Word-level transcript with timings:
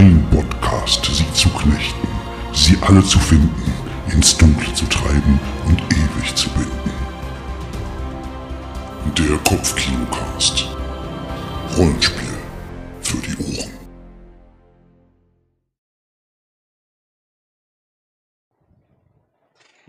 Ein 0.00 0.26
Podcast, 0.30 1.04
sie 1.04 1.30
zu 1.34 1.50
knechten, 1.50 2.08
sie 2.54 2.74
alle 2.80 3.04
zu 3.04 3.18
finden, 3.18 3.70
ins 4.10 4.34
Dunkle 4.34 4.72
zu 4.72 4.86
treiben 4.86 5.38
und 5.66 5.78
ewig 5.92 6.34
zu 6.34 6.48
binden. 6.48 6.90
Der 9.18 9.36
Kopfkinocast. 9.44 10.68
Rollenspiel 11.76 12.32
für 13.02 13.18
die 13.18 13.58
Ohren. 13.58 13.69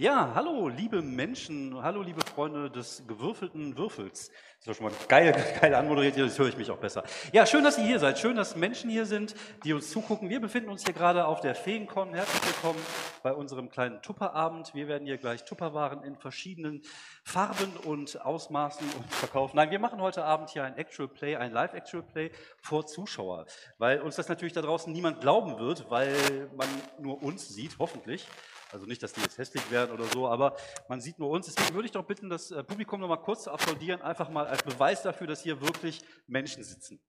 Ja, 0.02 0.32
hallo, 0.34 0.68
liebe 0.68 1.04
Menschen, 1.04 1.80
hallo, 1.84 2.02
liebe 2.02 2.22
Freunde 2.22 2.72
des 2.72 3.04
gewürfelten 3.08 3.78
Würfels. 3.78 4.32
Das 4.58 4.70
war 4.70 4.74
schon 4.74 4.86
mal 4.86 4.94
geil, 5.08 5.32
geil 5.62 5.76
anmoderiert, 5.76 6.18
jetzt 6.18 6.40
höre 6.40 6.48
ich 6.48 6.58
mich 6.58 6.72
auch 6.72 6.80
besser. 6.80 7.04
Ja, 7.34 7.46
schön, 7.46 7.64
dass 7.64 7.78
ihr 7.78 7.84
hier 7.84 8.00
seid, 8.00 8.18
schön, 8.18 8.36
dass 8.36 8.56
Menschen 8.56 8.90
hier 8.90 9.06
sind, 9.06 9.36
die 9.64 9.74
uns 9.74 9.92
zugucken. 9.92 10.28
Wir 10.28 10.42
befinden 10.42 10.72
uns 10.72 10.84
hier 10.84 10.96
gerade 10.96 11.26
auf 11.26 11.42
der 11.42 11.54
Feencon. 11.54 12.16
Herzlich 12.16 12.44
willkommen 12.48 12.80
bei 13.22 13.32
unserem 13.32 13.70
kleinen 13.70 14.02
Tupperabend. 14.02 14.74
Wir 14.74 14.88
werden 14.88 15.06
hier 15.06 15.20
gleich 15.20 15.46
Tupperwaren 15.46 16.04
in 16.04 16.18
verschiedenen 16.18 16.82
Farben 17.24 17.72
und 17.86 18.26
Ausmaßen 18.26 18.88
verkaufen. 19.08 19.56
Nein, 19.56 19.70
wir 19.70 19.78
machen 19.78 20.02
heute 20.02 20.24
Abend 20.24 20.50
hier 20.50 20.64
ein 20.64 20.78
Actual 20.78 21.10
Play, 21.10 21.36
ein 21.36 21.52
Live-Actual 21.52 22.02
Play 22.02 22.32
vor 22.60 22.88
Zuschauer, 22.88 23.46
weil 23.78 24.02
uns 24.02 24.16
das 24.16 24.30
natürlich 24.30 24.54
da 24.54 24.64
draußen 24.64 24.92
niemand 24.92 25.22
glauben 25.22 25.60
wird, 25.60 25.92
weil 25.92 26.50
man 26.58 26.68
nur 26.98 27.22
uns 27.22 27.50
sieht, 27.50 27.78
hoffentlich. 27.78 28.26
Also 28.72 28.86
nicht, 28.86 29.04
dass 29.04 29.14
die 29.14 29.22
jetzt 29.22 29.38
hässlich 29.38 29.70
werden 29.70 29.92
oder 29.92 30.06
so, 30.06 30.28
aber 30.28 30.56
man 30.88 31.02
sieht 31.02 31.20
nur 31.20 31.30
uns. 31.30 31.48
Deswegen 31.48 31.76
würde 31.76 31.88
ich 31.88 31.92
doch 31.92 32.06
bitten, 32.06 32.30
das 32.30 32.52
äh, 32.52 32.64
Publikum 32.64 33.02
noch 33.02 33.10
mal 33.10 33.18
kurz 33.18 33.44
zu 33.44 33.52
applaudieren, 33.52 34.02
einfach 34.02 34.30
mal 34.30 34.48
als 34.48 34.64
Beweis 34.64 35.02
dafür, 35.02 35.28
dass 35.28 35.42
hier 35.42 35.60
wirklich 35.62 36.02
Menschen 36.28 36.64
sitzen. 36.64 37.02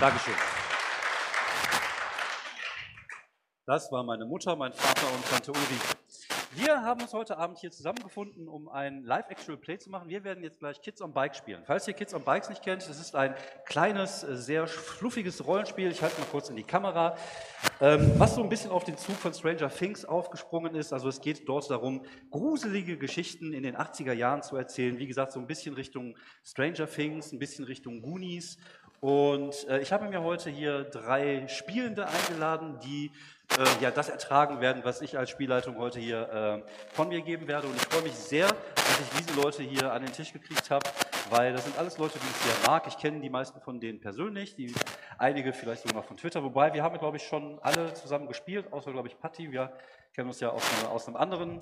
Dankeschön. 0.00 0.34
Das 3.66 3.90
war 3.92 4.02
meine 4.02 4.26
Mutter, 4.26 4.56
mein 4.56 4.72
Vater 4.72 5.10
und 5.14 5.24
Tante 5.26 5.52
Ulrike. 5.52 6.03
Wir 6.56 6.82
haben 6.82 7.02
uns 7.02 7.12
heute 7.12 7.36
Abend 7.36 7.58
hier 7.58 7.72
zusammengefunden, 7.72 8.46
um 8.46 8.68
ein 8.68 9.02
Live-Actual-Play 9.02 9.78
zu 9.78 9.90
machen. 9.90 10.08
Wir 10.08 10.22
werden 10.22 10.44
jetzt 10.44 10.60
gleich 10.60 10.80
Kids 10.80 11.02
on 11.02 11.12
Bike 11.12 11.34
spielen. 11.34 11.64
Falls 11.66 11.88
ihr 11.88 11.94
Kids 11.94 12.14
on 12.14 12.22
Bikes 12.22 12.48
nicht 12.48 12.62
kennt, 12.62 12.88
das 12.88 13.00
ist 13.00 13.16
ein 13.16 13.34
kleines, 13.64 14.22
äh, 14.22 14.36
sehr 14.36 14.68
fluffiges 14.68 15.44
Rollenspiel. 15.44 15.90
Ich 15.90 16.00
halte 16.00 16.20
mal 16.20 16.28
kurz 16.30 16.50
in 16.50 16.56
die 16.56 16.62
Kamera. 16.62 17.16
Ähm, 17.80 18.12
was 18.18 18.36
so 18.36 18.42
ein 18.42 18.48
bisschen 18.48 18.70
auf 18.70 18.84
den 18.84 18.96
Zug 18.96 19.16
von 19.16 19.34
Stranger 19.34 19.68
Things 19.68 20.04
aufgesprungen 20.04 20.76
ist. 20.76 20.92
Also 20.92 21.08
es 21.08 21.20
geht 21.20 21.48
dort 21.48 21.68
darum, 21.70 22.04
gruselige 22.30 22.98
Geschichten 22.98 23.52
in 23.52 23.64
den 23.64 23.76
80er 23.76 24.12
Jahren 24.12 24.44
zu 24.44 24.56
erzählen. 24.56 24.96
Wie 24.98 25.08
gesagt, 25.08 25.32
so 25.32 25.40
ein 25.40 25.48
bisschen 25.48 25.74
Richtung 25.74 26.16
Stranger 26.44 26.86
Things, 26.86 27.32
ein 27.32 27.40
bisschen 27.40 27.64
Richtung 27.64 28.00
Goonies. 28.00 28.58
Und 29.00 29.68
äh, 29.68 29.80
ich 29.80 29.92
habe 29.92 30.08
mir 30.08 30.22
heute 30.22 30.50
hier 30.50 30.84
drei 30.84 31.48
Spielende 31.48 32.06
eingeladen, 32.06 32.78
die 32.78 33.10
äh, 33.58 33.82
ja, 33.82 33.90
das 33.90 34.08
ertragen 34.08 34.60
werden, 34.60 34.82
was 34.84 35.00
ich 35.00 35.16
als 35.16 35.30
Spielleitung 35.30 35.78
heute 35.78 36.00
hier 36.00 36.28
äh, 36.66 36.70
von 36.92 37.08
mir 37.08 37.20
geben 37.22 37.46
werde. 37.46 37.66
Und 37.66 37.76
ich 37.76 37.82
freue 37.82 38.02
mich 38.02 38.14
sehr, 38.14 38.48
dass 38.48 39.00
ich 39.00 39.18
diese 39.18 39.40
Leute 39.40 39.62
hier 39.62 39.92
an 39.92 40.02
den 40.02 40.12
Tisch 40.12 40.32
gekriegt 40.32 40.70
habe, 40.70 40.88
weil 41.30 41.52
das 41.52 41.64
sind 41.64 41.78
alles 41.78 41.98
Leute, 41.98 42.18
die 42.18 42.26
ich 42.26 42.36
sehr 42.36 42.70
mag. 42.70 42.86
Ich 42.86 42.98
kenne 42.98 43.20
die 43.20 43.30
meisten 43.30 43.60
von 43.60 43.80
denen 43.80 44.00
persönlich, 44.00 44.56
die 44.56 44.74
einige 45.18 45.52
vielleicht 45.52 45.82
sogar 45.82 46.02
noch 46.02 46.06
von 46.06 46.16
Twitter. 46.16 46.42
Wobei 46.42 46.72
wir 46.72 46.82
haben, 46.82 46.98
glaube 46.98 47.16
ich, 47.16 47.22
schon 47.24 47.58
alle 47.60 47.94
zusammen 47.94 48.26
gespielt, 48.26 48.72
außer, 48.72 48.92
glaube 48.92 49.08
ich, 49.08 49.18
Patti. 49.18 49.52
Wir 49.52 49.72
kennen 50.14 50.28
uns 50.28 50.40
ja 50.40 50.50
aus, 50.50 50.62
einer, 50.80 50.90
aus, 50.90 51.06
einem 51.06 51.16
anderen, 51.16 51.58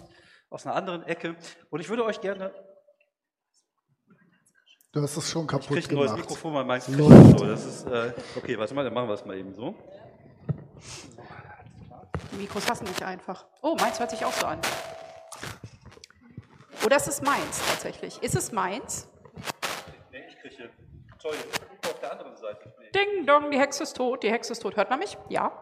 aus 0.51 0.67
einer 0.67 0.75
anderen 0.75 1.03
Ecke. 1.05 1.37
Und 1.70 1.81
ich 1.81 1.89
würde 1.89 2.05
euch 2.05 2.20
gerne 2.20 2.53
Du 4.95 5.01
hast 5.01 5.17
es 5.17 5.31
schon 5.31 5.47
kaputt 5.47 5.79
ich 5.79 5.85
krieg 5.85 5.92
ein 5.92 5.95
neues 5.95 6.11
gemacht. 6.11 6.29
Mikrofon, 6.29 6.53
weil 6.53 6.64
meins 6.64 6.85
so. 6.85 7.09
Das 7.47 7.64
ist, 7.64 7.86
äh, 7.86 8.13
okay, 8.36 8.59
warte 8.59 8.74
mal, 8.74 8.85
dann 8.85 8.92
machen 8.92 9.09
wir 9.09 9.14
es 9.14 9.24
mal 9.24 9.39
eben 9.39 9.55
so. 9.55 9.74
Die 12.31 12.37
Mikros 12.37 12.69
hassen 12.71 12.87
dich 12.87 13.05
einfach. 13.05 13.45
Oh, 13.61 13.77
meins 13.81 13.99
hört 13.99 14.11
sich 14.11 14.25
auch 14.25 14.33
so 14.33 14.47
an. 14.47 14.61
Oder 16.85 16.97
ist 16.97 17.09
es 17.09 17.23
meins 17.23 17.61
tatsächlich? 17.69 18.23
Ist 18.23 18.35
es 18.35 18.53
meins? 18.53 19.09
Nee, 20.11 20.25
ich 20.29 20.39
kriege. 20.39 20.71
Das 21.23 21.33
Mikro 21.71 21.91
auf 21.91 22.01
der 22.01 22.13
anderen 22.13 22.37
Seite. 22.37 22.75
Nee. 22.81 22.91
Ding 22.91 23.27
dong, 23.27 23.51
die 23.51 23.59
Hexe 23.59 23.83
ist 23.85 23.97
tot, 23.97 24.23
die 24.23 24.31
Hexe 24.33 24.53
ist 24.53 24.61
tot. 24.61 24.77
Hört 24.77 24.91
man 24.91 24.99
mich? 24.99 25.17
Ja. 25.29 25.53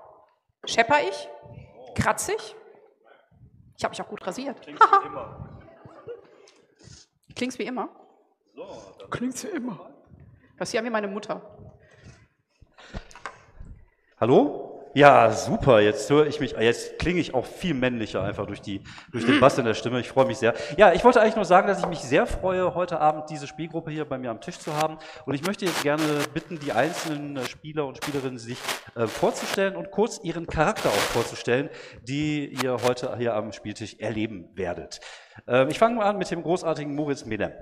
Schepper 0.65 1.01
ich? 1.03 1.29
Kratz 1.95 2.29
ich? 2.29 2.55
Ich 3.77 3.85
habe 3.85 3.93
mich 3.93 4.03
auch 4.03 4.09
gut 4.09 4.27
rasiert. 4.27 4.61
Klingt 4.63 4.79
wie 4.81 5.07
immer. 5.07 5.47
Klingt's 7.35 7.59
wie 7.59 7.65
immer? 7.65 7.89
So, 8.55 9.07
Klingt's 9.11 9.45
wie 9.45 9.49
immer. 9.49 9.91
Das 10.59 10.69
ist 10.69 10.73
ja 10.75 10.85
wie 10.85 10.91
meine 10.91 11.09
Mutter. 11.09 11.41
Hallo? 14.21 14.80
Ja, 14.93 15.31
super. 15.31 15.79
Jetzt 15.81 16.11
höre 16.11 16.27
ich 16.27 16.41
mich, 16.41 16.57
jetzt 16.59 16.99
klinge 16.99 17.21
ich 17.21 17.33
auch 17.33 17.47
viel 17.47 17.75
männlicher 17.75 18.25
einfach 18.25 18.47
durch 18.47 18.61
die, 18.61 18.83
durch 19.13 19.25
den 19.25 19.39
Bass 19.39 19.57
in 19.57 19.65
der 19.65 19.75
Stimme. 19.75 20.01
Ich 20.01 20.09
freue 20.09 20.27
mich 20.27 20.39
sehr. 20.39 20.53
Ja, 20.77 20.93
ich 20.93 21.05
wollte 21.05 21.21
eigentlich 21.21 21.37
nur 21.37 21.45
sagen, 21.45 21.69
dass 21.69 21.79
ich 21.79 21.87
mich 21.87 22.01
sehr 22.01 22.27
freue, 22.27 22.75
heute 22.75 22.99
Abend 22.99 23.31
diese 23.31 23.47
Spielgruppe 23.47 23.93
hier 23.93 24.05
bei 24.05 24.19
mir 24.19 24.31
am 24.31 24.41
Tisch 24.41 24.59
zu 24.59 24.75
haben. 24.77 24.99
Und 25.27 25.35
ich 25.35 25.47
möchte 25.47 25.65
jetzt 25.65 25.85
gerne 25.85 26.03
bitten, 26.35 26.59
die 26.59 26.73
einzelnen 26.73 27.37
äh, 27.37 27.45
Spieler 27.45 27.87
und 27.87 27.99
Spielerinnen 27.99 28.39
sich 28.39 28.59
äh, 28.97 29.07
vorzustellen 29.07 29.77
und 29.77 29.93
kurz 29.93 30.19
ihren 30.25 30.49
Charakter 30.49 30.89
auch 30.89 30.93
vorzustellen, 30.93 31.71
die 32.03 32.53
ihr 32.61 32.79
heute 32.83 33.17
hier 33.17 33.37
am 33.37 33.53
Spieltisch 33.53 33.95
erleben 34.01 34.49
werdet. 34.55 34.99
Ähm, 35.47 35.69
ich 35.69 35.79
fange 35.79 35.95
mal 35.95 36.07
an 36.07 36.19
mit 36.19 36.29
dem 36.33 36.43
großartigen 36.43 36.97
Moritz 36.97 37.25
Melem. 37.25 37.53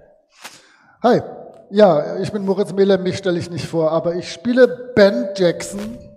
Hi, 1.02 1.20
ja, 1.70 2.16
ich 2.20 2.32
bin 2.32 2.46
Moritz 2.46 2.72
Mehler, 2.72 2.96
mich 2.96 3.18
stelle 3.18 3.38
ich 3.38 3.50
nicht 3.50 3.66
vor, 3.66 3.92
aber 3.92 4.14
ich 4.14 4.32
spiele 4.32 4.92
Ben 4.94 5.28
Jackson. 5.36 6.07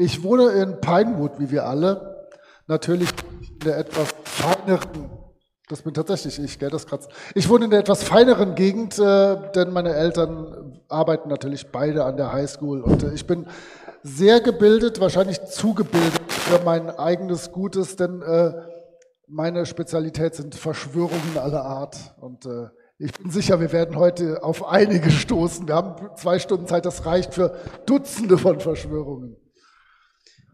Ich 0.00 0.22
wohne 0.22 0.50
in 0.50 0.80
Pinewood, 0.80 1.40
wie 1.40 1.50
wir 1.50 1.66
alle. 1.66 2.28
Natürlich 2.68 3.08
in 3.40 3.58
der 3.58 3.78
etwas 3.78 4.14
feineren, 4.22 5.10
das 5.68 5.82
bin 5.82 5.92
tatsächlich 5.92 6.38
ich, 6.38 6.60
gell, 6.60 6.70
das 6.70 6.86
kratzt. 6.86 7.10
Ich 7.34 7.48
wohne 7.48 7.64
in 7.64 7.72
der 7.72 7.80
etwas 7.80 8.04
feineren 8.04 8.54
Gegend, 8.54 8.96
äh, 9.00 9.50
denn 9.56 9.72
meine 9.72 9.94
Eltern 9.94 10.80
arbeiten 10.88 11.28
natürlich 11.28 11.72
beide 11.72 12.04
an 12.04 12.16
der 12.16 12.32
Highschool 12.32 12.80
und 12.80 13.02
äh, 13.02 13.12
ich 13.12 13.26
bin 13.26 13.48
sehr 14.04 14.40
gebildet, 14.40 15.00
wahrscheinlich 15.00 15.44
zugebildet 15.46 16.30
für 16.30 16.60
mein 16.64 16.90
eigenes 16.90 17.50
Gutes, 17.50 17.96
denn 17.96 18.22
äh, 18.22 18.52
meine 19.26 19.66
Spezialität 19.66 20.36
sind 20.36 20.54
Verschwörungen 20.54 21.38
aller 21.38 21.64
Art 21.64 22.14
und 22.20 22.46
äh, 22.46 22.68
ich 22.98 23.12
bin 23.14 23.32
sicher, 23.32 23.58
wir 23.58 23.72
werden 23.72 23.96
heute 23.96 24.44
auf 24.44 24.64
einige 24.64 25.10
stoßen. 25.10 25.66
Wir 25.66 25.74
haben 25.74 25.96
zwei 26.14 26.38
Stunden 26.38 26.68
Zeit, 26.68 26.86
das 26.86 27.04
reicht 27.04 27.34
für 27.34 27.56
Dutzende 27.84 28.38
von 28.38 28.60
Verschwörungen. 28.60 29.36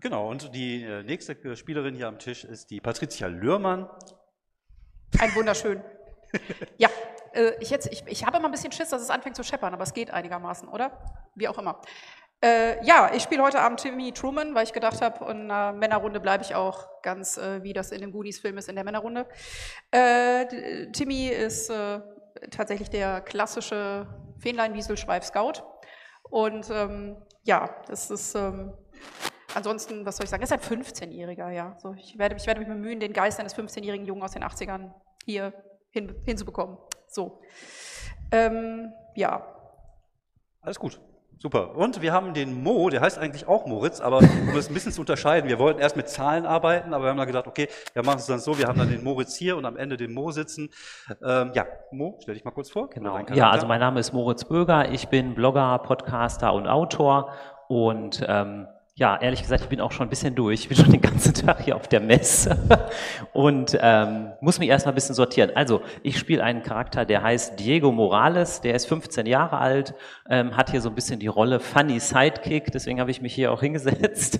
Genau, 0.04 0.28
und 0.28 0.54
die 0.54 0.84
äh, 0.84 1.02
nächste 1.02 1.32
äh, 1.32 1.56
Spielerin 1.56 1.94
hier 1.94 2.08
am 2.08 2.18
Tisch 2.18 2.44
ist 2.44 2.70
die 2.70 2.78
Patricia 2.78 3.26
Lührmann. 3.26 3.88
Ein 5.18 5.34
wunderschön. 5.34 5.82
Ja, 6.78 6.90
äh, 7.32 7.52
ich, 7.60 7.70
jetzt, 7.70 7.86
ich, 7.92 8.02
ich 8.08 8.26
habe 8.26 8.36
immer 8.38 8.48
ein 8.48 8.50
bisschen 8.50 8.72
Schiss, 8.72 8.88
dass 8.88 9.00
es 9.00 9.08
anfängt 9.08 9.36
zu 9.36 9.44
scheppern, 9.44 9.72
aber 9.72 9.84
es 9.84 9.94
geht 9.94 10.10
einigermaßen, 10.10 10.68
oder? 10.68 10.98
Wie 11.36 11.46
auch 11.46 11.56
immer. 11.58 11.80
Äh, 12.44 12.84
ja, 12.84 13.12
ich 13.14 13.22
spiele 13.22 13.40
heute 13.42 13.60
Abend 13.60 13.80
Timmy 13.80 14.10
Truman, 14.12 14.52
weil 14.54 14.64
ich 14.64 14.72
gedacht 14.72 15.00
habe, 15.00 15.30
in 15.30 15.50
einer 15.50 15.72
Männerrunde 15.72 16.18
bleibe 16.18 16.42
ich 16.42 16.56
auch 16.56 16.88
ganz, 17.02 17.38
äh, 17.38 17.62
wie 17.62 17.72
das 17.72 17.92
in 17.92 18.00
dem 18.00 18.10
Goonies-Film 18.10 18.58
ist, 18.58 18.68
in 18.68 18.74
der 18.74 18.84
Männerrunde. 18.84 19.26
Äh, 19.92 20.90
Timmy 20.90 21.28
ist 21.28 21.72
tatsächlich 22.50 22.90
der 22.90 23.20
klassische 23.20 24.08
Fähnlein-Wiesel-Schweif-Scout. 24.40 25.62
Und 26.24 26.68
ähm, 26.70 27.16
ja, 27.44 27.76
das 27.86 28.10
ist 28.10 28.34
ähm, 28.34 28.74
ansonsten, 29.54 30.04
was 30.06 30.16
soll 30.16 30.24
ich 30.24 30.30
sagen, 30.30 30.42
er 30.42 30.44
ist 30.44 30.52
ein 30.52 30.60
15-Jähriger, 30.60 31.50
ja. 31.50 31.76
So, 31.78 31.94
ich, 31.94 32.18
werde, 32.18 32.36
ich 32.36 32.46
werde 32.46 32.60
mich 32.60 32.68
bemühen, 32.68 33.00
den 33.00 33.12
Geist 33.12 33.40
eines 33.40 33.56
15-jährigen 33.56 34.06
Jungen 34.06 34.22
aus 34.22 34.32
den 34.32 34.44
80ern 34.44 34.92
hier 35.24 35.52
hin, 35.90 36.14
hinzubekommen. 36.24 36.78
So. 37.08 37.40
Ähm, 38.32 38.92
ja, 39.14 39.46
Alles 40.60 40.78
gut. 40.78 41.00
Super. 41.38 41.76
Und 41.76 42.00
wir 42.00 42.12
haben 42.12 42.32
den 42.32 42.62
Mo, 42.62 42.88
der 42.88 43.02
heißt 43.02 43.18
eigentlich 43.18 43.46
auch 43.46 43.66
Moritz, 43.66 44.00
aber 44.00 44.18
um 44.18 44.56
es 44.56 44.68
ein 44.68 44.74
bisschen 44.74 44.92
zu 44.92 45.00
unterscheiden, 45.02 45.48
wir 45.48 45.58
wollten 45.58 45.80
erst 45.80 45.96
mit 45.96 46.08
Zahlen 46.08 46.46
arbeiten, 46.46 46.94
aber 46.94 47.04
wir 47.04 47.10
haben 47.10 47.18
dann 47.18 47.26
gedacht, 47.26 47.46
okay, 47.46 47.68
wir 47.92 48.02
machen 48.02 48.18
es 48.18 48.26
dann 48.26 48.38
so, 48.38 48.56
wir 48.58 48.66
haben 48.66 48.78
dann 48.78 48.88
den 48.88 49.04
Moritz 49.04 49.36
hier 49.36 49.56
und 49.56 49.66
am 49.66 49.76
Ende 49.76 49.96
den 49.96 50.14
Mo 50.14 50.30
sitzen. 50.30 50.70
Ähm, 51.22 51.50
ja, 51.54 51.66
Mo, 51.90 52.18
stell 52.22 52.34
dich 52.34 52.44
mal 52.44 52.52
kurz 52.52 52.70
vor. 52.70 52.88
Genau. 52.88 53.18
Ja, 53.34 53.50
also 53.50 53.66
mein 53.66 53.80
Name 53.80 54.00
ist 54.00 54.12
Moritz 54.12 54.44
Böger. 54.44 54.90
Ich 54.90 55.08
bin 55.08 55.34
Blogger, 55.34 55.78
Podcaster 55.80 56.52
und 56.54 56.66
Autor. 56.66 57.32
Und 57.68 58.24
ähm, 58.26 58.66
ja, 58.96 59.20
ehrlich 59.20 59.42
gesagt, 59.42 59.62
ich 59.62 59.68
bin 59.68 59.80
auch 59.80 59.90
schon 59.90 60.06
ein 60.06 60.10
bisschen 60.10 60.36
durch. 60.36 60.60
Ich 60.60 60.68
bin 60.68 60.78
schon 60.78 60.92
den 60.92 61.00
ganzen 61.00 61.34
Tag 61.46 61.62
hier 61.62 61.74
auf 61.74 61.88
der 61.88 61.98
Messe 61.98 62.56
und 63.32 63.76
ähm, 63.80 64.32
muss 64.40 64.60
mich 64.60 64.68
erstmal 64.68 64.92
ein 64.92 64.94
bisschen 64.94 65.16
sortieren. 65.16 65.50
Also, 65.56 65.82
ich 66.04 66.16
spiele 66.16 66.44
einen 66.44 66.62
Charakter, 66.62 67.04
der 67.04 67.20
heißt 67.24 67.58
Diego 67.58 67.90
Morales. 67.90 68.60
Der 68.60 68.76
ist 68.76 68.86
15 68.86 69.26
Jahre 69.26 69.58
alt, 69.58 69.94
ähm, 70.30 70.56
hat 70.56 70.70
hier 70.70 70.80
so 70.80 70.90
ein 70.90 70.94
bisschen 70.94 71.18
die 71.18 71.26
Rolle 71.26 71.58
Funny 71.58 71.98
Sidekick. 71.98 72.70
Deswegen 72.70 73.00
habe 73.00 73.10
ich 73.10 73.20
mich 73.20 73.34
hier 73.34 73.50
auch 73.50 73.60
hingesetzt. 73.62 74.38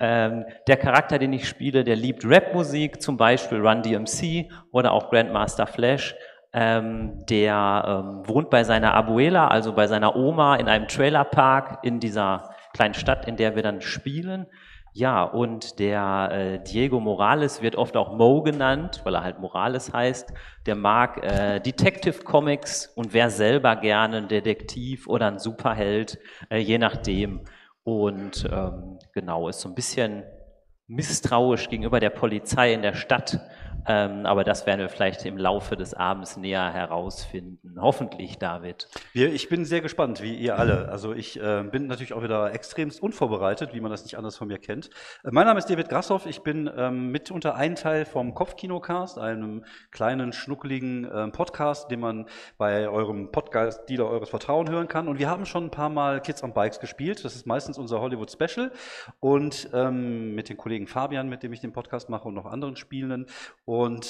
Ähm, 0.00 0.46
der 0.66 0.78
Charakter, 0.78 1.20
den 1.20 1.32
ich 1.32 1.48
spiele, 1.48 1.84
der 1.84 1.94
liebt 1.94 2.24
Rapmusik, 2.24 3.00
zum 3.00 3.16
Beispiel 3.16 3.64
Run 3.64 3.82
DMC 3.82 4.50
oder 4.72 4.90
auch 4.90 5.10
Grandmaster 5.10 5.68
Flash. 5.68 6.16
Ähm, 6.52 7.24
der 7.30 8.02
ähm, 8.04 8.28
wohnt 8.28 8.50
bei 8.50 8.64
seiner 8.64 8.94
Abuela, 8.94 9.46
also 9.46 9.72
bei 9.72 9.86
seiner 9.86 10.16
Oma 10.16 10.56
in 10.56 10.68
einem 10.68 10.88
Trailerpark 10.88 11.78
in 11.82 12.00
dieser 12.00 12.51
kleinen 12.72 12.94
Stadt, 12.94 13.26
in 13.26 13.36
der 13.36 13.56
wir 13.56 13.62
dann 13.62 13.80
spielen. 13.80 14.46
Ja, 14.94 15.22
und 15.22 15.78
der 15.78 16.28
äh, 16.32 16.62
Diego 16.62 17.00
Morales 17.00 17.62
wird 17.62 17.76
oft 17.76 17.96
auch 17.96 18.14
Mo 18.14 18.42
genannt, 18.42 19.00
weil 19.04 19.14
er 19.14 19.24
halt 19.24 19.38
Morales 19.38 19.92
heißt. 19.92 20.34
Der 20.66 20.74
mag 20.74 21.24
äh, 21.24 21.60
Detective 21.60 22.24
Comics 22.24 22.88
und 22.94 23.14
wer 23.14 23.30
selber 23.30 23.76
gerne 23.76 24.18
ein 24.18 24.28
Detektiv 24.28 25.08
oder 25.08 25.28
ein 25.28 25.38
Superheld, 25.38 26.18
äh, 26.50 26.58
je 26.58 26.76
nachdem. 26.76 27.40
Und 27.84 28.46
ähm, 28.52 28.98
genau, 29.14 29.48
ist 29.48 29.60
so 29.60 29.70
ein 29.70 29.74
bisschen 29.74 30.24
misstrauisch 30.88 31.70
gegenüber 31.70 31.98
der 31.98 32.10
Polizei 32.10 32.74
in 32.74 32.82
der 32.82 32.94
Stadt 32.94 33.40
ähm, 33.86 34.26
aber 34.26 34.44
das 34.44 34.66
werden 34.66 34.80
wir 34.80 34.88
vielleicht 34.88 35.24
im 35.24 35.36
Laufe 35.36 35.76
des 35.76 35.94
Abends 35.94 36.36
näher 36.36 36.72
herausfinden. 36.72 37.80
Hoffentlich, 37.80 38.38
David. 38.38 38.88
Ich 39.12 39.48
bin 39.48 39.64
sehr 39.64 39.80
gespannt, 39.80 40.22
wie 40.22 40.36
ihr 40.36 40.58
alle. 40.58 40.88
Also 40.88 41.12
ich 41.12 41.40
äh, 41.40 41.64
bin 41.64 41.86
natürlich 41.88 42.12
auch 42.12 42.22
wieder 42.22 42.52
extremst 42.52 43.02
unvorbereitet, 43.02 43.74
wie 43.74 43.80
man 43.80 43.90
das 43.90 44.04
nicht 44.04 44.16
anders 44.16 44.36
von 44.36 44.48
mir 44.48 44.58
kennt. 44.58 44.90
Äh, 45.24 45.30
mein 45.32 45.46
Name 45.46 45.58
ist 45.58 45.68
David 45.68 45.88
Grassoff. 45.88 46.26
Ich 46.26 46.42
bin 46.42 46.70
ähm, 46.76 47.10
mitunter 47.10 47.56
ein 47.56 47.74
Teil 47.74 48.04
vom 48.04 48.34
Kopfkinocast, 48.34 49.18
einem 49.18 49.64
kleinen, 49.90 50.32
schnuckeligen 50.32 51.04
äh, 51.04 51.28
Podcast, 51.28 51.90
den 51.90 52.00
man 52.00 52.26
bei 52.58 52.88
eurem 52.88 53.32
Podcast-Dealer 53.32 54.08
eures 54.08 54.30
Vertrauen 54.30 54.70
hören 54.70 54.88
kann. 54.88 55.08
Und 55.08 55.18
wir 55.18 55.28
haben 55.28 55.44
schon 55.46 55.64
ein 55.64 55.70
paar 55.70 55.88
Mal 55.88 56.20
Kids 56.20 56.44
on 56.44 56.54
Bikes 56.54 56.78
gespielt. 56.78 57.24
Das 57.24 57.34
ist 57.34 57.46
meistens 57.46 57.78
unser 57.78 58.00
Hollywood-Special. 58.00 58.70
Und 59.18 59.70
ähm, 59.72 60.34
mit 60.34 60.48
den 60.48 60.56
Kollegen 60.56 60.86
Fabian, 60.86 61.28
mit 61.28 61.42
dem 61.42 61.52
ich 61.52 61.60
den 61.60 61.72
Podcast 61.72 62.08
mache, 62.08 62.28
und 62.28 62.34
noch 62.34 62.46
anderen 62.46 62.76
Spielenden. 62.76 63.26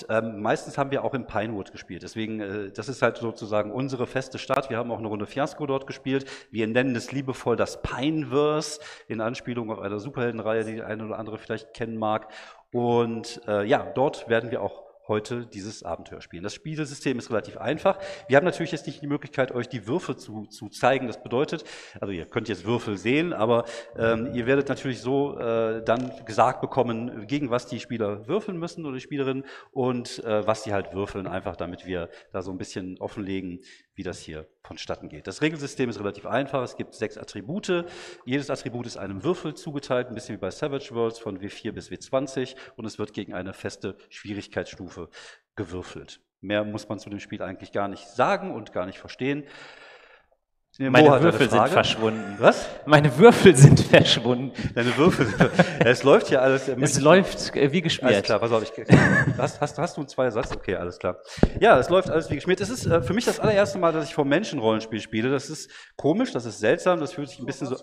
Ähm, 0.09 0.43
meistens 0.43 0.77
haben 0.77 0.91
wir 0.91 1.05
auch 1.05 1.15
in 1.15 1.27
Pinewood 1.27 1.71
gespielt. 1.71 2.03
Deswegen, 2.03 2.41
äh, 2.41 2.71
das 2.73 2.89
ist 2.89 3.01
halt 3.01 3.19
sozusagen 3.19 3.71
unsere 3.71 4.07
feste 4.07 4.39
Stadt. 4.39 4.71
Wir 4.71 4.79
haben 4.79 4.91
auch 4.91 4.99
eine 4.99 5.09
Runde 5.09 5.27
Fiasco 5.27 5.67
dort 5.67 5.87
gespielt. 5.87 6.27
Wir 6.51 6.67
nennen 6.67 6.97
es 6.97 7.13
liebevoll 7.13 7.55
das 7.57 7.81
Pineverse, 7.81 8.81
in 9.09 9.21
Anspielung 9.21 9.71
auf 9.71 9.79
eine 9.79 10.01
Superheldenreihe, 10.01 10.65
die 10.65 10.75
die 10.75 10.83
eine 10.83 11.05
oder 11.05 11.19
andere 11.19 11.39
vielleicht 11.39 11.75
kennen 11.75 11.97
mag. 11.97 12.33
Und 12.73 13.41
äh, 13.47 13.65
ja, 13.65 13.87
dort 13.95 14.29
werden 14.29 14.51
wir 14.51 14.63
auch 14.63 14.92
heute 15.13 15.45
dieses 15.45 15.83
Abenteuer 15.83 16.23
spielen. 16.23 16.43
Das 16.43 16.55
Spielsystem 16.55 17.19
ist 17.19 17.31
relativ 17.31 17.59
einfach. 17.59 17.99
Wir 18.29 18.39
haben 18.39 18.47
natürlich 18.47 18.73
jetzt 18.73 18.87
nicht 18.87 19.03
die 19.03 19.07
Möglichkeit, 19.07 19.53
euch 19.53 19.69
die 19.69 19.87
Würfel 19.87 20.17
zu, 20.17 20.47
zu 20.47 20.71
zeigen. 20.71 21.07
Das 21.07 21.23
bedeutet, 21.23 21.65
also 22.01 22.13
ihr 22.13 22.25
könnt 22.25 22.49
jetzt 22.49 22.65
Würfel 22.65 22.97
sehen, 22.97 23.35
aber 23.35 23.67
ähm, 23.99 24.31
ihr 24.33 24.47
werdet 24.47 24.71
natürlich 24.71 25.01
so 25.03 25.39
äh, 25.39 25.85
dann 25.85 26.13
gesagt 26.25 26.63
bekommen, 26.63 27.27
gegen 27.27 27.51
was 27.51 27.67
die 27.67 27.79
Spieler 27.79 28.27
würfeln 28.27 28.59
müssen 28.59 28.87
oder 28.87 28.95
die 28.95 29.01
Spielerinnen 29.01 29.45
und 29.71 30.25
äh, 30.25 30.47
was 30.47 30.65
sie 30.65 30.73
halt 30.73 30.95
würfeln, 30.95 31.27
einfach 31.27 31.57
damit 31.57 31.85
wir 31.85 32.09
da 32.33 32.41
so 32.41 32.51
ein 32.51 32.59
bisschen 32.59 32.99
offenlegen, 32.99 33.61
wie 33.95 34.03
das 34.03 34.21
hier 34.21 34.49
vonstatten 34.65 35.09
geht. 35.09 35.27
Das 35.27 35.43
Regelsystem 35.43 35.91
ist 35.91 35.99
relativ 35.99 36.27
einfach. 36.27 36.63
Es 36.63 36.77
gibt 36.77 36.95
sechs 36.95 37.19
Attribute. 37.19 37.85
Jedes 38.25 38.51
Attribut 38.51 38.87
ist 38.87 38.97
einem 38.97 39.23
Würfel 39.23 39.55
zugeteilt, 39.55 40.09
ein 40.09 40.15
bisschen 40.15 40.37
wie 40.37 40.41
bei 40.41 40.51
Savage 40.51 40.95
Worlds 40.95 41.19
von 41.19 41.39
W4 41.39 41.73
bis 41.73 41.91
W20 41.91 42.57
und 42.77 42.85
es 42.85 42.99
wird 42.99 43.13
gegen 43.13 43.35
eine 43.35 43.53
feste 43.53 43.97
Schwierigkeitsstufe 44.09 45.09
gewürfelt. 45.57 46.21
Mehr 46.41 46.65
muss 46.65 46.89
man 46.89 46.99
zu 46.99 47.11
dem 47.11 47.21
Spiel 47.21 47.43
eigentlich 47.43 47.73
gar 47.73 47.89
nicht 47.89 48.09
sagen 48.09 48.53
und 48.53 48.73
gar 48.73 48.87
nicht 48.87 48.99
verstehen. 48.99 49.45
Meine 50.79 51.23
Würfel 51.23 51.51
sind 51.51 51.69
verschwunden. 51.69 52.37
Was? 52.39 52.67
Meine 52.87 53.19
Würfel 53.19 53.55
sind 53.55 53.79
verschwunden. 53.91 54.53
Deine 54.75 54.97
Würfel 54.97 55.27
sind 55.27 55.37
verschwunden. 55.37 55.85
Es 55.85 56.03
läuft 56.03 56.29
hier 56.29 56.41
alles. 56.41 56.67
Es 56.67 56.99
läuft 56.99 57.55
äh, 57.55 57.73
wie 57.73 57.83
geschmiert. 57.83 58.15
Alles 58.15 58.25
klar, 58.25 58.39
pass 58.39 58.53
auf. 58.53 58.63
Ich, 58.63 58.73
hast, 59.37 59.61
hast, 59.61 59.79
hast 59.79 59.97
du 59.99 60.01
einen 60.01 60.09
Zweiersatz? 60.09 60.51
Okay, 60.51 60.77
alles 60.77 60.99
klar. 60.99 61.19
Ja, 61.61 61.79
es 61.79 61.91
läuft 61.91 62.09
alles 62.09 62.31
wie 62.31 62.37
geschmiert. 62.37 62.63
Es 62.63 62.71
ist 62.71 62.87
äh, 62.87 63.03
für 63.03 63.13
mich 63.13 63.27
das 63.27 63.39
allererste 63.39 63.79
Mal, 63.79 63.93
dass 63.93 64.07
ich 64.07 64.15
vor 64.15 64.25
Menschen 64.25 64.61
Rollenspiel 64.61 65.01
spiele. 65.01 65.31
Das 65.31 65.51
ist 65.51 65.71
komisch, 65.97 66.33
das 66.33 66.47
ist 66.47 66.59
seltsam, 66.59 67.01
das 67.01 67.13
fühlt 67.13 67.29
sich 67.29 67.39
ein 67.39 67.45
bisschen 67.47 67.67
so... 67.67 67.77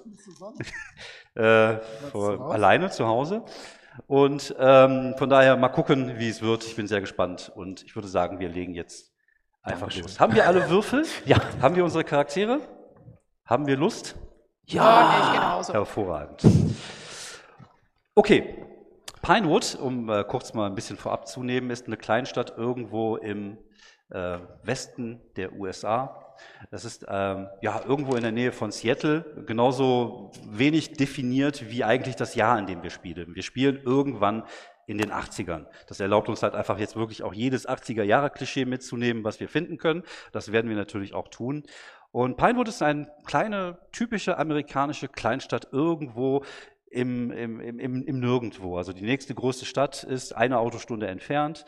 äh, 1.39 1.77
vor, 2.12 2.51
alleine 2.51 2.89
zu 2.89 3.06
Hause. 3.06 3.44
Und 4.07 4.56
ähm, 4.57 5.13
von 5.15 5.30
daher 5.30 5.57
mal 5.57 5.69
gucken, 5.69 6.18
wie 6.18 6.30
es 6.30 6.42
wird. 6.42 6.63
Ich 6.63 6.75
bin 6.75 6.88
sehr 6.88 7.01
gespannt. 7.01 7.51
Und 7.53 7.83
ich 7.83 7.95
würde 7.95 8.07
sagen, 8.07 8.39
wir 8.39 8.50
legen 8.50 8.74
jetzt 8.74 9.12
einfach 9.62 9.81
Dankeschön. 9.81 10.03
los. 10.03 10.19
Haben 10.19 10.33
wir 10.33 10.47
alle 10.47 10.68
Würfel? 10.71 11.06
Ja. 11.25 11.38
Haben 11.62 11.75
wir 11.75 11.83
unsere 11.83 12.03
Charaktere? 12.03 12.62
Haben 13.50 13.66
wir 13.66 13.78
Lust? 13.78 14.16
Ja, 14.68 15.10
nee, 15.10 15.25
ich 15.25 15.31
gehe 15.31 15.40
nach 15.40 15.54
Hause. 15.54 15.74
Hervorragend. 15.74 16.44
Okay, 18.13 18.63
Pinewood, 19.24 19.75
um 19.81 20.07
äh, 20.07 20.24
kurz 20.24 20.54
mal 20.54 20.68
ein 20.68 20.75
bisschen 20.75 20.98
vorab 20.98 21.28
zu 21.28 21.42
nehmen, 21.42 21.72
ist 21.72 21.88
eine 21.88 21.98
Kleinstadt 21.98 22.56
irgendwo 22.56 23.16
im 23.16 23.57
äh, 24.12 24.38
Westen 24.62 25.19
der 25.36 25.54
USA. 25.54 26.36
Das 26.69 26.86
ist 26.86 27.07
ähm, 27.10 27.48
ja 27.63 27.81
irgendwo 27.84 28.16
in 28.16 28.22
der 28.22 28.31
Nähe 28.31 28.51
von 28.51 28.72
Seattle, 28.72 29.25
genauso 29.48 30.31
wenig 30.48 30.94
definiert 30.94 31.72
wie 31.72 31.84
eigentlich 31.84 32.16
das 32.16 32.36
Jahr, 32.36 32.60
in 32.60 32.68
dem 32.68 32.84
wir 32.84 32.92
spielen. 32.92 33.34
Wir 33.34 33.44
spielen 33.44 33.81
irgendwann 33.84 34.44
in 34.90 34.98
den 34.98 35.12
80ern. 35.12 35.68
Das 35.88 36.00
erlaubt 36.00 36.30
uns 36.30 36.42
halt 36.42 36.56
einfach 36.56 36.80
jetzt 36.80 36.95
wirklich 36.95 37.22
auch 37.22 37.34
jedes 37.34 37.69
80er-Jahre-Klischee 37.69 38.66
mitzunehmen, 38.66 39.24
was 39.24 39.40
wir 39.40 39.48
finden 39.48 39.78
können. 39.78 40.04
Das 40.31 40.52
werden 40.52 40.68
wir 40.68 40.75
natürlich 40.75 41.13
auch 41.13 41.28
tun. 41.28 41.63
Und 42.11 42.38
Pinewood 42.38 42.67
ist 42.67 42.81
eine 42.81 43.11
kleine, 43.25 43.79
typische 43.91 44.38
amerikanische 44.38 45.07
Kleinstadt 45.07 45.67
irgendwo 45.71 46.44
im, 46.91 47.31
im, 47.31 47.59
im, 47.59 48.03
im 48.03 48.19
Nirgendwo. 48.19 48.77
Also 48.77 48.94
die 48.94 49.03
nächste 49.03 49.35
größte 49.35 49.65
Stadt 49.65 50.03
ist 50.03 50.35
eine 50.35 50.57
Autostunde 50.57 51.07
entfernt. 51.07 51.65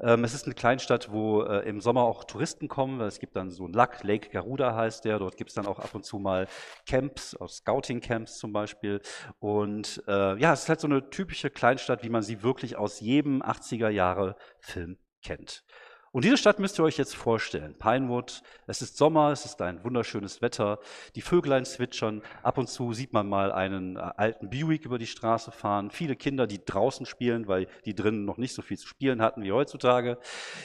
Ähm, 0.00 0.24
es 0.24 0.34
ist 0.34 0.46
eine 0.46 0.54
Kleinstadt, 0.54 1.12
wo 1.12 1.42
äh, 1.42 1.60
im 1.68 1.80
Sommer 1.80 2.02
auch 2.02 2.24
Touristen 2.24 2.68
kommen. 2.68 3.00
Es 3.00 3.20
gibt 3.20 3.36
dann 3.36 3.50
so 3.50 3.66
ein 3.66 3.72
Lack, 3.72 4.02
Lake 4.02 4.30
Garuda 4.30 4.74
heißt 4.74 5.04
der. 5.04 5.18
Dort 5.18 5.36
gibt 5.36 5.50
es 5.50 5.54
dann 5.54 5.66
auch 5.66 5.78
ab 5.78 5.94
und 5.94 6.04
zu 6.04 6.18
mal 6.18 6.48
Camps, 6.86 7.36
Scouting-Camps 7.46 8.38
zum 8.38 8.52
Beispiel. 8.52 9.00
Und 9.38 10.02
äh, 10.08 10.38
ja, 10.40 10.52
es 10.52 10.64
ist 10.64 10.68
halt 10.68 10.80
so 10.80 10.88
eine 10.88 11.08
typische 11.10 11.50
Kleinstadt, 11.50 12.02
wie 12.02 12.10
man 12.10 12.22
sie 12.22 12.42
wirklich 12.42 12.76
aus 12.76 13.00
jedem 13.00 13.42
80er-Jahre-Film 13.42 14.98
kennt. 15.22 15.64
Und 16.14 16.24
diese 16.24 16.36
Stadt 16.36 16.60
müsst 16.60 16.78
ihr 16.78 16.84
euch 16.84 16.96
jetzt 16.96 17.16
vorstellen. 17.16 17.74
Pinewood, 17.76 18.42
es 18.68 18.82
ist 18.82 18.96
Sommer, 18.96 19.32
es 19.32 19.44
ist 19.46 19.60
ein 19.60 19.82
wunderschönes 19.82 20.42
Wetter, 20.42 20.78
die 21.16 21.22
Vöglein 21.22 21.64
zwitschern, 21.64 22.22
ab 22.44 22.56
und 22.56 22.68
zu 22.68 22.92
sieht 22.92 23.12
man 23.12 23.28
mal 23.28 23.50
einen 23.50 23.96
äh, 23.96 24.12
alten 24.16 24.48
Buick 24.48 24.84
über 24.84 24.98
die 24.98 25.08
Straße 25.08 25.50
fahren, 25.50 25.90
viele 25.90 26.14
Kinder, 26.14 26.46
die 26.46 26.64
draußen 26.64 27.04
spielen, 27.04 27.48
weil 27.48 27.66
die 27.84 27.96
drinnen 27.96 28.24
noch 28.24 28.36
nicht 28.36 28.54
so 28.54 28.62
viel 28.62 28.78
zu 28.78 28.86
spielen 28.86 29.20
hatten 29.20 29.42
wie 29.42 29.50
heutzutage. 29.50 30.18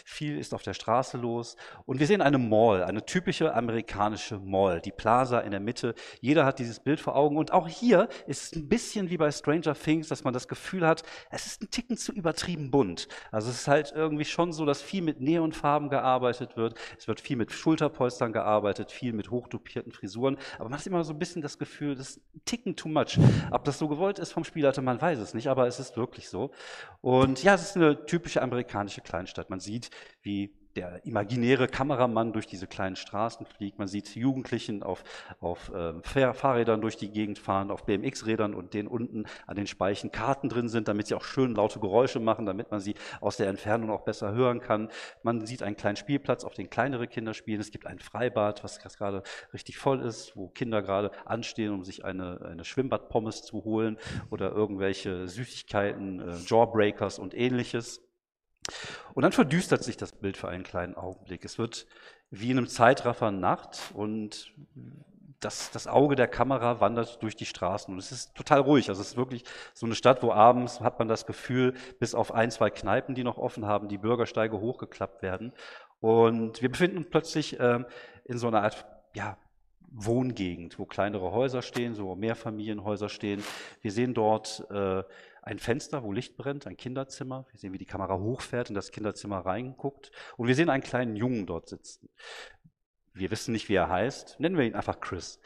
Viel 0.06 0.38
ist 0.38 0.54
auf 0.54 0.62
der 0.62 0.76
Straße 0.76 1.18
los. 1.18 1.56
Und 1.88 2.00
wir 2.00 2.06
sehen 2.06 2.22
eine 2.22 2.38
Mall, 2.38 2.84
eine 2.84 3.04
typische 3.04 3.52
amerikanische 3.56 4.38
Mall, 4.38 4.82
die 4.82 4.92
Plaza 4.92 5.40
in 5.40 5.50
der 5.50 5.60
Mitte. 5.60 5.96
Jeder 6.22 6.46
hat 6.46 6.60
dieses 6.60 6.80
Bild 6.80 7.00
vor 7.00 7.16
Augen. 7.16 7.38
Und 7.38 7.54
auch 7.54 7.68
hier 7.68 8.08
ist 8.28 8.44
es 8.44 8.56
ein 8.56 8.70
bisschen 8.70 9.10
wie 9.10 9.18
bei 9.18 9.32
Stranger 9.32 9.74
Things, 9.74 10.10
dass 10.10 10.24
man 10.24 10.36
das 10.36 10.48
Gefühl 10.48 10.86
hat, 10.86 11.02
es 11.32 11.48
ist 11.48 11.64
ein 11.64 11.72
Ticken 11.72 11.98
zu 11.98 12.12
übertrieben 12.12 12.70
bunt. 12.70 13.08
Also 13.32 13.50
es 13.50 13.62
ist 13.62 13.68
halt 13.68 13.94
irgendwie 13.96 14.26
schon 14.26 14.54
so, 14.54 14.68
dass 14.68 14.84
viel 14.84 15.02
mit 15.02 15.20
Neonfarben 15.40 15.90
gearbeitet 15.90 16.58
wird. 16.58 16.76
Es 16.98 17.08
wird 17.08 17.22
viel 17.22 17.38
mit 17.38 17.52
Schulterpolstern 17.52 18.34
gearbeitet, 18.34 18.92
viel 18.92 19.14
mit 19.14 19.32
hochdopierten 19.32 19.92
Frisuren. 19.92 20.38
Aber 20.58 20.70
man 20.70 20.80
hat 20.80 20.86
immer 20.86 21.04
so 21.04 21.14
ein 21.14 21.20
bisschen 21.20 21.42
das 21.42 21.58
Gefühl, 21.58 21.96
das 21.96 22.22
Ticken 22.46 22.76
too 22.76 22.90
much. 22.90 23.18
Ob 23.52 23.64
das 23.64 23.80
so 23.80 23.88
gewollt 23.88 24.20
ist 24.20 24.32
vom 24.32 24.44
Spielleiter, 24.44 24.82
man 24.82 25.02
weiß 25.02 25.20
es 25.20 25.34
nicht, 25.34 25.48
aber 25.48 25.68
es 25.68 25.80
ist 25.80 25.98
wirklich 25.98 26.30
so. 26.30 26.52
Und 27.02 27.44
ja, 27.44 27.56
es 27.56 27.64
ist 27.64 27.78
eine 27.78 28.06
typische 28.06 28.42
amerikanische 28.42 29.02
Kleinstadt. 29.02 29.50
Man 29.50 29.60
sieht, 29.60 29.90
wie 30.22 30.59
der 30.80 31.06
imaginäre 31.06 31.68
Kameramann 31.68 32.32
durch 32.32 32.48
diese 32.48 32.66
kleinen 32.66 32.96
Straßen 32.96 33.46
fliegt. 33.46 33.80
Man 33.80 33.90
sieht 33.90 34.16
Jugendlichen 34.16 34.82
auf, 34.82 35.04
auf 35.42 35.72
Fahr 36.04 36.34
Fahrrädern 36.34 36.80
durch 36.80 36.96
die 36.96 37.10
Gegend 37.10 37.38
fahren, 37.38 37.70
auf 37.70 37.86
BMX-Rädern 37.86 38.54
und 38.54 38.74
denen 38.74 38.88
unten 38.88 39.26
an 39.46 39.58
den 39.58 39.68
Speichen 39.68 40.14
Karten 40.14 40.48
drin 40.48 40.70
sind, 40.70 40.88
damit 40.88 41.08
sie 41.08 41.16
auch 41.16 41.24
schön 41.26 41.54
laute 41.54 41.82
Geräusche 41.82 42.22
machen, 42.22 42.46
damit 42.46 42.72
man 42.72 42.80
sie 42.80 42.96
aus 43.20 43.36
der 43.36 43.50
Entfernung 43.50 43.90
auch 43.90 44.06
besser 44.06 44.32
hören 44.32 44.62
kann. 44.62 44.88
Man 45.22 45.46
sieht 45.46 45.64
einen 45.64 45.76
kleinen 45.76 45.98
Spielplatz, 45.98 46.46
auf 46.46 46.54
den 46.54 46.70
kleinere 46.70 47.08
Kinder 47.08 47.34
spielen. 47.34 47.60
Es 47.60 47.72
gibt 47.72 47.86
ein 47.86 48.00
Freibad, 48.00 48.64
was 48.64 48.80
gerade 48.80 49.24
richtig 49.54 49.78
voll 49.78 50.00
ist, 50.00 50.38
wo 50.38 50.48
Kinder 50.48 50.82
gerade 50.82 51.12
anstehen, 51.26 51.74
um 51.74 51.84
sich 51.84 52.06
eine, 52.06 52.40
eine 52.50 52.64
Schwimmbadpommes 52.64 53.44
zu 53.44 53.66
holen 53.66 53.98
oder 54.30 54.54
irgendwelche 54.54 55.28
Süßigkeiten, 55.28 56.22
äh, 56.22 56.36
Jawbreakers 56.48 57.20
und 57.20 57.34
ähnliches. 57.34 58.02
Und 59.14 59.24
dann 59.24 59.32
verdüstert 59.32 59.84
sich 59.84 59.98
das 59.98 60.12
Bild 60.12 60.38
für 60.38 60.50
einen 60.50 60.64
kleinen 60.64 60.96
Augenblick. 60.96 61.46
Es 61.46 61.58
wird 61.58 61.88
wie 62.32 62.52
in 62.52 62.58
einem 62.58 62.68
Zeitraffer 62.68 63.32
Nacht 63.32 63.92
und 63.94 64.54
das, 65.40 65.72
das 65.72 65.88
Auge 65.88 66.16
der 66.16 66.28
Kamera 66.28 66.82
wandert 66.82 67.22
durch 67.24 67.36
die 67.36 67.46
Straßen 67.46 67.94
und 67.94 68.00
es 68.00 68.12
ist 68.12 68.36
total 68.36 68.60
ruhig. 68.60 68.90
Also 68.90 69.02
es 69.02 69.10
ist 69.10 69.18
wirklich 69.18 69.46
so 69.74 69.86
eine 69.86 69.96
Stadt, 69.96 70.22
wo 70.22 70.32
abends 70.32 70.82
hat 70.82 71.00
man 71.00 71.08
das 71.08 71.26
Gefühl, 71.26 71.74
bis 72.00 72.14
auf 72.14 72.34
ein, 72.34 72.52
zwei 72.52 72.70
Kneipen, 72.70 73.16
die 73.16 73.24
noch 73.24 73.38
offen 73.38 73.66
haben, 73.66 73.88
die 73.88 73.98
Bürgersteige 73.98 74.60
hochgeklappt 74.60 75.22
werden. 75.22 75.54
Und 76.02 76.62
wir 76.62 76.70
befinden 76.70 76.98
uns 76.98 77.10
plötzlich 77.10 77.58
ähm, 77.60 77.86
in 78.26 78.38
so 78.38 78.48
einer 78.48 78.64
Art, 78.64 78.86
ja, 79.14 79.38
Wohngegend, 79.92 80.78
wo 80.78 80.86
kleinere 80.86 81.32
Häuser 81.32 81.64
stehen, 81.64 81.96
so 81.96 82.16
Mehrfamilienhäuser 82.16 83.10
stehen. 83.10 83.44
Wir 83.82 83.92
sehen 83.92 84.14
dort 84.14 84.64
äh, 84.70 85.02
ein 85.42 85.60
Fenster, 85.60 86.04
wo 86.04 86.12
Licht 86.12 86.38
brennt, 86.38 86.68
ein 86.68 86.78
Kinderzimmer. 86.78 87.46
Wir 87.52 87.60
sehen, 87.60 87.74
wie 87.74 87.78
die 87.78 87.86
Kamera 87.86 88.18
hochfährt 88.18 88.70
in 88.70 88.76
das 88.76 88.92
Kinderzimmer 88.92 89.40
reinguckt. 89.40 90.12
Und 90.38 90.48
wir 90.48 90.56
sehen 90.56 90.70
einen 90.70 90.84
kleinen 90.84 91.16
Jungen 91.16 91.46
dort 91.46 91.70
sitzen. 91.70 92.10
Wir 93.14 93.32
wissen 93.32 93.52
nicht, 93.52 93.70
wie 93.70 93.76
er 93.76 93.90
heißt. 93.90 94.40
Nennen 94.40 94.58
wir 94.58 94.66
ihn 94.66 94.76
einfach 94.76 95.00
Chris. 95.00 95.40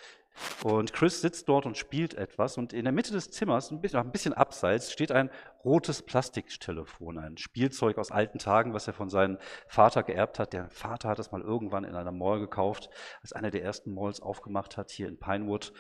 Und 0.64 0.94
Chris 0.94 1.22
sitzt 1.22 1.48
dort 1.48 1.66
und 1.66 1.78
spielt 1.78 2.16
etwas 2.16 2.58
und 2.58 2.74
in 2.74 2.86
der 2.86 2.92
Mitte 2.92 3.12
des 3.12 3.30
Zimmers, 3.30 3.72
ein 3.72 3.82
bisschen, 3.82 4.00
ein 4.00 4.12
bisschen 4.12 4.34
abseits, 4.34 4.92
steht 4.92 5.12
ein 5.12 5.30
rotes 5.64 6.02
Plastiktelefon, 6.02 7.20
ein 7.20 7.38
Spielzeug 7.38 7.98
aus 7.98 8.12
alten 8.12 8.40
Tagen, 8.40 8.74
was 8.74 8.88
er 8.88 8.94
von 8.94 9.10
seinem 9.10 9.38
Vater 9.68 10.02
geerbt 10.02 10.40
hat. 10.40 10.54
Der 10.54 10.70
Vater 10.70 11.10
hat 11.10 11.20
es 11.20 11.32
mal 11.32 11.42
irgendwann 11.42 11.84
in 11.84 11.96
einer 11.96 12.12
Mall 12.12 12.40
gekauft, 12.40 12.90
als 13.22 13.34
einer 13.34 13.52
der 13.52 13.64
ersten 13.64 13.94
Malls 13.94 14.22
aufgemacht 14.22 14.76
hat, 14.76 14.90
hier 14.90 15.08
in 15.08 15.20
Pinewood. 15.20 15.72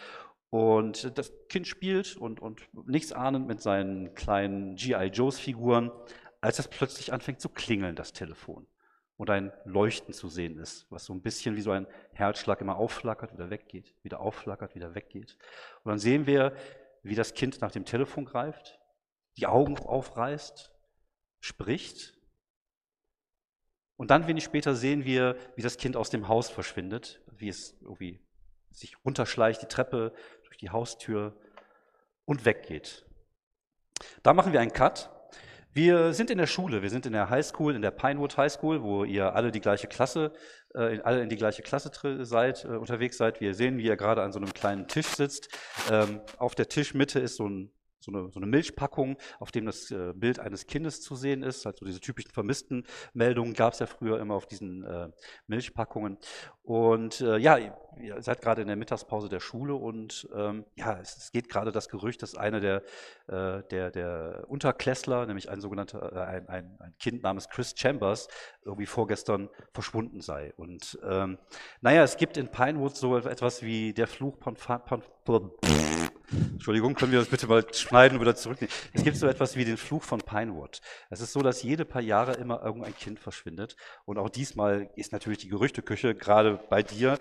Und 0.53 1.17
das 1.17 1.33
Kind 1.49 1.65
spielt 1.65 2.15
und, 2.15 2.39
und 2.39 2.61
nichts 2.87 3.11
ahnend 3.11 3.47
mit 3.47 3.59
seinen 3.59 4.13
kleinen 4.13 4.75
G.I. 4.75 5.07
Joes 5.07 5.39
Figuren, 5.39 5.91
als 6.41 6.59
es 6.59 6.67
plötzlich 6.67 7.11
anfängt 7.11 7.41
zu 7.41 7.49
klingeln, 7.49 7.95
das 7.95 8.13
Telefon 8.13 8.67
und 9.17 9.31
ein 9.31 9.51
Leuchten 9.65 10.13
zu 10.13 10.29
sehen 10.29 10.59
ist, 10.59 10.85
was 10.91 11.05
so 11.05 11.13
ein 11.15 11.23
bisschen 11.23 11.55
wie 11.55 11.61
so 11.61 11.71
ein 11.71 11.87
Herzschlag 12.11 12.61
immer 12.61 12.75
aufflackert, 12.75 13.33
wieder 13.33 13.49
weggeht, 13.49 13.95
wieder 14.03 14.19
aufflackert, 14.19 14.75
wieder 14.75 14.93
weggeht. 14.93 15.39
Und 15.83 15.89
dann 15.89 15.97
sehen 15.97 16.27
wir, 16.27 16.55
wie 17.01 17.15
das 17.15 17.33
Kind 17.33 17.59
nach 17.61 17.71
dem 17.71 17.85
Telefon 17.85 18.25
greift, 18.25 18.79
die 19.37 19.47
Augen 19.47 19.79
aufreißt, 19.79 20.71
spricht. 21.39 22.13
Und 23.95 24.11
dann 24.11 24.27
wenig 24.27 24.43
später 24.43 24.75
sehen 24.75 25.03
wir, 25.03 25.35
wie 25.55 25.63
das 25.63 25.77
Kind 25.77 25.97
aus 25.97 26.11
dem 26.11 26.27
Haus 26.27 26.51
verschwindet, 26.51 27.23
wie 27.31 27.49
es 27.49 27.75
irgendwie 27.81 28.23
sich 28.75 28.97
runterschleicht, 29.05 29.61
die 29.61 29.67
Treppe 29.67 30.13
die 30.63 30.71
Haustür 30.71 31.37
und 32.25 32.45
weggeht. 32.45 33.05
Da 34.23 34.33
machen 34.33 34.51
wir 34.51 34.59
einen 34.59 34.73
Cut 34.73 35.11
wir 35.75 36.13
sind 36.13 36.29
in 36.29 36.37
der 36.37 36.45
Schule, 36.45 36.83
wir 36.83 36.89
sind 36.91 37.07
in 37.07 37.13
der 37.13 37.31
Highschool, 37.31 37.75
in 37.75 37.81
der 37.81 37.89
Pinewood 37.89 38.37
High 38.37 38.51
School, 38.51 38.83
wo 38.83 39.05
ihr 39.05 39.33
alle 39.33 39.51
die 39.51 39.59
gleiche 39.59 39.87
Klasse, 39.87 40.31
äh, 40.75 40.99
alle 41.01 41.23
in 41.23 41.29
die 41.29 41.35
gleiche 41.35 41.63
Klasse 41.63 41.89
seid, 42.25 42.63
äh, 42.63 42.67
unterwegs 42.67 43.17
seid. 43.17 43.41
Wir 43.41 43.55
sehen, 43.55 43.79
wie 43.79 43.85
ihr 43.85 43.97
gerade 43.97 44.21
an 44.21 44.31
so 44.31 44.37
einem 44.37 44.53
kleinen 44.53 44.87
Tisch 44.87 45.07
sitzt. 45.07 45.49
Ähm, 45.89 46.21
auf 46.37 46.53
der 46.53 46.69
Tischmitte 46.69 47.19
ist 47.19 47.37
so 47.37 47.49
ein 47.49 47.73
so 48.03 48.11
eine, 48.11 48.29
so 48.31 48.39
eine 48.39 48.47
Milchpackung, 48.47 49.17
auf 49.39 49.51
dem 49.51 49.65
das 49.65 49.89
äh, 49.91 50.13
Bild 50.13 50.39
eines 50.39 50.67
Kindes 50.67 51.01
zu 51.01 51.15
sehen 51.15 51.43
ist. 51.43 51.65
Also 51.65 51.85
diese 51.85 52.01
typischen 52.01 52.31
vermissten 52.31 52.85
Meldungen 53.13 53.53
gab 53.53 53.73
es 53.73 53.79
ja 53.79 53.85
früher 53.85 54.19
immer 54.19 54.35
auf 54.35 54.45
diesen 54.45 54.83
äh, 54.83 55.09
Milchpackungen. 55.47 56.17
Und 56.63 57.21
äh, 57.21 57.37
ja, 57.37 57.57
ihr 57.57 58.21
seid 58.21 58.41
gerade 58.41 58.61
in 58.61 58.67
der 58.67 58.77
Mittagspause 58.77 59.29
der 59.29 59.39
Schule 59.39 59.75
und 59.75 60.27
ähm, 60.33 60.65
ja, 60.75 60.97
es, 60.99 61.17
es, 61.17 61.31
geht 61.31 61.49
gerade 61.49 61.71
das 61.71 61.89
Gerücht, 61.89 62.21
dass 62.21 62.35
einer 62.35 62.59
der, 62.59 62.83
äh, 63.27 63.63
der, 63.69 63.91
der 63.91 64.45
Unterklässler, 64.47 65.25
nämlich 65.25 65.49
ein 65.49 65.59
sogenannter, 65.59 66.13
äh, 66.13 66.19
ein, 66.19 66.49
ein, 66.49 66.77
ein, 66.79 66.95
Kind 66.99 67.23
namens 67.23 67.49
Chris 67.49 67.73
Chambers, 67.75 68.27
irgendwie 68.63 68.85
vorgestern 68.85 69.49
verschwunden 69.73 70.21
sei. 70.21 70.53
Und 70.55 70.97
ähm, 71.03 71.37
naja, 71.81 72.03
es 72.03 72.17
gibt 72.17 72.37
in 72.37 72.47
Pinewood 72.49 72.95
so 72.95 73.17
etwas 73.17 73.61
wie 73.61 73.93
der 73.93 74.07
Fluch 74.07 74.37
von, 74.39 74.55
von 74.55 75.51
Entschuldigung, 76.53 76.95
können 76.95 77.11
wir 77.11 77.19
das 77.19 77.27
bitte 77.27 77.47
mal 77.47 77.65
schneiden 77.73 78.19
wieder 78.19 78.35
zurücknehmen? 78.35 78.73
Es 78.93 79.03
gibt 79.03 79.17
so 79.17 79.27
etwas 79.27 79.55
wie 79.55 79.65
den 79.65 79.77
Fluch 79.77 80.03
von 80.03 80.19
Pinewood. 80.19 80.81
Es 81.09 81.21
ist 81.21 81.33
so, 81.33 81.41
dass 81.41 81.63
jede 81.63 81.85
paar 81.85 82.01
Jahre 82.01 82.33
immer 82.33 82.63
irgendein 82.63 82.95
Kind 82.95 83.19
verschwindet. 83.19 83.75
Und 84.05 84.17
auch 84.17 84.29
diesmal 84.29 84.89
ist 84.95 85.11
natürlich 85.11 85.39
die 85.39 85.49
Gerüchteküche, 85.49 86.15
gerade 86.15 86.59
bei 86.69 86.83
dir, 86.83 87.17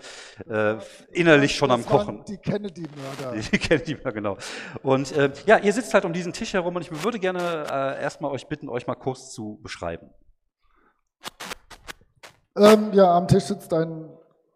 äh, 0.49 0.75
innerlich 1.11 1.55
schon 1.55 1.71
am 1.71 1.85
Kochen. 1.85 2.23
Die 2.25 2.37
Kennedy-Mörder. 2.37 3.37
Die 3.51 3.57
Kennedy-Mörder, 3.57 4.11
genau. 4.11 4.37
Und 4.81 5.11
äh, 5.11 5.31
ja, 5.45 5.57
ihr 5.57 5.73
sitzt 5.73 5.93
halt 5.93 6.05
um 6.05 6.13
diesen 6.13 6.33
Tisch 6.33 6.53
herum 6.53 6.75
und 6.75 6.81
ich 6.81 7.03
würde 7.03 7.19
gerne 7.19 7.39
äh, 7.39 8.01
erstmal 8.01 8.31
euch 8.31 8.47
bitten, 8.47 8.69
euch 8.69 8.87
mal 8.87 8.95
kurz 8.95 9.31
zu 9.31 9.59
beschreiben. 9.61 10.09
Ähm, 12.55 12.91
ja, 12.93 13.15
am 13.15 13.27
Tisch 13.27 13.45
sitzt 13.45 13.73
ein 13.73 14.09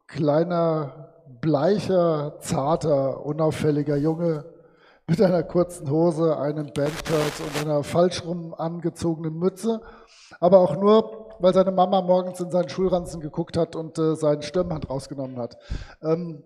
kleiner 0.08 1.14
bleicher, 1.42 2.38
zarter, 2.40 3.26
unauffälliger 3.26 3.98
Junge 3.98 4.46
mit 5.08 5.22
einer 5.22 5.44
kurzen 5.44 5.90
Hose, 5.90 6.38
einem 6.38 6.68
Bandshirt 6.74 7.40
und 7.40 7.62
einer 7.62 7.84
falsch 7.84 8.26
rum 8.26 8.54
angezogenen 8.54 9.38
Mütze, 9.38 9.82
aber 10.40 10.60
auch 10.60 10.76
nur, 10.76 11.30
weil 11.40 11.54
seine 11.54 11.72
Mama 11.72 12.02
morgens 12.02 12.40
in 12.40 12.52
seinen 12.52 12.70
Schulranzen 12.70 13.22
geguckt 13.22 13.58
hat 13.58 13.76
und 13.76 13.98
äh, 13.98 14.16
seinen 14.16 14.42
Stirnband 14.42 14.90
rausgenommen 14.90 15.38
hat. 15.38 15.58
Ähm, 16.02 16.44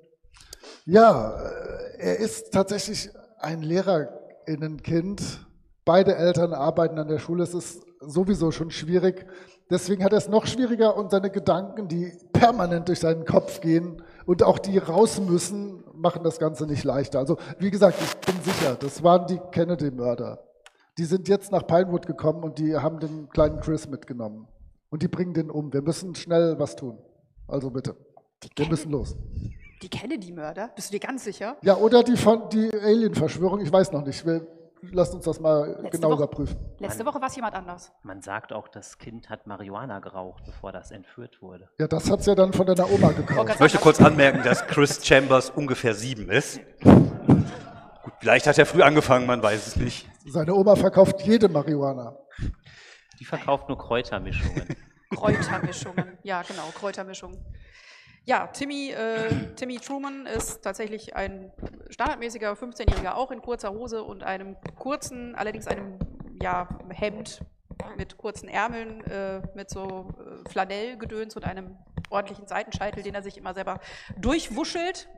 ja, 0.85 1.31
äh, 1.31 1.99
er 1.99 2.19
ist 2.19 2.53
tatsächlich 2.53 3.09
ein 3.39 3.61
Lehrerinnenkind. 3.61 5.45
Beide 5.85 6.15
Eltern 6.15 6.53
arbeiten 6.53 6.99
an 6.99 7.07
der 7.07 7.19
Schule. 7.19 7.43
Es 7.43 7.55
ist 7.55 7.83
sowieso 7.99 8.51
schon 8.51 8.69
schwierig. 8.69 9.25
Deswegen 9.71 10.03
hat 10.03 10.11
er 10.11 10.19
es 10.19 10.27
noch 10.27 10.45
schwieriger 10.45 10.95
und 10.97 11.11
seine 11.11 11.31
Gedanken, 11.31 11.87
die 11.87 12.13
permanent 12.33 12.89
durch 12.89 12.99
seinen 12.99 13.25
Kopf 13.25 13.61
gehen, 13.61 14.03
und 14.31 14.43
auch 14.43 14.59
die 14.59 14.77
raus 14.77 15.19
müssen, 15.19 15.83
machen 15.93 16.23
das 16.23 16.39
Ganze 16.39 16.65
nicht 16.65 16.85
leichter. 16.85 17.19
Also 17.19 17.35
wie 17.59 17.69
gesagt, 17.69 17.97
ich 18.01 18.15
bin 18.19 18.41
sicher, 18.41 18.77
das 18.79 19.03
waren 19.03 19.27
die 19.27 19.37
Kennedy-Mörder. 19.51 20.41
Die 20.97 21.03
sind 21.03 21.27
jetzt 21.27 21.51
nach 21.51 21.67
Pinewood 21.67 22.07
gekommen 22.07 22.41
und 22.41 22.57
die 22.57 22.77
haben 22.77 23.01
den 23.01 23.27
kleinen 23.27 23.59
Chris 23.59 23.89
mitgenommen. 23.89 24.47
Und 24.89 25.03
die 25.03 25.09
bringen 25.09 25.33
den 25.33 25.51
um. 25.51 25.73
Wir 25.73 25.81
müssen 25.81 26.15
schnell 26.15 26.57
was 26.57 26.77
tun. 26.77 26.97
Also 27.45 27.71
bitte. 27.71 27.97
Wir 28.55 28.69
müssen 28.69 28.93
los. 28.93 29.17
Die 29.81 29.89
Kennedy-Mörder? 29.89 30.69
Bist 30.77 30.93
du 30.93 30.97
dir 30.97 31.05
ganz 31.05 31.25
sicher? 31.25 31.57
Ja, 31.61 31.75
oder 31.75 32.01
die, 32.01 32.13
die 32.53 32.71
Alien-Verschwörung, 32.73 33.59
ich 33.59 33.73
weiß 33.73 33.91
noch 33.91 34.05
nicht. 34.05 34.25
Wir, 34.25 34.47
lasst 34.91 35.13
uns 35.13 35.25
das 35.25 35.39
mal 35.39 35.77
letzte 35.81 35.97
genau 35.97 36.09
Woche, 36.11 36.23
überprüfen. 36.23 36.57
Letzte 36.79 37.05
Woche 37.05 37.21
war 37.21 37.27
es 37.27 37.35
jemand 37.35 37.55
anders. 37.55 37.91
Man 38.03 38.21
sagt 38.21 38.53
auch, 38.53 38.67
das 38.67 38.97
Kind 38.97 39.29
hat 39.29 39.47
Marihuana 39.47 39.99
geraucht, 39.99 40.43
bevor 40.45 40.71
das 40.71 40.91
entführt 40.91 41.41
wurde. 41.41 41.69
Ja, 41.79 41.87
das 41.87 42.09
hat 42.09 42.21
es 42.21 42.25
ja 42.25 42.35
dann 42.35 42.53
von 42.53 42.65
deiner 42.65 42.89
Oma 42.89 43.11
gekauft. 43.11 43.51
Ich 43.53 43.59
möchte 43.59 43.77
kurz 43.77 44.01
anmerken, 44.01 44.41
dass 44.43 44.65
Chris 44.67 45.05
Chambers 45.05 45.49
ungefähr 45.49 45.93
sieben 45.93 46.29
ist. 46.29 46.59
Gut, 46.83 48.13
vielleicht 48.19 48.47
hat 48.47 48.57
er 48.57 48.65
früh 48.65 48.81
angefangen, 48.81 49.25
man 49.25 49.41
weiß 49.41 49.67
es 49.67 49.75
nicht. 49.75 50.09
Seine 50.25 50.53
Oma 50.53 50.75
verkauft 50.75 51.21
jede 51.21 51.49
Marihuana. 51.49 52.17
Die 53.19 53.25
verkauft 53.25 53.69
nur 53.69 53.77
Kräutermischungen. 53.77 54.65
Kräutermischungen, 55.15 56.17
ja 56.23 56.41
genau, 56.41 56.63
Kräutermischungen. 56.73 57.37
Ja, 58.23 58.47
Timmy, 58.47 58.91
äh, 58.91 59.53
Timmy 59.55 59.77
Truman 59.77 60.27
ist 60.27 60.61
tatsächlich 60.61 61.15
ein 61.15 61.51
standardmäßiger 61.89 62.53
15-Jähriger, 62.53 63.15
auch 63.15 63.31
in 63.31 63.41
kurzer 63.41 63.71
Hose 63.71 64.03
und 64.03 64.23
einem 64.23 64.57
kurzen, 64.77 65.33
allerdings 65.33 65.65
einem 65.67 65.97
ja, 66.41 66.69
Hemd 66.89 67.43
mit 67.97 68.17
kurzen 68.17 68.47
Ärmeln, 68.47 69.01
äh, 69.05 69.41
mit 69.55 69.71
so 69.71 70.13
äh, 70.19 70.49
Flanellgedöns 70.49 71.35
und 71.35 71.45
einem 71.45 71.77
ordentlichen 72.11 72.47
Seitenscheitel, 72.47 73.01
den 73.01 73.15
er 73.15 73.23
sich 73.23 73.37
immer 73.37 73.55
selber 73.55 73.79
durchwuschelt. 74.17 75.09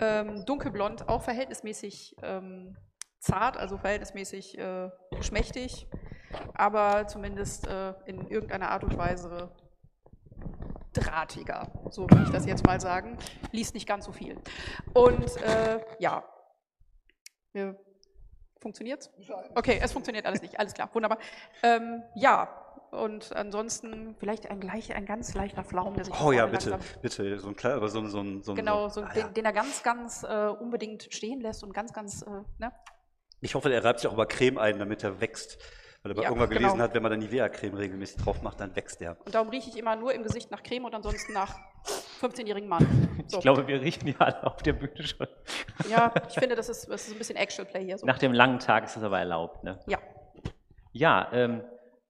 Ähm, 0.00 0.44
dunkelblond, 0.44 1.08
auch 1.08 1.22
verhältnismäßig 1.22 2.16
ähm, 2.22 2.76
zart, 3.20 3.56
also 3.56 3.78
verhältnismäßig 3.78 4.58
äh, 4.58 4.90
schmächtig, 5.20 5.86
aber 6.52 7.06
zumindest 7.06 7.66
äh, 7.68 7.94
in 8.04 8.28
irgendeiner 8.28 8.70
Art 8.70 8.84
und 8.84 8.98
Weise 8.98 9.50
drahtiger, 10.94 11.70
so 11.90 12.08
will 12.10 12.22
ich 12.22 12.30
das 12.30 12.46
jetzt 12.46 12.66
mal 12.66 12.80
sagen. 12.80 13.18
Liest 13.52 13.74
nicht 13.74 13.86
ganz 13.86 14.04
so 14.04 14.12
viel. 14.12 14.36
Und 14.94 15.36
äh, 15.42 15.80
ja, 15.98 16.24
ja 17.52 17.74
funktioniert's? 18.60 19.10
Okay, 19.54 19.78
es 19.82 19.92
funktioniert 19.92 20.24
alles 20.24 20.40
nicht, 20.40 20.58
alles 20.58 20.72
klar, 20.72 20.88
wunderbar. 20.94 21.18
Ähm, 21.62 22.02
ja, 22.14 22.48
und 22.92 23.34
ansonsten 23.34 24.14
vielleicht 24.18 24.48
ein, 24.50 24.60
gleich, 24.60 24.94
ein 24.94 25.04
ganz 25.04 25.34
leichter 25.34 25.64
Flaum, 25.64 25.94
der 25.94 26.04
sich 26.04 26.14
Oh 26.20 26.32
ja, 26.32 26.46
bitte, 26.46 26.78
bitte, 27.02 27.38
so 27.38 27.48
ein 27.48 27.56
kleiner, 27.56 27.76
aber 27.76 27.88
so, 27.88 28.06
so, 28.06 28.40
so, 28.40 28.54
Genau, 28.54 28.88
so, 28.88 29.02
ah, 29.02 29.12
den, 29.12 29.20
ja. 29.20 29.28
den, 29.28 29.44
er 29.44 29.52
ganz, 29.52 29.82
ganz 29.82 30.22
äh, 30.22 30.46
unbedingt 30.48 31.08
stehen 31.10 31.40
lässt 31.40 31.62
und 31.62 31.74
ganz, 31.74 31.92
ganz, 31.92 32.22
äh, 32.22 32.30
ne? 32.58 32.72
Ich 33.40 33.54
hoffe, 33.54 33.72
er 33.72 33.84
reibt 33.84 34.00
sich 34.00 34.08
auch 34.08 34.14
über 34.14 34.26
Creme 34.26 34.58
ein, 34.58 34.78
damit 34.78 35.04
er 35.04 35.20
wächst. 35.20 35.58
Weil 36.04 36.12
er 36.12 36.22
ja, 36.22 36.28
irgendwann 36.28 36.50
gelesen 36.50 36.72
genau. 36.72 36.84
hat, 36.84 36.94
wenn 36.94 37.02
man 37.02 37.12
dann 37.12 37.20
Nivea-Creme 37.20 37.76
regelmäßig 37.76 38.18
drauf 38.18 38.42
macht, 38.42 38.60
dann 38.60 38.76
wächst 38.76 39.00
der. 39.00 39.16
Und 39.24 39.34
darum 39.34 39.48
rieche 39.48 39.70
ich 39.70 39.78
immer 39.78 39.96
nur 39.96 40.12
im 40.12 40.22
Gesicht 40.22 40.50
nach 40.50 40.62
Creme 40.62 40.84
und 40.84 40.94
ansonsten 40.94 41.32
nach 41.32 41.56
15-jährigen 42.20 42.68
Mann. 42.68 42.86
So. 43.26 43.38
Ich 43.38 43.42
glaube, 43.42 43.66
wir 43.66 43.80
riechen 43.80 44.08
ja 44.08 44.18
alle 44.18 44.44
auf 44.44 44.62
der 44.62 44.74
Bühne 44.74 45.02
schon. 45.02 45.26
Ja, 45.88 46.12
ich 46.28 46.34
finde, 46.34 46.56
das 46.56 46.68
ist, 46.68 46.90
das 46.90 47.06
ist 47.06 47.12
ein 47.14 47.18
bisschen 47.18 47.36
Actual 47.36 47.66
Play 47.66 47.86
hier. 47.86 47.96
So. 47.96 48.04
Nach 48.04 48.18
dem 48.18 48.34
langen 48.34 48.58
Tag 48.58 48.84
ist 48.84 48.96
das 48.96 49.02
aber 49.02 49.18
erlaubt, 49.18 49.64
ne? 49.64 49.80
Ja. 49.86 49.98
Ja, 50.92 51.28
ähm, 51.32 51.62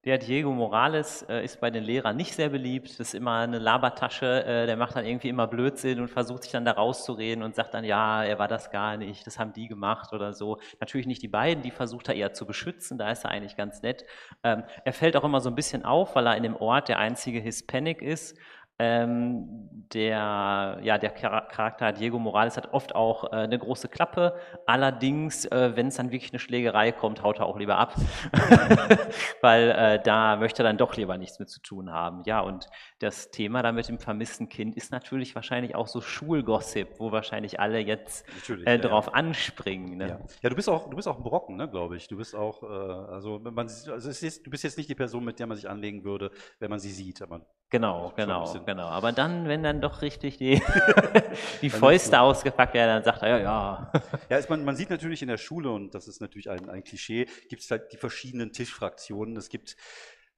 der 0.04 0.18
Diego 0.18 0.52
Morales 0.52 1.22
äh, 1.28 1.42
ist 1.44 1.60
bei 1.60 1.70
den 1.70 1.82
Lehrern 1.82 2.16
nicht 2.16 2.34
sehr 2.34 2.50
beliebt. 2.50 2.90
Das 2.90 3.08
ist 3.08 3.14
immer 3.14 3.38
eine 3.38 3.58
Labertasche. 3.58 4.44
Äh, 4.44 4.66
der 4.66 4.76
macht 4.76 4.96
dann 4.96 5.06
irgendwie 5.06 5.30
immer 5.30 5.46
Blödsinn 5.46 5.98
und 6.00 6.08
versucht 6.08 6.42
sich 6.42 6.52
dann 6.52 6.66
da 6.66 6.72
rauszureden 6.72 7.42
und 7.42 7.54
sagt 7.54 7.72
dann, 7.72 7.84
ja, 7.84 8.22
er 8.22 8.38
war 8.38 8.48
das 8.48 8.70
gar 8.70 8.98
nicht, 8.98 9.26
das 9.26 9.38
haben 9.38 9.54
die 9.54 9.66
gemacht 9.66 10.12
oder 10.12 10.34
so. 10.34 10.58
Natürlich 10.78 11.06
nicht 11.06 11.22
die 11.22 11.28
beiden, 11.28 11.62
die 11.62 11.70
versucht 11.70 12.08
er 12.08 12.14
eher 12.14 12.34
zu 12.34 12.44
beschützen. 12.44 12.98
Da 12.98 13.10
ist 13.10 13.24
er 13.24 13.30
eigentlich 13.30 13.56
ganz 13.56 13.80
nett. 13.80 14.04
Ähm, 14.42 14.64
er 14.84 14.92
fällt 14.92 15.16
auch 15.16 15.24
immer 15.24 15.40
so 15.40 15.48
ein 15.48 15.54
bisschen 15.54 15.84
auf, 15.84 16.14
weil 16.14 16.26
er 16.26 16.36
in 16.36 16.42
dem 16.42 16.56
Ort 16.56 16.88
der 16.88 16.98
einzige 16.98 17.40
Hispanic 17.40 18.02
ist. 18.02 18.36
Ähm, 18.78 19.68
der, 19.92 20.80
ja, 20.82 20.98
der 20.98 21.14
Chara- 21.16 21.48
Charakter 21.48 21.92
Diego 21.92 22.18
Morales 22.18 22.56
hat 22.56 22.72
oft 22.72 22.94
auch 22.94 23.32
äh, 23.32 23.36
eine 23.36 23.58
große 23.58 23.88
Klappe. 23.88 24.34
Allerdings, 24.66 25.44
äh, 25.46 25.76
wenn 25.76 25.88
es 25.88 25.96
dann 25.96 26.10
wirklich 26.10 26.32
eine 26.32 26.40
Schlägerei 26.40 26.90
kommt, 26.90 27.22
haut 27.22 27.38
er 27.38 27.46
auch 27.46 27.58
lieber 27.58 27.78
ab. 27.78 27.94
Weil 29.40 29.70
äh, 29.70 30.02
da 30.02 30.36
möchte 30.36 30.62
er 30.62 30.64
dann 30.64 30.78
doch 30.78 30.96
lieber 30.96 31.16
nichts 31.18 31.38
mit 31.38 31.48
zu 31.48 31.60
tun 31.60 31.92
haben. 31.92 32.22
Ja, 32.26 32.40
und 32.40 32.66
das 32.98 33.30
Thema 33.30 33.62
da 33.62 33.72
mit 33.72 33.88
dem 33.88 33.98
vermissten 33.98 34.48
Kind 34.48 34.76
ist 34.76 34.90
natürlich 34.90 35.34
wahrscheinlich 35.34 35.76
auch 35.76 35.86
so 35.86 36.00
Schulgossip, 36.00 36.98
wo 36.98 37.12
wahrscheinlich 37.12 37.60
alle 37.60 37.78
jetzt 37.78 38.26
äh, 38.48 38.72
ja, 38.72 38.78
drauf 38.78 39.06
ja. 39.06 39.12
anspringen. 39.12 39.98
Ne? 39.98 40.08
Ja. 40.08 40.18
ja, 40.42 40.48
du 40.50 40.56
bist 40.56 40.68
auch, 40.68 40.90
du 40.90 40.96
bist 40.96 41.06
auch 41.06 41.18
ein 41.18 41.22
Brocken, 41.22 41.56
ne, 41.56 41.68
glaube 41.68 41.96
ich. 41.96 42.08
Du 42.08 42.16
bist 42.16 42.34
auch, 42.34 42.62
äh, 42.62 42.66
also, 42.66 43.38
man, 43.38 43.68
also 43.68 44.08
ist, 44.08 44.46
du 44.46 44.50
bist 44.50 44.64
jetzt 44.64 44.78
nicht 44.78 44.90
die 44.90 44.94
Person, 44.94 45.24
mit 45.24 45.38
der 45.38 45.46
man 45.46 45.56
sich 45.56 45.68
anlegen 45.68 46.04
würde, 46.04 46.30
wenn 46.58 46.70
man 46.70 46.80
sie 46.80 46.90
sieht. 46.90 47.22
Aber 47.22 47.46
Genau, 47.74 48.12
genau, 48.14 48.54
genau. 48.64 48.86
Aber 48.86 49.10
dann, 49.10 49.48
wenn 49.48 49.64
dann 49.64 49.80
doch 49.80 50.00
richtig 50.00 50.38
die, 50.38 50.62
die 51.60 51.70
Fäuste 51.70 52.20
ausgepackt 52.20 52.72
werden, 52.72 52.90
dann 52.90 53.02
sagt 53.02 53.22
er, 53.22 53.30
ja, 53.30 53.38
ja. 53.38 53.92
Ja, 54.30 54.36
ist 54.36 54.48
man, 54.48 54.64
man 54.64 54.76
sieht 54.76 54.90
natürlich 54.90 55.22
in 55.22 55.28
der 55.28 55.38
Schule, 55.38 55.70
und 55.70 55.92
das 55.92 56.06
ist 56.06 56.20
natürlich 56.20 56.48
ein, 56.48 56.70
ein 56.70 56.84
Klischee, 56.84 57.26
gibt 57.48 57.62
es 57.62 57.72
halt 57.72 57.92
die 57.92 57.96
verschiedenen 57.96 58.52
Tischfraktionen. 58.52 59.36
Es 59.36 59.48
gibt 59.48 59.76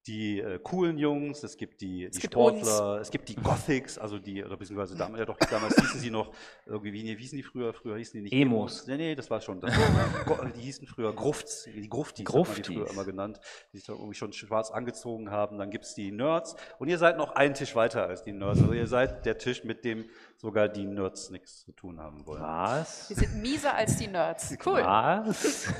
die 0.06 0.40
äh, 0.40 0.60
coolen 0.62 0.98
Jungs, 0.98 1.42
es 1.42 1.56
gibt 1.56 1.80
die, 1.80 2.08
die 2.10 2.20
gibt 2.20 2.34
Sportler, 2.34 3.00
es 3.00 3.10
gibt 3.10 3.28
die 3.28 3.34
Gothics, 3.34 3.98
also 3.98 4.18
die, 4.18 4.44
oder 4.44 4.56
beziehungsweise 4.56 4.96
damals, 4.96 5.18
ja 5.18 5.26
doch, 5.26 5.36
damals 5.36 5.74
hießen 5.76 6.00
sie 6.00 6.10
noch, 6.10 6.32
irgendwie, 6.64 6.92
wie, 6.92 7.04
wie 7.04 7.22
hießen 7.22 7.36
die 7.36 7.42
früher? 7.42 7.74
Früher 7.74 7.96
hießen 7.96 8.18
die 8.18 8.22
nicht 8.22 8.32
Emos. 8.32 8.86
Nee, 8.86 8.96
nee, 8.96 9.14
das 9.14 9.30
war 9.30 9.40
schon, 9.40 9.60
das 9.60 9.76
war, 10.26 10.46
die 10.46 10.60
hießen 10.60 10.86
früher 10.86 11.12
Grufts, 11.12 11.64
die 11.64 11.88
Gruftis, 11.88 12.24
hat 12.26 12.34
man 12.34 12.44
die 12.44 12.52
Gruftis. 12.54 12.66
früher 12.66 12.90
immer 12.90 13.04
genannt, 13.04 13.40
die 13.72 13.78
sich 13.78 13.88
irgendwie 13.88 14.14
schon 14.14 14.32
schwarz 14.32 14.70
angezogen 14.70 15.30
haben. 15.30 15.58
Dann 15.58 15.70
gibt 15.70 15.84
es 15.84 15.94
die 15.94 16.12
Nerds, 16.12 16.54
und 16.78 16.88
ihr 16.88 16.98
seid 16.98 17.16
noch 17.16 17.34
einen 17.34 17.54
Tisch 17.54 17.74
weiter 17.74 18.06
als 18.06 18.22
die 18.22 18.32
Nerds, 18.32 18.60
also 18.60 18.72
ihr 18.72 18.86
seid 18.86 19.26
der 19.26 19.38
Tisch, 19.38 19.64
mit 19.64 19.84
dem 19.84 20.04
sogar 20.36 20.68
die 20.68 20.84
Nerds 20.84 21.30
nichts 21.30 21.64
zu 21.64 21.72
tun 21.72 22.00
haben 22.00 22.26
wollen. 22.26 22.42
Was? 22.42 23.08
Wir 23.08 23.16
sind 23.16 23.42
mieser 23.42 23.74
als 23.74 23.96
die 23.96 24.06
Nerds. 24.06 24.56
Cool. 24.64 24.82
Was? 24.82 25.72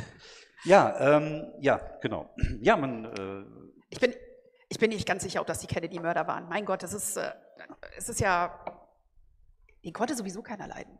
Ja, 0.65 1.17
ähm, 1.17 1.47
ja, 1.61 1.81
genau. 2.01 2.35
Ja, 2.61 2.77
man, 2.77 3.05
äh, 3.05 3.66
Ich 3.89 4.01
bin, 4.01 4.15
ich 4.69 4.79
bin 4.79 4.91
nicht 4.91 5.07
ganz 5.07 5.23
sicher, 5.23 5.41
ob 5.41 5.47
das 5.47 5.61
die 5.61 5.67
Kennedy-Mörder 5.67 6.27
waren. 6.27 6.49
Mein 6.49 6.65
Gott, 6.65 6.83
das 6.83 6.93
ist, 6.93 7.17
äh, 7.17 7.31
es 7.97 8.09
ist 8.09 8.21
ja, 8.21 8.59
den 9.85 9.93
konnte 9.93 10.15
sowieso 10.15 10.43
keiner 10.43 10.67
leiden. 10.67 10.99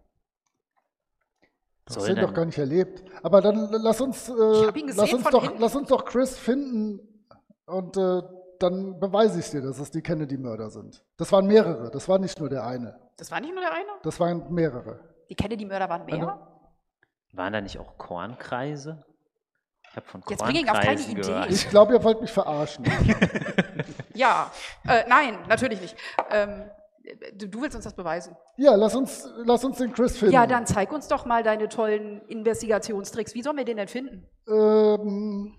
Das 1.87 2.05
sind 2.05 2.21
doch 2.21 2.35
gar 2.35 2.45
nicht 2.45 2.59
erlebt. 2.59 3.05
Aber 3.23 3.41
dann 3.41 3.71
lass 3.71 4.01
uns, 4.01 4.29
äh, 4.29 4.67
hab 4.67 4.77
ihn 4.77 4.89
gesehen 4.89 5.01
lass 5.01 5.13
uns 5.13 5.25
doch, 5.25 5.43
hinten. 5.43 5.61
lass 5.61 5.77
uns 5.77 5.89
doch 5.89 6.05
Chris 6.05 6.37
finden 6.37 7.01
und 7.67 7.97
äh, 7.97 8.23
dann 8.59 8.99
beweise 8.99 9.39
ich 9.39 9.51
dir, 9.51 9.63
dass 9.63 9.79
es 9.79 9.91
die 9.91 10.03
Kennedy-Mörder 10.03 10.71
sind. 10.71 11.05
Das 11.17 11.31
waren 11.31 11.47
mehrere. 11.47 11.91
Das 11.91 12.09
war 12.09 12.19
nicht 12.19 12.41
nur 12.41 12.49
der 12.49 12.65
eine. 12.65 12.99
Das 13.17 13.31
war 13.31 13.41
nicht 13.41 13.53
nur 13.53 13.61
der 13.61 13.73
eine. 13.73 13.91
Das 14.03 14.19
waren 14.19 14.53
mehrere. 14.53 15.01
Die 15.29 15.35
Kennedy-Mörder 15.35 15.89
waren 15.89 16.05
mehr. 16.07 16.41
Waren 17.33 17.53
da 17.53 17.61
nicht 17.61 17.79
auch 17.79 17.99
Kornkreise? 17.99 19.05
Ich 19.97 20.03
habe 20.03 20.09
von 20.09 20.23
Jetzt 20.29 20.45
bring 20.45 20.57
ihn 20.57 20.69
auf 20.69 20.79
keine 20.79 21.01
Idee. 21.01 21.15
gehört. 21.23 21.51
Ich 21.51 21.71
glaube, 21.71 21.95
ihr 21.95 22.05
wollt 22.05 22.21
mich 22.21 22.31
verarschen. 22.31 22.85
Ja, 24.15 24.51
äh, 24.89 25.05
nein, 25.09 25.39
natürlich 25.47 25.79
nicht. 25.79 25.95
Ähm, 26.31 26.71
du, 27.35 27.49
du 27.49 27.61
willst 27.61 27.77
uns 27.77 27.85
das 27.85 27.93
beweisen. 27.93 28.35
Ja, 28.57 28.75
lass 28.75 28.95
uns, 28.95 29.29
lass 29.45 29.63
uns 29.63 29.77
den 29.77 29.93
Chris 29.93 30.17
finden. 30.17 30.33
Ja, 30.33 30.47
dann 30.47 30.65
zeig 30.65 30.91
uns 30.91 31.07
doch 31.07 31.27
mal 31.27 31.43
deine 31.43 31.69
tollen 31.69 32.23
Investigationstricks. 32.23 33.35
Wie 33.35 33.43
sollen 33.43 33.59
wir 33.59 33.67
den 33.67 33.77
denn 33.77 33.89
finden? 33.89 34.27
Ähm, 34.49 35.55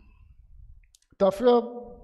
dafür 1.19 1.99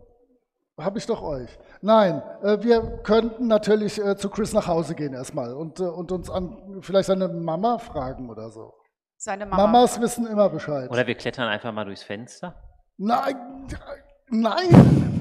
habe 0.80 1.00
ich 1.00 1.08
doch 1.08 1.24
euch. 1.24 1.50
Nein, 1.82 2.22
äh, 2.44 2.62
wir 2.62 3.00
könnten 3.02 3.48
natürlich 3.48 4.00
äh, 4.00 4.16
zu 4.16 4.30
Chris 4.30 4.54
nach 4.54 4.68
Hause 4.68 4.94
gehen 4.94 5.14
erstmal 5.16 5.56
und, 5.56 5.80
äh, 5.80 5.84
und 5.86 6.12
uns 6.12 6.30
an 6.30 6.82
vielleicht 6.82 7.08
seine 7.08 7.30
Mama 7.30 7.80
fragen 7.80 8.30
oder 8.30 8.52
so. 8.52 8.76
Seine 9.24 9.46
Mama. 9.46 9.68
Mamas 9.68 10.02
wissen 10.02 10.28
immer 10.28 10.50
Bescheid. 10.50 10.90
Oder 10.90 11.08
wir 11.08 11.16
klettern 11.16 11.48
einfach 11.48 11.72
mal 11.72 11.86
durchs 11.86 12.04
Fenster. 12.04 12.56
Nein, 12.98 13.38
nein. 14.28 15.13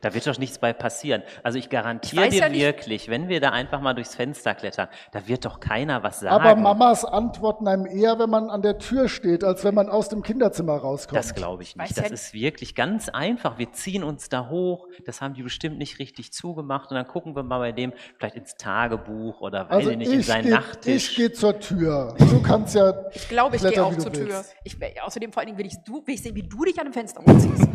Da 0.00 0.14
wird 0.14 0.26
doch 0.26 0.38
nichts 0.38 0.58
bei 0.58 0.72
passieren. 0.72 1.22
Also 1.42 1.58
ich 1.58 1.68
garantiere 1.70 2.22
Ich 2.22 2.26
weiß 2.28 2.34
dir 2.34 2.40
ja 2.42 2.48
nicht- 2.48 2.60
wirklich, 2.60 3.08
wenn 3.08 3.28
wir 3.28 3.40
da 3.40 3.50
einfach 3.50 3.80
mal 3.80 3.94
durchs 3.94 4.14
Fenster 4.14 4.54
klettern, 4.54 4.88
da 5.12 5.26
wird 5.26 5.44
doch 5.44 5.60
keiner 5.60 6.02
was 6.02 6.20
sagen. 6.20 6.34
Aber 6.44 6.54
Mamas 6.56 7.04
antworten 7.04 7.66
einem 7.68 7.86
eher, 7.86 8.18
wenn 8.18 8.30
man 8.30 8.50
an 8.50 8.62
der 8.62 8.78
Tür 8.78 9.08
steht, 9.08 9.44
als 9.44 9.64
wenn 9.64 9.74
man 9.74 9.88
aus 9.88 10.08
dem 10.08 10.22
Kinderzimmer 10.22 10.76
rauskommt. 10.76 11.18
Das 11.18 11.34
glaube 11.34 11.62
ich 11.62 11.76
Weiß 11.78 11.88
nicht. 11.88 11.96
ja 11.96 12.02
Das 12.02 12.10
nicht. 12.12 12.20
ist 12.20 12.34
wirklich 12.34 12.74
ganz 12.74 13.08
einfach. 13.08 13.58
Wir 13.58 13.72
ziehen 13.72 14.04
uns 14.04 14.28
da 14.28 14.48
hoch. 14.48 14.86
Das 15.06 15.20
haben 15.20 15.34
die 15.34 15.42
bestimmt 15.42 15.78
nicht 15.78 15.98
richtig 15.98 16.32
zugemacht. 16.32 16.90
Und 16.90 16.96
dann 16.96 17.06
gucken 17.06 17.34
wir 17.36 17.42
mal 17.42 17.58
bei 17.58 17.72
dem 17.72 17.92
vielleicht 18.18 18.36
ins 18.36 18.54
Tagebuch 18.56 19.40
oder 19.40 19.64
weiß 19.68 19.76
also 19.78 19.90
ich 19.90 19.96
nicht, 19.98 20.12
in 20.12 20.22
seinen 20.22 20.44
geh- 20.44 20.50
Nachttisch. 20.50 21.10
ich 21.10 21.16
gehe 21.16 21.32
zur 21.32 21.58
Tür. 21.58 22.14
Du 22.18 22.42
kannst 22.42 22.74
ja. 22.74 22.92
Ich 23.14 23.28
glaube, 23.28 23.56
ich 23.56 23.62
gehe 23.62 23.84
auch 23.84 23.96
zur 23.96 24.12
Tür. 24.12 24.44
Ich, 24.64 24.76
außerdem 25.02 25.32
vor 25.32 25.40
allen 25.40 25.46
Dingen 25.46 25.58
will 25.58 25.66
ich, 25.66 25.76
du, 25.84 26.06
will 26.06 26.14
ich 26.14 26.22
sehen, 26.22 26.34
wie 26.34 26.42
du 26.42 26.64
dich 26.64 26.78
an 26.78 26.86
dem 26.86 26.92
Fenster 26.92 27.20
hochziehst. 27.20 27.68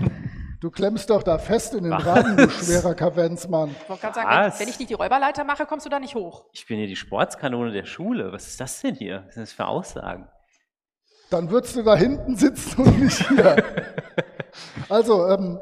Du 0.64 0.72
klemmst 0.72 1.10
doch 1.10 1.24
da 1.24 1.40
fest 1.40 1.74
in 1.74 1.84
den 1.84 1.92
Rahmen, 1.92 2.38
du 2.38 2.50
schwerer 2.50 2.96
Kavenzmann. 2.96 3.76
Ich 3.82 3.90
wollte 3.90 4.02
gerade 4.02 4.16
sagen, 4.16 4.30
wenn, 4.54 4.60
wenn 4.62 4.68
ich 4.70 4.80
nicht 4.80 4.90
die 4.90 4.94
Räuberleiter 4.94 5.44
mache, 5.44 5.66
kommst 5.66 5.86
du 5.86 5.90
da 5.90 6.00
nicht 6.00 6.16
hoch. 6.16 6.46
ich 6.54 6.66
bin 6.66 6.78
hier 6.78 6.88
die 6.88 6.96
Sportskanone 6.96 7.74
der 7.74 7.84
Schule. 7.84 8.32
Was 8.32 8.48
ist 8.48 8.62
das 8.62 8.80
denn 8.80 8.96
hier? 8.96 9.26
Was 9.26 9.34
sind 9.34 9.44
das 9.44 9.52
für 9.52 9.66
Aussagen? 9.66 10.30
Dann 11.30 11.50
würdest 11.52 11.76
du 11.76 11.84
da 11.84 11.98
hinten 11.98 12.38
sitzen 12.38 12.82
und 12.82 12.98
nicht 12.98 13.28
hier. 13.28 13.58
Also, 14.88 15.28
ähm, 15.28 15.60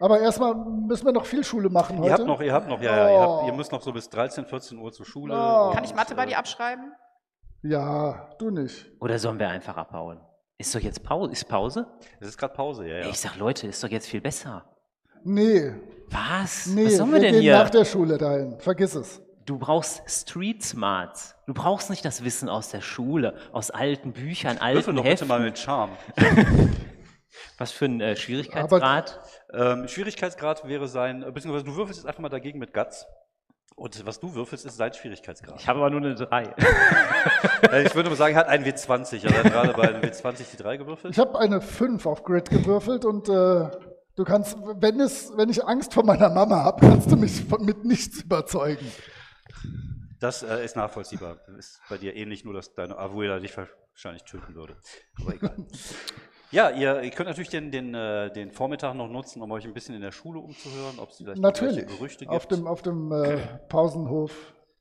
aber 0.00 0.18
erstmal 0.18 0.54
müssen 0.54 1.04
wir 1.04 1.12
noch 1.12 1.26
viel 1.26 1.44
Schule 1.44 1.68
machen 1.68 1.98
heute. 1.98 2.08
ihr 2.08 2.12
habt 2.14 2.26
noch, 2.26 2.40
ihr 2.40 2.52
habt 2.54 2.68
noch, 2.68 2.80
ja, 2.80 2.96
ja, 2.96 3.10
ihr, 3.10 3.20
habt, 3.20 3.42
Oh. 3.42 3.46
ihr 3.46 3.52
müsst 3.52 3.70
noch 3.70 3.82
so 3.82 3.92
bis 3.92 4.08
13, 4.08 4.46
14 4.46 4.78
Uhr 4.78 4.90
zur 4.90 5.04
Schule. 5.04 5.34
Oh. 5.34 5.70
Kann 5.72 5.84
ich 5.84 5.94
Mathe 5.94 6.14
bei 6.14 6.24
äh, 6.24 6.28
dir 6.28 6.38
abschreiben? 6.38 6.90
Ja, 7.62 8.30
du 8.38 8.50
nicht. 8.50 8.86
Oder 8.98 9.18
sollen 9.18 9.38
wir 9.38 9.48
einfach 9.50 9.76
abhauen? 9.76 10.20
Ist 10.60 10.74
doch 10.74 10.80
jetzt 10.80 11.02
Pause? 11.02 11.32
Ist 11.32 11.48
Pause? 11.48 11.86
Es 12.20 12.28
ist 12.28 12.36
gerade 12.36 12.52
Pause, 12.52 12.86
ja, 12.86 12.98
ja. 12.98 13.08
Ich 13.08 13.18
sag, 13.18 13.36
Leute, 13.38 13.66
ist 13.66 13.82
doch 13.82 13.88
jetzt 13.88 14.06
viel 14.06 14.20
besser. 14.20 14.62
Nee, 15.24 15.72
Was? 16.10 16.66
nee, 16.66 16.84
Was 16.84 16.96
sollen 16.98 17.08
wir 17.12 17.14
wir 17.14 17.20
denn 17.22 17.32
gehen 17.32 17.40
hier? 17.42 17.54
nach 17.58 17.70
der 17.70 17.86
Schule 17.86 18.18
dahin. 18.18 18.58
Vergiss 18.60 18.94
es. 18.94 19.22
Du 19.46 19.58
brauchst 19.58 20.02
Street 20.06 20.62
Smarts. 20.62 21.34
Du 21.46 21.54
brauchst 21.54 21.88
nicht 21.88 22.04
das 22.04 22.24
Wissen 22.24 22.50
aus 22.50 22.68
der 22.68 22.82
Schule, 22.82 23.36
aus 23.52 23.70
alten 23.70 24.12
Büchern, 24.12 24.56
Würfel 24.56 24.66
alten 24.76 24.96
doch 24.96 25.02
bitte 25.02 25.12
Heften. 25.12 25.28
mal 25.28 25.40
mit 25.40 25.58
Charme. 25.58 25.92
Was 27.56 27.72
für 27.72 27.86
ein 27.86 28.00
äh, 28.02 28.14
Schwierigkeitsgrad? 28.16 29.18
Ähm, 29.54 29.88
Schwierigkeitsgrad 29.88 30.68
wäre 30.68 30.88
sein, 30.88 31.22
äh, 31.22 31.30
beziehungsweise 31.32 31.64
du 31.64 31.74
würfelst 31.74 32.00
jetzt 32.00 32.06
einfach 32.06 32.20
mal 32.20 32.28
dagegen 32.28 32.58
mit 32.58 32.74
Guts. 32.74 33.06
Und 33.80 34.04
was 34.04 34.20
du 34.20 34.34
würfelst, 34.34 34.66
ist 34.66 34.76
sein 34.76 34.92
Schwierigkeitsgrad. 34.92 35.58
Ich 35.58 35.66
habe 35.66 35.78
aber 35.78 35.88
nur 35.88 36.02
eine 36.02 36.14
3. 36.14 36.54
Äh, 37.72 37.82
ich 37.86 37.94
würde 37.94 38.10
mal 38.10 38.16
sagen, 38.16 38.34
er 38.34 38.40
hat 38.40 38.48
einen 38.48 38.62
W20. 38.62 39.24
Er 39.24 39.42
hat 39.42 39.50
gerade 39.50 39.72
bei 39.72 39.88
einem 39.88 40.02
W20 40.02 40.50
die 40.52 40.56
3 40.58 40.76
gewürfelt. 40.76 41.14
Ich 41.14 41.18
habe 41.18 41.38
eine 41.38 41.62
5 41.62 42.04
auf 42.04 42.22
Grid 42.22 42.50
gewürfelt 42.50 43.06
und 43.06 43.30
äh, 43.30 43.70
du 44.16 44.24
kannst, 44.26 44.58
wenn, 44.58 45.00
es, 45.00 45.32
wenn 45.34 45.48
ich 45.48 45.64
Angst 45.64 45.94
vor 45.94 46.04
meiner 46.04 46.28
Mama 46.28 46.62
habe, 46.62 46.86
kannst 46.86 47.10
du 47.10 47.16
mich 47.16 47.42
von, 47.42 47.64
mit 47.64 47.86
nichts 47.86 48.20
überzeugen. 48.20 48.86
Das 50.20 50.42
äh, 50.42 50.62
ist 50.62 50.76
nachvollziehbar. 50.76 51.38
Ist 51.56 51.80
bei 51.88 51.96
dir 51.96 52.14
ähnlich, 52.14 52.44
nur 52.44 52.52
dass 52.52 52.74
deine 52.74 52.98
Abuela 52.98 53.40
dich 53.40 53.56
wahrscheinlich 53.56 54.24
töten 54.24 54.54
würde. 54.54 54.76
Aber 55.22 55.34
egal. 55.34 55.56
Ja, 56.52 56.70
ihr, 56.70 57.02
ihr 57.02 57.10
könnt 57.10 57.28
natürlich 57.28 57.50
den, 57.50 57.70
den, 57.70 57.94
äh, 57.94 58.32
den 58.32 58.50
Vormittag 58.50 58.94
noch 58.94 59.08
nutzen, 59.08 59.40
um 59.42 59.50
euch 59.52 59.64
ein 59.64 59.72
bisschen 59.72 59.94
in 59.94 60.00
der 60.00 60.10
Schule 60.12 60.40
umzuhören, 60.40 60.98
ob 60.98 61.10
es 61.10 61.18
vielleicht 61.18 61.40
Natürlich. 61.40 61.86
Gerüchte 61.86 62.24
gibt. 62.24 62.34
Auf 62.34 62.46
dem, 62.46 62.66
auf 62.66 62.82
dem 62.82 63.12
äh, 63.12 63.38
Pausenhof 63.68 64.32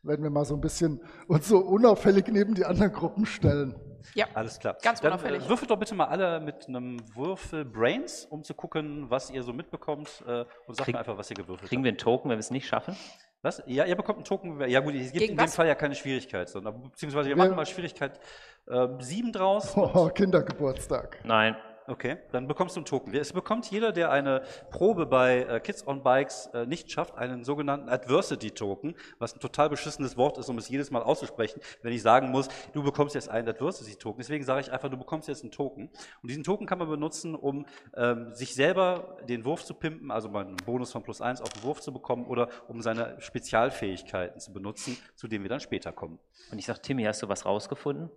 werden 0.02 0.24
wir 0.24 0.30
mal 0.32 0.46
so 0.46 0.56
ein 0.56 0.62
bisschen 0.62 1.02
uns 1.28 1.48
so 1.48 1.60
unauffällig 1.60 2.28
neben 2.30 2.56
die 2.56 2.66
anderen 2.66 2.92
Gruppen 2.92 3.26
stellen. 3.26 3.76
Ja. 4.16 4.26
Alles 4.34 4.58
klar. 4.60 4.78
Ganz 4.82 5.02
Dann 5.02 5.12
unauffällig. 5.12 5.46
äh, 5.46 5.50
würfelt 5.50 5.70
doch 5.70 5.78
bitte 5.78 5.94
mal 5.94 6.06
alle 6.06 6.40
mit 6.40 6.68
einem 6.68 6.98
Würfel 7.16 7.66
Brains, 7.66 8.26
um 8.26 8.44
zu 8.44 8.54
gucken, 8.54 9.10
was 9.10 9.30
ihr 9.30 9.44
so 9.44 9.52
mitbekommt 9.54 10.24
äh, 10.26 10.46
und 10.68 10.76
sagt 10.76 10.86
Krieg- 10.86 10.94
mir 10.96 11.00
einfach, 11.00 11.18
was 11.18 11.30
ihr 11.30 11.36
gewürfelt 11.36 11.70
Kriegen 11.70 11.82
habt. 11.82 11.86
wir 11.86 11.90
einen 11.90 11.98
Token, 11.98 12.30
wenn 12.30 12.38
wir 12.38 12.40
es 12.40 12.50
nicht 12.50 12.66
schaffen? 12.68 12.96
Was? 13.42 13.64
Ja, 13.68 13.86
ihr 13.86 13.96
bekommt 13.96 14.18
einen 14.18 14.26
Token. 14.26 14.60
Ja 14.70 14.82
gut, 14.82 14.94
es 14.96 15.12
gibt 15.12 15.20
Gegen 15.20 15.32
in 15.34 15.38
dem 15.38 15.44
was? 15.46 15.56
Fall 15.56 15.68
ja 15.68 15.76
keine 15.76 15.96
Schwierigkeit, 15.96 16.50
sondern 16.50 16.82
beziehungsweise 16.90 17.30
wir 17.30 17.38
Wer- 17.38 17.46
machen 17.46 17.56
mal 17.56 17.66
Schwierigkeit 17.66 18.20
äh, 18.68 18.88
7 19.00 19.32
draus. 19.32 19.74
Oh, 19.78 20.10
Kindergeburtstag. 20.10 21.20
Nein. 21.24 21.56
Okay, 21.90 22.18
dann 22.32 22.48
bekommst 22.48 22.76
du 22.76 22.82
einen 22.82 22.86
Token. 22.86 23.16
Es 23.16 23.34
bekommt 23.34 23.72
jeder, 23.72 23.92
der 23.92 24.12
eine 24.12 24.44
Probe 24.70 25.08
bei 25.08 25.40
äh, 25.40 25.60
Kids 25.60 25.88
on 25.88 26.04
Bikes 26.04 26.46
äh, 26.54 26.68
nicht 26.68 26.92
schafft, 26.92 27.18
einen 27.18 27.44
sogenannten 27.44 27.90
Adversity 27.90 28.52
Token, 28.52 28.94
was 29.18 29.36
ein 29.36 29.40
total 29.40 29.70
beschissenes 29.70 30.16
Wort 30.16 30.38
ist, 30.38 30.50
um 30.50 30.60
es 30.60 30.70
jedes 30.70 30.92
Mal 30.92 31.02
auszusprechen, 31.02 31.60
wenn 31.82 31.92
ich 31.92 32.04
sagen 32.04 32.30
muss, 32.30 32.48
du 32.74 32.84
bekommst 32.84 33.16
jetzt 33.16 33.28
einen 33.30 33.48
Adversity 33.48 33.96
Token. 33.96 34.20
Deswegen 34.20 34.46
sage 34.46 34.62
ich 34.62 34.72
einfach, 34.72 34.88
du 34.88 34.98
bekommst 34.98 35.28
jetzt 35.30 35.42
einen 35.42 35.50
Token. 35.50 35.90
Und 36.22 36.30
diesen 36.30 36.44
Token 36.44 36.68
kann 36.68 36.78
man 36.78 36.90
benutzen, 36.90 37.34
um 37.34 37.66
ähm, 37.96 38.36
sich 38.36 38.54
selber 38.54 39.18
den 39.28 39.44
Wurf 39.44 39.66
zu 39.66 39.74
pimpen, 39.74 40.12
also 40.12 40.30
mal 40.30 40.46
einen 40.46 40.58
Bonus 40.58 40.92
von 40.92 41.02
plus 41.02 41.22
eins 41.22 41.42
auf 41.42 41.50
den 41.50 41.64
Wurf 41.64 41.82
zu 41.82 41.92
bekommen 41.92 42.28
oder 42.28 42.50
um 42.68 42.84
seine 42.84 43.20
Spezialfähigkeiten 43.20 44.40
zu 44.40 44.54
benutzen, 44.54 44.96
zu 45.16 45.28
denen 45.28 45.44
wir 45.44 45.50
dann 45.50 45.60
später 45.60 45.92
kommen. 45.92 46.20
Und 46.52 46.60
ich 46.60 46.68
sag, 46.68 46.84
Timmy, 46.84 47.06
hast 47.06 47.24
du 47.24 47.30
was 47.30 47.48
rausgefunden? 47.48 48.12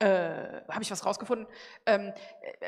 Äh, 0.00 0.62
habe 0.68 0.82
ich 0.82 0.90
was 0.90 1.04
rausgefunden? 1.04 1.46
Ähm, 1.84 2.12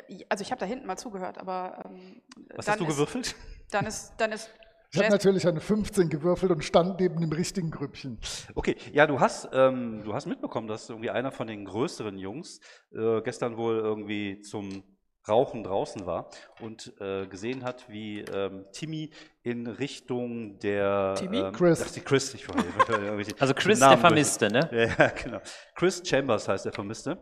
äh, 0.06 0.24
also 0.28 0.42
ich 0.42 0.50
habe 0.50 0.60
da 0.60 0.66
hinten 0.66 0.86
mal 0.86 0.98
zugehört, 0.98 1.38
aber 1.38 1.82
ähm, 1.86 2.20
Was 2.54 2.66
dann 2.66 2.74
hast 2.74 2.80
du 2.80 2.84
ist, 2.84 2.90
gewürfelt? 2.90 3.34
Dann 3.70 3.86
ist, 3.86 4.12
dann 4.18 4.32
ist 4.32 4.50
Ich 4.90 4.98
habe 4.98 5.08
natürlich 5.08 5.46
eine 5.46 5.60
15 5.60 6.10
gewürfelt 6.10 6.52
und 6.52 6.62
stand 6.62 7.00
neben 7.00 7.20
dem 7.20 7.32
richtigen 7.32 7.70
Grüppchen. 7.70 8.18
Okay, 8.54 8.76
ja, 8.92 9.06
du 9.06 9.18
hast, 9.18 9.48
ähm, 9.54 10.02
du 10.04 10.12
hast 10.12 10.26
mitbekommen, 10.26 10.68
dass 10.68 10.90
irgendwie 10.90 11.08
einer 11.08 11.32
von 11.32 11.46
den 11.46 11.64
größeren 11.64 12.18
Jungs 12.18 12.60
äh, 12.94 13.22
gestern 13.22 13.56
wohl 13.56 13.78
irgendwie 13.78 14.40
zum 14.40 14.84
Rauchen 15.28 15.62
draußen 15.62 16.06
war 16.06 16.30
und 16.60 16.92
äh, 17.00 17.26
gesehen 17.26 17.64
hat, 17.64 17.88
wie 17.88 18.20
ähm, 18.20 18.66
Timmy 18.72 19.10
in 19.42 19.66
Richtung 19.66 20.58
der 20.58 21.14
Timmy? 21.16 21.38
Ähm, 21.38 21.52
Chris. 21.52 21.82
ach, 21.84 21.90
die 21.90 22.00
Chris, 22.00 22.34
ich 22.34 22.46
Also 23.40 23.54
Chris, 23.54 23.78
der 23.78 23.98
Vermisste, 23.98 24.50
ne? 24.50 24.68
Ja, 24.98 25.08
genau. 25.08 25.38
Chris 25.74 26.02
Chambers 26.04 26.48
heißt 26.48 26.64
der 26.64 26.72
Vermisste. 26.72 27.18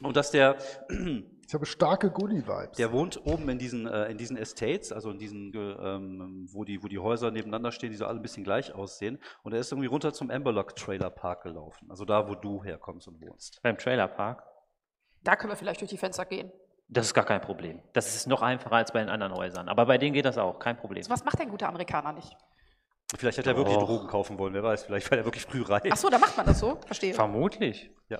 Und 0.00 0.16
dass 0.16 0.30
der 0.30 0.56
Ich 1.52 1.54
habe 1.54 1.66
starke 1.66 2.10
Goonie-Vibes. 2.10 2.78
Der 2.78 2.92
wohnt 2.92 3.26
oben 3.26 3.46
in 3.50 3.58
diesen, 3.58 3.86
äh, 3.86 4.06
in 4.06 4.16
diesen 4.16 4.38
Estates, 4.38 4.90
also 4.90 5.10
in 5.10 5.18
diesen, 5.18 5.52
äh, 5.52 5.58
ähm, 5.58 6.48
wo, 6.50 6.64
die, 6.64 6.82
wo 6.82 6.88
die 6.88 6.98
Häuser 6.98 7.30
nebeneinander 7.30 7.72
stehen, 7.72 7.90
die 7.90 7.96
so 7.98 8.06
alle 8.06 8.18
ein 8.18 8.22
bisschen 8.22 8.42
gleich 8.42 8.72
aussehen. 8.72 9.18
Und 9.42 9.52
er 9.52 9.60
ist 9.60 9.70
irgendwie 9.70 9.88
runter 9.88 10.14
zum 10.14 10.30
Amberlock 10.30 10.74
Trailer 10.76 11.10
Park 11.10 11.42
gelaufen. 11.42 11.90
Also 11.90 12.06
da, 12.06 12.26
wo 12.26 12.34
du 12.34 12.64
herkommst 12.64 13.06
und 13.06 13.20
wohnst. 13.20 13.60
Beim 13.62 13.76
Trailerpark. 13.76 14.42
Da 15.24 15.36
können 15.36 15.52
wir 15.52 15.56
vielleicht 15.56 15.82
durch 15.82 15.90
die 15.90 15.98
Fenster 15.98 16.24
gehen. 16.24 16.50
Das 16.92 17.06
ist 17.06 17.14
gar 17.14 17.24
kein 17.24 17.40
Problem. 17.40 17.80
Das 17.94 18.14
ist 18.14 18.26
noch 18.26 18.42
einfacher 18.42 18.76
als 18.76 18.92
bei 18.92 19.00
den 19.00 19.08
anderen 19.08 19.34
Häusern. 19.34 19.68
Aber 19.68 19.86
bei 19.86 19.96
denen 19.96 20.12
geht 20.12 20.26
das 20.26 20.36
auch, 20.36 20.58
kein 20.58 20.76
Problem. 20.76 21.02
So 21.02 21.10
was 21.10 21.24
macht 21.24 21.40
ein 21.40 21.48
guter 21.48 21.68
Amerikaner 21.68 22.12
nicht. 22.12 22.36
Vielleicht 23.16 23.38
hat 23.38 23.46
er 23.46 23.56
wirklich. 23.56 23.76
Drogen 23.76 24.08
kaufen 24.08 24.38
wollen, 24.38 24.52
wer 24.52 24.62
weiß. 24.62 24.84
Vielleicht 24.84 25.10
war 25.10 25.18
er 25.18 25.24
wirklich 25.24 25.44
früh 25.44 25.62
reif. 25.62 25.82
Ach 25.90 25.96
so, 25.96 26.10
da 26.10 26.18
macht 26.18 26.36
man 26.36 26.46
das 26.46 26.58
so? 26.58 26.78
Verstehe. 26.86 27.14
Vermutlich. 27.14 27.90
Ja. 28.08 28.18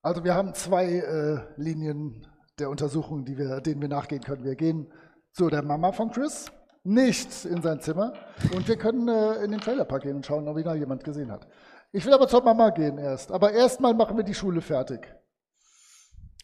Also 0.00 0.24
wir 0.24 0.34
haben 0.34 0.54
zwei 0.54 0.86
äh, 0.86 1.60
Linien 1.60 2.26
der 2.58 2.70
Untersuchung, 2.70 3.24
die 3.24 3.36
wir, 3.36 3.60
denen 3.60 3.80
wir 3.82 3.88
nachgehen 3.88 4.22
können. 4.22 4.44
Wir 4.44 4.56
gehen 4.56 4.90
zu 5.32 5.48
der 5.48 5.62
Mama 5.62 5.92
von 5.92 6.10
Chris, 6.10 6.50
nicht 6.84 7.44
in 7.44 7.60
sein 7.62 7.80
Zimmer. 7.80 8.14
Und 8.54 8.66
wir 8.66 8.76
können 8.76 9.08
äh, 9.08 9.44
in 9.44 9.50
den 9.50 9.60
Trailerpark 9.60 10.02
gehen 10.02 10.16
und 10.16 10.26
schauen, 10.26 10.48
ob 10.48 10.56
ihn 10.56 10.64
da 10.64 10.74
jemand 10.74 11.04
gesehen 11.04 11.30
hat. 11.30 11.46
Ich 11.92 12.04
will 12.06 12.14
aber 12.14 12.28
zur 12.28 12.42
Mama 12.42 12.70
gehen 12.70 12.98
erst. 12.98 13.30
Aber 13.30 13.52
erstmal 13.52 13.94
machen 13.94 14.16
wir 14.16 14.24
die 14.24 14.34
Schule 14.34 14.60
fertig. 14.62 15.06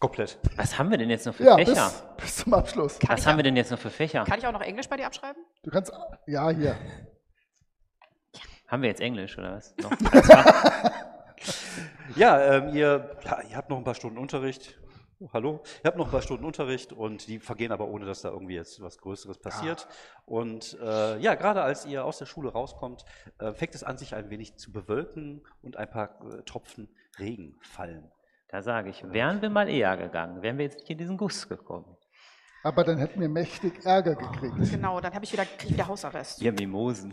Komplett. 0.05 0.39
Was 0.57 0.79
haben 0.79 0.91
wir 0.91 0.99
denn 0.99 1.09
jetzt 1.11 1.25
noch 1.27 1.35
für 1.35 1.45
Ja, 1.45 1.57
Fächer? 1.57 1.73
bis, 2.17 2.25
bis 2.25 2.37
zum 2.37 2.55
Abschluss. 2.55 2.99
Kann 2.99 3.17
Was 3.17 3.27
haben 3.27 3.39
wir 3.39 3.43
denn 3.43 3.57
jetzt 3.57 3.71
noch 3.71 3.79
für 3.79 3.91
Fächer? 3.91 4.25
kann 4.25 4.39
ich 4.39 4.47
auch 4.47 4.53
noch 4.53 4.61
Englisch 4.61 4.89
bei 4.89 4.97
dir 4.97 5.07
abschreiben? 5.07 5.43
Du 5.63 5.71
kannst, 5.71 5.93
ja, 6.27 6.51
hier. 6.51 6.77
Haben 8.69 8.83
wir 8.83 8.89
jetzt 8.91 9.01
Englisch 9.01 9.39
oder 9.39 9.55
was? 9.57 9.75
Noch? 9.79 9.91
Ja, 12.17 12.41
ähm, 12.57 12.75
ihr, 12.77 13.17
ja, 13.25 13.43
ihr 13.43 13.57
habt 13.57 13.71
noch 13.71 13.79
ein 13.79 13.85
paar 13.85 13.95
Stunden 13.95 14.19
Unterricht. 14.19 14.79
Oh, 15.21 15.29
hallo. 15.33 15.63
Ihr 15.83 15.89
habt 15.89 15.97
noch 15.97 16.07
ein 16.07 16.11
paar 16.11 16.23
Stunden 16.23 16.45
Unterricht 16.45 16.93
und 16.93 17.27
die 17.27 17.39
vergehen 17.39 17.73
aber 17.73 17.89
ohne, 17.89 18.05
dass 18.05 18.23
da 18.23 18.29
irgendwie 18.31 18.55
jetzt 18.55 18.81
was 18.83 18.99
Größeres 18.99 19.39
passiert. 19.39 19.89
Und 20.27 20.79
äh, 20.81 21.19
ja, 21.19 21.35
gerade 21.35 21.63
als 21.63 21.87
ihr 21.87 22.05
aus 22.05 22.19
der 22.19 22.27
Schule 22.27 22.53
rauskommt, 22.53 23.05
äh, 23.39 23.53
fängt 23.53 23.75
es 23.75 23.83
an, 23.83 23.99
sich 23.99 24.15
ein 24.15 24.31
wenig 24.31 24.57
zu 24.57 24.71
bewölken 24.73 25.43
und 25.63 25.77
ein 25.77 25.91
paar 25.91 26.21
äh, 26.31 26.43
Tropfen 26.43 26.89
Regen 27.19 27.57
fallen. 27.63 28.11
Da 28.55 28.63
sage 28.63 28.91
ich, 28.91 29.03
wären 29.13 29.43
wir 29.43 29.51
mal 29.51 29.69
eher 29.69 29.97
gegangen, 29.97 30.41
wären 30.41 30.59
wir 30.59 30.67
jetzt 30.67 30.79
nicht 30.79 30.91
in 30.91 30.99
diesen 30.99 31.17
Guss 31.17 31.49
gekommen. 31.49 31.97
Aber 32.63 32.85
dann 32.85 32.99
hätten 32.99 33.21
wir 33.21 33.29
mächtig 33.29 33.85
Ärger 33.85 34.15
gekriegt. 34.15 34.71
Genau, 34.71 35.01
dann 35.01 35.13
habe 35.13 35.25
ich 35.25 35.33
wieder, 35.33 35.45
krieg 35.45 35.65
ich 35.65 35.73
wieder 35.73 35.89
Hausarrest. 35.89 36.41
Wir 36.41 36.53
Mimosen. 36.53 37.11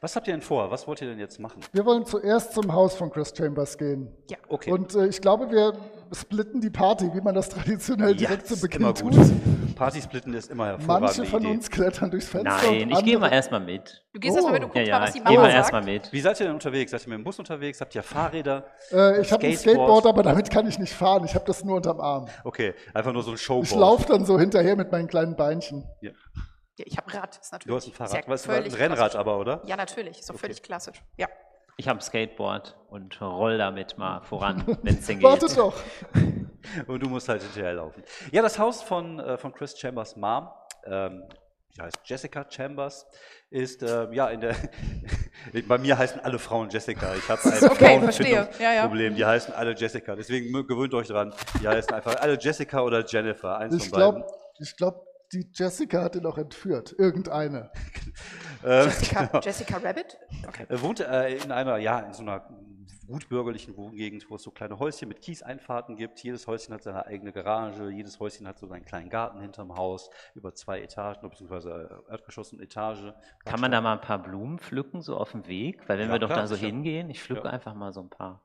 Was 0.00 0.16
habt 0.16 0.26
ihr 0.26 0.34
denn 0.34 0.42
vor? 0.42 0.72
Was 0.72 0.88
wollt 0.88 1.02
ihr 1.02 1.08
denn 1.08 1.20
jetzt 1.20 1.38
machen? 1.38 1.60
Wir 1.72 1.84
wollen 1.84 2.04
zuerst 2.04 2.52
zum 2.52 2.72
Haus 2.72 2.96
von 2.96 3.12
Chris 3.12 3.32
Chambers 3.32 3.78
gehen. 3.78 4.12
Ja. 4.28 4.38
Okay. 4.48 4.72
Und 4.72 4.96
äh, 4.96 5.06
ich 5.06 5.20
glaube, 5.20 5.48
wir 5.52 5.72
splitten 6.12 6.60
die 6.60 6.70
Party, 6.70 7.08
wie 7.14 7.20
man 7.20 7.36
das 7.36 7.48
traditionell 7.48 8.20
ja, 8.20 8.26
direkt 8.26 8.48
zu 8.48 8.54
ist 8.54 8.62
Beginn 8.62 8.80
immer 8.80 8.94
tut. 8.94 9.12
gut. 9.12 9.30
Partysplitten 9.78 10.34
ist 10.34 10.50
immer 10.50 10.66
hervorragende 10.66 11.06
Manche 11.16 11.24
von 11.30 11.42
Idee. 11.42 11.50
uns 11.52 11.70
klettern 11.70 12.10
durchs 12.10 12.28
Fenster. 12.28 12.50
Nein, 12.70 12.82
und 12.84 12.90
ich 12.98 13.04
gehe 13.04 13.18
mal 13.18 13.28
erstmal 13.32 13.60
mit. 13.60 14.04
Du 14.12 14.20
gehst 14.20 14.32
Oh. 14.34 14.36
erstmal, 14.38 14.54
wenn 14.54 14.62
du 14.62 14.66
Ja, 14.68 14.72
guckst 14.74 14.84
mal, 14.84 14.88
ja, 14.88 15.00
was 15.00 15.12
die 15.12 15.18
ich 15.18 15.24
gehe 15.24 15.34
Mama 15.36 15.40
mal 15.46 15.50
sagt. 15.52 15.56
erstmal 15.58 15.82
mit. 15.84 16.12
Wie 16.12 16.20
seid 16.20 16.40
ihr 16.40 16.46
denn 16.46 16.54
unterwegs? 16.54 16.90
Seid 16.90 17.02
ihr 17.06 17.08
mit 17.10 17.18
dem 17.18 17.24
Bus 17.24 17.38
unterwegs? 17.38 17.80
Habt 17.80 17.94
ihr 17.94 18.02
Fahrräder? 18.02 18.64
Äh, 18.92 19.20
ich 19.20 19.32
habe 19.32 19.46
ein 19.46 19.56
Skateboard? 19.56 20.06
Aber 20.06 20.22
damit 20.22 20.50
kann 20.50 20.66
ich 20.68 20.78
nicht 20.78 20.92
fahren. 20.92 21.24
Ich 21.24 21.34
habe 21.34 21.44
das 21.46 21.64
nur 21.64 21.76
unterm 21.76 22.00
Arm. 22.00 22.26
Okay, 22.44 22.74
einfach 22.92 23.12
nur 23.12 23.22
so 23.22 23.30
ein 23.30 23.38
Showboard. 23.38 23.66
Ich 23.70 23.74
laufe 23.74 24.06
dann 24.06 24.24
so 24.26 24.38
hinterher 24.38 24.76
mit 24.76 24.90
meinen 24.92 25.06
kleinen 25.08 25.36
Beinchen. 25.36 25.86
Ja. 26.00 26.10
Ja, 26.78 26.84
ich 26.86 26.96
habe 26.96 27.12
Rad, 27.12 27.36
ist 27.40 27.50
natürlich. 27.52 27.66
Du 27.72 27.76
hast 27.76 27.86
ein 27.88 27.92
Fahrrad. 27.92 28.24
ja 28.24 28.30
Was, 28.32 28.42
du 28.44 28.52
hast 28.52 28.64
ein 28.66 28.72
Rennrad 28.74 28.98
klassisch. 28.98 29.18
aber, 29.18 29.38
oder? 29.38 29.62
Ja, 29.66 29.76
natürlich, 29.76 30.20
ist 30.20 30.30
doch 30.30 30.36
völlig 30.36 30.62
klassisch. 30.62 31.02
Ja. 31.16 31.26
Ich 31.76 31.86
habe 31.88 31.98
ein 31.98 32.02
Skateboard 32.02 32.76
und 32.90 33.20
roll 33.20 33.56
damit 33.58 33.98
mal 33.98 34.20
voran, 34.22 34.64
wenn 34.82 34.94
es 34.98 35.06
denn 35.06 35.22
Warte 35.22 35.46
geht. 35.46 35.56
doch. 35.58 35.74
Und 36.86 37.02
du 37.02 37.08
musst 37.08 37.28
halt 37.28 37.42
hinterherlaufen. 37.42 38.02
Ja, 38.32 38.42
das 38.42 38.58
Haus 38.58 38.82
von, 38.82 39.18
äh, 39.20 39.38
von 39.38 39.52
Chris 39.52 39.78
Chambers 39.78 40.16
Mom, 40.16 40.48
ähm, 40.84 41.24
die 41.76 41.82
heißt 41.82 41.98
Jessica 42.04 42.44
Chambers, 42.48 43.06
ist 43.50 43.82
ähm, 43.82 44.12
ja 44.12 44.28
in 44.28 44.40
der. 44.40 44.56
bei 45.68 45.78
mir 45.78 45.96
heißen 45.96 46.20
alle 46.20 46.38
Frauen 46.38 46.68
Jessica. 46.68 47.14
Ich 47.14 47.28
habe 47.28 47.40
ein 47.44 47.70
Okay, 47.70 48.00
verstehe. 48.00 48.48
Ja, 48.58 48.72
ja. 48.72 48.86
Problem. 48.86 49.14
Die 49.14 49.24
heißen 49.24 49.54
alle 49.54 49.74
Jessica. 49.74 50.16
Deswegen 50.16 50.52
gewöhnt 50.66 50.92
euch 50.94 51.08
dran. 51.08 51.32
Die 51.62 51.68
heißen 51.68 51.92
einfach 51.92 52.16
alle 52.16 52.38
Jessica 52.38 52.80
oder 52.82 53.04
Jennifer. 53.06 53.58
Eins 53.58 53.74
Ich 53.74 53.90
von 53.90 53.98
beiden. 53.98 54.14
glaube, 54.22 54.32
ich 54.60 54.76
glaub, 54.76 55.06
die 55.32 55.46
Jessica 55.52 56.02
hat 56.02 56.16
ihn 56.16 56.26
auch 56.26 56.38
entführt. 56.38 56.94
Irgendeine. 56.98 57.70
Ähm, 58.64 58.86
Jessica, 58.86 59.40
Jessica 59.40 59.76
Rabbit? 59.76 60.18
Okay. 60.48 60.66
Er 60.68 60.82
wohnt 60.82 60.98
äh, 60.98 61.36
in 61.36 61.52
einer, 61.52 61.76
ja, 61.78 62.00
in 62.00 62.12
so 62.12 62.22
einer 62.22 62.44
gut 63.06 63.28
bürgerlichen 63.28 63.76
Wohngegend, 63.76 64.28
wo 64.30 64.36
es 64.36 64.42
so 64.42 64.50
kleine 64.50 64.78
Häuschen 64.78 65.08
mit 65.08 65.20
Kieseinfahrten 65.22 65.96
gibt. 65.96 66.20
Jedes 66.22 66.46
Häuschen 66.46 66.74
hat 66.74 66.82
seine 66.82 67.06
eigene 67.06 67.32
Garage, 67.32 67.88
jedes 67.90 68.20
Häuschen 68.20 68.46
hat 68.46 68.58
so 68.58 68.66
seinen 68.66 68.84
kleinen 68.84 69.08
Garten 69.10 69.40
hinterm 69.40 69.76
Haus, 69.76 70.10
über 70.34 70.54
zwei 70.54 70.80
Etagen, 70.80 71.28
beziehungsweise 71.28 72.02
Erdgeschoss 72.08 72.52
und 72.52 72.60
Etage. 72.60 73.12
Kann 73.44 73.60
man 73.60 73.70
da 73.70 73.80
mal 73.80 73.94
ein 73.94 74.00
paar 74.00 74.22
Blumen 74.22 74.58
pflücken, 74.58 75.00
so 75.02 75.16
auf 75.16 75.32
dem 75.32 75.46
Weg? 75.46 75.88
Weil 75.88 75.98
wenn 75.98 76.06
Ja, 76.08 76.14
wir 76.14 76.18
doch 76.18 76.28
klar, 76.28 76.40
da 76.40 76.46
so 76.46 76.54
sicher. 76.54 76.66
hingehen, 76.66 77.08
ich 77.10 77.22
pflücke 77.22 77.44
Ja. 77.46 77.50
einfach 77.52 77.74
mal 77.74 77.92
so 77.92 78.00
ein 78.00 78.10
paar. 78.10 78.40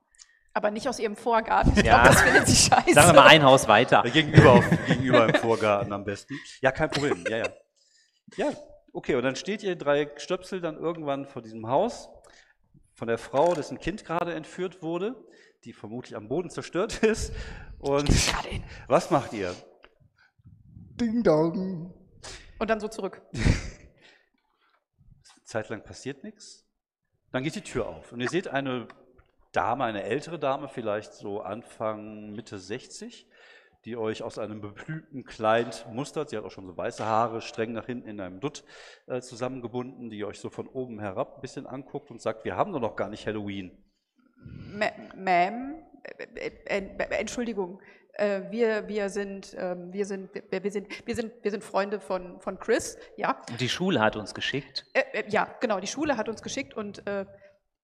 Aber 0.55 0.69
nicht 0.69 0.87
aus 0.87 0.99
ihrem 0.99 1.15
Vorgarten. 1.15 1.73
Ich 1.75 1.83
Ja. 1.83 2.03
glaube, 2.03 2.09
das 2.09 2.21
findet 2.21 2.47
sie 2.47 2.55
scheiße. 2.69 2.93
Sagen 2.93 3.07
wir 3.09 3.13
mal 3.21 3.27
ein 3.27 3.43
Haus 3.43 3.67
weiter. 3.67 4.03
Gegenüber, 4.03 4.51
auf, 4.51 4.69
gegenüber 4.87 5.27
im 5.27 5.33
Vorgarten 5.35 5.91
am 5.91 6.03
besten. 6.03 6.35
Ja, 6.61 6.71
kein 6.71 6.89
Problem. 6.91 7.23
Ja, 7.27 7.37
ja. 7.37 7.49
Ja, 8.35 8.49
okay. 8.91 9.15
Und 9.15 9.23
dann 9.23 9.35
steht 9.35 9.63
ihr 9.63 9.75
drei 9.75 10.11
Stöpsel 10.17 10.61
dann 10.61 10.77
irgendwann 10.77 11.25
vor 11.25 11.41
diesem 11.41 11.67
Haus 11.67 12.09
von 12.93 13.07
der 13.07 13.17
Frau, 13.17 13.53
dessen 13.53 13.79
Kind 13.79 14.05
gerade 14.05 14.33
entführt 14.33 14.81
wurde, 14.81 15.15
die 15.63 15.73
vermutlich 15.73 16.15
am 16.15 16.27
Boden 16.27 16.49
zerstört 16.49 16.97
ist. 17.03 17.33
Und 17.79 18.09
was 18.87 19.11
macht 19.11 19.33
ihr? 19.33 19.53
Ding 20.99 21.23
dong. 21.23 21.93
Und 22.59 22.69
dann 22.69 22.79
so 22.79 22.87
zurück. 22.87 23.21
Zeitlang 25.43 25.83
passiert 25.83 26.23
nichts. 26.23 26.65
Dann 27.31 27.43
geht 27.43 27.55
die 27.55 27.61
Tür 27.61 27.87
auf 27.87 28.11
und 28.11 28.21
ihr 28.21 28.29
seht 28.29 28.47
eine 28.47 28.87
Dame, 29.51 29.83
eine 29.83 30.03
ältere 30.03 30.39
Dame, 30.39 30.67
vielleicht 30.67 31.13
so 31.13 31.41
Anfang, 31.41 32.31
Mitte 32.31 32.57
60, 32.57 33.27
die 33.85 33.97
euch 33.97 34.23
aus 34.23 34.37
einem 34.39 34.61
beblümten 34.61 35.23
Kleid 35.25 35.85
mustert. 35.91 36.29
Sie 36.29 36.37
hat 36.37 36.45
auch 36.45 36.51
schon 36.51 36.65
so 36.67 36.77
weiße 36.77 37.05
Haare, 37.05 37.41
streng 37.41 37.73
nach 37.73 37.85
hinten 37.85 38.07
in 38.07 38.19
einem 38.21 38.39
Dutt 38.39 38.63
äh, 39.07 39.19
zusammengebunden, 39.21 40.09
die 40.09 40.23
euch 40.23 40.39
so 40.39 40.49
von 40.49 40.67
oben 40.67 40.99
herab 40.99 41.35
ein 41.35 41.41
bisschen 41.41 41.67
anguckt 41.67 42.09
und 42.11 42.21
sagt, 42.21 42.45
wir 42.45 42.55
haben 42.55 42.71
doch 42.71 42.79
noch 42.79 42.95
gar 42.95 43.09
nicht 43.09 43.27
Halloween. 43.27 43.77
Ma- 44.37 44.91
Ma'am, 45.17 45.75
äh, 46.03 46.51
äh, 46.65 46.77
äh, 46.97 47.19
Entschuldigung, 47.19 47.81
äh, 48.13 48.41
wir, 48.51 48.87
wir, 48.87 49.09
sind, 49.09 49.55
ähm, 49.57 49.91
wir, 49.91 50.05
sind, 50.05 50.29
wir, 50.33 50.63
wir, 50.63 50.71
sind, 50.71 51.07
wir, 51.07 51.15
sind, 51.15 51.33
wir 51.41 51.51
sind 51.51 51.63
Freunde 51.63 51.99
von, 51.99 52.39
von 52.39 52.59
Chris, 52.59 52.97
ja. 53.17 53.41
Und 53.49 53.59
die 53.59 53.69
Schule 53.69 53.99
hat 53.99 54.15
uns 54.15 54.33
geschickt. 54.33 54.85
Äh, 54.93 55.03
äh, 55.13 55.29
ja, 55.29 55.47
genau, 55.59 55.79
die 55.79 55.87
Schule 55.87 56.15
hat 56.15 56.29
uns 56.29 56.41
geschickt 56.41 56.73
und 56.73 57.05
äh, 57.07 57.25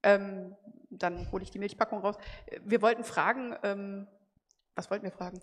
ähm, 0.03 0.55
dann 0.91 1.31
hole 1.31 1.43
ich 1.43 1.51
die 1.51 1.59
Milchpackung 1.59 1.99
raus. 1.99 2.15
Wir 2.63 2.81
wollten 2.81 3.03
fragen, 3.03 3.55
ähm, 3.63 4.07
was 4.75 4.89
wollten 4.89 5.03
wir 5.05 5.11
fragen? 5.11 5.39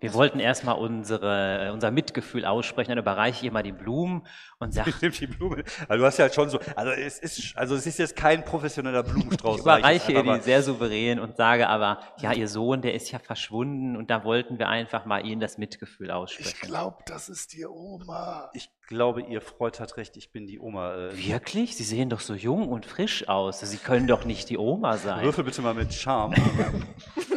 Wir 0.00 0.14
wollten 0.14 0.38
erstmal 0.38 0.76
unsere, 0.76 1.66
äh, 1.66 1.70
unser 1.70 1.90
Mitgefühl 1.90 2.44
aussprechen, 2.44 2.90
dann 2.90 2.98
überreiche 2.98 3.38
ich 3.38 3.42
ihr 3.46 3.50
mal 3.52 3.64
die 3.64 3.72
Blumen 3.72 4.24
und 4.60 4.72
sage, 4.72 4.90
Ich 4.90 5.00
nehme 5.02 5.12
die 5.12 5.26
Blume. 5.26 5.64
Also 5.88 6.00
du 6.00 6.06
hast 6.06 6.18
ja 6.18 6.22
halt 6.26 6.34
schon 6.36 6.48
so, 6.50 6.60
also 6.76 6.92
es 6.92 7.18
ist, 7.18 7.56
also 7.56 7.74
es 7.74 7.84
ist 7.84 7.98
jetzt 7.98 8.14
kein 8.14 8.44
professioneller 8.44 9.02
Blumenstrauß. 9.02 9.56
ich 9.56 9.62
überreiche 9.62 10.12
ihr 10.12 10.22
die 10.22 10.38
sehr 10.40 10.62
souverän 10.62 11.18
und 11.18 11.36
sage 11.36 11.68
aber, 11.68 11.98
ja, 12.18 12.32
ihr 12.32 12.46
Sohn, 12.46 12.80
der 12.80 12.94
ist 12.94 13.10
ja 13.10 13.18
verschwunden 13.18 13.96
und 13.96 14.08
da 14.08 14.22
wollten 14.22 14.60
wir 14.60 14.68
einfach 14.68 15.04
mal 15.04 15.26
ihnen 15.26 15.40
das 15.40 15.58
Mitgefühl 15.58 16.06
Ich 16.06 16.12
aussprechen. 16.12 16.68
glaube, 16.68 16.98
das 17.06 17.28
ist 17.28 17.52
die 17.54 17.66
Oma. 17.66 18.50
Ich 18.54 18.70
glaube, 18.86 19.22
ihr 19.22 19.40
Freund 19.40 19.80
hat 19.80 19.96
recht, 19.96 20.16
ich 20.16 20.30
bin 20.30 20.46
die 20.46 20.60
Oma. 20.60 20.94
Äh, 20.94 21.16
Wirklich? 21.26 21.76
Sie 21.76 21.82
sehen 21.82 22.08
doch 22.08 22.20
so 22.20 22.34
jung 22.34 22.68
und 22.68 22.86
frisch 22.86 23.28
aus. 23.28 23.58
Sie 23.58 23.76
können 23.78 24.06
doch 24.06 24.24
nicht 24.24 24.48
die 24.48 24.58
Oma 24.58 24.96
sein. 24.96 25.24
Würfel 25.24 25.42
bitte 25.42 25.60
mal 25.60 25.74
mit 25.74 25.92
Charme. 25.92 26.36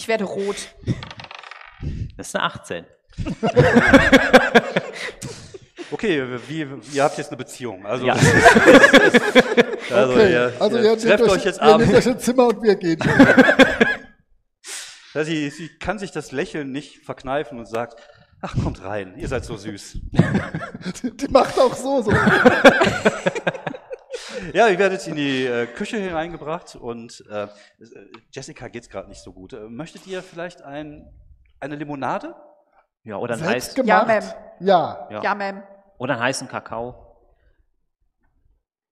Ich 0.00 0.08
werde 0.08 0.24
rot. 0.24 0.56
Das 2.16 2.28
ist 2.28 2.36
eine 2.36 2.44
18. 2.44 2.86
Okay, 5.92 6.24
wie, 6.46 6.66
ihr 6.94 7.02
habt 7.02 7.18
jetzt 7.18 7.28
eine 7.28 7.36
Beziehung. 7.36 7.84
Also, 7.84 8.06
Ja. 8.06 8.14
also 9.90 10.12
Okay, 10.12 10.32
ihr, 10.32 10.52
also 10.58 10.78
ihr 10.78 10.84
ihr, 10.84 10.98
trefft 10.98 11.24
euch, 11.24 11.30
euch 11.32 11.44
jetzt 11.44 11.60
ihr 11.60 11.64
nehmt 11.76 11.82
abends. 11.82 11.94
euch 11.94 12.06
ein 12.06 12.18
Zimmer 12.20 12.46
und 12.46 12.62
wir 12.62 12.76
gehen. 12.76 13.00
Ja, 15.12 15.24
sie, 15.24 15.50
sie 15.50 15.68
kann 15.80 15.98
sich 15.98 16.12
das 16.12 16.30
Lächeln 16.30 16.70
nicht 16.70 17.04
verkneifen 17.04 17.58
und 17.58 17.66
sagt, 17.66 18.00
Ach, 18.40 18.54
kommt 18.62 18.82
rein, 18.84 19.14
ihr 19.18 19.28
seid 19.28 19.44
so 19.44 19.56
süß. 19.56 19.98
Die 21.02 21.28
macht 21.28 21.58
auch 21.58 21.74
so, 21.74 22.02
so. 22.02 22.12
Ja, 24.52 24.68
ihr 24.68 24.78
werdet 24.78 25.06
in 25.06 25.16
die 25.16 25.44
äh, 25.46 25.66
Küche 25.66 25.98
hineingebracht 25.98 26.76
und 26.76 27.24
äh, 27.30 27.48
Jessica 28.32 28.68
geht's 28.68 28.88
gerade 28.88 29.08
nicht 29.08 29.22
so 29.22 29.32
gut. 29.32 29.52
Äh, 29.52 29.68
möchtet 29.68 30.06
ihr 30.06 30.22
vielleicht 30.22 30.62
ein, 30.62 31.06
eine 31.60 31.76
Limonade? 31.76 32.34
Ja, 33.04 33.16
oder 33.16 33.34
einen, 33.34 33.44
Selbst 33.44 33.68
heiß, 33.68 33.74
gemacht. 33.74 34.36
Ja, 34.60 35.06
Ja, 35.08 35.08
Ja. 35.10 35.22
Ja, 35.22 35.32
Ma'am. 35.34 35.62
oder 35.98 36.14
einen 36.14 36.22
heißen 36.22 36.48
Kakao. 36.48 37.09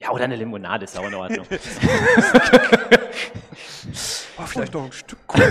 Ja, 0.00 0.11
oder 0.11 0.24
eine 0.24 0.37
Limonade 0.37 0.84
ist 0.84 0.98
auch 0.98 1.06
in 1.06 1.14
Ordnung. 1.14 1.46
Oh, 4.40 4.46
vielleicht 4.46 4.72
noch 4.72 4.84
ein 4.84 4.92
Stück 4.92 5.26
Kuchen. 5.26 5.42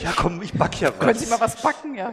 ja, 0.00 0.12
komm, 0.14 0.42
ich 0.42 0.52
back 0.52 0.78
ja 0.80 0.90
was. 0.90 0.98
Können 0.98 1.18
Sie 1.18 1.26
mal 1.26 1.40
was 1.40 1.56
backen? 1.62 1.94
Ja. 1.94 2.12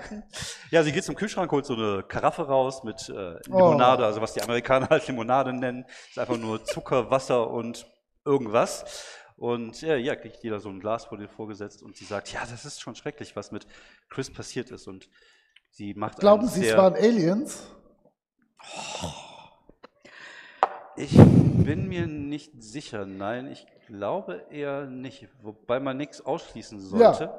Ja, 0.72 0.84
sie 0.84 0.94
geht 0.94 1.04
zum 1.04 1.16
Kühlschrank, 1.16 1.52
holt 1.52 1.66
so 1.66 1.74
eine 1.74 2.04
Karaffe 2.04 2.48
raus 2.48 2.84
mit 2.86 3.10
äh, 3.10 3.40
Limonade, 3.46 4.06
also 4.06 4.22
was 4.22 4.34
die 4.34 4.42
Amerikaner 4.42 4.88
halt 4.90 5.06
Limonade 5.08 5.52
nennen. 5.52 5.86
Ist 6.10 6.18
einfach 6.18 6.38
nur 6.38 6.64
Zucker, 6.64 7.12
Wasser 7.12 7.50
und 7.50 7.86
irgendwas. 8.24 8.86
Und 9.36 9.82
ja, 9.82 9.96
ja, 9.98 10.16
kriegt 10.16 10.44
jeder 10.44 10.62
so 10.62 10.70
ein 10.70 10.80
Glas 10.80 11.06
vor 11.06 11.18
dir 11.18 11.28
vorgesetzt 11.28 11.84
und 11.84 11.98
sie 11.98 12.06
sagt, 12.06 12.32
ja, 12.32 12.42
das 12.50 12.64
ist 12.64 12.80
schon 12.80 12.96
schrecklich, 12.96 13.36
was 13.36 13.52
mit 13.52 13.68
Chris 14.10 14.32
passiert 14.32 14.72
ist. 14.72 14.88
Und 14.88 15.10
sie 15.72 15.94
macht 15.94 16.20
glauben 16.20 16.48
Sie, 16.48 16.68
es 16.68 16.78
waren 16.78 16.96
Aliens? 16.96 17.68
Ich 21.00 21.16
bin 21.16 21.88
mir 21.88 22.08
nicht 22.08 22.62
sicher. 22.62 23.06
Nein, 23.06 23.48
ich 23.48 23.66
glaube 23.88 24.44
eher 24.52 24.86
nicht. 24.86 25.30
Wobei 25.42 25.80
man 25.80 25.96
nichts 25.96 26.20
ausschließen 26.20 26.78
sollte. 26.78 27.32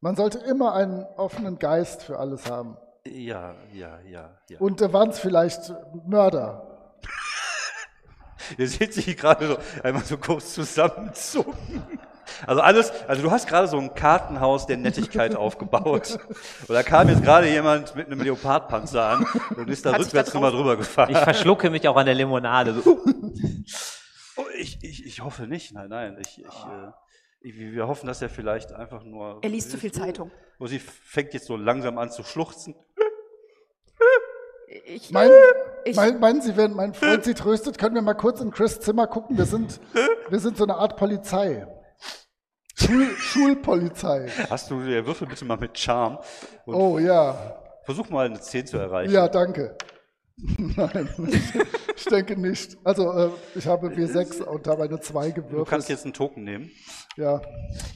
Man 0.00 0.16
sollte 0.16 0.38
immer 0.38 0.72
einen 0.74 1.04
offenen 1.18 1.58
Geist 1.58 2.02
für 2.02 2.18
alles 2.18 2.50
haben. 2.50 2.78
Ja, 3.04 3.54
ja, 3.74 4.00
ja, 4.08 4.38
ja. 4.48 4.58
Und 4.58 4.80
da 4.80 4.90
waren 4.90 5.10
es 5.10 5.18
vielleicht 5.18 5.74
Mörder. 6.06 6.96
Ihr 8.56 8.68
seht 8.68 8.94
sie 8.94 9.14
gerade 9.16 9.48
so 9.48 9.56
einmal 9.82 10.04
so 10.04 10.16
kurz 10.16 10.54
zusammenzucken. 10.54 11.98
Also 12.46 12.60
alles, 12.60 12.92
also 13.08 13.22
du 13.22 13.30
hast 13.30 13.46
gerade 13.46 13.68
so 13.68 13.78
ein 13.78 13.94
Kartenhaus 13.94 14.66
der 14.66 14.76
Nettigkeit 14.76 15.34
aufgebaut. 15.36 16.18
Und 16.68 16.74
da 16.74 16.82
kam 16.82 17.08
jetzt 17.08 17.22
gerade 17.22 17.48
jemand 17.48 17.94
mit 17.94 18.06
einem 18.06 18.20
Leopardpanzer 18.20 19.04
an 19.04 19.26
und 19.56 19.68
ist 19.70 19.84
da 19.86 19.92
Hat 19.92 20.00
rückwärts 20.00 20.32
nochmal 20.34 20.52
drüber 20.52 20.76
gefahren. 20.76 21.10
Ich 21.10 21.18
verschlucke 21.18 21.70
mich 21.70 21.86
auch 21.88 21.96
an 21.96 22.06
der 22.06 22.14
Limonade. 22.14 22.74
So, 22.74 22.98
Oh, 24.36 24.44
ich, 24.56 24.78
ich, 24.82 25.04
ich 25.04 25.22
hoffe 25.22 25.46
nicht, 25.46 25.74
nein, 25.74 25.88
nein. 25.90 26.16
Ich, 26.20 26.38
ich, 26.38 26.46
äh, 26.46 26.90
ich, 27.42 27.54
wir 27.58 27.86
hoffen, 27.86 28.06
dass 28.06 28.22
er 28.22 28.30
vielleicht 28.30 28.72
einfach 28.72 29.04
nur. 29.04 29.38
Er 29.42 29.50
liest 29.50 29.70
zu 29.70 29.76
viel 29.76 29.92
Zeitung. 29.92 30.30
Wo 30.58 30.66
sie 30.66 30.78
fängt 30.78 31.34
jetzt 31.34 31.46
so 31.46 31.56
langsam 31.56 31.98
an 31.98 32.10
zu 32.10 32.22
schluchzen. 32.22 32.74
Ich, 34.86 35.10
Mein, 35.10 35.30
Ich- 35.84 35.96
mein, 35.96 36.18
meinen 36.18 36.40
Sie, 36.40 36.56
wenn 36.56 36.72
mein 36.72 36.94
Freund 36.94 37.24
Sie 37.24 37.34
tröstet, 37.34 37.76
können 37.76 37.94
wir 37.94 38.00
mal 38.02 38.14
kurz 38.14 38.40
in 38.40 38.50
Chris 38.50 38.80
Zimmer 38.80 39.06
gucken? 39.06 39.36
Wir 39.36 39.44
sind, 39.44 39.80
wir 40.30 40.38
sind 40.38 40.56
so 40.56 40.64
eine 40.64 40.76
Art 40.76 40.96
Polizei. 40.96 41.66
Schul, 42.84 43.06
Schulpolizei. 43.16 44.28
Hast 44.50 44.70
du, 44.70 44.82
der 44.84 45.06
würfel 45.06 45.26
bitte 45.26 45.44
mal 45.44 45.56
mit 45.56 45.78
Charme 45.78 46.18
Oh 46.66 46.98
ja. 46.98 47.60
versuch 47.84 48.08
mal 48.10 48.26
eine 48.26 48.40
10 48.40 48.66
zu 48.66 48.76
erreichen. 48.78 49.12
Ja, 49.12 49.28
danke. 49.28 49.76
Nein, 50.36 51.08
ich 51.96 52.04
denke 52.06 52.40
nicht. 52.40 52.76
Also 52.84 53.12
äh, 53.12 53.30
ich 53.54 53.66
habe 53.66 53.88
W6 53.88 54.42
und 54.42 54.66
habe 54.66 54.84
eine 54.84 54.98
2 54.98 55.30
Du 55.30 55.34
kannst 55.34 55.50
gewürfelt. 55.50 55.88
jetzt 55.88 56.04
einen 56.04 56.14
Token 56.14 56.44
nehmen. 56.44 56.70
Ja. 57.16 57.40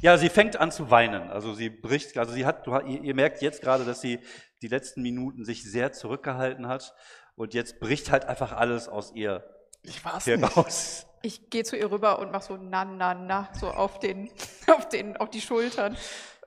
Ja, 0.03 0.18
sie 0.18 0.29
fängt 0.29 0.57
an 0.61 0.70
zu 0.70 0.90
weinen. 0.90 1.31
Also 1.31 1.55
sie 1.55 1.70
bricht, 1.70 2.16
also 2.18 2.33
sie 2.33 2.44
hat, 2.46 2.66
du, 2.66 2.79
ihr, 2.79 3.14
merkt 3.14 3.42
jetzt 3.42 3.62
gerade, 3.62 3.85
dass 3.85 4.01
sie 4.01 4.20
die 4.62 4.68
letzten 4.68 5.03
Minuten 5.03 5.44
sich 5.44 5.64
sehr 5.64 5.92
zurückgehalten 5.92 6.68
hat 6.68 6.94
und 7.35 7.55
jetzt 7.55 7.81
bricht 7.81 8.11
halt 8.11 8.27
einfach 8.27 8.53
alles 8.53 8.88
aus 8.88 9.12
ihr 9.14 9.42
Ich 9.83 10.05
weiß 10.05 10.27
nicht. 10.27 11.07
Ich 11.26 11.50
gehe 11.50 11.64
zu 11.64 11.76
ihr 11.76 11.90
rüber 11.90 12.18
und 12.18 12.32
mache 12.32 12.44
so 12.44 12.56
na, 12.56 12.84
na, 12.84 13.14
na, 13.14 13.48
so 13.58 13.68
auf, 13.68 13.98
den, 13.98 14.30
auf, 14.68 14.88
den, 14.88 15.16
auf 15.16 15.30
die 15.30 15.40
Schultern. 15.40 15.96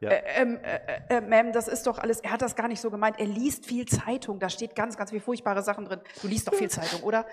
Ja. 0.01 0.11
Äh, 0.11 0.41
ähm, 0.41 0.59
äh, 0.63 1.17
äh, 1.17 1.21
Ma'am, 1.21 1.51
das 1.51 1.67
ist 1.67 1.85
doch 1.85 1.99
alles, 1.99 2.21
er 2.21 2.31
hat 2.31 2.41
das 2.41 2.55
gar 2.55 2.69
nicht 2.69 2.79
so 2.79 2.89
gemeint. 2.89 3.19
Er 3.19 3.25
liest 3.25 3.65
viel 3.65 3.85
Zeitung, 3.85 4.39
da 4.39 4.49
steht 4.49 4.75
ganz, 4.75 4.95
ganz 4.95 5.09
viele 5.09 5.21
furchtbare 5.21 5.61
Sachen 5.61 5.85
drin. 5.85 5.99
Du 6.21 6.27
liest 6.27 6.47
doch 6.47 6.53
viel 6.53 6.69
Zeitung, 6.69 7.03
oder? 7.03 7.25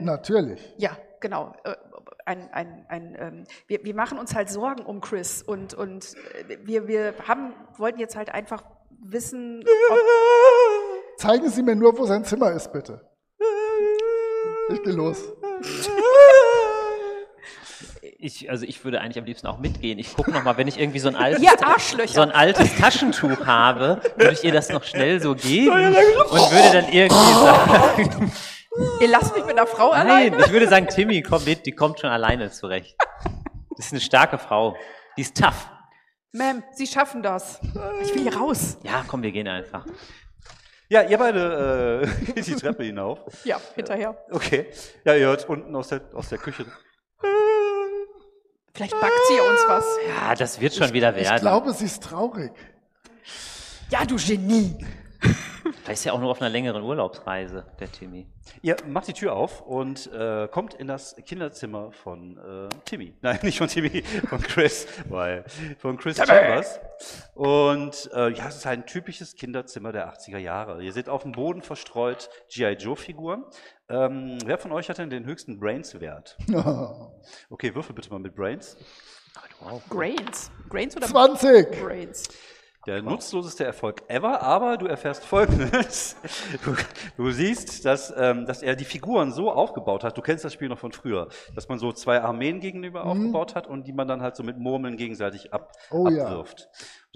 Natürlich. 0.00 0.74
Ja, 0.78 0.96
genau. 1.20 1.54
Äh, 1.62 1.76
Ein, 2.24 2.52
ein, 2.52 2.86
ein, 2.88 3.16
ähm, 3.20 3.44
wir, 3.68 3.84
wir 3.84 3.94
machen 3.94 4.18
uns 4.18 4.34
halt 4.34 4.50
Sorgen 4.50 4.84
um 4.84 5.00
Chris 5.00 5.42
und, 5.42 5.74
und 5.74 6.16
äh, 6.48 6.58
wir, 6.64 6.88
wir 6.88 7.14
haben, 7.28 7.54
wollten 7.76 8.00
jetzt 8.00 8.16
halt 8.16 8.30
einfach 8.30 8.64
wissen, 9.04 9.62
ob, 9.90 9.98
Zeigen 11.18 11.48
Sie 11.48 11.62
mir 11.62 11.76
nur, 11.76 11.96
wo 11.96 12.04
sein 12.04 12.24
Zimmer 12.24 12.50
ist, 12.50 12.72
bitte. 12.72 13.00
Ich 14.70 14.82
gehe 14.82 14.92
los. 14.92 15.32
Ich, 18.18 18.50
also 18.50 18.64
ich 18.64 18.84
würde 18.84 19.00
eigentlich 19.00 19.18
am 19.18 19.24
liebsten 19.24 19.46
auch 19.46 19.58
mitgehen. 19.58 19.98
Ich 19.98 20.14
gucke 20.14 20.30
nochmal, 20.30 20.56
wenn 20.56 20.68
ich 20.68 20.78
irgendwie 20.78 20.98
so 20.98 21.08
ein 21.08 21.16
altes, 21.16 21.44
Arschlöcher. 21.62 22.14
so 22.14 22.20
ein 22.22 22.30
altes 22.32 22.74
Taschentuch 22.76 23.46
habe, 23.46 24.00
würde 24.16 24.32
ich 24.32 24.44
ihr 24.44 24.52
das 24.52 24.68
noch 24.70 24.84
schnell 24.84 25.20
so 25.20 25.34
geben 25.34 25.70
und 25.70 26.50
würde 26.50 26.72
dann 26.72 26.92
irgendwie 26.92 27.34
sagen, 27.34 28.32
ihr 29.00 29.08
lasst 29.08 29.34
mich 29.34 29.44
mit 29.44 29.58
einer 29.58 29.66
Frau 29.66 29.90
nein, 29.90 30.00
alleine. 30.06 30.38
ich 30.38 30.52
würde 30.52 30.68
sagen, 30.68 30.88
Timmy, 30.88 31.22
komm 31.22 31.44
mit, 31.44 31.66
die 31.66 31.72
kommt 31.72 32.00
schon 32.00 32.10
alleine 32.10 32.50
zurecht. 32.50 32.96
Das 33.76 33.86
ist 33.86 33.92
eine 33.92 34.00
starke 34.00 34.38
Frau. 34.38 34.76
Die 35.16 35.22
ist 35.22 35.36
tough. 35.36 35.68
Ma'am, 36.34 36.62
Sie 36.72 36.86
schaffen 36.86 37.22
das. 37.22 37.60
Ich 38.02 38.14
will 38.14 38.22
hier 38.22 38.36
raus. 38.36 38.78
Ja, 38.82 39.04
komm, 39.06 39.22
wir 39.22 39.32
gehen 39.32 39.48
einfach. 39.48 39.86
Ja, 40.88 41.02
ihr 41.02 41.18
beide 41.18 42.02
äh, 42.04 42.32
geht 42.32 42.46
die 42.46 42.54
Treppe 42.54 42.84
hinauf. 42.84 43.18
Ja, 43.44 43.60
hinterher. 43.74 44.16
Okay. 44.30 44.66
Ja, 45.04 45.14
ihr 45.14 45.26
hört 45.26 45.48
unten 45.48 45.74
aus 45.74 45.88
der, 45.88 46.02
aus 46.14 46.28
der 46.28 46.38
Küche. 46.38 46.64
Vielleicht 48.76 49.00
backt 49.00 49.26
sie 49.28 49.40
uns 49.40 49.60
was. 49.68 49.84
Ja, 50.06 50.34
das 50.34 50.60
wird 50.60 50.74
schon 50.74 50.92
wieder 50.92 51.14
werden. 51.14 51.34
Ich 51.36 51.40
glaube, 51.40 51.72
sie 51.72 51.86
ist 51.86 52.02
traurig. 52.02 52.52
Ja, 53.88 54.04
du 54.04 54.16
Genie. 54.16 54.76
Vielleicht 55.62 56.00
ist 56.00 56.04
ja 56.04 56.12
auch 56.12 56.20
nur 56.20 56.30
auf 56.30 56.42
einer 56.42 56.50
längeren 56.50 56.82
Urlaubsreise, 56.82 57.64
der 57.80 57.90
Timmy. 57.90 58.26
Ihr 58.60 58.76
macht 58.86 59.08
die 59.08 59.14
Tür 59.14 59.34
auf 59.34 59.62
und 59.62 60.12
äh, 60.12 60.46
kommt 60.48 60.74
in 60.74 60.86
das 60.86 61.16
Kinderzimmer 61.24 61.90
von 61.90 62.36
äh, 62.36 62.68
Timmy. 62.84 63.14
Nein, 63.22 63.38
nicht 63.42 63.58
von 63.58 63.68
Timmy, 63.68 64.02
von 64.02 64.42
Chris, 64.42 64.86
weil 65.08 65.44
von 65.78 65.96
Chris 65.96 66.18
Chambers. 66.18 66.78
Und 67.34 68.10
äh, 68.14 68.28
ja, 68.30 68.48
es 68.48 68.56
ist 68.56 68.66
ein 68.66 68.84
typisches 68.84 69.36
Kinderzimmer 69.36 69.92
der 69.92 70.12
80er 70.12 70.38
Jahre. 70.38 70.82
Ihr 70.82 70.92
seht 70.92 71.08
auf 71.08 71.22
dem 71.22 71.32
Boden 71.32 71.62
verstreut 71.62 72.28
G.I. 72.52 72.74
Joe-Figuren. 72.74 73.44
Ähm, 73.88 74.38
wer 74.44 74.58
von 74.58 74.72
euch 74.72 74.88
hat 74.88 74.98
denn 74.98 75.10
den 75.10 75.24
höchsten 75.24 75.58
Brains-Wert? 75.58 76.36
Okay, 77.50 77.74
würfel 77.74 77.94
bitte 77.94 78.10
mal 78.10 78.18
mit 78.18 78.34
Brains. 78.34 78.76
Wow. 79.60 79.82
Grains. 79.88 80.50
Grains 80.68 80.96
oder 80.96 81.06
20. 81.06 81.82
Brains? 81.82 82.24
Der 82.86 83.02
nutzloseste 83.02 83.64
Erfolg 83.64 84.02
ever, 84.08 84.42
aber 84.42 84.76
du 84.76 84.86
erfährst 84.86 85.24
Folgendes. 85.24 86.16
Du, 86.64 86.76
du 87.16 87.30
siehst, 87.32 87.84
dass, 87.84 88.14
ähm, 88.16 88.46
dass 88.46 88.62
er 88.62 88.76
die 88.76 88.84
Figuren 88.84 89.32
so 89.32 89.50
aufgebaut 89.50 90.04
hat, 90.04 90.16
du 90.16 90.22
kennst 90.22 90.44
das 90.44 90.52
Spiel 90.52 90.68
noch 90.68 90.78
von 90.78 90.92
früher, 90.92 91.28
dass 91.54 91.68
man 91.68 91.80
so 91.80 91.90
zwei 91.92 92.20
Armeen 92.20 92.60
gegenüber 92.60 93.04
aufgebaut 93.04 93.56
hat 93.56 93.66
und 93.66 93.86
die 93.88 93.92
man 93.92 94.06
dann 94.06 94.22
halt 94.22 94.36
so 94.36 94.44
mit 94.44 94.58
Murmeln 94.58 94.96
gegenseitig 94.96 95.52
ab, 95.52 95.72
Oh 95.90 96.08
ja. 96.08 96.44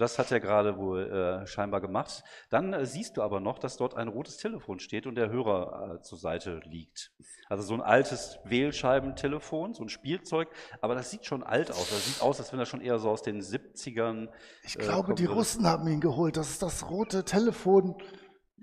Das 0.01 0.17
hat 0.17 0.31
er 0.31 0.39
gerade 0.39 0.77
wohl 0.77 1.11
äh, 1.43 1.45
scheinbar 1.45 1.79
gemacht. 1.79 2.23
Dann 2.49 2.73
äh, 2.73 2.87
siehst 2.87 3.17
du 3.17 3.21
aber 3.21 3.39
noch, 3.39 3.59
dass 3.59 3.77
dort 3.77 3.95
ein 3.95 4.07
rotes 4.07 4.37
Telefon 4.37 4.79
steht 4.79 5.05
und 5.05 5.13
der 5.13 5.29
Hörer 5.29 5.97
äh, 5.97 6.01
zur 6.01 6.17
Seite 6.17 6.59
liegt. 6.63 7.11
Also 7.49 7.61
so 7.63 7.75
ein 7.75 7.81
altes 7.81 8.39
Wählscheibentelefon, 8.43 9.75
so 9.75 9.83
ein 9.83 9.89
Spielzeug, 9.89 10.49
aber 10.81 10.95
das 10.95 11.11
sieht 11.11 11.25
schon 11.27 11.43
alt 11.43 11.69
aus. 11.69 11.89
Das 11.91 12.05
sieht 12.05 12.21
aus, 12.21 12.39
als 12.39 12.51
wenn 12.51 12.57
das 12.57 12.67
schon 12.67 12.81
eher 12.81 12.97
so 12.97 13.11
aus 13.11 13.21
den 13.21 13.41
70ern. 13.41 14.29
Ich 14.63 14.75
äh, 14.75 14.81
glaube, 14.81 15.13
die. 15.13 15.25
Russen 15.25 15.67
haben 15.67 15.87
ihn 15.87 16.01
geholt. 16.01 16.35
Das 16.35 16.49
ist 16.49 16.63
das 16.63 16.89
rote 16.89 17.23
Telefon, 17.23 17.95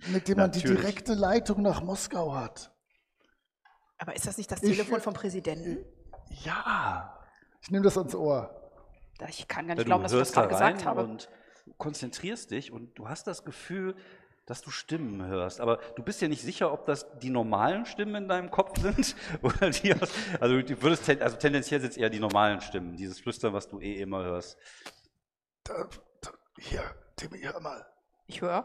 mit 0.08 0.26
dem 0.26 0.38
man 0.38 0.50
die 0.50 0.62
direkte 0.62 1.14
Leitung 1.14 1.62
nach 1.62 1.82
Moskau 1.84 2.34
hat. 2.34 2.72
Aber 3.98 4.16
ist 4.16 4.26
das 4.26 4.36
nicht 4.38 4.50
das 4.50 4.60
Ich- 4.62 4.76
Telefon 4.76 5.00
vom 5.00 5.14
Präsidenten? 5.14 5.84
Ja. 6.44 7.14
Ich 7.62 7.70
nehme 7.70 7.84
das 7.84 7.96
ans 7.96 8.14
Ohr. 8.14 8.57
Ich 9.28 9.48
kann 9.48 9.66
gar 9.66 9.74
Ja, 9.76 9.80
nicht 9.80 9.86
glauben, 9.86 10.02
dass 10.04 10.12
ich 10.12 10.18
das 10.18 10.32
da 10.32 10.42
gerade 10.42 10.52
gesagt 10.54 10.80
rein 10.80 10.84
habe. 10.86 11.02
und 11.04 11.28
konzentrierst 11.76 12.50
dich 12.50 12.72
und 12.72 12.94
du 12.98 13.08
hast 13.08 13.26
das 13.26 13.44
Gefühl, 13.44 13.94
dass 14.46 14.62
du 14.62 14.70
Stimmen 14.70 15.26
hörst. 15.26 15.60
Aber 15.60 15.76
du 15.96 16.02
bist 16.02 16.22
ja 16.22 16.28
nicht 16.28 16.40
sicher, 16.42 16.72
ob 16.72 16.86
das 16.86 17.06
die 17.18 17.28
normalen 17.30 17.84
Stimmen 17.84 18.14
in 18.14 18.28
deinem 18.28 18.50
Kopf 18.50 18.78
sind 18.80 19.14
oder 19.42 19.68
die 19.70 19.92
aus, 19.94 20.10
also 20.40 20.62
du 20.62 20.82
würdest 20.82 21.04
ten, 21.04 21.20
also 21.20 21.36
tendenziell 21.36 21.80
sind 21.80 21.90
es 21.90 21.96
eher 21.96 22.08
die 22.10 22.20
normalen 22.20 22.60
Stimmen, 22.62 22.96
dieses 22.96 23.20
Flüstern, 23.20 23.52
was 23.52 23.68
du 23.68 23.80
eh 23.80 24.00
immer 24.00 24.22
hörst. 24.24 24.56
Da, 25.64 25.88
da, 26.22 26.30
hier, 26.58 26.82
Timmy, 27.16 27.40
hör 27.40 27.60
mal. 27.60 27.84
Ich 28.26 28.40
höre. 28.40 28.64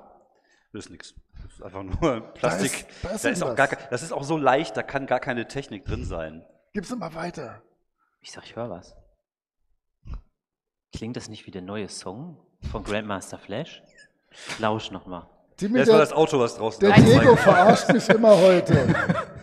Das 0.71 0.85
ist 0.85 0.91
nichts. 0.91 1.13
Das 1.43 1.51
ist 1.53 1.61
einfach 1.63 1.83
nur 1.83 2.21
Plastik. 2.35 2.85
da 3.01 3.09
ist 3.09 3.25
Da 3.25 3.29
ist 3.29 3.43
auch 3.43 3.47
irgendwas. 3.49 3.69
gar, 3.69 3.77
ke- 3.77 3.87
das 3.89 4.01
ist 4.03 4.11
auch 4.13 4.23
so 4.23 4.37
leicht, 4.37 4.77
da 4.77 4.83
kann 4.83 5.05
gar 5.05 5.19
keine 5.19 5.47
Technik 5.47 5.83
drin 5.85 6.05
sein. 6.05 6.45
Gib's 6.73 6.91
immer 6.91 7.13
weiter. 7.13 7.61
Ich 8.21 8.31
sag, 8.31 8.45
ich 8.45 8.55
höre 8.55 8.69
was. 8.69 8.95
Klingt 10.95 11.15
das 11.15 11.27
nicht 11.29 11.45
wie 11.47 11.51
der 11.51 11.61
neue 11.61 11.89
Song 11.89 12.37
von 12.71 12.83
Grandmaster 12.83 13.37
Flash? 13.37 13.81
Lausch 14.59 14.91
nochmal. 14.91 15.27
War 15.59 15.69
der, 15.69 15.85
das 15.85 16.11
Auto, 16.13 16.39
was 16.39 16.55
draußen 16.55 16.79
der. 16.81 16.93
Diego 16.93 17.35
verarscht 17.35 17.91
mich 17.91 18.07
immer 18.09 18.37
heute. 18.37 18.95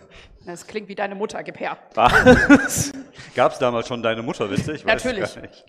Das 0.43 0.65
klingt 0.65 0.87
wie 0.89 0.95
deine 0.95 1.13
Mutter, 1.13 1.43
gib 1.43 1.59
her. 1.59 1.77
Gab 1.93 3.51
es 3.51 3.59
damals 3.59 3.87
schon 3.87 4.01
deine 4.01 4.23
Mutterwitze? 4.23 4.73
Ich 4.73 4.83
weiß 4.83 5.03
Natürlich. 5.05 5.35
gar 5.35 5.41
nicht. 5.43 5.65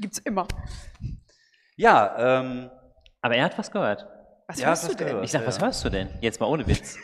Gibt's 0.00 0.18
immer. 0.18 0.46
Ja, 1.76 2.38
ähm, 2.40 2.70
Aber 3.20 3.34
er 3.34 3.44
hat 3.46 3.58
was 3.58 3.72
gehört. 3.72 4.06
Was 4.46 4.60
Ja, 4.60 4.68
hörst 4.68 4.88
du 4.88 4.94
denn? 4.94 5.08
gehört. 5.08 5.24
Ich 5.24 5.32
sag, 5.32 5.44
was 5.44 5.56
Ja. 5.56 5.64
hörst 5.64 5.84
du 5.84 5.90
denn? 5.90 6.10
Jetzt 6.20 6.38
mal 6.38 6.46
ohne 6.46 6.64
Witz. 6.68 6.96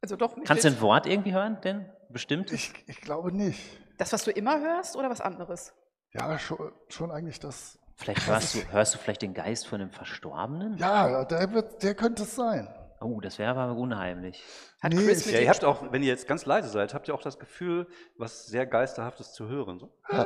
Also 0.00 0.14
doch 0.14 0.36
nicht. 0.36 0.46
Kannst 0.46 0.62
du 0.62 0.68
ein 0.68 0.80
Wort 0.80 1.08
irgendwie 1.08 1.32
hören, 1.32 1.60
denn? 1.64 1.90
Bestimmt? 2.08 2.52
Ich, 2.52 2.72
ich 2.86 3.00
glaube 3.00 3.32
nicht. 3.32 3.60
Das, 3.98 4.12
was 4.12 4.22
du 4.22 4.30
immer 4.30 4.60
hörst 4.60 4.94
oder 4.94 5.10
was 5.10 5.20
anderes? 5.20 5.74
Ja, 6.12 6.38
schon, 6.38 6.72
schon 6.88 7.10
eigentlich 7.10 7.40
das. 7.40 7.78
Vielleicht 7.96 8.26
hörst 8.26 8.54
du, 8.54 8.60
hörst 8.70 8.94
du 8.94 8.98
vielleicht 8.98 9.22
den 9.22 9.34
Geist 9.34 9.66
von 9.66 9.80
einem 9.80 9.90
Verstorbenen? 9.90 10.76
Ja, 10.78 11.24
der, 11.24 11.52
wird, 11.52 11.82
der 11.82 11.94
könnte 11.94 12.22
es 12.22 12.36
sein. 12.36 12.68
Oh, 13.00 13.20
das 13.20 13.38
wäre 13.38 13.54
aber 13.56 13.74
unheimlich. 13.76 14.42
Hat 14.80 14.92
Nee, 14.92 15.04
Chris 15.04 15.30
ja, 15.30 15.40
ihr 15.40 15.48
habt 15.48 15.64
auch, 15.64 15.92
wenn 15.92 16.02
ihr 16.02 16.08
jetzt 16.08 16.26
ganz 16.26 16.46
leise 16.46 16.68
seid, 16.68 16.94
habt 16.94 17.08
ihr 17.08 17.14
auch 17.14 17.22
das 17.22 17.38
Gefühl, 17.38 17.86
was 18.16 18.46
sehr 18.46 18.66
Geisterhaftes 18.66 19.32
zu 19.32 19.48
hören. 19.48 19.78
So. 19.78 19.90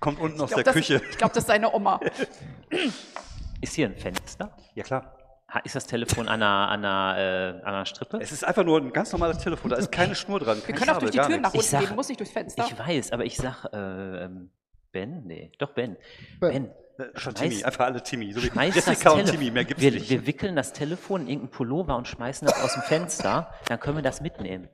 Kommt 0.00 0.20
unten 0.20 0.40
aus 0.40 0.50
ich 0.50 0.54
glaub, 0.54 0.64
der 0.64 0.64
das, 0.64 0.74
Küche. 0.74 1.02
Ich 1.10 1.18
glaube, 1.18 1.34
das 1.34 1.44
ist 1.44 1.48
deine 1.48 1.72
Oma. 1.72 2.00
Ist 3.60 3.74
hier 3.74 3.86
ein 3.86 3.96
Fenster? 3.96 4.54
Ja, 4.74 4.84
klar. 4.84 5.15
Ist 5.64 5.76
das 5.76 5.86
Telefon 5.86 6.28
an 6.28 6.42
einer, 6.42 6.68
an 6.68 6.84
einer, 6.84 7.18
äh, 7.18 7.48
an 7.64 7.74
einer 7.74 7.86
Strippe? 7.86 8.18
Es 8.20 8.32
ist 8.32 8.44
einfach 8.44 8.64
nur 8.64 8.78
ein 8.80 8.92
ganz 8.92 9.12
normales 9.12 9.38
Telefon, 9.38 9.70
da 9.70 9.76
ist 9.76 9.92
keine 9.92 10.14
Schnur 10.14 10.40
dran. 10.40 10.60
Wir 10.66 10.74
können 10.74 10.90
auch 10.90 10.98
durch 10.98 11.12
die 11.12 11.18
Türen 11.18 11.40
nach. 11.40 11.54
Ich 11.54 11.72
unten 11.72 11.86
gehen, 11.86 11.96
muss 11.96 12.08
nicht 12.08 12.18
durchs 12.20 12.32
Fenster. 12.32 12.66
Ich 12.68 12.78
weiß, 12.78 13.12
aber 13.12 13.24
ich 13.24 13.36
sag, 13.36 13.64
äh, 13.72 14.24
ähm, 14.24 14.50
Ben? 14.92 15.22
Nee, 15.24 15.52
doch 15.58 15.72
Ben. 15.72 15.96
Ben. 16.40 16.52
Ben. 16.52 16.64
Äh, 16.98 17.18
Schon 17.18 17.34
Schmeiß- 17.34 17.38
Timmy, 17.50 17.64
einfach 17.64 17.84
alle 17.84 18.02
Timmy. 18.02 18.32
So 18.32 18.42
wie 18.42 18.46
Schmeiß 18.50 18.74
das 18.74 18.86
Jessica 18.86 19.10
und 19.10 19.18
Telefon. 19.18 19.38
Timmy, 19.38 19.50
mehr 19.52 19.64
gibt's 19.64 19.82
wir, 19.82 19.92
nicht. 19.92 20.10
wir 20.10 20.26
wickeln 20.26 20.56
das 20.56 20.72
Telefon 20.72 21.22
in 21.22 21.28
irgendeinen 21.28 21.50
Pullover 21.52 21.96
und 21.96 22.08
schmeißen 22.08 22.46
das 22.48 22.60
aus 22.62 22.72
dem 22.74 22.82
Fenster, 22.82 23.52
dann 23.68 23.78
können 23.78 23.96
wir 23.98 24.02
das 24.02 24.20
mitnehmen. 24.20 24.68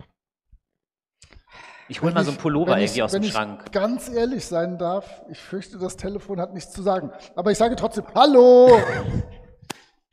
Ich 1.88 2.00
hol 2.00 2.08
Wenn 2.08 2.14
mal 2.14 2.24
so 2.24 2.30
einen 2.30 2.37
ich- 2.38 2.42
Pullover 2.42 2.72
wenn 2.72 2.78
irgendwie 2.78 2.98
ich, 2.98 3.02
aus 3.02 3.11
dem 3.12 3.22
wenn 3.22 3.28
ich 3.28 3.35
Schrank. 3.35 3.72
ganz 3.72 4.08
ehrlich 4.08 4.46
sein 4.46 4.78
darf, 4.78 5.22
ich 5.30 5.38
fürchte, 5.38 5.78
das 5.78 5.96
Telefon 5.96 6.40
hat 6.40 6.54
nichts 6.54 6.72
zu 6.72 6.80
sagen. 6.82 7.11
Aber 7.37 7.50
ich 7.50 7.58
sage 7.58 7.76
trotzdem, 7.76 8.04
hallo! 8.14 8.80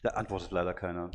Da 0.04 0.10
antwortet 0.12 0.52
leider 0.52 0.74
keiner. 0.74 1.12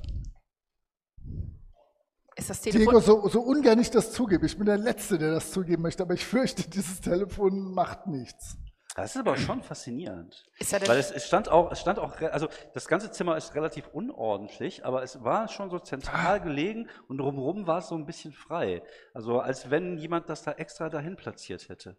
ist 2.37 2.51
das 2.51 2.61
Diego, 2.61 2.79
Telefon. 2.79 3.01
so, 3.03 3.29
so 3.29 3.41
ungern 3.41 3.79
ich 3.79 3.91
das 3.91 4.13
zugebe. 4.13 4.45
Ich 4.47 4.57
bin 4.57 4.67
der 4.67 4.77
Letzte, 4.79 5.19
der 5.19 5.33
das 5.33 5.53
zugeben 5.53 5.83
möchte, 5.83 6.03
aber 6.03 6.15
ich 6.15 6.25
fürchte, 6.25 6.69
dieses 6.71 7.01
Telefon 7.01 7.73
macht 7.73 8.07
nichts. 8.07 8.59
Das 8.97 9.11
ist 9.11 9.17
aber 9.17 9.37
schon 9.37 9.61
faszinierend. 9.63 10.47
Er 10.59 10.87
Weil 10.87 10.99
es, 10.99 11.11
es 11.11 11.27
stand 11.27 11.49
auch, 11.49 11.73
es 11.73 11.81
stand 11.81 11.99
auch, 11.99 12.21
also 12.21 12.47
das 12.75 12.87
ganze 12.87 13.11
Zimmer 13.11 13.37
ist 13.37 13.57
relativ 13.57 13.89
unordentlich, 13.89 14.85
aber 14.85 15.03
es 15.03 15.25
war 15.25 15.49
schon 15.49 15.69
so 15.71 15.79
Ah. 15.79 15.83
zentral 15.83 16.41
gelegen 16.41 16.89
und 17.09 17.19
drumherum 17.19 17.67
war 17.67 17.79
es 17.79 17.89
so 17.89 17.97
ein 17.97 18.07
bisschen 18.07 18.33
frei. 18.33 18.85
Also 19.13 19.41
als 19.41 19.69
wenn 19.71 19.99
jemand 19.99 20.29
das 20.29 20.45
da 20.45 20.53
extra 20.53 20.91
dahin 20.91 21.17
platziert 21.17 21.69
hätte. 21.69 21.97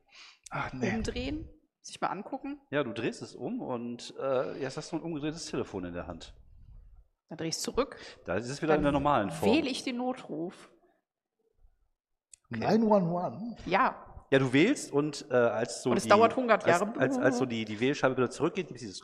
Ach 0.52 0.72
nee. 0.72 0.94
Umdrehen, 0.94 1.50
sich 1.82 2.00
mal 2.00 2.08
angucken. 2.08 2.62
Ja, 2.72 2.82
du 2.86 2.94
drehst 2.94 3.22
es 3.22 3.36
um 3.36 3.62
und 3.62 4.14
äh, 4.22 4.58
jetzt 4.62 4.78
hast 4.78 4.94
du 4.94 4.96
ein 4.96 5.02
umgedrehtes 5.02 5.48
Telefon 5.48 5.84
in 5.84 5.94
der 5.94 6.08
Hand. 6.08 6.34
Dann 7.30 7.38
drehe 7.38 7.48
ich 7.48 7.56
es 7.56 7.62
zurück. 7.62 7.98
Da 8.26 8.36
ist 8.36 8.50
es 8.50 8.62
wieder 8.62 8.76
in 8.76 8.84
der 8.84 8.92
normalen 8.92 9.32
Form. 9.32 9.52
Wähle 9.52 9.70
ich 9.70 9.84
den 9.84 9.98
Notruf. 9.98 10.70
911. 12.50 13.66
Ja. 13.66 13.96
Ja, 14.32 14.40
du 14.40 14.54
wählst 14.54 14.92
und 14.92 15.26
äh, 15.30 15.36
als 15.36 15.82
so 15.84 15.92
Und 15.92 15.98
es 15.98 16.04
die, 16.04 16.10
dauert 16.10 16.32
100 16.32 16.66
Jahre. 16.68 16.88
Als, 16.88 16.98
als, 16.98 17.18
als 17.18 17.38
so 17.38 17.46
die, 17.46 17.66
die 17.66 17.80
Wählscheibe 17.80 18.18
wieder 18.18 18.30
zurückgeht, 18.30 18.68
gibt 18.68 18.82
es 18.82 18.88
dieses 18.88 19.02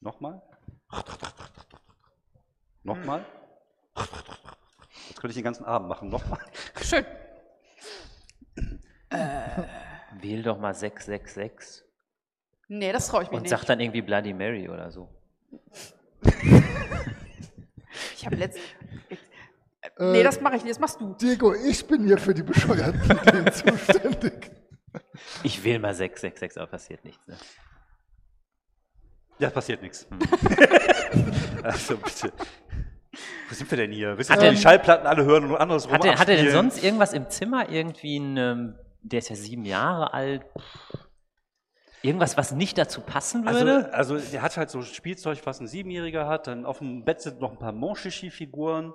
Nochmal. 0.00 0.42
Nochmal. 2.82 3.24
Jetzt 5.08 5.20
könnte 5.20 5.28
ich 5.28 5.34
den 5.34 5.44
ganzen 5.44 5.64
Abend 5.64 5.88
machen. 5.88 6.08
Nochmal. 6.08 6.40
Schön. 6.82 7.06
Wähl 10.20 10.42
doch 10.42 10.58
mal 10.58 10.74
666 10.74 11.84
Nee, 12.68 12.90
das 12.90 13.08
traue 13.08 13.22
ich 13.24 13.30
mir 13.30 13.36
und 13.36 13.42
nicht. 13.42 13.50
sag 13.50 13.64
dann 13.64 13.80
irgendwie 13.80 14.00
Bloody 14.00 14.32
Mary 14.32 14.68
oder 14.68 14.90
so. 14.90 15.08
Ich 18.16 18.24
habe 18.26 18.36
letzt. 18.36 18.58
Nee, 19.98 20.22
das 20.22 20.40
mache 20.40 20.56
ich 20.56 20.62
nicht, 20.62 20.70
das 20.76 20.80
machst 20.80 21.00
du. 21.00 21.14
Diego, 21.14 21.54
ich 21.54 21.84
bin 21.86 22.04
hier 22.06 22.18
für 22.18 22.32
die 22.32 22.42
bescheuerten 22.42 23.02
Ideen 23.02 23.52
zuständig. 23.52 24.50
Ich 25.42 25.62
wähle 25.64 25.78
mal 25.80 25.92
666, 25.94 26.60
aber 26.60 26.70
passiert 26.70 27.04
nichts. 27.04 27.20
Ne? 27.26 27.36
Ja, 29.38 29.50
passiert 29.50 29.82
nichts. 29.82 30.06
also 31.62 31.96
bitte. 31.96 32.32
Wo 33.48 33.54
sind 33.54 33.70
wir 33.70 33.78
denn 33.78 33.92
hier? 33.92 34.16
Willst 34.16 34.30
du 34.30 34.34
er- 34.34 34.50
die 34.52 34.56
Schallplatten 34.56 35.06
alle 35.06 35.24
hören 35.24 35.44
und 35.50 35.56
anderes 35.56 35.86
rum 35.86 35.94
Hat 35.94 36.04
er, 36.04 36.18
hat 36.18 36.28
er 36.28 36.36
denn 36.36 36.50
sonst 36.52 36.82
irgendwas 36.82 37.12
im 37.12 37.28
Zimmer? 37.28 37.68
Irgendwie 37.68 38.18
ein, 38.18 38.36
ähm, 38.36 38.74
der 39.02 39.18
ist 39.18 39.28
ja 39.28 39.36
sieben 39.36 39.64
Jahre 39.64 40.14
alt. 40.14 40.44
Irgendwas, 42.02 42.36
was 42.36 42.52
nicht 42.52 42.76
dazu 42.78 43.00
passen 43.00 43.44
würde? 43.46 43.92
Also, 43.92 44.14
also 44.14 44.30
der 44.32 44.42
hat 44.42 44.56
halt 44.56 44.70
so 44.70 44.82
Spielzeug, 44.82 45.40
was 45.44 45.60
ein 45.60 45.68
Siebenjähriger 45.68 46.26
hat. 46.26 46.46
Dann 46.48 46.66
auf 46.66 46.78
dem 46.78 47.04
Bett 47.04 47.20
sind 47.20 47.40
noch 47.40 47.52
ein 47.52 47.58
paar 47.58 47.72
Monchichi-Figuren. 47.72 48.92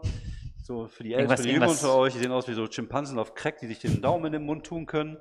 So 0.62 0.88
für 0.88 1.04
die 1.04 1.14
Älteren, 1.14 1.30
Irgendwas- 1.30 1.40
für 1.42 1.48
die 1.48 1.54
Jüngeren 1.54 1.72
unter 1.72 1.96
euch, 1.96 2.14
die 2.14 2.20
sehen 2.20 2.32
aus 2.34 2.48
wie 2.50 2.54
so 2.54 2.70
Schimpansen 2.70 3.18
auf 3.18 3.34
Crack, 3.36 3.60
die 3.60 3.68
sich 3.68 3.80
den 3.80 4.02
Daumen 4.02 4.26
in 4.26 4.34
den 4.34 4.44
Mund 4.46 4.66
tun 4.66 4.86
können. 4.86 5.18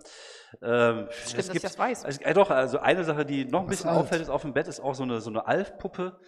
Ähm, 0.61 1.07
Stimmt, 1.11 1.38
dass 1.38 1.49
ich 1.55 1.62
das 1.62 1.79
weiß. 1.79 2.05
Also, 2.05 2.20
äh, 2.22 2.35
doch, 2.35 2.51
also 2.51 2.81
eine 2.81 3.05
Sache, 3.05 3.25
die 3.25 3.44
noch 3.44 3.61
ein 3.61 3.66
Was 3.66 3.77
bisschen 3.77 3.90
alt? 3.90 4.01
auffällt, 4.01 4.22
ist 4.22 4.29
auf 4.31 4.42
dem 4.42 4.53
Bett 4.55 4.66
ist 4.66 4.81
auch 4.81 4.94
so 4.96 5.05
eine, 5.05 5.20
so 5.20 5.31
eine 5.31 5.46
Alf-Puppe. 5.46 6.18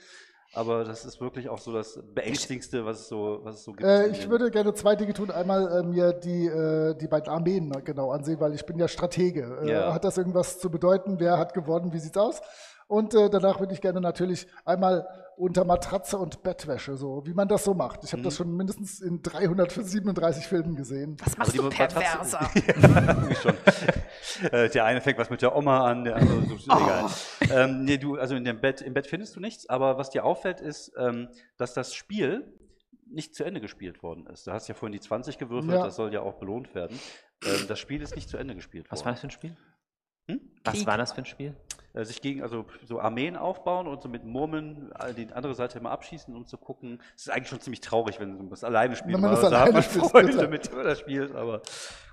Aber 0.55 0.85
das 0.85 1.05
ist 1.05 1.21
wirklich 1.21 1.49
auch 1.49 1.59
so 1.59 1.73
das 1.73 2.01
Beängstigendste, 2.15 2.85
was 2.85 3.01
es 3.01 3.09
so, 3.09 3.41
was 3.43 3.57
es 3.57 3.65
so 3.65 3.73
gibt. 3.73 3.85
Äh, 3.87 4.09
ich 4.09 4.31
würde 4.31 4.51
gerne 4.51 4.73
zwei 4.75 4.97
Dinge 4.97 5.13
tun. 5.13 5.31
Einmal 5.31 5.81
äh, 5.81 5.83
mir 5.83 6.13
die, 6.13 6.47
äh, 6.47 6.95
die 6.95 7.07
beiden 7.07 7.29
Armeen 7.29 7.71
genau 7.85 8.11
ansehen, 8.13 8.41
weil 8.41 8.55
ich 8.55 8.65
bin 8.65 8.79
ja 8.79 8.89
Stratege. 8.89 9.59
Äh, 9.63 9.71
Ja. 9.71 9.93
Hat 9.93 10.05
das 10.05 10.17
irgendwas 10.17 10.59
zu 10.59 10.71
bedeuten? 10.71 11.21
Wer 11.21 11.39
hat 11.39 11.53
gewonnen? 11.53 11.93
Wie 11.93 11.99
sieht's 11.99 12.17
aus? 12.17 12.41
Und 12.87 13.15
äh, 13.15 13.29
danach 13.29 13.61
würde 13.61 13.75
ich 13.75 13.83
gerne 13.83 14.01
natürlich 14.01 14.47
einmal 14.65 15.07
unter 15.39 15.65
Matratze 15.65 16.19
und 16.19 16.43
Bettwäsche, 16.43 16.97
so 16.97 17.25
wie 17.27 17.33
man 17.35 17.47
das 17.49 17.65
so 17.65 17.73
macht. 17.75 18.05
Ich 18.05 18.13
habe 18.13 18.23
das 18.23 18.37
schon 18.37 18.55
mindestens 18.57 19.01
in 19.01 19.23
337 19.23 20.47
Filmen 20.47 20.75
gesehen. 20.77 21.17
Was 21.25 21.39
machst 21.39 21.53
die 21.55 21.59
du 21.59 21.65
Matratze- 21.69 21.95
perverser? 22.01 22.51
Irgendwie 22.55 23.35
schon. 23.35 23.55
Äh, 24.53 24.69
der 24.71 24.85
eine 24.85 25.01
fängt 25.01 25.19
was 25.19 25.31
mit 25.31 25.41
der 25.43 25.55
Oma 25.57 25.87
an, 25.89 26.05
der 26.05 26.17
andere 26.17 26.45
so, 26.47 26.55
ist 26.57 26.65
egal. 26.67 27.07
Ähm, 27.51 27.85
nee, 27.85 27.99
du, 27.99 28.17
also 28.17 28.35
in 28.35 28.45
dem 28.45 28.61
Bett, 28.61 28.81
im 28.83 28.95
Bett 28.95 29.07
findest 29.07 29.37
du 29.37 29.41
nichts, 29.41 29.69
aber 29.69 29.97
was 29.99 30.11
dir 30.11 30.25
auffällt, 30.25 30.61
ist, 30.61 30.93
ähm, 30.99 31.29
dass 31.57 31.73
das 31.75 31.95
Spiel 31.95 32.53
nicht 33.11 33.35
zu 33.35 33.43
Ende 33.45 33.61
gespielt 33.61 34.03
worden 34.03 34.27
ist. 34.27 34.47
Du 34.47 34.53
hast 34.53 34.69
ja 34.69 34.75
vorhin 34.75 34.93
die 34.93 35.01
20 35.01 35.39
gewürfelt, 35.39 35.73
Ja. 35.79 35.85
das 35.85 35.97
soll 35.97 36.13
ja 36.13 36.21
auch 36.21 36.35
belohnt 36.35 36.75
werden. 36.75 36.99
Ähm, 37.45 37.67
das 37.69 37.79
Spiel 37.79 38.03
ist 38.03 38.15
nicht 38.17 38.29
zu 38.29 38.37
Ende 38.37 38.55
gespielt 38.55 38.87
Was 38.91 39.01
war 39.01 39.07
worden. 39.07 39.15
das 39.15 39.21
für 39.21 39.27
ein 39.29 39.31
Spiel? 39.31 39.57
Hm? 40.31 40.41
Was 40.65 40.87
war 40.87 40.99
das 40.99 41.13
für 41.13 41.19
ein 41.19 41.25
Spiel? 41.27 41.57
Äh, 41.95 42.05
sich 42.05 42.21
gegen, 42.21 42.43
also 42.43 42.67
so 42.85 43.01
Armeen 43.01 43.37
aufbauen 43.37 43.87
und 43.87 44.03
so 44.03 44.09
mit 44.09 44.25
Murmeln 44.25 44.93
äh, 45.01 45.15
die 45.15 45.33
andere 45.33 45.55
Seite 45.55 45.79
immer 45.79 45.91
abschießen, 45.91 46.35
um 46.37 46.45
zu 46.47 46.59
gucken. 46.59 47.01
Es 47.17 47.23
ist 47.23 47.31
eigentlich 47.31 47.49
schon 47.49 47.61
ziemlich 47.61 47.81
traurig, 47.81 48.21
wenn 48.21 48.39
du 48.39 48.47
das 48.49 48.63
alleine 48.63 48.95
spielst. 48.95 49.15
Wenn 49.15 49.21
man 49.23 49.31
das 49.31 49.45
alleine 49.45 49.83
spielt, 49.83 50.03
man 50.03 50.11
Freunde, 50.11 50.49
mit 50.49 50.67
denen 50.67 50.77
man 50.77 50.85
das 50.87 50.99
spielt, 50.99 51.35
aber 51.35 51.63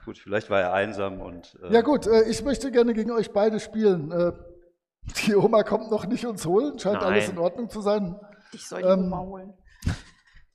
gut, 0.06 0.18
vielleicht 0.18 0.50
war 0.50 0.62
er 0.62 0.74
einsam 0.74 1.20
und. 1.20 1.58
äh, 1.62 1.74
Ja 1.74 1.82
gut, 1.82 2.08
äh, 2.08 2.24
ich 2.30 2.42
möchte 2.44 2.72
gerne 2.72 2.94
gegen 2.94 3.12
euch 3.12 3.34
beide 3.34 3.60
spielen. 3.60 4.12
Äh, 4.12 4.32
die 5.26 5.36
Oma 5.36 5.64
kommt 5.64 5.92
noch 5.92 6.06
nicht 6.08 6.26
uns 6.26 6.46
holen, 6.46 6.80
scheint 6.80 7.02
Nein. 7.02 7.14
alles 7.14 7.30
in 7.30 7.38
Ordnung 7.38 7.70
zu 7.70 7.82
sein. 7.82 8.20
Ich 8.54 8.66
soll 8.68 8.82
die 8.82 8.88
Ähm, 8.88 9.06
Oma 9.08 9.20
holen. 9.20 9.54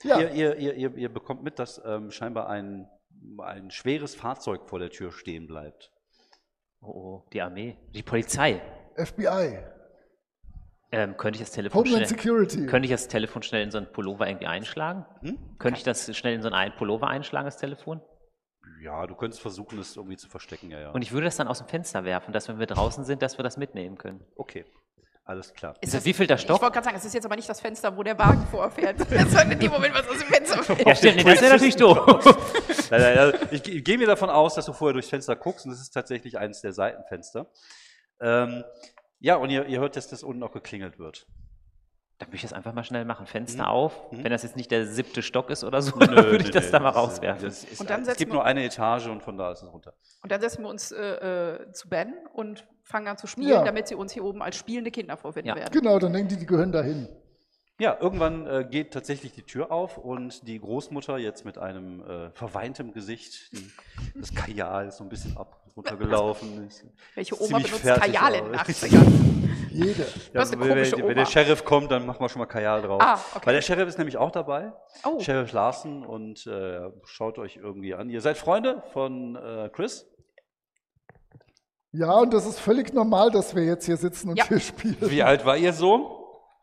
Ja, 0.03 0.19
Ihr, 0.19 0.31
ihr, 0.33 0.57
ihr, 0.57 0.75
ihr, 0.77 0.97
ihr 0.97 1.13
bekommt 1.13 1.43
mit, 1.43 1.59
dass 1.59 1.81
ähm, 1.85 2.11
scheinbar 2.11 2.49
ein, 2.49 2.89
ein 3.39 3.71
schweres 3.71 4.15
Fahrzeug 4.15 4.67
vor 4.67 4.79
der 4.79 4.89
Tür 4.89 5.13
stehen 5.13 5.47
bleibt. 5.47 5.93
Oh, 6.81 6.89
oh, 6.89 7.25
die 7.35 7.43
Armee. 7.43 7.77
Die 7.95 8.03
Polizei. 8.03 8.63
FBI, 8.97 9.59
Ähm, 10.93 11.17
könnte 11.17 11.37
ich 11.39 11.45
das 11.45 11.53
Telefon 11.53 11.85
Homeland 11.85 12.09
schnell, 12.09 12.19
Security. 12.19 12.67
könnte 12.67 12.87
ich 12.87 12.91
das 12.91 13.07
Telefon 13.09 13.43
schnell 13.43 13.63
in 13.63 13.71
so 13.71 13.79
einen 13.79 13.93
Pullover 13.93 14.27
irgendwie 14.27 14.47
einschlagen? 14.47 15.07
Hm? 15.21 15.39
Könnte 15.59 15.79
ich 15.79 15.85
das 15.85 16.15
schnell 16.17 16.35
in 16.35 16.43
so 16.43 16.51
einen 16.51 16.73
Pullover 16.77 17.07
einschlagen, 17.09 17.45
das 17.45 17.57
Telefon? 17.59 18.01
Ja, 18.83 19.07
du 19.07 19.15
könntest 19.15 19.41
versuchen, 19.43 19.79
es 19.79 19.97
irgendwie 19.97 20.17
zu 20.17 20.29
verstecken, 20.29 20.71
ja, 20.71 20.81
ja. 20.81 20.91
Und 20.91 21.03
ich 21.03 21.13
würde 21.13 21.27
das 21.27 21.37
dann 21.37 21.49
aus 21.49 21.59
dem 21.59 21.69
Fenster 21.69 22.05
werfen, 22.05 22.33
dass 22.33 22.49
wenn 22.49 22.59
wir 22.59 22.67
draußen 22.67 23.05
sind, 23.05 23.23
dass 23.23 23.39
wir 23.39 23.43
das 23.43 23.57
mitnehmen 23.57 23.99
können. 23.99 24.25
okay, 24.37 24.65
alles 25.25 25.53
klar. 25.55 25.75
Ist 25.81 25.95
das 25.95 26.05
wievielter 26.05 26.37
Stock? 26.39 26.57
Ich 26.57 26.63
wollte 26.63 26.73
gerade 26.75 26.85
sagen, 26.87 26.97
es 26.97 27.05
ist 27.05 27.15
jetzt 27.15 27.25
aber 27.25 27.37
nicht 27.37 27.49
das 27.49 27.61
Fenster, 27.61 27.97
wo 27.97 28.03
der 28.03 28.19
Wagen 28.19 28.45
vorfährt. 28.51 28.99
Das 29.11 29.31
soll 29.31 29.43
in 29.53 29.59
dem 29.61 29.71
Moment 29.71 29.95
was 29.95 30.09
aus 30.09 30.19
dem 30.19 30.27
Fenster 30.29 30.63
fällt. 30.65 30.85
Ja, 30.85 30.95
stimmt, 30.97 31.19
das 31.25 31.41
wäre 31.41 31.53
natürlich 31.53 31.77
doof. 31.77 32.01
Also 32.91 33.39
ich, 33.53 33.69
ich 33.73 33.85
gehe 33.85 33.97
mir 33.99 34.09
davon 34.09 34.31
aus, 34.31 34.57
dass 34.57 34.67
du 34.67 34.73
vorher 34.73 34.95
durchs 34.95 35.09
Fenster 35.09 35.37
guckst 35.37 35.65
und 35.65 35.71
es 35.71 35.81
ist 35.81 35.91
tatsächlich 35.91 36.37
eines 36.39 36.61
der 36.61 36.73
Seitenfenster. 36.73 37.47
Ähm, 38.21 38.65
ja, 39.19 39.37
und 39.37 39.51
ihr, 39.51 39.67
ihr 39.67 39.81
hört, 39.81 39.97
dass 39.97 40.09
das 40.09 40.23
unten 40.23 40.43
auch 40.43 40.53
geklingelt 40.53 40.99
wird. 40.99 41.27
Dann 42.19 42.29
würde 42.29 42.37
ich 42.37 42.43
das 42.43 42.53
einfach 42.53 42.75
mal 42.75 42.85
schnell 42.85 43.07
machen. 43.07 43.27
Fenster 43.27 43.63
Mhm. 43.65 43.69
auf. 43.71 44.13
Mhm. 44.13 44.25
Wenn 44.25 44.31
das 44.31 44.43
jetzt 44.43 44.55
nicht 44.57 44.71
der 44.71 44.87
siebte 44.87 45.23
Stock 45.23 45.49
ist 45.49 45.65
oder 45.65 45.81
so, 45.81 45.97
Nö, 45.97 46.01
dann 46.15 46.25
würde 46.27 46.45
ich 46.45 46.51
das 46.51 46.67
nö, 46.67 46.73
da 46.73 46.81
mal 46.81 46.91
rauswerfen. 46.91 47.45
das 47.45 47.65
ist, 47.65 47.81
Und 47.81 47.89
dann 47.89 48.01
es 48.01 48.07
setzen 48.09 48.19
gibt 48.19 48.33
nur 48.33 48.45
eine 48.45 48.63
Etage 48.65 49.07
und 49.07 49.23
von 49.23 49.39
da 49.39 49.53
ist 49.53 49.63
es 49.63 49.73
runter. 49.73 49.95
Und 50.23 50.31
dann 50.31 50.41
setzen 50.41 50.63
wir 50.63 50.69
uns 50.69 50.93
äh, 50.93 50.99
äh, 51.55 51.73
zu 51.73 51.89
Ben 51.89 52.13
und 52.35 52.67
fangen 52.85 53.09
an 53.09 53.17
zu 53.17 53.27
spielen, 53.27 53.49
Ja. 53.49 53.65
damit 53.65 53.89
sie 53.89 53.95
uns 53.95 54.13
hier 54.13 54.25
oben 54.25 54.43
als 54.43 54.57
spielende 54.57 54.91
Kinder 54.91 55.17
vorfinden 55.17 55.49
Ja. 55.49 55.57
werden. 55.57 55.73
Genau, 55.73 55.99
dann 55.99 56.13
denken 56.13 56.29
die, 56.29 56.37
die 56.37 56.47
gehören 56.47 56.73
dahin. 56.73 57.09
Ja, 57.81 57.97
irgendwann 57.99 58.47
äh, 58.47 58.67
geht 58.71 58.93
tatsächlich 58.93 59.33
die 59.33 59.43
Tür 59.43 59.73
auf 59.73 59.97
und 59.97 60.47
die 60.47 60.61
Großmutter 60.61 61.17
jetzt 61.17 61.47
mit 61.47 61.57
einem 61.57 62.03
äh, 62.03 62.31
verweintem 62.33 62.93
Gesicht, 62.93 63.51
die, 63.53 63.71
das 64.21 64.35
Kajal 64.35 64.89
ist 64.89 64.99
so 64.99 65.05
ein 65.05 65.09
bisschen 65.09 65.35
ab 65.39 65.57
runtergelaufen. 65.75 66.67
Ist 66.69 66.85
Welche 67.15 67.41
Oma 67.41 67.57
benutzt 67.59 67.81
fertig 67.81 68.13
Kajal 68.13 68.35
in 68.35 68.45
den 68.45 68.55
aus. 68.55 68.61
80ern? 68.69 69.07
Jede. 69.71 70.07
Ja, 70.35 70.51
wenn, 70.51 70.61
wenn, 70.61 71.09
wenn 71.09 71.15
der. 71.17 71.25
Sheriff 71.27 71.65
kommt, 71.65 71.91
dann 71.91 72.05
machen 72.05 72.21
wir 72.21 72.29
schon 72.29 72.41
mal 72.41 72.47
Kajal 72.47 72.83
drauf. 72.83 73.01
Ah, 73.03 73.19
okay. 73.35 73.47
Weil 73.47 73.55
der 73.55 73.63
Sheriff 73.63 73.89
ist 73.89 73.97
nämlich 73.97 74.19
auch 74.19 74.31
dabei, 74.31 74.73
Oh, 75.05 75.19
Sheriff 75.21 75.53
Larson, 75.53 76.05
und 76.05 76.47
äh, 76.47 76.81
schaut 77.05 77.39
euch 77.39 77.57
irgendwie 77.57 77.95
an. 77.95 78.11
Ihr 78.11 78.21
seid 78.21 78.37
Freunde 78.37 78.83
von 78.93 79.37
äh, 79.37 79.71
Chris? 79.73 80.07
Ja, 81.93 82.13
und 82.19 82.35
das 82.35 82.47
ist 82.47 82.59
völlig 82.61 82.93
normal, 82.93 83.31
dass 83.31 83.55
wir 83.55 83.65
jetzt 83.65 83.87
hier 83.87 83.97
sitzen 83.97 84.29
und 84.31 84.37
Ja. 84.39 84.47
hier 84.49 84.61
spielen. 84.61 84.97
Wie 85.01 85.23
alt 85.23 85.47
war 85.47 85.57
Ihr 85.57 85.73
Sohn? 85.73 86.20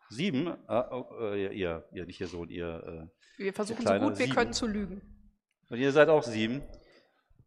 Sieben? 0.10 0.54
Ah, 0.68 0.88
oh, 0.92 1.06
äh, 1.22 1.54
ihr, 1.56 1.84
ihr, 1.92 2.06
nicht 2.06 2.20
Ihr 2.22 2.28
Sohn, 2.28 2.50
ihr. 2.50 3.10
wir 3.38 3.54
versuchen 3.54 3.86
so 3.86 3.94
gut 3.94 4.10
wir 4.10 4.16
Sieben. 4.16 4.34
können 4.36 4.54
zu 4.54 4.68
lügen. 4.68 5.02
Äh, 5.70 5.74
und 5.74 5.80
ihr 5.80 5.92
seid 5.92 6.08
auch 6.10 6.24
sieben. 6.24 6.62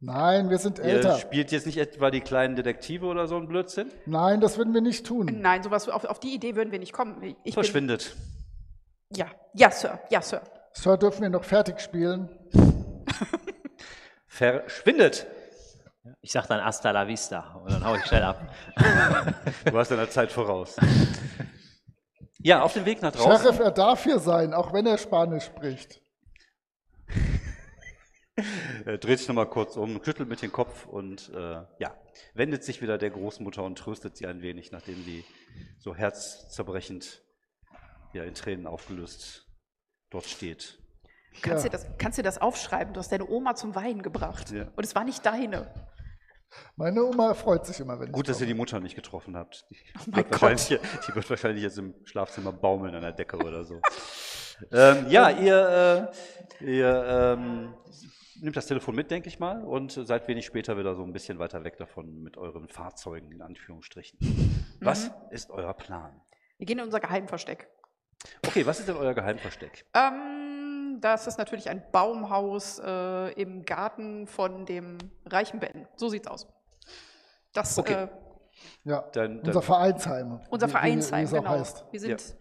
Nein, 0.02 0.48
wir 0.50 0.58
sind 0.58 0.78
Ihr 0.78 0.84
älter. 0.84 1.18
spielt 1.18 1.52
jetzt 1.52 1.66
nicht 1.66 1.76
etwa 1.78 2.10
die 2.10 2.20
kleinen 2.20 2.56
Detektive 2.56 3.04
oder 3.06 3.26
so 3.26 3.36
ein 3.36 3.46
Blödsinn? 3.48 3.90
Nein, 4.06 4.40
das 4.40 4.56
würden 4.56 4.72
wir 4.74 4.80
nicht 4.80 5.06
tun. 5.06 5.26
Nein, 5.40 5.62
sowas 5.62 5.88
auf, 5.90 6.04
auf 6.04 6.20
die 6.20 6.34
Idee 6.34 6.56
würden 6.56 6.70
wir 6.72 6.78
nicht 6.78 6.92
kommen. 6.92 7.22
Ich 7.22 7.42
bin, 7.44 7.52
Verschwindet. 7.52 8.16
ja, 9.14 9.26
ja, 9.54 9.70
Sir, 9.70 10.00
ja, 10.10 10.22
Sir. 10.22 10.42
Sir, 10.72 10.96
dürfen 10.96 11.22
wir 11.22 11.28
noch 11.30 11.44
fertig 11.44 11.80
spielen? 11.80 12.28
Verschwindet! 14.26 15.26
Ich 16.22 16.32
sage 16.32 16.48
dann 16.48 16.64
hasta 16.64 16.90
la 16.92 17.06
vista 17.06 17.54
und 17.62 17.70
dann 17.72 17.84
hau 17.84 17.94
ich 17.94 18.04
schnell 18.06 18.22
ab. 18.22 18.54
Du 19.64 19.72
warst 19.72 19.90
deiner 19.90 20.08
Zeit 20.08 20.32
voraus. 20.32 20.76
Ja, 22.42 22.62
auf 22.62 22.72
dem 22.72 22.84
Weg 22.86 23.02
nach 23.02 23.12
draußen. 23.12 23.42
Sheriff, 23.42 23.58
er 23.60 23.70
darf 23.70 24.04
hier 24.04 24.18
sein, 24.18 24.54
auch 24.54 24.72
wenn 24.72 24.86
er 24.86 24.98
Spanisch 24.98 25.44
spricht. 25.44 26.00
Er 28.86 28.96
dreht 28.96 29.18
sich 29.18 29.28
nochmal 29.28 29.50
kurz 29.50 29.76
um, 29.76 30.02
schüttelt 30.02 30.26
mit 30.28 30.40
dem 30.40 30.50
Kopf 30.50 30.86
und 30.86 31.30
äh, 31.34 31.62
ja, 31.78 31.94
wendet 32.32 32.64
sich 32.64 32.80
wieder 32.80 32.96
der 32.96 33.10
Großmutter 33.10 33.62
und 33.62 33.76
tröstet 33.76 34.16
sie 34.16 34.26
ein 34.26 34.40
wenig, 34.40 34.72
nachdem 34.72 35.02
sie 35.04 35.24
so 35.78 35.94
herzzerbrechend, 35.94 37.22
ja, 38.14 38.24
in 38.24 38.32
Tränen 38.32 38.66
aufgelöst 38.66 39.46
dort 40.08 40.24
steht. 40.24 40.78
Kannst, 41.42 41.64
Ja. 41.64 41.70
dir 41.70 41.76
das, 41.76 41.86
kannst 41.98 42.18
dir 42.18 42.22
das 42.22 42.38
aufschreiben? 42.40 42.94
Du 42.94 43.00
hast 43.00 43.12
deine 43.12 43.28
Oma 43.28 43.56
zum 43.56 43.74
Weinen 43.74 44.00
gebracht. 44.02 44.50
Ja. 44.52 44.68
Und 44.74 44.84
es 44.84 44.94
war 44.94 45.04
nicht 45.04 45.26
deine. 45.26 45.89
Meine 46.76 47.04
Oma 47.04 47.34
freut 47.34 47.66
sich 47.66 47.80
immer, 47.80 47.98
wenn 47.98 48.08
ich 48.08 48.12
Gut, 48.12 48.28
dass 48.28 48.40
ihr 48.40 48.46
die. 48.46 48.54
Mutter 48.54 48.80
nicht 48.80 48.94
getroffen 48.94 49.36
habt. 49.36 49.66
Die, 49.70 49.76
mein 50.10 50.16
wird, 50.16 50.30
wahrscheinlich, 50.32 50.80
die 51.08 51.14
wird 51.14 51.30
wahrscheinlich 51.30 51.62
jetzt 51.62 51.78
im 51.78 51.94
Schlafzimmer 52.04 52.52
baumeln 52.52 52.94
an 52.94 53.02
der 53.02 53.12
Decke 53.12 53.36
oder 53.36 53.64
so. 53.64 53.80
ähm, 54.72 55.06
ja, 55.08 55.30
ihr, 55.30 56.10
äh, 56.60 56.72
ihr 56.72 57.04
ähm, 57.38 57.74
nehmt 58.40 58.56
das 58.56 58.66
Telefon 58.66 58.94
mit, 58.94 59.10
denke 59.10 59.28
ich 59.28 59.38
mal, 59.38 59.62
und 59.62 59.92
seid 59.92 60.28
wenig 60.28 60.46
später 60.46 60.76
wieder 60.76 60.94
so 60.94 61.02
ein 61.02 61.12
bisschen 61.12 61.38
weiter 61.38 61.64
weg 61.64 61.76
davon 61.78 62.22
mit 62.22 62.36
euren 62.36 62.68
Fahrzeugen, 62.68 63.32
in 63.32 63.42
Anführungsstrichen. 63.42 64.18
Was 64.80 65.10
ist 65.30 65.50
euer 65.50 65.74
Plan? 65.74 66.20
Wir 66.58 66.66
gehen 66.66 66.78
in 66.78 66.84
unser 66.84 67.00
Geheimversteck. 67.00 67.68
Okay, 68.46 68.66
was 68.66 68.80
ist 68.80 68.88
denn 68.88 68.96
euer 68.96 69.14
Geheimversteck? 69.14 69.86
Ähm, 69.94 70.49
das 71.00 71.26
ist 71.26 71.38
natürlich 71.38 71.68
ein 71.68 71.82
Baumhaus 71.92 72.78
äh, 72.84 73.32
im 73.32 73.64
Garten 73.64 74.26
von 74.26 74.66
dem 74.66 74.98
reichen 75.26 75.60
Ben. 75.60 75.86
So 75.96 76.08
sieht's 76.08 76.26
aus. 76.28 76.46
Das 77.52 77.78
Okay. 77.78 78.04
äh, 78.04 78.08
Ja, 78.84 79.02
Dann, 79.12 79.38
unser 79.40 79.52
dann 79.52 79.62
Vereinsheim. 79.62 80.40
unser 80.50 80.66
wie- 80.66 80.70
Vereinsheim, 80.70 81.20
wie 81.20 81.24
es 81.24 81.32
auch 81.34 81.38
genau. 81.38 81.50
heißt. 81.50 81.84
Wir 81.90 82.00
sind 82.00 82.36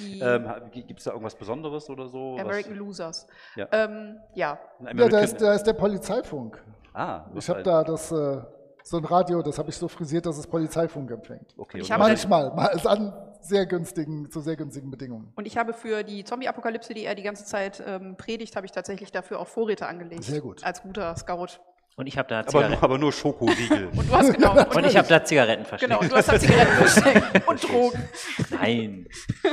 die 0.00 0.18
ähm, 0.20 0.50
gibt 0.72 0.98
es 0.98 1.04
da 1.04 1.12
irgendwas 1.12 1.36
Besonderes 1.36 1.88
oder 1.88 2.08
so? 2.08 2.34
was- 2.34 2.40
American 2.40 2.74
Losers. 2.74 3.26
Ja. 3.54 3.68
Ähm, 3.70 4.18
ja. 4.34 4.58
Ja, 4.80 5.08
da 5.08 5.20
ist, 5.20 5.40
da 5.40 5.52
ist 5.54 5.64
der 5.64 5.74
Polizeifunk. 5.74 6.60
ah, 6.94 7.26
was 7.32 7.44
Ich 7.44 7.50
habe 7.50 7.62
da 7.62 7.84
das, 7.84 8.10
äh, 8.10 8.40
so 8.82 8.96
ein 8.96 9.04
Radio, 9.04 9.40
das 9.42 9.56
habe 9.58 9.68
ich 9.70 9.76
so 9.76 9.86
frisiert, 9.86 10.26
dass 10.26 10.36
es 10.38 10.46
Polizeifunk 10.48 11.10
empfängt. 11.12 11.54
Okay, 11.56 11.80
was- 11.82 11.88
Manchmal, 11.90 12.52
mal 12.54 12.66
an 12.86 13.27
sehr 13.40 13.66
günstigen, 13.66 14.30
zu 14.30 14.40
sehr 14.40 14.56
günstigen 14.56 14.90
Bedingungen. 14.90 15.32
Und 15.36 15.46
ich 15.46 15.56
habe 15.56 15.72
für 15.72 16.02
die 16.02 16.24
Zombie-Apokalypse, 16.24 16.94
die 16.94 17.04
er 17.04 17.14
die 17.14 17.22
ganze 17.22 17.44
Zeit 17.44 17.82
ähm, 17.86 18.16
predigt, 18.16 18.56
habe 18.56 18.66
ich 18.66 18.72
tatsächlich 18.72 19.12
dafür 19.12 19.40
auch 19.40 19.46
Vorräte 19.48 19.86
angelegt. 19.86 20.24
Sehr 20.24 20.40
gut. 20.40 20.64
Als 20.64 20.82
guter 20.82 21.14
Scout. 21.16 21.60
Und 21.96 22.06
ich 22.06 22.16
habe 22.16 22.28
da 22.28 22.40
aber, 22.40 22.48
Zigaretten. 22.48 22.72
nur- 22.74 22.82
aber 22.84 22.98
nur 22.98 23.12
Schokoriegel. 23.12 23.88
Und 23.96 24.08
du 24.08 24.12
hast 24.12 24.32
genau. 24.32 24.52
Und 24.76 24.86
ich 24.86 24.96
habe 24.96 25.08
da 25.08 25.24
Zigaretten 25.24 25.64
versteckt. 25.64 25.90
genau, 25.90 26.00
und 26.02 26.12
du 26.12 26.16
hast 26.16 26.28
da 26.28 26.38
Zigaretten 26.38 26.72
versteckt 26.86 27.48
und 27.48 27.68
Drogen. 27.68 28.08
Nein. 28.50 29.08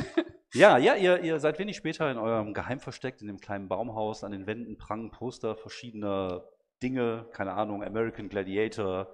Ja, 0.53 0.77
ja, 0.77 0.95
ihr, 0.95 1.19
ihr 1.21 1.37
seid 1.41 1.59
wenig 1.59 1.75
später 1.75 2.09
in 2.09 2.17
eurem 2.17 2.53
Geheimversteck, 2.53 3.19
in 3.19 3.27
dem 3.27 3.39
kleinen 3.41 3.67
Baumhaus. 3.67 4.23
An 4.23 4.31
den 4.31 4.47
Wänden 4.47 4.77
prangen 4.77 5.11
Poster 5.11 5.57
verschiedener 5.57 6.45
Dinge, 6.81 7.25
keine 7.33 7.51
Ahnung, 7.55 7.83
American 7.83 8.29
Gladiator, 8.29 9.13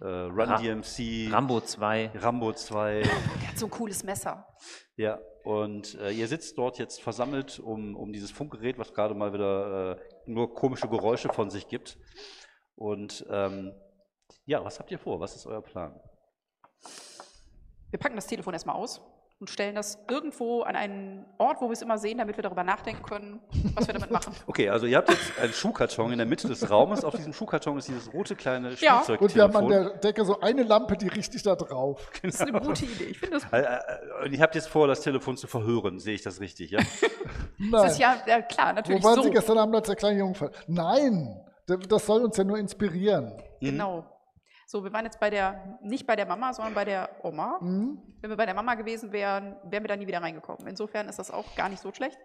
äh, 0.00 0.04
Run 0.06 0.40
Ra- 0.40 0.56
DMC, 0.58 1.32
Rambo 1.32 1.60
2. 1.60 2.10
Rambo 2.14 2.52
2. 2.52 3.02
Der 3.02 3.48
hat 3.48 3.58
so 3.58 3.66
ein 3.66 3.70
cooles 3.70 4.02
Messer. 4.04 4.46
ja, 4.96 5.18
und 5.44 5.94
äh, 6.00 6.10
ihr 6.12 6.28
sitzt 6.28 6.56
dort 6.56 6.78
jetzt 6.78 7.00
versammelt 7.02 7.58
um, 7.58 7.96
um 7.96 8.12
dieses 8.12 8.30
Funkgerät, 8.30 8.78
was 8.78 8.92
gerade 8.94 9.14
mal 9.14 9.32
wieder 9.32 9.96
äh, 9.96 10.00
nur 10.26 10.54
komische 10.54 10.88
Geräusche 10.88 11.28
von 11.32 11.50
sich 11.50 11.66
gibt. 11.68 11.98
Und 12.76 13.26
ähm, 13.28 13.72
ja, 14.46 14.64
was 14.64 14.78
habt 14.78 14.90
ihr 14.90 14.98
vor? 14.98 15.18
Was 15.20 15.34
ist 15.36 15.46
euer 15.46 15.62
Plan? 15.62 16.00
Wir 17.90 17.98
packen 17.98 18.16
das 18.16 18.26
Telefon 18.26 18.54
erstmal 18.54 18.76
aus 18.76 19.00
und 19.42 19.50
stellen 19.50 19.74
das 19.74 19.98
irgendwo 20.08 20.62
an 20.62 20.76
einen 20.76 21.26
Ort, 21.36 21.60
wo 21.60 21.66
wir 21.66 21.72
es 21.72 21.82
immer 21.82 21.98
sehen, 21.98 22.18
damit 22.18 22.36
wir 22.36 22.42
darüber 22.44 22.62
nachdenken 22.62 23.02
können, 23.02 23.40
was 23.74 23.88
wir 23.88 23.94
damit 23.94 24.10
machen. 24.12 24.32
Okay, 24.46 24.68
also 24.70 24.86
ihr 24.86 24.96
habt 24.96 25.10
jetzt 25.10 25.36
einen 25.40 25.52
Schuhkarton 25.52 26.12
in 26.12 26.18
der 26.18 26.28
Mitte 26.28 26.46
des 26.46 26.70
Raumes. 26.70 27.02
Auf 27.02 27.16
diesem 27.16 27.32
Schuhkarton 27.32 27.76
ist 27.76 27.88
dieses 27.88 28.14
rote 28.14 28.36
kleine 28.36 28.70
Ja. 28.74 29.02
Spielzeugtelefon. 29.02 29.24
Und 29.24 29.34
wir 29.34 29.42
haben 29.42 29.56
an 29.56 29.68
der 29.68 29.98
Decke 29.98 30.24
so 30.24 30.38
eine 30.38 30.62
Lampe, 30.62 30.96
die 30.96 31.08
richtig 31.08 31.42
da 31.42 31.56
drauf. 31.56 32.08
Das 32.22 32.36
ist 32.36 32.40
eine 32.42 32.52
gute 32.60 32.84
Idee. 32.84 33.04
Ich 33.06 33.18
finde, 33.18 33.40
das, 33.40 33.52
Äh, 33.52 33.62
äh, 33.62 34.26
Und 34.26 34.32
ihr 34.32 34.40
habt 34.40 34.54
jetzt 34.54 34.68
vor, 34.68 34.86
das 34.86 35.00
Telefon 35.00 35.36
zu 35.36 35.48
verhören, 35.48 35.98
sehe 35.98 36.14
ich 36.14 36.22
das 36.22 36.40
richtig, 36.40 36.70
ja? 36.70 36.78
Nein. 37.58 37.70
das 37.72 37.92
ist 37.94 37.98
ja, 37.98 38.14
ja 38.24 38.42
klar, 38.42 38.70
Wo 38.70 38.74
natürlich 38.76 39.02
waren 39.02 39.16
so. 39.16 39.22
Sie 39.24 39.30
gestern 39.30 39.58
Abend 39.58 39.74
als 39.74 39.88
der 39.88 39.96
kleine 39.96 40.20
Jungfall? 40.20 40.52
Nein, 40.68 41.40
das 41.66 42.06
soll 42.06 42.22
uns 42.24 42.36
ja 42.36 42.44
nur 42.44 42.58
inspirieren. 42.58 43.32
Genau. 43.60 44.04
So, 44.72 44.82
wir 44.82 44.92
waren 44.94 45.04
jetzt 45.04 45.20
bei 45.20 45.28
der, 45.28 45.78
nicht 45.82 46.06
bei 46.06 46.16
der 46.16 46.24
Mama, 46.24 46.54
sondern 46.54 46.72
bei 46.72 46.86
der 46.86 47.10
Oma. 47.22 47.58
Mhm. 47.60 48.00
Wenn 48.22 48.30
wir 48.30 48.38
bei 48.38 48.46
der 48.46 48.54
Mama 48.54 48.74
gewesen 48.74 49.12
wären, 49.12 49.54
wären 49.64 49.84
wir 49.84 49.88
da 49.88 49.96
nie 49.96 50.06
wieder 50.06 50.22
reingekommen. 50.22 50.66
Insofern 50.66 51.10
ist 51.10 51.18
das 51.18 51.30
auch 51.30 51.54
gar 51.56 51.68
nicht 51.68 51.82
so 51.82 51.92
schlecht. 51.92 52.18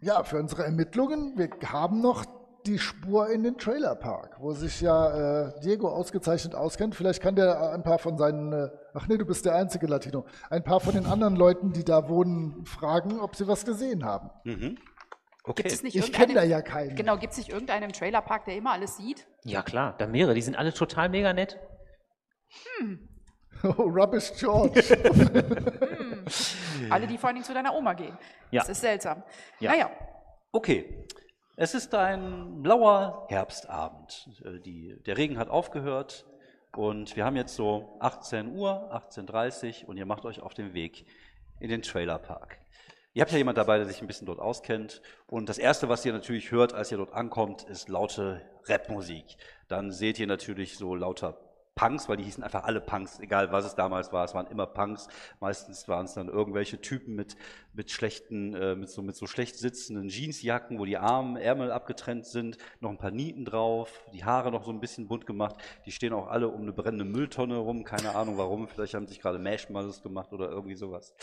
Ja, 0.00 0.24
für 0.24 0.40
unsere 0.40 0.64
Ermittlungen, 0.64 1.38
wir 1.38 1.48
haben 1.70 2.00
noch 2.00 2.24
die 2.66 2.80
Spur 2.80 3.30
in 3.30 3.44
den 3.44 3.56
Trailerpark, 3.56 4.40
wo 4.40 4.50
sich 4.52 4.80
ja 4.80 5.46
äh, 5.46 5.60
Diego 5.60 5.90
ausgezeichnet 5.90 6.56
auskennt. 6.56 6.96
Vielleicht 6.96 7.22
kann 7.22 7.36
der 7.36 7.70
ein 7.70 7.84
paar 7.84 8.00
von 8.00 8.18
seinen, 8.18 8.52
äh, 8.52 8.70
ach 8.92 9.06
nee, 9.06 9.16
du 9.16 9.24
bist 9.24 9.44
der 9.44 9.54
einzige 9.54 9.86
Latino, 9.86 10.24
ein 10.50 10.64
paar 10.64 10.80
von 10.80 10.94
den 10.94 11.06
anderen 11.06 11.36
Leuten, 11.36 11.72
die 11.72 11.84
da 11.84 12.08
wohnen, 12.08 12.66
fragen, 12.66 13.20
ob 13.20 13.36
sie 13.36 13.46
was 13.46 13.64
gesehen 13.64 14.04
haben. 14.04 14.30
Mhm. 14.42 14.76
Okay. 15.46 15.62
Gibt 15.62 15.74
es 15.74 15.82
nicht 15.82 15.94
Ich 15.94 16.12
kenne 16.12 16.34
da 16.34 16.42
irgendeinen, 16.42 16.50
ja 16.50 16.62
keinen. 16.62 16.96
genau, 16.96 17.16
gibt 17.18 17.32
es 17.32 17.38
nicht 17.38 17.50
irgendeinen 17.50 17.84
im 17.84 17.92
Trailerpark, 17.92 18.46
der 18.46 18.56
immer 18.56 18.72
alles 18.72 18.96
sieht? 18.96 19.26
Ja 19.44 19.62
klar, 19.62 19.94
da 19.98 20.06
mehrere, 20.06 20.34
die 20.34 20.40
sind 20.42 20.56
alle 20.56 20.72
total 20.72 21.08
mega 21.08 21.32
nett. 21.32 21.58
Oh, 23.62 23.84
Rubbish 23.84 24.30
George. 24.38 24.82
Alle, 26.90 27.06
die 27.06 27.16
vor 27.16 27.28
allen 27.28 27.36
Dingen 27.36 27.46
zu 27.46 27.54
deiner 27.54 27.74
Oma 27.74 27.94
gehen. 27.94 28.16
Ja. 28.50 28.60
Das 28.60 28.68
ist 28.68 28.80
seltsam. 28.82 29.22
Ja. 29.60 29.70
Naja, 29.70 29.90
Okay. 30.52 31.06
Es 31.56 31.72
ist 31.72 31.94
ein 31.94 32.62
blauer 32.62 33.26
Herbstabend. 33.30 34.28
Äh, 34.44 34.60
Die, 34.60 34.96
der 35.06 35.16
Regen 35.16 35.38
hat 35.38 35.48
aufgehört 35.48 36.26
und 36.76 37.14
wir 37.16 37.24
haben 37.24 37.36
jetzt 37.36 37.54
so 37.54 37.96
18 38.00 38.48
Uhr, 38.54 38.90
18.30 38.92 39.84
Uhr 39.84 39.88
und 39.90 39.96
ihr 39.96 40.04
macht 40.06 40.24
euch 40.24 40.40
auf 40.40 40.52
den 40.52 40.74
Weg 40.74 41.06
in 41.60 41.70
den 41.70 41.80
Trailerpark. 41.82 42.58
Ihr 43.16 43.20
habt 43.20 43.30
ja 43.30 43.38
jemand 43.38 43.58
dabei, 43.58 43.78
der 43.78 43.86
sich 43.86 44.00
ein 44.02 44.08
bisschen 44.08 44.26
dort 44.26 44.40
auskennt. 44.40 45.00
Und 45.28 45.48
das 45.48 45.58
Erste, 45.58 45.88
was 45.88 46.04
ihr 46.04 46.12
natürlich 46.12 46.50
hört, 46.50 46.74
als 46.74 46.90
ihr 46.90 46.98
dort 46.98 47.12
ankommt, 47.12 47.62
ist 47.62 47.88
laute 47.88 48.42
Rapmusik. 48.64 49.36
Dann 49.68 49.92
seht 49.92 50.18
ihr 50.18 50.26
natürlich 50.26 50.76
so 50.76 50.96
lauter 50.96 51.38
Punks, 51.74 52.08
weil 52.08 52.16
die 52.16 52.24
hießen 52.24 52.44
einfach 52.44 52.64
alle 52.64 52.80
Punks, 52.80 53.18
egal 53.20 53.50
was 53.52 53.64
es 53.64 53.74
damals 53.74 54.12
war. 54.12 54.24
Es 54.24 54.34
waren 54.34 54.46
immer 54.46 54.66
Punks. 54.66 55.08
Meistens 55.40 55.88
waren 55.88 56.06
es 56.06 56.14
dann 56.14 56.28
irgendwelche 56.28 56.80
Typen 56.80 57.14
mit 57.14 57.36
mit 57.74 57.90
schlechten, 57.90 58.54
äh, 58.54 58.76
mit 58.76 58.88
so, 58.88 59.02
mit 59.02 59.16
so 59.16 59.26
schlecht 59.26 59.56
sitzenden 59.56 60.08
Jeansjacken, 60.08 60.78
wo 60.78 60.84
die 60.84 60.96
Arme, 60.96 61.42
Ärmel 61.42 61.70
abgetrennt 61.70 62.26
sind, 62.26 62.56
noch 62.80 62.90
ein 62.90 62.98
paar 62.98 63.10
Nieten 63.10 63.44
drauf, 63.44 64.04
die 64.12 64.24
Haare 64.24 64.50
noch 64.50 64.64
so 64.64 64.70
ein 64.70 64.80
bisschen 64.80 65.08
bunt 65.08 65.26
gemacht. 65.26 65.56
Die 65.84 65.92
stehen 65.92 66.12
auch 66.12 66.28
alle 66.28 66.48
um 66.48 66.62
eine 66.62 66.72
brennende 66.72 67.04
Mülltonne 67.04 67.56
rum, 67.56 67.84
keine 67.84 68.14
Ahnung 68.14 68.38
warum. 68.38 68.68
Vielleicht 68.68 68.94
haben 68.94 69.06
sich 69.06 69.20
gerade 69.20 69.38
Marshmallows 69.38 70.02
gemacht 70.02 70.32
oder 70.32 70.48
irgendwie 70.48 70.76
sowas. 70.76 71.14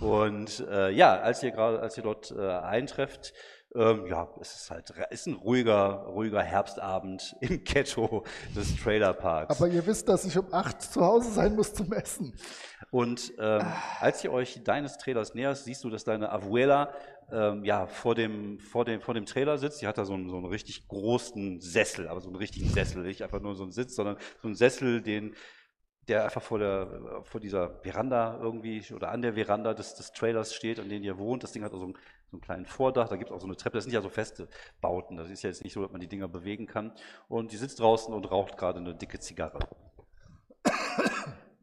Und 0.00 0.60
äh, 0.68 0.90
ja, 0.90 1.18
als 1.18 1.42
ihr 1.42 1.50
gerade, 1.50 1.80
als 1.80 1.96
ihr 1.96 2.04
dort 2.04 2.30
äh, 2.30 2.40
eintrefft, 2.40 3.32
ähm, 3.74 4.06
ja, 4.06 4.28
es 4.40 4.54
ist 4.54 4.70
halt 4.70 4.92
ist 5.10 5.26
ein 5.26 5.34
ruhiger, 5.34 6.06
ruhiger 6.06 6.42
Herbstabend 6.42 7.36
im 7.40 7.64
Ghetto 7.64 8.24
des 8.54 8.76
Trailerparks. 8.76 9.56
Aber 9.56 9.68
ihr 9.68 9.86
wisst, 9.86 10.08
dass 10.08 10.24
ich 10.24 10.36
um 10.38 10.52
8 10.52 10.80
zu 10.80 11.04
Hause 11.04 11.30
sein 11.30 11.54
muss 11.54 11.74
zum 11.74 11.92
Essen. 11.92 12.34
Und 12.90 13.32
ähm, 13.38 13.62
als 14.00 14.22
ihr 14.24 14.32
euch 14.32 14.62
deines 14.64 14.96
Trailers 14.98 15.34
näherst, 15.34 15.64
siehst 15.64 15.84
du, 15.84 15.90
dass 15.90 16.04
deine 16.04 16.30
Abuela 16.30 16.92
ähm, 17.32 17.64
ja, 17.64 17.86
vor, 17.86 18.14
dem, 18.14 18.58
vor, 18.60 18.84
dem, 18.84 19.00
vor 19.00 19.14
dem 19.14 19.26
Trailer 19.26 19.58
sitzt. 19.58 19.82
Die 19.82 19.86
hat 19.86 19.98
da 19.98 20.04
so 20.04 20.14
einen, 20.14 20.28
so 20.28 20.36
einen 20.36 20.46
richtig 20.46 20.86
großen 20.88 21.60
Sessel, 21.60 22.08
aber 22.08 22.20
so 22.20 22.28
einen 22.28 22.36
richtigen 22.36 22.68
Sessel, 22.68 23.02
nicht 23.02 23.22
einfach 23.22 23.40
nur 23.40 23.56
so 23.56 23.64
einen 23.64 23.72
Sitz, 23.72 23.96
sondern 23.96 24.16
so 24.40 24.48
einen 24.48 24.54
Sessel, 24.54 25.02
den, 25.02 25.34
der 26.08 26.24
einfach 26.24 26.42
vor, 26.42 26.58
der, 26.58 27.22
vor 27.24 27.40
dieser 27.40 27.70
Veranda 27.80 28.38
irgendwie 28.40 28.82
oder 28.94 29.10
an 29.10 29.22
der 29.22 29.34
Veranda 29.34 29.74
des, 29.74 29.94
des 29.94 30.12
Trailers 30.12 30.54
steht, 30.54 30.78
an 30.78 30.88
dem 30.88 31.02
ihr 31.02 31.18
wohnt. 31.18 31.42
Das 31.42 31.52
Ding 31.52 31.64
hat 31.64 31.72
auch 31.72 31.78
so 31.78 31.84
einen, 31.84 31.94
so 32.30 32.36
einen 32.36 32.40
kleinen 32.40 32.66
Vordach, 32.66 33.08
da 33.08 33.16
gibt 33.16 33.30
es 33.30 33.36
auch 33.36 33.40
so 33.40 33.46
eine 33.46 33.56
Treppe. 33.56 33.78
Das 33.78 33.84
sind 33.84 33.92
ja 33.92 34.02
so 34.02 34.08
feste 34.08 34.48
Bauten. 34.80 35.16
Das 35.16 35.28
ist 35.28 35.42
ja 35.42 35.50
jetzt 35.50 35.64
nicht 35.64 35.72
so, 35.72 35.82
dass 35.82 35.90
man 35.90 36.00
die 36.00 36.08
Dinger 36.08 36.28
bewegen 36.28 36.66
kann. 36.66 36.92
Und 37.28 37.52
die 37.52 37.56
sitzt 37.56 37.80
draußen 37.80 38.14
und 38.14 38.30
raucht 38.30 38.56
gerade 38.56 38.78
eine 38.78 38.94
dicke 38.94 39.18
Zigarre. 39.18 39.58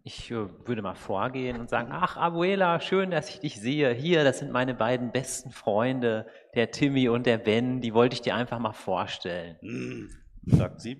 Ich 0.05 0.29
äh, 0.31 0.47
würde 0.67 0.81
mal 0.81 0.95
vorgehen 0.95 1.61
und 1.61 1.69
sagen, 1.69 1.87
ach 1.91 2.17
Abuela, 2.17 2.81
schön, 2.81 3.11
dass 3.11 3.29
ich 3.29 3.39
dich 3.39 3.61
sehe. 3.61 3.93
Hier, 3.93 4.25
das 4.25 4.39
sind 4.39 4.51
meine 4.51 4.73
beiden 4.73 5.13
besten 5.13 5.51
Freunde, 5.51 6.27
der 6.55 6.71
Timmy 6.71 7.07
und 7.07 7.25
der 7.25 7.37
Ben. 7.37 7.79
Die 7.79 7.93
wollte 7.93 8.15
ich 8.15 8.21
dir 8.21 8.35
einfach 8.35 8.59
mal 8.59 8.73
vorstellen. 8.73 9.55
Mm, 9.61 10.09
sagt 10.45 10.81
sie. 10.81 10.99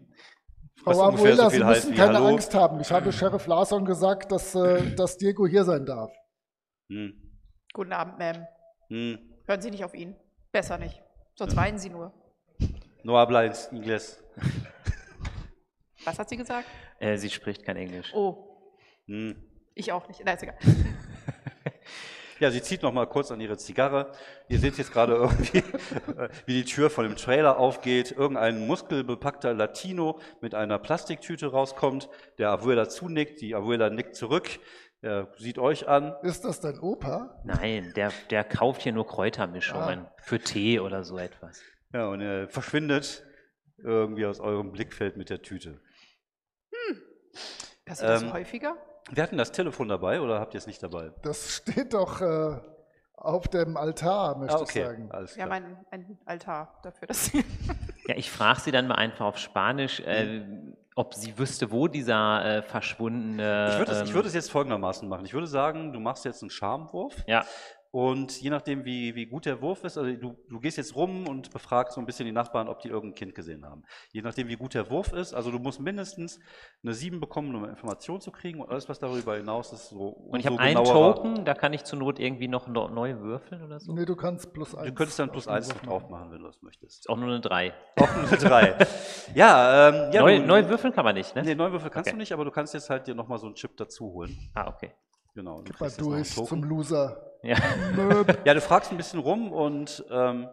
Frau 0.75 1.01
Abuela, 1.03 1.43
so 1.45 1.49
Sie 1.57 1.63
heißt 1.63 1.85
müssen 1.85 1.97
keine 1.97 2.15
Hallo. 2.15 2.27
Angst 2.27 2.53
haben. 2.53 2.79
Ich 2.81 2.91
habe 2.91 3.11
Sheriff 3.11 3.47
Larson 3.47 3.85
gesagt, 3.85 4.31
dass, 4.31 4.53
äh, 4.55 4.93
dass 4.95 5.17
Diego 5.17 5.47
hier 5.47 5.63
sein 5.63 5.85
darf. 5.85 6.11
Hm, 6.89 7.13
Guten 7.73 7.93
Abend, 7.93 8.19
Ma'am. 8.19 8.45
hm. 8.89 9.17
Hören 9.47 9.61
Sie 9.61 9.71
nicht 9.71 9.83
auf 9.83 9.93
ihn. 9.93 10.15
Besser 10.51 10.77
nicht. 10.77 11.01
Sonst 11.35 11.55
weinen 11.55 11.77
Sie 11.77 11.89
nur. 11.89 12.13
No 13.03 13.17
habla 13.17 13.41
inglés. 13.71 14.19
Was 16.05 16.19
hat 16.19 16.29
sie 16.29 16.37
gesagt? 16.37 16.67
Äh, 16.99 17.17
sie 17.17 17.29
spricht 17.29 17.63
kein 17.65 17.77
Englisch. 17.77 18.11
Oh, 18.13 18.59
Hm. 19.07 19.35
ich 19.73 19.91
auch 19.91 20.07
nicht. 20.07 20.21
Na, 20.25 20.33
ist 20.33 20.43
egal. 20.43 20.57
Ja, 22.43 22.51
sie 22.51 22.61
zieht 22.61 22.81
noch 22.83 22.91
mal 22.91 23.05
kurz 23.07 23.31
an 23.31 23.39
ihre 23.39 23.55
Zigarre. 23.55 24.11
Ihr 24.49 24.59
seht 24.59 24.77
jetzt 24.77 24.91
gerade 24.91 25.13
irgendwie, 25.13 25.59
äh, 25.59 26.27
wie 26.45 26.55
die 26.55 26.65
Tür 26.65 26.89
von 26.89 27.05
dem 27.05 27.15
Trailer 27.15 27.57
aufgeht. 27.57 28.11
Irgendein 28.11 28.67
muskelbepackter 28.67 29.53
Latino 29.53 30.19
mit 30.41 30.53
einer 30.53 30.77
Plastiktüte 30.77 31.47
rauskommt. 31.47 32.09
Der 32.39 32.49
Abuela 32.49 32.89
zunickt, 32.89 33.39
die 33.39 33.55
Abuela 33.55 33.89
nickt 33.89 34.17
zurück. 34.17 34.59
Er 34.99 35.31
sieht 35.37 35.57
euch 35.57 35.87
an. 35.87 36.13
Ist 36.21 36.43
das 36.43 36.59
dein 36.59 36.79
Opa? 36.81 37.41
Nein, 37.45 37.93
der, 37.95 38.11
der 38.29 38.43
kauft 38.43 38.81
hier 38.81 38.91
nur 38.91 39.07
Kräutermischungen 39.07 39.99
Ah. 40.05 40.13
für 40.21 40.39
Tee 40.39 40.81
oder 40.81 41.05
so 41.05 41.17
etwas. 41.17 41.61
Ja, 41.93 42.07
und 42.09 42.19
er 42.19 42.49
verschwindet 42.49 43.23
irgendwie 43.77 44.25
aus 44.25 44.41
eurem 44.41 44.73
Blickfeld 44.73 45.15
mit 45.15 45.29
der 45.29 45.41
Tüte. 45.41 45.79
Passiert 47.85 48.09
das 48.09 48.21
Ähm, 48.23 48.33
häufiger? 48.33 48.75
Wir 49.11 49.23
hatten 49.23 49.37
das 49.37 49.51
Telefon 49.51 49.87
dabei 49.89 50.21
oder 50.21 50.39
habt 50.39 50.53
ihr 50.53 50.57
es 50.57 50.67
nicht 50.67 50.81
dabei? 50.81 51.11
Das 51.21 51.49
steht 51.57 51.93
doch 51.93 52.21
äh, 52.21 52.59
auf 53.15 53.47
dem 53.47 53.77
Altar, 53.77 54.37
möchte 54.37 54.55
Ah, 54.57 54.61
okay, 54.61 54.79
ich 54.81 54.85
sagen. 54.85 55.11
alles 55.11 55.35
Wir 55.37 55.45
klar. 55.45 55.55
haben 55.57 55.65
ein, 55.91 56.01
ein 56.09 56.17
Altar 56.25 56.73
dafür, 56.83 57.07
dass 57.07 57.31
Ja, 58.07 58.15
ich 58.15 58.29
frage 58.31 58.59
sie 58.61 58.71
dann 58.71 58.87
mal 58.87 58.95
einfach 58.95 59.25
auf 59.25 59.37
Spanisch, 59.37 59.99
äh, 60.01 60.41
ob 60.95 61.13
sie 61.13 61.37
wüsste, 61.37 61.71
wo 61.71 61.87
dieser 61.87 62.45
äh, 62.57 62.61
verschwundene. 62.61 63.69
Ich 63.71 63.77
würde, 63.79 63.91
es, 63.91 64.01
ich 64.01 64.09
ähm, 64.09 64.13
würde 64.15 64.27
es 64.27 64.33
jetzt 64.33 64.51
folgendermaßen 64.51 65.07
machen. 65.07 65.25
Ich 65.25 65.33
würde 65.33 65.47
sagen, 65.47 65.93
du 65.93 65.99
machst 65.99 66.25
jetzt 66.25 66.43
einen 66.43 66.49
Charmwurf. 66.49 67.15
Ja, 67.27 67.45
Und 67.95 68.41
je 68.41 68.49
nachdem, 68.49 68.85
wie, 68.85 69.13
wie 69.13 69.27
gut 69.27 69.45
der 69.45 69.61
Wurf 69.61 69.83
ist, 69.83 69.99
also 69.99 70.11
du, 70.15 70.35
du 70.49 70.59
gehst 70.59 70.77
jetzt 70.77 70.95
rum 70.95 71.27
und 71.27 71.51
befragst 71.51 71.93
so 71.93 72.01
ein 72.01 72.07
bisschen 72.07 72.25
die 72.25 72.31
Nachbarn, 72.31 72.67
ob 72.67 72.79
die 72.79 72.87
irgendein 72.87 73.13
Kind 73.13 73.35
gesehen 73.35 73.63
haben. 73.63 73.83
Je 74.11 74.23
nachdem, 74.23 74.47
wie 74.47 74.55
gut 74.55 74.73
der 74.73 74.89
Wurf 74.89 75.13
ist, 75.13 75.35
also 75.35 75.51
du 75.51 75.59
musst 75.59 75.79
mindestens 75.79 76.39
eine 76.83 76.95
7 76.95 77.19
bekommen, 77.19 77.53
um 77.53 77.65
Informationen 77.65 78.19
zu 78.19 78.31
kriegen 78.31 78.61
und 78.61 78.69
alles, 78.71 78.89
was 78.89 78.97
darüber 78.97 79.35
hinaus 79.37 79.71
ist, 79.73 79.89
so 79.89 80.07
und 80.07 80.39
ich 80.39 80.47
habe 80.47 80.57
einen 80.57 80.83
Token, 80.83 81.45
da 81.45 81.53
kann 81.53 81.71
ich 81.71 81.83
zur 81.83 81.99
Not 81.99 82.17
irgendwie 82.19 82.47
noch 82.47 82.65
no- 82.67 82.87
neu 82.87 83.19
würfeln 83.19 83.61
oder 83.61 83.79
so. 83.79 83.93
Nee, 83.93 84.05
du 84.05 84.15
kannst 84.15 84.51
plus 84.53 84.73
eins. 84.73 84.87
Du 84.87 84.95
könntest 84.95 85.19
dann 85.19 85.31
plus 85.31 85.43
den 85.45 85.53
1 85.53 85.67
Wurf 85.69 85.83
noch 85.83 85.89
drauf 85.91 86.09
machen, 86.09 86.31
wenn 86.31 86.39
du 86.39 86.47
das 86.47 86.63
möchtest. 86.63 87.01
Ist 87.01 87.09
auch 87.11 87.17
nur 87.17 87.27
eine 87.29 87.41
3. 87.41 87.73
Auch 87.97 88.09
eine 88.09 88.25
3. 88.37 88.87
ja, 89.35 89.89
ähm, 89.89 90.11
ja 90.11 90.21
neu, 90.21 90.39
du, 90.39 90.45
neu 90.47 90.67
würfeln 90.67 90.93
kann 90.95 91.05
man 91.05 91.13
nicht, 91.13 91.35
ne? 91.35 91.43
Nee, 91.43 91.53
neu 91.53 91.71
würfeln 91.71 91.91
kannst 91.91 92.07
Okay. 92.07 92.15
du 92.15 92.19
nicht, 92.19 92.31
aber 92.33 92.43
du 92.43 92.49
kannst 92.49 92.73
jetzt 92.73 92.89
halt 92.89 93.05
dir 93.05 93.13
nochmal 93.13 93.37
so 93.37 93.45
einen 93.45 93.53
Chip 93.53 93.77
dazu 93.77 94.05
holen. 94.13 94.35
Ah, 94.55 94.67
okay. 94.67 94.95
Genau. 95.35 95.57
du 95.59 95.65
Gib 95.65 95.79
mal 95.79 95.91
durch 95.95 96.33
zum 96.33 96.63
Loser. 96.63 97.29
Ja. 97.43 97.57
Ja, 98.45 98.53
du 98.53 98.61
fragst 98.61 98.91
ein 98.91 98.97
bisschen 98.97 99.19
rum 99.19 99.51
und 99.51 100.03
ähm, 100.09 100.47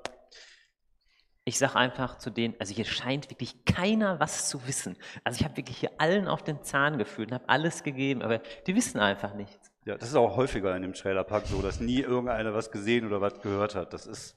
Ich 1.45 1.59
sage 1.59 1.77
einfach 1.77 2.19
zu 2.19 2.31
denen, 2.31 2.55
also 2.59 2.75
hier 2.75 2.85
scheint 2.85 3.31
wirklich 3.31 3.65
keiner 3.65 4.21
was 4.21 4.49
zu 4.49 4.67
wissen. 4.67 4.97
Also 5.25 5.41
ich 5.41 5.45
habe 5.45 5.57
wirklich 5.57 5.79
hier 5.79 5.91
allen 5.99 6.29
auf 6.29 6.43
den 6.45 6.63
Zahn 6.63 6.99
gefühlt 6.99 7.31
und 7.31 7.35
habe 7.35 7.49
alles 7.49 7.83
gegeben, 7.83 8.23
aber 8.23 8.39
die 8.67 8.77
wissen 8.77 9.01
einfach 9.01 9.35
nichts. 9.35 9.73
Ja, 9.85 9.97
das 9.97 10.11
ist 10.11 10.15
auch 10.17 10.37
häufiger 10.37 10.77
in 10.77 10.83
dem 10.83 10.93
Trailerpark 10.93 11.47
so, 11.47 11.63
dass 11.63 11.81
nie 11.81 12.01
irgendeiner 12.01 12.55
was 12.55 12.71
gesehen 12.71 13.07
oder 13.07 13.21
was 13.21 13.41
gehört 13.41 13.75
hat. 13.75 13.93
Das 13.93 14.07
ist. 14.07 14.37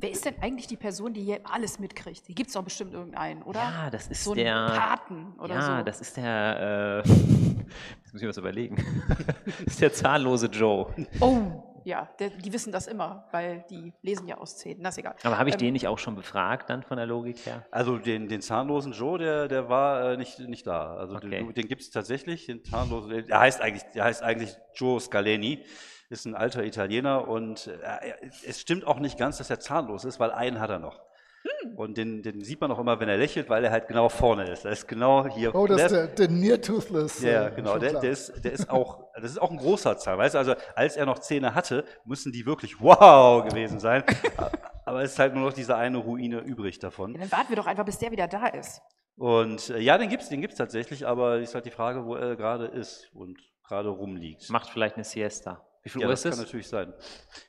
Wer 0.00 0.10
ist 0.12 0.24
denn 0.24 0.34
eigentlich 0.40 0.68
die 0.68 0.76
Person, 0.76 1.12
die 1.12 1.22
hier 1.22 1.40
alles 1.42 1.80
mitkriegt? 1.80 2.26
Hier 2.26 2.34
gibt 2.34 2.48
es 2.48 2.54
doch 2.54 2.62
bestimmt 2.62 2.92
irgendeinen, 2.94 3.42
oder? 3.42 3.60
Ja, 3.60 3.90
das 3.90 4.06
ist 4.06 4.22
so 4.22 4.32
der. 4.34 4.54
Paten 4.68 5.34
oder 5.40 5.54
ja, 5.56 5.78
so. 5.78 5.84
das 5.84 6.00
ist 6.00 6.16
der. 6.16 7.02
Äh, 7.04 7.08
jetzt 8.04 8.12
muss 8.12 8.22
ich 8.22 8.28
was 8.28 8.36
überlegen. 8.38 8.76
das 9.44 9.74
ist 9.74 9.80
der 9.80 9.92
zahllose 9.92 10.46
Joe. 10.46 10.94
Oh, 11.20 11.80
ja, 11.84 12.08
der, 12.20 12.30
die 12.30 12.52
wissen 12.52 12.70
das 12.70 12.86
immer, 12.86 13.26
weil 13.32 13.64
die 13.70 13.92
lesen 14.02 14.28
ja 14.28 14.38
aus 14.38 14.56
Zähnen. 14.58 14.84
Das 14.84 14.94
ist 14.94 14.98
egal. 14.98 15.16
Aber 15.24 15.36
habe 15.36 15.48
ich 15.48 15.54
Ähm, 15.56 15.60
den 15.60 15.72
nicht 15.72 15.88
auch 15.88 15.98
schon 15.98 16.14
befragt 16.14 16.70
dann 16.70 16.84
von 16.84 16.96
der 16.96 17.06
Logik 17.06 17.44
her? 17.44 17.66
Also 17.72 17.98
den, 17.98 18.28
den 18.28 18.40
zahnlosen 18.40 18.92
Joe, 18.92 19.18
der, 19.18 19.48
der 19.48 19.68
war 19.68 20.12
äh, 20.12 20.16
nicht, 20.16 20.38
nicht 20.38 20.64
da. 20.66 20.94
Also 20.94 21.16
Okay. 21.16 21.30
den, 21.30 21.54
den 21.54 21.66
gibt 21.66 21.80
es 21.82 21.90
tatsächlich, 21.90 22.46
den 22.46 22.62
zahnlosen. 22.62 23.26
Der 23.26 23.40
heißt 23.40 23.60
eigentlich, 23.60 23.82
der 23.94 24.04
heißt 24.04 24.22
eigentlich 24.22 24.56
Joe 24.74 25.00
Scaleni, 25.00 25.64
ist 26.10 26.24
ein 26.26 26.34
alter 26.34 26.64
Italiener 26.64 27.28
und 27.28 27.66
äh, 27.66 27.78
er- 27.80 28.16
es 28.46 28.60
stimmt 28.60 28.86
auch 28.86 28.98
nicht 28.98 29.18
ganz, 29.18 29.38
dass 29.38 29.50
er 29.50 29.60
zahnlos 29.60 30.04
ist, 30.04 30.18
weil 30.20 30.30
einen 30.30 30.60
hat 30.60 30.70
er 30.70 30.78
noch. 30.78 31.00
Hm. 31.42 31.76
Und 31.76 31.96
den, 31.96 32.22
den 32.22 32.42
sieht 32.42 32.60
man 32.60 32.72
auch 32.72 32.78
immer, 32.80 32.98
wenn 32.98 33.08
er 33.08 33.16
lächelt, 33.16 33.48
weil 33.48 33.64
er 33.64 33.70
halt 33.70 33.86
genau 33.86 34.08
vorne 34.08 34.50
ist. 34.50 34.64
Er 34.64 34.72
ist 34.72 34.88
genau 34.88 35.26
hier. 35.28 35.54
Oh, 35.54 35.66
das 35.66 35.76
Der 35.76 35.86
ist 35.86 35.92
der, 36.18 36.26
der 36.26 36.28
Near 36.36 36.60
Toothless. 36.60 37.22
Ja, 37.22 37.46
äh, 37.46 37.52
genau. 37.54 37.78
Der, 37.78 38.00
der, 38.00 38.10
ist, 38.10 38.44
der 38.44 38.52
ist 38.52 38.68
auch, 38.68 39.04
das 39.14 39.30
ist 39.30 39.38
auch 39.40 39.50
ein 39.50 39.56
großer 39.56 39.96
Zahn. 39.98 40.18
Weißt 40.18 40.34
du, 40.34 40.38
also 40.38 40.54
als 40.74 40.96
er 40.96 41.06
noch 41.06 41.20
Zähne 41.20 41.54
hatte, 41.54 41.84
müssen 42.04 42.32
die 42.32 42.44
wirklich 42.44 42.80
wow 42.80 43.44
gewesen 43.48 43.78
sein. 43.78 44.02
Aber 44.84 45.02
es 45.02 45.12
ist 45.12 45.18
halt 45.18 45.34
nur 45.34 45.44
noch 45.44 45.52
diese 45.52 45.76
eine 45.76 45.98
Ruine 45.98 46.40
übrig 46.40 46.78
davon. 46.80 47.12
Ja, 47.14 47.20
dann 47.20 47.30
warten 47.32 47.50
wir 47.50 47.56
doch 47.56 47.66
einfach, 47.66 47.84
bis 47.84 47.98
der 47.98 48.10
wieder 48.10 48.26
da 48.26 48.46
ist. 48.48 48.80
Und 49.16 49.70
äh, 49.70 49.78
ja, 49.78 49.96
den 49.98 50.08
gibt's, 50.08 50.28
den 50.28 50.40
gibt's 50.40 50.56
tatsächlich, 50.56 51.06
aber 51.06 51.38
ist 51.38 51.54
halt 51.54 51.66
die 51.66 51.70
Frage, 51.70 52.04
wo 52.04 52.14
er 52.16 52.34
gerade 52.36 52.66
ist 52.66 53.10
und 53.14 53.38
gerade 53.66 53.90
rumliegt. 53.90 54.48
Macht 54.50 54.70
vielleicht 54.70 54.94
eine 54.96 55.04
Siesta. 55.04 55.64
Wie 55.82 55.88
viel 55.90 56.00
ja, 56.02 56.06
Uhr 56.08 56.12
das 56.12 56.20
ist 56.24 56.30
kann 56.30 56.32
es? 56.40 56.46
natürlich 56.46 56.68
sein. 56.68 56.92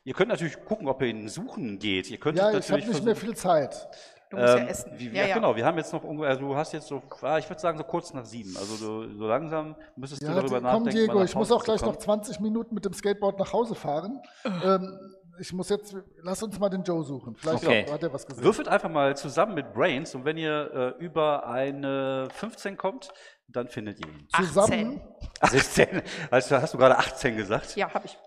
Ihr 0.03 0.13
könnt 0.13 0.29
natürlich 0.29 0.63
gucken, 0.65 0.87
ob 0.87 1.01
ihr 1.01 1.07
ihn 1.09 1.27
suchen 1.29 1.79
geht. 1.79 2.09
Ihr 2.09 2.17
könntet 2.19 2.41
ja, 2.43 2.49
ich 2.49 2.55
habe 2.55 2.79
natürlich 2.79 2.87
nicht 2.87 3.05
mehr 3.05 3.15
viel 3.15 3.35
Zeit. 3.35 3.87
Du 4.29 4.37
musst 4.37 4.47
ja 4.53 4.57
Ähm, 4.59 4.67
essen. 4.67 4.91
Wie, 4.95 5.07
ja, 5.07 5.13
ja, 5.13 5.27
ja. 5.29 5.35
genau. 5.35 5.55
Wir 5.55 5.65
haben 5.65 5.77
jetzt 5.79 5.91
noch 5.91 6.03
ungefähr, 6.03 6.29
also 6.29 6.41
du 6.41 6.55
hast 6.55 6.71
jetzt 6.71 6.87
so, 6.87 7.01
ah, 7.21 7.39
ich 7.39 7.49
würde 7.49 7.59
sagen 7.59 7.77
so 7.79 7.83
kurz 7.83 8.13
nach 8.13 8.25
sieben. 8.25 8.55
Also 8.57 8.77
du, 8.77 9.17
so 9.17 9.27
langsam 9.27 9.75
müsstest 9.95 10.21
du 10.21 10.27
Ja, 10.27 10.35
darüber 10.35 10.55
komm, 10.57 10.63
nachdenken. 10.63 10.85
mal 10.85 10.91
Diego, 10.91 11.23
ich 11.23 11.33
muss 11.35 11.51
auch 11.51 11.63
gleich 11.63 11.81
noch 11.81 11.87
kommen. 11.93 11.99
20 11.99 12.39
Minuten 12.39 12.75
mit 12.75 12.85
dem 12.85 12.93
Skateboard 12.93 13.39
nach 13.39 13.51
Hause 13.53 13.73
fahren. 13.73 14.21
ähm, 14.63 14.99
ich 15.39 15.53
muss 15.53 15.69
jetzt, 15.69 15.95
lass 16.21 16.43
uns 16.43 16.59
mal 16.59 16.69
den 16.69 16.83
Joe 16.83 17.03
suchen. 17.03 17.35
Vielleicht 17.35 17.63
Okay. 17.63 17.85
hat 17.89 18.03
er 18.03 18.13
was 18.13 18.25
gesehen. 18.25 18.43
Würfelt 18.43 18.67
einfach 18.67 18.89
mal 18.89 19.15
zusammen 19.17 19.55
mit 19.55 19.73
Brains 19.73 20.13
und 20.15 20.25
wenn 20.25 20.37
ihr 20.37 20.95
äh, 20.99 21.03
über 21.03 21.47
eine 21.47 22.27
15 22.33 22.77
kommt, 22.77 23.09
dann 23.47 23.67
findet 23.67 23.99
ihr 23.99 24.07
ihn. 24.11 24.27
Zusammen. 24.35 25.01
18. 25.39 26.01
Also 26.31 26.55
hast 26.57 26.73
du 26.73 26.77
gerade 26.77 26.97
18 26.97 27.37
gesagt? 27.37 27.75
Ja, 27.75 27.93
habe 27.93 28.05
ich. 28.07 28.17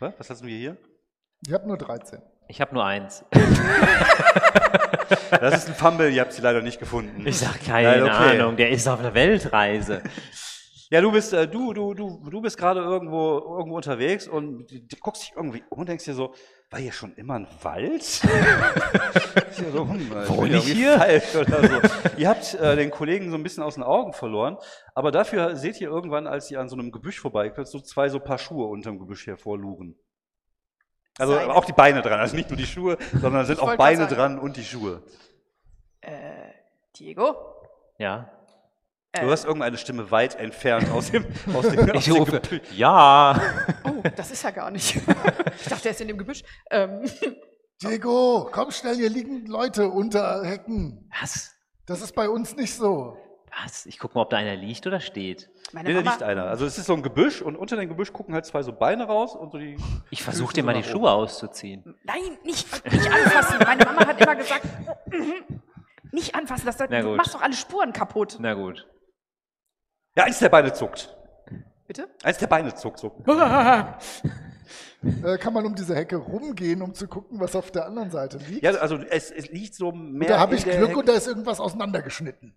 Was 0.00 0.12
Was 0.18 0.30
hast 0.30 0.42
du 0.44 0.48
hier? 0.48 0.76
Ich 1.46 1.52
habe 1.52 1.66
nur 1.66 1.76
13. 1.78 2.20
Ich 2.48 2.60
habe 2.60 2.74
nur 2.74 2.84
eins. 2.84 3.24
Das 5.30 5.54
ist 5.54 5.68
ein 5.68 5.74
Fumble, 5.74 6.10
ihr 6.10 6.20
habt 6.22 6.32
sie 6.32 6.40
leider 6.42 6.62
nicht 6.62 6.78
gefunden. 6.78 7.26
Ich 7.26 7.38
sag 7.38 7.62
keine 7.64 8.00
Nein, 8.00 8.02
okay. 8.04 8.40
Ahnung, 8.40 8.56
der 8.56 8.70
ist 8.70 8.88
auf 8.88 8.98
einer 9.00 9.12
Weltreise. 9.14 10.02
Ja, 10.94 11.00
du 11.00 11.10
bist, 11.10 11.32
äh, 11.32 11.48
du, 11.48 11.72
du, 11.72 11.92
du, 11.92 12.20
du 12.30 12.40
bist 12.40 12.56
gerade 12.56 12.78
irgendwo, 12.78 13.56
irgendwo 13.58 13.74
unterwegs 13.74 14.28
und 14.28 14.70
du, 14.70 14.78
du 14.78 14.96
guckst 15.00 15.22
dich 15.22 15.32
irgendwie 15.34 15.64
um 15.68 15.80
und 15.80 15.88
denkst 15.88 16.04
dir 16.04 16.14
so, 16.14 16.32
war 16.70 16.78
hier 16.78 16.92
schon 16.92 17.12
immer 17.16 17.34
ein 17.34 17.48
Wald? 17.62 18.00
Ich 19.50 19.72
so, 19.72 19.88
hm, 19.88 20.12
ich 20.22 20.30
irgendwie 20.30 20.74
hier? 20.74 20.98
falsch 20.98 21.34
Oder 21.34 21.68
so. 21.68 21.88
ihr 22.16 22.28
habt 22.28 22.54
äh, 22.54 22.76
den 22.76 22.92
Kollegen 22.92 23.28
so 23.30 23.36
ein 23.36 23.42
bisschen 23.42 23.64
aus 23.64 23.74
den 23.74 23.82
Augen 23.82 24.12
verloren, 24.12 24.56
aber 24.94 25.10
dafür 25.10 25.56
seht 25.56 25.80
ihr 25.80 25.88
irgendwann, 25.88 26.28
als 26.28 26.48
ihr 26.52 26.60
an 26.60 26.68
so 26.68 26.76
einem 26.76 26.92
Gebüsch 26.92 27.18
vorbeikommt, 27.18 27.66
so 27.66 27.80
zwei 27.80 28.08
so 28.08 28.20
Paar 28.20 28.38
Schuhe 28.38 28.68
unterm 28.68 29.00
Gebüsch 29.00 29.26
hervorlugen. 29.26 29.96
Also 31.18 31.34
Seine. 31.34 31.54
auch 31.54 31.64
die 31.64 31.72
Beine 31.72 32.02
dran, 32.02 32.20
also 32.20 32.36
nicht 32.36 32.50
nur 32.50 32.56
die 32.56 32.66
Schuhe, 32.66 32.98
sondern 33.20 33.42
es 33.42 33.48
sind 33.48 33.58
auch 33.58 33.74
Beine 33.74 34.06
dran 34.06 34.38
und 34.38 34.56
die 34.56 34.64
Schuhe. 34.64 35.02
Äh, 36.02 36.52
Diego? 36.96 37.34
Ja. 37.98 38.30
Du 39.20 39.26
hörst 39.26 39.44
irgendeine 39.44 39.78
Stimme 39.78 40.10
weit 40.10 40.34
entfernt 40.36 40.90
aus 40.90 41.10
dem, 41.10 41.24
aus 41.54 41.68
dem, 41.68 41.90
aus 41.90 41.96
Ich 41.96 42.04
dem 42.04 42.16
rufe, 42.16 42.40
Gebüsch. 42.40 42.60
ja. 42.76 43.40
Oh, 43.84 44.02
das 44.16 44.30
ist 44.32 44.42
ja 44.42 44.50
gar 44.50 44.70
nicht. 44.70 44.96
ich 45.60 45.68
dachte, 45.68 45.88
er 45.88 45.90
ist 45.92 46.00
in 46.00 46.08
dem 46.08 46.18
Gebüsch. 46.18 46.42
Ähm, 46.70 47.08
Diego, 47.82 48.48
komm 48.50 48.70
schnell, 48.70 48.96
hier 48.96 49.10
liegen 49.10 49.46
Leute 49.46 49.88
unter 49.88 50.44
Hecken. 50.44 51.08
Was? 51.20 51.54
Das 51.86 52.00
ist 52.02 52.14
bei 52.14 52.28
uns 52.28 52.56
nicht 52.56 52.74
so. 52.74 53.16
Was? 53.62 53.86
Ich 53.86 53.98
gucke 54.00 54.14
mal, 54.16 54.22
ob 54.22 54.30
da 54.30 54.38
einer 54.38 54.56
liegt 54.56 54.84
oder 54.86 54.98
steht. 55.00 55.48
meine 55.72 55.88
Nee, 55.88 55.94
da 55.94 56.00
Mama, 56.00 56.10
liegt 56.12 56.22
einer. 56.24 56.44
Also 56.46 56.66
es 56.66 56.76
ist 56.78 56.86
so 56.86 56.94
ein 56.94 57.02
Gebüsch 57.02 57.40
und 57.40 57.54
unter 57.56 57.76
dem 57.76 57.88
Gebüsch 57.88 58.12
gucken 58.12 58.34
halt 58.34 58.46
zwei 58.46 58.62
so 58.62 58.72
Beine 58.72 59.04
raus 59.04 59.36
und 59.36 59.52
so 59.52 59.58
die. 59.58 59.76
Ich 60.10 60.22
versuche 60.24 60.54
dir 60.54 60.64
mal 60.64 60.74
die 60.74 60.80
nach 60.80 60.88
Schuhe 60.88 61.10
auszuziehen. 61.10 61.94
Nein, 62.02 62.38
nicht, 62.42 62.66
nicht 62.92 63.10
anfassen. 63.12 63.58
Meine 63.64 63.84
Mama 63.84 64.06
hat 64.06 64.20
immer 64.20 64.34
gesagt, 64.34 64.66
nicht 66.10 66.34
anfassen. 66.34 66.66
Das, 66.66 66.78
du 66.78 67.14
machst 67.16 67.34
doch 67.34 67.42
alle 67.42 67.54
Spuren 67.54 67.92
kaputt. 67.92 68.38
Na 68.40 68.54
gut. 68.54 68.88
Ja, 70.16 70.24
eins 70.24 70.38
der 70.38 70.48
Beine 70.48 70.72
zuckt. 70.72 71.14
Bitte? 71.86 72.08
Eins 72.22 72.38
der 72.38 72.46
Beine 72.46 72.74
zuckt 72.74 72.98
so. 72.98 73.12
Äh, 75.22 75.36
kann 75.36 75.52
man 75.52 75.66
um 75.66 75.74
diese 75.74 75.94
Hecke 75.94 76.16
rumgehen, 76.16 76.80
um 76.80 76.94
zu 76.94 77.06
gucken, 77.08 77.38
was 77.38 77.54
auf 77.54 77.70
der 77.70 77.84
anderen 77.86 78.10
Seite 78.10 78.38
liegt? 78.38 78.62
Ja, 78.62 78.70
also 78.72 78.96
es, 78.96 79.30
es 79.30 79.50
liegt 79.50 79.74
so 79.74 79.92
mehr. 79.92 80.22
und 80.22 80.30
da 80.30 80.38
habe 80.38 80.54
ich 80.54 80.64
Glück 80.64 80.76
Hecke- 80.88 80.96
und 80.98 81.08
da 81.08 81.12
ist 81.12 81.26
irgendwas 81.26 81.60
auseinandergeschnitten. 81.60 82.56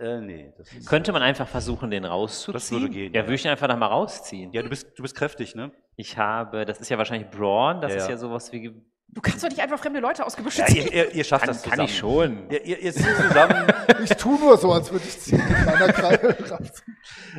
Äh, 0.00 0.20
nee, 0.20 0.52
das 0.58 0.72
ist. 0.72 0.88
Könnte 0.88 1.12
man 1.12 1.22
einfach 1.22 1.46
versuchen, 1.46 1.90
den 1.92 2.04
rauszuziehen? 2.04 2.52
Das 2.54 2.70
würde 2.72 2.88
gehen, 2.88 3.12
Ja, 3.14 3.20
ja. 3.20 3.26
würde 3.26 3.34
ich 3.36 3.44
ihn 3.44 3.50
einfach 3.52 3.68
noch 3.68 3.76
mal 3.78 3.86
rausziehen. 3.86 4.52
Ja, 4.52 4.62
du 4.62 4.68
bist, 4.68 4.88
du 4.98 5.02
bist 5.02 5.14
kräftig, 5.14 5.54
ne? 5.54 5.70
Ich 5.96 6.18
habe, 6.18 6.64
das 6.64 6.80
ist 6.80 6.88
ja 6.88 6.98
wahrscheinlich 6.98 7.30
Brawn, 7.30 7.80
das 7.80 7.92
Ja, 7.92 7.98
ist 7.98 8.04
ja. 8.04 8.10
ja 8.10 8.16
sowas 8.16 8.52
wie. 8.52 8.74
Du 9.10 9.22
kannst 9.22 9.42
doch 9.42 9.48
nicht 9.48 9.60
einfach 9.60 9.78
fremde 9.78 10.00
Leute 10.00 10.24
aus 10.24 10.36
Gebüsche 10.36 10.60
Ja, 10.60 10.66
ziehen. 10.66 10.86
ihr, 10.86 10.92
ihr, 10.92 11.14
ihr 11.14 11.24
schafft 11.24 11.46
Kann, 11.46 11.54
das 11.54 11.62
kann 11.62 11.72
zusammen. 11.72 11.88
ich 11.88 11.98
schon. 11.98 12.50
Ihr, 12.50 12.64
ihr, 12.64 12.78
ihr 12.78 12.92
zieht 12.92 13.16
zusammen. 13.16 13.66
Ich 14.04 14.10
tue 14.10 14.38
nur 14.38 14.56
so, 14.58 14.70
als 14.72 14.92
würde 14.92 15.04
ich 15.08 15.18
ziehen 15.18 15.42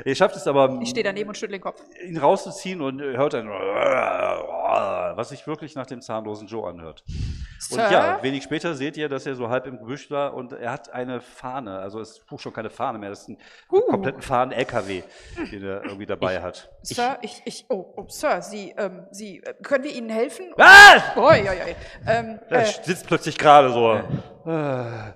ihr 0.03 0.15
schafft 0.15 0.35
es 0.35 0.45
aber, 0.47 0.79
Ich 0.81 0.89
stehe 0.89 1.03
daneben 1.03 1.29
und 1.29 1.37
schüttle 1.37 1.57
den 1.57 1.61
Kopf. 1.61 1.81
ihn 2.05 2.17
rauszuziehen 2.17 2.81
und 2.81 2.99
hört 3.01 3.33
dann, 3.33 3.47
was 3.47 5.29
sich 5.29 5.45
wirklich 5.47 5.75
nach 5.75 5.85
dem 5.85 6.01
zahnlosen 6.01 6.47
Joe 6.47 6.67
anhört. 6.69 7.03
Und 7.07 7.77
Sir? 7.79 7.91
ja, 7.91 8.19
wenig 8.23 8.43
später 8.43 8.73
seht 8.75 8.97
ihr, 8.97 9.09
dass 9.09 9.25
er 9.25 9.35
so 9.35 9.49
halb 9.49 9.67
im 9.67 9.77
Gebüsch 9.79 10.09
war 10.11 10.33
und 10.33 10.53
er 10.53 10.71
hat 10.71 10.91
eine 10.91 11.21
Fahne. 11.21 11.79
Also 11.79 11.99
es 11.99 12.19
ist 12.19 12.41
schon 12.41 12.53
keine 12.53 12.69
Fahne 12.69 12.97
mehr, 12.99 13.09
das 13.09 13.21
ist 13.21 13.29
ein 13.29 13.37
Uh. 13.71 13.81
kompletten 13.81 14.21
Fahnen-LKW, 14.21 15.03
den 15.51 15.63
er 15.63 15.83
irgendwie 15.83 16.05
dabei 16.07 16.41
hat. 16.41 16.69
Sir, 16.81 17.17
ich, 17.21 17.41
ich, 17.45 17.65
oh, 17.69 17.93
oh, 17.95 18.05
Sir, 18.07 18.41
Sie, 18.41 18.73
ähm, 18.77 19.05
Sie, 19.11 19.43
äh, 19.43 19.53
können 19.61 19.83
wir 19.83 19.93
Ihnen 19.93 20.09
helfen? 20.09 20.51
Was? 20.57 21.15
Oi, 21.15 21.47
oi, 21.49 21.58
oi. 21.63 21.75
Ähm, 22.07 22.39
Er 22.49 22.61
äh, 22.61 22.65
sitzt 22.65 23.07
plötzlich 23.07 23.37
gerade 23.37 23.71
so. 23.71 23.93
Äh, 23.93 25.13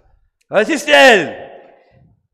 Was 0.50 0.70
ist 0.70 0.88
denn? 0.88 1.34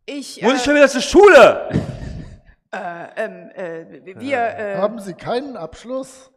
ich, 0.05 0.41
Muss 0.41 0.53
ich 0.55 0.62
äh, 0.62 0.66
schon 0.66 0.76
wieder 0.76 0.89
zur 0.89 1.01
Schule? 1.01 1.70
äh, 2.72 3.24
ähm, 3.24 3.51
äh, 3.55 4.16
wir, 4.20 4.38
äh, 4.38 4.76
Haben 4.78 4.99
Sie 4.99 5.14
keinen 5.14 5.57
Abschluss? 5.57 6.32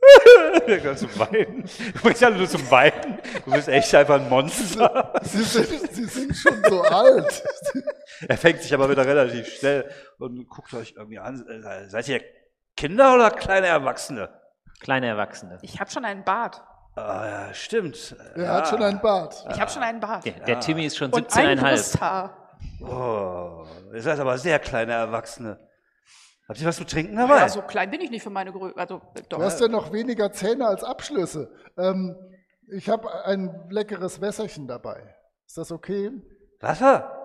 Zum 0.96 1.18
Weinen. 1.18 1.68
Du 1.94 2.00
bringst 2.02 2.24
alle 2.24 2.36
nur 2.36 2.48
zum 2.48 2.70
Weinen. 2.70 3.18
Du 3.44 3.50
bist 3.52 3.68
echt 3.68 3.94
einfach 3.94 4.14
ein 4.20 4.28
Monster. 4.28 5.12
Sie 5.22 5.42
sind, 5.42 5.92
Sie 5.92 6.04
sind 6.04 6.34
schon 6.34 6.62
so 6.68 6.82
alt. 6.82 7.42
Er 8.26 8.36
fängt 8.38 8.62
sich 8.62 8.72
aber 8.72 8.88
wieder 8.88 9.06
relativ 9.06 9.46
schnell 9.58 9.90
und 10.18 10.48
guckt 10.48 10.72
euch 10.74 10.94
irgendwie 10.96 11.18
an. 11.18 11.44
Seid 11.88 12.08
ihr 12.08 12.22
Kinder 12.76 13.14
oder 13.14 13.30
kleine 13.30 13.66
Erwachsene? 13.66 14.39
Kleine 14.80 15.06
Erwachsene. 15.08 15.58
ich 15.62 15.78
habe 15.80 15.90
schon 15.90 16.04
einen 16.04 16.24
Bart. 16.24 16.62
Ah, 16.96 17.26
ja, 17.26 17.54
stimmt. 17.54 18.16
Er 18.34 18.52
hat 18.52 18.68
schon 18.68 18.82
einen 18.82 19.00
Bart. 19.00 19.46
Ich 19.50 19.60
habe 19.60 19.70
schon 19.70 19.82
einen 19.82 20.00
Bart. 20.00 20.24
Der, 20.24 20.32
der 20.32 20.60
Timmy 20.60 20.84
ist 20.86 20.96
schon 20.96 21.12
Und 21.12 21.36
ein 21.36 21.58
17,5. 21.58 21.70
Brusthaar. 21.70 22.36
Oh, 22.82 23.64
ihr 23.94 24.02
seid 24.02 24.18
aber 24.18 24.36
sehr 24.38 24.58
kleine 24.58 24.92
Erwachsene. 24.92 25.58
Habt 26.48 26.60
ihr 26.60 26.66
was 26.66 26.76
zu 26.76 26.84
trinken 26.84 27.16
dabei? 27.16 27.38
Ja, 27.38 27.48
so 27.48 27.62
klein 27.62 27.90
bin 27.90 28.00
ich 28.00 28.10
nicht 28.10 28.22
für 28.22 28.30
meine 28.30 28.50
Größe. 28.52 28.76
Also, 28.76 29.00
doch. 29.28 29.38
Du 29.38 29.44
hast 29.44 29.60
ja 29.60 29.68
noch 29.68 29.92
weniger 29.92 30.32
Zähne 30.32 30.66
als 30.66 30.82
Abschlüsse. 30.82 31.52
Ähm, 31.78 32.16
ich 32.72 32.88
habe 32.88 33.24
ein 33.24 33.66
leckeres 33.70 34.20
Wässerchen 34.20 34.66
dabei. 34.66 35.14
Ist 35.46 35.58
das 35.58 35.70
okay? 35.70 36.10
Wasser? 36.60 37.16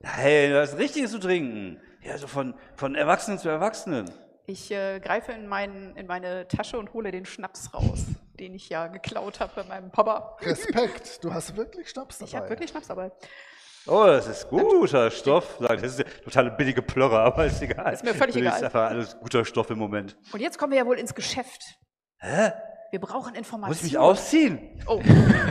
Nein, 0.00 0.50
das 0.52 0.76
Richtiges 0.78 1.12
zu 1.12 1.20
trinken. 1.20 1.80
Ja, 2.02 2.18
so 2.18 2.26
von, 2.26 2.54
von 2.74 2.94
Erwachsenen 2.96 3.38
zu 3.38 3.48
Erwachsenen. 3.48 4.10
Ich 4.50 4.72
äh, 4.72 4.98
greife 4.98 5.30
in, 5.30 5.46
meinen, 5.46 5.94
in 5.94 6.08
meine 6.08 6.48
Tasche 6.48 6.76
und 6.76 6.92
hole 6.92 7.12
den 7.12 7.24
Schnaps 7.24 7.72
raus, 7.72 8.06
den 8.40 8.52
ich 8.52 8.68
ja 8.68 8.88
geklaut 8.88 9.38
habe 9.38 9.52
bei 9.54 9.62
meinem 9.62 9.92
Papa. 9.92 10.36
Respekt. 10.40 11.22
Du 11.22 11.32
hast 11.32 11.54
wirklich 11.56 11.88
Schnaps 11.88 12.18
dabei. 12.18 12.28
Ich 12.28 12.34
habe 12.34 12.48
wirklich 12.48 12.70
Schnaps 12.70 12.88
dabei. 12.88 13.12
Oh, 13.86 14.06
das 14.06 14.26
ist 14.26 14.48
guter 14.48 15.12
Stoff. 15.12 15.56
Sag, 15.60 15.80
Das 15.80 15.98
ist 15.98 16.04
eine 16.04 16.20
totale 16.24 16.50
billige 16.50 16.82
Plörre, 16.82 17.20
aber 17.20 17.46
ist 17.46 17.62
egal. 17.62 17.92
Ist 17.92 18.02
mir 18.02 18.12
völlig 18.12 18.34
Das 18.34 18.42
egal. 18.42 18.56
ist 18.56 18.64
einfach 18.64 18.90
alles 18.90 19.16
guter 19.20 19.44
Stoff 19.44 19.70
im 19.70 19.78
Moment. 19.78 20.16
Und 20.32 20.40
jetzt 20.40 20.58
kommen 20.58 20.72
wir 20.72 20.80
ja 20.80 20.86
wohl 20.86 20.98
ins 20.98 21.14
Geschäft. 21.14 21.62
Hä? 22.18 22.50
Wir 22.90 23.00
brauchen 23.00 23.36
Informationen. 23.36 23.68
Muss 23.68 23.76
ich 23.78 23.92
mich 23.92 23.98
ausziehen? 23.98 24.82
Oh, 24.88 25.00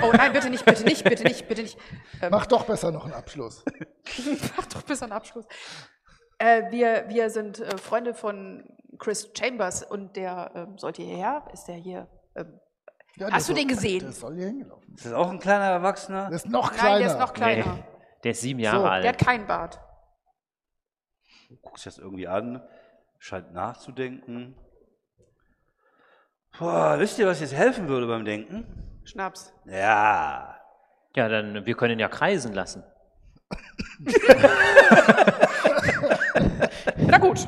oh 0.02 0.12
nein, 0.12 0.34
bitte 0.34 0.50
nicht, 0.50 0.66
bitte 0.66 0.84
nicht, 0.84 1.06
bitte 1.06 1.24
nicht, 1.24 1.48
bitte 1.48 1.62
nicht. 1.62 1.78
Ähm, 2.22 2.32
Mach 2.32 2.46
doch 2.48 2.66
besser 2.66 2.92
noch 2.92 3.06
einen 3.06 3.14
Abschluss. 3.14 3.64
Mach 4.58 4.66
doch 4.66 4.82
bis 4.82 5.02
an 5.02 5.14
Abschluss. 5.14 5.46
Äh, 6.38 6.70
wir, 6.70 7.06
wir 7.08 7.30
sind 7.30 7.60
äh, 7.60 7.78
Freunde 7.78 8.14
von 8.14 8.66
Chris 9.00 9.32
Chambers 9.38 9.84
und 9.84 10.16
der 10.16 10.52
ähm, 10.56 10.78
sollte 10.78 11.02
hierher. 11.02 11.44
Ist 11.54 11.66
der 11.66 11.76
hier? 11.76 12.08
Ähm, 12.36 12.60
Ja, 13.16 13.28
der 13.28 13.36
Hast 13.36 13.48
du 13.50 13.54
soll- 13.54 13.62
den 13.62 13.68
gesehen? 13.70 14.00
Der 14.02 14.12
soll 14.12 14.36
hier 14.36 14.48
hingelaufen. 14.48 14.94
Ist 14.94 15.06
das 15.06 15.14
auch 15.14 15.30
ein 15.30 15.40
kleiner 15.40 15.66
Erwachsener? 15.66 16.28
Der 16.28 16.36
ist 16.36 16.48
noch 16.48 16.72
kleiner. 16.74 16.90
nein, 16.92 17.00
der 17.02 17.08
ist 17.12 17.20
noch 17.20 17.34
kleiner. 17.34 17.74
Nee, 17.74 17.84
der 18.24 18.32
ist 18.32 18.42
sieben 18.42 18.60
Jahre 18.60 18.78
So, 18.78 18.84
Der 18.84 18.92
alt. 18.92 19.08
hat 19.08 19.18
keinen 19.18 19.48
Bart. 19.48 19.80
Guckt 21.62 21.78
sich 21.80 21.86
das 21.86 21.98
irgendwie 21.98 22.28
an, 22.28 22.62
scheint 23.18 23.54
nachzudenken. 23.54 24.56
Boah, 26.60 27.00
wisst 27.00 27.18
ihr, 27.20 27.28
was 27.28 27.40
jetzt 27.40 27.54
helfen 27.56 27.88
würde 27.88 28.06
beim 28.08 28.26
Denken? 28.26 29.02
Schnaps. 29.06 29.54
Ja. 29.66 30.56
Ja, 31.16 31.28
dann, 31.28 31.66
wir 31.66 31.76
können 31.76 31.94
ihn 31.94 32.00
ja 32.00 32.08
kreisen 32.10 32.54
lassen. 32.54 32.84
Na 36.98 37.18
gut. 37.18 37.48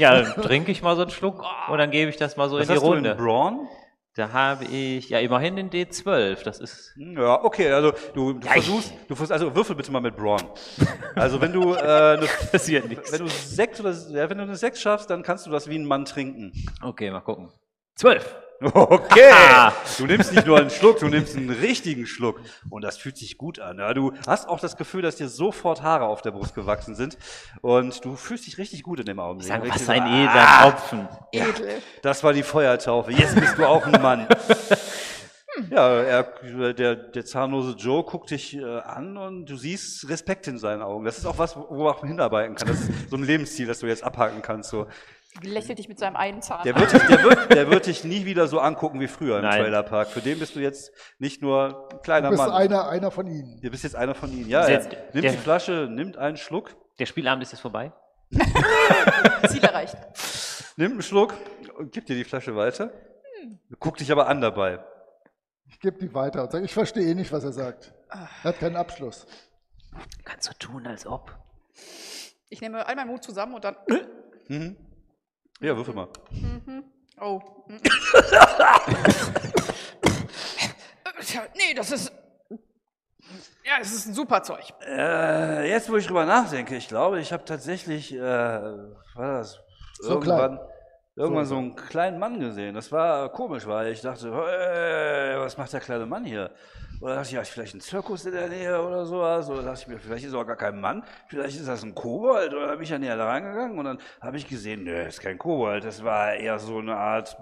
Ja, 0.00 0.22
dann 0.22 0.34
trinke 0.42 0.72
ich 0.72 0.82
mal 0.82 0.96
so 0.96 1.02
einen 1.02 1.10
Schluck 1.10 1.44
und 1.68 1.78
dann 1.78 1.90
gebe 1.90 2.10
ich 2.10 2.16
das 2.16 2.36
mal 2.36 2.48
so 2.48 2.56
Was 2.56 2.62
in 2.62 2.68
die 2.68 2.74
hast 2.74 2.82
du 2.82 2.88
Runde. 2.88 3.10
in 3.10 3.16
Brawn? 3.16 3.68
da 4.14 4.32
habe 4.32 4.64
ich, 4.64 5.08
ja, 5.08 5.18
immerhin 5.20 5.56
den 5.56 5.70
D12. 5.70 6.42
Das 6.42 6.58
ist, 6.60 6.92
Ja, 6.96 7.42
okay, 7.42 7.70
also 7.70 7.92
du, 8.12 8.34
du 8.34 8.46
versuchst, 8.46 8.92
du 9.08 9.14
versuchst, 9.14 9.32
also 9.32 9.54
würfel 9.54 9.76
bitte 9.76 9.92
mal 9.92 10.00
mit 10.00 10.16
Brawn. 10.16 10.42
Also 11.14 11.40
wenn 11.40 11.52
du, 11.52 11.74
äh, 11.74 11.78
eine, 11.78 12.22
wenn 12.22 13.18
du 13.20 13.28
sechs 13.28 13.80
oder 13.80 13.92
ja, 14.10 14.28
wenn 14.28 14.38
du 14.38 14.44
eine 14.44 14.56
sechs 14.56 14.80
schaffst, 14.80 15.10
dann 15.10 15.22
kannst 15.22 15.46
du 15.46 15.50
das 15.50 15.68
wie 15.68 15.78
ein 15.78 15.84
Mann 15.84 16.04
trinken. 16.04 16.52
Okay, 16.82 17.10
mal 17.10 17.20
gucken. 17.20 17.50
Zwölf. 17.94 18.36
Okay. 18.60 19.30
Ah. 19.32 19.72
Du 19.98 20.06
nimmst 20.06 20.32
nicht 20.32 20.46
nur 20.46 20.58
einen 20.58 20.70
Schluck, 20.70 20.98
du 21.00 21.08
nimmst 21.08 21.36
einen 21.36 21.50
richtigen 21.50 22.06
Schluck. 22.06 22.40
Und 22.70 22.82
das 22.82 22.96
fühlt 22.96 23.16
sich 23.16 23.36
gut 23.36 23.58
an. 23.58 23.78
Ja, 23.78 23.92
du 23.92 24.12
hast 24.26 24.48
auch 24.48 24.60
das 24.60 24.76
Gefühl, 24.76 25.02
dass 25.02 25.16
dir 25.16 25.28
sofort 25.28 25.82
Haare 25.82 26.06
auf 26.06 26.22
der 26.22 26.30
Brust 26.30 26.54
gewachsen 26.54 26.94
sind. 26.94 27.18
Und 27.60 28.04
du 28.04 28.16
fühlst 28.16 28.46
dich 28.46 28.58
richtig 28.58 28.82
gut 28.82 29.00
in 29.00 29.06
dem 29.06 29.20
Augenblick. 29.20 29.48
Sag, 29.48 29.68
was 29.68 29.88
ein 29.88 30.02
ah, 30.02 30.24
edler 30.24 30.70
Tropfen. 30.70 31.08
Edel. 31.32 31.82
Das 32.02 32.24
war 32.24 32.32
die 32.32 32.42
Feuertaufe. 32.42 33.12
Jetzt 33.12 33.34
bist 33.34 33.58
du 33.58 33.66
auch 33.66 33.84
ein 33.86 34.00
Mann. 34.00 34.26
Ja, 35.68 36.00
er, 36.00 36.72
der, 36.72 36.94
der 36.94 37.24
zahnlose 37.24 37.76
Joe 37.76 38.04
guckt 38.04 38.30
dich 38.30 38.56
äh, 38.56 38.64
an 38.64 39.16
und 39.16 39.46
du 39.46 39.56
siehst 39.56 40.08
Respekt 40.08 40.46
in 40.46 40.58
seinen 40.58 40.80
Augen. 40.80 41.04
Das 41.04 41.18
ist 41.18 41.26
auch 41.26 41.38
was, 41.38 41.56
wo 41.56 41.84
man 41.84 41.94
auch 41.94 42.00
hinarbeiten 42.04 42.54
kann. 42.54 42.68
Das 42.68 42.80
ist 42.80 43.10
so 43.10 43.16
ein 43.16 43.24
Lebensziel, 43.24 43.66
das 43.66 43.80
du 43.80 43.86
jetzt 43.86 44.04
abhaken 44.04 44.42
kannst. 44.42 44.70
So. 44.70 44.86
Lächelt 45.42 45.78
dich 45.78 45.88
mit 45.88 45.98
seinem 45.98 46.16
einen 46.16 46.42
Zahn. 46.42 46.64
Der 46.64 46.74
wird, 46.76 46.92
dich, 46.92 47.02
der, 47.02 47.22
wird, 47.22 47.52
der 47.54 47.70
wird 47.70 47.86
dich 47.86 48.02
nie 48.04 48.24
wieder 48.24 48.48
so 48.48 48.58
angucken 48.58 48.98
wie 49.00 49.06
früher 49.06 49.36
im 49.36 49.42
Nein. 49.44 49.60
Trailerpark. 49.62 50.08
Für 50.08 50.20
den 50.20 50.38
bist 50.40 50.56
du 50.56 50.60
jetzt 50.60 50.92
nicht 51.18 51.40
nur 51.40 51.88
ein 51.92 52.02
kleiner 52.02 52.30
Du 52.30 52.36
bist 52.36 52.42
Mann. 52.48 52.52
einer, 52.52 52.88
einer 52.88 53.10
von 53.12 53.26
ihnen. 53.28 53.60
Du 53.60 53.70
bist 53.70 53.84
jetzt 53.84 53.94
einer 53.96 54.14
von 54.14 54.32
ihnen. 54.32 54.48
Ja, 54.48 54.62
er 54.62 54.70
jetzt 54.70 54.90
nimmt 55.14 55.24
der- 55.24 55.30
die 55.32 55.38
Flasche, 55.38 55.86
nimmt 55.90 56.16
einen 56.16 56.36
Schluck, 56.36 56.74
Der 56.98 57.06
Spielabend 57.06 57.42
ist 57.44 57.52
jetzt 57.52 57.60
vorbei. 57.60 57.92
Ziel 59.48 59.62
erreicht. 59.64 59.96
nimmt 60.76 60.92
einen 60.94 61.02
Schluck 61.02 61.34
und 61.78 61.92
gibt 61.92 62.08
dir 62.08 62.16
die 62.16 62.24
Flasche 62.24 62.54
weiter. 62.56 62.92
Guckt 63.78 64.00
dich 64.00 64.10
aber 64.12 64.26
an 64.28 64.40
dabei. 64.40 64.80
Ich 65.68 65.78
gebe 65.80 65.98
die 65.98 66.12
weiter 66.12 66.42
und 66.42 66.50
sage, 66.52 66.64
ich 66.64 66.74
verstehe 66.74 67.04
eh 67.08 67.14
nicht, 67.14 67.32
was 67.32 67.44
er 67.44 67.52
sagt. 67.52 67.92
Er 68.08 68.28
hat 68.44 68.58
keinen 68.58 68.76
Abschluss. 68.76 69.26
Kannst 70.24 70.48
du 70.50 70.54
tun, 70.58 70.86
als 70.86 71.06
ob. 71.06 71.32
Ich 72.48 72.60
nehme 72.60 72.84
all 72.86 72.96
meinen 72.96 73.08
Mut 73.08 73.22
zusammen 73.22 73.54
und 73.54 73.64
dann. 73.64 73.76
Mhm. 74.48 74.76
Ja, 75.60 75.76
würfel 75.76 75.94
mal. 75.94 76.08
Oh. 77.20 77.38
Tja, 81.20 81.42
nee, 81.54 81.74
das 81.76 81.92
ist. 81.92 82.12
Ja, 83.64 83.74
es 83.80 83.92
ist 83.92 84.06
ein 84.06 84.14
super 84.14 84.42
Zeug. 84.42 84.72
Äh, 84.86 85.68
jetzt, 85.68 85.90
wo 85.90 85.96
ich 85.96 86.06
drüber 86.06 86.24
nachdenke, 86.24 86.76
ich 86.76 86.88
glaube, 86.88 87.20
ich 87.20 87.30
habe 87.32 87.44
tatsächlich, 87.44 88.14
äh, 88.14 88.18
was 88.18 89.14
war 89.14 89.38
das? 89.38 89.60
So 90.00 90.18
klein. 90.18 90.58
irgendwann 91.14 91.44
so 91.44 91.58
einen 91.58 91.76
kleinen 91.76 92.18
Mann 92.18 92.40
gesehen. 92.40 92.74
Das 92.74 92.90
war 92.90 93.28
komisch, 93.28 93.66
weil 93.66 93.92
ich 93.92 94.00
dachte, 94.00 94.32
hey, 94.32 95.38
was 95.38 95.58
macht 95.58 95.74
der 95.74 95.80
kleine 95.80 96.06
Mann 96.06 96.24
hier? 96.24 96.50
Oder 97.00 97.14
dachte 97.14 97.28
ich, 97.28 97.32
ja, 97.32 97.40
ist 97.40 97.50
vielleicht 97.50 97.74
ein 97.74 97.80
Zirkus 97.80 98.26
in 98.26 98.32
der 98.32 98.48
Nähe 98.48 98.82
oder 98.82 99.06
sowas. 99.06 99.48
Oder 99.48 99.62
dachte 99.62 99.80
ich 99.82 99.88
mir, 99.88 99.98
vielleicht 99.98 100.26
ist 100.26 100.34
auch 100.34 100.46
gar 100.46 100.56
kein 100.56 100.80
Mann, 100.80 101.02
vielleicht 101.28 101.56
ist 101.56 101.66
das 101.66 101.82
ein 101.82 101.94
Kobold. 101.94 102.52
Oder 102.52 102.72
bin 102.72 102.82
ich 102.82 102.90
ja 102.90 102.98
näher 102.98 103.16
da 103.16 103.26
reingegangen 103.26 103.78
und 103.78 103.84
dann 103.84 103.98
habe 104.20 104.36
ich 104.36 104.46
gesehen, 104.46 104.84
nö, 104.84 105.06
ist 105.06 105.20
kein 105.20 105.38
Kobold. 105.38 105.84
Das 105.84 106.04
war 106.04 106.34
eher 106.34 106.58
so 106.58 106.78
eine 106.78 106.96
Art 106.96 107.36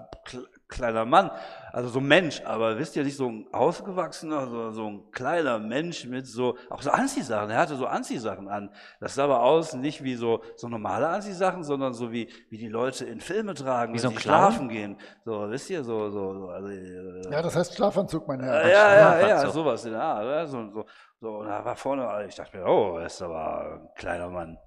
kleiner 0.69 1.03
Mann, 1.03 1.31
also 1.73 1.89
so 1.89 1.99
ein 1.99 2.07
Mensch. 2.07 2.41
Aber 2.45 2.77
wisst 2.77 2.95
ihr, 2.95 3.03
nicht 3.03 3.17
so 3.17 3.27
ein 3.27 3.47
ausgewachsener, 3.51 4.47
so, 4.47 4.71
so 4.71 4.87
ein 4.87 5.11
kleiner 5.11 5.59
Mensch 5.59 6.05
mit 6.05 6.27
so, 6.27 6.57
auch 6.69 6.81
so 6.81 6.91
Anziehsachen. 6.91 7.49
Er 7.49 7.57
hatte 7.57 7.75
so 7.75 7.87
Anziehsachen 7.87 8.47
an. 8.47 8.69
Das 8.99 9.15
sah 9.15 9.23
aber 9.25 9.41
aus 9.41 9.73
nicht 9.73 10.03
wie 10.03 10.15
so, 10.15 10.41
so 10.55 10.67
normale 10.69 11.07
Anziehsachen, 11.09 11.63
sondern 11.63 11.93
so 11.93 12.11
wie, 12.11 12.31
wie 12.49 12.57
die 12.57 12.67
Leute 12.69 13.05
in 13.05 13.19
Filme 13.19 13.55
tragen, 13.55 13.93
Wie 13.93 13.97
wenn 13.97 14.03
so 14.03 14.09
sie 14.09 14.15
Clown? 14.15 14.37
schlafen 14.51 14.69
gehen. 14.69 14.97
So, 15.25 15.49
wisst 15.49 15.69
ihr, 15.71 15.83
so, 15.83 16.09
so, 16.09 16.33
so 16.39 16.47
also, 16.49 16.67
äh, 16.69 17.31
Ja, 17.31 17.41
das 17.41 17.55
heißt 17.55 17.75
Schlafanzug, 17.75 18.27
mein 18.27 18.39
ja, 18.39 18.45
Herr. 18.45 18.67
ja, 18.69 18.69
ja, 18.69 18.95
ja, 18.95 19.19
Schlafanzug. 19.19 19.53
sowas 19.53 19.85
in 19.85 19.91
der 19.91 20.01
Art. 20.03 20.23
Ja, 20.25 20.47
so, 20.47 20.69
so, 20.71 20.85
so, 21.19 21.29
und 21.39 21.47
da 21.47 21.65
war 21.65 21.75
vorne, 21.75 22.25
ich 22.27 22.35
dachte 22.35 22.57
mir, 22.57 22.65
oh, 22.65 22.99
das 22.99 23.15
ist 23.15 23.21
aber 23.23 23.73
ein 23.81 23.89
kleiner 23.95 24.29
Mann. 24.29 24.57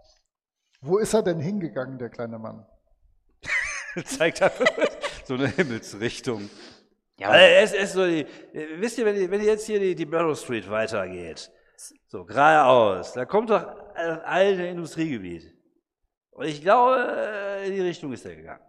Wo 0.81 0.99
ist 0.99 1.15
er 1.15 1.23
denn 1.23 1.39
hingegangen, 1.39 1.97
der 1.99 2.11
kleine 2.11 2.39
Mann? 2.41 2.67
Zeigt 4.05 4.43
einfach 4.43 4.67
so 5.27 5.35
eine 5.35 5.49
Himmelsrichtung. 5.49 6.51
Ja, 7.19 7.29
Also, 7.29 7.77
es 7.77 7.83
ist 7.85 7.93
so 7.93 8.07
die, 8.07 8.21
äh, 8.53 8.81
wisst 8.81 8.99
ihr, 8.99 9.05
wenn 9.05 9.17
ihr, 9.17 9.31
wenn 9.31 9.43
jetzt 9.43 9.67
hier 9.67 9.79
die, 9.79 9.95
die 9.95 10.07
Barrow 10.07 10.39
Street 10.39 10.69
weitergeht, 10.69 11.51
so 12.09 12.25
geradeaus, 12.25 13.13
da 13.13 13.25
kommt 13.25 13.51
doch 13.51 13.65
das 13.95 14.21
alte 14.25 14.63
Industriegebiet. 14.67 15.53
Und 16.31 16.47
ich 16.47 16.63
glaube, 16.63 16.97
äh, 17.17 17.69
in 17.69 17.75
die 17.75 17.81
Richtung 17.81 18.13
ist 18.13 18.25
er 18.25 18.37
gegangen. 18.37 18.63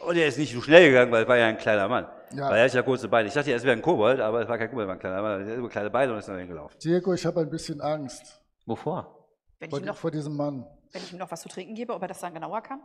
Und 0.00 0.16
er 0.16 0.28
ist 0.28 0.38
nicht 0.38 0.52
so 0.52 0.60
schnell 0.60 0.88
gegangen, 0.88 1.10
weil 1.10 1.22
es 1.22 1.28
war 1.28 1.36
ja 1.36 1.46
ein 1.46 1.56
kleiner 1.56 1.88
Mann. 1.88 2.06
Ja. 2.32 2.50
Weil 2.50 2.58
er 2.58 2.64
hat 2.64 2.74
ja 2.74 2.82
kurze 2.82 3.08
Beine. 3.08 3.28
Ich 3.28 3.34
dachte, 3.34 3.50
er 3.50 3.62
wäre 3.62 3.72
ein 3.72 3.82
Kobold, 3.82 4.20
aber 4.20 4.42
es 4.42 4.48
war 4.48 4.58
kein 4.58 4.68
Kobold, 4.68 4.84
es 4.84 4.88
war 4.88 4.94
ein 4.94 5.00
kleiner 5.00 5.22
Mann. 5.22 5.46
Er 5.46 5.52
hat 5.52 5.58
nur 5.58 5.70
kleine 5.70 5.90
Beine 5.90 6.12
und 6.12 6.18
ist 6.18 6.28
dann 6.28 6.38
hingelaufen. 6.38 6.78
Diego, 6.80 7.14
ich 7.14 7.24
habe 7.24 7.40
ein 7.40 7.50
bisschen 7.50 7.80
Angst 7.80 8.42
wovor? 8.66 9.28
Vor, 9.70 9.80
noch, 9.80 9.96
vor 9.96 10.10
diesem 10.10 10.36
Mann. 10.36 10.66
wenn 10.92 11.02
ich 11.02 11.12
ihm 11.12 11.18
noch 11.18 11.30
was 11.30 11.40
zu 11.40 11.48
trinken 11.48 11.74
gebe, 11.74 11.94
ob 11.94 12.02
er 12.02 12.08
das 12.08 12.20
dann 12.20 12.34
genauer 12.34 12.60
kann? 12.60 12.80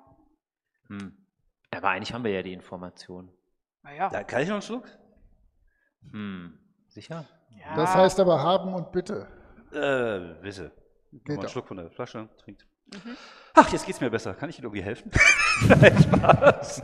Hm. 0.88 1.21
Aber 1.72 1.90
eigentlich 1.90 2.14
haben 2.14 2.24
wir 2.24 2.32
ja 2.32 2.44
die 2.44 2.54
Information. 2.54 3.32
Naja. 3.84 4.10
Da 4.10 4.24
kann 4.24 4.42
ich 4.42 4.48
noch 4.48 4.56
einen 4.56 4.62
Schluck? 4.62 4.88
Hm. 6.12 6.58
Sicher? 6.88 7.26
Ja. 7.50 7.76
Das 7.76 7.96
heißt 7.96 8.20
aber 8.20 8.42
haben 8.42 8.74
und 8.74 8.92
bitte. 8.92 9.28
Äh, 9.72 10.42
bitte. 10.42 10.72
Geht 11.12 11.28
mal 11.28 11.40
einen. 11.40 11.50
Schluck 11.50 11.68
von 11.68 11.78
der 11.78 11.90
Flasche 11.90 12.28
trinkt. 12.38 12.66
Mhm. 12.94 13.16
Ach, 13.54 13.72
jetzt 13.72 13.86
geht's 13.86 14.02
mir 14.02 14.10
besser. 14.10 14.34
Kann 14.34 14.50
ich 14.50 14.58
Ihnen 14.58 14.66
irgendwie 14.66 14.84
helfen? 14.84 15.12
Nein, 15.68 15.98
Spaß. 16.04 16.84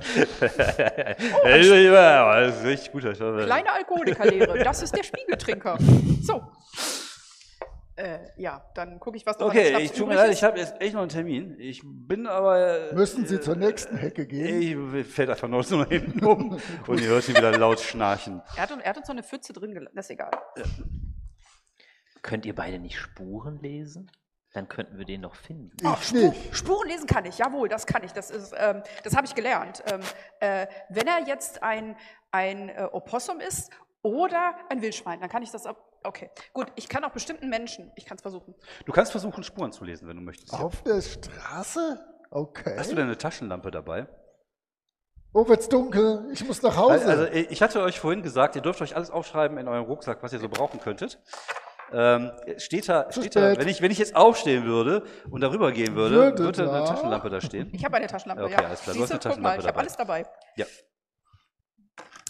ja, 1.43 2.39
das 2.41 2.57
ist 2.59 2.65
richtig 2.65 2.91
gut. 2.91 3.03
Kleine 3.03 3.71
Alkoholikerlehre, 3.71 4.63
das 4.63 4.81
ist 4.81 4.95
der 4.95 5.03
Spiegeltrinker. 5.03 5.77
So. 6.21 6.43
Äh, 7.97 8.19
ja, 8.37 8.63
dann 8.75 8.99
gucke 8.99 9.17
ich, 9.17 9.25
was 9.25 9.39
noch 9.39 9.47
Okay, 9.47 9.75
ich 9.81 9.91
tut 9.91 10.07
mir 10.07 10.13
leid, 10.13 10.31
ich 10.31 10.43
habe 10.43 10.59
jetzt 10.59 10.79
echt 10.79 10.93
noch 10.93 11.01
einen 11.01 11.09
Termin. 11.09 11.59
Ich 11.59 11.81
bin 11.83 12.27
aber. 12.27 12.93
Müssen 12.93 13.25
Sie 13.25 13.35
äh, 13.35 13.41
zur 13.41 13.55
nächsten 13.55 13.97
Hecke 13.97 14.27
gehen? 14.27 14.93
Ich 14.95 15.07
fällt 15.07 15.31
einfach 15.31 15.47
nur 15.47 15.63
so 15.63 15.77
nach 15.77 15.89
hinten 15.89 16.23
um 16.23 16.59
und 16.85 17.01
ihr 17.01 17.07
hört 17.07 17.27
ihn 17.27 17.35
wieder 17.35 17.57
laut 17.57 17.79
schnarchen. 17.79 18.43
Er 18.55 18.63
hat, 18.63 18.71
er 18.71 18.89
hat 18.91 18.97
uns 18.97 19.07
so 19.07 19.13
eine 19.13 19.23
Pfütze 19.23 19.51
drin 19.51 19.73
gelassen, 19.73 19.95
das 19.95 20.05
ist 20.05 20.11
egal. 20.11 20.29
Könnt 22.21 22.45
ihr 22.45 22.53
beide 22.53 22.77
nicht 22.77 22.99
Spuren 22.99 23.59
lesen? 23.61 24.11
Dann 24.53 24.67
könnten 24.67 24.97
wir 24.99 25.05
den 25.05 25.21
noch 25.21 25.35
finden. 25.35 25.75
Ich 26.01 26.13
nicht. 26.13 26.55
Spuren 26.55 26.87
lesen 26.87 27.07
kann 27.07 27.25
ich, 27.25 27.39
jawohl, 27.39 27.67
das 27.67 27.87
kann 27.87 28.03
ich. 28.03 28.11
Das, 28.11 28.29
ist, 28.29 28.53
ähm, 28.57 28.83
das 29.03 29.15
habe 29.15 29.25
ich 29.25 29.33
gelernt. 29.33 29.83
Ähm, 29.91 30.01
äh, 30.39 30.67
wenn 30.89 31.07
er 31.07 31.27
jetzt 31.27 31.63
ein, 31.63 31.95
ein 32.31 32.69
äh, 32.69 32.87
Opossum 32.91 33.39
ist 33.39 33.71
oder 34.03 34.55
ein 34.69 34.81
Wildschwein, 34.81 35.19
dann 35.19 35.29
kann 35.29 35.41
ich 35.41 35.51
das 35.51 35.65
ab. 35.65 35.86
Okay, 36.07 36.29
gut, 36.53 36.67
ich 36.75 36.87
kann 36.87 37.03
auch 37.03 37.11
bestimmten 37.11 37.49
Menschen, 37.49 37.91
ich 37.97 38.05
kann 38.05 38.15
es 38.15 38.21
versuchen. 38.21 38.55
Du 38.85 38.93
kannst 38.93 39.11
versuchen, 39.11 39.43
Spuren 39.43 39.73
zu 39.73 39.83
lesen, 39.83 40.07
wenn 40.07 40.15
du 40.15 40.21
möchtest. 40.23 40.53
ja. 40.53 40.59
Auf 40.59 40.81
der 40.83 41.01
Straße? 41.01 41.99
Okay. 42.31 42.75
Hast 42.77 42.91
du 42.91 42.95
denn 42.95 43.07
eine 43.07 43.17
Taschenlampe 43.17 43.71
dabei? 43.71 44.07
Oh, 45.33 45.47
wird's 45.49 45.67
dunkel. 45.67 46.29
Ich 46.31 46.45
muss 46.47 46.61
nach 46.61 46.77
Hause. 46.77 47.05
Also, 47.05 47.25
ich 47.25 47.61
hatte 47.61 47.81
euch 47.81 47.99
vorhin 47.99 48.23
gesagt, 48.23 48.55
ihr 48.55 48.61
dürft 48.61 48.81
euch 48.81 48.95
alles 48.95 49.09
aufschreiben 49.11 49.57
in 49.57 49.67
eurem 49.67 49.83
Rucksack, 49.83 50.23
was 50.23 50.31
ihr 50.31 50.39
so 50.39 50.47
brauchen 50.47 50.79
könntet. 50.79 51.19
Ähm, 51.91 52.31
steht 52.57 52.87
da, 52.89 53.11
steht 53.11 53.35
da 53.35 53.57
wenn, 53.57 53.67
ich, 53.67 53.81
wenn 53.81 53.91
ich 53.91 53.97
jetzt 53.97 54.15
aufstehen 54.15 54.65
würde 54.65 55.03
und 55.29 55.41
darüber 55.41 55.71
gehen 55.73 55.95
würde, 55.95 56.15
Würde 56.15 56.43
würde 56.43 56.71
eine. 56.71 56.85
Taschenlampe 56.85 57.29
da 57.29 57.39
stehen. 57.41 57.69
Ich 57.73 57.83
habe 57.85 57.97
eine 57.97 58.07
Taschenlampe, 58.07 58.43
Okay, 58.45 58.53
ja. 58.53 58.67
alles 58.67 58.81
klar, 58.81 58.95
du 58.95 59.01
hast 59.03 59.11
eine 59.11 59.19
guck 59.19 59.41
mal, 59.41 59.57
Taschenlampe 59.57 59.59
ich 59.59 59.67
habe 59.67 59.73
dabei. 59.73 59.79
alles 59.81 59.95
dabei. 59.97 60.25
Ja. 60.55 60.65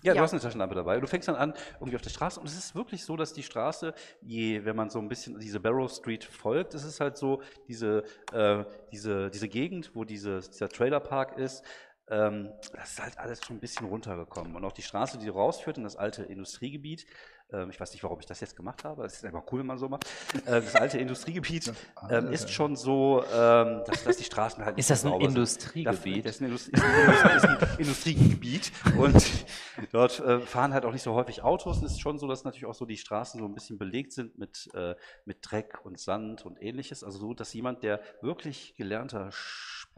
Ja, 0.07 0.13
du 0.13 0.17
Ja. 0.17 0.23
hast 0.23 0.31
eine 0.33 0.41
Taschenlampe 0.41 0.73
dabei. 0.75 0.99
Du 0.99 1.07
fängst 1.07 1.27
dann 1.27 1.35
an, 1.35 1.53
irgendwie 1.79 1.95
auf 1.95 2.01
der 2.01 2.09
Straße. 2.09 2.39
Und 2.39 2.47
es 2.47 2.57
ist 2.57 2.75
wirklich 2.75 3.03
so, 3.03 3.15
dass 3.17 3.33
die 3.33 3.43
Straße, 3.43 3.93
je, 4.21 4.63
wenn 4.65 4.75
man 4.75 4.89
so 4.89 4.99
ein 4.99 5.07
bisschen 5.07 5.37
diese 5.39 5.59
Barrow 5.59 5.91
Street 5.91 6.23
folgt, 6.23 6.73
es 6.73 6.83
ist 6.83 6.99
halt 6.99 7.17
so, 7.17 7.41
diese, 7.67 8.03
äh, 8.33 8.63
diese, 8.91 9.29
diese 9.29 9.47
Gegend, 9.49 9.91
wo 9.93 10.03
diese, 10.05 10.39
dieser 10.39 10.69
Trailerpark 10.69 11.37
ist, 11.37 11.63
ähm, 12.09 12.51
das 12.73 12.91
ist 12.91 13.01
halt 13.01 13.17
alles 13.17 13.43
schon 13.45 13.57
ein 13.57 13.59
bisschen 13.59 13.87
runtergekommen. 13.87 14.55
Und 14.55 14.63
auch 14.63 14.71
die 14.71 14.81
Straße, 14.81 15.17
die 15.17 15.29
rausführt 15.29 15.77
in 15.77 15.83
das 15.83 15.95
alte 15.95 16.23
Industriegebiet, 16.23 17.05
ähm, 17.51 17.69
ich 17.69 17.79
weiß 17.79 17.93
nicht, 17.93 18.03
warum 18.03 18.19
ich 18.19 18.25
das 18.25 18.41
jetzt 18.41 18.57
gemacht 18.57 18.83
habe, 18.83 19.05
es 19.05 19.15
ist 19.15 19.25
einfach 19.25 19.43
cool, 19.51 19.59
wenn 19.59 19.67
man 19.67 19.77
so 19.77 19.87
macht. 19.87 20.05
Äh, 20.45 20.61
das 20.61 20.75
alte 20.75 20.97
Industriegebiet 20.97 21.71
ähm, 22.09 22.31
ist 22.31 22.49
schon 22.49 22.75
so, 22.75 23.23
ähm, 23.33 23.83
dass, 23.85 24.03
dass 24.03 24.17
die 24.17 24.25
Straßen 24.25 24.65
halt 24.65 24.77
Ist 24.77 24.89
nicht 24.89 24.91
das 24.91 25.01
so 25.01 25.15
ein. 25.15 25.21
Industriegebiet? 25.21 26.25
Das 26.25 26.35
ist 26.35 26.41
ein, 26.41 26.45
Industrie, 26.45 26.73
ist 26.75 26.83
ein, 26.83 27.37
ist 27.37 27.45
ein 27.45 27.79
Industriegebiet 27.79 28.71
und 28.97 29.25
dort 29.93 30.19
äh, 30.19 30.41
fahren 30.41 30.73
halt 30.73 30.83
auch 30.83 30.91
nicht 30.91 31.03
so 31.03 31.13
häufig 31.13 31.41
Autos. 31.41 31.77
Und 31.77 31.85
es 31.85 31.93
ist 31.93 32.01
schon 32.01 32.19
so, 32.19 32.27
dass 32.27 32.43
natürlich 32.43 32.65
auch 32.65 32.73
so 32.73 32.85
die 32.85 32.97
Straßen 32.97 33.39
so 33.39 33.45
ein 33.45 33.53
bisschen 33.53 33.77
belegt 33.77 34.11
sind 34.11 34.37
mit, 34.37 34.69
äh, 34.73 34.95
mit 35.23 35.37
Dreck 35.41 35.79
und 35.85 35.99
Sand 35.99 36.45
und 36.45 36.61
ähnliches. 36.61 37.03
Also 37.03 37.17
so, 37.19 37.33
dass 37.33 37.53
jemand, 37.53 37.81
der 37.81 38.01
wirklich 38.21 38.75
gelernter 38.75 39.29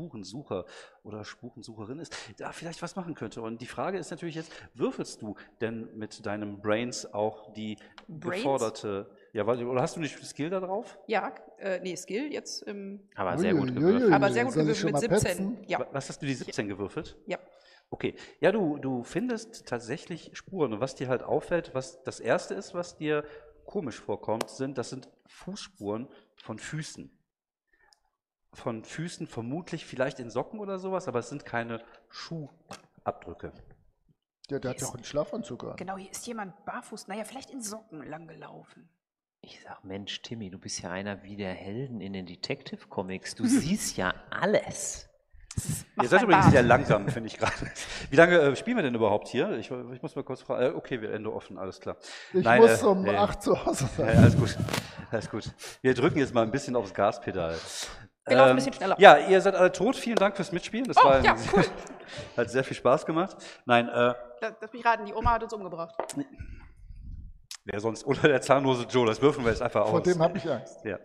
Spurensucher 0.04 0.66
oder 1.04 1.26
Spurensucherin 1.26 2.00
ist, 2.00 2.16
da 2.38 2.52
vielleicht 2.54 2.82
was 2.82 2.96
machen 2.96 3.16
könnte. 3.16 3.42
Und 3.42 3.60
die 3.62 3.66
Frage 3.68 3.98
ist 3.98 4.12
natürlich 4.12 4.36
jetzt, 4.36 4.52
würfelst 4.74 5.22
du 5.22 5.36
denn 5.60 5.90
mit 5.98 6.26
deinem 6.26 6.62
Brains 6.62 7.06
auch 7.14 7.52
die 7.54 7.78
Brains? 8.08 8.38
geforderte, 8.38 9.10
ja, 9.34 9.46
weil, 9.46 9.64
oder 9.66 9.82
hast 9.82 9.98
du 9.98 10.00
nicht 10.00 10.18
Skill 10.26 10.50
da 10.50 10.62
drauf? 10.62 10.98
Ja, 11.08 11.34
äh, 11.58 11.80
nee, 11.82 11.96
Skill 11.98 12.32
jetzt, 12.32 12.66
ähm, 12.68 13.02
Aber 13.16 13.38
sehr 13.38 13.54
gut 13.54 13.74
gewürfelt. 13.76 14.14
aber 14.14 14.32
sehr 14.32 14.46
gut 14.46 14.54
gewürfelt 14.54 14.86
mit 14.86 14.94
mal 14.94 15.00
17. 15.02 15.20
petzen? 15.20 15.64
Ja, 15.68 15.80
Wa- 15.80 15.88
Was 15.92 16.08
hast 16.10 16.22
du 16.22 16.26
die 16.26 16.34
17 16.34 16.68
gewürfelt? 16.68 17.18
ja. 17.28 17.38
Okay, 17.92 18.14
ja, 18.40 18.52
du, 18.52 18.78
du 18.78 19.04
findest 19.04 19.66
tatsächlich 19.68 20.30
Spuren. 20.34 20.74
Und 20.74 20.80
was 20.80 20.94
dir 20.94 21.08
halt 21.08 21.24
auffällt, 21.24 21.74
was 21.74 22.04
das 22.04 22.20
erste 22.20 22.54
ist, 22.54 22.76
was 22.76 22.96
dir 22.98 23.24
komisch 23.66 24.00
vorkommt, 24.00 24.48
sind, 24.52 24.78
das 24.78 24.92
sind 24.92 25.10
Fußspuren 25.26 26.08
von 26.36 26.60
Füßen. 26.60 27.10
Von 28.54 28.84
Füßen 28.84 29.28
vermutlich 29.28 29.86
vielleicht 29.86 30.20
in 30.20 30.30
Socken 30.30 30.60
oder 30.60 30.80
sowas, 30.80 31.08
aber 31.08 31.20
es 31.20 31.30
sind 31.30 31.46
keine 31.46 31.82
Schuhabdrücke. 32.10 33.54
Der, 34.50 34.60
der 34.60 34.72
hat 34.72 34.82
doch 34.82 34.96
einen 34.96 35.04
Schlafanzug 35.04 35.64
an. 35.64 35.76
Genau, 35.76 35.98
hier 35.98 36.10
ist 36.10 36.26
jemand 36.26 36.66
barfuß, 36.66 37.08
naja, 37.08 37.24
vielleicht 37.24 37.52
in 37.52 37.62
Socken 37.62 38.02
langgelaufen. 38.04 38.90
Ich 39.42 39.62
sag, 39.62 39.84
Mensch, 39.86 40.22
Timmy, 40.22 40.50
du 40.50 40.58
bist 40.60 40.82
ja 40.82 40.90
einer 40.92 41.24
wie 41.24 41.38
der 41.38 41.54
Helden 41.54 42.02
in 42.02 42.14
den 42.14 42.26
Detective 42.26 42.88
Comics. 42.88 43.36
Du 43.36 43.46
siehst 43.46 43.96
ja 43.98 44.14
alles. 44.32 45.10
Ihr 46.02 46.08
seid 46.08 46.24
übrigens 46.24 46.46
Bart. 46.46 46.54
sehr 46.54 46.64
langsam, 46.64 47.08
finde 47.10 47.28
ich 47.28 47.38
gerade. 47.38 47.54
Wie 48.10 48.16
lange 48.16 48.38
äh, 48.40 48.56
spielen 48.56 48.78
wir 48.78 48.84
denn 48.84 48.96
überhaupt 48.96 49.28
hier? 49.28 49.52
Ich, 49.58 49.70
ich 49.72 50.02
muss 50.02 50.16
mal 50.16 50.24
kurz 50.24 50.42
fragen. 50.42 50.64
Äh, 50.64 50.76
okay, 50.76 51.02
wir 51.02 51.12
Ende 51.12 51.34
offen, 51.34 51.58
alles 51.58 51.80
klar. 51.80 51.98
Ich 52.34 52.44
Nein, 52.44 52.62
muss 52.62 52.82
äh, 52.82 52.86
um 52.86 53.06
äh, 53.06 53.16
8 53.16 53.44
zu 53.44 53.66
Hause 53.66 53.90
Ja, 53.98 54.06
sein. 54.06 54.18
alles 54.18 54.38
gut. 54.38 54.58
Alles 55.12 55.30
gut. 55.30 55.52
Wir 55.82 55.94
drücken 55.94 56.20
jetzt 56.20 56.34
mal 56.34 56.44
ein 56.44 56.52
bisschen 56.52 56.76
aufs 56.76 56.94
Gaspedal. 56.94 57.58
Wir 58.30 58.38
laufen 58.38 58.50
ein 58.52 58.56
bisschen 58.56 58.74
schneller. 58.74 58.96
Ja, 59.00 59.18
ihr 59.18 59.42
seid 59.42 59.56
alle 59.56 59.72
tot. 59.72 59.96
Vielen 59.96 60.16
Dank 60.18 60.36
fürs 60.36 60.52
Mitspielen. 60.52 60.86
Das 60.88 60.98
Oh, 60.98 61.04
war 61.04 61.22
ja, 61.24 61.36
cool. 61.54 61.64
hat 62.38 62.50
sehr 62.50 62.64
viel 62.64 62.78
Spaß 62.78 63.06
gemacht. 63.06 63.38
Nein, 63.66 63.88
äh, 63.90 64.14
Lass 64.62 64.72
mich 64.72 64.86
raten, 64.86 65.06
die 65.06 65.14
Oma 65.14 65.32
hat 65.34 65.44
uns 65.44 65.54
umgebracht. 65.54 65.96
wer 67.66 67.80
sonst 67.80 68.06
oder 68.06 68.22
der 68.22 68.42
zahnlose 68.42 68.84
Joe, 68.90 69.06
das 69.06 69.22
würfen 69.22 69.44
wir 69.44 69.52
jetzt 69.52 69.62
einfach 69.62 69.82
aus. 69.82 69.90
Vor 69.92 70.02
dem 70.02 70.20
habe 70.22 70.38
ich 70.38 70.50
Angst. 70.50 70.84
Ja, 70.86 70.98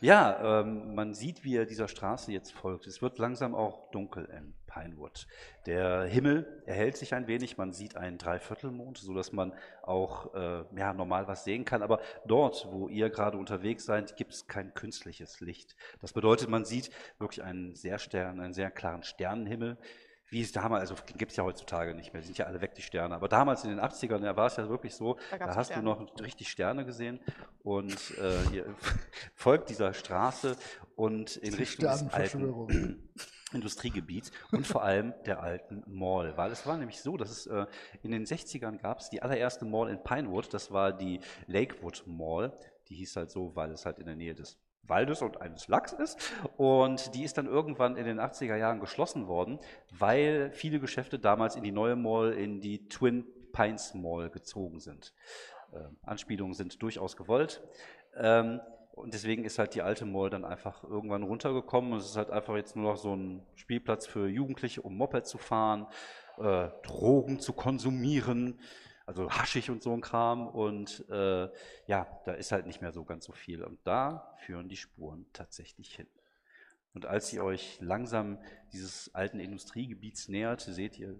ja 0.00 0.60
ähm, 0.60 0.94
man 0.94 1.14
sieht, 1.14 1.44
wie 1.44 1.56
er 1.56 1.64
dieser 1.64 1.88
Straße 1.88 2.30
jetzt 2.32 2.52
folgt. 2.52 2.86
Es 2.86 3.00
wird 3.00 3.18
langsam 3.18 3.54
auch 3.54 3.90
dunkel 3.90 4.26
in 4.26 4.54
Pinewood. 4.74 5.26
Der 5.66 6.04
Himmel 6.04 6.62
erhält 6.66 6.96
sich 6.96 7.14
ein 7.14 7.26
wenig, 7.26 7.56
man 7.56 7.72
sieht 7.72 7.96
einen 7.96 8.18
Dreiviertelmond, 8.18 8.98
sodass 8.98 9.32
man 9.32 9.52
auch 9.82 10.34
äh, 10.34 10.64
ja, 10.76 10.92
normal 10.92 11.28
was 11.28 11.44
sehen 11.44 11.64
kann. 11.64 11.82
Aber 11.82 12.00
dort, 12.26 12.66
wo 12.70 12.88
ihr 12.88 13.10
gerade 13.10 13.38
unterwegs 13.38 13.84
seid, 13.84 14.16
gibt 14.16 14.32
es 14.32 14.46
kein 14.46 14.74
künstliches 14.74 15.40
Licht. 15.40 15.76
Das 16.00 16.12
bedeutet, 16.12 16.48
man 16.48 16.64
sieht 16.64 16.90
wirklich 17.18 17.42
einen 17.44 17.74
sehr, 17.74 17.98
Stern, 17.98 18.40
einen 18.40 18.52
sehr 18.54 18.70
klaren 18.70 19.02
Sternenhimmel. 19.02 19.78
Wie 20.30 20.40
es 20.40 20.50
damals, 20.52 20.90
also 20.90 21.00
gibt 21.16 21.30
es 21.30 21.36
ja 21.36 21.44
heutzutage 21.44 21.94
nicht 21.94 22.12
mehr, 22.12 22.22
sind 22.22 22.38
ja 22.38 22.46
alle 22.46 22.60
weg, 22.60 22.74
die 22.74 22.82
Sterne. 22.82 23.14
Aber 23.14 23.28
damals 23.28 23.62
in 23.62 23.70
den 23.70 23.78
80ern, 23.78 24.18
da 24.20 24.34
war 24.34 24.46
es 24.46 24.56
ja 24.56 24.68
wirklich 24.68 24.94
so, 24.94 25.16
Da 25.30 25.38
da, 25.38 25.54
hast 25.54 25.70
du 25.70 25.74
Sterne. 25.74 25.84
noch 25.84 26.20
richtig 26.20 26.48
Sterne 26.50 26.84
gesehen 26.84 27.20
und 27.62 28.18
äh, 28.18 28.42
ihr 28.54 28.74
folgt 29.34 29.68
dieser 29.68 29.92
Straße 29.92 30.56
und 30.96 31.36
in 31.36 31.54
Richtung 31.54 31.84
des 31.88 32.12
alten, 32.12 32.98
Industriegebiets 33.52 34.32
und 34.52 34.66
vor 34.66 34.82
allem 34.82 35.14
der 35.26 35.42
alten 35.42 35.82
Mall. 35.86 36.36
Weil 36.36 36.50
es 36.50 36.66
war 36.66 36.76
nämlich 36.76 37.00
so, 37.00 37.16
dass 37.16 37.30
es 37.30 37.46
äh, 37.46 37.66
in 38.02 38.10
den 38.10 38.24
60ern 38.24 38.78
gab 38.78 39.00
es 39.00 39.10
die 39.10 39.22
allererste 39.22 39.64
Mall 39.64 39.90
in 39.90 40.02
Pinewood, 40.02 40.52
das 40.52 40.70
war 40.72 40.92
die 40.92 41.20
Lakewood 41.46 42.04
Mall. 42.06 42.52
Die 42.88 42.96
hieß 42.96 43.16
halt 43.16 43.30
so, 43.30 43.54
weil 43.54 43.70
es 43.70 43.86
halt 43.86 43.98
in 43.98 44.06
der 44.06 44.16
Nähe 44.16 44.34
des 44.34 44.58
Waldes 44.82 45.22
und 45.22 45.40
eines 45.40 45.68
Lachs 45.68 45.92
ist. 45.92 46.18
Und 46.56 47.14
die 47.14 47.24
ist 47.24 47.38
dann 47.38 47.46
irgendwann 47.46 47.96
in 47.96 48.04
den 48.04 48.20
80er 48.20 48.56
Jahren 48.56 48.80
geschlossen 48.80 49.26
worden, 49.26 49.58
weil 49.90 50.50
viele 50.52 50.80
Geschäfte 50.80 51.18
damals 51.18 51.56
in 51.56 51.62
die 51.62 51.72
neue 51.72 51.96
Mall, 51.96 52.32
in 52.32 52.60
die 52.60 52.88
Twin 52.88 53.24
Pines 53.52 53.94
Mall 53.94 54.30
gezogen 54.30 54.80
sind. 54.80 55.14
Äh, 55.72 55.78
Anspielungen 56.02 56.54
sind 56.54 56.82
durchaus 56.82 57.16
gewollt. 57.16 57.62
Ähm, 58.16 58.60
und 58.94 59.12
deswegen 59.12 59.44
ist 59.44 59.58
halt 59.58 59.74
die 59.74 59.82
alte 59.82 60.04
Mall 60.04 60.30
dann 60.30 60.44
einfach 60.44 60.84
irgendwann 60.84 61.24
runtergekommen. 61.24 61.92
Und 61.92 61.98
es 61.98 62.06
ist 62.06 62.16
halt 62.16 62.30
einfach 62.30 62.54
jetzt 62.54 62.76
nur 62.76 62.92
noch 62.92 62.96
so 62.96 63.14
ein 63.14 63.44
Spielplatz 63.56 64.06
für 64.06 64.28
Jugendliche, 64.28 64.82
um 64.82 64.96
Moped 64.96 65.26
zu 65.26 65.36
fahren, 65.36 65.86
äh, 66.38 66.68
Drogen 66.84 67.40
zu 67.40 67.52
konsumieren, 67.52 68.60
also 69.04 69.28
haschig 69.30 69.68
und 69.68 69.82
so 69.82 69.92
ein 69.92 70.00
Kram. 70.00 70.46
Und 70.46 71.04
äh, 71.10 71.48
ja, 71.86 72.06
da 72.24 72.32
ist 72.34 72.52
halt 72.52 72.66
nicht 72.66 72.82
mehr 72.82 72.92
so 72.92 73.04
ganz 73.04 73.24
so 73.24 73.32
viel. 73.32 73.64
Und 73.64 73.80
da 73.84 74.32
führen 74.38 74.68
die 74.68 74.76
Spuren 74.76 75.26
tatsächlich 75.32 75.96
hin. 75.96 76.06
Und 76.92 77.06
als 77.06 77.32
ihr 77.32 77.42
euch 77.42 77.78
langsam 77.80 78.38
dieses 78.72 79.12
alten 79.12 79.40
Industriegebiets 79.40 80.28
nähert, 80.28 80.60
seht 80.60 80.96
ihr 81.00 81.18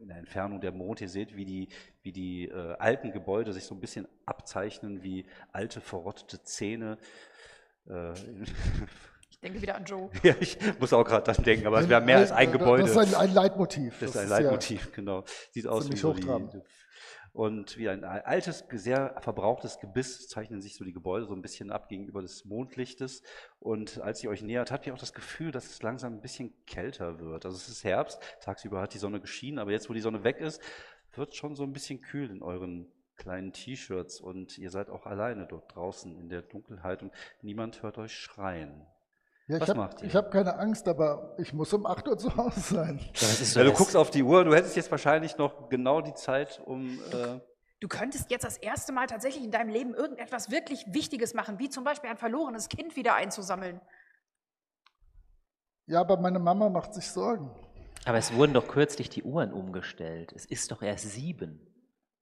in 0.00 0.08
der 0.08 0.18
Entfernung 0.18 0.60
der 0.60 0.72
Mond, 0.72 1.00
ihr 1.00 1.08
seht, 1.08 1.36
wie 1.36 1.44
die, 1.44 1.68
wie 2.06 2.12
die 2.12 2.48
äh, 2.48 2.76
alten 2.78 3.12
Gebäude 3.12 3.52
sich 3.52 3.64
so 3.64 3.74
ein 3.74 3.80
bisschen 3.80 4.08
abzeichnen, 4.24 5.02
wie 5.02 5.26
alte, 5.52 5.82
verrottete 5.82 6.42
Zähne. 6.42 6.96
Äh, 7.86 8.14
Ich 9.28 9.40
denke 9.40 9.60
wieder 9.60 9.74
an 9.74 9.84
Joe. 9.84 10.08
ja, 10.22 10.34
ich 10.40 10.56
muss 10.80 10.94
auch 10.94 11.04
gerade 11.04 11.30
dran 11.30 11.44
denken, 11.44 11.66
aber 11.66 11.80
es 11.80 11.88
wäre 11.90 12.00
mehr 12.00 12.16
als 12.16 12.32
ein 12.32 12.50
Gebäude. 12.50 12.84
Das 12.84 12.92
ist 12.92 13.14
ein, 13.14 13.14
ein 13.14 13.34
Leitmotiv. 13.34 13.98
Das 14.00 14.10
ist 14.10 14.16
ein 14.16 14.30
ja- 14.30 14.38
Leitmotiv, 14.38 14.92
genau. 14.92 15.24
Sieht 15.50 15.66
aus 15.66 15.90
wie 15.90 15.96
so 15.96 16.14
die, 16.14 16.26
und 17.36 17.76
wie 17.76 17.90
ein 17.90 18.02
altes, 18.02 18.64
sehr 18.72 19.14
verbrauchtes 19.20 19.78
Gebiss 19.78 20.26
zeichnen 20.26 20.62
sich 20.62 20.74
so 20.74 20.84
die 20.84 20.94
Gebäude 20.94 21.26
so 21.26 21.34
ein 21.34 21.42
bisschen 21.42 21.70
ab 21.70 21.90
gegenüber 21.90 22.22
des 22.22 22.46
Mondlichtes. 22.46 23.22
Und 23.58 24.00
als 24.00 24.24
ihr 24.24 24.30
euch 24.30 24.40
nähert, 24.40 24.70
habt 24.70 24.86
ihr 24.86 24.94
auch 24.94 24.98
das 24.98 25.12
Gefühl, 25.12 25.52
dass 25.52 25.66
es 25.66 25.82
langsam 25.82 26.14
ein 26.14 26.22
bisschen 26.22 26.54
kälter 26.64 27.20
wird. 27.20 27.44
Also 27.44 27.58
es 27.58 27.68
ist 27.68 27.84
Herbst, 27.84 28.18
tagsüber 28.40 28.80
hat 28.80 28.94
die 28.94 28.98
Sonne 28.98 29.20
geschienen, 29.20 29.58
aber 29.58 29.70
jetzt, 29.70 29.90
wo 29.90 29.92
die 29.92 30.00
Sonne 30.00 30.24
weg 30.24 30.40
ist, 30.40 30.62
wird 31.18 31.34
schon 31.34 31.56
so 31.56 31.62
ein 31.62 31.72
bisschen 31.72 32.00
kühl 32.00 32.30
in 32.30 32.42
euren 32.42 32.90
kleinen 33.16 33.52
T-Shirts 33.52 34.20
und 34.20 34.58
ihr 34.58 34.70
seid 34.70 34.90
auch 34.90 35.06
alleine 35.06 35.46
dort 35.46 35.74
draußen 35.74 36.18
in 36.18 36.28
der 36.28 36.42
Dunkelheit 36.42 37.02
und 37.02 37.12
niemand 37.42 37.82
hört 37.82 37.98
euch 37.98 38.14
schreien. 38.14 38.86
Ja, 39.48 39.60
Was 39.60 39.68
ich 39.68 39.74
macht 39.76 39.92
habe 39.94 40.02
ihr? 40.02 40.08
ich 40.08 40.16
hab 40.16 40.30
keine 40.30 40.58
Angst, 40.58 40.88
aber 40.88 41.34
ich 41.38 41.52
muss 41.52 41.72
um 41.72 41.86
8 41.86 42.08
Uhr 42.08 42.18
zu 42.18 42.36
Hause 42.36 42.60
sein. 42.60 43.00
Das 43.12 43.40
ist 43.40 43.52
so 43.52 43.60
Ja, 43.60 43.66
du 43.66 43.72
guckst 43.72 43.96
auf 43.96 44.10
die 44.10 44.22
Uhr, 44.22 44.44
du 44.44 44.54
hättest 44.54 44.76
jetzt 44.76 44.90
wahrscheinlich 44.90 45.38
noch 45.38 45.68
genau 45.68 46.00
die 46.00 46.14
Zeit, 46.14 46.60
um 46.64 46.98
äh, 47.12 47.40
Du 47.80 47.88
könntest 47.88 48.30
jetzt 48.30 48.44
das 48.44 48.56
erste 48.56 48.92
Mal 48.92 49.06
tatsächlich 49.06 49.44
in 49.44 49.50
deinem 49.50 49.68
Leben 49.68 49.94
irgendetwas 49.94 50.50
wirklich 50.50 50.86
Wichtiges 50.94 51.34
machen, 51.34 51.58
wie 51.58 51.68
zum 51.68 51.84
Beispiel 51.84 52.08
ein 52.08 52.16
verlorenes 52.16 52.68
Kind 52.68 52.96
wieder 52.96 53.14
einzusammeln. 53.14 53.80
Ja, 55.86 56.00
aber 56.00 56.16
meine 56.16 56.38
Mama 56.38 56.68
macht 56.70 56.94
sich 56.94 57.08
Sorgen. 57.10 57.50
Aber 58.06 58.18
es 58.18 58.32
wurden 58.32 58.54
doch 58.54 58.68
kürzlich 58.68 59.10
die 59.10 59.24
Uhren 59.24 59.52
umgestellt. 59.52 60.32
Es 60.34 60.44
ist 60.46 60.70
doch 60.70 60.80
erst 60.80 61.10
sieben. 61.10 61.60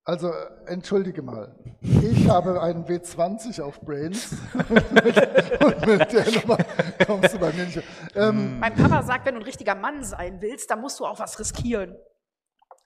Also, 0.06 0.30
entschuldige 0.66 1.20
mal. 1.20 1.54
Ich 1.82 2.26
habe 2.28 2.60
einen 2.62 2.86
W20 2.86 3.60
auf 3.60 3.80
Brains. 3.82 4.32
Und 4.54 5.86
mit 5.86 6.12
der 6.12 6.30
Nummer 6.40 6.58
kommst 7.06 7.34
du 7.34 7.38
bei 7.38 7.52
mir 7.52 7.66
nicht. 7.66 7.82
Ähm, 8.14 8.58
Mein 8.60 8.74
Papa 8.74 9.02
sagt, 9.02 9.26
wenn 9.26 9.34
du 9.34 9.40
ein 9.40 9.44
richtiger 9.44 9.74
Mann 9.74 10.02
sein 10.02 10.40
willst, 10.40 10.70
dann 10.70 10.80
musst 10.80 11.00
du 11.00 11.04
auch 11.04 11.18
was 11.18 11.38
riskieren. 11.38 11.96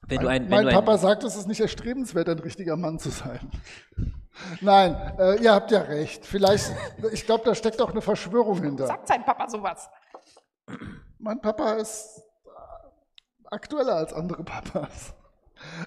Wenn 0.09 0.21
du 0.21 0.27
ein, 0.27 0.45
wenn 0.45 0.51
mein 0.51 0.63
du 0.65 0.69
ein, 0.71 0.75
Papa 0.75 0.99
sagt, 0.99 1.23
es 1.23 1.37
ist 1.37 1.47
nicht 1.47 1.61
erstrebenswert, 1.61 2.29
ein 2.29 2.39
richtiger 2.41 2.77
Mann 2.77 2.99
zu 2.99 3.11
sein. 3.11 3.49
Nein, 4.61 4.95
äh, 5.19 5.41
ihr 5.43 5.53
habt 5.53 5.71
ja 5.71 5.83
recht. 5.83 6.27
Vielleicht, 6.27 6.73
ich 7.13 7.27
glaube, 7.27 7.45
da 7.45 7.55
steckt 7.55 7.81
auch 7.81 7.91
eine 7.91 8.01
Verschwörung 8.01 8.61
hinter. 8.61 8.87
Sagt 8.87 9.07
sein 9.07 9.25
Papa 9.25 9.49
sowas? 9.49 9.89
Mein 11.19 11.41
Papa 11.41 11.75
ist 11.75 12.23
aktueller 13.51 13.95
als 13.95 14.13
andere 14.13 14.45
Papas. 14.45 15.15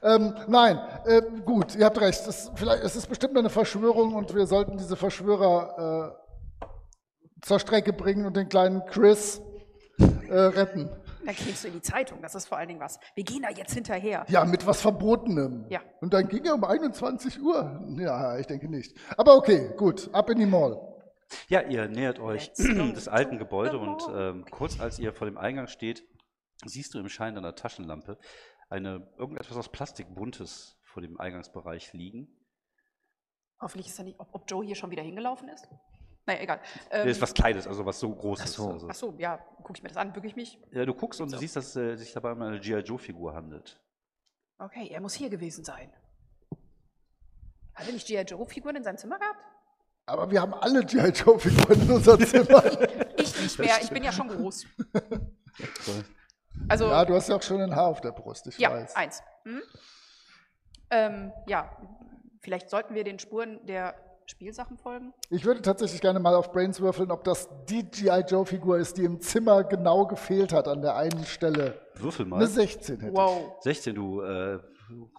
Ähm, 0.03 0.35
nein, 0.47 0.79
äh, 1.05 1.21
gut, 1.45 1.75
ihr 1.75 1.85
habt 1.85 1.99
recht. 2.01 2.27
Es, 2.27 2.51
vielleicht, 2.55 2.83
es 2.83 2.95
ist 2.95 3.07
bestimmt 3.07 3.37
eine 3.37 3.49
Verschwörung 3.49 4.15
und 4.15 4.33
wir 4.35 4.45
sollten 4.45 4.77
diese 4.77 4.95
Verschwörer 4.95 6.17
äh, 6.61 6.65
zur 7.41 7.59
Strecke 7.59 7.93
bringen 7.93 8.25
und 8.25 8.35
den 8.35 8.49
kleinen 8.49 8.85
Chris 8.85 9.41
äh, 10.29 10.33
retten. 10.33 10.89
Dann 11.25 11.35
kriegst 11.35 11.63
du 11.63 11.67
in 11.67 11.75
die 11.75 11.81
Zeitung, 11.81 12.19
das 12.21 12.33
ist 12.35 12.47
vor 12.47 12.57
allen 12.57 12.67
Dingen 12.67 12.79
was. 12.79 12.99
Wir 13.13 13.23
gehen 13.23 13.43
da 13.43 13.49
jetzt 13.49 13.73
hinterher. 13.73 14.25
Ja, 14.27 14.43
mit 14.43 14.65
was 14.65 14.81
Verbotenem. 14.81 15.65
Ja. 15.69 15.81
Und 16.01 16.13
dann 16.13 16.27
ging 16.27 16.43
er 16.45 16.55
um 16.55 16.63
21 16.63 17.39
Uhr. 17.41 17.79
Ja, 17.97 18.37
ich 18.37 18.47
denke 18.47 18.67
nicht. 18.67 18.97
Aber 19.17 19.35
okay, 19.35 19.71
gut, 19.77 20.09
ab 20.13 20.29
in 20.31 20.39
die 20.39 20.45
Mall. 20.45 20.79
Ja, 21.47 21.61
ihr 21.61 21.87
nähert 21.87 22.19
euch 22.19 22.51
des 22.57 23.07
alten 23.07 23.37
Gebäude 23.37 23.77
und 23.77 24.01
ähm, 24.13 24.45
kurz 24.49 24.79
als 24.79 24.99
ihr 24.99 25.13
vor 25.13 25.27
dem 25.27 25.37
Eingang 25.37 25.67
steht, 25.67 26.03
siehst 26.65 26.93
du 26.93 26.99
im 26.99 27.09
Schein 27.09 27.35
deiner 27.35 27.55
Taschenlampe 27.55 28.17
eine 28.69 29.11
irgendetwas 29.17 29.57
aus 29.57 29.69
Plastik 29.69 30.13
Buntes 30.15 30.79
vor 30.83 31.01
dem 31.01 31.19
Eingangsbereich 31.19 31.93
liegen. 31.93 32.27
Hoffentlich 33.59 33.87
ist 33.87 33.99
er 33.99 34.05
nicht, 34.05 34.19
ob, 34.19 34.33
ob 34.33 34.49
Joe 34.49 34.65
hier 34.65 34.75
schon 34.75 34.91
wieder 34.91 35.03
hingelaufen 35.03 35.49
ist. 35.49 35.67
Naja, 36.25 36.41
egal. 36.41 36.61
Ähm, 36.91 37.07
ist 37.07 37.21
was 37.21 37.33
Kleines, 37.33 37.67
also 37.67 37.85
was 37.85 37.99
so 37.99 38.13
groß 38.13 38.39
Ach 38.41 38.47
so. 38.47 38.71
Also, 38.71 38.87
ach 38.89 38.95
so, 38.95 39.15
ja, 39.17 39.37
gucke 39.37 39.73
ich 39.77 39.83
mir 39.83 39.89
das 39.89 39.97
an, 39.97 40.13
bücke 40.13 40.27
ich 40.27 40.35
mich. 40.35 40.59
ja, 40.71 40.85
du 40.85 40.93
guckst 40.93 41.19
und 41.19 41.31
du 41.31 41.37
siehst, 41.37 41.55
dass 41.55 41.75
äh, 41.75 41.95
sich 41.95 42.13
dabei 42.13 42.31
um 42.31 42.41
eine 42.41 42.59
G.I. 42.59 42.79
Joe-Figur 42.79 43.33
handelt. 43.33 43.79
Okay, 44.57 44.87
er 44.89 45.01
muss 45.01 45.15
hier 45.15 45.29
gewesen 45.29 45.63
sein. 45.63 45.91
Hat 47.73 47.87
er 47.87 47.93
nicht 47.93 48.07
G.I. 48.07 48.21
Joe-Figuren 48.21 48.75
in 48.75 48.83
seinem 48.83 48.97
Zimmer 48.97 49.17
gehabt? 49.17 49.43
Aber 50.05 50.29
wir 50.29 50.41
haben 50.41 50.53
alle 50.53 50.85
G.I. 50.85 51.09
Joe-Figuren 51.09 51.81
in 51.81 51.91
unserem 51.91 52.19
Zimmer. 52.25 52.63
Ich 53.17 53.41
nicht 53.41 53.59
mehr, 53.59 53.79
ich 53.81 53.89
bin 53.89 54.03
ja 54.03 54.11
schon 54.11 54.27
groß. 54.27 54.67
Also, 56.69 56.85
ja, 56.85 57.03
du 57.05 57.13
hast 57.15 57.29
ja 57.29 57.35
auch 57.35 57.41
schon 57.41 57.61
ein 57.61 57.75
Haar 57.75 57.87
auf 57.87 58.01
der 58.01 58.11
Brust, 58.11 58.47
ich 58.47 58.57
Ja, 58.57 58.71
weiß. 58.71 58.95
eins. 58.95 59.21
Hm? 59.43 59.61
Ähm, 60.89 61.31
ja, 61.47 61.69
vielleicht 62.41 62.69
sollten 62.69 62.95
wir 62.95 63.03
den 63.03 63.19
Spuren 63.19 63.65
der 63.65 63.95
Spielsachen 64.25 64.77
folgen. 64.77 65.13
Ich 65.29 65.45
würde 65.45 65.61
tatsächlich 65.61 65.99
gerne 66.01 66.19
mal 66.19 66.35
auf 66.35 66.51
Brains 66.51 66.79
würfeln, 66.79 67.11
ob 67.11 67.23
das 67.23 67.49
die 67.69 67.83
G.I. 67.83 68.21
Joe-Figur 68.27 68.77
ist, 68.77 68.97
die 68.97 69.03
im 69.03 69.19
Zimmer 69.19 69.63
genau 69.63 70.05
gefehlt 70.05 70.53
hat 70.53 70.67
an 70.67 70.81
der 70.81 70.95
einen 70.95 71.25
Stelle. 71.25 71.81
Würfel 71.95 72.25
mal. 72.25 72.37
Eine 72.37 72.47
16 72.47 72.99
hätte 72.99 73.13
Wow. 73.15 73.55
16, 73.61 73.95
du 73.95 74.21
äh, 74.21 74.59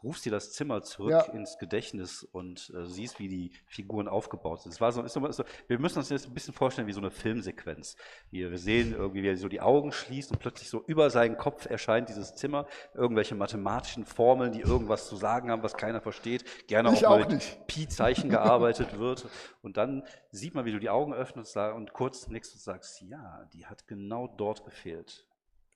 rufst 0.02 0.24
dir 0.24 0.32
das 0.32 0.52
Zimmer 0.52 0.82
zurück 0.82 1.10
Ja. 1.12 1.22
ins 1.32 1.58
Gedächtnis 1.58 2.22
und 2.22 2.72
äh, 2.76 2.86
siehst, 2.86 3.18
wie 3.18 3.28
die 3.28 3.52
Figuren 3.66 4.08
aufgebaut 4.08 4.62
sind. 4.62 4.72
Es 4.72 4.80
war 4.80 4.92
so, 4.92 5.02
ist 5.02 5.12
so, 5.12 5.26
ist 5.26 5.36
so, 5.36 5.44
wir 5.68 5.78
müssen 5.78 5.98
uns 5.98 6.08
jetzt 6.08 6.26
ein 6.26 6.34
bisschen 6.34 6.54
vorstellen 6.54 6.86
wie 6.86 6.92
so 6.92 7.00
eine 7.00 7.10
Filmsequenz. 7.10 7.96
Wie 8.30 8.48
wir 8.50 8.58
sehen, 8.58 8.92
irgendwie, 8.92 9.22
wie 9.22 9.28
er 9.28 9.36
so 9.36 9.48
die 9.48 9.60
Augen 9.60 9.92
schließt 9.92 10.30
und 10.32 10.38
plötzlich 10.38 10.68
so 10.68 10.82
über 10.86 11.10
seinen 11.10 11.36
Kopf 11.36 11.66
erscheint 11.66 12.08
dieses 12.08 12.34
Zimmer, 12.34 12.66
irgendwelche 12.94 13.34
mathematischen 13.34 14.04
Formeln, 14.04 14.52
die 14.52 14.60
irgendwas 14.60 15.08
zu 15.08 15.16
sagen 15.16 15.50
haben, 15.50 15.62
was 15.62 15.74
keiner 15.74 16.00
versteht, 16.00 16.66
gerne 16.68 16.92
Ich 16.92 17.06
auch 17.06 17.10
mal 17.18 17.24
auch 17.24 17.28
mit. 17.28 17.66
Pi-Zeichen 17.66 18.30
gearbeitet 18.30 18.98
wird. 18.98 19.28
Und 19.62 19.76
dann 19.76 20.02
sieht 20.30 20.54
man, 20.54 20.64
wie 20.64 20.72
du 20.72 20.78
die 20.78 20.90
Augen 20.90 21.12
öffnest 21.14 21.56
und 21.56 21.92
kurz 21.92 22.28
nickst 22.28 22.54
und 22.54 22.60
sagst, 22.60 23.00
ja, 23.02 23.44
die 23.52 23.66
hat 23.66 23.86
genau 23.86 24.26
dort 24.26 24.64
gefehlt. 24.64 25.26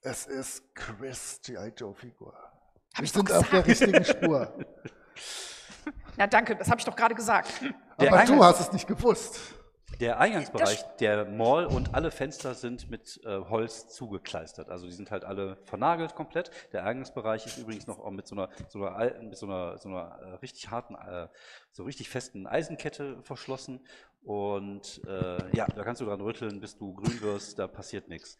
Es 0.01 0.25
ist 0.25 0.73
Chris 0.75 1.41
G.I. 1.43 1.73
Joe-Figur. 1.75 2.33
Hab 2.93 2.99
Wir 2.99 3.03
ich 3.05 3.11
doch 3.11 3.27
sind 3.27 3.31
auf 3.37 3.49
der 3.49 3.65
richtigen 3.67 4.03
Spur. 4.05 4.53
Na 6.17 6.27
danke, 6.27 6.55
das 6.55 6.69
habe 6.69 6.79
ich 6.79 6.85
doch 6.85 6.95
gerade 6.95 7.15
gesagt. 7.15 7.61
Der 7.99 8.11
Aber 8.13 8.25
du 8.25 8.33
Eingangs- 8.33 8.43
hast 8.45 8.59
es 8.61 8.71
nicht 8.73 8.87
gewusst. 8.87 9.39
Der 9.99 10.19
Eingangsbereich 10.19 10.83
der 10.99 11.25
Mall 11.25 11.65
und 11.65 11.95
alle 11.95 12.11
Fenster 12.11 12.53
sind 12.53 12.87
mit 12.91 13.19
äh, 13.25 13.39
Holz 13.39 13.87
zugekleistert. 13.87 14.69
Also 14.69 14.85
die 14.85 14.91
sind 14.91 15.09
halt 15.09 15.23
alle 15.25 15.57
vernagelt 15.65 16.13
komplett. 16.13 16.51
Der 16.71 16.83
Eingangsbereich 16.85 17.45
ist 17.47 17.57
übrigens 17.57 17.87
noch 17.87 17.97
auch 17.99 18.11
mit 18.11 18.27
so 18.27 18.35
einer, 18.35 18.49
so 18.69 18.77
einer, 18.79 18.95
alten, 18.95 19.29
mit 19.29 19.37
so 19.37 19.47
einer, 19.47 19.77
so 19.79 19.89
einer 19.89 20.19
äh, 20.21 20.33
richtig 20.35 20.69
harten, 20.69 20.93
äh, 20.95 21.27
so 21.71 21.83
richtig 21.83 22.09
festen 22.09 22.45
Eisenkette 22.45 23.23
verschlossen. 23.23 23.87
Und 24.23 25.01
äh, 25.07 25.55
ja, 25.55 25.65
da 25.65 25.83
kannst 25.83 26.01
du 26.01 26.05
dran 26.05 26.21
rütteln, 26.21 26.59
bis 26.59 26.77
du 26.77 26.93
grün 26.93 27.21
wirst, 27.21 27.57
da 27.57 27.67
passiert 27.67 28.07
nichts. 28.07 28.37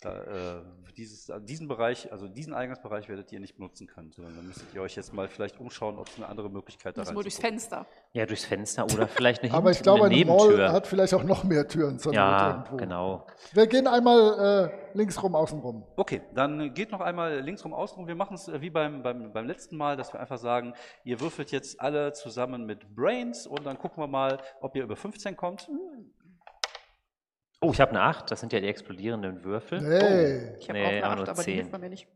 Da, 0.00 0.58
äh, 0.60 0.62
dieses, 0.96 1.28
äh, 1.28 1.40
diesen 1.40 1.66
Bereich, 1.66 2.12
also 2.12 2.28
diesen 2.28 2.54
Eingangsbereich 2.54 3.08
werdet 3.08 3.32
ihr 3.32 3.40
nicht 3.40 3.56
benutzen 3.56 3.88
können, 3.88 4.12
sondern 4.12 4.36
dann 4.36 4.46
müsstet 4.46 4.72
ihr 4.72 4.80
euch 4.80 4.94
jetzt 4.94 5.12
mal 5.12 5.28
vielleicht 5.28 5.58
umschauen, 5.58 5.98
ob 5.98 6.06
es 6.08 6.16
eine 6.16 6.28
andere 6.28 6.48
Möglichkeit 6.48 6.96
da 6.96 7.02
Das 7.02 7.12
nur 7.12 7.22
durchs. 7.22 7.38
Fenster. 7.38 7.84
ja, 8.12 8.24
durchs 8.24 8.44
Fenster 8.44 8.84
oder 8.84 9.08
vielleicht 9.08 9.42
eine, 9.42 9.52
Aber 9.54 9.72
ich 9.72 9.82
glaube, 9.82 10.04
eine 10.04 10.14
eine 10.14 10.24
Mall 10.24 10.36
Nebentür. 10.48 10.72
hat 10.72 10.86
vielleicht 10.86 11.14
auch 11.14 11.24
noch 11.24 11.42
mehr 11.42 11.66
Türen 11.66 11.98
zur 11.98 12.14
ja, 12.14 12.58
irgendwo. 12.58 12.76
genau. 12.76 13.26
Wir 13.52 13.66
gehen 13.66 13.88
einmal 13.88 14.70
äh, 14.70 14.96
links 14.96 15.20
rum, 15.20 15.34
außen 15.34 15.58
rum. 15.58 15.84
Okay, 15.96 16.22
dann 16.32 16.74
geht 16.74 16.92
noch 16.92 17.00
einmal 17.00 17.40
links 17.40 17.64
rum, 17.64 17.74
außen 17.74 17.96
rum. 17.96 18.06
Wir 18.06 18.14
machen 18.14 18.34
es 18.34 18.46
äh, 18.46 18.60
wie 18.60 18.70
beim, 18.70 19.02
beim, 19.02 19.32
beim 19.32 19.46
letzten 19.46 19.76
Mal, 19.76 19.96
dass 19.96 20.12
wir 20.12 20.20
einfach 20.20 20.38
sagen, 20.38 20.74
ihr 21.02 21.18
würfelt 21.20 21.50
jetzt 21.50 21.80
alle 21.80 22.12
zusammen 22.12 22.66
mit 22.66 22.94
Brains 22.94 23.48
und 23.48 23.66
dann 23.66 23.78
gucken 23.78 24.00
wir 24.00 24.06
mal, 24.06 24.38
ob 24.60 24.76
ihr 24.76 24.84
über 24.84 24.94
15 24.96 25.36
kommt. 25.36 25.68
Oh, 27.60 27.72
ich 27.72 27.80
habe 27.80 27.90
eine 27.90 28.02
8, 28.02 28.30
das 28.30 28.40
sind 28.40 28.52
ja 28.52 28.60
die 28.60 28.68
explodierenden 28.68 29.42
Würfel. 29.44 29.80
Hey, 29.84 30.56
Ich 30.60 30.68
habe 30.68 30.78
Nee, 30.78 30.84
auch 30.84 30.88
eine 30.90 31.02
aber 31.04 31.10
8, 31.12 31.16
nur 31.18 31.28
aber 31.28 31.34
die 31.42 31.44
10. 31.44 31.54
hilft 31.54 31.70
bei 31.72 31.78
mir 31.78 31.88
nicht. 31.90 32.06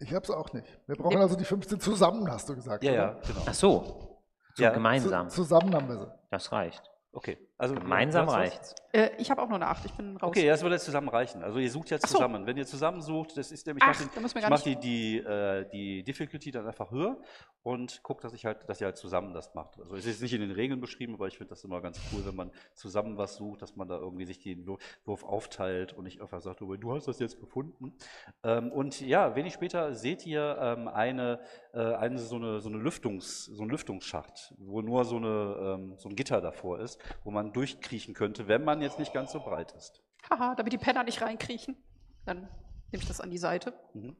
ich 0.00 0.14
hab's 0.14 0.30
auch 0.30 0.52
nicht. 0.52 0.66
Wir 0.86 0.96
brauchen 0.96 1.18
also 1.18 1.36
die 1.36 1.44
15 1.44 1.78
zusammen, 1.78 2.30
hast 2.30 2.48
du 2.48 2.54
gesagt. 2.54 2.82
Ja, 2.84 2.92
oder? 2.92 3.00
ja, 3.00 3.20
genau. 3.26 3.42
Ach 3.46 3.54
so, 3.54 4.22
so 4.54 4.62
Ja, 4.62 4.70
gemeinsam. 4.70 5.28
Zu, 5.28 5.42
zusammen 5.42 5.74
haben 5.74 5.88
wir 5.88 5.98
sie. 5.98 6.06
das 6.30 6.50
reicht. 6.52 6.82
Okay. 7.12 7.36
Also, 7.58 7.74
Gemeinsam 7.74 8.28
reicht's. 8.28 8.74
Äh, 8.92 9.10
ich 9.18 9.30
habe 9.30 9.40
auch 9.40 9.48
nur 9.48 9.56
eine 9.56 9.68
8, 9.68 9.86
ich 9.86 9.92
bin 9.94 10.16
raus. 10.16 10.28
Okay, 10.28 10.44
ja, 10.44 10.52
das 10.52 10.62
würde 10.62 10.74
jetzt 10.74 10.84
zusammen 10.84 11.08
reichen. 11.08 11.42
Also 11.42 11.58
ihr 11.58 11.70
sucht 11.70 11.90
jetzt 11.90 12.04
Ach 12.04 12.08
so. 12.08 12.16
zusammen. 12.16 12.46
Wenn 12.46 12.58
ihr 12.58 12.66
zusammen 12.66 13.00
sucht, 13.00 13.36
das 13.38 13.50
ist 13.50 13.66
nämlich, 13.66 13.82
Ach, 13.86 13.98
ich 13.98 14.06
mach, 14.06 14.14
da 14.14 14.20
müssen 14.20 14.34
wir 14.34 14.52
ich 14.52 14.62
die, 14.62 14.76
die, 14.76 15.18
äh, 15.18 15.68
die 15.70 16.02
Difficulty 16.02 16.50
dann 16.50 16.66
einfach 16.66 16.90
höher 16.90 17.16
und 17.62 18.02
guckt, 18.02 18.22
dass 18.24 18.34
ich 18.34 18.44
halt, 18.44 18.68
dass 18.68 18.80
ihr 18.80 18.86
halt 18.86 18.98
zusammen 18.98 19.32
das 19.32 19.54
macht. 19.54 19.78
Also 19.78 19.96
es 19.96 20.04
ist 20.04 20.20
nicht 20.20 20.34
in 20.34 20.42
den 20.42 20.50
Regeln 20.50 20.80
beschrieben, 20.80 21.14
aber 21.14 21.26
ich 21.28 21.38
finde 21.38 21.50
das 21.50 21.64
immer 21.64 21.80
ganz 21.80 21.98
cool, 22.12 22.20
wenn 22.26 22.34
man 22.34 22.50
zusammen 22.74 23.16
was 23.16 23.36
sucht, 23.36 23.62
dass 23.62 23.76
man 23.76 23.88
da 23.88 23.96
irgendwie 23.96 24.26
sich 24.26 24.40
den 24.40 24.66
Wurf- 24.66 25.24
aufteilt 25.24 25.94
und 25.94 26.04
nicht 26.04 26.20
einfach 26.20 26.42
sagt, 26.42 26.60
oh, 26.60 26.74
du 26.76 26.94
hast 26.94 27.08
das 27.08 27.18
jetzt 27.18 27.40
gefunden. 27.40 27.94
Ähm, 28.42 28.70
und 28.72 29.00
ja, 29.00 29.34
wenig 29.36 29.54
später 29.54 29.94
seht 29.94 30.26
ihr 30.26 30.58
ähm, 30.60 30.88
eine, 30.88 31.40
äh, 31.72 31.80
eine, 31.94 32.18
so, 32.18 32.36
eine, 32.36 32.60
so, 32.60 32.68
eine 32.68 32.78
Lüftungs, 32.78 33.46
so 33.46 33.62
einen 33.62 33.70
Lüftungsschacht, 33.70 34.54
wo 34.58 34.82
nur 34.82 35.04
so, 35.06 35.16
eine, 35.16 35.76
ähm, 35.78 35.94
so 35.96 36.08
ein 36.10 36.16
Gitter 36.16 36.40
davor 36.42 36.80
ist, 36.80 36.98
wo 37.24 37.30
man 37.30 37.41
durchkriechen 37.50 38.14
könnte, 38.14 38.46
wenn 38.46 38.62
man 38.62 38.80
jetzt 38.82 38.98
nicht 38.98 39.12
ganz 39.12 39.32
so 39.32 39.40
breit 39.40 39.72
ist. 39.72 40.02
Haha, 40.30 40.54
damit 40.54 40.72
die 40.72 40.78
Penner 40.78 41.02
nicht 41.02 41.20
reinkriechen. 41.22 41.76
Dann 42.24 42.48
nehme 42.90 43.02
ich 43.02 43.08
das 43.08 43.20
an 43.20 43.30
die 43.30 43.38
Seite. 43.38 43.72
Mhm. 43.94 44.16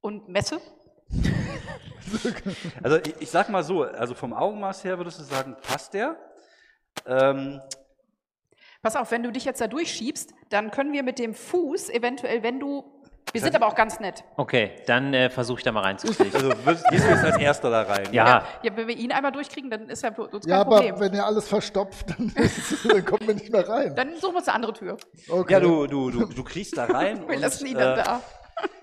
Und 0.00 0.28
messe. 0.28 0.60
Also 2.84 2.98
ich, 2.98 3.14
ich 3.20 3.30
sag 3.30 3.48
mal 3.48 3.64
so, 3.64 3.82
also 3.82 4.14
vom 4.14 4.32
Augenmaß 4.32 4.84
her 4.84 4.96
würdest 4.96 5.18
du 5.18 5.24
sagen, 5.24 5.56
passt 5.60 5.92
der? 5.92 6.16
Ähm, 7.04 7.60
Pass 8.86 8.94
auf, 8.94 9.10
wenn 9.10 9.24
du 9.24 9.32
dich 9.32 9.44
jetzt 9.44 9.60
da 9.60 9.66
durchschiebst, 9.66 10.32
dann 10.48 10.70
können 10.70 10.92
wir 10.92 11.02
mit 11.02 11.18
dem 11.18 11.34
Fuß 11.34 11.90
eventuell, 11.90 12.44
wenn 12.44 12.60
du. 12.60 12.84
Wir 13.32 13.40
sind 13.40 13.54
aber 13.54 13.66
auch 13.66 13.74
ganz 13.74 14.00
nett. 14.00 14.24
Okay, 14.36 14.70
dann 14.86 15.12
äh, 15.12 15.28
versuche 15.28 15.58
ich 15.58 15.64
da 15.64 15.72
mal 15.72 15.82
reinzukriegen. 15.82 16.34
also 16.34 16.48
würdest, 16.64 16.84
gehst 16.90 17.04
du 17.04 17.10
jetzt 17.10 17.24
als 17.24 17.36
erster 17.38 17.70
da 17.70 17.82
rein? 17.82 18.06
ja, 18.12 18.44
Ja, 18.62 18.76
wenn 18.76 18.86
wir 18.88 18.96
ihn 18.96 19.12
einmal 19.12 19.32
durchkriegen, 19.32 19.68
dann 19.70 19.88
ist 19.88 20.02
ja 20.02 20.12
für 20.12 20.22
uns 20.28 20.44
kein 20.44 20.50
Ja, 20.54 20.60
aber 20.60 20.76
Problem. 20.76 21.00
wenn 21.00 21.12
ihr 21.14 21.24
alles 21.26 21.46
verstopft, 21.48 22.10
dann, 22.10 22.28
ist, 22.36 22.90
dann 22.90 23.04
kommen 23.04 23.26
wir 23.26 23.34
nicht 23.34 23.50
mehr 23.52 23.68
rein. 23.68 23.94
Dann 23.94 24.14
suchen 24.16 24.34
wir 24.34 24.38
uns 24.38 24.48
eine 24.48 24.54
andere 24.54 24.72
Tür. 24.72 24.96
Okay. 25.28 25.52
Ja, 25.52 25.60
du, 25.60 25.86
du, 25.86 26.10
du, 26.10 26.26
du 26.26 26.44
kriegst 26.44 26.78
da 26.78 26.84
rein. 26.84 27.20
Wir 27.28 27.34
und, 27.36 27.42
lassen 27.42 27.66
ihn 27.66 27.76
dann 27.76 27.98
äh, 27.98 28.02
da. 28.04 28.20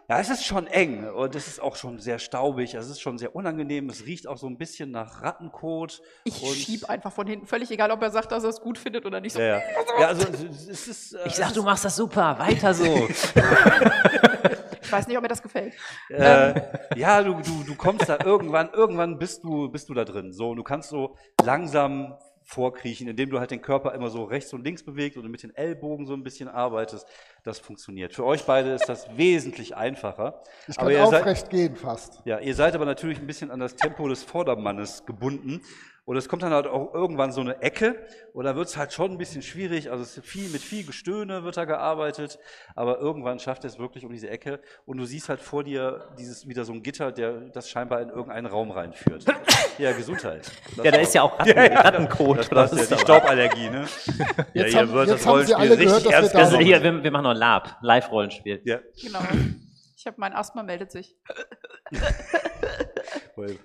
Ja, 0.10 0.20
es 0.20 0.30
ist 0.30 0.46
schon 0.46 0.68
eng 0.68 1.10
und 1.10 1.34
es 1.34 1.48
ist 1.48 1.62
auch 1.62 1.76
schon 1.78 1.98
sehr 2.00 2.20
staubig. 2.20 2.74
Es 2.74 2.90
ist 2.90 3.00
schon 3.02 3.18
sehr 3.18 3.36
unangenehm. 3.36 3.90
Es 3.90 4.06
riecht 4.06 4.28
auch 4.28 4.38
so 4.38 4.48
ein 4.48 4.58
bisschen 4.58 4.92
nach 4.92 5.22
Rattenkot. 5.24 6.02
Ich 6.26 6.44
und- 6.44 6.52
schieb 6.54 6.90
einfach 6.90 7.12
von 7.12 7.26
hinten. 7.26 7.48
Völlig 7.48 7.72
egal, 7.72 7.90
ob 7.90 8.02
er 8.02 8.12
sagt, 8.12 8.32
dass 8.32 8.44
er 8.44 8.50
es 8.50 8.60
gut 8.62 8.78
findet 8.78 9.06
oder 9.06 9.22
nicht. 9.22 9.34
So, 9.34 9.40
Ja, 9.42 9.60
ja. 10.00 10.08
also 10.08 10.28
es 10.70 10.88
ist. 10.88 11.14
äh, 11.14 11.26
ich 11.28 11.34
sag, 11.36 11.54
du 11.54 11.64
machst 11.64 11.86
das 11.86 11.96
super, 11.96 12.38
weiter 12.38 12.74
so. 12.74 13.08
Ich 14.82 14.92
weiß 14.92 15.08
nicht, 15.08 15.18
ob 15.18 15.24
mir 15.24 15.30
das 15.30 15.42
gefällt. 15.42 15.74
Äh, 16.10 16.62
ja, 16.96 17.24
du, 17.24 17.34
du, 17.42 17.64
du 17.66 17.76
kommst 17.76 18.08
da 18.10 18.20
irgendwann, 18.24 18.70
irgendwann 18.74 19.18
bist 19.18 19.44
du, 19.44 19.70
bist 19.70 19.90
du 19.90 19.96
da 19.96 20.06
drin. 20.06 20.32
So, 20.34 20.50
und 20.52 20.58
du 20.58 20.64
kannst 20.64 20.90
so 20.90 21.16
langsam 21.44 22.16
vorkriechen, 22.54 23.08
indem 23.08 23.30
du 23.30 23.40
halt 23.40 23.52
den 23.52 23.62
Körper 23.62 23.94
immer 23.94 24.10
so 24.10 24.24
rechts 24.24 24.54
und 24.54 24.64
links 24.64 24.84
bewegst 24.84 25.18
und 25.18 25.30
mit 25.30 25.44
den 25.44 25.56
Ellbogen 25.56 26.06
so 26.06 26.14
ein 26.14 26.24
bisschen 26.24 26.48
arbeitest. 26.48 27.08
Das 27.44 27.60
funktioniert. 27.60 28.14
Für 28.14 28.26
euch 28.26 28.44
beide 28.44 28.72
ist 28.72 28.88
das 28.88 29.18
wesentlich 29.18 29.76
einfacher. 29.76 30.44
ich 30.68 30.80
aber 30.80 30.94
kann 30.94 31.10
seid, 31.10 31.22
aufrecht 31.22 31.50
gehen 31.50 31.76
fast. 31.76 32.22
ja, 32.26 32.40
ihr 32.40 32.56
seid 32.56 32.76
aber 32.76 32.86
natürlich 32.86 33.20
ein 33.20 33.28
bisschen 33.28 33.52
an 33.52 33.60
das 33.60 33.76
Tempo 33.76 34.08
des 34.08 34.24
Vordermannes 34.24 35.06
gebunden. 35.06 35.62
Und 36.06 36.18
es 36.18 36.28
kommt 36.28 36.44
dann 36.44 36.52
halt 36.52 36.68
auch 36.68 36.94
irgendwann 36.94 37.32
so 37.32 37.40
eine 37.40 37.62
Ecke 37.62 37.96
und 38.34 38.44
da 38.44 38.58
wird 38.58 38.68
es 38.68 38.76
halt 38.76 38.92
schon 38.92 39.12
ein 39.12 39.18
bisschen 39.18 39.42
schwierig. 39.42 39.90
Also 39.90 40.04
es 40.04 40.18
ist 40.18 40.26
viel, 40.28 40.50
mit 40.50 40.62
viel 40.62 40.86
Gestöhne 40.86 41.46
wird 41.46 41.56
da 41.56 41.64
gearbeitet, 41.64 42.40
aber 42.76 43.00
irgendwann 43.00 43.40
schafft 43.40 43.64
er 43.64 43.70
es 43.70 43.80
wirklich 43.80 44.04
um 44.06 44.12
diese 44.12 44.30
Ecke 44.30 44.60
und 44.86 44.98
du 44.98 45.06
siehst 45.06 45.30
halt 45.30 45.40
vor 45.40 45.64
dir 45.64 46.10
dieses 46.20 46.46
wieder 46.46 46.66
so 46.66 46.74
ein 46.74 46.84
Gitter, 46.84 47.14
der 47.14 47.40
das 47.54 47.70
scheinbar 47.70 48.02
in 48.02 48.10
irgendeinen 48.10 48.48
Raum 48.48 48.72
reinführt. 48.72 49.24
Ja, 49.78 49.94
Gesundheit. 49.94 50.52
Das 50.76 50.84
Ja, 50.86 50.92
da 50.92 50.98
ist 51.00 51.14
ja 51.16 51.22
auch 51.22 51.40
Ratten, 51.40 51.58
Rattenkot. 51.58 52.38
Das 52.38 52.52
oder 52.52 52.62
passt 52.64 52.74
was 52.74 52.80
ja, 52.80 52.84
ist 52.84 52.92
die? 52.92 53.00
Stauballergie, 53.00 53.70
ne? 53.70 53.86
ja, 54.28 54.46
Jetzt 54.54 54.74
ihr 54.74 54.80
haben- 54.82 54.92
wird 54.92 55.08
jetzt 55.08 55.20
das 55.26 55.28
Rollenspiel 55.32 55.56
alle 55.56 55.78
gehört, 55.78 55.96
richtig 55.96 56.04
dass 56.04 56.12
wir 56.12 56.18
ernst 56.18 56.36
da 56.36 56.40
Also 56.40 56.58
hier, 56.60 56.84
wir, 56.84 57.02
wir 57.04 57.12
machen 57.12 57.24
noch 57.24 57.32
ein 57.32 57.38
Lab, 57.38 57.78
Live-Rollenspiel. 57.82 58.62
Ja, 58.66 58.80
Genau. 59.02 59.20
Ich 59.96 60.06
habe 60.06 60.18
mein 60.20 60.34
Asthma 60.34 60.64
meldet 60.64 60.92
sich. 60.92 61.16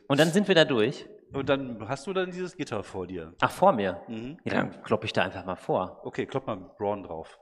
Und 0.09 0.21
dann 0.21 0.31
sind 0.31 0.47
wir 0.47 0.55
da 0.55 0.65
durch. 0.65 1.05
Und 1.33 1.49
dann 1.49 1.87
hast 1.89 2.07
du 2.07 2.13
dann 2.13 2.31
dieses 2.31 2.57
Gitter 2.57 2.83
vor 2.83 3.07
dir. 3.07 3.35
Ach, 3.41 3.51
vor 3.51 3.73
mir. 3.73 4.01
Mhm. 4.09 4.39
Ja, 4.45 4.55
dann 4.55 4.83
kloppe 4.83 5.07
ich 5.07 5.13
da 5.13 5.23
einfach 5.23 5.45
mal 5.45 5.57
vor. 5.57 6.01
Okay, 6.05 6.27
klopp 6.27 6.47
mal 6.47 6.57
mit 6.57 6.77
Braun 6.77 7.03
drauf. 7.03 7.39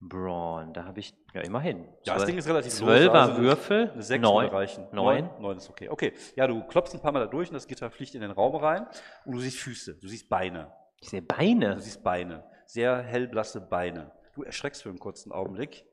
Braun, 0.00 0.72
da 0.74 0.84
habe 0.84 1.00
ich 1.00 1.12
ja 1.34 1.40
immerhin. 1.40 1.88
Ja, 2.04 2.14
das 2.14 2.24
Ding 2.24 2.38
ist 2.38 2.46
relativ 2.48 2.72
Zwölfer 2.72 3.06
lose, 3.06 3.12
also 3.20 3.42
Würfel, 3.42 3.90
Eine 3.90 4.02
6 4.02 4.22
neun. 4.22 4.46
reichen. 4.48 4.86
Neun. 4.92 5.28
Neun 5.40 5.56
ist 5.56 5.68
okay. 5.68 5.88
Okay, 5.88 6.12
ja, 6.36 6.46
du 6.46 6.62
klopfst 6.68 6.94
ein 6.94 7.00
paar 7.00 7.10
Mal 7.10 7.20
da 7.20 7.26
durch 7.26 7.48
und 7.48 7.54
das 7.54 7.66
Gitter 7.66 7.90
fliegt 7.90 8.14
in 8.14 8.20
den 8.20 8.30
Raum 8.30 8.54
rein 8.54 8.86
und 9.24 9.32
du 9.32 9.40
siehst 9.40 9.58
Füße, 9.58 9.96
du 10.00 10.06
siehst 10.06 10.28
Beine, 10.28 10.72
Ich 11.00 11.08
sehe 11.10 11.20
du 11.22 11.26
Beine. 11.26 11.80
siehst 11.80 12.04
Beine, 12.04 12.44
sehr 12.66 12.98
hellblasse 13.02 13.60
Beine. 13.60 14.12
Du 14.34 14.44
erschreckst 14.44 14.84
für 14.84 14.88
einen 14.88 15.00
kurzen 15.00 15.32
Augenblick. 15.32 15.84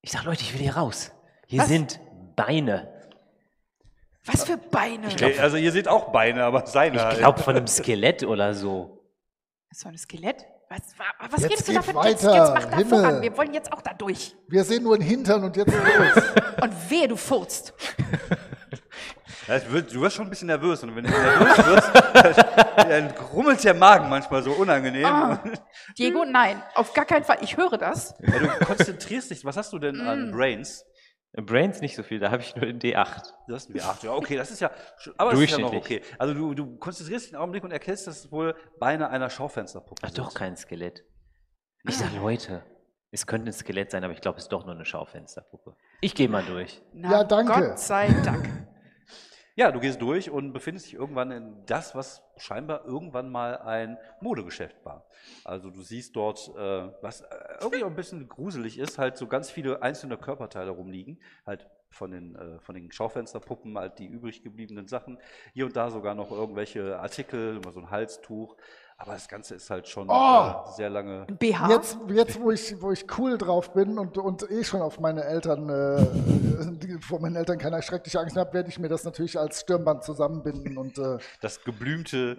Ich 0.00 0.10
sag, 0.10 0.24
Leute, 0.24 0.42
ich 0.42 0.52
will 0.52 0.60
hier 0.62 0.76
raus. 0.76 1.12
Hier 1.46 1.60
Was? 1.60 1.68
sind 1.68 2.00
Beine. 2.34 2.92
Was 4.26 4.44
für 4.44 4.56
Beine? 4.56 5.08
Äh, 5.20 5.38
Also 5.38 5.56
ihr 5.56 5.72
seht 5.72 5.88
auch 5.88 6.10
Beine, 6.12 6.44
aber 6.44 6.66
seine 6.66 6.96
Ich 6.96 7.02
halt. 7.02 7.18
glaube 7.18 7.40
von 7.42 7.56
einem 7.56 7.66
Skelett 7.66 8.24
oder 8.24 8.54
so. 8.54 9.02
Das 9.70 9.78
ist 9.78 9.84
doch 9.84 9.90
ein 9.90 9.98
Skelett. 9.98 10.44
Was, 10.68 10.78
wa- 10.98 11.04
was 11.30 11.42
Jetzt 11.42 11.50
redest 11.52 11.68
du 11.68 11.72
geht 11.72 11.76
davon? 11.88 12.06
Jetzt, 12.06 12.24
weiter. 12.24 12.36
jetzt 12.36 12.54
mach 12.54 12.64
da 12.70 12.76
Himmel. 12.76 12.98
voran. 13.00 13.22
Wir 13.22 13.36
wollen 13.36 13.54
jetzt 13.54 13.72
auch 13.72 13.82
da 13.82 13.92
durch. 13.94 14.34
Wir 14.48 14.64
sehen 14.64 14.82
nur 14.82 14.94
einen 14.94 15.04
Hintern 15.04 15.44
und 15.44 15.56
jetzt 15.56 15.72
los. 15.72 16.24
Und 16.62 16.90
wehe, 16.90 17.06
du 17.08 17.16
furzt. 17.16 17.72
Du 19.48 20.00
wirst 20.00 20.16
schon 20.16 20.26
ein 20.26 20.30
bisschen 20.30 20.48
nervös 20.48 20.82
und 20.82 20.96
wenn 20.96 21.04
du 21.04 21.10
nervös 21.10 21.66
wirst, 21.66 21.90
dann 22.78 23.10
rummelt 23.32 23.62
der 23.62 23.74
Magen 23.74 24.08
manchmal 24.08 24.42
so 24.42 24.50
unangenehm. 24.50 25.04
Ah. 25.06 25.38
Diego, 25.96 26.24
nein, 26.24 26.60
auf 26.74 26.92
gar 26.94 27.04
keinen 27.04 27.22
Fall. 27.24 27.38
Ich 27.42 27.56
höre 27.56 27.78
das. 27.78 28.14
Ja, 28.26 28.38
du 28.40 28.64
konzentrierst 28.64 29.30
dich. 29.30 29.44
Was 29.44 29.56
hast 29.56 29.72
du 29.72 29.78
denn 29.78 29.98
Mm. 30.02 30.08
an 30.08 30.32
Brains? 30.32 30.84
Brains 31.44 31.80
nicht 31.80 31.94
so 31.96 32.02
viel, 32.02 32.18
da 32.18 32.30
habe 32.30 32.42
ich 32.42 32.56
nur 32.56 32.64
den 32.66 32.78
D8. 32.80 33.32
Du 33.46 33.54
hast 33.54 33.68
ein 33.68 33.74
W8. 33.74 34.04
Ja, 34.04 34.12
okay, 34.14 34.36
das 34.36 34.50
ist 34.50 34.60
ja, 34.60 34.70
schon- 34.98 35.14
aber 35.18 35.32
das 35.32 35.40
ist 35.40 35.50
ja 35.50 35.58
noch 35.58 35.70
Durchschnittlich. 35.70 36.02
okay. 36.04 36.14
Also 36.18 36.34
du, 36.34 36.54
du 36.54 36.76
konzentrierst 36.78 37.26
dich 37.26 37.34
einen 37.34 37.42
Augenblick 37.42 37.62
und 37.64 37.70
erkennst, 37.72 38.06
dass 38.06 38.20
es 38.24 38.32
wohl 38.32 38.54
Beine 38.78 39.10
einer 39.10 39.28
Schaufensterpuppe 39.28 40.00
Ach 40.04 40.08
sind. 40.08 40.18
doch, 40.18 40.32
kein 40.34 40.56
Skelett. 40.56 41.04
Ich 41.84 41.96
sag, 41.98 42.12
Leute, 42.16 42.62
es 43.10 43.26
könnte 43.26 43.50
ein 43.50 43.52
Skelett 43.52 43.90
sein, 43.90 44.02
aber 44.02 44.12
ich 44.12 44.20
glaube, 44.20 44.38
es 44.38 44.44
ist 44.44 44.52
doch 44.52 44.64
nur 44.64 44.74
eine 44.74 44.84
Schaufensterpuppe. 44.84 45.76
Ich 46.00 46.14
gehe 46.14 46.28
mal 46.28 46.44
durch. 46.44 46.82
Na, 46.92 47.10
Ja, 47.12 47.24
danke. 47.24 47.52
Gott 47.52 47.78
sei 47.78 48.08
Dank. 48.24 48.48
Ja, 49.58 49.72
du 49.72 49.80
gehst 49.80 50.02
durch 50.02 50.28
und 50.28 50.52
befindest 50.52 50.84
dich 50.84 50.94
irgendwann 50.94 51.30
in 51.30 51.64
das, 51.64 51.94
was 51.94 52.22
scheinbar 52.36 52.84
irgendwann 52.84 53.30
mal 53.30 53.56
ein 53.56 53.96
Modegeschäft 54.20 54.84
war. 54.84 55.06
Also 55.44 55.70
du 55.70 55.80
siehst 55.80 56.14
dort, 56.14 56.50
äh, 56.58 56.90
was 57.00 57.22
äh, 57.22 57.26
irgendwie 57.62 57.82
auch 57.82 57.88
ein 57.88 57.96
bisschen 57.96 58.28
gruselig 58.28 58.78
ist, 58.78 58.98
halt 58.98 59.16
so 59.16 59.26
ganz 59.26 59.50
viele 59.50 59.80
einzelne 59.80 60.18
Körperteile 60.18 60.72
rumliegen, 60.72 61.18
halt 61.46 61.66
von 61.88 62.10
den, 62.10 62.36
äh, 62.36 62.58
von 62.60 62.74
den 62.74 62.92
Schaufensterpuppen, 62.92 63.78
halt 63.78 63.98
die 63.98 64.04
übrig 64.04 64.42
gebliebenen 64.42 64.88
Sachen. 64.88 65.18
Hier 65.54 65.64
und 65.64 65.74
da 65.74 65.88
sogar 65.88 66.14
noch 66.14 66.30
irgendwelche 66.30 66.98
Artikel, 66.98 67.56
immer 67.56 67.72
so 67.72 67.80
ein 67.80 67.90
Halstuch. 67.90 68.58
Aber 68.98 69.12
das 69.12 69.28
Ganze 69.28 69.54
ist 69.56 69.68
halt 69.68 69.86
schon 69.88 70.08
Oh! 70.08 70.12
äh, 70.68 70.72
sehr 70.72 70.88
lange. 70.88 71.26
Ein 71.28 71.36
BH? 71.36 71.68
Jetzt, 71.68 71.98
jetzt 72.08 72.40
wo, 72.40 72.50
ich, 72.50 72.80
wo 72.80 72.92
ich 72.92 73.04
cool 73.18 73.36
drauf 73.36 73.72
bin 73.74 73.98
und, 73.98 74.16
und 74.16 74.50
eh 74.50 74.64
schon 74.64 74.80
auf 74.80 75.00
meine 75.00 75.22
Eltern, 75.24 75.68
äh, 75.68 76.98
vor 77.00 77.20
meinen 77.20 77.36
Eltern 77.36 77.58
keine 77.58 77.82
schreckliche 77.82 78.20
Angst 78.20 78.36
habe, 78.36 78.52
werde 78.54 78.68
ich 78.70 78.78
mir 78.78 78.88
das 78.88 79.04
natürlich 79.04 79.38
als 79.38 79.60
Stirnband 79.60 80.02
zusammenbinden 80.04 80.78
und 80.78 80.98
äh, 80.98 81.18
Das 81.42 81.62
geblümte. 81.62 82.38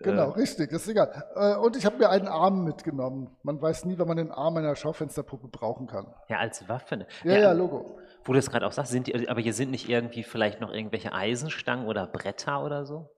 Genau, 0.00 0.30
Äh, 0.32 0.40
richtig, 0.40 0.72
ist 0.72 0.88
egal. 0.88 1.24
Äh, 1.36 1.54
Und 1.56 1.76
ich 1.76 1.86
habe 1.86 1.96
mir 1.98 2.10
einen 2.10 2.26
Arm 2.26 2.64
mitgenommen. 2.64 3.30
Man 3.44 3.62
weiß 3.62 3.84
nie, 3.84 3.96
wann 3.98 4.08
man 4.08 4.16
den 4.16 4.32
Arm 4.32 4.56
einer 4.56 4.74
Schaufensterpuppe 4.74 5.46
brauchen 5.46 5.86
kann. 5.86 6.12
Ja, 6.28 6.38
als 6.38 6.68
Waffe. 6.68 6.96
Ne? 6.96 7.06
Ja, 7.22 7.38
ja, 7.38 7.52
Logo. 7.52 7.96
Wo 8.24 8.32
du 8.32 8.38
es 8.40 8.50
gerade 8.50 8.66
auch 8.66 8.72
sagst, 8.72 8.90
sind 8.90 9.06
die, 9.06 9.28
aber 9.28 9.40
hier 9.40 9.54
sind 9.54 9.70
nicht 9.70 9.88
irgendwie 9.88 10.24
vielleicht 10.24 10.60
noch 10.60 10.72
irgendwelche 10.72 11.12
Eisenstangen 11.12 11.86
oder 11.86 12.08
Bretter 12.08 12.64
oder 12.64 12.84
so? 12.84 13.08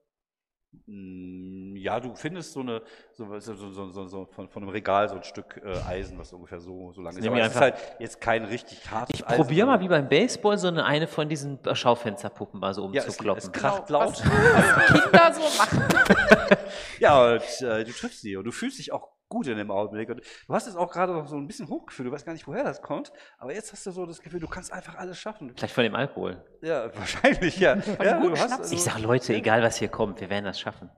Mm, 0.85 1.75
Ja, 1.77 1.99
du 1.99 2.15
findest 2.15 2.53
so 2.53 2.61
eine, 2.61 2.81
so, 3.13 3.39
so, 3.39 3.53
so, 3.55 3.71
so, 3.71 3.89
so, 3.89 4.07
so 4.07 4.25
von, 4.25 4.49
von 4.49 4.63
einem 4.63 4.71
Regal 4.71 5.07
so 5.09 5.15
ein 5.15 5.23
Stück 5.23 5.61
äh, 5.63 5.77
Eisen, 5.87 6.17
was 6.17 6.33
ungefähr 6.33 6.59
so, 6.59 6.91
so 6.93 7.01
lang 7.01 7.15
ist. 7.15 7.27
Aber 7.27 7.37
ich 7.37 7.43
es 7.43 7.51
ist 7.53 7.59
halt 7.59 7.75
jetzt 7.99 8.21
kein 8.21 8.45
richtig 8.45 8.89
hartes 8.89 9.19
Ich 9.19 9.25
probiere 9.25 9.67
mal 9.67 9.79
wie 9.79 9.87
beim 9.87 10.07
Baseball 10.09 10.57
so 10.57 10.67
eine, 10.67 10.85
eine 10.85 11.07
von 11.07 11.29
diesen 11.29 11.59
Schaufensterpuppen 11.73 12.59
mal 12.59 12.73
so 12.73 12.89
ja, 12.91 13.01
es, 13.01 13.07
umzukloppen. 13.07 13.43
es 13.43 13.51
kracht 13.51 13.87
Genau, 13.87 13.99
laut. 14.03 14.13
Was, 14.13 14.25
was 14.25 15.01
Kinder 15.03 15.33
so 15.33 15.41
machen. 15.57 15.83
Ja, 16.99 17.33
und 17.33 17.61
äh, 17.61 17.83
du 17.83 17.91
triffst 17.91 18.21
sie 18.21 18.37
und 18.37 18.45
du 18.45 18.51
fühlst 18.51 18.79
dich 18.79 18.91
auch 18.93 19.09
gut 19.29 19.47
in 19.47 19.57
dem 19.57 19.71
Augenblick. 19.71 20.09
Und 20.09 20.21
du 20.47 20.53
hast 20.53 20.65
jetzt 20.67 20.75
auch 20.75 20.91
gerade 20.91 21.13
noch 21.13 21.27
so 21.27 21.35
ein 21.35 21.47
bisschen 21.47 21.67
Hochgefühl, 21.69 22.05
du 22.05 22.11
weißt 22.11 22.25
gar 22.25 22.33
nicht, 22.33 22.47
woher 22.47 22.63
das 22.63 22.81
kommt, 22.81 23.11
aber 23.37 23.53
jetzt 23.53 23.71
hast 23.71 23.85
du 23.85 23.91
so 23.91 24.05
das 24.05 24.21
Gefühl, 24.21 24.39
du 24.39 24.47
kannst 24.47 24.71
einfach 24.71 24.95
alles 24.95 25.19
schaffen. 25.19 25.53
Vielleicht 25.55 25.73
von 25.73 25.83
dem 25.83 25.95
Alkohol. 25.95 26.43
Ja, 26.61 26.95
wahrscheinlich, 26.97 27.57
ja. 27.57 27.75
ja 27.75 28.21
hast, 28.21 28.37
Schnaps. 28.37 28.71
Ich 28.71 28.83
sag, 28.83 28.99
Leute, 28.99 29.33
egal 29.33 29.61
was 29.61 29.77
hier 29.77 29.89
kommt, 29.89 30.21
wir 30.21 30.29
werden 30.29 30.45
das 30.45 30.59
schaffen. 30.59 30.89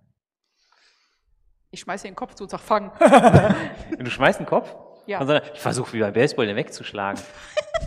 Ich 1.69 1.81
schmeiße 1.81 2.07
den 2.07 2.15
Kopf 2.15 2.33
zu 2.35 2.43
und 2.43 2.49
sag, 2.49 2.59
fang. 2.61 2.91
Du 3.99 4.09
schmeißt 4.09 4.39
einen 4.39 4.47
Kopf? 4.47 4.75
Ja. 5.05 5.19
Und 5.19 5.27
dann, 5.27 5.41
ich 5.53 5.59
versuche 5.59 5.93
wie 5.93 5.99
beim 5.99 6.13
Baseball 6.13 6.45
den 6.45 6.55
wegzuschlagen. 6.55 7.21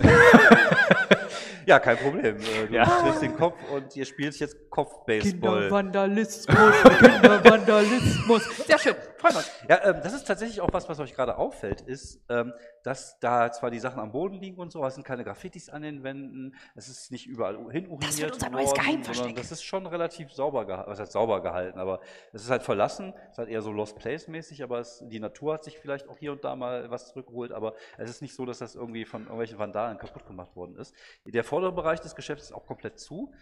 Ja, 1.66 1.78
kein 1.78 1.96
Problem. 1.96 2.36
Äh, 2.36 2.66
Du 2.68 2.74
Ja. 2.74 2.84
triffst 2.84 3.22
den 3.22 3.36
Kopf 3.36 3.56
und 3.70 3.94
ihr 3.96 4.04
spielt 4.04 4.38
jetzt 4.38 4.56
Kopfbaseball. 4.70 5.68
Kindervandalismus, 5.68 6.56
Kindervandalismus. 6.98 8.66
Sehr 8.66 8.78
schön, 8.78 8.94
freuen 9.18 9.34
wir 9.34 9.38
uns. 9.38 9.50
Ja, 9.68 9.80
ähm, 9.84 10.00
das 10.02 10.12
ist 10.14 10.26
tatsächlich 10.26 10.60
auch 10.60 10.72
was, 10.72 10.88
was 10.88 10.98
euch 11.00 11.14
gerade 11.14 11.36
auffällt, 11.36 11.80
ist, 11.82 12.20
ähm, 12.28 12.52
dass 12.82 13.18
da 13.20 13.50
zwar 13.52 13.70
die 13.70 13.78
Sachen 13.78 14.00
am 14.00 14.12
Boden 14.12 14.36
liegen 14.40 14.58
und 14.58 14.72
so, 14.72 14.78
aber 14.78 14.88
es 14.88 14.94
sind 14.94 15.04
keine 15.06 15.24
Graffitis 15.24 15.68
an 15.68 15.82
den 15.82 16.02
Wänden, 16.02 16.54
es 16.74 16.88
ist 16.88 17.10
nicht 17.10 17.26
überall 17.26 17.56
hin 17.70 17.86
uriniert 17.88 18.02
Das 18.04 18.20
wird 18.20 18.32
unser 18.34 18.50
neues 18.50 18.68
worden, 18.70 18.80
Geheimversteck. 18.80 19.16
sondern 19.16 19.34
das 19.36 19.52
ist 19.52 19.62
schon 19.62 19.86
relativ 19.86 20.32
sauber 20.32 20.64
gehalten, 20.66 20.90
was 20.90 21.00
heißt 21.00 21.12
sauber 21.12 21.42
gehalten, 21.42 21.78
aber 21.78 22.00
es 22.32 22.42
ist 22.42 22.50
halt 22.50 22.62
verlassen, 22.62 23.12
es 23.26 23.32
ist 23.32 23.38
halt 23.38 23.48
eher 23.48 23.62
so 23.62 23.70
Lost 23.72 23.96
Place 23.96 24.28
mäßig, 24.28 24.62
aber 24.62 24.78
es, 24.80 25.02
die 25.06 25.20
Natur 25.20 25.54
hat 25.54 25.64
sich 25.64 25.78
vielleicht 25.78 26.08
auch 26.08 26.16
hier 26.18 26.32
und 26.32 26.44
da 26.44 26.56
mal 26.56 26.90
was 26.90 27.08
zurückgeholt, 27.08 27.52
aber 27.52 27.74
es 27.98 28.08
ist 28.08 28.22
nicht 28.22 28.34
so, 28.34 28.46
dass 28.46 28.58
das 28.58 28.74
irgendwie 28.74 29.04
von 29.04 29.22
irgendwelchen 29.22 29.58
Vandalen 29.58 29.98
kaputt 29.98 30.26
gemacht 30.26 30.54
worden 30.56 30.76
ist. 30.76 30.94
Der 31.26 31.44
vordere 31.60 31.72
Bereich 31.74 32.00
des 32.00 32.14
Geschäfts 32.14 32.44
ist 32.46 32.52
auch 32.52 32.64
komplett 32.64 32.98
zu, 32.98 33.32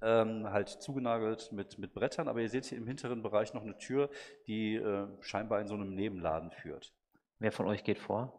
ähm, 0.00 0.48
halt 0.50 0.68
zugenagelt 0.70 1.52
mit, 1.52 1.78
mit 1.78 1.92
Brettern, 1.92 2.26
aber 2.26 2.40
ihr 2.40 2.48
seht 2.48 2.64
hier 2.64 2.78
im 2.78 2.86
hinteren 2.86 3.22
Bereich 3.22 3.52
noch 3.52 3.62
eine 3.62 3.76
Tür, 3.76 4.08
die 4.46 4.76
äh, 4.76 5.06
scheinbar 5.20 5.60
in 5.60 5.68
so 5.68 5.74
einem 5.74 5.94
Nebenladen 5.94 6.50
führt. 6.50 6.94
Wer 7.38 7.52
von 7.52 7.66
euch 7.66 7.84
geht 7.84 7.98
vor? 7.98 8.32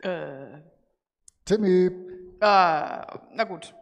Äh, 0.00 0.58
Timmy, 1.44 1.86
äh, 1.86 1.90
na 2.40 3.44
gut, 3.46 3.72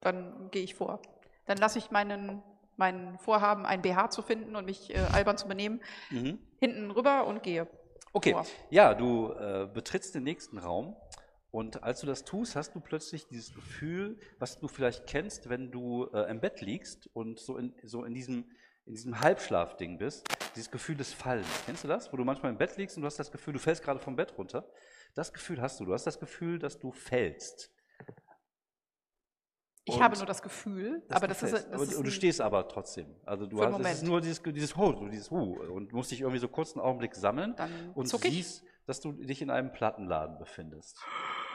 dann 0.00 0.50
gehe 0.50 0.64
ich 0.64 0.74
vor. 0.74 1.00
Dann 1.44 1.58
lasse 1.58 1.78
ich 1.78 1.92
meinen, 1.92 2.42
mein 2.76 3.18
Vorhaben, 3.20 3.64
ein 3.64 3.80
BH 3.82 4.10
zu 4.10 4.22
finden 4.22 4.56
und 4.56 4.64
mich 4.64 4.92
äh, 4.92 4.98
albern 5.12 5.38
zu 5.38 5.46
benehmen, 5.46 5.80
Mhm. 6.10 6.40
hinten 6.58 6.90
rüber 6.90 7.28
und 7.28 7.44
gehe. 7.44 7.68
Okay, 8.12 8.32
vor. 8.32 8.44
ja, 8.70 8.92
du 8.94 9.30
äh, 9.34 9.68
betrittst 9.72 10.14
den 10.16 10.24
nächsten 10.24 10.58
Raum 10.58 10.96
und 11.56 11.82
als 11.82 12.00
du 12.00 12.06
das 12.06 12.24
tust, 12.24 12.54
hast 12.54 12.74
du 12.74 12.80
plötzlich 12.80 13.28
dieses 13.28 13.54
Gefühl, 13.54 14.18
was 14.38 14.58
du 14.58 14.68
vielleicht 14.68 15.06
kennst, 15.06 15.48
wenn 15.48 15.70
du 15.70 16.04
äh, 16.12 16.30
im 16.30 16.38
Bett 16.38 16.60
liegst 16.60 17.08
und 17.14 17.40
so 17.40 17.56
in, 17.56 17.74
so 17.82 18.04
in 18.04 18.12
diesem 18.12 18.44
in 18.84 18.92
diesem 18.92 19.18
Halbschlafding 19.20 19.96
bist, 19.96 20.28
dieses 20.54 20.70
Gefühl 20.70 20.96
des 20.96 21.14
Fallens. 21.14 21.48
Kennst 21.64 21.82
du 21.82 21.88
das? 21.88 22.12
Wo 22.12 22.18
du 22.18 22.24
manchmal 22.24 22.52
im 22.52 22.58
Bett 22.58 22.76
liegst 22.76 22.98
und 22.98 23.00
du 23.00 23.06
hast 23.06 23.18
das 23.18 23.32
Gefühl, 23.32 23.54
du 23.54 23.58
fällst 23.58 23.82
gerade 23.82 23.98
vom 23.98 24.16
Bett 24.16 24.36
runter. 24.36 24.70
Das 25.14 25.32
Gefühl 25.32 25.62
hast 25.62 25.80
du. 25.80 25.86
Du 25.86 25.94
hast 25.94 26.06
das 26.06 26.20
Gefühl, 26.20 26.58
dass 26.58 26.78
du 26.78 26.92
fällst. 26.92 27.72
Ich 29.86 29.94
Und 29.94 30.02
habe 30.02 30.14
nur 30.18 30.26
das 30.26 30.42
Gefühl, 30.42 31.06
aber 31.08 31.26
du 31.26 31.28
das 31.28 31.42
ist, 31.42 31.52
das 31.70 31.82
ist 31.88 31.94
und 31.94 32.06
du 32.06 32.10
stehst 32.10 32.42
aber 32.42 32.68
trotzdem. 32.68 33.16
Also 33.24 33.46
du 33.46 33.64
hast, 33.64 33.80
es 33.80 33.92
ist 33.94 34.04
nur 34.04 34.20
dieses, 34.20 34.42
dieses 34.42 34.76
Ho, 34.76 34.92
dieses 35.08 35.30
Hu 35.30 35.54
und 35.72 35.94
musst 35.94 36.10
dich 36.10 36.20
irgendwie 36.20 36.40
so 36.40 36.48
kurz 36.48 36.74
einen 36.74 36.82
Augenblick 36.82 37.14
sammeln 37.14 37.56
Dann 37.56 37.92
und 37.94 38.12
ich. 38.12 38.20
siehst, 38.20 38.64
dass 38.84 39.00
du 39.00 39.12
dich 39.12 39.40
in 39.40 39.48
einem 39.48 39.72
Plattenladen 39.72 40.38
befindest. 40.38 40.98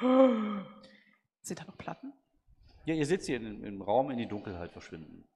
Sind 0.01 1.59
da 1.59 1.63
noch 1.65 1.77
Platten? 1.77 2.13
Ja, 2.85 2.93
ihr 2.95 3.05
seht 3.05 3.23
sie 3.23 3.35
in, 3.35 3.63
im 3.63 3.81
Raum 3.81 4.09
in 4.11 4.17
die 4.17 4.27
Dunkelheit 4.27 4.71
verschwinden. 4.71 5.27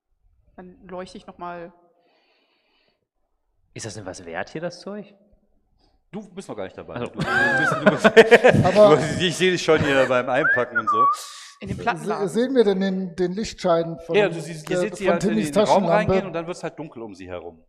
Dann 0.55 0.76
leuchte 0.88 1.18
ich 1.18 1.28
nochmal. 1.28 1.72
Ist 3.74 3.86
das 3.86 3.93
denn 3.95 4.05
was 4.05 4.26
wert 4.26 4.49
hier, 4.49 4.61
das 4.61 4.80
Zeug? 4.80 5.13
Du 6.11 6.28
bist 6.34 6.47
noch 6.47 6.55
gar 6.55 6.63
nicht 6.63 6.78
dabei. 6.78 6.95
Also- 6.95 7.11
Du, 7.11 7.20
du 7.20 7.86
bist, 7.91 8.05
du 8.05 8.22
bist, 8.22 8.66
aber 8.66 8.95
du, 8.95 9.26
ich 9.26 9.36
sehe 9.36 9.51
dich 9.51 9.61
schon 9.63 9.84
hier 9.84 10.05
beim 10.07 10.30
Einpacken 10.30 10.78
und 10.80 10.89
so. 10.89 11.05
In 11.59 11.68
den 11.70 11.78
Plattenladen. 11.78 12.28
sehen 12.28 12.55
wir 12.55 12.63
denn 12.63 12.80
den, 12.80 13.16
den 13.16 13.34
Lichtschein 13.34 13.97
von, 13.99 14.16
Ja, 14.16 14.28
du 14.30 14.39
siehst, 14.39 14.70
ihr 14.70 14.78
seht 14.78 14.95
sie 14.97 15.09
halt 15.09 15.24
in 15.26 15.36
den 15.36 15.57
Raum 15.63 15.86
reingehen 15.86 16.26
und 16.26 16.34
dann 16.34 16.47
wird 16.47 16.57
es 16.57 16.63
halt 16.63 16.78
dunkel 16.80 17.01
um 17.01 17.13
sie 17.16 17.28
herum. 17.28 17.63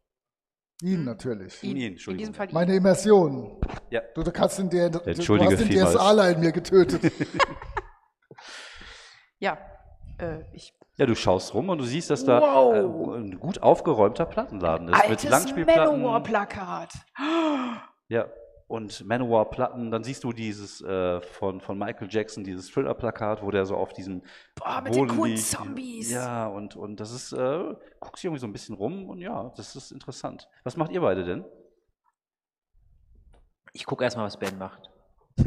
Ihn 0.82 1.04
natürlich. 1.04 1.62
ihn, 1.62 1.76
Ihn, 1.76 1.76
in 1.82 1.92
Entschuldigung, 1.92 2.18
diesem 2.20 2.34
ja. 2.34 2.36
Fall 2.38 2.48
ihn. 2.48 2.54
Meine 2.54 2.74
Immersion. 2.76 3.60
Ja. 3.90 4.02
Du, 4.14 4.22
du 4.22 4.30
kannst 4.30 4.58
den, 4.58 4.68
der, 4.70 4.90
du 4.90 4.98
Entschuldige 5.00 5.56
hast 5.56 5.68
den. 5.68 5.70
DSAler 5.86 6.30
in 6.30 6.40
mir 6.40 6.52
getötet. 6.52 7.12
Ja, 9.38 9.58
äh, 10.18 10.40
ich. 10.54 10.72
ja, 10.96 11.04
du 11.04 11.14
schaust 11.14 11.52
rum 11.52 11.68
und 11.68 11.76
du 11.78 11.84
siehst, 11.84 12.08
dass 12.08 12.24
da 12.24 12.40
Wow. 12.40 13.14
äh, 13.14 13.18
ein 13.18 13.38
gut 13.38 13.62
aufgeräumter 13.62 14.24
Plattenladen 14.24 14.88
ist. 14.88 14.96
mit 14.96 15.10
Altes 15.10 15.28
Langspielplatten. 15.30 16.00
Manowar-Plakat. 16.00 16.92
Ja, 18.08 18.26
und 18.68 19.04
Manowar-Platten. 19.04 19.90
Dann 19.90 20.02
siehst 20.02 20.24
du 20.24 20.32
dieses 20.32 20.80
äh, 20.82 21.20
von, 21.20 21.60
von 21.60 21.78
Michael 21.78 22.08
Jackson, 22.10 22.44
dieses 22.44 22.70
Thriller-Plakat, 22.70 23.42
wo 23.42 23.50
der 23.50 23.64
so 23.64 23.76
auf 23.76 23.92
diesem 23.92 24.22
Boah, 24.54 24.80
mit 24.82 24.94
den 24.94 25.06
Boden 25.06 25.16
coolen 25.16 25.32
liegt. 25.34 25.46
Zombies. 25.46 26.10
Ja, 26.10 26.46
und, 26.48 26.76
und 26.76 26.98
das 26.98 27.12
ist, 27.12 27.32
äh, 27.32 27.74
guckst 28.00 28.24
irgendwie 28.24 28.40
so 28.40 28.46
ein 28.46 28.52
bisschen 28.52 28.74
rum 28.74 29.08
und 29.08 29.20
ja, 29.20 29.52
das 29.56 29.76
ist 29.76 29.92
interessant. 29.92 30.48
Was 30.64 30.76
macht 30.76 30.90
ihr 30.92 31.00
beide 31.00 31.24
denn? 31.24 31.44
Ich 33.72 33.84
gucke 33.84 34.04
erstmal, 34.04 34.26
was 34.26 34.38
Ben 34.38 34.56
macht. 34.58 34.90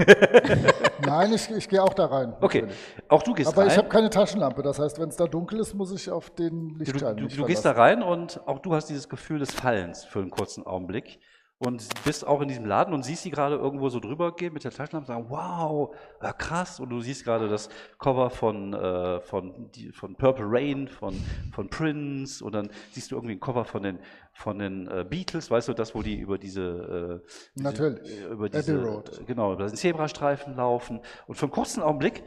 Nein, 1.04 1.34
ich, 1.34 1.50
ich 1.50 1.68
gehe 1.68 1.82
auch 1.82 1.96
da 1.96 2.06
rein. 2.06 2.36
Okay, 2.40 2.62
natürlich. 2.62 2.78
auch 3.08 3.24
du 3.24 3.34
gehst 3.34 3.50
Aber 3.50 3.64
rein. 3.64 3.70
ich 3.70 3.78
habe 3.78 3.90
keine 3.90 4.12
Taschenlampe. 4.12 4.62
Das 4.62 4.78
heißt, 4.78 5.00
wenn 5.00 5.10
es 5.10 5.16
da 5.16 5.26
dunkel 5.26 5.60
ist, 5.60 5.74
muss 5.74 5.92
ich 5.92 6.12
auf 6.12 6.30
den 6.30 6.74
du, 6.74 6.76
Lichtschein 6.78 7.18
du, 7.18 7.24
mich 7.24 7.36
du 7.36 7.46
gehst 7.46 7.66
da 7.66 7.72
rein 7.72 8.04
und 8.04 8.40
auch 8.48 8.60
du 8.60 8.76
hast 8.76 8.86
dieses 8.88 9.10
Gefühl 9.10 9.40
des 9.40 9.52
Fallens 9.52 10.06
für 10.06 10.20
einen 10.20 10.30
kurzen 10.30 10.64
Augenblick 10.64 11.20
und 11.60 11.88
bist 12.06 12.26
auch 12.26 12.40
in 12.40 12.48
diesem 12.48 12.66
Laden 12.66 12.94
und 12.94 13.04
siehst 13.04 13.24
sie 13.24 13.32
gerade 13.32 13.56
irgendwo 13.56 13.90
so 13.90 14.00
drüber 14.00 14.34
gehen 14.34 14.54
mit 14.54 14.64
der 14.64 14.72
Taschenlampe 14.72 15.12
und 15.12 15.18
sagen, 15.18 15.30
wow, 15.30 15.94
äh, 16.22 16.32
krass. 16.32 16.80
Und 16.80 16.90
du 16.90 17.02
siehst 17.02 17.26
gerade 17.26 17.50
das 17.50 17.68
Cover 18.00 18.30
von, 18.30 18.74
äh, 18.74 19.20
von, 19.20 19.70
die, 19.72 19.92
von 19.92 20.16
Purple 20.16 20.46
Rain, 20.48 20.88
von, 20.88 21.14
von 21.54 21.70
Prince 21.70 22.44
und 22.44 22.54
dann 22.54 22.70
siehst 22.92 23.12
du 23.12 23.16
irgendwie 23.16 23.36
ein 23.36 23.42
Cover 23.42 23.66
von 23.66 23.84
den, 23.84 24.00
von 24.34 24.58
den 24.58 24.88
äh, 24.88 25.06
Beatles, 25.08 25.52
weißt 25.52 25.68
du, 25.68 25.74
das, 25.74 25.94
wo 25.94 26.02
die 26.02 26.16
über 26.16 26.38
diese, 26.38 27.22
äh, 27.26 27.30
diese 27.56 27.64
Natürlich. 27.64 28.22
äh, 28.22 28.26
über 28.28 28.46
Abbey 28.46 28.58
diese, 28.58 28.82
Road. 28.82 29.20
äh, 29.20 29.24
genau, 29.26 29.54
über 29.54 29.68
den 29.68 29.76
Zebrastreifen 29.76 30.56
laufen 30.56 31.02
und 31.28 31.36
für 31.36 31.46
einen 31.46 31.52
kurzen 31.52 31.84
Augenblick 31.84 32.24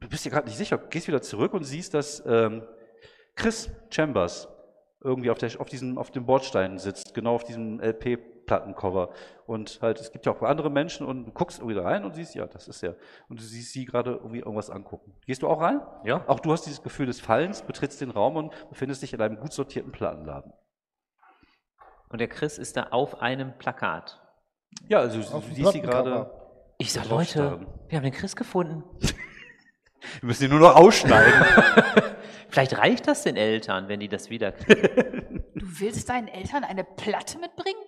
du 0.00 0.08
bist 0.08 0.24
dir 0.24 0.30
gerade 0.30 0.46
nicht 0.46 0.56
sicher, 0.56 0.78
gehst 0.78 1.08
wieder 1.08 1.22
zurück 1.22 1.54
und 1.54 1.64
siehst, 1.64 1.94
dass 1.94 2.22
ähm, 2.26 2.62
Chris 3.36 3.70
Chambers 3.90 4.48
irgendwie 5.04 5.30
auf, 5.30 5.38
der, 5.38 5.50
auf, 5.60 5.68
diesem, 5.68 5.98
auf 5.98 6.10
dem 6.10 6.24
Bordstein 6.24 6.78
sitzt, 6.78 7.12
genau 7.14 7.34
auf 7.34 7.44
diesem 7.44 7.78
LP-Plattencover. 7.78 9.10
Und 9.46 9.78
halt, 9.82 10.00
es 10.00 10.10
gibt 10.10 10.24
ja 10.24 10.32
auch 10.32 10.42
andere 10.42 10.70
Menschen 10.70 11.06
und 11.06 11.26
du 11.26 11.30
guckst 11.30 11.58
irgendwie 11.58 11.76
da 11.76 11.82
rein 11.82 12.04
und 12.04 12.14
siehst, 12.14 12.34
ja, 12.34 12.46
das 12.46 12.66
ist 12.66 12.82
er. 12.82 12.96
Und 13.28 13.38
du 13.38 13.44
siehst 13.44 13.72
sie 13.72 13.84
gerade 13.84 14.12
irgendwie 14.12 14.38
irgendwas 14.38 14.70
angucken. 14.70 15.14
Gehst 15.26 15.42
du 15.42 15.48
auch 15.48 15.60
rein? 15.60 15.82
Ja. 16.04 16.24
Auch 16.26 16.40
du 16.40 16.50
hast 16.52 16.64
dieses 16.64 16.82
Gefühl 16.82 17.06
des 17.06 17.20
Fallens, 17.20 17.62
betrittst 17.62 18.00
den 18.00 18.10
Raum 18.10 18.36
und 18.36 18.54
befindest 18.70 19.02
dich 19.02 19.12
in 19.12 19.20
einem 19.20 19.38
gut 19.38 19.52
sortierten 19.52 19.92
Plattenladen. 19.92 20.52
Und 22.08 22.20
der 22.20 22.28
Chris 22.28 22.58
ist 22.58 22.76
da 22.76 22.84
auf 22.84 23.20
einem 23.20 23.58
Plakat. 23.58 24.20
Ja, 24.88 25.00
also 25.00 25.20
du, 25.20 25.36
Auf 25.36 25.48
du 25.48 25.54
siehst 25.54 25.72
sie 25.72 25.80
gerade. 25.82 26.30
Ich 26.78 26.92
sag, 26.92 27.08
Leute, 27.08 27.66
wir 27.88 27.98
haben 27.98 28.04
den 28.04 28.12
Chris 28.12 28.34
gefunden. 28.34 28.84
Wir 30.20 30.26
müssen 30.26 30.44
ihn 30.44 30.50
nur 30.50 30.60
noch 30.60 30.76
ausschneiden. 30.76 31.32
Vielleicht 32.54 32.78
reicht 32.78 33.08
das 33.08 33.24
den 33.24 33.34
Eltern, 33.36 33.88
wenn 33.88 33.98
die 33.98 34.08
das 34.08 34.30
wiederkriegen. 34.30 35.42
Du 35.56 35.80
willst 35.80 36.08
deinen 36.08 36.28
Eltern 36.28 36.62
eine 36.64 36.84
Platte 36.84 37.38
mitbringen? 37.38 37.80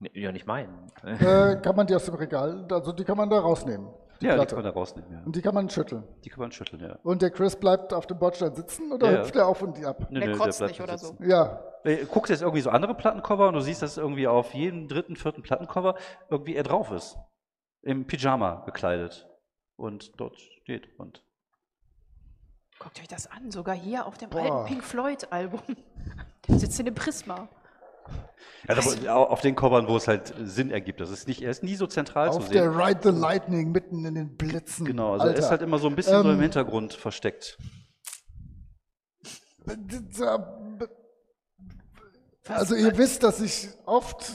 Nee, 0.00 0.10
ja, 0.14 0.30
nicht 0.32 0.46
meinen. 0.46 0.90
Äh, 1.04 1.56
kann 1.62 1.74
man 1.74 1.86
die 1.86 1.94
aus 1.94 2.04
dem 2.04 2.14
Regal, 2.14 2.66
also 2.70 2.92
die 2.92 3.04
kann 3.04 3.16
man 3.16 3.30
da 3.30 3.38
rausnehmen. 3.40 3.88
Die 4.20 4.26
ja, 4.26 4.32
die 4.32 4.36
Platte. 4.38 4.54
kann 4.56 4.64
man 4.64 4.72
da 4.72 4.78
rausnehmen, 4.78 5.12
ja. 5.12 5.22
Und 5.24 5.34
die 5.36 5.40
kann 5.42 5.54
man 5.54 5.68
schütteln. 5.70 6.04
Die 6.24 6.28
kann 6.30 6.40
man 6.40 6.52
schütteln, 6.52 6.82
ja. 6.82 6.98
Und 7.02 7.22
der 7.22 7.30
Chris 7.30 7.56
bleibt 7.56 7.92
auf 7.94 8.06
dem 8.06 8.18
Bordstein 8.18 8.54
sitzen 8.54 8.92
oder 8.92 9.10
Ja, 9.10 9.18
hüpft 9.20 9.34
er 9.36 9.46
auf 9.48 9.62
und 9.62 9.82
ab? 9.84 10.06
Nö, 10.10 10.20
Der 10.20 10.28
nö, 10.30 10.36
kotzt 10.36 10.58
bleibt 10.58 10.72
nicht 10.72 10.80
oder 10.82 10.98
sitzen. 10.98 11.16
so. 11.18 11.24
Ja, 11.24 11.60
Äh, 11.84 12.04
guckst 12.04 12.30
jetzt 12.30 12.42
irgendwie 12.42 12.60
so 12.62 12.70
andere 12.70 12.94
Plattencover 12.94 13.48
und 13.48 13.54
du 13.54 13.60
siehst, 13.60 13.82
dass 13.82 13.96
irgendwie 13.96 14.26
auf 14.28 14.52
jedem 14.54 14.86
dritten, 14.88 15.16
vierten 15.16 15.42
Plattencover 15.42 15.94
irgendwie 16.30 16.54
er 16.56 16.62
drauf 16.64 16.90
ist. 16.92 17.16
Im 17.82 18.06
Pyjama 18.06 18.62
gekleidet. 18.66 19.26
Und 19.76 20.18
dort 20.20 20.38
steht 20.62 20.88
und. 20.98 21.22
Guckt 22.78 23.00
euch 23.00 23.08
das 23.08 23.30
an, 23.30 23.50
sogar 23.50 23.74
hier 23.74 24.06
auf 24.06 24.18
dem 24.18 24.30
Boah. 24.30 24.40
alten 24.42 24.66
Pink 24.74 24.84
Floyd-Album. 24.84 25.60
Der 26.48 26.58
sitzt 26.58 26.78
in 26.78 26.86
dem 26.86 26.94
Prisma. 26.94 27.48
Au- 29.08 29.24
auf 29.24 29.40
den 29.40 29.54
Covern, 29.56 29.88
wo 29.88 29.96
es 29.96 30.06
halt 30.06 30.32
Sinn 30.44 30.70
ergibt. 30.70 31.00
Das 31.00 31.10
ist 31.10 31.26
nicht, 31.26 31.42
er 31.42 31.50
ist 31.50 31.62
nie 31.64 31.74
so 31.74 31.86
zentral 31.86 32.30
zu 32.32 32.38
auf 32.38 32.48
der 32.48 32.70
sehen. 32.70 32.80
Ride 32.80 33.00
the 33.02 33.08
Lightning 33.18 33.72
mitten 33.72 34.04
in 34.04 34.14
den 34.14 34.36
Blitzen. 34.36 34.84
Genau, 34.86 35.12
also 35.12 35.24
er 35.24 35.30
Alter. 35.30 35.40
ist 35.40 35.50
halt 35.50 35.62
immer 35.62 35.78
so 35.78 35.88
ein 35.88 35.96
bisschen 35.96 36.22
so 36.22 36.28
im 36.30 36.36
Ähm, 36.36 36.40
Hintergrund 36.42 36.92
versteckt. 36.94 37.58
Also 42.48 42.74
ihr 42.76 42.96
wisst, 42.96 43.22
dass 43.24 43.40
ich 43.40 43.68
oft 43.86 44.32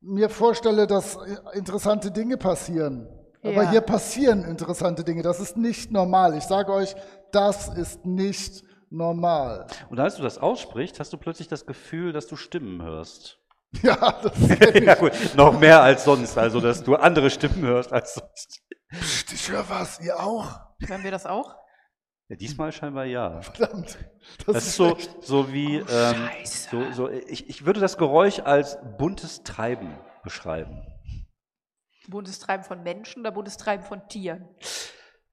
mir 0.00 0.28
vorstelle, 0.28 0.86
dass 0.86 1.18
interessante 1.54 2.10
Dinge 2.10 2.36
passieren. 2.36 3.08
Aber 3.42 3.62
Ja. 3.64 3.70
hier 3.70 3.80
passieren 3.80 4.44
interessante 4.44 5.04
Dinge. 5.04 5.22
Das 5.22 5.40
ist 5.40 5.56
nicht 5.56 5.90
normal. 5.90 6.36
Ich 6.36 6.44
sage 6.44 6.72
euch, 6.72 6.94
das 7.32 7.68
ist 7.68 8.04
nicht 8.04 8.62
normal. 8.90 9.66
Und 9.90 10.00
als 10.00 10.16
du 10.16 10.22
das 10.22 10.38
aussprichst, 10.38 10.98
hast 10.98 11.12
du 11.12 11.18
plötzlich 11.18 11.46
das 11.48 11.66
Gefühl, 11.66 12.12
dass 12.12 12.26
du 12.26 12.36
Stimmen 12.36 12.82
hörst. 12.82 13.38
Ja, 13.82 14.18
das 14.22 14.32
ja 14.82 14.94
gut, 14.94 15.12
noch 15.36 15.60
mehr 15.60 15.82
als 15.82 16.04
sonst. 16.04 16.38
Also, 16.38 16.58
dass 16.58 16.82
du 16.82 16.94
andere 16.96 17.28
Stimmen 17.28 17.60
hörst 17.66 17.92
als 17.92 18.14
sonst. 18.14 18.62
Psst, 18.90 19.30
ich 19.34 19.50
höre 19.50 19.68
was. 19.68 20.00
Ihr 20.00 20.18
auch? 20.18 20.58
Hören 20.86 21.04
wir 21.04 21.10
das 21.10 21.26
auch? 21.26 21.54
Ja, 22.30 22.36
diesmal 22.36 22.72
scheinbar 22.72 23.04
ja. 23.04 23.42
Verdammt. 23.42 23.98
Das, 24.46 24.54
Das 24.54 24.66
ist 24.68 24.76
so, 24.76 24.96
so 25.20 25.52
wie, 25.52 25.76
ähm, 25.76 26.28
so, 26.44 26.90
so, 26.92 27.10
ich, 27.10 27.50
ich 27.50 27.66
würde 27.66 27.80
das 27.80 27.98
Geräusch 27.98 28.40
als 28.40 28.78
buntes 28.96 29.42
Treiben 29.42 29.98
beschreiben. 30.24 30.86
Bundestreiben 32.08 32.64
von 32.64 32.82
Menschen 32.82 33.20
oder 33.20 33.30
Bundestreiben 33.30 33.84
von 33.84 34.06
Tieren? 34.08 34.48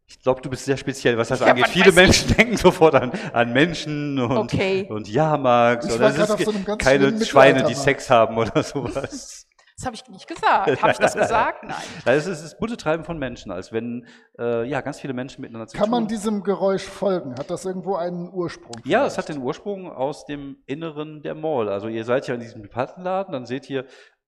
Ich 0.08 0.22
glaube, 0.22 0.40
du 0.42 0.50
bist 0.52 0.66
sehr 0.66 0.78
speziell, 0.78 1.18
was 1.18 1.30
das 1.30 1.40
Ja, 1.40 1.48
angeht. 1.48 1.64
man 1.66 1.72
Viele 1.72 1.92
Menschen 1.92 2.28
denken 2.38 2.58
sofort 2.58 2.94
an, 2.96 3.12
an 3.34 3.54
Menschen 3.54 4.20
und, 4.20 4.38
Okay. 4.38 4.88
und 4.90 5.08
Jahrmarkt. 5.08 5.86
Oder 5.92 6.08
es 6.10 6.18
ist 6.18 6.46
so 6.46 6.54
keine 6.78 7.26
Schweine, 7.26 7.64
die. 7.64 7.74
Sex 7.74 8.10
haben 8.10 8.38
oder 8.38 8.62
sowas. 8.64 9.42
Das 9.78 9.86
habe 9.88 9.96
ich 9.98 10.08
nicht 10.08 10.26
gesagt. 10.26 10.82
Habe 10.82 10.92
ich 10.94 10.98
das 11.00 11.14
gesagt? 11.18 11.66
Nein. 11.66 11.76
Es 12.06 12.28
ist 12.28 12.42
das 12.46 12.58
bunte 12.58 12.78
Treiben 12.78 13.04
von 13.04 13.20
Menschen, 13.20 13.52
als 13.52 13.74
wenn 13.74 14.08
äh, 14.40 14.64
ja, 14.66 14.80
ganz 14.80 15.02
viele 15.02 15.12
Menschen 15.14 15.42
miteinander 15.42 15.68
zu 15.68 15.78
Kann 15.78 15.90
man 15.90 16.04
tun 16.04 16.08
diesem 16.08 16.44
Geräusch 16.44 16.84
folgen? 16.86 17.36
Hat 17.38 17.50
das 17.50 17.66
irgendwo 17.66 17.96
einen 17.98 18.30
Ursprung? 18.32 18.78
Ja, 18.86 19.06
es 19.06 19.16
vielleicht? 19.16 19.30
hat 19.30 19.36
den 19.36 19.44
Ursprung 19.44 19.92
aus 19.92 20.24
dem 20.26 20.60
Inneren 20.66 21.22
der 21.24 21.36
Mall. 21.36 21.68
Also 21.68 21.90
ihr 21.90 22.06
seid 22.06 22.26
ja 22.30 22.36
in 22.36 22.40
diesem 22.40 22.62
Plattenladen, 22.70 23.34
dann 23.34 23.46
seht 23.46 23.70
ihr, 23.70 23.84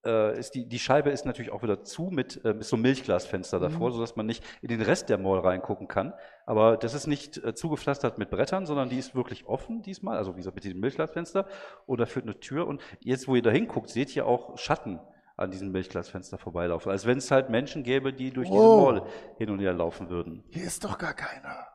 äh, 0.08 0.40
ist 0.40 0.56
die, 0.56 0.66
die 0.68 0.80
Scheibe 0.80 1.10
ist 1.12 1.26
natürlich 1.26 1.52
auch 1.52 1.62
wieder 1.62 1.84
zu 1.84 2.04
mit, 2.12 2.44
äh, 2.46 2.54
mit 2.54 2.64
so 2.64 2.76
einem 2.78 2.84
Milchglasfenster 2.84 3.60
davor, 3.60 3.92
sodass 3.92 4.16
man 4.16 4.26
nicht 4.26 4.44
in 4.62 4.70
den 4.70 4.82
Rest 4.82 5.10
der 5.10 5.18
Mall 5.18 5.40
reingucken 5.40 5.88
kann. 5.88 6.14
Aber 6.46 6.78
das 6.78 6.94
ist 6.94 7.06
nicht 7.06 7.38
äh, 7.44 7.54
zugepflastert 7.54 8.18
mit 8.18 8.30
Brettern, 8.30 8.66
sondern 8.66 8.90
die 8.90 8.98
ist 8.98 9.14
wirklich 9.14 9.46
offen 9.46 9.82
diesmal, 9.84 10.18
also 10.18 10.34
wie 10.34 10.38
gesagt 10.38 10.56
mit 10.56 10.64
diesem 10.64 10.80
Milchglasfenster. 10.80 11.46
Und 11.86 12.00
da 12.00 12.06
führt 12.06 12.26
eine 12.26 12.40
Tür 12.40 12.66
und 12.66 12.82
jetzt, 13.02 13.28
wo 13.28 13.36
ihr 13.36 13.42
da 13.44 13.52
hinguckt, 13.52 13.90
seht 13.90 14.16
ihr 14.16 14.26
auch 14.26 14.58
Schatten 14.58 15.00
an 15.36 15.52
diesem 15.52 15.72
Milchglasfenster 15.72 16.38
vorbeilaufen. 16.40 16.92
Als 16.92 17.06
wenn 17.06 17.20
es 17.20 17.30
halt 17.30 17.50
Menschen 17.50 17.84
gäbe, 17.84 18.14
die 18.14 18.32
durch 18.32 18.48
diese 18.50 18.60
Oh. 18.60 18.86
Mall 18.92 19.04
hin 19.38 19.52
und 19.52 19.60
her 19.60 19.74
laufen 19.74 20.10
würden. 20.10 20.44
Hier 20.50 20.64
ist 20.64 20.84
doch 20.84 20.98
gar 20.98 21.14
keiner. 21.14 21.68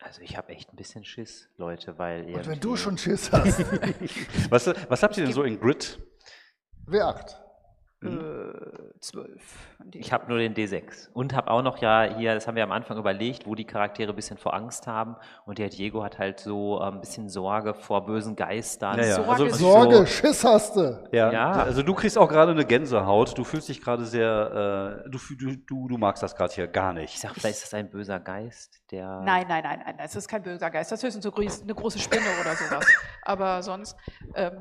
Also 0.00 0.20
ich 0.20 0.36
habe 0.36 0.50
echt 0.50 0.72
ein 0.72 0.76
bisschen 0.76 1.02
Schiss, 1.04 1.48
Leute, 1.56 1.98
weil 1.98 2.26
Und 2.26 2.46
wenn 2.46 2.60
du 2.60 2.76
schon 2.76 2.98
Schiss 2.98 3.32
hast. 3.32 3.58
Was, 4.50 4.66
was 4.88 5.02
habt 5.02 5.16
ihr 5.16 5.24
denn 5.24 5.32
so 5.32 5.42
in 5.44 5.58
Grid? 5.58 5.98
W8. 6.86 7.36
Äh, 8.04 9.00
zwölf. 9.00 9.42
Ich 9.92 10.12
habe 10.12 10.28
nur 10.28 10.38
den 10.38 10.54
D6 10.54 11.08
und 11.12 11.34
habe 11.34 11.50
auch 11.50 11.62
noch 11.62 11.78
ja 11.78 12.04
hier, 12.16 12.34
das 12.34 12.46
haben 12.46 12.54
wir 12.56 12.62
am 12.64 12.72
Anfang 12.72 12.96
überlegt, 12.98 13.46
wo 13.46 13.54
die 13.54 13.64
Charaktere 13.66 14.10
ein 14.12 14.16
bisschen 14.16 14.38
vor 14.38 14.54
Angst 14.54 14.86
haben 14.86 15.16
und 15.46 15.58
der 15.58 15.68
Diego 15.68 16.02
hat 16.04 16.18
halt 16.18 16.40
so 16.40 16.80
ähm, 16.80 16.94
ein 16.94 17.00
bisschen 17.00 17.28
Sorge 17.28 17.74
vor 17.74 18.06
bösen 18.06 18.36
Geistern. 18.36 18.98
Ja, 18.98 19.04
ja. 19.06 19.14
Sorge 19.16 19.30
Also, 19.30 19.44
ist- 19.46 19.58
Sorge, 19.58 19.96
So, 19.96 20.06
Schiss 20.06 20.44
hast 20.44 20.76
du. 20.76 21.08
Ja, 21.12 21.32
Ja. 21.32 21.52
also 21.52 21.82
du 21.82 21.94
kriegst 21.94 22.16
auch 22.18 22.28
gerade 22.28 22.52
eine 22.52 22.64
Gänsehaut. 22.64 23.36
Du 23.36 23.44
fühlst 23.44 23.68
dich 23.68 23.80
gerade 23.80 24.04
sehr, 24.04 25.02
äh, 25.04 25.10
du, 25.10 25.18
du, 25.38 25.56
du, 25.56 25.88
du 25.88 25.98
magst 25.98 26.22
das 26.22 26.34
gerade 26.34 26.52
hier 26.52 26.66
gar 26.66 26.92
ich 26.96 27.00
nicht. 27.00 27.20
sag, 27.20 27.32
vielleicht 27.34 27.56
ist 27.56 27.64
das 27.64 27.74
ein 27.74 27.90
böser 27.90 28.20
Geist, 28.20 28.80
der. 28.90 29.20
Nein, 29.24 29.46
nein, 29.48 29.62
nein, 29.64 29.80
nein, 29.84 29.94
das 29.98 30.16
ist 30.16 30.28
kein 30.28 30.42
böser 30.42 30.70
Geist. 30.70 30.92
Das 30.92 30.98
ist 30.98 31.04
höchstens 31.04 31.24
so 31.24 31.32
eine 31.34 31.74
große 31.74 31.98
Spinne 31.98 32.22
oder 32.40 32.54
sowas. 32.54 32.86
Aber 33.22 33.62
sonst, 33.62 33.96
ähm, 34.34 34.52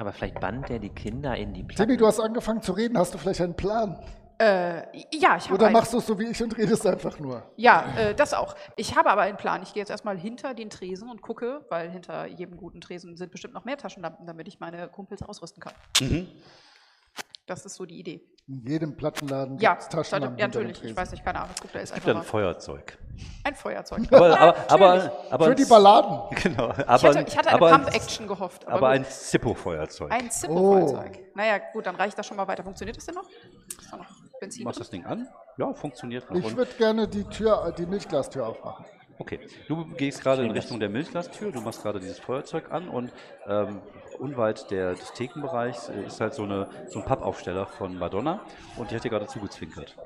Aber 0.00 0.12
vielleicht 0.12 0.40
bannt 0.40 0.70
er 0.70 0.78
die 0.78 0.88
Kinder 0.88 1.36
in 1.36 1.52
die 1.52 1.60
Timmy, 1.60 1.74
Platten. 1.74 1.98
du 1.98 2.06
hast 2.06 2.20
angefangen 2.20 2.62
zu 2.62 2.72
reden. 2.72 2.96
Hast 2.96 3.12
du 3.12 3.18
vielleicht 3.18 3.42
einen 3.42 3.54
Plan? 3.54 3.98
äh, 4.38 4.78
ja, 5.12 5.36
ich 5.36 5.44
habe 5.44 5.54
Oder 5.56 5.66
einen. 5.66 5.74
machst 5.74 5.92
du 5.92 5.98
es 5.98 6.06
so 6.06 6.18
wie 6.18 6.24
ich 6.24 6.42
und 6.42 6.56
redest 6.56 6.86
einfach 6.86 7.18
nur? 7.18 7.42
Ja, 7.56 7.84
äh, 7.98 8.14
das 8.14 8.32
auch. 8.32 8.56
Ich 8.76 8.96
habe 8.96 9.10
aber 9.10 9.20
einen 9.20 9.36
Plan. 9.36 9.62
Ich 9.62 9.74
gehe 9.74 9.82
jetzt 9.82 9.90
erstmal 9.90 10.16
hinter 10.16 10.54
den 10.54 10.70
Tresen 10.70 11.10
und 11.10 11.20
gucke, 11.20 11.66
weil 11.68 11.90
hinter 11.90 12.24
jedem 12.26 12.56
guten 12.56 12.80
Tresen 12.80 13.18
sind 13.18 13.30
bestimmt 13.30 13.52
noch 13.52 13.66
mehr 13.66 13.76
Taschenlampen, 13.76 14.26
damit 14.26 14.48
ich 14.48 14.58
meine 14.58 14.88
Kumpels 14.88 15.22
ausrüsten 15.22 15.62
kann. 15.62 15.74
Mhm. 16.00 16.28
Das 17.50 17.66
ist 17.66 17.74
so 17.74 17.84
die 17.84 17.98
Idee. 17.98 18.22
In 18.46 18.64
jedem 18.64 18.96
Plattenladen 18.96 19.58
Ja, 19.58 19.70
gibt 19.72 19.82
es 19.82 19.88
Taschenlampen. 19.88 20.38
ja, 20.38 20.46
natürlich. 20.46 20.84
Ich 20.84 20.96
weiß 20.96 21.10
nicht, 21.10 21.24
keine 21.24 21.40
Ahnung. 21.40 21.54
Guck, 21.60 21.72
da 21.72 21.80
ist 21.80 21.92
Gibt 21.92 22.06
einfach 22.06 22.14
ja 22.14 22.20
ein 22.20 22.24
Feuerzeug. 22.26 22.96
ein 23.42 23.54
Feuerzeug. 23.56 24.00
Aber, 24.12 24.38
aber, 24.38 24.56
aber, 24.70 25.12
aber 25.30 25.44
Für 25.46 25.54
die 25.56 25.64
Balladen. 25.64 26.36
Genau. 26.42 26.68
Aber, 26.68 26.94
Ich 26.96 27.02
hatte, 27.04 27.24
ich 27.26 27.36
hatte 27.36 27.48
eine 27.48 27.58
Pump-Action 27.58 28.28
gehofft. 28.28 28.66
Aber, 28.68 28.76
Aber 28.76 28.88
ein 28.90 29.04
Zippo-Feuerzeug. 29.04 30.12
ein 30.12 30.30
Zippo-Feuerzeug. 30.30 31.18
Naja, 31.34 31.58
gut, 31.72 31.86
dann 31.86 31.96
reicht 31.96 32.16
das 32.16 32.24
schon 32.26 32.36
mal 32.36 32.46
weiter. 32.46 32.62
Funktioniert 32.62 32.96
das 32.96 33.04
denn 33.06 33.16
noch? 33.16 33.28
Ist 33.28 33.92
da 33.92 33.96
noch 33.96 34.06
Benzin 34.40 34.62
Machst 34.62 34.78
drin? 34.78 34.82
das 34.82 34.90
Ding 34.90 35.04
an? 35.06 35.28
Ja, 35.58 35.74
funktioniert 35.74 36.30
noch. 36.30 36.36
Ich 36.38 36.56
würde 36.56 36.72
gerne 36.78 37.08
die 37.08 37.24
Tür, 37.24 37.74
die 37.76 37.84
Milchglastür 37.86 38.46
aufmachen. 38.46 38.84
Okay, 39.18 39.40
du 39.68 39.84
gehst 39.96 40.22
gerade 40.22 40.44
in 40.44 40.52
Richtung 40.52 40.78
der 40.80 40.88
Milchglastür, 40.88 41.50
du 41.52 41.60
machst 41.60 41.82
gerade 41.82 41.98
dieses 42.00 42.18
Feuerzeug 42.20 42.70
an 42.70 42.88
und 42.88 43.12
ähm, 43.46 43.82
unweit 44.20 44.70
der, 44.70 44.94
des 44.94 45.12
Thekenbereichs 45.12 45.88
äh, 45.88 46.06
ist 46.06 46.20
halt 46.20 46.34
so, 46.34 46.44
eine, 46.44 46.68
so 46.88 47.00
ein 47.00 47.04
Pappaufsteller 47.04 47.66
von 47.66 47.98
Madonna 47.98 48.40
und 48.76 48.90
die 48.90 48.96
hat 48.96 49.04
dir 49.04 49.10
gerade 49.10 49.26
zugezwinkert. 49.26 49.96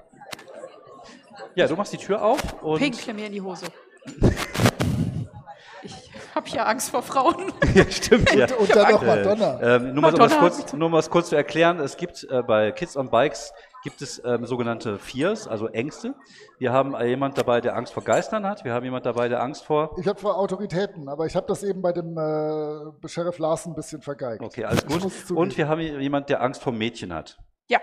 Ja, 1.55 1.67
du 1.67 1.77
machst 1.77 1.93
die 1.93 1.99
Tür 1.99 2.23
auf 2.23 2.63
und 2.63 2.79
Pinkle 2.79 3.15
mir 3.15 3.27
in 3.27 3.33
die 3.33 3.41
Hose. 3.41 3.67
Ich 5.83 6.11
habe 6.35 6.49
ja 6.49 6.65
Angst 6.65 6.91
vor 6.91 7.03
Frauen. 7.03 7.53
ja, 7.75 7.89
stimmt, 7.91 8.33
ja. 8.35 8.47
Und 8.57 8.75
dann 8.75 8.93
noch 8.93 9.03
Madonna. 9.03 9.61
Ähm, 9.63 9.95
nur, 9.95 10.03
mal, 10.03 10.15
um 10.15 10.19
Madonna 10.19 10.41
kurz, 10.41 10.73
nur 10.73 10.89
mal 10.89 10.99
das 10.99 11.11
kurz 11.11 11.29
zu 11.29 11.37
erklären, 11.37 11.79
es 11.81 11.97
gibt 11.97 12.27
äh, 12.31 12.43
bei 12.43 12.73
Kids 12.73 12.97
on 12.97 13.11
Bikes 13.11 13.53
gibt 13.85 14.03
es 14.03 14.21
ähm, 14.25 14.47
sogenannte 14.47 14.99
Fears, 14.99 15.47
also 15.47 15.69
Ängste. 15.69 16.15
Wir 16.59 16.73
haben 16.73 16.95
äh, 16.95 17.07
jemand 17.07 17.39
dabei, 17.39 17.61
der 17.61 17.77
Angst 17.77 17.93
vor 17.93 18.03
Geistern 18.03 18.45
hat. 18.47 18.65
Wir 18.65 18.73
haben 18.73 18.85
jemand 18.85 19.07
dabei, 19.07 19.29
der 19.29 19.43
Angst 19.43 19.65
vor... 19.65 19.95
Ich 19.99 20.09
habe 20.09 20.19
vor 20.19 20.37
Autoritäten, 20.39 21.09
aber 21.09 21.27
ich 21.27 21.37
habe 21.37 21.47
das 21.47 21.63
eben 21.63 21.83
bei 21.83 21.93
dem 21.93 22.17
äh, 22.17 23.09
Sheriff 23.09 23.39
Larsen 23.39 23.73
ein 23.73 23.77
bisschen 23.77 24.01
vergeigt. 24.03 24.43
Okay, 24.43 24.65
alles 24.65 24.87
gut. 24.87 25.31
Und 25.37 25.57
wir 25.57 25.69
haben 25.69 25.81
jemand, 25.81 26.31
der 26.31 26.43
Angst 26.43 26.63
vor 26.63 26.73
Mädchen 26.73 27.13
hat. 27.15 27.39
Ja, 27.69 27.79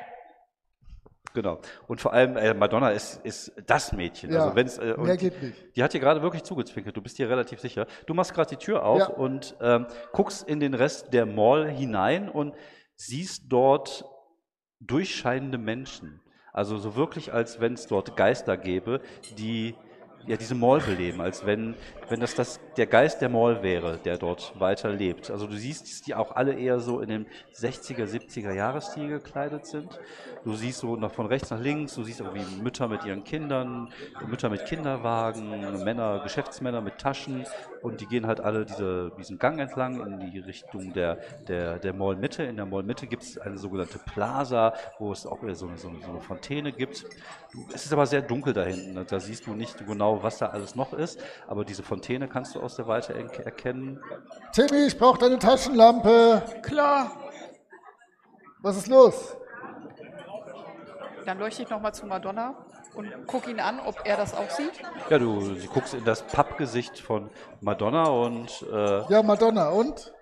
Genau. 1.34 1.60
Und 1.88 2.02
vor 2.02 2.14
allem 2.14 2.36
äh, 2.36 2.54
Madonna 2.54 2.90
ist, 2.90 3.22
ist 3.24 3.54
das 3.66 3.94
Mädchen. 3.94 4.34
Ja, 4.34 4.44
also 4.44 4.56
wenn's, 4.56 4.78
äh, 4.78 4.98
mehr 4.98 5.16
geht 5.18 5.42
nicht. 5.42 5.56
Die 5.76 5.84
hat 5.84 5.94
dir 5.94 6.00
gerade 6.00 6.22
wirklich 6.22 6.44
zugezwinkert. 6.44 6.98
Du 6.98 7.02
bist 7.02 7.18
dir 7.18 7.30
relativ 7.30 7.60
sicher. 7.62 7.88
Du 8.06 8.14
machst 8.14 8.34
gerade 8.34 8.50
die 8.50 8.58
Tür 8.58 8.84
auf 8.84 9.00
Ja. 9.00 9.08
und 9.08 9.56
ähm, 9.62 9.88
guckst 10.12 10.48
in 10.48 10.60
den 10.60 10.74
Rest 10.74 11.14
der 11.14 11.26
Mall 11.26 11.70
hinein 11.70 12.28
und 12.30 12.54
siehst 12.96 13.44
dort 13.48 14.06
durchscheinende 14.82 15.58
Menschen. 15.58 16.20
Also 16.54 16.78
so 16.78 16.96
wirklich, 16.96 17.34
als 17.34 17.62
wenn 17.62 17.74
es 17.74 17.88
dort 17.88 18.18
Geister 18.18 18.58
gäbe, 18.58 19.02
die 19.38 19.76
ja 20.28 20.38
diese 20.38 20.56
Mall 20.56 20.80
beleben, 20.80 21.22
als 21.22 21.46
wenn, 21.46 21.76
wenn 22.10 22.20
das, 22.20 22.36
das 22.36 22.60
der 22.78 22.88
Geist 22.88 23.22
der 23.22 23.30
Mall 23.30 23.64
wäre, 23.64 23.98
der 23.98 24.18
dort 24.18 24.54
weiter 24.60 24.90
lebt. 24.90 25.30
Also 25.30 25.48
du 25.48 25.56
siehst, 25.56 25.84
dass 25.84 26.02
die 26.02 26.16
auch 26.16 26.36
alle 26.36 26.54
eher 26.54 26.80
so 26.80 27.00
in 27.00 27.10
dem 27.10 27.26
60er, 27.54 28.06
70er 28.06 28.54
Jahresstil 28.54 29.08
gekleidet 29.08 29.66
sind. 29.66 30.00
Du 30.44 30.54
siehst 30.54 30.80
so 30.80 30.96
nach, 30.96 31.12
von 31.12 31.28
rechts 31.28 31.52
nach 31.52 31.60
links, 31.60 31.96
du 31.96 32.04
siehst 32.04 32.20
irgendwie 32.20 32.44
Mütter 32.62 32.88
mit 32.88 33.06
ihren 33.06 33.24
Kindern, 33.24 33.92
Mütter 34.28 34.50
mit 34.50 34.66
Kinderwagen, 34.66 35.84
Männer, 35.84 36.22
Geschäftsmänner 36.24 36.82
mit 36.82 36.98
Taschen 36.98 37.46
und 37.82 38.02
die 38.02 38.06
gehen 38.08 38.26
halt 38.26 38.40
alle 38.42 38.66
diese, 38.66 39.12
diesen 39.18 39.38
Gang 39.38 39.60
entlang 39.60 40.06
in 40.06 40.32
die 40.32 40.40
Richtung 40.40 40.94
der, 40.94 41.18
der, 41.48 41.78
der 41.78 41.94
Mall-Mitte. 41.94 42.44
In 42.44 42.56
der 42.56 42.66
Mall-Mitte 42.66 43.08
gibt 43.08 43.24
es 43.24 43.38
eine 43.38 43.58
sogenannte 43.58 44.00
Plaza, 44.00 44.74
wo 45.00 45.12
es 45.12 45.26
auch 45.26 45.40
so 45.42 45.46
eine, 45.46 45.56
so 45.56 45.68
eine, 45.68 45.78
so 45.78 46.10
eine 46.10 46.22
Fontäne 46.22 46.72
gibt. 46.72 47.06
Du, 47.52 47.66
es 47.74 47.86
ist 47.86 47.94
aber 47.94 48.06
sehr 48.06 48.22
dunkel 48.22 48.54
da 48.54 48.64
hinten, 48.64 49.06
da 49.06 49.20
siehst 49.20 49.46
du 49.46 49.54
nicht 49.54 49.86
genau, 49.86 50.11
was 50.24 50.38
da 50.38 50.48
alles 50.48 50.76
noch 50.76 50.94
ist, 50.94 51.20
aber 51.48 51.64
diese 51.66 51.84
Fontäne 51.84 52.28
kannst 52.28 52.56
du 52.56 52.60
aus 52.62 52.76
der 52.76 52.88
Weite 52.88 53.14
en- 53.14 53.30
erkennen. 53.30 54.00
Timmy, 54.54 54.86
ich 54.88 54.98
brauche 54.98 55.20
deine 55.20 55.40
Taschenlampe. 55.40 56.42
klar. 56.62 57.12
Was 58.64 58.78
ist 58.78 58.88
los? 58.88 59.36
Dann 61.26 61.38
leuchte 61.40 61.64
ich 61.64 61.70
nochmal 61.70 61.94
zu 61.94 62.06
Madonna 62.06 62.56
und 62.96 63.28
gucke 63.28 63.52
ihn 63.52 63.60
an, 63.60 63.80
ob 63.80 63.96
er 64.06 64.18
das 64.18 64.34
auch 64.36 64.50
sieht. 64.50 64.74
Ja, 65.10 65.20
du, 65.20 65.40
du 65.56 65.68
guckst 65.68 65.94
in 65.94 66.04
das 66.04 66.24
Pappgesicht 66.24 67.00
von 67.00 67.30
Madonna 67.62 68.06
und 68.10 68.66
äh, 68.72 69.04
Ja, 69.12 69.22
Madonna, 69.24 69.70
und? 69.70 70.14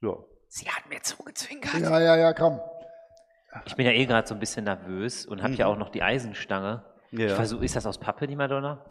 ja. 0.00 0.14
Sie 0.48 0.68
hat 0.68 0.88
mir 0.88 1.00
zugezwinkert. 1.02 1.80
Ja, 1.80 1.98
ja, 2.00 2.16
ja, 2.16 2.32
komm. 2.34 2.60
Ich 3.66 3.74
bin 3.76 3.84
ja 3.86 3.92
eh 3.92 4.06
gerade 4.06 4.26
so 4.28 4.34
ein 4.34 4.40
bisschen 4.40 4.64
nervös 4.64 5.26
und 5.26 5.42
habe 5.42 5.54
ja 5.54 5.66
auch 5.66 5.76
noch 5.76 5.88
die 5.90 6.02
Eisenstange. 6.02 6.84
Ja. 7.12 7.26
Ich 7.26 7.32
versuche, 7.34 7.64
ist 7.64 7.76
das 7.76 7.86
aus 7.86 7.98
Pappe, 7.98 8.26
die 8.26 8.36
Madonna? 8.36 8.84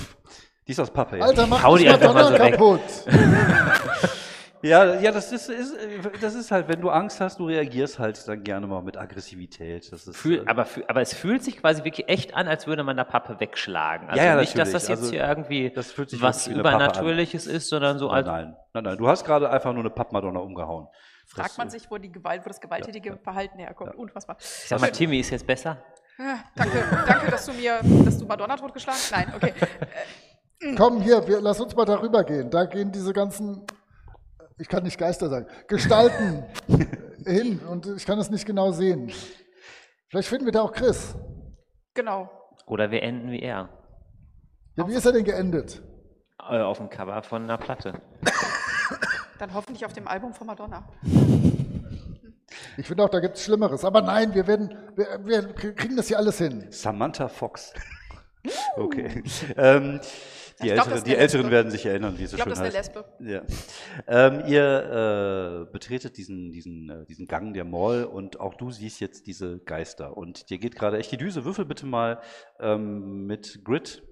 Die 0.67 0.71
ist 0.71 0.79
aus 0.79 0.91
Pappe, 0.91 1.17
ja. 1.17 1.25
Alter, 1.25 1.47
mach 1.47 1.77
die 1.77 1.89
einfach 1.89 2.13
Madonna 2.13 2.29
mal 2.29 2.37
so 2.37 2.43
weg. 2.43 2.51
kaputt. 2.53 2.81
Ja, 4.63 4.99
ja, 4.99 5.11
das 5.11 5.31
ist, 5.31 5.49
ist, 5.49 5.75
das 6.21 6.35
ist 6.35 6.51
halt, 6.51 6.67
wenn 6.67 6.81
du 6.81 6.91
Angst 6.91 7.19
hast, 7.19 7.39
du 7.39 7.47
reagierst 7.47 7.97
halt 7.97 8.27
dann 8.27 8.43
gerne 8.43 8.67
mal 8.67 8.83
mit 8.83 8.95
Aggressivität. 8.95 9.91
Das 9.91 10.05
ist, 10.05 10.15
Fühl, 10.15 10.37
äh, 10.37 10.43
aber, 10.45 10.67
aber 10.87 11.01
es 11.01 11.15
fühlt 11.15 11.43
sich 11.43 11.57
quasi 11.57 11.83
wirklich 11.83 12.07
echt 12.09 12.35
an, 12.35 12.47
als 12.47 12.67
würde 12.67 12.83
man 12.83 12.95
da 12.95 13.03
Pappe 13.03 13.39
wegschlagen. 13.39 14.07
Also 14.09 14.21
Ja, 14.21 14.35
ja, 14.35 14.39
nicht, 14.39 14.55
dass 14.55 14.71
das 14.71 14.87
natürlich. 14.87 14.89
jetzt 14.89 14.99
Also, 14.99 15.11
hier 15.13 15.27
irgendwie 15.27 15.69
das 15.71 15.91
fühlt 15.91 16.11
sich 16.11 16.21
was. 16.21 16.45
Übernatürliches 16.45 17.47
ist, 17.47 17.69
sondern 17.69 17.97
so 17.97 18.07
nein, 18.07 18.15
als 18.17 18.27
nein, 18.27 18.55
nein, 18.73 18.83
nein. 18.83 18.97
Du 18.97 19.07
hast 19.07 19.25
gerade 19.25 19.49
einfach 19.49 19.73
nur 19.73 19.81
eine 19.81 19.89
Pappmadonna 19.89 20.39
umgehauen. 20.39 20.87
Fragt 21.25 21.57
man 21.57 21.67
äh, 21.67 21.71
sich, 21.71 21.89
wo, 21.89 21.97
die 21.97 22.11
Gewalt, 22.11 22.45
wo 22.45 22.49
das 22.49 22.61
gewalttätige 22.61 23.17
Verhalten 23.17 23.57
herkommt. 23.57 23.95
Unfassbar. 23.95 24.37
Ich 24.39 24.45
sag 24.67 24.79
mal, 24.79 24.91
Timmy 24.91 25.19
ist 25.19 25.31
jetzt 25.31 25.47
besser. 25.47 25.77
Ja, 26.17 26.39
danke, 26.55 26.83
danke, 27.07 27.31
dass 27.31 27.45
du 27.45 27.53
mir, 27.53 27.79
dass 28.05 28.17
du 28.17 28.25
Madonna 28.25 28.55
totgeschlagen 28.55 28.99
hast. 28.99 29.11
Nein, 29.11 29.33
okay. 29.35 29.53
Komm, 30.77 31.01
hier, 31.01 31.27
wir, 31.27 31.41
lass 31.41 31.59
uns 31.59 31.75
mal 31.75 31.85
darüber 31.85 32.23
gehen. 32.23 32.49
Da 32.49 32.65
gehen 32.65 32.91
diese 32.91 33.13
ganzen, 33.13 33.65
ich 34.59 34.67
kann 34.67 34.83
nicht 34.83 34.97
Geister 34.97 35.29
sagen, 35.29 35.47
Gestalten 35.67 36.45
hin 37.25 37.59
und 37.59 37.87
ich 37.87 38.05
kann 38.05 38.19
es 38.19 38.29
nicht 38.29 38.45
genau 38.45 38.71
sehen. 38.71 39.11
Vielleicht 40.09 40.29
finden 40.29 40.45
wir 40.45 40.51
da 40.51 40.61
auch 40.61 40.73
Chris. 40.73 41.15
Genau. 41.93 42.29
Oder 42.67 42.91
wir 42.91 43.01
enden 43.01 43.31
wie 43.31 43.41
er. 43.41 43.69
Ja, 44.75 44.87
wie 44.87 44.93
ist 44.93 45.05
er 45.05 45.13
denn 45.13 45.23
geendet? 45.23 45.81
Äh, 46.49 46.59
auf 46.59 46.77
dem 46.77 46.89
Cover 46.89 47.21
von 47.23 47.43
einer 47.43 47.57
Platte. 47.57 48.01
Dann 49.39 49.53
hoffentlich 49.53 49.85
auf 49.85 49.93
dem 49.93 50.07
Album 50.07 50.33
von 50.33 50.47
Madonna. 50.47 50.87
Ich 52.77 52.87
finde 52.87 53.03
auch, 53.03 53.09
da 53.09 53.19
gibt 53.19 53.37
es 53.37 53.43
Schlimmeres. 53.43 53.85
Aber 53.85 54.01
nein, 54.01 54.33
wir, 54.33 54.47
werden, 54.47 54.75
wir, 54.95 55.19
wir 55.25 55.53
kriegen 55.53 55.95
das 55.95 56.07
hier 56.07 56.17
alles 56.17 56.37
hin. 56.37 56.67
Samantha 56.69 57.27
Fox. 57.27 57.73
Okay. 58.75 59.23
ähm, 59.55 59.99
die, 60.63 60.69
glaub, 60.69 60.87
ist 60.91 61.05
die 61.05 61.15
Älteren 61.15 61.43
Lesbe. 61.43 61.51
werden 61.51 61.71
sich 61.71 61.85
erinnern, 61.85 62.17
wie 62.17 62.23
es 62.23 62.31
so 62.31 62.37
Ich 62.37 62.43
glaube, 62.43 62.55
schön 62.55 62.65
das 62.65 62.87
ist 62.87 62.95
eine 62.95 63.05
heißt. 63.05 63.19
Lesbe. 63.19 63.53
Ja. 64.07 64.27
Ähm, 64.27 64.43
ihr 64.47 65.67
äh, 65.67 65.71
betretet 65.71 66.17
diesen, 66.17 66.51
diesen, 66.51 66.89
äh, 66.89 67.05
diesen 67.05 67.27
Gang 67.27 67.53
der 67.53 67.65
Mall 67.65 68.05
und 68.05 68.39
auch 68.39 68.55
du 68.55 68.71
siehst 68.71 68.99
jetzt 68.99 69.27
diese 69.27 69.59
Geister. 69.59 70.17
Und 70.17 70.49
dir 70.49 70.57
geht 70.57 70.75
gerade 70.75 70.97
echt 70.97 71.11
die 71.11 71.17
Düse. 71.17 71.45
Würfel 71.45 71.65
bitte 71.65 71.85
mal 71.85 72.19
ähm, 72.59 73.25
mit 73.25 73.63
Grid 73.63 74.03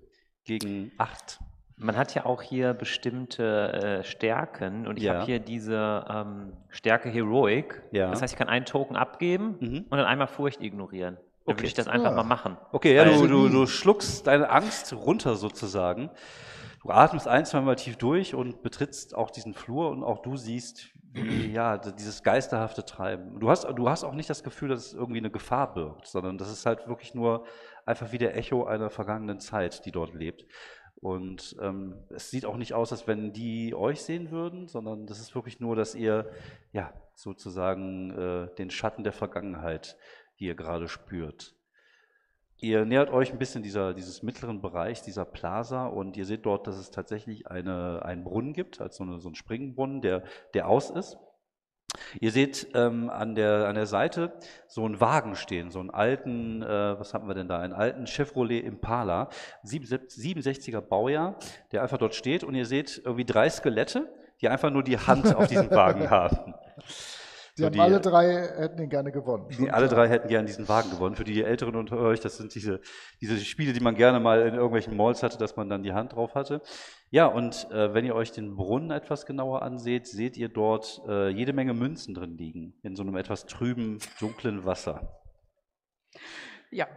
gegen 0.44 0.92
8. 0.98 1.40
Man 1.82 1.96
hat 1.96 2.14
ja 2.14 2.26
auch 2.26 2.42
hier 2.42 2.74
bestimmte 2.74 3.72
äh, 3.74 4.04
Stärken 4.04 4.86
und 4.86 4.98
ich 4.98 5.04
Ja. 5.04 5.14
habe 5.16 5.26
hier 5.26 5.40
diese 5.40 6.06
ähm, 6.10 6.54
Stärke 6.70 7.10
Heroic. 7.10 7.82
Ja. 7.92 8.10
Das 8.12 8.22
heißt, 8.22 8.34
ich 8.34 8.38
kann 8.38 8.50
einen 8.50 8.66
Token 8.66 8.96
abgeben 8.98 9.56
Mhm. 9.60 9.78
und 9.90 9.98
dann 9.98 10.06
einmal 10.06 10.28
Furcht 10.28 10.62
ignorieren. 10.62 11.16
Dann 11.16 11.24
Okay. 11.46 11.58
würde 11.60 11.68
ich 11.68 11.74
das 11.74 11.88
einfach 11.88 12.12
Ah. 12.12 12.16
mal 12.16 12.24
machen. 12.24 12.58
Okay, 12.74 12.94
ja, 12.96 13.06
du, 13.06 13.26
du, 13.28 13.48
du 13.50 13.66
schluckst 13.66 14.28
deine 14.28 14.50
Angst 14.50 14.94
runter 14.94 15.36
sozusagen. 15.36 16.10
Du 16.84 16.90
atmest 16.92 17.28
ein, 17.28 17.46
zweimal 17.46 17.76
tief 17.76 17.98
durch 17.98 18.36
und 18.36 18.62
betrittst 18.62 19.16
auch 19.16 19.32
diesen 19.32 19.54
Flur 19.54 19.90
und 19.90 20.04
auch 20.04 20.22
du 20.22 20.36
siehst, 20.38 20.90
ja, 21.52 21.78
dieses 21.78 22.24
geisterhafte 22.24 22.86
Treiben. 22.86 23.40
Du 23.40 23.50
hast, 23.50 23.64
du 23.64 23.90
hast 23.90 24.04
auch 24.04 24.14
nicht 24.14 24.30
das 24.30 24.44
Gefühl, 24.44 24.70
dass 24.70 24.88
es 24.88 24.94
irgendwie 24.94 25.20
eine 25.20 25.32
Gefahr 25.32 25.74
birgt, 25.74 26.08
sondern 26.08 26.38
das 26.38 26.52
ist 26.52 26.66
halt 26.66 26.88
wirklich 26.88 27.16
nur 27.16 27.46
einfach 27.86 28.12
wie 28.12 28.18
der 28.20 28.38
Echo 28.38 28.66
einer 28.66 28.90
vergangenen 28.92 29.40
Zeit, 29.40 29.86
die 29.86 29.92
dort 29.92 30.14
lebt. 30.14 30.46
Und 31.02 31.56
ähm, 31.62 31.96
es 32.10 32.30
sieht 32.30 32.46
auch 32.46 32.58
nicht 32.58 32.74
aus, 32.74 32.92
als 32.92 33.08
wenn 33.08 33.32
die 33.32 33.74
euch 33.74 34.02
sehen 34.02 34.32
würden, 34.32 34.68
sondern 34.68 35.06
das 35.06 35.20
ist 35.20 35.34
wirklich 35.34 35.60
nur, 35.62 35.76
dass 35.76 35.96
ihr 35.96 36.30
ja 36.74 36.94
sozusagen 37.16 38.12
äh, 38.12 38.56
den 38.56 38.70
Schatten 38.70 39.04
der 39.04 39.14
Vergangenheit, 39.14 39.98
die 40.40 40.46
ihr 40.46 40.56
gerade 40.56 40.90
spürt. 40.90 41.56
Ihr 42.58 42.84
nähert 42.84 43.10
euch 43.12 43.32
ein 43.32 43.40
bisschen 43.40 43.64
dieser, 43.64 43.94
dieses 43.94 44.22
mittleren 44.24 44.62
Bereich, 44.62 45.02
dieser 45.02 45.24
Plaza, 45.24 45.86
und 45.88 46.18
ihr 46.18 46.26
seht 46.26 46.46
dort, 46.46 46.68
dass 46.68 46.78
es 46.78 46.92
tatsächlich 46.92 47.48
eine, 47.48 48.04
einen 48.04 48.26
Brunnen 48.26 48.52
gibt, 48.52 48.82
also 48.82 49.06
so, 49.06 49.10
eine, 49.10 49.20
so 49.22 49.30
einen 49.30 49.36
Springbrunnen, 49.36 50.02
der, 50.02 50.24
der 50.54 50.68
aus 50.68 50.90
ist. 50.90 51.18
Ihr 52.20 52.32
seht 52.32 52.68
ähm, 52.74 53.10
an, 53.10 53.36
der, 53.36 53.68
an 53.68 53.76
der 53.76 53.86
Seite 53.86 54.34
so 54.68 54.86
einen 54.86 55.00
Wagen 55.00 55.36
stehen, 55.36 55.72
so 55.72 55.80
einen 55.80 55.90
alten, 55.90 56.62
äh, 56.64 57.00
was 57.00 57.14
haben 57.14 57.28
wir 57.28 57.36
denn 57.36 57.48
da, 57.48 57.60
einen 57.60 57.74
alten 57.74 58.08
Chevrolet 58.08 58.64
Impala, 58.64 59.30
67er 59.66 60.82
Baujahr, 60.82 61.36
der 61.72 61.82
einfach 61.84 61.98
dort 61.98 62.16
steht 62.16 62.44
und 62.44 62.56
ihr 62.56 62.66
seht 62.66 63.02
irgendwie 63.04 63.26
drei 63.26 63.50
Skelette, 63.50 64.08
die 64.42 64.50
einfach 64.50 64.70
nur 64.72 64.84
die 64.84 64.98
Hand 64.98 65.36
auf 65.36 65.48
diesem 65.48 65.70
Wagen 65.72 66.10
haben. 66.10 66.54
Die 67.58 67.62
So 67.62 67.66
haben 67.66 67.74
die- 67.74 67.80
alle 67.82 68.00
drei, 68.00 68.26
hätten 68.58 68.82
ihn 68.82 68.90
gerne 68.90 69.12
gewonnen. 69.12 69.48
Die 69.50 69.70
alle 69.70 69.88
drei 69.90 70.08
hätten 70.08 70.30
gern 70.30 70.46
diesen 70.46 70.70
Wagen 70.70 70.90
gewonnen. 70.92 71.16
Für 71.16 71.26
die 71.26 71.44
Älteren 71.44 71.76
unter 71.76 71.98
euch, 71.98 72.22
das 72.22 72.38
sind 72.38 72.56
diese, 72.56 72.80
diese 73.20 73.38
Spiele, 73.38 73.74
die 73.74 73.82
man 73.82 73.96
gerne 73.96 74.20
mal 74.22 74.42
in 74.48 74.54
irgendwelchen 74.54 74.96
Malls 74.96 75.24
hatte, 75.24 75.38
dass 75.38 75.58
man 75.58 75.68
dann 75.70 75.84
die 75.84 75.92
Hand 75.94 76.14
drauf 76.14 76.36
hatte. 76.36 76.62
Ja, 77.12 77.26
und 77.26 77.68
äh, 77.72 77.94
wenn 77.94 78.06
ihr 78.06 78.14
euch 78.14 78.32
den 78.32 78.56
Brunnen 78.56 78.92
etwas 78.92 79.26
genauer 79.26 79.64
anseht, 79.64 80.06
seht 80.08 80.38
ihr 80.38 80.48
dort 80.50 81.02
äh, 81.08 81.30
jede 81.30 81.54
Menge 81.54 81.74
Münzen 81.74 82.14
drin 82.14 82.38
liegen, 82.38 82.76
in 82.84 82.96
so 82.96 83.02
einem 83.02 83.16
etwas 83.16 83.46
trüben, 83.48 83.98
dunklen 84.20 84.64
Wasser. 84.66 85.20
Ja. 86.72 86.88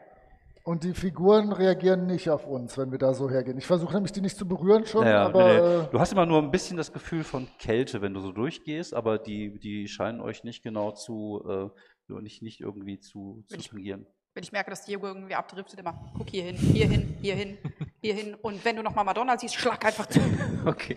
Und 0.64 0.84
die 0.84 0.94
Figuren 0.94 1.51
reagieren 1.51 2.06
nicht 2.06 2.30
auf 2.30 2.47
uns, 2.47 2.78
wenn 2.78 2.93
wir 2.93 2.98
da 2.98 3.14
so 3.14 3.28
hergehen. 3.28 3.59
Ich 3.59 3.66
versuche 3.66 3.94
nämlich, 3.94 4.12
die 4.12 4.20
nicht 4.20 4.36
zu 4.36 4.47
berühren 4.47 4.86
schon, 4.86 5.02
Naja, 5.02 5.24
aber 5.26 5.44
nee, 5.44 5.56
äh, 5.86 5.90
du 5.90 5.98
hast 5.98 6.12
immer 6.12 6.24
nur 6.26 6.40
ein 6.40 6.52
bisschen 6.52 6.76
das 6.76 6.93
Gefühl 6.93 7.24
von 7.24 7.48
Kälte, 7.59 8.01
wenn 8.01 8.14
du 8.14 8.20
so 8.20 8.30
durchgehst, 8.30 8.94
aber 8.94 9.18
die, 9.18 9.59
die 9.59 9.89
scheinen 9.89 10.20
euch 10.20 10.44
nicht 10.44 10.62
genau 10.62 10.93
zu, 10.93 11.43
äh, 11.48 12.12
nicht, 12.20 12.43
nicht 12.43 12.60
irgendwie 12.60 13.01
zu, 13.01 13.43
zu 13.48 13.55
Wenn 13.55 13.60
ich- 13.60 13.68
tangieren. 13.70 14.06
Wenn 14.34 14.44
ich 14.44 14.52
merke, 14.52 14.70
dass 14.70 14.84
Diego 14.86 15.06
irgendwie 15.09 15.34
abdriftet, 15.34 15.78
immer, 15.80 16.10
guck 16.16 16.30
hier 16.30 16.44
hin, 16.44 16.56
hier 16.56 16.86
hin, 16.86 17.16
hier 17.20 17.34
hin, 17.34 17.59
hier 18.03 18.15
hin. 18.15 18.35
Und 18.35 18.65
wenn 18.65 18.77
du 18.77 18.83
nochmal 18.83 19.05
Madonna 19.05 19.39
siehst, 19.39 19.55
schlag 19.55 19.85
einfach 19.85 20.07
zu. 20.07 20.20
Okay. 20.66 20.97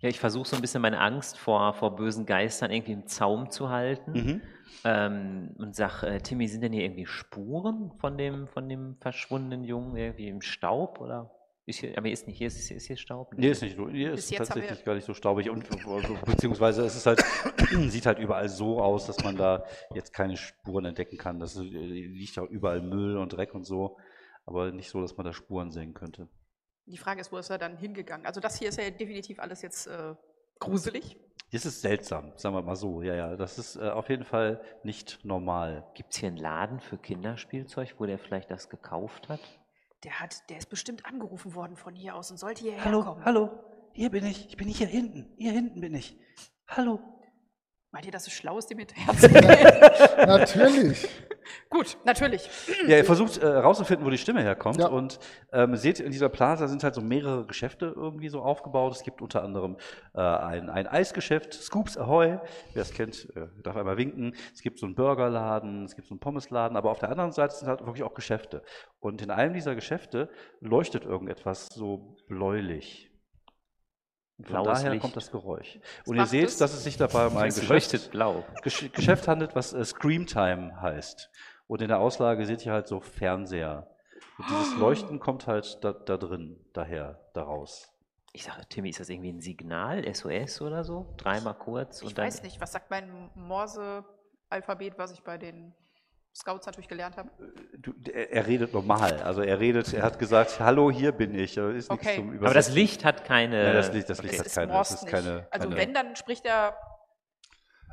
Ja, 0.00 0.08
ich 0.08 0.18
versuche 0.18 0.46
so 0.46 0.56
ein 0.56 0.60
bisschen 0.60 0.82
meine 0.82 1.00
Angst 1.00 1.38
vor, 1.38 1.72
vor 1.72 1.96
bösen 1.96 2.26
Geistern 2.26 2.70
irgendwie 2.70 2.92
im 2.92 3.06
Zaum 3.06 3.50
zu 3.50 3.70
halten. 3.70 4.12
Mhm. 4.12 4.42
Ähm, 4.84 5.54
und 5.56 5.74
sag, 5.74 6.02
äh, 6.02 6.20
Timmy, 6.20 6.46
sind 6.48 6.62
denn 6.62 6.72
hier 6.72 6.82
irgendwie 6.82 7.06
Spuren 7.06 7.92
von 8.00 8.18
dem, 8.18 8.46
von 8.48 8.68
dem 8.68 8.96
verschwundenen 9.00 9.64
Jungen 9.64 9.96
irgendwie 9.96 10.28
im 10.28 10.42
Staub? 10.42 11.00
Oder 11.00 11.30
ist 11.64 11.78
hier, 11.78 11.96
aber 11.96 12.10
ist 12.10 12.26
nicht, 12.26 12.36
hier 12.36 12.48
ist, 12.48 12.70
ist 12.70 12.86
hier 12.86 12.96
Staub? 12.96 13.32
Nee, 13.36 13.48
ist 13.48 13.62
nicht 13.62 13.76
so. 13.76 13.88
Hier 13.88 14.10
Bis 14.10 14.30
ist 14.30 14.36
tatsächlich 14.36 14.84
gar 14.84 14.94
nicht 14.94 15.06
so 15.06 15.14
staubig 15.14 15.48
und 15.48 15.66
beziehungsweise 16.26 16.84
es 16.84 16.96
ist 16.96 17.06
halt, 17.06 17.24
sieht 17.88 18.04
halt 18.04 18.18
überall 18.18 18.50
so 18.50 18.82
aus, 18.82 19.06
dass 19.06 19.24
man 19.24 19.36
da 19.36 19.64
jetzt 19.94 20.12
keine 20.12 20.36
Spuren 20.36 20.84
entdecken 20.84 21.16
kann. 21.16 21.40
Das 21.40 21.56
äh, 21.56 21.62
liegt 21.62 22.38
auch 22.38 22.50
überall 22.50 22.82
Müll 22.82 23.16
und 23.16 23.30
Dreck 23.30 23.54
und 23.54 23.64
so, 23.64 23.96
aber 24.46 24.72
nicht 24.72 24.90
so, 24.90 25.00
dass 25.00 25.16
man 25.16 25.24
da 25.24 25.32
Spuren 25.32 25.70
sehen 25.70 25.94
könnte. 25.94 26.28
Die 26.86 26.98
Frage 26.98 27.20
ist, 27.20 27.32
wo 27.32 27.38
ist 27.38 27.50
er 27.50 27.58
dann 27.58 27.76
hingegangen? 27.78 28.26
Also 28.26 28.40
das 28.40 28.58
hier 28.58 28.68
ist 28.68 28.78
ja 28.78 28.90
definitiv 28.90 29.38
alles 29.38 29.62
jetzt 29.62 29.86
äh, 29.86 30.14
gruselig. 30.58 31.16
Das 31.50 31.64
ist 31.64 31.80
seltsam, 31.80 32.32
sagen 32.36 32.54
wir 32.54 32.62
mal 32.62 32.76
so. 32.76 33.00
Ja, 33.02 33.14
ja, 33.14 33.36
das 33.36 33.58
ist 33.58 33.76
äh, 33.76 33.88
auf 33.88 34.08
jeden 34.08 34.24
Fall 34.24 34.60
nicht 34.82 35.24
normal. 35.24 35.86
Gibt 35.94 36.12
es 36.12 36.18
hier 36.18 36.28
einen 36.28 36.36
Laden 36.36 36.80
für 36.80 36.98
Kinderspielzeug, 36.98 37.94
wo 37.98 38.06
der 38.06 38.18
vielleicht 38.18 38.50
das 38.50 38.68
gekauft 38.68 39.28
hat? 39.28 39.40
Der 40.02 40.20
hat, 40.20 40.50
der 40.50 40.58
ist 40.58 40.68
bestimmt 40.68 41.06
angerufen 41.06 41.54
worden 41.54 41.76
von 41.76 41.94
hier 41.94 42.14
aus 42.14 42.30
und 42.30 42.36
sollte 42.36 42.62
hierher 42.62 42.84
Hallo, 42.84 43.02
kommen. 43.04 43.24
hallo, 43.24 43.50
hier 43.92 44.10
bin 44.10 44.26
ich. 44.26 44.48
Ich 44.48 44.56
bin 44.56 44.68
hier 44.68 44.86
hinten. 44.86 45.32
Hier 45.38 45.52
hinten 45.52 45.80
bin 45.80 45.94
ich. 45.94 46.18
Hallo. 46.68 47.00
Meint 47.94 48.06
ihr, 48.06 48.10
das 48.10 48.26
ist 48.26 48.32
schlau, 48.32 48.58
ist 48.58 48.68
dem 48.68 48.80
hinterher 48.80 49.16
zu 49.16 49.28
gehen? 49.28 50.26
natürlich. 50.26 51.08
Gut, 51.70 51.96
natürlich. 52.04 52.50
Ja, 52.88 52.96
ihr 52.96 53.04
versucht 53.04 53.36
äh, 53.38 53.46
rauszufinden, 53.46 54.04
wo 54.04 54.10
die 54.10 54.18
Stimme 54.18 54.42
herkommt. 54.42 54.80
Ja. 54.80 54.88
Und 54.88 55.20
ähm, 55.52 55.76
seht, 55.76 56.00
in 56.00 56.10
dieser 56.10 56.28
Plaza 56.28 56.66
sind 56.66 56.82
halt 56.82 56.96
so 56.96 57.00
mehrere 57.00 57.46
Geschäfte 57.46 57.92
irgendwie 57.94 58.28
so 58.30 58.42
aufgebaut. 58.42 58.96
Es 58.96 59.04
gibt 59.04 59.22
unter 59.22 59.44
anderem 59.44 59.76
äh, 60.12 60.20
ein, 60.20 60.70
ein 60.70 60.88
Eisgeschäft, 60.88 61.54
Scoops 61.54 61.96
Ahoy. 61.96 62.40
Wer 62.72 62.82
es 62.82 62.92
kennt, 62.92 63.28
äh, 63.36 63.46
darf 63.62 63.76
einmal 63.76 63.96
winken. 63.96 64.34
Es 64.52 64.62
gibt 64.62 64.80
so 64.80 64.86
einen 64.86 64.96
Burgerladen, 64.96 65.84
es 65.84 65.94
gibt 65.94 66.08
so 66.08 66.14
einen 66.14 66.20
Pommesladen. 66.20 66.76
Aber 66.76 66.90
auf 66.90 66.98
der 66.98 67.10
anderen 67.10 67.30
Seite 67.30 67.54
sind 67.54 67.68
halt 67.68 67.86
wirklich 67.86 68.02
auch 68.02 68.14
Geschäfte. 68.14 68.64
Und 68.98 69.22
in 69.22 69.30
einem 69.30 69.54
dieser 69.54 69.76
Geschäfte 69.76 70.30
leuchtet 70.58 71.04
irgendetwas 71.04 71.68
so 71.68 72.16
bläulich. 72.26 73.13
Von 74.36 74.46
Blaues 74.46 74.78
daher 74.78 74.90
Licht. 74.92 75.02
kommt 75.02 75.16
das 75.16 75.30
Geräusch. 75.30 75.78
Was 76.00 76.08
Und 76.08 76.16
ihr 76.16 76.26
seht, 76.26 76.48
es? 76.48 76.58
dass 76.58 76.72
es 76.74 76.82
sich 76.84 76.96
dabei 76.96 77.26
um 77.28 77.36
ein 77.36 77.48
Es 77.48 77.60
Geschäft. 77.60 78.10
Gesch 78.62 78.90
Geschäft 78.92 79.28
handelt, 79.28 79.54
was 79.54 79.72
äh, 79.72 79.84
Scream 79.84 80.26
Time 80.26 80.80
heißt. 80.80 81.30
Und 81.68 81.80
in 81.82 81.88
der 81.88 82.00
Auslage 82.00 82.44
seht 82.44 82.66
ihr 82.66 82.72
halt 82.72 82.88
so 82.88 83.00
Fernseher. 83.00 83.88
Und 84.38 84.50
dieses 84.50 84.74
Leuchten 84.78 85.20
kommt 85.20 85.46
halt 85.46 85.78
da, 85.84 85.92
da 85.92 86.16
drin, 86.16 86.56
daher, 86.72 87.20
daraus. 87.32 87.90
Ich 88.32 88.42
sage, 88.44 88.62
Timmy, 88.68 88.90
ist 88.90 88.98
das 88.98 89.08
irgendwie 89.08 89.32
ein 89.32 89.40
Signal, 89.40 90.12
SOS 90.12 90.60
oder 90.60 90.82
so? 90.82 91.14
Dreimal 91.16 91.54
kurz 91.54 92.02
Ich 92.02 92.08
und 92.08 92.18
dann. 92.18 92.26
weiß 92.26 92.42
nicht, 92.42 92.60
was 92.60 92.72
sagt 92.72 92.90
mein 92.90 93.30
Morse-Alphabet, 93.36 94.94
was 94.98 95.12
ich 95.12 95.22
bei 95.22 95.38
den 95.38 95.72
Scouts 96.36 96.66
natürlich 96.66 96.88
gelernt 96.88 97.16
habe? 97.16 97.30
Du, 97.78 97.92
er, 98.12 98.32
er 98.32 98.46
redet 98.46 98.72
normal. 98.74 99.22
Also 99.22 99.40
er 99.42 99.60
redet, 99.60 99.92
er 99.94 100.02
hat 100.02 100.18
gesagt, 100.18 100.58
hallo, 100.58 100.90
hier 100.90 101.12
bin 101.12 101.34
ich. 101.34 101.56
Ist 101.56 101.90
nichts 101.90 101.90
Okay. 101.90 102.16
zum 102.16 102.36
Aber 102.38 102.54
das 102.54 102.70
Licht 102.70 103.04
hat 103.04 103.24
keine. 103.24 103.64
Ja, 103.64 103.72
das 103.72 103.92
Licht, 103.92 104.10
das 104.10 104.20
Licht 104.22 104.34
Es 104.34 104.40
hat 104.40 104.52
keine. 104.54 104.72
Das 104.72 104.90
ist 104.90 105.06
keine, 105.06 105.46
also 105.50 105.68
keine 105.68 105.80
wenn, 105.80 105.94
dann 105.94 106.16
spricht 106.16 106.44
er 106.44 106.76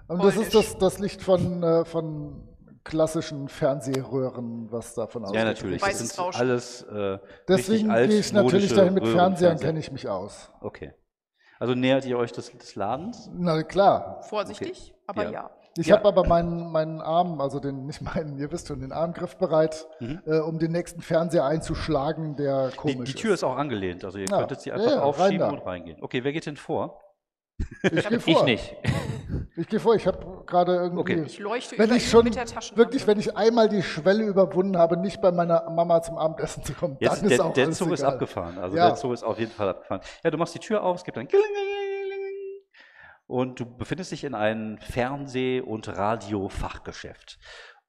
Und 0.08 0.24
das 0.24 0.38
ist 0.38 0.56
das, 0.56 0.78
das 0.78 0.98
Licht 1.00 1.22
von, 1.22 1.62
äh, 1.62 1.86
von 1.86 2.48
klassischen 2.84 3.48
Fernsehröhren, 3.48 4.72
was 4.72 4.96
davon 4.96 5.24
ausgeht. 5.24 5.40
ja, 5.40 5.46
natürlich. 5.46 5.82
Das 5.82 6.00
sind 6.00 6.36
alles 6.36 6.82
äh, 6.84 7.20
Deswegen 7.48 7.90
gehe 7.94 8.06
ich 8.20 8.34
natürlich 8.34 8.74
dahin 8.74 8.96
mit 8.96 9.04
Fernsehern, 9.04 9.58
Röhrenfernseher. 9.58 9.68
kenne 9.68 9.80
ich 9.80 9.92
mich 9.92 10.10
aus. 10.10 10.50
Okay. 10.62 10.94
Also 11.60 11.76
nähert 11.76 12.06
ihr 12.06 12.18
euch 12.18 12.32
des, 12.32 12.52
des 12.52 12.74
Ladens? 12.74 13.30
Na 13.34 13.62
klar. 13.62 14.24
vorsichtig, 14.24 14.96
aber 15.06 15.26
Ja. 15.26 15.32
ja. 15.32 15.52
Ich 15.78 15.88
Ja. 15.88 15.96
habe 15.98 16.08
aber 16.10 16.28
meinen, 16.28 16.72
meinen 16.72 17.02
Arm, 17.02 17.40
also 17.40 17.60
den, 17.60 17.86
nicht 17.88 18.02
meinen, 18.02 18.38
ihr 18.38 18.52
wisst 18.52 18.68
schon, 18.68 18.82
den 18.82 18.92
Arm 18.92 19.14
griffbereit, 19.14 19.88
Mhm. 20.00 20.22
äh, 20.26 20.40
um 20.40 20.60
den 20.60 20.72
nächsten 20.72 21.02
Fernseher 21.02 21.46
einzuschlagen, 21.46 22.36
der 22.36 22.70
Die, 22.70 22.76
komisch 22.78 23.14
die 23.14 23.22
Tür 23.22 23.34
ist 23.34 23.44
auch 23.44 23.58
angelehnt, 23.58 24.04
also 24.04 24.18
ihr 24.18 24.26
Ja. 24.30 24.38
könntet 24.40 24.62
sie 24.62 24.72
einfach 24.72 24.86
ja, 24.88 24.94
rein 24.96 25.04
aufschieben 25.04 25.40
da. 25.40 25.50
und 25.50 25.60
reingehen. 25.66 25.98
Okay, 26.04 26.24
wer 26.24 26.34
geht 26.34 26.46
denn 26.46 26.58
vor? 26.58 27.00
Ich 27.84 28.08
gehe 28.08 28.20
vor. 28.20 28.28
Ich 28.28 28.44
nicht. 28.44 28.76
Ich 29.56 29.68
gehe 29.68 29.80
vor, 29.80 29.94
ich 29.96 30.08
habe 30.08 30.44
gerade 30.48 30.76
irgendwie. 30.76 31.00
Okay. 31.00 31.24
Ich 31.26 31.40
leuchte 31.40 31.78
Wenn 31.78 31.88
über 31.88 31.96
ich 31.96 32.10
schon 32.10 32.24
mit 32.24 32.36
der 32.36 32.46
Taschenlampe. 32.46 32.78
wirklich, 32.78 33.06
wenn 33.08 33.20
ich 33.20 33.38
einmal 33.38 33.70
die 33.70 33.84
Schwelle 33.84 34.24
überwunden 34.24 34.78
habe, 34.78 34.98
nicht 34.98 35.22
bei 35.22 35.32
meiner 35.32 35.70
Mama 35.70 36.02
zum 36.02 36.18
Abendessen 36.18 36.64
zu 36.64 36.74
kommen, 36.74 36.98
Jetzt, 37.00 37.22
dann 37.22 37.30
ist 37.30 37.38
der, 37.38 37.46
auch 37.46 37.54
der 37.54 37.66
alles 37.66 37.78
Zug 37.78 37.92
ist 37.92 38.04
abgefahren. 38.04 38.58
Also 38.58 38.76
Ja. 38.76 38.88
der 38.88 38.96
Zug 38.96 39.14
ist 39.14 39.24
auf 39.24 39.38
jeden 39.40 39.52
Fall 39.52 39.70
abgefahren. 39.70 40.02
Ja, 40.24 40.32
du 40.32 40.38
machst 40.38 40.56
die 40.56 40.60
Tür 40.60 40.82
auf, 40.84 40.98
es 40.98 41.04
gibt 41.04 41.18
ein 41.18 41.28
Klingelingelingeling 41.28 41.91
und 43.32 43.62
du 43.62 43.66
befindest 43.66 44.12
dich 44.12 44.26
in 44.26 44.36
einem 44.36 44.78
Fernseh- 44.80 45.62
und 45.62 45.88
Radio-Fachgeschäft. 45.88 47.40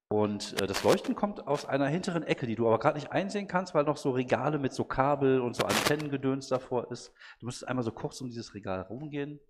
Und 0.09 0.61
äh, 0.63 0.69
das 0.69 0.85
Leuchten 0.85 1.17
kommt 1.17 1.49
aus 1.49 1.65
einer 1.67 1.89
hinteren 1.89 2.23
Ecke, 2.23 2.47
die 2.47 2.55
du 2.55 2.69
aber 2.69 2.79
gerade 2.79 2.97
nicht 2.97 3.11
einsehen 3.11 3.49
kannst, 3.49 3.75
weil 3.75 3.83
noch 3.83 3.97
so 3.97 4.13
Regale 4.13 4.61
mit 4.61 4.73
so 4.73 4.85
Kabel 4.85 5.41
und 5.41 5.57
so 5.57 5.65
Antennengedöns 5.65 6.47
davor 6.47 6.93
ist. 6.93 7.13
Du 7.41 7.47
müsstest 7.47 7.67
einmal 7.67 7.83
so 7.83 7.91
kurz 7.91 8.21
um 8.21 8.29
dieses 8.29 8.55
Regal 8.55 8.83
rumgehen. 8.83 9.41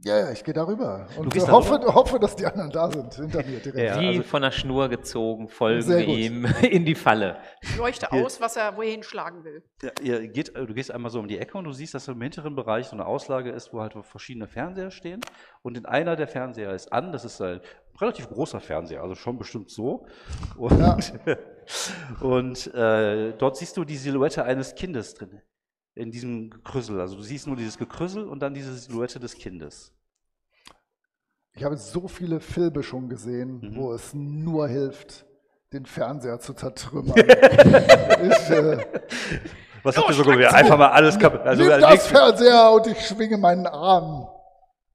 Ja, 0.00 0.16
ja, 0.16 0.30
ich 0.30 0.44
gehe 0.44 0.54
darüber. 0.54 1.08
Und 1.16 1.32
gehst 1.32 1.48
äh, 1.48 1.50
hoffe, 1.50 1.72
darüber? 1.74 1.94
hoffe, 1.94 2.20
dass 2.20 2.36
die 2.36 2.46
anderen 2.46 2.70
da 2.70 2.88
sind, 2.88 3.12
hinter 3.14 3.38
mir 3.44 3.58
direkt. 3.58 3.76
Ja, 3.76 4.00
Wie 4.00 4.06
also- 4.06 4.22
von 4.22 4.42
der 4.42 4.52
Schnur 4.52 4.88
gezogen, 4.88 5.48
folgen 5.48 5.88
wir 5.88 6.06
ihm 6.06 6.44
in 6.62 6.84
die 6.84 6.94
Falle. 6.94 7.38
Ich 7.62 7.76
leuchte 7.76 8.12
aus, 8.12 8.40
was 8.40 8.56
er 8.56 8.76
wohin 8.76 9.02
schlagen 9.02 9.42
will. 9.42 9.64
Ja, 9.82 9.90
ihr 10.00 10.28
geht, 10.28 10.54
äh, 10.54 10.66
du 10.66 10.72
gehst 10.72 10.92
einmal 10.92 11.10
so 11.10 11.18
um 11.18 11.26
die 11.26 11.38
Ecke 11.38 11.58
und 11.58 11.64
du 11.64 11.72
siehst, 11.72 11.94
dass 11.94 12.06
im 12.06 12.20
hinteren 12.22 12.54
Bereich 12.54 12.86
so 12.86 12.92
eine 12.92 13.06
Auslage 13.06 13.50
ist, 13.50 13.72
wo 13.72 13.80
halt 13.80 13.94
verschiedene 14.02 14.46
Fernseher 14.46 14.92
stehen. 14.92 15.20
Und 15.62 15.76
in 15.76 15.84
einer 15.84 16.14
der 16.14 16.28
Fernseher 16.28 16.72
ist 16.74 16.92
an, 16.92 17.10
das 17.10 17.24
ist 17.24 17.40
ein 17.40 17.60
relativ 18.00 18.28
großer 18.28 18.60
Fernseher, 18.60 19.02
also 19.02 19.16
schon 19.16 19.36
bestimmt 19.36 19.68
so. 19.70 20.06
Und, 20.56 20.78
Ja. 20.78 20.96
und 22.20 22.72
äh, 22.72 23.32
dort 23.36 23.56
siehst 23.56 23.76
du 23.76 23.84
die 23.84 23.96
Silhouette 23.96 24.44
eines 24.44 24.76
Kindes 24.76 25.14
drin. 25.14 25.42
In 25.98 26.12
diesem 26.12 26.48
Gekrüssel. 26.50 27.00
Also 27.00 27.16
du 27.16 27.22
siehst 27.22 27.48
nur 27.48 27.56
dieses 27.56 27.76
Gekrüssel 27.76 28.24
und 28.28 28.38
dann 28.40 28.54
diese 28.54 28.72
Silhouette 28.72 29.18
des 29.18 29.34
Kindes. 29.34 29.92
Ich 31.54 31.64
habe 31.64 31.76
so 31.76 32.06
viele 32.06 32.38
Filme 32.38 32.84
schon 32.84 33.08
gesehen, 33.08 33.60
Mhm. 33.60 33.76
wo 33.76 33.92
es 33.92 34.14
nur 34.14 34.68
hilft, 34.68 35.26
den 35.72 35.86
Fernseher 35.86 36.38
zu 36.38 36.54
zertrümmern. 36.54 37.16
ich, 37.18 38.50
äh, 38.50 38.78
Was 39.82 39.96
habt 39.96 40.08
ihr 40.08 40.14
so 40.14 40.22
gemacht? 40.22 40.54
Einfach 40.54 40.78
mal 40.78 40.90
alles 40.90 41.18
kaputt. 41.18 41.40
Also 41.40 41.64
nimm 41.64 41.80
das 41.80 42.06
Fernseher 42.06 42.70
und 42.70 42.86
ich 42.86 43.04
schwinge 43.04 43.36
meinen 43.36 43.66
Arm 43.66 44.28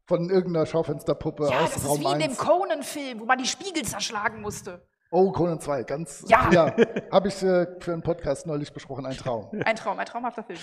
von 0.06 0.30
irgendeiner 0.30 0.66
Schaufensterpuppe 0.66 1.50
Ja, 1.50 1.60
aus 1.66 1.72
das 1.74 1.84
ist 1.84 1.90
Raum 1.90 2.00
wie 2.00 2.14
in 2.14 2.20
dem 2.20 2.32
1. 2.32 2.38
Conan-Film, 2.38 3.20
wo 3.20 3.26
man 3.26 3.38
die 3.38 3.46
Spiegel 3.48 3.84
zerschlagen 3.84 4.42
musste. 4.42 4.88
Oh, 5.16 5.32
Conan 5.32 5.60
2, 5.60 5.84
ganz. 5.84 6.26
Ja. 6.28 6.74
habe 7.12 7.28
ich 7.28 7.44
äh, 7.44 7.68
für 7.80 7.94
einen 7.94 8.02
Podcast 8.02 8.48
neulich 8.48 8.74
besprochen, 8.74 9.06
ein 9.06 9.16
Traum. 9.16 9.48
Ein 9.64 9.76
Traum, 9.76 10.00
ein 10.00 10.08
traumhafter 10.08 10.44
Film. 10.44 10.58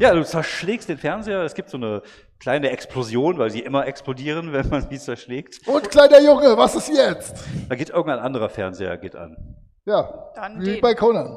Ja, 0.00 0.12
du 0.12 0.24
zerschlägst 0.24 0.88
den 0.88 0.98
Fernseher. 0.98 1.42
Es 1.42 1.54
gibt 1.54 1.70
so 1.70 1.76
eine 1.76 2.02
kleine 2.40 2.70
Explosion, 2.70 3.38
weil 3.38 3.50
sie 3.50 3.60
immer 3.60 3.86
explodieren, 3.86 4.52
wenn 4.52 4.68
man 4.68 4.88
sie 4.90 4.98
zerschlägt. 4.98 5.68
Und 5.68 5.88
kleiner 5.88 6.20
Junge, 6.20 6.58
was 6.58 6.74
ist 6.74 6.88
jetzt? 6.88 7.44
Da 7.68 7.76
geht 7.76 7.90
irgendein 7.90 8.18
anderer 8.18 8.48
Fernseher 8.48 8.96
geht 8.98 9.14
an. 9.14 9.36
Ja, 9.84 10.32
Dann 10.34 10.60
wie 10.60 10.72
den. 10.72 10.80
bei 10.80 10.94
Conan. 10.94 11.36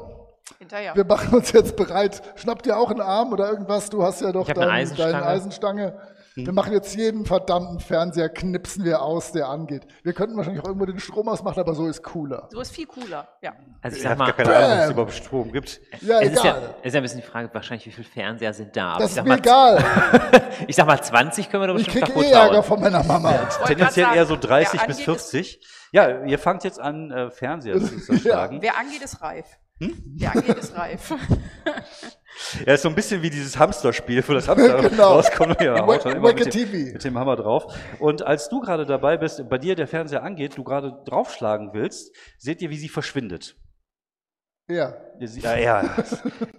Hinterher. 0.58 0.96
Wir 0.96 1.04
machen 1.04 1.34
uns 1.36 1.52
jetzt 1.52 1.76
bereit. 1.76 2.20
Schnapp 2.34 2.64
dir 2.64 2.76
auch 2.76 2.90
einen 2.90 3.00
Arm 3.00 3.32
oder 3.32 3.48
irgendwas. 3.48 3.90
Du 3.90 4.02
hast 4.02 4.22
ja 4.22 4.32
doch 4.32 4.46
dein, 4.48 4.92
deine 4.96 5.24
Eisenstange. 5.24 5.96
Wir 6.44 6.52
machen 6.52 6.72
jetzt 6.74 6.94
jeden 6.94 7.24
verdammten 7.24 7.80
Fernseher, 7.80 8.28
knipsen 8.28 8.84
wir 8.84 9.00
aus, 9.00 9.32
der 9.32 9.48
angeht. 9.48 9.86
Wir 10.02 10.12
könnten 10.12 10.36
wahrscheinlich 10.36 10.62
auch 10.62 10.66
irgendwo 10.68 10.84
den 10.84 10.98
Strom 10.98 11.28
ausmachen, 11.28 11.58
aber 11.58 11.74
so 11.74 11.86
ist 11.86 12.02
cooler. 12.02 12.48
So 12.52 12.60
ist 12.60 12.72
viel 12.72 12.86
cooler. 12.86 13.26
Ja. 13.40 13.54
Also 13.80 13.96
ich 13.96 13.96
Ich 13.96 14.02
sag 14.02 14.10
habe 14.10 14.18
mal, 14.18 14.26
gar 14.26 14.34
keine 14.34 14.56
Ahnung, 14.56 14.76
ob 14.76 14.84
es 14.84 14.90
überhaupt 14.90 15.12
Strom 15.12 15.50
gibt. 15.52 15.80
Ja, 16.02 16.20
es 16.20 16.32
ist 16.32 16.44
ja, 16.44 16.56
egal. 16.58 16.74
es 16.80 16.86
ist 16.88 16.92
ja 16.92 17.00
ein 17.00 17.02
bisschen 17.02 17.20
die 17.22 17.26
Frage, 17.26 17.48
wahrscheinlich, 17.54 17.86
wie 17.86 17.90
viele 17.92 18.08
Fernseher 18.08 18.52
sind 18.52 18.76
da. 18.76 18.90
Aber 18.90 19.00
das 19.00 19.12
ich 19.12 19.16
ist 19.16 19.16
sag 19.16 19.24
mir 19.24 19.30
mal, 19.30 19.38
egal. 19.38 20.42
Ich 20.68 20.76
sag 20.76 20.86
mal, 20.86 21.00
20 21.02 21.48
können 21.50 21.62
wir 21.62 21.68
doch 21.68 21.78
Ich 21.78 21.86
bestimmt 21.86 22.04
kriege 22.04 22.18
kaputt 22.18 22.30
eh 22.30 22.34
Ärger 22.34 22.62
von 22.62 22.80
meiner 22.80 23.02
Mama. 23.02 23.32
Wollte 23.32 23.64
Tendenziell 23.64 24.14
eher 24.14 24.26
so 24.26 24.34
sagen, 24.34 24.46
30 24.46 24.80
wer 24.80 24.86
bis 24.86 24.96
angeht, 24.96 25.04
40. 25.04 25.66
Ja, 25.92 26.24
ihr 26.24 26.38
fangt 26.38 26.64
jetzt 26.64 26.78
an, 26.78 27.10
äh, 27.10 27.30
Fernseher 27.30 27.78
zu 27.80 27.98
zerschlagen. 27.98 28.58
Wer 28.60 28.76
angeht, 28.76 29.00
ist 29.00 29.22
reif. 29.22 29.46
Hm? 29.78 30.02
Wer 30.16 30.34
angeht, 30.34 30.56
ist 30.56 30.76
reif. 30.76 31.14
Ja, 32.66 32.74
ist 32.74 32.82
so 32.82 32.88
ein 32.88 32.94
bisschen 32.94 33.22
wie 33.22 33.30
dieses 33.30 33.58
Hamsterspiel, 33.58 34.22
wo 34.26 34.32
das 34.34 34.48
Hamster 34.48 34.88
Genau. 34.88 35.14
rauskommt. 35.14 35.60
Ja, 35.60 35.86
haut 35.86 36.04
dann 36.04 36.16
immer 36.16 36.32
mit, 36.32 36.54
dem, 36.54 36.92
mit 36.92 37.04
dem 37.04 37.18
Hammer 37.18 37.36
drauf. 37.36 37.66
Und 37.98 38.22
als 38.26 38.48
du 38.48 38.60
gerade 38.60 38.84
dabei 38.86 39.16
bist, 39.16 39.48
bei 39.48 39.58
dir 39.58 39.74
der 39.74 39.86
Fernseher 39.86 40.22
angeht, 40.22 40.56
du 40.56 40.64
gerade 40.64 40.92
draufschlagen 41.06 41.70
willst, 41.72 42.14
seht 42.38 42.60
ihr, 42.62 42.70
wie 42.70 42.76
sie 42.76 42.88
verschwindet. 42.88 43.56
Ja. 44.68 44.96
Ja, 45.20 45.52
er. 45.54 45.94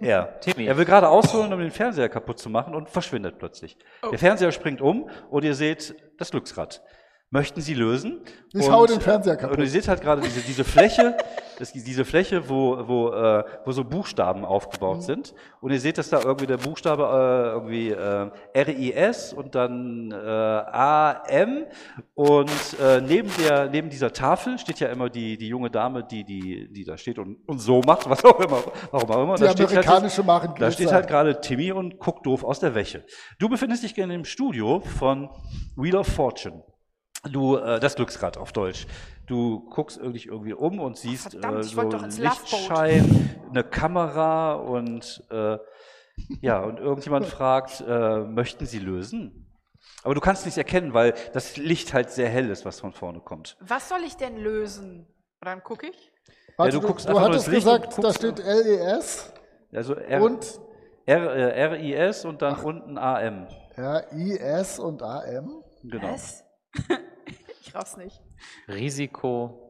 er. 0.00 0.40
Timmy. 0.40 0.64
Er 0.66 0.76
will 0.78 0.86
gerade 0.86 1.08
ausholen, 1.08 1.52
um 1.52 1.60
den 1.60 1.70
Fernseher 1.70 2.08
kaputt 2.08 2.38
zu 2.38 2.48
machen 2.48 2.74
und 2.74 2.88
verschwindet 2.88 3.38
plötzlich. 3.38 3.76
Oh. 4.02 4.08
Der 4.08 4.18
Fernseher 4.18 4.50
springt 4.50 4.80
um 4.80 5.10
und 5.30 5.44
ihr 5.44 5.54
seht 5.54 5.94
das 6.18 6.30
Glücksrad. 6.30 6.82
Möchten 7.30 7.60
Sie 7.60 7.74
lösen? 7.74 8.22
Ich 8.54 8.66
und, 8.66 8.72
hau 8.72 8.86
den 8.86 9.02
Fernseher 9.02 9.36
kaputt. 9.36 9.58
Und 9.58 9.62
ihr 9.62 9.68
seht 9.68 9.86
halt 9.86 10.00
gerade 10.00 10.22
diese, 10.22 10.40
diese 10.40 10.64
Fläche, 10.64 11.14
das, 11.58 11.74
diese 11.74 12.06
Fläche, 12.06 12.48
wo, 12.48 12.88
wo, 12.88 13.10
äh, 13.10 13.44
wo 13.66 13.72
so 13.72 13.84
Buchstaben 13.84 14.40
Mhm. 14.40 14.46
aufgebaut 14.46 15.02
sind. 15.02 15.34
Und 15.60 15.70
ihr 15.70 15.78
seht, 15.78 15.98
dass 15.98 16.08
da 16.08 16.22
irgendwie 16.22 16.46
der 16.46 16.56
Buchstabe 16.56 17.02
äh, 17.02 17.50
irgendwie 17.52 17.90
äh, 17.90 18.30
RIS 18.58 19.34
und 19.34 19.54
dann 19.54 20.10
äh, 20.10 20.16
AM 20.16 21.66
und 22.14 22.50
äh, 22.82 23.02
neben 23.02 23.30
der 23.46 23.68
neben 23.68 23.90
dieser 23.90 24.10
Tafel 24.14 24.58
steht 24.58 24.80
ja 24.80 24.88
immer 24.88 25.10
die 25.10 25.36
die 25.36 25.48
junge 25.48 25.70
Dame, 25.70 26.04
die 26.04 26.24
die 26.24 26.72
die 26.72 26.84
da 26.84 26.96
steht 26.96 27.18
und, 27.18 27.46
und 27.46 27.58
so 27.58 27.82
macht, 27.82 28.08
was 28.08 28.24
auch 28.24 28.40
immer, 28.40 28.62
warum 28.90 29.10
auch 29.10 29.22
immer. 29.24 29.34
Die 29.34 29.42
Da 29.42 29.50
steht 29.52 29.66
halt- 29.68 29.86
amerikanische 29.86 30.24
da 30.58 30.70
steht 30.70 30.92
halt 30.92 31.06
gerade 31.08 31.40
Timmy 31.42 31.72
und 31.72 31.98
guckt 31.98 32.24
doof 32.24 32.42
aus 32.42 32.60
der 32.60 32.74
Wäsche. 32.74 33.04
Du 33.38 33.50
befindest 33.50 33.82
dich 33.82 33.94
gerne 33.94 34.14
im 34.14 34.24
Studio 34.24 34.80
von 34.80 35.28
Wheel 35.76 35.96
of 35.96 36.06
Fortune. 36.06 36.62
Du, 37.32 37.56
äh, 37.56 37.80
das 37.80 37.94
Glücksrad 37.96 38.36
auf 38.36 38.52
Deutsch. 38.52 38.86
Du 39.26 39.68
guckst 39.70 39.98
irgendwie 39.98 40.24
irgendwie 40.26 40.54
um 40.54 40.80
und 40.80 40.96
siehst 40.96 41.30
Verdammt, 41.32 41.58
äh, 41.58 41.62
so 41.64 41.82
Loveboat. 41.82 42.18
Lichtschein, 42.18 43.38
eine 43.50 43.64
Kamera 43.64 44.54
und 44.54 45.22
äh, 45.30 45.58
ja, 46.40 46.60
und 46.62 46.78
irgendjemand 46.78 47.26
fragt, 47.36 47.82
äh, 47.86 48.20
möchten 48.20 48.66
Sie 48.66 48.78
lösen? 48.78 49.44
Aber 50.02 50.14
du 50.14 50.20
kannst 50.20 50.44
nichts 50.44 50.56
erkennen, 50.58 50.94
weil 50.94 51.14
das 51.32 51.56
Licht 51.56 51.92
halt 51.92 52.10
sehr 52.10 52.28
hell 52.28 52.48
ist, 52.50 52.64
was 52.64 52.80
von 52.80 52.92
vorne 52.92 53.20
kommt. 53.20 53.56
Was 53.60 53.88
soll 53.88 54.00
ich 54.06 54.16
denn 54.16 54.36
lösen? 54.38 55.06
Und 55.40 55.46
dann 55.46 55.62
gucke 55.62 55.88
ich. 55.88 56.12
Warte, 56.56 56.74
Ja, 56.74 56.80
du 56.80 56.80
du, 56.80 56.86
guckst 56.88 57.04
du 57.06 57.10
einfach 57.10 57.22
nur 57.22 57.28
hattest 57.30 57.46
das 57.48 57.54
Licht 57.54 57.66
und 57.66 57.72
gesagt, 57.86 57.98
da 57.98 58.08
guckst- 58.08 58.16
steht 58.16 58.38
LES 58.38 59.32
Also 59.72 59.94
R, 59.94 60.22
und 60.22 60.60
R, 61.06 61.30
äh, 61.32 61.64
RIS 61.64 62.24
und 62.24 62.42
dann 62.42 62.56
unten 62.60 62.98
AM. 62.98 63.46
RIS 63.76 64.78
und 64.78 65.02
AM. 65.02 65.62
Genau. 65.84 66.12
Was? 66.12 66.44
ich 67.60 67.74
raff's 67.74 67.96
nicht. 67.96 68.20
Risiko 68.68 69.68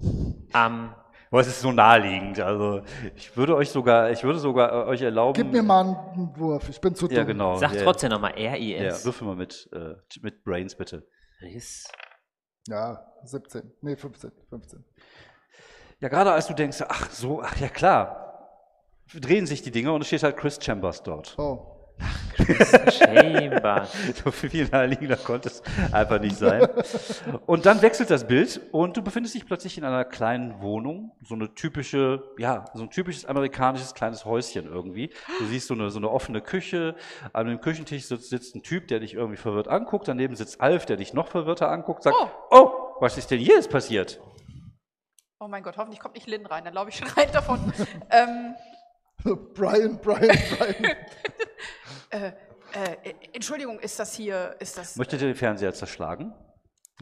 am 0.53 0.95
Aber 1.31 1.41
es 1.41 1.49
ist 1.49 1.61
so 1.61 1.73
naheliegend. 1.73 2.41
Also 2.41 2.83
ich 3.17 3.37
würde 3.37 3.57
euch 3.57 3.71
sogar, 3.71 4.11
ich 4.11 4.23
würde 4.25 4.39
sogar 4.39 4.73
äh, 4.73 4.89
euch 4.89 5.03
erlauben. 5.03 5.35
Gib 5.35 5.53
mir 5.53 5.63
mal 5.63 5.81
einen 5.85 6.37
Wurf, 6.37 6.69
ich 6.69 6.81
bin 6.81 6.95
zu 6.95 7.07
dumm. 7.07 7.17
Ja, 7.17 7.25
genau. 7.25 7.57
Sag 7.57 7.75
ja, 7.75 7.83
trotzdem 7.83 8.11
nochmal 8.11 8.39
Ja, 8.39 8.53
RIS. 8.53 9.05
würfel 9.05 9.27
mal 9.27 9.37
mit, 9.37 9.69
äh, 9.73 9.95
mit 10.23 10.45
Brains 10.45 10.75
bitte. 10.75 11.07
Riss. 11.41 11.87
Ja, 12.67 13.07
17. 13.25 13.73
Nee, 13.81 13.97
15. 13.97 14.33
15. 14.51 14.85
Ja, 16.01 16.09
gerade 16.09 16.33
als 16.33 16.47
du 16.47 16.55
denkst, 16.55 16.83
ach 16.89 17.11
so, 17.11 17.43
ach 17.43 17.57
ja 17.57 17.69
klar, 17.69 18.25
drehen 19.15 19.47
sich 19.47 19.63
die 19.63 19.71
Dinge 19.71 19.93
und 19.93 20.03
es 20.03 20.07
steht 20.07 20.23
halt 20.23 20.37
Chris 20.37 20.59
Chambers 20.63 21.03
dort. 21.03 21.37
Oh. 21.39 21.78
Chamber. 22.91 23.87
So 24.25 24.31
viel 24.31 24.69
naheliegender 24.69 25.17
konnte 25.17 25.49
es 25.49 25.63
einfach 25.93 26.21
nicht 26.21 26.37
sein. 26.37 26.67
Und 27.47 27.67
dann 27.67 27.83
wechselt 27.83 28.11
das 28.11 28.27
Bild 28.27 28.61
und 28.73 28.97
du 28.97 29.03
befindest 29.03 29.35
dich 29.35 29.47
plötzlich 29.47 29.79
in 29.79 29.85
einer 29.85 30.05
kleinen 30.05 30.61
Wohnung, 30.61 31.13
so 31.23 31.35
eine 31.35 31.55
typische, 31.55 32.23
ja, 32.39 32.65
so 32.75 32.83
ein 32.83 32.91
typisches 32.91 33.25
amerikanisches 33.25 33.95
kleines 33.95 34.25
Häuschen 34.25 34.67
irgendwie. 34.67 35.11
Du 35.39 35.47
siehst 35.47 35.69
so 35.69 35.75
eine, 35.75 35.91
so 35.91 35.99
eine 35.99 36.11
offene 36.11 36.41
Küche, 36.41 36.95
an 37.33 37.47
dem 37.47 37.61
Küchentisch 37.61 38.05
sitzt, 38.05 38.31
sitzt 38.31 38.55
ein 38.55 38.63
Typ, 38.63 38.89
der 38.89 39.01
dich 39.01 39.15
irgendwie 39.15 39.37
verwirrt 39.37 39.69
anguckt, 39.69 40.09
daneben 40.09 40.37
sitzt 40.37 40.61
Alf, 40.61 40.87
der 40.87 40.97
dich 40.97 41.13
noch 41.15 41.29
verwirrter 41.29 41.71
anguckt, 41.71 42.03
sagt, 42.03 42.17
oh, 42.51 42.71
was 43.01 43.19
ist 43.19 43.31
denn 43.31 43.39
hier 43.39 43.55
jetzt 43.55 43.71
passiert? 43.71 44.21
Oh 45.41 45.47
mein 45.47 45.63
Gott, 45.63 45.77
hoffentlich 45.77 46.01
kommt 46.01 46.15
nicht 46.17 46.27
Lynn 46.27 46.47
rein, 46.47 46.65
dann 46.65 46.75
laufe 46.75 46.91
ich 46.91 46.97
schreiend 46.97 47.33
davon. 47.35 47.73
ähm, 48.11 48.55
Brian, 49.55 49.99
Brian, 50.01 50.39
Brian. 50.59 50.85
äh, 52.11 52.33
äh, 52.73 53.15
Entschuldigung, 53.33 53.79
ist 53.81 53.99
das 53.99 54.15
hier, 54.15 54.55
ist 54.59 54.79
das... 54.79 54.97
Möchtet 54.97 55.21
ihr 55.21 55.29
den 55.29 55.37
Fernseher 55.37 55.73
zerschlagen? 55.75 56.33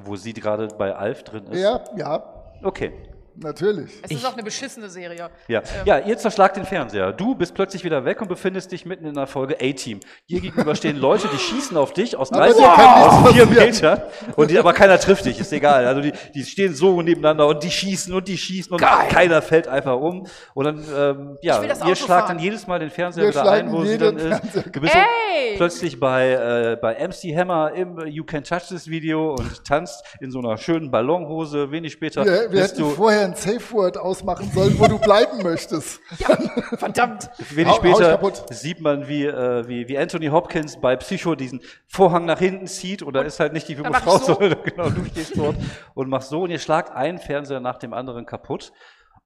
Wo 0.03 0.17
sie 0.17 0.33
gerade 0.33 0.69
bei 0.69 0.95
Alf 0.95 1.25
drin 1.25 1.47
ist? 1.47 1.61
ja, 1.61 1.85
ja, 1.97 2.37
Okay. 2.63 2.93
Natürlich. 3.39 3.93
Es 4.03 4.11
ist 4.11 4.27
auch 4.27 4.35
eine 4.35 4.43
beschissene 4.43 4.89
Serie. 4.89 5.31
Ja. 5.49 5.63
ja, 5.85 5.99
ihr 5.99 6.17
zerschlagt 6.19 6.57
den 6.57 6.65
Fernseher. 6.65 7.13
Du 7.13 7.35
bist 7.35 7.55
plötzlich 7.55 7.85
wieder 7.85 8.05
weg 8.05 8.21
und 8.21 8.29
befindest 8.29 8.73
dich 8.73 8.87
mitten 8.87 9.05
in 9.05 9.17
einer 9.17 9.27
Folge 9.27 9.57
A-Team. 9.61 10.01
Hier 10.27 10.41
gegenüber 10.41 10.75
stehen 10.75 10.97
Leute, 10.97 11.29
die 11.33 11.39
schießen 11.39 11.77
auf 11.77 11.93
dich 11.93 12.17
aus 12.17 12.33
Aber 12.33 12.47
30 12.47 12.57
dir 12.57 12.69
kann 12.75 13.01
nichts 13.01 13.15
aus 13.15 13.33
vier 13.33 13.47
passieren. 13.47 13.67
Metern. 13.67 14.03
Und 14.37 14.51
die, 14.51 14.59
aber 14.59 14.73
keiner 14.73 14.99
trifft 14.99 15.25
dich, 15.27 15.39
ist 15.39 15.53
egal. 15.53 15.87
Also 15.87 16.01
die, 16.01 16.13
die 16.35 16.45
stehen 16.45 16.75
so 16.75 17.03
nebeneinander 17.03 17.47
und 17.47 17.63
die 17.63 17.71
schießen 17.71 18.13
und 18.15 18.27
die 18.29 18.39
schießen 18.39 18.73
und 18.73 18.81
Geil. 18.81 19.09
keiner 19.09 19.43
fällt 19.43 19.69
einfach 19.69 19.97
um. 19.97 20.27
Und 20.55 20.65
dann, 20.65 20.85
ähm, 20.97 21.39
ja, 21.43 21.63
ihr 21.63 21.73
Auto 21.73 21.95
schlagt 21.95 22.07
fahren. 22.07 22.37
dann 22.37 22.39
jedes 22.39 22.67
Mal 22.67 22.79
den 22.79 22.91
Fernseher 22.91 23.25
Wir 23.25 23.31
wieder 23.31 23.51
ein, 23.51 23.73
wo 23.73 23.85
sie 23.85 23.99
dann 23.99 24.17
ist. 24.17 24.41
Du 24.73 24.81
bist 24.81 24.95
Ey! 24.95 25.57
plötzlich 25.57 26.01
bei, 26.01 26.31
äh, 26.31 26.77
bei 26.81 26.95
MC 26.95 27.37
Hammer 27.37 27.73
im 27.73 27.99
You 28.07 28.25
Can 28.25 28.45
Touch 28.45 28.69
This 28.69 28.89
Video 28.89 29.35
und 29.35 29.65
tanzt 29.65 30.05
in 30.21 30.31
so 30.31 30.39
einer 30.39 30.57
schönen 30.57 30.91
Ballonhose. 30.91 31.71
Wenig 31.71 31.93
später 31.93 32.25
Wir, 32.25 32.33
wir 32.33 32.49
bist 32.49 32.75
hätten 32.75 32.83
du 32.83 32.91
vorher 32.91 33.26
ein 33.27 33.35
Safe 33.37 33.73
Word 33.73 33.99
ausmachen 33.99 34.51
sollen, 34.53 34.79
wo 34.79 34.87
du 34.87 34.99
bleiben 34.99 35.43
möchtest. 35.43 36.01
Ja, 36.19 36.37
verdammt. 36.79 37.29
Wenig 37.51 37.69
Hau- 37.73 37.77
hau 37.77 37.79
später 37.79 38.11
kaputt. 38.13 38.45
sieht 38.51 38.81
man, 38.81 39.07
wie, 39.09 39.25
äh, 39.27 39.69
wie, 39.69 39.87
wie 39.89 39.99
Anthony 39.99 40.27
Hopkins 40.29 40.81
bei 40.81 40.97
Psycho 40.97 41.35
diesen 41.35 41.61
Vorhang 41.87 42.25
nach 42.25 42.39
hinten 42.39 42.67
zieht 42.67 43.03
und 43.03 43.13
da 43.15 43.23
ist 43.23 43.39
halt 43.41 43.53
nicht 43.53 43.69
die 43.69 43.75
junge 43.75 43.93
Frau, 43.95 44.19
so. 44.19 44.35
sondern 44.35 44.63
genau, 44.65 44.91
du 44.91 45.05
stehst 45.05 45.37
dort 45.37 45.57
und 45.95 46.09
machst 46.09 46.31
so 46.31 46.43
und 46.43 46.51
ihr 46.51 46.59
schlagt 46.59 46.91
einen 46.95 47.19
Fernseher 47.19 47.61
nach 47.61 47.79
dem 47.79 47.93
anderen 47.93 48.25
kaputt 48.27 48.73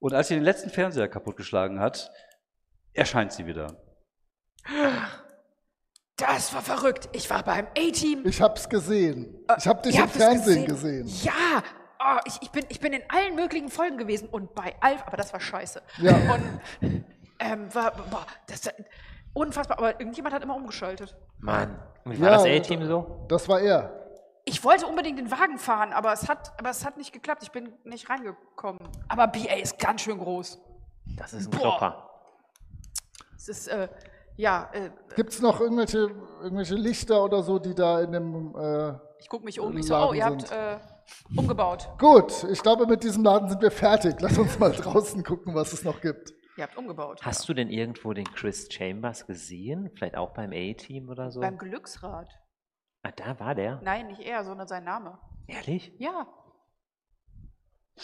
Und 0.00 0.14
als 0.14 0.28
sie 0.28 0.34
den 0.34 0.44
letzten 0.44 0.70
Fernseher 0.70 1.08
kaputtgeschlagen 1.08 1.78
hat, 1.80 2.10
erscheint 2.92 3.32
sie 3.32 3.46
wieder. 3.46 3.76
Das 6.16 6.52
war 6.54 6.62
verrückt. 6.62 7.08
Ich 7.12 7.30
war 7.30 7.42
beim 7.42 7.66
A-Team. 7.78 8.22
Ich 8.26 8.42
hab's 8.42 8.68
gesehen. 8.68 9.38
Ich 9.58 9.66
hab 9.66 9.82
dich 9.82 9.96
Ihr 9.96 10.02
im 10.04 10.08
Fernsehen 10.10 10.66
gesehen. 10.66 11.06
Ja. 11.22 11.62
Oh, 12.02 12.18
ich, 12.24 12.40
ich, 12.40 12.50
bin, 12.50 12.64
ich 12.70 12.80
bin 12.80 12.92
in 12.94 13.02
allen 13.08 13.34
möglichen 13.34 13.68
Folgen 13.68 13.98
gewesen 13.98 14.28
und 14.30 14.54
bei 14.54 14.74
Alf, 14.80 15.02
aber 15.06 15.18
das 15.18 15.32
war 15.32 15.40
scheiße. 15.40 15.82
Ja. 15.98 16.12
Und 16.34 17.04
ähm, 17.38 17.74
war, 17.74 17.92
boah, 17.92 18.26
das 18.46 18.62
unfassbar. 19.34 19.78
Aber 19.78 20.00
irgendjemand 20.00 20.34
hat 20.34 20.42
immer 20.42 20.56
umgeschaltet. 20.56 21.14
Mann. 21.38 21.78
Und 22.04 22.12
wie 22.12 22.20
war 22.20 22.30
Ja, 22.30 22.36
das 22.36 22.44
A-Team 22.44 22.86
so? 22.86 23.26
Das 23.28 23.48
war 23.48 23.60
er. 23.60 23.96
Ich 24.44 24.64
wollte 24.64 24.86
unbedingt 24.86 25.18
den 25.18 25.30
Wagen 25.30 25.58
fahren, 25.58 25.92
aber 25.92 26.12
es 26.12 26.28
hat, 26.28 26.52
aber 26.58 26.70
es 26.70 26.84
hat 26.84 26.96
nicht 26.96 27.12
geklappt. 27.12 27.42
Ich 27.42 27.52
bin 27.52 27.72
nicht 27.84 28.08
reingekommen. 28.08 28.80
Aber 29.08 29.26
BA 29.26 29.56
ist 29.60 29.78
ganz 29.78 30.00
schön 30.00 30.18
groß. 30.18 30.58
Das 31.18 31.34
ist 31.34 31.46
ein 31.46 31.50
Boah. 31.50 31.60
Klopper. 31.60 32.10
Es 33.36 33.48
ist, 33.48 33.68
äh, 33.68 33.88
ja, 34.36 34.70
äh, 34.72 34.90
Gibt's 35.16 35.40
noch 35.40 35.60
irgendwelche, 35.60 36.10
irgendwelche 36.42 36.74
Lichter 36.74 37.22
oder 37.22 37.42
so, 37.42 37.58
die 37.58 37.74
da 37.74 38.00
in 38.00 38.12
dem. 38.12 38.54
Äh 38.56 38.94
ich 39.18 39.28
gucke 39.28 39.44
mich 39.44 39.60
um. 39.60 39.76
Ich 39.76 39.86
so, 39.86 39.96
oh, 39.96 40.12
ihr 40.14 40.24
habt 40.24 40.50
äh, 40.50 40.78
umgebaut. 41.36 41.88
Gut, 41.98 42.44
ich 42.50 42.62
glaube, 42.62 42.86
mit 42.86 43.02
diesem 43.02 43.24
Laden 43.24 43.48
sind 43.48 43.62
wir 43.62 43.70
fertig. 43.70 44.16
Lass 44.20 44.38
uns 44.38 44.58
mal 44.58 44.72
draußen 44.72 45.22
gucken, 45.22 45.54
was 45.54 45.72
es 45.72 45.84
noch 45.84 46.00
gibt. 46.00 46.32
Ihr 46.56 46.64
habt 46.64 46.76
umgebaut. 46.76 47.20
Hast 47.22 47.48
du 47.48 47.54
denn 47.54 47.70
irgendwo 47.70 48.12
den 48.12 48.26
Chris 48.26 48.68
Chambers 48.70 49.26
gesehen? 49.26 49.90
Vielleicht 49.94 50.16
auch 50.16 50.34
beim 50.34 50.50
A-Team 50.52 51.08
oder 51.08 51.30
so? 51.30 51.40
Beim 51.40 51.56
Glücksrad. 51.56 52.28
Ah, 53.02 53.12
da 53.16 53.40
war 53.40 53.54
der. 53.54 53.80
Nein, 53.82 54.08
nicht 54.08 54.20
er, 54.20 54.44
sondern 54.44 54.68
sein 54.68 54.84
Name. 54.84 55.18
Ehrlich? 55.46 55.92
Ja. 55.98 56.26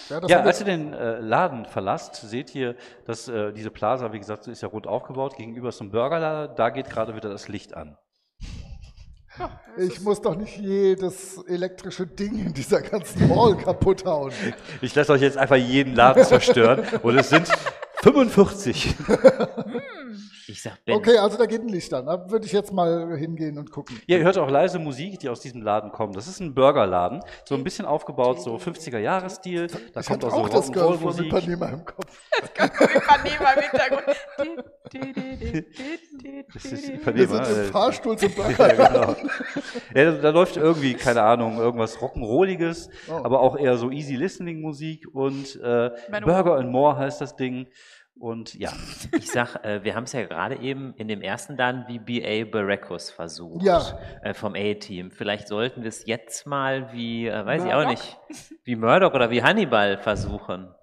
Ja, 0.08 0.20
Ja, 0.26 0.40
als 0.40 0.60
ihr 0.60 0.66
den 0.66 0.92
äh, 0.92 1.18
Laden 1.20 1.64
verlasst, 1.64 2.16
seht 2.16 2.54
ihr, 2.54 2.76
dass 3.04 3.28
äh, 3.28 3.52
diese 3.52 3.70
Plaza, 3.70 4.12
wie 4.12 4.18
gesagt, 4.18 4.46
ist 4.46 4.62
ja 4.62 4.68
rund 4.68 4.86
aufgebaut. 4.86 5.36
Gegenüber 5.36 5.68
ist 5.68 5.80
ein 5.80 5.90
Burgerladen, 5.90 6.56
da 6.56 6.70
geht 6.70 6.88
gerade 6.90 7.14
wieder 7.14 7.28
das 7.28 7.48
Licht 7.48 7.74
an. 7.74 7.96
Ich 9.76 10.00
muss 10.00 10.20
doch 10.20 10.36
nicht 10.36 10.56
jedes 10.58 11.38
elektrische 11.46 12.06
Ding 12.06 12.46
in 12.46 12.52
dieser 12.54 12.80
ganzen 12.82 13.28
Mall 13.28 13.56
kaputt 13.56 14.04
hauen. 14.04 14.32
Ich 14.80 14.94
lasse 14.94 15.12
euch 15.12 15.22
jetzt 15.22 15.36
einfach 15.38 15.56
jeden 15.56 15.94
Laden 15.94 16.24
zerstören 16.24 16.82
und 17.02 17.16
es 17.18 17.28
sind 17.30 17.48
45. 18.02 18.94
Ich 20.48 20.62
sag 20.62 20.84
Ben. 20.84 20.94
Okay, 20.94 21.18
also 21.18 21.36
da 21.36 21.46
geht 21.46 21.60
ein 21.62 21.68
Licht 21.68 21.92
an. 21.92 22.06
Da 22.06 22.30
würde 22.30 22.46
ich 22.46 22.52
jetzt 22.52 22.72
mal 22.72 23.16
hingehen 23.16 23.58
und 23.58 23.70
gucken. 23.70 24.00
Ja, 24.06 24.18
ihr 24.18 24.24
hört 24.24 24.38
auch 24.38 24.48
leise 24.48 24.78
Musik, 24.78 25.18
die 25.18 25.28
aus 25.28 25.40
diesem 25.40 25.60
Laden 25.62 25.90
kommt. 25.90 26.16
Das 26.16 26.28
ist 26.28 26.40
ein 26.40 26.54
Burgerladen, 26.54 27.20
so 27.44 27.56
ein 27.56 27.64
bisschen 27.64 27.84
aufgebaut, 27.84 28.40
so 28.40 28.54
50er-Jahre-Stil. 28.56 29.66
Da 29.92 30.00
Ich 30.00 30.06
kommt 30.06 30.22
habe 30.24 30.32
auch 30.32 30.36
so 30.38 30.44
auch 30.44 30.48
das 30.48 30.72
Girl 30.72 30.98
von. 30.98 31.24
Ipanema 31.24 31.66
im 31.66 31.84
Kopf. 31.84 32.06
Ipanema 32.54 33.52
im 33.56 33.62
Hintergrund. 33.62 34.16
Das 36.54 36.64
ist 36.64 36.88
Wir 36.88 36.94
Ipanema, 36.94 37.44
sind 37.44 37.66
im 37.66 37.72
Fahrstuhl 37.72 38.16
zum 38.18 38.32
Ja, 38.58 38.68
genau. 38.68 39.16
ja, 39.94 40.12
da, 40.12 40.30
läuft 40.30 40.56
irgendwie, 40.56 40.94
keine 40.94 41.22
Ahnung, 41.22 41.58
irgendwas 41.58 41.98
Rock'n'Rolliges, 41.98 42.88
Oh. 43.08 43.20
aber 43.24 43.40
auch 43.40 43.56
eher 43.58 43.76
so 43.76 43.90
easy 43.90 44.16
listening 44.16 44.60
Musik 44.60 45.06
und 45.12 45.56
äh, 45.56 45.90
Burger 46.22 46.56
and 46.56 46.70
More 46.70 46.96
heißt 46.96 47.20
das 47.20 47.36
Ding. 47.36 47.66
Und 48.18 48.54
ja, 48.54 48.72
Ich 49.18 49.30
sag, 49.30 49.62
äh, 49.62 49.84
wir 49.84 49.94
haben 49.94 50.04
es 50.04 50.12
ja 50.14 50.24
gerade 50.24 50.56
eben 50.56 50.94
in 50.96 51.06
dem 51.06 51.20
ersten 51.20 51.54
Laden 51.56 51.84
wie 51.86 51.98
BA 51.98 52.50
Baracus 52.50 53.10
versucht. 53.10 53.62
Ja. 53.62 53.98
Äh, 54.22 54.32
vom 54.32 54.54
A-Team. 54.54 55.10
Vielleicht 55.10 55.48
sollten 55.48 55.82
wir 55.82 55.88
es 55.90 56.06
jetzt 56.06 56.46
mal 56.46 56.90
wie, 56.94 57.26
äh, 57.26 57.44
weiß 57.44 57.64
ich 57.64 57.72
auch 57.74 57.84
Murdoch? 57.84 57.90
nicht, 57.90 58.18
wie 58.64 58.76
Murdoch 58.76 59.12
oder 59.12 59.30
wie 59.30 59.42
Hannibal 59.42 59.98
versuchen. 59.98 60.74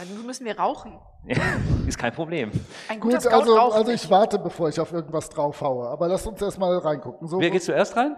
Dann 0.00 0.26
müssen 0.26 0.46
wir 0.46 0.58
rauchen. 0.58 0.98
Ist 1.86 1.98
kein 1.98 2.12
Problem. 2.12 2.50
Ein 2.88 3.00
guter 3.00 3.18
Gut, 3.18 3.22
Scout 3.22 3.36
also, 3.40 3.56
raucht 3.56 3.76
also 3.76 3.92
ich 3.92 4.02
nicht. 4.02 4.10
warte, 4.10 4.38
bevor 4.38 4.70
ich 4.70 4.80
auf 4.80 4.92
irgendwas 4.92 5.28
draufhaue. 5.28 5.88
Aber 5.88 6.08
lasst 6.08 6.26
uns 6.26 6.40
erstmal 6.40 6.78
reingucken. 6.78 7.28
So, 7.28 7.38
wer 7.38 7.50
geht 7.50 7.62
zuerst 7.62 7.96
rein? 7.96 8.16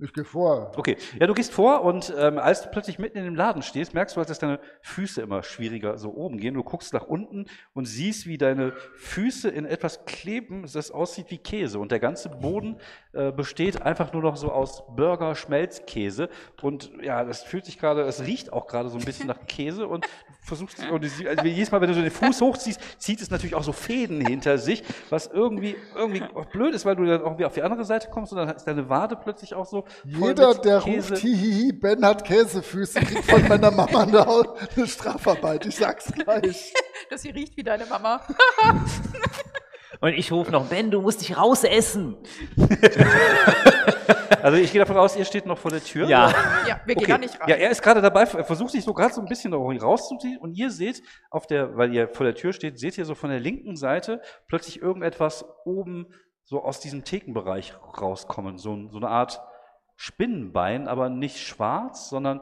ich 0.00 0.12
gehe 0.12 0.24
vor. 0.24 0.70
Okay, 0.76 0.96
ja, 1.18 1.26
du 1.26 1.34
gehst 1.34 1.52
vor 1.52 1.82
und 1.82 2.14
ähm, 2.16 2.38
als 2.38 2.62
du 2.62 2.68
plötzlich 2.68 2.98
mitten 2.98 3.18
in 3.18 3.24
dem 3.24 3.34
Laden 3.34 3.62
stehst, 3.62 3.94
merkst 3.94 4.14
du, 4.14 4.18
halt, 4.18 4.30
dass 4.30 4.38
deine 4.38 4.60
Füße 4.82 5.20
immer 5.20 5.42
schwieriger 5.42 5.98
so 5.98 6.14
oben 6.14 6.38
gehen. 6.38 6.54
Du 6.54 6.62
guckst 6.62 6.92
nach 6.92 7.04
unten 7.04 7.46
und 7.74 7.86
siehst, 7.86 8.26
wie 8.26 8.38
deine 8.38 8.72
Füße 8.94 9.48
in 9.48 9.64
etwas 9.64 10.04
kleben, 10.04 10.64
das 10.72 10.92
aussieht 10.92 11.30
wie 11.30 11.38
Käse. 11.38 11.80
Und 11.80 11.90
der 11.90 11.98
ganze 11.98 12.28
Boden 12.28 12.80
äh, 13.12 13.32
besteht 13.32 13.82
einfach 13.82 14.12
nur 14.12 14.22
noch 14.22 14.36
so 14.36 14.52
aus 14.52 14.84
Burger, 14.94 15.34
Schmelzkäse. 15.34 16.28
Und 16.62 16.92
ja, 17.02 17.24
das 17.24 17.42
fühlt 17.42 17.64
sich 17.64 17.78
gerade, 17.78 18.02
es 18.02 18.24
riecht 18.24 18.52
auch 18.52 18.68
gerade 18.68 18.90
so 18.90 18.98
ein 18.98 19.04
bisschen 19.04 19.26
nach 19.26 19.46
Käse 19.46 19.88
und 19.88 20.06
versuchst, 20.48 20.78
und 20.90 21.04
du 21.04 21.08
sie- 21.08 21.28
also 21.28 21.44
jedes 21.44 21.70
Mal, 21.70 21.80
wenn 21.80 21.88
du 21.88 21.94
so 21.94 22.00
den 22.02 22.10
Fuß 22.10 22.40
hochziehst, 22.40 22.80
zieht 22.98 23.20
es 23.20 23.30
natürlich 23.30 23.54
auch 23.54 23.62
so 23.62 23.72
Fäden 23.72 24.24
hinter 24.26 24.58
sich, 24.58 24.82
was 25.10 25.26
irgendwie, 25.28 25.76
irgendwie 25.94 26.22
auch 26.34 26.46
blöd 26.46 26.74
ist, 26.74 26.84
weil 26.84 26.96
du 26.96 27.04
dann 27.04 27.20
irgendwie 27.20 27.44
auf 27.44 27.54
die 27.54 27.62
andere 27.62 27.84
Seite 27.84 28.08
kommst 28.10 28.32
und 28.32 28.38
dann 28.38 28.48
ist 28.54 28.64
deine 28.64 28.88
Wade 28.88 29.16
plötzlich 29.22 29.54
auch 29.54 29.66
so 29.66 29.84
Jeder, 30.04 30.54
der 30.54 30.80
Käse. 30.80 31.10
ruft, 31.12 31.22
hihihi, 31.22 31.72
Ben 31.72 32.04
hat 32.04 32.24
Käsefüße, 32.24 33.00
kriegt 33.00 33.30
von 33.30 33.46
meiner 33.46 33.70
Mama 33.70 34.02
eine, 34.02 34.86
Strafarbeit. 34.88 35.66
Ich 35.66 35.76
sag's 35.76 36.10
gleich. 36.12 36.72
Dass 37.10 37.22
sie 37.22 37.30
riecht 37.30 37.56
wie 37.56 37.62
deine 37.62 37.86
Mama. 37.86 38.20
Und 40.00 40.12
ich 40.12 40.30
rufe 40.30 40.50
noch, 40.52 40.66
Ben, 40.66 40.90
du 40.90 41.00
musst 41.00 41.20
dich 41.22 41.36
rausessen. 41.36 42.16
Also 44.42 44.58
ich 44.58 44.72
gehe 44.72 44.78
davon 44.80 44.96
aus, 44.96 45.16
ihr 45.16 45.24
steht 45.24 45.46
noch 45.46 45.58
vor 45.58 45.70
der 45.70 45.82
Tür. 45.82 46.08
Ja. 46.08 46.30
Ja, 46.66 46.80
wir 46.84 46.94
gehen 46.94 47.04
Okay. 47.04 47.12
da 47.12 47.18
nicht 47.18 47.40
rein. 47.40 47.48
Ja, 47.48 47.56
er 47.56 47.70
ist 47.70 47.82
gerade 47.82 48.00
dabei, 48.02 48.22
er 48.22 48.44
versucht 48.44 48.72
sich 48.72 48.84
so 48.84 48.94
gerade 48.94 49.12
so 49.14 49.20
ein 49.20 49.26
bisschen 49.26 49.52
rauszuziehen 49.54 50.38
und 50.38 50.54
ihr 50.54 50.70
seht 50.70 51.02
auf 51.30 51.46
der, 51.46 51.76
weil 51.76 51.92
ihr 51.94 52.08
vor 52.08 52.24
der 52.24 52.34
Tür 52.34 52.52
steht, 52.52 52.78
seht 52.78 52.98
ihr 52.98 53.04
so 53.04 53.14
von 53.14 53.30
der 53.30 53.40
linken 53.40 53.76
Seite 53.76 54.20
plötzlich 54.46 54.80
irgendetwas 54.82 55.44
oben 55.64 56.06
so 56.44 56.62
aus 56.62 56.80
diesem 56.80 57.04
Thekenbereich 57.04 57.74
rauskommen. 58.00 58.58
So, 58.58 58.88
so 58.88 58.96
eine 58.98 59.08
Art 59.08 59.40
Spinnenbein, 59.96 60.88
aber 60.88 61.08
nicht 61.10 61.38
schwarz, 61.38 62.08
sondern 62.08 62.40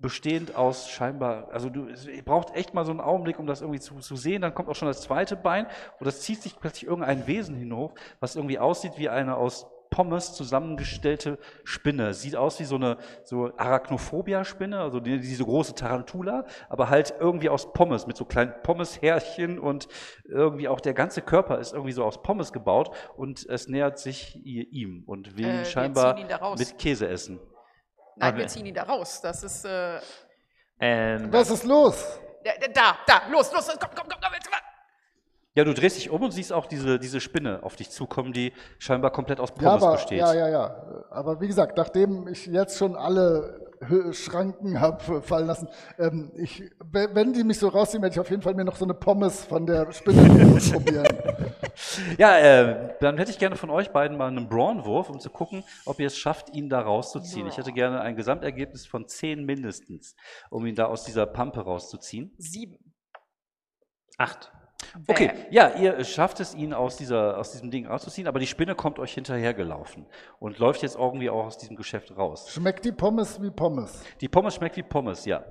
bestehend 0.00 0.54
aus 0.54 0.88
scheinbar, 0.88 1.48
also 1.50 1.70
du, 1.70 1.88
ihr 1.88 2.24
braucht 2.24 2.54
echt 2.54 2.72
mal 2.72 2.84
so 2.84 2.92
einen 2.92 3.00
Augenblick, 3.00 3.38
um 3.40 3.46
das 3.46 3.62
irgendwie 3.62 3.80
zu, 3.80 3.96
zu 3.96 4.14
sehen. 4.14 4.42
Dann 4.42 4.54
kommt 4.54 4.68
auch 4.68 4.76
schon 4.76 4.86
das 4.86 5.00
zweite 5.00 5.34
Bein 5.34 5.66
und 5.98 6.06
das 6.06 6.20
zieht 6.20 6.40
sich 6.42 6.58
plötzlich 6.60 6.84
irgendein 6.88 7.26
Wesen 7.26 7.56
hinauf, 7.56 7.92
was 8.20 8.36
irgendwie 8.36 8.58
aussieht 8.60 8.92
wie 8.96 9.08
eine 9.08 9.36
aus 9.36 9.66
Pommes 9.90 10.32
zusammengestellte 10.34 11.38
Spinne. 11.64 12.14
Sieht 12.14 12.36
aus 12.36 12.60
wie 12.60 12.64
so 12.64 12.76
eine 12.76 12.98
so 13.24 13.50
Arachnophobia-Spinne, 13.56 14.80
also 14.80 15.00
die, 15.00 15.18
diese 15.20 15.44
große 15.44 15.74
Tarantula, 15.74 16.44
aber 16.68 16.88
halt 16.90 17.14
irgendwie 17.18 17.48
aus 17.48 17.72
Pommes 17.72 18.06
mit 18.06 18.16
so 18.16 18.24
kleinen 18.24 18.52
Pommeshärchen 18.62 19.58
und 19.58 19.88
irgendwie 20.24 20.68
auch 20.68 20.80
der 20.80 20.94
ganze 20.94 21.22
Körper 21.22 21.58
ist 21.58 21.72
irgendwie 21.72 21.92
so 21.92 22.04
aus 22.04 22.22
Pommes 22.22 22.52
gebaut 22.52 22.90
und 23.16 23.46
es 23.48 23.68
nähert 23.68 23.98
sich 23.98 24.36
ihm 24.44 25.04
und 25.06 25.36
will 25.36 25.46
Äh, 25.46 25.64
scheinbar 25.64 26.16
mit 26.56 26.78
Käse 26.78 27.08
essen. 27.08 27.40
Nein, 28.16 28.30
Okay. 28.32 28.38
wir 28.42 28.46
ziehen 28.48 28.66
ihn 28.66 28.74
da 28.74 28.82
raus. 28.84 29.20
Das 29.20 29.42
ist, 29.42 29.64
äh, 29.64 29.98
Ähm, 30.80 31.32
Was 31.32 31.50
ist 31.50 31.64
los? 31.64 32.20
da, 32.44 32.52
da, 32.72 32.98
da, 33.06 33.22
los, 33.30 33.52
los, 33.52 33.66
komm, 33.80 33.90
komm, 33.96 34.06
komm, 34.08 34.20
komm, 34.22 34.32
jetzt. 34.34 34.48
Ja, 35.58 35.64
du 35.64 35.74
drehst 35.74 35.96
dich 35.96 36.08
um 36.08 36.22
und 36.22 36.30
siehst 36.30 36.52
auch 36.52 36.66
diese, 36.66 37.00
diese 37.00 37.18
Spinne 37.20 37.64
auf 37.64 37.74
dich 37.74 37.90
zukommen, 37.90 38.32
die 38.32 38.52
scheinbar 38.78 39.10
komplett 39.10 39.40
aus 39.40 39.48
Ja, 39.60 39.70
Pommes 39.70 39.82
aber, 39.82 39.92
besteht. 39.94 40.18
ja, 40.20 40.32
ja, 40.32 40.48
ja. 40.48 41.04
Aber 41.10 41.40
wie 41.40 41.48
gesagt, 41.48 41.76
nachdem 41.76 42.28
ich 42.28 42.46
jetzt 42.46 42.78
schon 42.78 42.94
alle 42.94 43.66
Schranken 44.12 44.80
habe 44.80 45.20
fallen 45.20 45.48
lassen, 45.48 45.66
ähm, 45.98 46.30
ich, 46.36 46.60
we- 46.92 47.08
wenn 47.12 47.32
die 47.32 47.42
mich 47.42 47.58
so 47.58 47.66
rausziehen, 47.66 48.00
werde 48.04 48.12
ich 48.14 48.20
auf 48.20 48.30
jeden 48.30 48.40
Fall 48.42 48.54
mir 48.54 48.64
noch 48.64 48.76
so 48.76 48.84
eine 48.84 48.94
Pommes 48.94 49.42
von 49.46 49.66
der 49.66 49.90
Spinne 49.90 50.22
probieren. 50.72 51.18
Ja, 52.18 52.38
äh, 52.38 52.94
dann 53.00 53.18
hätte 53.18 53.32
ich 53.32 53.38
gerne 53.40 53.56
von 53.56 53.70
euch 53.70 53.90
beiden 53.90 54.16
mal 54.16 54.28
einen 54.28 54.48
Brawn-Wurf, 54.48 55.10
um 55.10 55.18
zu 55.18 55.28
gucken, 55.28 55.64
ob 55.86 55.98
ihr 55.98 56.06
es 56.06 56.16
schafft, 56.16 56.54
ihn 56.54 56.68
da 56.68 56.80
rauszuziehen. 56.82 57.48
Ich 57.48 57.56
hätte 57.56 57.72
gerne 57.72 58.00
ein 58.00 58.14
Gesamtergebnis 58.14 58.86
von 58.86 59.08
10 59.08 59.44
mindestens, 59.44 60.14
um 60.50 60.64
ihn 60.66 60.76
da 60.76 60.84
aus 60.84 61.02
dieser 61.02 61.26
Pampe 61.26 61.62
rauszuziehen. 61.62 62.32
Sieben. 62.38 62.78
acht. 64.18 64.52
Okay, 65.06 65.32
ja, 65.50 65.74
ihr 65.74 66.04
schafft 66.04 66.40
es, 66.40 66.54
ihn 66.54 66.72
aus, 66.72 66.96
dieser, 66.96 67.36
aus 67.38 67.50
diesem 67.52 67.70
Ding 67.70 67.86
rauszuziehen, 67.86 68.28
aber 68.28 68.38
die 68.38 68.46
Spinne 68.46 68.74
kommt 68.74 68.98
euch 68.98 69.12
hinterhergelaufen 69.14 70.06
und 70.38 70.58
läuft 70.58 70.82
jetzt 70.82 70.96
irgendwie 70.96 71.30
auch 71.30 71.46
aus 71.46 71.58
diesem 71.58 71.76
Geschäft 71.76 72.16
raus. 72.16 72.48
Schmeckt 72.50 72.84
die 72.84 72.92
Pommes 72.92 73.42
wie 73.42 73.50
Pommes? 73.50 74.02
Die 74.20 74.28
Pommes 74.28 74.54
schmeckt 74.54 74.76
wie 74.76 74.82
Pommes, 74.82 75.24
ja. 75.24 75.44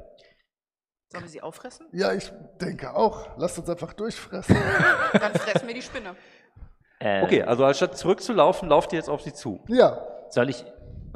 Sollen 1.10 1.24
wir 1.24 1.30
sie 1.30 1.42
auffressen? 1.42 1.88
Ja, 1.94 2.14
ich 2.14 2.32
denke 2.60 2.94
auch. 2.96 3.30
Lasst 3.38 3.58
uns 3.60 3.70
einfach 3.70 3.94
durchfressen. 3.94 4.58
Dann 5.14 5.34
fressen 5.34 5.68
wir 5.68 5.74
die 5.76 5.82
Spinne. 5.82 6.16
Äh, 7.00 7.22
Okay, 7.24 7.44
also 7.44 7.64
anstatt 7.66 7.98
zurückzulaufen, 7.98 8.68
lauft 8.68 8.92
ihr 8.92 8.98
jetzt 9.00 9.10
auf 9.10 9.22
sie 9.22 9.34
zu. 9.34 9.64
Ja. 9.68 10.02
Soll 10.30 10.50
ich? 10.50 10.66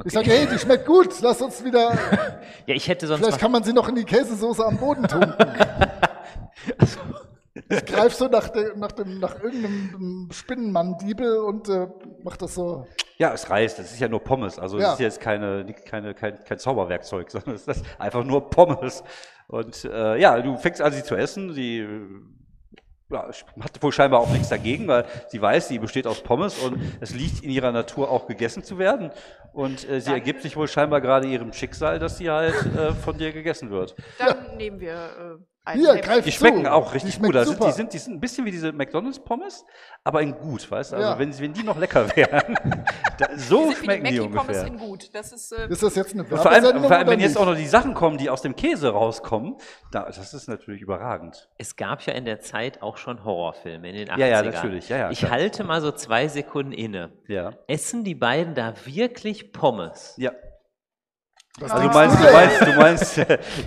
Ich 0.04 0.12
sage, 0.12 0.30
hey, 0.30 0.46
die 0.46 0.58
schmeckt 0.58 0.86
gut. 0.86 1.20
Lass 1.20 1.42
uns 1.42 1.64
wieder. 1.64 1.92
Ja, 2.66 2.76
ich 2.76 2.86
hätte 2.86 3.08
sonst. 3.08 3.20
Vielleicht 3.20 3.40
kann 3.40 3.50
man 3.50 3.64
sie 3.64 3.72
noch 3.72 3.88
in 3.88 3.96
die 3.96 4.04
Käsesoße 4.04 4.64
am 4.64 4.76
Boden 4.78 5.06
tunken. 5.08 5.34
Ich 7.72 7.84
greife 7.86 8.14
so 8.14 8.26
nach, 8.28 8.48
der, 8.48 8.76
nach, 8.76 8.92
dem, 8.92 9.18
nach 9.18 9.42
irgendeinem 9.42 10.28
Spinnenmann-Diebel 10.30 11.38
und 11.38 11.68
äh, 11.68 11.86
macht 12.22 12.42
das 12.42 12.54
so. 12.54 12.86
Ja, 13.18 13.32
es 13.32 13.48
reißt. 13.48 13.78
Das 13.78 13.92
ist 13.92 14.00
ja 14.00 14.08
nur 14.08 14.20
Pommes. 14.22 14.58
Also 14.58 14.76
es 14.78 14.82
Ja. 14.82 14.92
ist 14.94 15.00
jetzt 15.00 15.20
keine, 15.20 15.64
keine, 15.86 16.14
kein, 16.14 16.42
kein 16.44 16.58
Zauberwerkzeug, 16.58 17.30
sondern 17.30 17.54
es 17.54 17.66
ist 17.66 17.84
einfach 17.98 18.24
nur 18.24 18.50
Pommes. 18.50 19.02
Und 19.48 19.84
äh, 19.84 20.16
ja, 20.18 20.40
du 20.40 20.56
fängst 20.56 20.80
an, 20.82 20.92
sie 20.92 21.02
zu 21.02 21.14
essen. 21.16 21.52
Sie 21.52 21.86
ja, 23.10 23.28
hat 23.60 23.82
wohl 23.82 23.92
scheinbar 23.92 24.20
auch 24.20 24.30
nichts 24.30 24.48
dagegen, 24.48 24.88
weil 24.88 25.04
sie 25.28 25.40
weiß, 25.40 25.68
sie 25.68 25.78
besteht 25.78 26.06
aus 26.06 26.22
Pommes 26.22 26.58
und 26.58 26.78
es 27.00 27.14
liegt 27.14 27.42
in 27.44 27.50
ihrer 27.50 27.70
Natur 27.70 28.10
auch 28.10 28.26
gegessen 28.26 28.64
zu 28.64 28.78
werden. 28.78 29.10
Und 29.52 29.86
äh, 29.88 30.00
sie 30.00 30.06
Dann- 30.06 30.14
ergibt 30.14 30.40
sich 30.42 30.56
wohl 30.56 30.66
scheinbar 30.68 31.00
gerade 31.02 31.26
ihrem 31.28 31.52
Schicksal, 31.52 31.98
dass 31.98 32.16
sie 32.18 32.30
halt 32.30 32.54
äh, 32.74 32.92
von 32.92 33.18
dir 33.18 33.32
gegessen 33.32 33.70
wird. 33.70 33.94
Dann 34.18 34.56
nehmen 34.56 34.80
wir 34.80 34.94
äh. 34.94 35.51
Hier, 35.74 35.96
greif 35.98 36.24
Die 36.24 36.30
zu. 36.32 36.38
schmecken 36.38 36.66
auch 36.66 36.88
Die 36.88 36.94
richtig 36.94 37.14
schmeckt 37.14 37.34
gut. 37.34 37.46
Super. 37.46 37.66
die, 37.66 37.72
sind, 37.72 37.92
die 37.92 37.98
sind 37.98 38.14
ein 38.14 38.20
bisschen 38.20 38.44
wie 38.44 38.50
diese 38.50 38.72
McDonalds-Pommes, 38.72 39.64
aber 40.02 40.20
in 40.20 40.34
gut, 40.34 40.68
weißt 40.68 40.90
du? 40.92 40.96
Also 40.96 41.08
Ja. 41.10 41.18
wenn, 41.20 41.38
wenn 41.38 41.52
die 41.52 41.62
noch 41.62 41.78
lecker 41.78 42.16
wären, 42.16 42.58
da, 43.18 43.28
so 43.36 43.68
Die 43.68 43.74
die 43.74 43.76
schmecken 43.84 44.04
die 44.06 44.18
Mackie-Pommes 44.20 44.58
ungefähr. 44.58 44.66
in 44.66 44.78
gut. 44.78 45.14
Das 45.14 45.30
ist, 45.30 45.52
äh, 45.52 45.68
Ist 45.68 45.82
das 45.84 45.94
jetzt 45.94 46.14
eine 46.14 46.24
vor 46.24 46.50
allem, 46.50 46.82
vor 46.82 46.90
allem 46.90 47.06
wenn 47.08 47.20
jetzt 47.20 47.38
auch 47.38 47.46
noch 47.46 47.54
die 47.54 47.66
Sachen 47.68 47.94
kommen, 47.94 48.18
die 48.18 48.28
aus 48.28 48.42
dem 48.42 48.56
Käse 48.56 48.88
rauskommen, 48.90 49.56
da, 49.92 50.06
das 50.06 50.34
ist 50.34 50.48
natürlich 50.48 50.82
überragend. 50.82 51.48
Es 51.58 51.76
gab 51.76 52.02
ja 52.02 52.14
in 52.14 52.24
der 52.24 52.40
Zeit 52.40 52.82
auch 52.82 52.96
schon 52.96 53.22
Horrorfilme 53.24 53.88
in 53.88 53.94
den 53.96 54.08
80ern. 54.08 54.18
Ja, 54.18 54.26
ja, 54.26 54.42
natürlich, 54.42 54.88
ja, 54.88 54.96
ja, 54.96 55.10
ich 55.12 55.20
klar. 55.20 55.30
halte 55.30 55.62
mal 55.62 55.80
so 55.80 55.92
zwei 55.92 56.26
Sekunden 56.26 56.72
inne. 56.72 57.12
Ja. 57.28 57.52
Essen 57.68 58.02
die 58.02 58.16
beiden 58.16 58.56
da 58.56 58.74
wirklich 58.84 59.52
Pommes? 59.52 60.14
Ja. 60.16 60.32
Was 61.60 61.70
Also 61.70 61.86
du 61.86 61.94
meinst, 61.94 62.18
du 62.18 62.32
meinst, 62.32 62.60
du 62.62 62.72
meinst, 62.78 63.18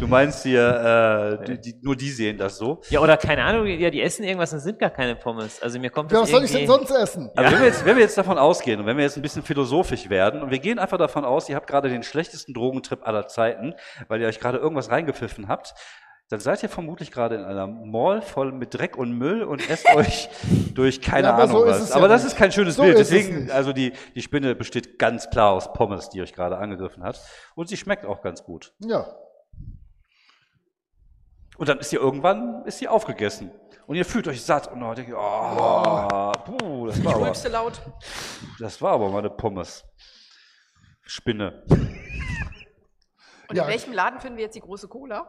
du 0.02 0.08
meinst 0.08 0.44
hier, 0.44 1.40
äh, 1.42 1.46
die, 1.46 1.62
die, 1.62 1.80
nur 1.84 1.96
die 1.96 2.10
sehen 2.10 2.36
das 2.36 2.58
so. 2.58 2.82
Ja, 2.90 3.00
oder 3.00 3.16
keine 3.16 3.44
Ahnung, 3.44 3.68
ja, 3.68 3.92
die 3.92 4.02
essen 4.02 4.24
irgendwas 4.24 4.52
und 4.54 4.60
sind 4.60 4.80
gar 4.80 4.90
keine 4.90 5.16
Pommes. 5.16 5.62
Also 5.62 5.80
mir 5.80 5.92
kommt 5.92 6.12
Ja, 6.12 6.20
das 6.20 6.24
was 6.24 6.32
soll 6.32 6.44
ich 6.46 6.52
denn 6.52 6.66
sonst 6.68 6.90
essen? 6.90 7.30
Also 7.36 7.52
wenn, 7.52 7.60
wir 7.60 7.68
jetzt, 7.68 7.86
wenn 7.86 7.96
wir 7.96 8.04
jetzt 8.04 8.18
davon 8.18 8.40
ausgehen 8.40 8.80
und 8.80 8.88
wenn 8.88 8.98
wir 8.98 9.04
jetzt 9.04 9.18
ein 9.18 9.22
bisschen 9.22 9.44
philosophisch 9.44 10.10
werden 10.10 10.42
und 10.42 10.50
wir 10.50 10.58
gehen 10.58 10.80
einfach 10.80 10.98
davon 10.98 11.26
aus, 11.26 11.48
ihr 11.48 11.56
habt 11.56 11.68
gerade 11.68 11.90
den 11.90 12.02
schlechtesten 12.02 12.56
Drogentrip 12.56 13.06
aller 13.08 13.28
Zeiten, 13.28 13.76
weil 14.08 14.20
ihr 14.20 14.28
euch 14.28 14.40
gerade 14.40 14.58
irgendwas 14.58 14.90
reingepfiffen 14.90 15.48
habt, 15.48 15.76
dann 16.30 16.40
seid 16.40 16.64
ihr 16.64 16.70
vermutlich 16.70 17.12
gerade 17.12 17.36
in 17.36 17.44
einer 17.44 17.68
Mall 17.68 18.22
voll 18.22 18.52
mit 18.52 18.74
Dreck 18.74 18.98
und 18.98 19.12
Müll 19.12 19.44
und 19.44 19.70
esst 19.70 19.86
euch 19.96 20.28
durch 20.74 21.00
keine 21.02 21.28
Ja, 21.28 21.34
aber 21.34 21.44
Ahnung 21.44 21.58
so 21.62 21.66
was. 21.68 21.90
ja 21.90 21.96
aber 21.96 22.08
das 22.08 22.24
nicht. 22.24 22.34
ist 22.34 22.38
kein 22.38 22.52
schönes 22.52 22.76
So 22.76 22.82
Bild. 22.84 22.98
Deswegen, 22.98 23.52
also 23.52 23.74
die, 23.74 23.94
die 24.16 24.22
Spinne 24.22 24.56
besteht 24.56 24.98
ganz 24.98 25.30
klar 25.30 25.52
aus 25.52 25.72
Pommes, 25.74 26.10
die 26.10 26.22
euch 26.22 26.34
gerade 26.34 26.58
angegriffen 26.58 27.04
hat. 27.04 27.22
Und 27.56 27.70
sie 27.70 27.78
schmeckt 27.78 28.06
auch 28.06 28.22
ganz 28.22 28.44
gut. 28.44 28.74
Ja. 28.80 29.08
Und 31.58 31.70
dann 31.70 31.78
ist 31.80 31.90
sie 31.92 31.96
irgendwann 31.96 32.66
ist 32.66 32.80
sie 32.80 32.88
aufgegessen. 32.88 33.52
Und 33.88 33.96
ihr 33.96 34.04
fühlt 34.06 34.28
euch 34.28 34.42
satt 34.42 34.72
und 34.72 34.80
dann 34.82 34.96
denkt 34.96 35.12
ihr, 35.12 35.18
oh, 35.18 36.32
puh, 36.44 36.88
das 36.88 37.04
war, 37.04 37.12
ich 37.12 37.16
aber, 37.18 37.26
rülpste 37.28 37.50
laut. 37.50 37.82
das 38.60 38.82
war 38.82 38.94
aber 38.94 39.10
mal 39.10 39.20
eine 39.20 39.30
Pommes. 39.30 39.86
Spinne. 41.04 41.64
Und 43.48 43.56
Ja. 43.56 43.64
in 43.64 43.70
welchem 43.70 43.94
Laden 43.94 44.20
finden 44.20 44.38
wir 44.38 44.46
jetzt 44.46 44.56
die 44.56 44.60
große 44.62 44.88
Cola? 44.88 45.28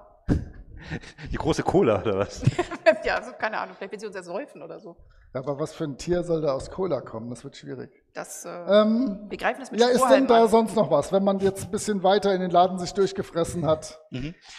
Die 1.32 1.36
große 1.36 1.62
Cola 1.62 2.00
oder 2.02 2.18
was? 2.18 2.42
ja, 3.04 3.16
also 3.16 3.32
keine 3.32 3.58
Ahnung, 3.58 3.74
vielleicht 3.76 3.92
will 3.92 4.00
sie 4.00 4.06
uns 4.06 4.16
ersäufen 4.16 4.62
oder 4.62 4.78
so. 4.80 4.96
Aber 5.32 5.58
was 5.58 5.74
für 5.74 5.84
ein 5.84 5.98
Tier 5.98 6.22
soll 6.22 6.40
da 6.40 6.52
aus 6.52 6.70
Cola 6.70 7.02
kommen? 7.02 7.28
Das 7.28 7.44
wird 7.44 7.56
schwierig. 7.56 7.90
Das, 8.14 8.46
äh, 8.46 8.48
Ähm, 8.48 9.26
wir 9.28 9.36
greifen 9.36 9.60
das 9.60 9.70
mit 9.70 9.80
ja, 9.80 9.88
ist 9.88 10.08
denn 10.08 10.26
da 10.26 10.44
an. 10.44 10.48
sonst 10.48 10.74
noch 10.74 10.90
was, 10.90 11.12
wenn 11.12 11.22
man 11.24 11.40
jetzt 11.40 11.64
ein 11.66 11.70
bisschen 11.70 12.02
weiter 12.02 12.32
in 12.34 12.40
den 12.40 12.50
Laden 12.50 12.78
sich 12.78 12.94
durchgefressen 12.94 13.66
hat? 13.66 14.00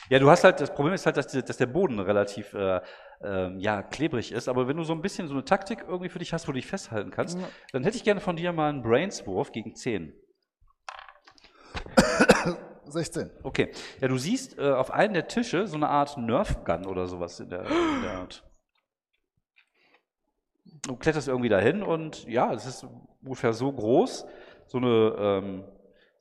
Ja, 0.09 0.19
du 0.19 0.29
hast 0.29 0.43
halt, 0.43 0.61
das 0.61 0.71
Problem 0.71 0.93
ist 0.93 1.07
halt, 1.07 1.17
dass, 1.17 1.27
die, 1.27 1.41
dass 1.41 1.57
der 1.57 1.65
Boden 1.65 1.99
relativ 1.99 2.53
äh, 2.53 2.81
ähm, 3.23 3.59
ja, 3.59 3.81
klebrig 3.81 4.31
ist. 4.31 4.47
Aber 4.47 4.67
wenn 4.67 4.77
du 4.77 4.83
so 4.83 4.93
ein 4.93 5.01
bisschen 5.01 5.27
so 5.27 5.33
eine 5.33 5.45
Taktik 5.45 5.85
irgendwie 5.87 6.09
für 6.09 6.19
dich 6.19 6.31
hast, 6.33 6.47
wo 6.47 6.51
du 6.51 6.57
dich 6.57 6.67
festhalten 6.67 7.09
kannst, 7.09 7.39
dann 7.71 7.83
hätte 7.83 7.97
ich 7.97 8.03
gerne 8.03 8.21
von 8.21 8.35
dir 8.35 8.53
mal 8.53 8.69
einen 8.69 8.83
Brainswurf 8.83 9.51
gegen 9.51 9.73
10. 9.75 10.13
16. 12.91 13.29
Okay. 13.43 13.71
Ja, 14.01 14.07
du 14.07 14.17
siehst 14.17 14.57
äh, 14.57 14.71
auf 14.71 14.91
einem 14.91 15.13
der 15.13 15.27
Tische 15.27 15.67
so 15.67 15.75
eine 15.75 15.89
Art 15.89 16.17
Nerf 16.17 16.63
Gun 16.63 16.85
oder 16.85 17.07
sowas 17.07 17.39
in 17.39 17.49
der, 17.49 17.61
in 17.65 18.01
der 18.03 18.11
Art. 18.11 18.43
Du 20.85 20.95
kletterst 20.95 21.27
irgendwie 21.27 21.49
dahin 21.49 21.83
und 21.83 22.25
ja, 22.27 22.53
es 22.53 22.65
ist 22.65 22.85
ungefähr 23.23 23.53
so 23.53 23.71
groß, 23.71 24.25
so 24.67 24.77
eine, 24.77 25.15
ähm, 25.17 25.63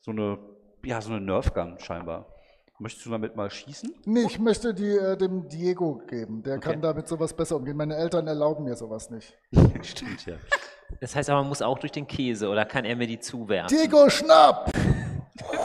so 0.01 0.11
eine, 0.11 0.39
ja, 0.85 1.01
so 1.01 1.11
eine 1.13 1.21
Nerf 1.21 1.53
Gun 1.53 1.79
scheinbar. 1.79 2.27
Möchtest 2.79 3.07
du 3.07 3.11
damit 3.11 3.35
mal 3.37 3.51
schießen? 3.51 3.91
Nee, 4.05 4.25
ich 4.27 4.39
möchte 4.39 4.75
die 4.75 4.91
äh, 4.91 5.17
dem 5.17 5.49
Diego 5.49 6.03
geben. 6.07 6.43
Der 6.43 6.59
kann 6.59 6.73
Okay. 6.73 6.81
damit 6.83 7.09
sowas 7.09 7.33
besser 7.33 7.57
umgehen. 7.57 7.77
Meine 7.77 7.97
Eltern 7.97 8.27
erlauben 8.27 8.65
mir 8.65 8.77
sowas 8.77 9.09
nicht. 9.09 9.33
Stimmt, 9.83 10.27
ja. 10.27 10.35
Das 11.01 11.17
heißt 11.17 11.31
aber, 11.31 11.41
man 11.41 11.49
muss 11.49 11.63
auch 11.63 11.79
durch 11.79 11.93
den 11.93 12.07
Käse 12.07 12.49
oder 12.51 12.67
kann 12.67 12.85
er 12.85 12.95
mir 12.97 13.07
die 13.07 13.19
zuwerfen? 13.19 13.75
Diego, 13.77 14.11
schnapp! 14.11 14.71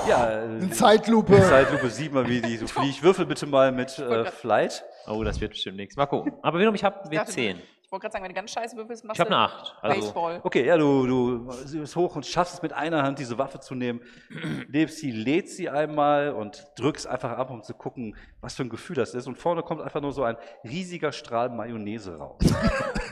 Ja, 0.08 0.30
äh, 0.30 0.46
In 0.60 0.72
Zeitlupe. 0.74 1.36
in 1.36 1.44
Zeitlupe 1.44 1.90
sieht 1.90 2.14
man, 2.14 2.28
wie 2.28 2.42
die 2.42 2.58
so 2.58 2.68
fliegt. 2.68 3.02
Würfel 3.04 3.26
bitte 3.26 3.46
mal 3.46 3.72
mit 3.72 3.98
äh, 4.00 4.26
Flight. 4.26 4.84
Oh, 5.08 5.24
das 5.24 5.40
wird 5.40 5.52
bestimmt 5.52 5.78
nichts. 5.78 5.96
Mal 5.96 6.06
gucken. 6.06 6.34
Aber 6.42 6.60
wiederum, 6.60 6.76
ich 6.76 6.84
habe 6.84 7.00
Ich 7.06 7.12
wir 7.12 7.20
dachte, 7.20 7.32
10. 7.34 7.58
Ich 7.84 7.92
wollte 7.94 8.04
gerade 8.04 8.14
sagen, 8.14 8.24
wenn 8.24 8.30
du 8.30 8.36
ganz 8.36 8.52
scheiße 8.52 8.78
würfelst, 8.78 9.04
machst 9.04 9.18
Ich 9.18 9.20
habe 9.20 9.30
du 9.30 9.36
eine 9.36 9.46
8. 9.46 9.76
Also, 9.82 10.00
Baseball. 10.02 10.40
Okay, 10.44 10.66
ja, 10.66 10.78
du, 10.78 11.06
du 11.08 11.54
bist 11.80 11.96
hoch 11.98 12.16
und 12.16 12.26
schaffst 12.26 12.54
es 12.56 12.62
mit 12.62 12.72
einer 12.72 13.04
Hand, 13.04 13.20
diese 13.20 13.38
Waffe 13.38 13.60
zu 13.60 13.76
nehmen, 13.76 14.00
lebst 14.70 15.00
sie, 15.00 15.12
lädst 15.12 15.58
sie 15.58 15.70
einmal 15.70 16.32
und 16.32 16.66
drückst 16.78 17.06
einfach 17.06 17.32
ab, 17.32 17.50
um 17.50 17.64
zu 17.64 17.74
gucken, 17.74 18.16
was 18.40 18.56
für 18.56 18.64
ein 18.64 18.70
Gefühl 18.70 18.96
das 18.96 19.14
ist. 19.14 19.28
Und 19.28 19.38
vorne 19.38 19.62
kommt 19.62 19.82
einfach 19.82 20.00
nur 20.00 20.14
so 20.14 20.24
ein 20.24 20.38
riesiger 20.64 21.12
Strahl 21.12 21.50
Mayonnaise 21.50 22.18
raus. 22.18 22.40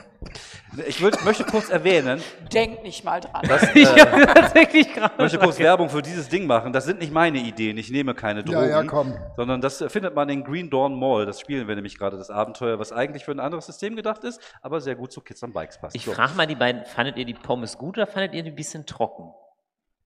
ich 0.86 1.00
würd, 1.00 1.24
möchte 1.24 1.44
kurz 1.44 1.68
erwähnen, 1.68 2.22
Denk 2.52 2.82
nicht 2.82 3.04
mal 3.04 3.20
dran. 3.20 3.42
dass, 3.46 3.62
ich 3.74 3.88
äh, 3.88 4.00
habe 4.00 4.26
tatsächlich 4.26 4.92
gerade. 4.92 5.12
ich 5.14 5.18
möchte 5.18 5.38
kurz 5.38 5.58
Werbung 5.58 5.90
für 5.90 6.00
dieses 6.02 6.28
Ding 6.28 6.46
machen. 6.46 6.72
Das 6.72 6.84
sind 6.84 7.00
nicht 7.00 7.12
meine 7.12 7.38
Ideen. 7.38 7.76
Ich 7.78 7.90
nehme 7.90 8.14
keine 8.14 8.40
Ja, 8.40 8.44
Drogen. 8.46 8.68
ja, 8.70 8.82
komm. 8.84 9.14
Sondern 9.36 9.60
das 9.60 9.84
findet 9.88 10.14
man 10.14 10.28
in 10.28 10.44
Green 10.44 10.70
Dawn 10.70 10.98
Mall. 10.98 11.26
Das 11.26 11.40
spielen 11.40 11.66
wir 11.66 11.74
nämlich 11.74 11.98
gerade, 11.98 12.16
das 12.16 12.30
Abenteuer, 12.30 12.78
was 12.78 12.92
eigentlich 12.92 13.24
für 13.24 13.32
ein 13.32 13.40
anderes 13.40 13.66
System 13.66 13.96
gedacht 13.96 14.22
ist, 14.24 14.40
aber 14.62 14.80
sehr 14.80 14.94
gut 14.94 15.12
zu 15.12 15.20
Kids 15.20 15.42
on 15.42 15.52
Bikes 15.52 15.78
passt. 15.80 15.96
Ich 15.96 16.04
So. 16.04 16.12
frage 16.12 16.34
mal 16.34 16.46
die 16.46 16.54
beiden, 16.56 16.84
fandet 16.84 17.16
ihr 17.16 17.24
die 17.24 17.34
Pommes 17.34 17.76
gut 17.76 17.98
oder 17.98 18.06
fandet 18.06 18.34
ihr 18.34 18.42
die 18.42 18.50
ein 18.50 18.56
bisschen 18.56 18.86
trocken? 18.86 19.32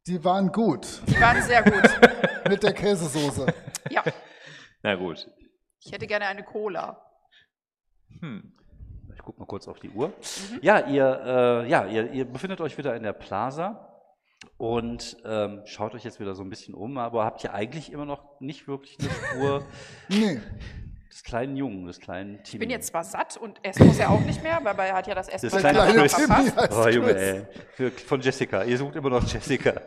Die 0.07 0.23
waren 0.25 0.53
gut. 0.53 0.87
Die 1.07 1.21
waren 1.21 1.41
sehr 1.43 1.63
gut. 1.63 1.83
Mit 2.49 2.63
der 2.63 2.73
Käsesoße. 2.75 3.47
Ja, 3.91 4.03
Na 4.83 4.95
gut. 4.97 5.27
ich 5.81 5.93
hätte 5.93 6.07
gerne 6.07 6.27
eine 6.27 6.43
Cola. 6.43 7.01
Hm. 8.21 8.53
Ich 9.25 9.27
gucke 9.27 9.41
mal 9.41 9.47
kurz 9.47 9.69
auf 9.69 9.81
die 9.81 9.89
Uhr. 9.89 10.13
Ja, 10.61 10.81
ihr, 10.87 11.65
äh, 11.65 11.71
ja 11.71 11.87
ihr, 11.87 12.13
ihr 12.13 12.27
befindet 12.27 12.61
euch 12.61 12.77
wieder 12.77 12.95
in 12.95 13.03
der 13.03 13.15
Plaza 13.15 13.89
und 14.59 15.17
ähm, 15.25 15.63
schaut 15.65 15.95
euch 15.95 16.05
jetzt 16.05 16.21
wieder 16.21 16.35
so 16.35 16.43
ein 16.43 16.51
bisschen 16.51 16.75
um, 16.75 16.99
aber 16.99 17.25
habt 17.25 17.43
ihr 17.43 17.55
eigentlich 17.55 17.91
immer 17.91 18.05
noch 18.05 18.39
nicht 18.43 18.69
wirklich 18.69 18.99
eine 19.01 19.09
Spur 19.09 19.63
Nee. 20.11 20.43
des 21.11 21.23
kleinen 21.25 21.57
Jungen, 21.57 21.87
des 21.87 22.01
kleinen 22.01 22.45
Timmy. 22.45 22.53
Ich 22.53 22.59
bin 22.59 22.69
jetzt 22.69 22.89
zwar 22.89 23.03
satt 23.03 23.39
und 23.39 23.59
essen 23.65 23.87
muss 23.87 23.99
er 23.99 24.11
auch 24.11 24.21
nicht 24.21 24.43
mehr, 24.43 24.61
weil 24.63 24.79
er 24.91 24.95
hat 24.95 25.07
ja 25.07 25.15
das 25.15 25.31
Essen 25.31 25.49
Das 25.49 25.59
kleine. 25.59 25.91
Timmy 25.91 26.07
verpasst. 26.07 26.71
Oh, 26.79 26.89
Junge, 26.89 27.17
ey. 27.17 27.47
Für, 27.73 27.91
von 27.93 28.21
Jessica. 28.21 28.63
Ihr 28.65 28.77
sucht 28.77 28.95
immer 28.97 29.09
noch 29.09 29.25
Jessica. 29.27 29.81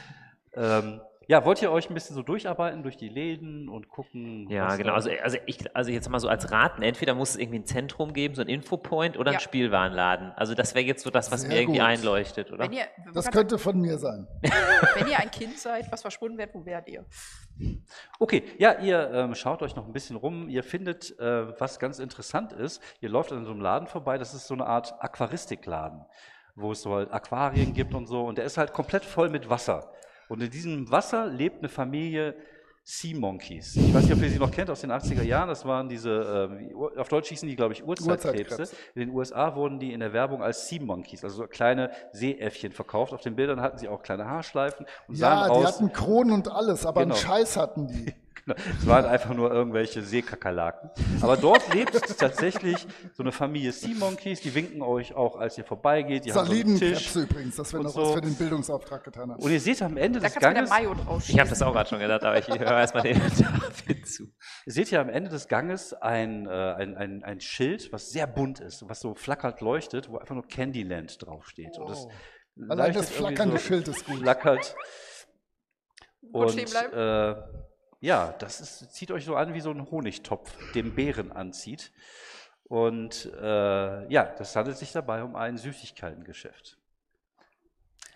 ähm, 0.54 1.00
ja, 1.32 1.46
wollt 1.46 1.62
ihr 1.62 1.72
euch 1.72 1.88
ein 1.88 1.94
bisschen 1.94 2.14
so 2.14 2.22
durcharbeiten 2.22 2.82
durch 2.82 2.98
die 2.98 3.08
Läden 3.08 3.70
und 3.70 3.88
gucken? 3.88 4.50
Ja, 4.50 4.76
genau. 4.76 4.92
Also, 4.92 5.08
also, 5.22 5.38
ich, 5.46 5.74
also 5.74 5.90
jetzt 5.90 6.10
mal 6.10 6.20
so 6.20 6.28
als 6.28 6.52
Raten, 6.52 6.82
entweder 6.82 7.14
muss 7.14 7.30
es 7.30 7.36
irgendwie 7.36 7.60
ein 7.60 7.64
Zentrum 7.64 8.12
geben, 8.12 8.34
so 8.34 8.42
ein 8.42 8.48
Infopoint 8.48 9.16
oder 9.16 9.30
ein 9.30 9.34
Ja. 9.36 9.40
Spielwarenladen. 9.40 10.32
Also 10.36 10.54
das 10.54 10.74
wäre 10.74 10.84
jetzt 10.84 11.02
so 11.02 11.08
das, 11.08 11.32
was 11.32 11.40
Sehr 11.40 11.48
mir 11.48 11.60
irgendwie 11.62 11.78
gut. 11.78 11.88
einleuchtet, 11.88 12.52
oder? 12.52 12.64
Wenn 12.64 12.72
ihr, 12.74 12.84
Das 13.14 13.30
könnte 13.30 13.56
von 13.56 13.80
mir 13.80 13.96
sein. 13.96 14.28
wenn 14.94 15.06
ihr 15.06 15.18
ein 15.18 15.30
Kind 15.30 15.58
seid, 15.58 15.90
was 15.90 16.02
verschwunden 16.02 16.36
wird, 16.36 16.54
wo 16.54 16.66
wärt 16.66 16.86
ihr? 16.90 17.06
Okay, 18.18 18.42
ja, 18.58 18.78
ihr 18.80 19.10
ähm, 19.14 19.34
schaut 19.34 19.62
euch 19.62 19.74
noch 19.74 19.86
ein 19.86 19.92
bisschen 19.94 20.16
rum. 20.16 20.50
Ihr 20.50 20.62
findet, 20.62 21.18
äh, 21.18 21.58
was 21.58 21.78
ganz 21.78 21.98
interessant 21.98 22.52
ist, 22.52 22.82
ihr 23.00 23.08
läuft 23.08 23.32
an 23.32 23.46
so 23.46 23.52
einem 23.52 23.62
Laden 23.62 23.88
vorbei, 23.88 24.18
das 24.18 24.34
ist 24.34 24.46
so 24.48 24.52
eine 24.52 24.66
Art 24.66 24.94
Aquaristikladen, 25.02 26.04
wo 26.56 26.72
es 26.72 26.82
so 26.82 26.94
halt 26.94 27.10
Aquarien 27.10 27.72
gibt 27.72 27.94
und 27.94 28.06
so. 28.06 28.22
Und 28.22 28.36
der 28.36 28.44
ist 28.44 28.58
halt 28.58 28.74
komplett 28.74 29.06
voll 29.06 29.30
mit 29.30 29.48
Wasser. 29.48 29.90
Und 30.28 30.42
in 30.42 30.50
diesem 30.50 30.90
Wasser 30.90 31.26
lebt 31.26 31.58
eine 31.58 31.68
Familie 31.68 32.34
Sea 32.84 33.16
Monkeys. 33.16 33.76
Ich 33.76 33.94
weiß 33.94 34.04
nicht, 34.04 34.12
ob 34.12 34.22
ihr 34.22 34.28
sie 34.30 34.38
noch 34.40 34.50
kennt 34.50 34.68
aus 34.68 34.80
den 34.80 34.90
80er 34.90 35.22
Jahren. 35.22 35.48
Das 35.48 35.64
waren 35.64 35.88
diese, 35.88 36.50
Ur- 36.74 36.92
auf 36.98 37.08
Deutsch 37.08 37.28
hießen 37.28 37.48
die, 37.48 37.54
glaube 37.54 37.74
ich, 37.74 37.84
Urzeitkrebse. 37.86 38.40
Urzeitkrebse. 38.54 38.76
In 38.96 39.00
den 39.02 39.10
USA 39.10 39.54
wurden 39.54 39.78
die 39.78 39.92
in 39.92 40.00
der 40.00 40.12
Werbung 40.12 40.42
als 40.42 40.68
Sea 40.68 40.82
Monkeys, 40.82 41.22
also 41.22 41.36
so 41.42 41.46
kleine 41.46 41.92
Seeäffchen 42.12 42.72
verkauft. 42.72 43.12
Auf 43.12 43.20
den 43.20 43.36
Bildern 43.36 43.60
hatten 43.60 43.78
sie 43.78 43.86
auch 43.88 44.02
kleine 44.02 44.24
Haarschleifen 44.26 44.84
und 45.06 45.14
Ja, 45.16 45.46
sahen 45.46 45.52
die 45.52 45.58
aus. 45.66 45.66
hatten 45.76 45.92
Kronen 45.92 46.32
und 46.32 46.48
alles, 46.50 46.84
aber 46.84 47.02
Genau. 47.02 47.14
einen 47.14 47.22
Scheiß 47.24 47.56
hatten 47.56 47.86
die. 47.86 48.14
Genau. 48.44 48.56
Es 48.78 48.86
waren 48.86 49.04
einfach 49.04 49.34
nur 49.34 49.52
irgendwelche 49.52 50.02
Seekakerlaken. 50.02 50.90
Aber 51.20 51.36
dort 51.36 51.72
lebt 51.72 51.92
tatsächlich 52.18 52.86
so 53.14 53.22
eine 53.22 53.32
Familie 53.32 53.72
Sea 53.72 53.94
Monkeys, 53.94 54.40
die 54.40 54.54
winken 54.54 54.82
euch 54.82 55.14
auch, 55.14 55.36
als 55.36 55.56
ihr 55.58 55.64
vorbeigeht. 55.64 56.24
Die 56.24 56.32
haben 56.32 56.46
so 56.46 57.20
übrigens, 57.20 57.56
dass 57.56 57.72
wir 57.72 57.80
noch 57.80 57.90
so. 57.90 58.02
was 58.02 58.14
für 58.14 58.20
den 58.20 58.34
Bildungsauftrag 58.34 59.04
getan 59.04 59.30
haben. 59.30 59.42
Und 59.42 59.50
ihr 59.50 59.60
seht 59.60 59.80
am 59.82 59.96
Ende 59.96 60.20
Da 60.20 60.28
des 60.28 60.36
Ganges, 60.36 60.70
ich 61.28 61.38
habe 61.38 61.50
das 61.50 61.62
auch 61.62 61.72
gerade 61.72 61.88
schon 61.88 61.98
gedacht, 62.00 62.24
aber 62.24 62.38
ich 62.38 62.48
höre 62.48 62.60
erstmal 62.60 63.04
den 63.04 63.18
David 63.38 64.08
zu. 64.08 64.24
seht 64.66 64.90
ihr 64.90 65.00
am 65.00 65.08
Ende 65.08 65.30
des 65.30 65.48
Ganges 65.48 65.92
ein, 65.94 66.46
äh, 66.46 66.50
ein, 66.50 66.96
ein, 66.96 67.22
ein 67.24 67.40
Schild, 67.40 67.92
was 67.92 68.10
sehr 68.10 68.26
bunt 68.26 68.60
ist, 68.60 68.88
was 68.88 69.00
so 69.00 69.14
flackert 69.14 69.60
leuchtet, 69.60 70.10
wo 70.10 70.18
einfach 70.18 70.34
nur 70.34 70.46
Candyland 70.46 71.24
draufsteht. 71.24 71.78
Und 71.78 71.88
das 71.88 72.06
Allein 72.68 72.92
das 72.92 73.10
flackernde 73.10 73.58
so, 73.58 73.64
Schild 73.66 73.88
ist 73.88 74.04
gut. 74.04 74.18
Flackert. 74.18 74.74
Und 76.32 76.70
bleiben. 76.70 76.92
äh, 76.92 77.42
ja, 78.02 78.32
das 78.40 78.60
ist, 78.60 78.92
zieht 78.92 79.12
euch 79.12 79.24
so 79.24 79.36
an 79.36 79.54
wie 79.54 79.60
so 79.60 79.70
ein 79.70 79.88
Honigtopf, 79.88 80.52
dem 80.72 80.92
Bären 80.96 81.30
anzieht. 81.30 81.92
Und 82.64 83.32
äh, 83.40 84.12
ja, 84.12 84.24
das 84.24 84.56
handelt 84.56 84.76
sich 84.76 84.90
dabei 84.90 85.22
um 85.22 85.36
ein 85.36 85.56
Süßigkeitengeschäft. 85.56 86.78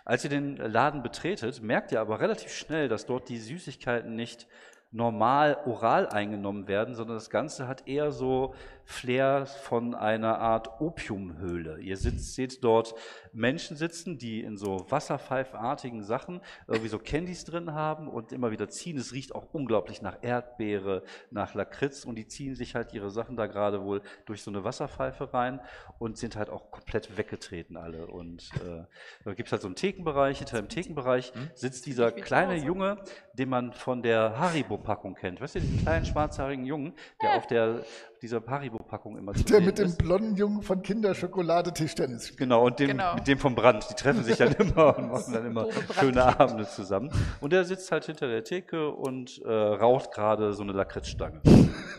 Als 0.05 0.25
ihr 0.25 0.31
den 0.31 0.57
Laden 0.57 1.05
betretet, 1.05 1.63
merkt 1.63 1.93
ihr 1.93 2.01
aber 2.01 2.19
relativ 2.19 2.53
schnell, 2.53 2.89
dass 2.89 3.07
dort 3.07 3.29
die 3.29 3.39
Süßigkeiten 3.39 4.17
nicht 4.17 4.49
normal 4.91 5.57
oral 5.67 6.09
eingenommen 6.09 6.67
werden, 6.67 6.97
sondern 6.97 7.17
das 7.17 7.31
Ganze 7.31 7.69
hat 7.69 7.87
eher 7.87 8.11
so 8.11 8.57
Flair 8.87 9.47
von 9.47 9.95
einer 9.95 10.39
Art 10.39 10.81
Opiumhöhle. 10.81 11.81
Ihr 11.81 11.97
sitzt, 11.97 12.35
seht 12.35 12.65
dort 12.65 12.95
Menschen 13.33 13.77
sitzen, 13.77 14.19
die 14.19 14.41
in 14.41 14.57
so 14.57 14.87
wasserpfeifartigen 14.89 16.03
Sachen 16.03 16.41
irgendwie 16.67 16.89
so 16.89 16.99
Candies 16.99 17.45
drin 17.45 17.75
haben 17.75 18.09
und 18.09 18.33
immer 18.33 18.51
wieder 18.51 18.69
ziehen. 18.69 18.97
Es 18.97 19.13
riecht 19.13 19.35
auch 19.35 19.53
unglaublich 19.53 20.03
nach 20.03 20.19
Erdbeere, 20.23 21.03
nach 21.31 21.55
Lakritz 21.55 22.05
und 22.05 22.17
die 22.17 22.27
ziehen 22.27 22.55
sich 22.55 22.75
halt 22.75 22.93
ihre 22.93 23.11
Sachen 23.11 23.37
da 23.37 23.47
gerade 23.47 23.83
wohl 23.83 24.03
durch 24.25 24.43
so 24.43 24.51
eine 24.51 24.65
Wasserpfeife 24.65 25.35
rein 25.35 25.61
und 25.99 26.17
sind 26.17 26.37
halt 26.37 26.51
auch 26.51 26.71
komplett 26.71 27.17
weggetreten 27.17 27.77
alle. 27.77 28.07
Und 28.07 28.51
äh, 28.65 28.85
da 29.25 29.35
gibt 29.35 29.49
es 29.49 29.53
halt 29.53 29.63
so 29.63 29.69
einen 29.69 29.77
Thekenbereich. 29.77 30.39
Hinter 30.39 30.61
dem 30.61 30.69
Thekenbereich 30.69 31.33
sitzt 31.55 31.87
dieser 31.87 32.13
kleine. 32.13 32.57
Junge, 32.67 32.99
den 33.35 33.49
man 33.49 33.73
von 33.73 34.03
der 34.03 34.39
Haribo-Packung 34.39 35.15
kennt. 35.15 35.41
Weißt 35.41 35.55
du, 35.55 35.61
diesen 35.61 35.81
kleinen 35.81 36.05
schwarzhaarigen 36.05 36.65
Jungen, 36.65 36.95
der 37.23 37.37
auf 37.37 37.47
der 37.47 37.85
dieser 38.23 38.43
Haribo-Packung 38.47 39.17
immer 39.19 39.33
zu 39.35 39.45
Der 39.45 39.57
sehen 39.59 39.67
mit 39.67 39.79
dem 39.79 39.87
ist. 39.87 39.99
blonden 39.99 40.37
Jungen 40.37 40.63
von 40.63 40.83
Kinderschokolade 40.83 41.73
Tischtennis 41.73 42.27
spielt. 42.29 42.39
Genau, 42.39 42.65
und 42.67 42.79
dem, 42.79 42.89
Genau. 42.89 43.15
mit 43.15 43.27
dem 43.27 43.39
vom 43.39 43.55
Brand. 43.55 43.89
Die 43.91 43.95
treffen 43.95 44.25
sich 44.25 44.37
dann 44.37 44.53
immer 44.59 44.97
und 44.99 45.11
machen 45.11 45.33
dann 45.33 45.47
immer 45.47 45.67
schöne 45.99 46.25
Abende 46.41 46.67
zusammen. 46.69 47.11
Und 47.41 47.53
der 47.53 47.65
sitzt 47.65 47.91
halt 47.93 48.05
hinter 48.07 48.29
der 48.29 48.45
Theke 48.45 48.91
und 48.91 49.41
äh, 49.45 49.51
raucht 49.53 50.13
gerade 50.13 50.53
so 50.55 50.63
eine 50.63 50.73
Lakritzstange. 50.73 51.41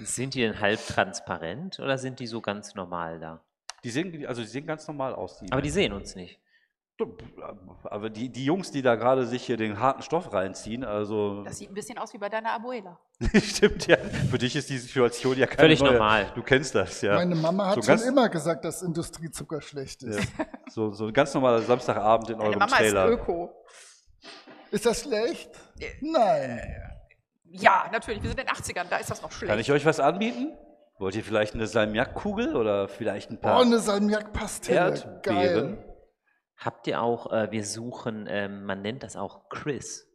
Sind 0.04 0.34
die 0.34 0.42
denn 0.42 0.60
halb 0.60 0.80
transparent 0.86 1.80
oder 1.80 1.98
sind 1.98 2.20
die 2.20 2.28
so 2.28 2.42
ganz 2.42 2.76
normal 2.76 3.20
da? 3.20 3.42
Die 3.84 3.90
sehen, 3.90 4.26
also 4.26 4.42
die 4.42 4.48
sehen 4.48 4.66
ganz 4.66 4.88
normal 4.88 5.14
aus. 5.16 5.38
Die 5.40 5.52
Aber 5.52 5.62
die 5.62 5.70
sehen 5.70 5.94
uns 5.94 6.16
nicht. 6.16 6.40
Aber 7.84 8.10
die, 8.10 8.30
die 8.30 8.46
Jungs, 8.46 8.72
die 8.72 8.82
da 8.82 8.96
gerade 8.96 9.26
sich 9.26 9.44
hier 9.46 9.58
den 9.58 9.80
harten 9.80 10.02
Stoff 10.02 10.34
reinziehen, 10.34 10.84
also 10.84 11.44
Das 11.44 11.58
sieht 11.60 11.70
ein 11.70 11.74
bisschen 11.74 11.98
aus 11.98 12.14
wie 12.14 12.18
bei 12.18 12.30
deiner 12.30 12.52
Abuela. 12.54 12.98
stimmt 13.44 13.88
ja. 13.88 13.98
Für 14.30 14.38
dich 14.38 14.56
ist 14.56 14.70
die 14.70 14.78
Situation 14.78 15.38
ja 15.38 15.46
keine 15.48 15.60
Völlig 15.62 15.80
neue. 15.82 15.94
normal. 15.94 16.32
Du 16.36 16.42
kennst 16.44 16.74
das, 16.76 17.02
ja. 17.02 17.16
Meine 17.16 17.36
Mama 17.36 17.68
hat 17.68 17.76
So 17.76 17.82
schon 17.82 17.88
ganz- 17.88 18.06
immer 18.06 18.30
gesagt, 18.30 18.66
dass 18.66 18.82
Industriezucker 18.82 19.62
schlecht 19.62 20.04
ist. 20.04 20.20
ja. 20.38 20.46
So, 20.70 20.92
so 20.92 21.08
ein 21.08 21.14
ganz 21.14 21.34
normaler 21.34 21.62
Samstagabend 21.62 22.30
in 22.30 22.38
Deine 22.38 22.50
eurem 22.50 22.60
Mama 22.60 22.76
Trailer. 22.78 23.06
ist 23.10 23.14
Öko. 23.20 23.54
Ist 24.72 24.86
das 24.86 25.02
schlecht? 25.04 25.52
Nein. 26.02 26.62
Ja, 27.50 27.86
natürlich. 27.92 28.22
Wir 28.22 28.30
sind 28.32 28.40
in 28.42 28.46
den 28.48 28.54
80ern, 28.56 28.86
da 28.90 28.98
ist 28.98 29.10
das 29.10 29.22
noch 29.22 29.32
schlecht. 29.32 29.50
Kann 29.50 29.60
ich 29.60 29.72
euch 29.72 29.86
was 29.86 30.00
anbieten? 30.00 30.52
Wollt 31.00 31.16
ihr 31.16 31.24
vielleicht 31.24 31.54
eine 31.54 31.68
Salmiakkugel 31.68 32.56
oder 32.56 32.88
vielleicht 32.88 33.30
ein 33.30 33.38
Oh, 33.38 33.42
paar 33.42 33.62
eine 33.62 33.80
Salmiak-Pastille. 33.80 34.78
Erdbeeren? 34.78 35.22
Geil. 35.22 35.87
Habt 36.58 36.88
ihr 36.88 37.02
auch, 37.02 37.32
äh, 37.32 37.52
wir 37.52 37.64
suchen, 37.66 38.26
ähm, 38.30 38.66
man 38.66 38.82
nennt 38.82 39.04
das 39.04 39.16
auch 39.16 39.50
Chris. 39.50 40.08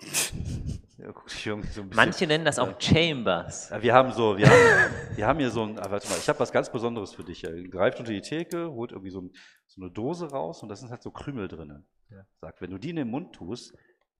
Ja, 1.02 1.12
guck 1.12 1.28
dich 1.28 1.46
irgendwie 1.46 1.70
so 1.70 1.80
ein 1.80 1.88
bisschen- 1.88 1.96
Manche 2.04 2.26
nennen 2.26 2.44
das 2.44 2.58
auch 2.58 2.78
Chambers. 2.78 3.70
Ja, 3.70 3.80
wir 3.80 3.94
haben 3.94 4.12
so, 4.12 4.36
wir 4.36 4.46
haben, 4.46 5.16
wir 5.16 5.26
haben 5.26 5.38
hier 5.38 5.50
so 5.50 5.62
ein, 5.62 5.78
ah, 5.78 5.90
warte 5.90 6.06
mal, 6.10 6.18
ich 6.18 6.28
habe 6.28 6.38
was 6.40 6.52
ganz 6.52 6.70
Besonderes 6.70 7.14
für 7.14 7.24
dich. 7.24 7.42
Ihr 7.42 7.70
greift 7.70 7.98
unter 8.00 8.12
die 8.12 8.20
Theke, 8.20 8.70
holt 8.70 8.92
irgendwie 8.92 9.10
so, 9.10 9.22
ein, 9.22 9.32
so 9.66 9.80
eine 9.80 9.90
Dose 9.90 10.30
raus 10.30 10.62
und 10.62 10.68
da 10.68 10.76
sind 10.76 10.90
halt 10.90 11.02
so 11.02 11.10
Krümel 11.10 11.48
drin. 11.48 11.86
Sagt, 12.42 12.60
wenn 12.60 12.70
du 12.70 12.76
die 12.76 12.90
in 12.90 12.96
den 12.96 13.08
Mund 13.08 13.34
tust, 13.34 13.74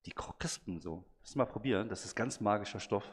die 0.06 0.12
krispen 0.12 0.80
so. 0.80 1.04
Lass 1.20 1.34
mal 1.36 1.44
probieren, 1.44 1.90
das 1.90 2.06
ist 2.06 2.14
ganz 2.16 2.40
magischer 2.40 2.80
Stoff. 2.80 3.04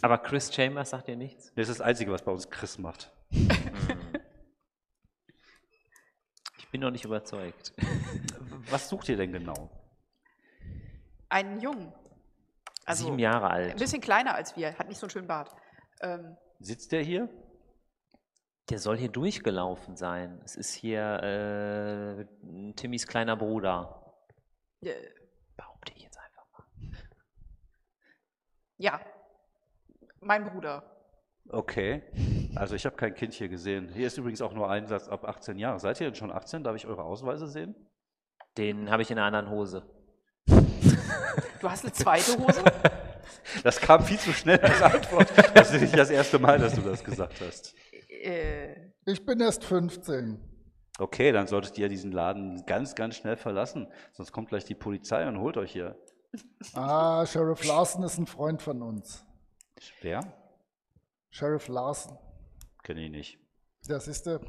Aber 0.00 0.16
Chris 0.16 0.50
Chambers 0.50 0.88
sagt 0.88 1.08
ihr 1.08 1.16
nichts? 1.16 1.52
Das 1.56 1.68
ist 1.68 1.80
das 1.80 1.86
Einzige, 1.86 2.12
was 2.12 2.22
bei 2.22 2.32
uns 2.32 2.48
Chris 2.48 2.78
macht. 2.78 3.12
Ich 6.74 6.76
bin 6.80 6.86
noch 6.88 6.90
nicht 6.90 7.04
überzeugt. 7.04 7.72
Was 8.68 8.88
sucht 8.88 9.08
ihr 9.08 9.16
denn 9.16 9.30
genau? 9.30 9.70
Einen 11.28 11.60
Jungen. 11.60 11.92
Also 12.84 13.04
Sieben 13.04 13.20
Jahre 13.20 13.46
ein 13.46 13.70
alt. 13.70 13.78
bisschen 13.78 14.00
kleiner 14.00 14.34
als 14.34 14.56
wir, 14.56 14.76
hat 14.76 14.88
nicht 14.88 14.98
so 14.98 15.06
einen 15.06 15.10
schönen 15.12 15.28
Bart. 15.28 15.54
Ähm, 16.00 16.36
Sitzt 16.58 16.90
der 16.90 17.02
hier? 17.02 17.28
Der 18.70 18.80
soll 18.80 18.96
hier 18.98 19.08
durchgelaufen 19.08 19.94
sein. 19.94 20.40
Es 20.44 20.56
ist 20.56 20.72
hier 20.74 22.26
äh, 22.42 22.72
Timmys 22.74 23.06
kleiner 23.06 23.36
Bruder. 23.36 24.12
äh, 24.80 24.94
Behaupte 25.56 25.92
ich 25.94 26.02
jetzt 26.02 26.18
einfach 26.18 26.48
mal. 26.58 26.66
ja, 28.78 29.00
mein 30.18 30.44
Bruder. 30.44 30.82
Okay. 31.50 32.02
Also 32.56 32.74
ich 32.74 32.86
habe 32.86 32.96
kein 32.96 33.14
Kind 33.14 33.32
hier 33.34 33.48
gesehen. 33.48 33.88
Hier 33.92 34.06
ist 34.06 34.16
übrigens 34.18 34.40
auch 34.42 34.52
nur 34.52 34.70
Einsatz 34.70 35.08
ab 35.08 35.24
18 35.24 35.58
Jahre. 35.58 35.80
Seid 35.80 36.00
ihr 36.00 36.06
denn 36.08 36.14
schon 36.14 36.30
18? 36.32 36.62
Darf 36.64 36.76
ich 36.76 36.86
eure 36.86 37.02
Ausweise 37.02 37.46
sehen? 37.46 37.74
Den 38.56 38.90
habe 38.90 39.02
ich 39.02 39.10
in 39.10 39.18
einer 39.18 39.26
anderen 39.36 39.50
Hose. 39.50 39.82
Du 40.46 41.70
hast 41.70 41.84
eine 41.84 41.92
zweite 41.92 42.38
Hose? 42.38 42.62
Das 43.62 43.80
kam 43.80 44.02
viel 44.04 44.18
zu 44.18 44.32
schnell 44.32 44.60
als 44.60 44.82
Antwort. 44.82 45.28
Das 45.54 45.72
ist 45.72 45.80
nicht 45.80 45.96
das 45.98 46.10
erste 46.10 46.38
Mal, 46.38 46.58
dass 46.58 46.74
du 46.74 46.82
das 46.82 47.02
gesagt 47.02 47.40
hast. 47.40 47.74
äh, 48.22 48.74
Ich 49.06 49.24
bin 49.24 49.40
erst 49.40 49.64
15. 49.64 50.40
Okay, 50.98 51.32
dann 51.32 51.46
solltet 51.46 51.76
ihr 51.78 51.88
diesen 51.88 52.12
Laden 52.12 52.64
ganz, 52.66 52.94
ganz 52.94 53.16
schnell 53.16 53.36
verlassen. 53.36 53.90
Sonst 54.12 54.32
kommt 54.32 54.48
gleich 54.50 54.64
die 54.64 54.74
Polizei 54.74 55.26
und 55.26 55.40
holt 55.40 55.56
euch 55.56 55.72
hier. 55.72 55.96
Ah, 56.74 57.24
Sheriff 57.26 57.64
Larson 57.64 58.02
ist 58.02 58.18
ein 58.18 58.26
Freund 58.26 58.60
von 58.60 58.82
uns. 58.82 59.24
Wer? 60.02 60.20
Sheriff 61.30 61.68
Larson. 61.68 62.18
Kenne 62.84 63.00
ich 63.00 63.10
nicht. 63.10 63.38
Das 63.88 64.06
ist 64.06 64.26
der. 64.26 64.40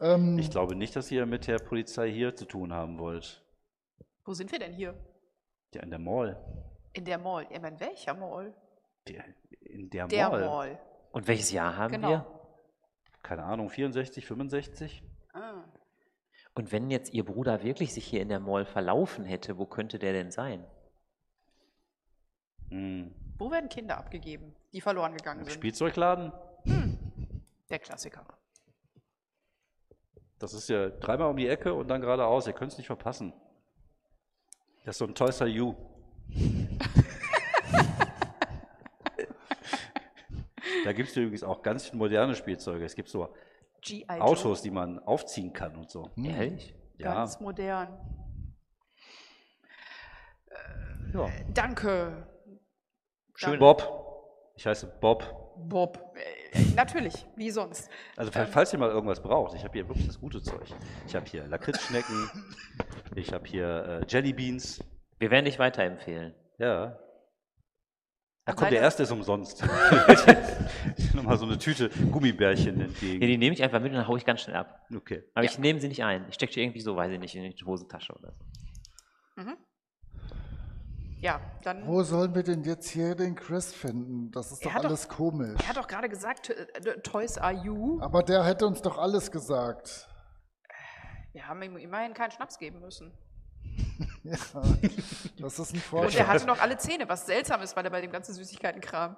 Ähm, 0.00 0.36
Ich 0.38 0.50
glaube 0.50 0.74
nicht, 0.74 0.96
dass 0.96 1.10
ihr 1.12 1.24
mit 1.26 1.46
der 1.46 1.58
Polizei 1.58 2.10
hier 2.10 2.34
zu 2.34 2.44
tun 2.44 2.72
haben 2.72 2.98
wollt. 2.98 3.44
wo 4.24 4.34
sind 4.34 4.50
wir 4.52 4.58
denn 4.58 4.72
hier? 4.72 4.94
Ja, 5.74 5.82
in 5.82 5.90
der 5.90 5.98
Mall. 6.00 6.36
In 6.94 7.04
der 7.04 7.18
Mall. 7.18 7.44
Ja, 7.50 7.66
in 7.66 7.78
welcher 7.80 8.14
Mall? 8.14 8.54
Der, 9.06 9.24
in 9.60 9.88
der, 9.90 10.06
Der 10.08 10.28
Mall. 10.28 10.44
Mall. 10.46 10.80
Und 11.12 11.28
welches 11.28 11.52
Jahr 11.52 11.76
haben 11.76 11.92
Genau. 11.92 12.08
wir? 12.08 12.40
Keine 13.22 13.44
Ahnung, 13.44 13.68
64, 13.70 14.26
65? 14.26 15.02
Ah. 15.32 15.64
Und 16.54 16.72
wenn 16.72 16.90
jetzt 16.90 17.12
Ihr 17.14 17.24
Bruder 17.24 17.62
wirklich 17.62 17.92
sich 17.94 18.04
hier 18.06 18.20
in 18.22 18.28
der 18.28 18.40
Mall 18.40 18.64
verlaufen 18.64 19.24
hätte, 19.24 19.58
wo 19.58 19.66
könnte 19.66 19.98
der 19.98 20.12
denn 20.12 20.30
sein? 20.30 20.66
Hm. 22.70 23.14
Wo 23.38 23.50
werden 23.50 23.68
Kinder 23.68 23.96
abgegeben, 23.98 24.54
die 24.72 24.80
verloren 24.80 25.16
gegangen 25.16 25.40
Im 25.40 25.44
sind? 25.46 25.54
Spielzeugladen? 25.54 26.32
Der 27.70 27.78
Klassiker. 27.78 28.24
Das 30.38 30.54
ist 30.54 30.68
ja 30.68 30.88
dreimal 30.88 31.28
um 31.30 31.36
die 31.36 31.48
Ecke 31.48 31.74
und 31.74 31.88
dann 31.88 32.00
geradeaus. 32.00 32.46
Ihr 32.46 32.52
könnt 32.52 32.72
es 32.72 32.78
nicht 32.78 32.86
verpassen. 32.86 33.32
Das 34.84 34.94
ist 34.94 34.98
so 34.98 35.06
ein 35.06 35.14
Toys 35.14 35.40
R 35.40 35.48
You. 35.48 35.74
da 40.84 40.92
gibt 40.92 41.08
es 41.10 41.16
übrigens 41.16 41.42
auch 41.42 41.62
ganz 41.62 41.92
moderne 41.92 42.34
Spielzeuge. 42.34 42.84
Es 42.84 42.94
gibt 42.94 43.08
so. 43.08 43.34
Autos, 44.08 44.62
die 44.62 44.70
man 44.70 44.98
aufziehen 44.98 45.52
kann 45.52 45.76
und 45.76 45.90
so. 45.90 46.10
Ehrlich? 46.16 46.74
Ja, 46.98 47.14
Ganz 47.14 47.38
modern. 47.38 47.96
ja. 51.14 51.28
Danke, 51.54 52.26
Schön. 53.34 53.60
Bob. 53.60 54.52
Ich 54.56 54.66
heiße 54.66 54.98
Bob. 55.00 55.54
Bob. 55.56 56.12
Äh, 56.52 56.62
natürlich, 56.76 57.26
wie 57.36 57.50
sonst. 57.50 57.90
Also 58.16 58.30
fa- 58.30 58.46
falls 58.46 58.72
ihr 58.72 58.78
mal 58.78 58.90
irgendwas 58.90 59.22
braucht, 59.22 59.54
ich 59.54 59.62
habe 59.64 59.72
hier 59.74 59.86
wirklich 59.88 60.06
das 60.06 60.18
gute 60.20 60.40
Zeug. 60.42 60.66
Ich 61.06 61.14
habe 61.14 61.26
hier 61.26 61.46
Lakritzschnecken, 61.46 62.30
ich 63.14 63.32
habe 63.32 63.46
hier 63.46 64.02
äh, 64.02 64.06
Jellybeans. 64.08 64.82
Wir 65.18 65.30
werden 65.30 65.44
dich 65.44 65.58
weiterempfehlen. 65.58 66.34
Ja. 66.58 66.98
Ach 68.46 68.56
komm, 68.56 68.70
der 68.70 68.80
erste 68.80 69.02
ist 69.02 69.10
umsonst. 69.10 69.62
Nochmal 71.14 71.36
so 71.36 71.44
eine 71.44 71.58
Tüte 71.58 71.90
Gummibärchen 72.10 72.78
Ja, 72.78 72.84
entgegen. 72.86 73.20
die 73.20 73.36
nehme 73.36 73.54
ich 73.54 73.62
einfach 73.62 73.80
mit 73.80 73.90
und 73.92 73.98
dann 73.98 74.08
haue 74.08 74.16
ich 74.16 74.24
ganz 74.24 74.40
schnell 74.40 74.56
ab. 74.56 74.86
Okay. 74.94 75.22
Aber 75.34 75.44
Ja. 75.44 75.50
ich 75.50 75.58
nehme 75.58 75.78
sie 75.80 75.88
nicht 75.88 76.02
ein. 76.02 76.24
Ich 76.28 76.36
stecke 76.36 76.54
die 76.54 76.62
irgendwie 76.62 76.80
so, 76.80 76.96
weiß 76.96 77.12
ich 77.12 77.18
nicht, 77.20 77.34
in 77.34 77.42
die 77.54 77.64
Hosentasche 77.64 78.14
oder 78.14 78.32
so. 78.32 79.42
Ja, 81.20 81.40
dann. 81.64 81.84
wo 81.86 82.02
sollen 82.02 82.34
wir 82.34 82.42
denn 82.44 82.62
jetzt 82.62 82.88
hier 82.88 83.14
den 83.14 83.34
Chris 83.34 83.74
finden? 83.74 84.30
Das 84.30 84.52
ist 84.52 84.64
doch 84.64 84.72
hat 84.72 84.84
doch- 84.84 84.88
alles 84.90 85.08
komisch. 85.08 85.60
Er 85.60 85.68
hat 85.68 85.76
doch 85.76 85.86
gerade 85.88 86.08
gesagt, 86.08 86.50
äh, 86.50 87.00
Toys 87.02 87.38
are 87.38 87.52
you. 87.52 88.00
Aber 88.00 88.22
der 88.22 88.44
hätte 88.44 88.66
uns 88.66 88.80
doch 88.82 88.96
alles 88.98 89.30
gesagt. 89.30 90.08
Wir 91.32 91.46
haben 91.48 91.60
ihm 91.62 91.76
immerhin 91.76 92.14
keinen 92.14 92.30
Schnaps 92.30 92.58
geben 92.58 92.80
müssen. 92.80 93.12
Ja, 94.24 94.36
das 95.38 95.58
ist 95.58 95.70
ein 95.72 95.76
Und 95.76 95.82
Vorschlag. 95.84 96.20
er 96.20 96.26
hatte 96.28 96.46
noch 96.46 96.60
alle 96.60 96.76
Zähne, 96.76 97.08
was 97.08 97.24
seltsam 97.24 97.62
ist, 97.62 97.74
weil 97.76 97.84
er 97.84 97.90
bei 97.90 98.00
dem 98.02 98.10
ganzen 98.12 98.34
Süßigkeitenkram. 98.34 99.16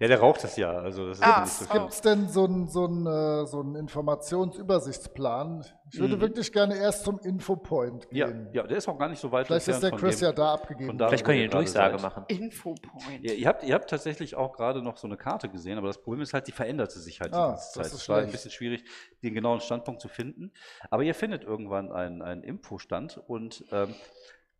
Ja, 0.00 0.06
der 0.06 0.20
raucht 0.20 0.44
das 0.44 0.56
ja. 0.56 0.70
Also 0.70 1.08
das 1.08 1.18
ist 1.18 1.24
Ah, 1.24 1.40
nicht 1.40 1.52
so. 1.52 1.64
Gibt 1.66 1.90
es 1.90 2.00
denn 2.00 2.28
so 2.28 2.44
einen 2.44 2.68
so 2.68 2.84
einen, 2.84 3.04
äh, 3.06 3.46
so 3.46 3.60
einen 3.60 3.74
Informationsübersichtsplan? 3.74 5.64
Ich 5.90 5.98
würde 5.98 6.16
Mhm. 6.16 6.20
wirklich 6.20 6.52
gerne 6.52 6.76
erst 6.76 7.04
zum 7.04 7.18
Infopoint 7.20 8.06
Ja, 8.12 8.26
gehen. 8.28 8.48
ja, 8.52 8.62
der 8.64 8.76
ist 8.76 8.88
auch 8.88 8.98
gar 8.98 9.08
nicht 9.08 9.18
so 9.20 9.32
weit 9.32 9.46
Vielleicht 9.46 9.66
ist 9.68 9.82
der 9.82 9.90
Chris 9.92 10.18
dem- 10.18 10.26
ja 10.26 10.32
da 10.32 10.52
abgegeben. 10.54 10.98
da, 10.98 11.08
Vielleicht 11.08 11.24
wo 11.24 11.26
können 11.26 11.38
ihr 11.40 11.48
die 11.48 11.52
eine 11.54 11.64
Durchsage 11.64 11.98
seid. 11.98 12.02
machen. 12.02 12.24
Infopoint. 12.28 13.22
Ja, 13.24 13.32
ihr, 13.32 13.48
habt, 13.48 13.64
ihr 13.64 13.74
habt 13.74 13.90
tatsächlich 13.90 14.36
auch 14.36 14.52
gerade 14.52 14.82
noch 14.82 14.98
so 14.98 15.06
eine 15.08 15.16
Karte 15.16 15.48
gesehen, 15.48 15.78
aber 15.78 15.86
das 15.88 15.98
Problem 16.00 16.22
ist 16.22 16.32
halt, 16.34 16.46
die 16.46 16.52
veränderte 16.52 16.98
sich 17.00 17.20
halt 17.20 17.32
die 17.32 17.36
Ah, 17.38 17.48
ganze 17.48 17.62
das 17.64 17.72
Zeit. 17.72 17.86
ist 17.86 17.92
Es 17.94 18.08
war 18.08 18.18
ein 18.18 18.30
bisschen 18.30 18.50
schwierig, 18.50 18.84
den 19.22 19.34
genauen 19.34 19.60
Standpunkt 19.60 20.00
zu 20.00 20.08
finden. 20.08 20.52
Aber 20.90 21.02
ihr 21.02 21.14
findet 21.14 21.42
irgendwann 21.42 21.90
einen, 21.90 22.22
einen 22.22 22.42
Infostand 22.44 23.18
und 23.26 23.64
ähm, 23.72 23.94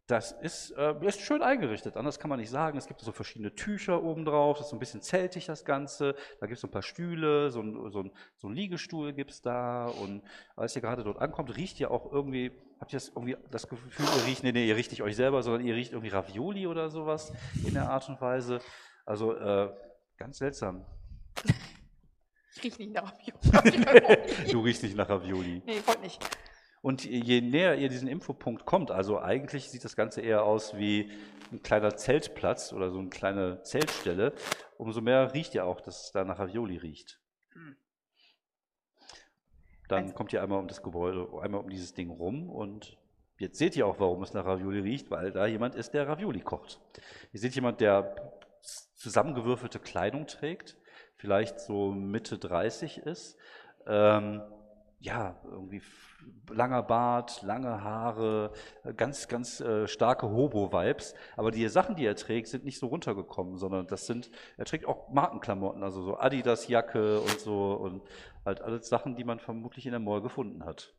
das 0.09 0.33
ist, 0.33 0.71
äh, 0.71 0.95
ist 1.07 1.21
schön 1.21 1.43
eingerichtet. 1.43 1.99
Anders 1.99 2.19
kann 2.19 2.31
man 2.31 2.41
nicht 2.41 2.49
sagen. 2.49 2.79
Es 2.79 2.87
gibt 2.87 3.03
so 3.03 3.13
verschiedene 3.13 3.55
Tücher 3.55 4.03
oben 4.03 4.25
drauf. 4.25 4.57
Das 4.57 4.67
ist 4.67 4.71
so 4.71 4.77
ein 4.77 4.79
bisschen 4.79 5.03
zeltig, 5.03 5.45
das 5.45 5.67
Ganze. 5.67 6.15
Da 6.41 6.47
gibt 6.47 6.57
es 6.57 6.63
so 6.63 6.67
ein 6.67 6.71
paar 6.71 6.83
Stühle, 6.83 7.51
so 7.51 7.61
ein, 7.61 7.91
so 7.91 8.03
ein, 8.03 8.11
so 8.37 8.49
ein 8.49 8.55
Liegestuhl 8.55 9.13
gibt 9.13 9.33
es 9.33 9.43
da. 9.43 9.87
Und 9.87 10.23
als 10.57 10.75
ihr 10.75 10.81
gerade 10.81 11.05
dort 11.05 11.19
ankommt, 11.19 11.55
riecht 11.55 11.79
ihr 11.79 11.91
auch 11.91 12.11
irgendwie, 12.11 12.53
habt 12.81 12.91
ihr 12.95 12.97
das 12.97 13.09
irgendwie 13.09 13.37
das 13.51 13.69
Gefühl, 13.69 14.07
ihr 14.17 14.27
riecht, 14.27 14.43
nee, 14.45 14.53
nee, 14.53 14.67
ihr 14.67 14.77
riecht 14.77 14.93
nicht 14.93 15.03
euch 15.03 15.15
selber, 15.15 15.43
sondern 15.43 15.67
ihr 15.67 15.75
riecht 15.75 15.93
irgendwie 15.93 16.09
Ravioli 16.09 16.67
oder 16.67 16.89
sowas 16.89 17.31
in 17.67 17.75
der 17.75 17.91
Art 17.91 18.09
und 18.09 18.19
Weise. 18.19 18.61
Also 19.05 19.35
äh, 19.35 19.71
ganz 20.17 20.39
seltsam. 20.39 20.87
Ich 22.57 22.65
riech 22.65 22.79
nicht 22.79 22.95
nach 22.95 23.13
Ravioli. 23.13 23.87
Du 24.51 24.61
riechst 24.63 24.83
nicht 24.83 24.97
nach 24.97 25.11
Ravioli. 25.11 25.63
nee, 25.67 25.83
wollte 25.85 26.01
nicht. 26.01 26.19
Und 26.81 27.05
je 27.05 27.41
näher 27.41 27.77
ihr 27.77 27.89
diesen 27.89 28.09
Infopunkt 28.09 28.65
kommt, 28.65 28.91
also 28.91 29.21
eigentlich 29.21 29.71
sieht 29.71 29.85
das 29.85 29.97
Ganze 29.97 30.21
eher 30.21 30.45
aus 30.45 30.77
wie 30.77 31.11
ein 31.51 31.63
kleiner 31.63 31.97
Zeltplatz 31.97 32.73
oder 32.73 32.91
so 32.91 32.99
eine 32.99 33.09
kleine 33.09 33.63
Zeltstelle, 33.63 34.33
umso 34.77 35.01
mehr 35.01 35.35
riecht 35.35 35.55
ihr 35.55 35.65
auch, 35.65 35.81
dass 35.81 36.05
es 36.05 36.13
da 36.13 36.25
nach 36.25 36.39
Ravioli 36.39 36.77
riecht. 36.77 37.21
Hm. 37.53 37.77
Dann 39.89 40.05
Also- 40.05 40.15
kommt 40.15 40.33
ihr 40.33 40.43
einmal 40.43 40.59
um 40.61 40.69
das 40.69 40.83
Gebäude, 40.83 41.27
einmal 41.41 41.61
um 41.63 41.71
dieses 41.71 41.95
Ding 41.95 42.11
rum 42.11 42.51
und 42.51 42.97
jetzt 43.39 43.59
seht 43.59 43.77
ihr 43.77 43.87
auch, 43.87 43.99
warum 43.99 44.23
es 44.23 44.35
nach 44.35 44.45
Ravioli 44.45 44.81
riecht, 44.81 45.11
weil 45.11 45.33
da 45.33 45.47
jemand 45.47 45.75
ist, 45.75 45.95
der 45.95 46.07
Ravioli 46.07 46.41
kocht. 46.41 46.81
Ihr 47.33 47.41
seht 47.41 47.55
jemand, 47.55 47.81
der 47.81 48.39
zusammengewürfelte 48.97 49.79
Kleidung 49.79 50.27
trägt, 50.27 50.77
vielleicht 51.17 51.61
so 51.61 51.91
Mitte 51.93 52.39
30 52.39 52.99
ist. 52.99 53.37
Ähm, 53.87 54.43
ja, 55.01 55.37
irgendwie 55.45 55.81
langer 56.51 56.83
Bart, 56.83 57.43
lange 57.43 57.83
Haare, 57.83 58.53
äh, 58.85 58.93
ganz, 58.93 59.29
ganz 59.29 59.61
äh, 59.61 59.87
starke 59.87 60.29
Hobo-Vibes. 60.29 61.15
Aber 61.37 61.51
die 61.51 61.69
Sachen, 61.69 61.95
die 61.95 62.05
er 62.05 62.17
trägt, 62.17 62.49
sind 62.49 62.65
nicht 62.65 62.79
so 62.79 62.87
runtergekommen, 62.89 63.57
sondern 63.59 63.87
das 63.87 64.07
sind, 64.07 64.31
er 64.57 64.65
trägt 64.65 64.87
auch 64.87 65.11
Markenklamotten, 65.11 65.83
also 65.83 66.03
so 66.03 66.19
Adidas-Jacke 66.19 67.21
und 67.21 67.41
so 67.41 67.75
und 67.75 68.03
halt 68.45 68.61
alles 68.61 68.89
Sachen, 68.89 69.15
die 69.15 69.25
man 69.25 69.39
vermutlich 69.39 69.87
in 69.87 69.93
der 69.93 70.01
Mall 70.01 70.21
gefunden 70.21 70.65
hat. 70.65 70.95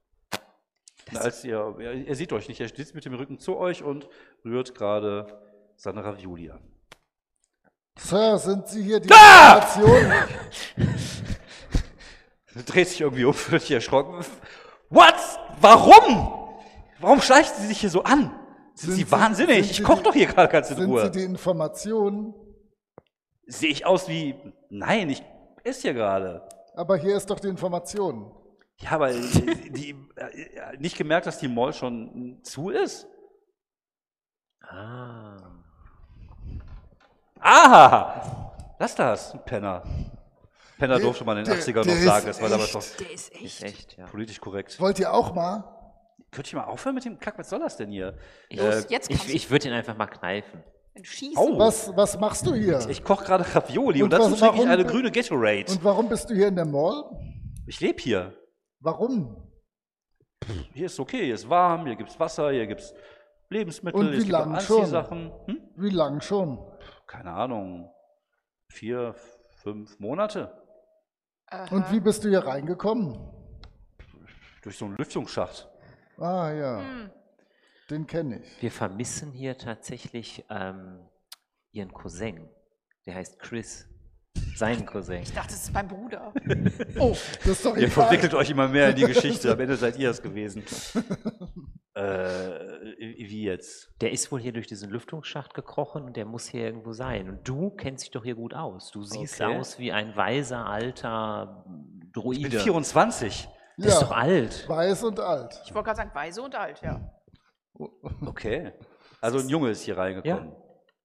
Als 1.16 1.44
ihr, 1.44 1.76
er, 1.80 2.08
er 2.08 2.16
sieht 2.16 2.32
euch 2.32 2.48
nicht, 2.48 2.62
er 2.62 2.70
sitzt 2.70 2.96
mit 2.96 3.04
dem 3.04 3.16
Rücken 3.16 3.40
zu 3.40 3.58
euch 3.58 3.84
und 3.84 4.08
rührt 4.46 4.76
gerade 4.76 5.42
seine 5.76 6.04
Ravioli 6.04 6.52
an. 6.52 6.62
Sir, 7.98 8.38
sind 8.38 8.68
Sie 8.68 8.84
hier 8.84 9.00
die! 9.00 9.10
Information? 9.10 10.14
Dreht 12.66 12.88
sich 12.88 13.02
irgendwie 13.02 13.26
um, 13.26 13.34
völlig 13.36 13.70
erschrocken. 13.72 14.24
What? 14.90 15.16
Warum? 15.62 16.50
Warum 17.00 17.22
schleichen 17.22 17.54
Sie 17.60 17.68
sich 17.68 17.80
hier 17.80 17.90
so 17.90 18.04
an? 18.04 18.32
Sind, 18.74 18.92
Sind 18.92 18.96
Sie 18.96 19.12
wahnsinnig? 19.12 19.68
sind 19.68 19.80
ich 19.80 19.84
koche 19.84 20.04
doch 20.04 20.14
hier 20.14 20.28
gerade 20.28 20.52
ganz 20.52 20.70
in 20.72 20.78
Sind 20.78 20.90
Ruhe. 20.90 21.04
Sie 21.06 21.12
die 21.12 21.24
Information? 21.24 22.34
Sehe 23.46 23.70
ich 23.70 23.86
aus 23.86 24.08
wie. 24.08 24.36
Nein, 24.70 25.10
ich 25.10 25.24
esse 25.64 25.82
hier 25.82 25.94
gerade. 25.94 26.48
Aber 26.76 26.98
hier 26.98 27.16
ist 27.18 27.30
doch 27.30 27.40
die 27.40 27.48
Information. 27.48 28.32
Ja, 28.78 28.92
aber 28.92 29.12
die, 29.12 29.72
die, 29.72 29.90
äh, 30.16 30.78
nicht 30.78 30.98
gemerkt, 30.98 31.28
dass 31.28 31.40
die 31.40 31.50
Mall 31.50 31.74
schon 31.74 32.40
zu 32.44 32.70
ist? 32.70 33.06
Ah. 34.62 35.38
Aha! 37.42 38.54
Lass 38.80 38.96
das, 38.96 39.36
Penner. 39.46 39.84
Penner 40.80 40.96
Der- 40.96 41.04
durfte 41.06 41.24
man 41.26 41.38
in 41.38 41.44
den 41.46 41.54
der- 41.54 41.62
80ern 41.64 41.84
der 41.84 41.96
noch 41.96 42.02
sagen, 42.02 42.26
das 42.26 42.42
war 42.42 42.50
damals 42.50 42.74
noch 42.74 42.84
Der 42.98 43.12
ist 43.12 43.32
echt. 43.34 43.44
Ist 43.44 43.64
echt, 43.64 43.98
ja. 43.98 44.06
politisch 44.08 44.40
korrekt. 44.42 44.80
Wollt 44.80 44.98
ihr 45.00 45.14
auch 45.14 45.36
mal? 45.36 45.76
Könnt 46.32 46.52
ihr 46.52 46.60
mal 46.60 46.66
aufhören 46.66 46.96
mit 46.96 47.06
dem 47.06 47.20
Kack? 47.20 47.38
Was 47.38 47.50
soll 47.50 47.60
das 47.60 47.78
denn 47.78 47.92
hier? 47.92 48.18
Ich, 48.50 48.60
Los, 48.60 48.86
jetzt 48.90 49.10
kannst 49.10 49.28
ich, 49.30 49.36
ich 49.36 49.52
würde 49.52 49.68
ihn 49.68 49.74
einfach 49.74 49.96
mal 49.98 50.08
kneifen. 50.08 50.64
du 50.96 51.04
schießen. 51.04 51.38
Au. 51.38 51.58
Was, 51.60 51.96
was 51.96 52.20
machst 52.20 52.46
du 52.48 52.54
hier? 52.56 52.80
Ich 52.90 53.04
koche 53.04 53.26
gerade 53.26 53.46
Ravioli 53.56 54.02
und, 54.04 54.06
Und 54.06 54.14
dazu 54.14 54.30
trinke 54.36 54.46
ich 54.46 54.52
warum 54.62 54.68
eine 54.70 54.86
grüne 54.86 55.12
Gatorade. 55.12 55.72
Und 55.72 55.84
warum 55.84 56.10
bist 56.10 56.30
du 56.30 56.34
hier 56.36 56.48
in 56.48 56.56
der 56.56 56.66
Mall? 56.66 57.04
Ich 57.68 57.80
lebe 57.80 58.02
hier. 58.02 58.34
Warum? 58.80 59.46
Hier 60.74 60.86
ist 60.86 61.00
okay, 61.00 61.26
hier 61.26 61.36
ist 61.36 61.50
warm, 61.50 61.86
hier 61.86 61.96
gibt 61.96 62.10
es 62.10 62.20
Wasser, 62.20 62.52
hier 62.52 62.66
gibt 62.66 62.82
es 62.82 62.94
Lebensmittel, 63.50 64.00
Und 64.00 64.12
wie 64.14 64.18
gibt 64.20 64.34
auch 64.36 64.46
lang 64.46 64.60
schon? 64.62 64.78
Anziehsachen. 64.80 65.32
Hm? 65.46 65.60
Wie 65.76 65.90
lang 65.90 66.22
schon? 66.22 66.60
Keine 67.08 67.32
Ahnung, 67.32 67.92
vier, 68.72 69.16
fünf 69.64 70.00
Monate 70.00 70.52
Aha. 71.52 71.76
Und 71.76 71.92
wie 71.92 72.00
bist 72.00 72.24
du 72.24 72.30
hier 72.30 72.46
reingekommen? 72.46 73.18
durch 74.62 74.78
so 74.78 74.86
einen 74.86 74.98
Lüftungsschacht. 74.98 75.70
Ah 76.18 76.52
ja, 76.52 76.80
Hm. 76.82 77.12
den 77.90 78.06
kenne 78.06 78.40
ich. 78.42 78.62
Wir 78.62 78.72
vermissen 78.72 79.32
hier 79.32 79.58
tatsächlich 79.58 80.44
ähm, 80.50 81.00
ihren 81.72 81.94
Cousin. 81.94 82.50
Der 83.06 83.16
heißt 83.16 83.40
Chris. 83.40 83.89
Sein 84.60 84.86
Cousin. 84.86 85.22
Ich 85.22 85.32
dachte, 85.34 85.54
es 85.54 85.64
ist 85.64 85.74
mein 85.74 85.88
Bruder. 85.88 86.34
Oh, 87.00 87.16
Das 87.40 87.46
ist 87.48 87.66
doch 87.66 87.76
Ihr 87.78 87.84
egal. 87.84 87.92
verwickelt 87.92 88.34
euch 88.34 88.50
immer 88.50 88.68
mehr 88.68 88.90
in 88.90 88.96
die 88.98 89.06
Geschichte, 89.06 89.50
am 89.54 89.60
Ende 89.60 89.78
seid 89.78 89.98
ihr 89.98 90.10
es 90.10 90.22
gewesen. 90.22 90.64
äh, 91.96 92.02
wie 92.02 93.44
jetzt? 93.44 93.90
Der 94.02 94.12
ist 94.12 94.32
wohl 94.32 94.40
hier 94.42 94.52
durch 94.52 94.68
diesen 94.68 94.90
Lüftungsschacht 94.90 95.54
gekrochen 95.54 96.04
und 96.04 96.18
der 96.18 96.26
muss 96.26 96.48
hier 96.48 96.62
irgendwo 96.66 96.92
sein. 96.94 97.30
Und 97.30 97.48
du 97.48 97.70
kennst 97.72 98.04
dich 98.04 98.12
doch 98.12 98.24
hier 98.24 98.36
gut 98.36 98.54
aus. 98.54 98.92
Du 98.92 99.04
siehst 99.04 99.42
Okay. 99.42 99.58
aus 99.58 99.80
wie 99.80 99.92
ein 99.92 100.16
weiser 100.16 100.66
alter 100.66 101.64
Ich 101.66 102.12
bin 102.12 102.12
Druide. 102.12 102.60
24. 102.60 103.48
Der 103.78 103.88
ist 103.88 103.94
Ja. 103.94 104.00
doch 104.02 104.12
alt. 104.12 104.68
Weiß 104.68 105.04
und 105.04 105.20
alt. 105.22 105.58
ich 105.66 105.74
wollte 105.74 105.86
gerade 105.86 105.98
sagen, 105.98 106.12
weise 106.14 106.42
und 106.42 106.54
alt, 106.56 106.82
ja. 106.82 107.00
Okay. 108.26 108.74
Also 109.22 109.40
ein 109.40 109.48
Junge 109.48 109.70
ist 109.70 109.84
hier 109.84 109.98
reingekommen. 109.98 110.52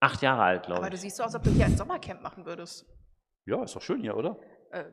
Acht 0.01 0.22
Jahre 0.22 0.43
alt, 0.43 0.64
Aber 0.66 0.74
glaube 0.74 0.90
du 0.90 0.94
ich. 0.97 1.02
siehst 1.02 1.16
so 1.18 1.22
aus, 1.22 1.28
als 1.28 1.36
ob 1.36 1.43
du 1.44 1.51
hier 1.51 1.66
ein 1.66 1.76
Sommercamp 1.76 2.20
machen 2.20 2.44
würdest. 2.47 2.85
Ja. 3.47 3.62
ist 3.62 3.77
doch 3.77 3.83
schön 3.83 4.01
hier, 4.01 4.16
oder? 4.16 4.37
Äh, 4.71 4.85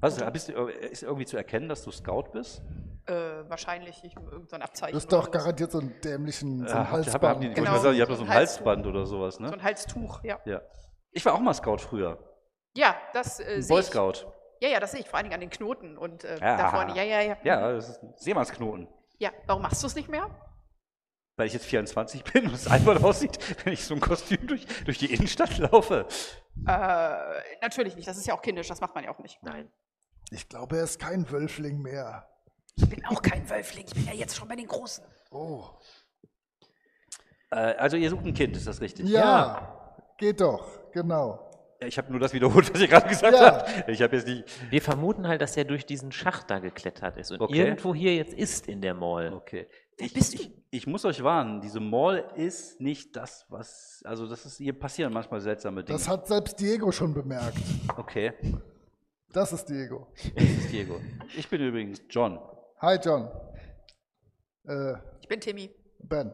Was, 0.00 0.16
bist 0.32 0.48
du, 0.48 0.66
ist 0.68 1.02
irgendwie 1.02 1.26
zu 1.26 1.36
erkennen, 1.36 1.68
dass 1.68 1.82
du 1.84 1.90
Scout 1.90 2.30
bist? 2.32 2.62
äh, 3.06 3.48
wahrscheinlich 3.48 4.04
ich, 4.04 4.14
irgendein 4.16 4.60
Abzeichen. 4.60 4.92
Das 4.94 5.04
ist 5.04 5.12
doch 5.12 5.30
garantiert 5.30 5.72
so 5.72 5.78
einen 5.80 5.98
dämlichen 6.02 6.58
so 6.58 6.66
Ja, 6.66 6.72
ein 6.72 6.78
habt 6.80 6.92
Halsband. 6.92 7.42
ihr- 7.42 7.50
ich 7.52 7.56
wollte 7.56 7.60
Genau, 7.62 7.70
mal 7.72 7.80
sagen, 7.80 7.96
ihr 7.96 8.02
habt 8.02 8.10
doch 8.12 8.16
so 8.18 8.24
so 8.24 8.30
ein. 8.30 8.36
Halsband 8.36 8.86
oder 8.86 9.06
sowas, 9.06 9.36
So 9.36 9.42
ne? 9.44 9.52
ein 9.52 9.62
Halstuch, 9.62 10.22
ja. 10.24 10.38
Ja. 10.44 10.60
Ich 11.12 11.24
war 11.24 11.32
auch 11.34 11.40
mal 11.40 11.54
Scout 11.54 11.78
früher. 11.78 12.18
Ja, 12.76 12.94
das 13.14 13.40
äh, 13.40 13.62
Boy 13.66 13.80
ich. 13.80 13.86
Scout. 13.86 14.30
Ja, 14.60 14.68
ja, 14.68 14.78
das 14.80 14.90
sehe 14.90 15.00
ich 15.00 15.08
vor 15.08 15.16
allen 15.16 15.24
Dingen 15.24 15.34
an 15.34 15.40
den 15.40 15.48
Knoten 15.48 15.96
und 15.96 16.22
äh, 16.24 16.38
Ja. 16.38 16.56
da 16.58 16.68
vorne. 16.68 16.94
Ja, 16.94 17.02
ja, 17.02 17.20
ja. 17.22 17.36
Ja, 17.44 17.72
das 17.72 17.88
ist 17.88 18.02
ein 18.02 18.12
Seemannsknoten. 18.16 18.88
Ja, 19.18 19.30
warum 19.46 19.62
machst 19.62 19.82
du 19.82 19.86
es 19.86 19.94
nicht 19.94 20.10
mehr? 20.10 20.28
Weil 21.38 21.46
ich 21.46 21.52
jetzt 21.52 21.66
24 21.66 22.24
bin 22.24 22.46
und 22.48 22.54
es 22.54 22.66
einfach 22.66 23.00
aussieht, 23.02 23.38
wenn 23.64 23.72
ich 23.72 23.84
so 23.84 23.94
ein 23.94 24.00
Kostüm 24.00 24.44
durch, 24.48 24.66
durch 24.84 24.98
die 24.98 25.14
Innenstadt 25.14 25.56
laufe. 25.58 26.06
Äh, 26.66 27.16
natürlich 27.62 27.94
nicht, 27.94 28.08
das 28.08 28.18
ist 28.18 28.26
ja 28.26 28.34
auch 28.34 28.42
kindisch, 28.42 28.66
das 28.66 28.80
macht 28.80 28.94
man 28.96 29.04
ja 29.04 29.10
auch 29.10 29.20
nicht. 29.20 29.40
Nein. 29.42 29.70
Ich 30.32 30.48
glaube, 30.48 30.78
er 30.78 30.84
ist 30.84 30.98
kein 30.98 31.30
Wölfling 31.30 31.80
mehr. 31.80 32.28
Ich 32.74 32.88
bin 32.88 33.04
auch 33.06 33.22
kein 33.22 33.48
Wölfling, 33.48 33.86
ich 33.86 33.94
bin 33.94 34.04
ja 34.06 34.14
jetzt 34.14 34.36
schon 34.36 34.48
bei 34.48 34.56
den 34.56 34.66
Großen. 34.66 35.04
Oh. 35.30 35.64
Äh, 37.50 37.74
also 37.76 37.96
ihr 37.96 38.10
sucht 38.10 38.24
ein 38.24 38.34
Kind, 38.34 38.56
ist 38.56 38.66
das 38.66 38.80
richtig? 38.80 39.08
Ja, 39.08 39.94
geht 40.18 40.40
doch, 40.40 40.90
genau. 40.90 41.47
Ich 41.80 41.96
habe 41.96 42.10
nur 42.10 42.18
das 42.18 42.32
wiederholt, 42.32 42.72
was 42.74 42.80
ihr 42.80 42.88
gerade 42.88 43.08
gesagt 43.08 43.34
Ja. 43.36 43.58
habt. 43.58 43.88
Ich 43.88 44.02
habe 44.02 44.16
jetzt 44.16 44.26
nicht. 44.26 44.44
Wir 44.70 44.82
vermuten 44.82 45.28
halt, 45.28 45.40
dass 45.40 45.56
er 45.56 45.64
durch 45.64 45.86
diesen 45.86 46.10
Schacht 46.10 46.50
da 46.50 46.58
geklettert 46.58 47.16
ist 47.16 47.30
und 47.30 47.40
Okay. 47.40 47.56
irgendwo 47.58 47.94
hier 47.94 48.16
jetzt 48.16 48.34
ist 48.34 48.66
in 48.68 48.80
der 48.80 48.94
Mall. 48.94 49.32
Okay. 49.32 49.68
Ich, 49.96 50.12
bist 50.12 50.34
du? 50.34 50.42
ich, 50.42 50.50
ich 50.70 50.86
muss 50.88 51.04
euch 51.04 51.22
warnen, 51.22 51.60
diese 51.60 51.78
Mall 51.80 52.24
ist 52.34 52.80
nicht 52.80 53.14
das, 53.16 53.46
was. 53.48 54.02
Also, 54.04 54.26
das 54.28 54.44
ist, 54.44 54.56
hier 54.58 54.72
passieren 54.78 55.12
manchmal 55.12 55.40
seltsame 55.40 55.84
Dinge. 55.84 55.96
Das 55.98 56.08
hat 56.08 56.26
selbst 56.26 56.58
Diego 56.60 56.90
schon 56.90 57.14
bemerkt. 57.14 57.58
okay, 57.96 58.32
Das 59.32 59.52
ist 59.52 59.66
Diego. 59.66 60.08
das 60.34 60.44
ist 60.44 60.72
Diego. 60.72 61.00
Ich 61.36 61.48
bin 61.48 61.60
übrigens 61.60 62.02
John. 62.10 62.38
Hi 62.80 62.96
John. 63.02 63.28
Äh, 64.66 64.94
Ich 65.20 65.28
bin 65.28 65.40
Timmy. 65.40 65.70
Ben. 66.00 66.32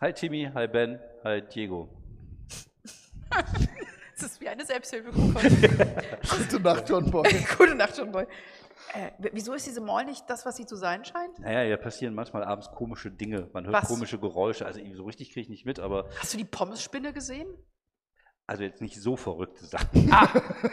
Hi 0.00 0.12
Timmy, 0.12 0.48
hi 0.54 0.66
Ben, 0.68 1.00
hi 1.24 1.42
Diego. 1.42 1.88
Das 4.18 4.32
ist 4.32 4.40
wie 4.40 4.48
eine 4.48 4.64
Selbsthilfegruppe. 4.64 5.40
Gute 6.38 6.60
Nacht, 6.60 6.88
John 6.88 7.10
Boy. 7.10 7.28
Gute 7.58 7.74
Nacht, 7.74 7.98
John 7.98 8.10
Boy. 8.10 8.24
Äh, 8.94 9.10
wieso 9.32 9.52
ist 9.52 9.66
diese 9.66 9.82
Mall 9.82 10.06
nicht 10.06 10.24
das, 10.28 10.46
was 10.46 10.56
sie 10.56 10.64
zu 10.64 10.76
sein 10.76 11.04
scheint? 11.04 11.38
Naja, 11.38 11.66
hier 11.66 11.76
passieren 11.76 12.14
manchmal 12.14 12.42
abends 12.44 12.70
komische 12.70 13.10
Dinge. 13.10 13.50
Man 13.52 13.66
hört 13.66 13.74
Was? 13.74 13.88
komische 13.88 14.18
Geräusche. 14.18 14.64
Also, 14.64 14.80
so 14.94 15.04
richtig 15.04 15.32
kriege 15.32 15.42
ich 15.42 15.48
nicht 15.50 15.66
mit, 15.66 15.78
aber 15.80 16.08
Hast 16.18 16.32
du 16.32 16.38
die 16.38 16.46
Pommesspinne 16.46 17.12
gesehen? 17.12 17.46
Also 18.46 18.62
jetzt 18.62 18.80
nicht 18.80 19.00
so 19.02 19.16
verrückte 19.16 19.66
Sachen. 19.66 20.08
Ah, 20.10 20.28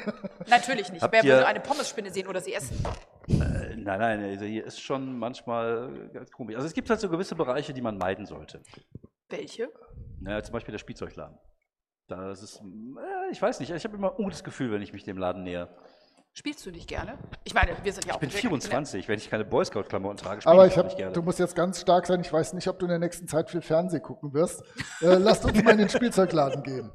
natürlich 0.47 0.91
nicht. 0.91 1.01
Habt 1.01 1.11
Wer 1.11 1.23
würde 1.23 1.47
eine 1.47 1.59
Pommesspinne 1.59 2.11
sehen 2.11 2.27
oder 2.27 2.39
sie 2.39 2.53
essen? 2.53 2.77
Äh, 3.27 3.75
Nein, 3.75 3.99
nein, 3.99 4.23
also 4.23 4.45
hier 4.45 4.63
ist 4.65 4.79
schon 4.79 5.17
manchmal 5.17 6.09
ganz 6.13 6.31
komisch. 6.31 6.55
Also 6.55 6.67
es 6.67 6.73
gibt 6.73 6.89
halt 6.89 7.01
so 7.01 7.09
gewisse 7.09 7.35
Bereiche, 7.35 7.73
die 7.73 7.81
man 7.81 7.97
meiden 7.97 8.25
sollte. 8.25 8.61
Welche? 9.27 9.69
Naja, 10.21 10.41
zum 10.43 10.53
Beispiel 10.53 10.71
der 10.71 10.79
Spielzeugladen. 10.79 11.37
Da 12.07 12.31
ist 12.31 12.59
äh, 12.61 13.31
ich 13.31 13.41
weiß 13.41 13.59
nicht, 13.59 13.71
ich 13.71 13.83
habe 13.85 13.95
immer 13.95 14.11
ein 14.11 14.17
gutes 14.23 14.43
Gefühl, 14.43 14.71
wenn 14.71 14.81
ich 14.81 14.93
mich 14.93 15.03
dem 15.03 15.17
Laden 15.17 15.43
näher. 15.43 15.69
Spielst 16.35 16.65
du 16.65 16.71
nicht 16.71 16.87
gerne? 16.89 17.17
Ich 17.43 17.53
meine, 17.53 17.71
wir 17.83 17.93
sind 17.93 18.05
ja 18.05 18.13
auch. 18.13 18.15
Ich 18.17 18.21
bin 18.21 18.31
wir- 18.33 18.39
24, 18.39 19.07
wenn 19.07 19.17
ich 19.19 19.29
keine 19.29 19.45
Boy 19.45 19.63
Scout-Klamotten 19.65 20.17
trage, 20.17 20.41
spiele 20.41 20.53
Aber 20.53 20.65
ich 20.65 20.73
ich 20.73 20.77
hab, 20.79 20.85
nicht 20.85 20.97
gerne. 20.97 21.13
du 21.13 21.21
musst 21.21 21.37
jetzt 21.39 21.55
ganz 21.55 21.79
stark 21.79 22.07
sein. 22.07 22.21
Ich 22.21 22.33
weiß 22.33 22.53
nicht, 22.53 22.67
ob 22.67 22.79
du 22.79 22.85
in 22.85 22.89
der 22.89 22.99
nächsten 22.99 23.27
Zeit 23.27 23.49
viel 23.51 23.61
Fernsehen 23.61 24.01
gucken 24.01 24.33
wirst. 24.33 24.63
Äh, 25.01 25.15
lasst 25.15 25.45
uns 25.45 25.63
mal 25.63 25.71
in 25.71 25.77
den 25.77 25.89
Spielzeugladen 25.89 26.63
gehen. 26.63 26.91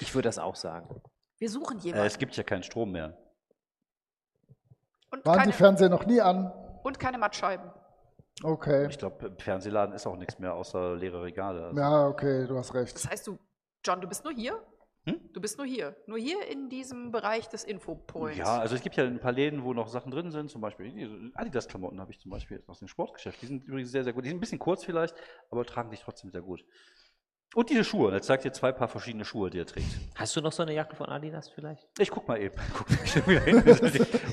Ich 0.00 0.14
würde 0.14 0.28
das 0.28 0.38
auch 0.38 0.56
sagen. 0.56 1.00
Wir 1.38 1.48
suchen 1.50 1.78
Äh, 1.78 1.82
jemanden. 1.84 2.06
es 2.06 2.18
gibt 2.18 2.36
ja 2.36 2.42
keinen 2.42 2.62
Strom 2.62 2.92
mehr. 2.92 3.16
und, 5.10 5.24
Waren 5.24 5.38
keine, 5.38 5.52
die 5.52 5.56
Fernseher 5.56 5.88
noch 5.88 6.04
nie 6.06 6.20
an? 6.20 6.52
und 6.82 7.00
keine 7.00 7.16
Mattscheiben. 7.18 7.70
Okay. 8.42 8.88
Ich 8.90 8.98
glaube, 8.98 9.26
im 9.28 9.38
Fernsehladen 9.38 9.94
ist 9.94 10.06
auch 10.06 10.16
nichts 10.16 10.38
mehr 10.38 10.54
außer 10.54 10.96
leere 10.96 11.22
Regale. 11.22 11.66
Also, 11.66 11.80
Ja, 11.80 12.06
okay, 12.08 12.46
du 12.46 12.58
hast 12.58 12.74
recht. 12.74 12.94
Das 12.94 13.08
heißt, 13.08 13.26
du, 13.28 13.38
John, 13.84 14.00
du 14.00 14.08
bist 14.08 14.24
nur 14.24 14.32
hier? 14.32 14.62
Hm? 15.06 15.20
Du 15.34 15.40
bist 15.40 15.58
nur 15.58 15.66
hier. 15.66 15.94
Nur 16.06 16.18
hier 16.18 16.46
in 16.48 16.70
diesem 16.70 17.12
Bereich 17.12 17.48
des 17.48 17.64
Infopoints. 17.64 18.38
Ja, 18.38 18.58
also 18.58 18.74
es 18.74 18.80
gibt 18.80 18.96
ja 18.96 19.04
ein 19.04 19.20
paar 19.20 19.32
Läden, 19.32 19.62
wo 19.62 19.74
noch 19.74 19.88
Sachen 19.88 20.10
drin 20.10 20.30
sind, 20.30 20.50
zum 20.50 20.62
Beispiel 20.62 21.30
Adidas-Klamotten 21.34 22.00
habe 22.00 22.10
ich 22.10 22.18
zum 22.18 22.30
Beispiel 22.30 22.62
aus 22.66 22.78
dem 22.78 22.88
Sportgeschäft. 22.88 23.42
Die 23.42 23.46
sind 23.46 23.64
übrigens 23.64 23.90
sehr, 23.90 24.02
sehr 24.02 24.14
gut. 24.14 24.24
Die 24.24 24.30
sind 24.30 24.38
ein 24.38 24.40
bisschen 24.40 24.58
kurz 24.58 24.82
vielleicht, 24.84 25.14
aber 25.50 25.66
tragen 25.66 25.90
dich 25.90 26.00
trotzdem 26.00 26.30
sehr 26.30 26.40
gut. 26.40 26.64
Und 27.54 27.70
diese 27.70 27.84
Schuhe, 27.84 28.12
jetzt 28.12 28.26
zeigt 28.26 28.44
dir 28.44 28.52
zwei 28.52 28.72
Paar 28.72 28.88
verschiedene 28.88 29.24
Schuhe, 29.24 29.48
die 29.48 29.58
er 29.60 29.66
trägt. 29.66 29.86
Hast 30.16 30.34
du 30.34 30.40
noch 30.40 30.50
so 30.52 30.62
eine 30.64 30.74
Jacke 30.74 30.96
von 30.96 31.06
Adidas 31.08 31.48
vielleicht? 31.48 31.86
Ich 31.98 32.10
guck 32.10 32.26
mal 32.26 32.40
eben. 32.40 32.54
Guck 32.76 32.90
mal 32.90 33.06
schon 33.06 33.26
wieder 33.26 33.40
hin 33.42 33.56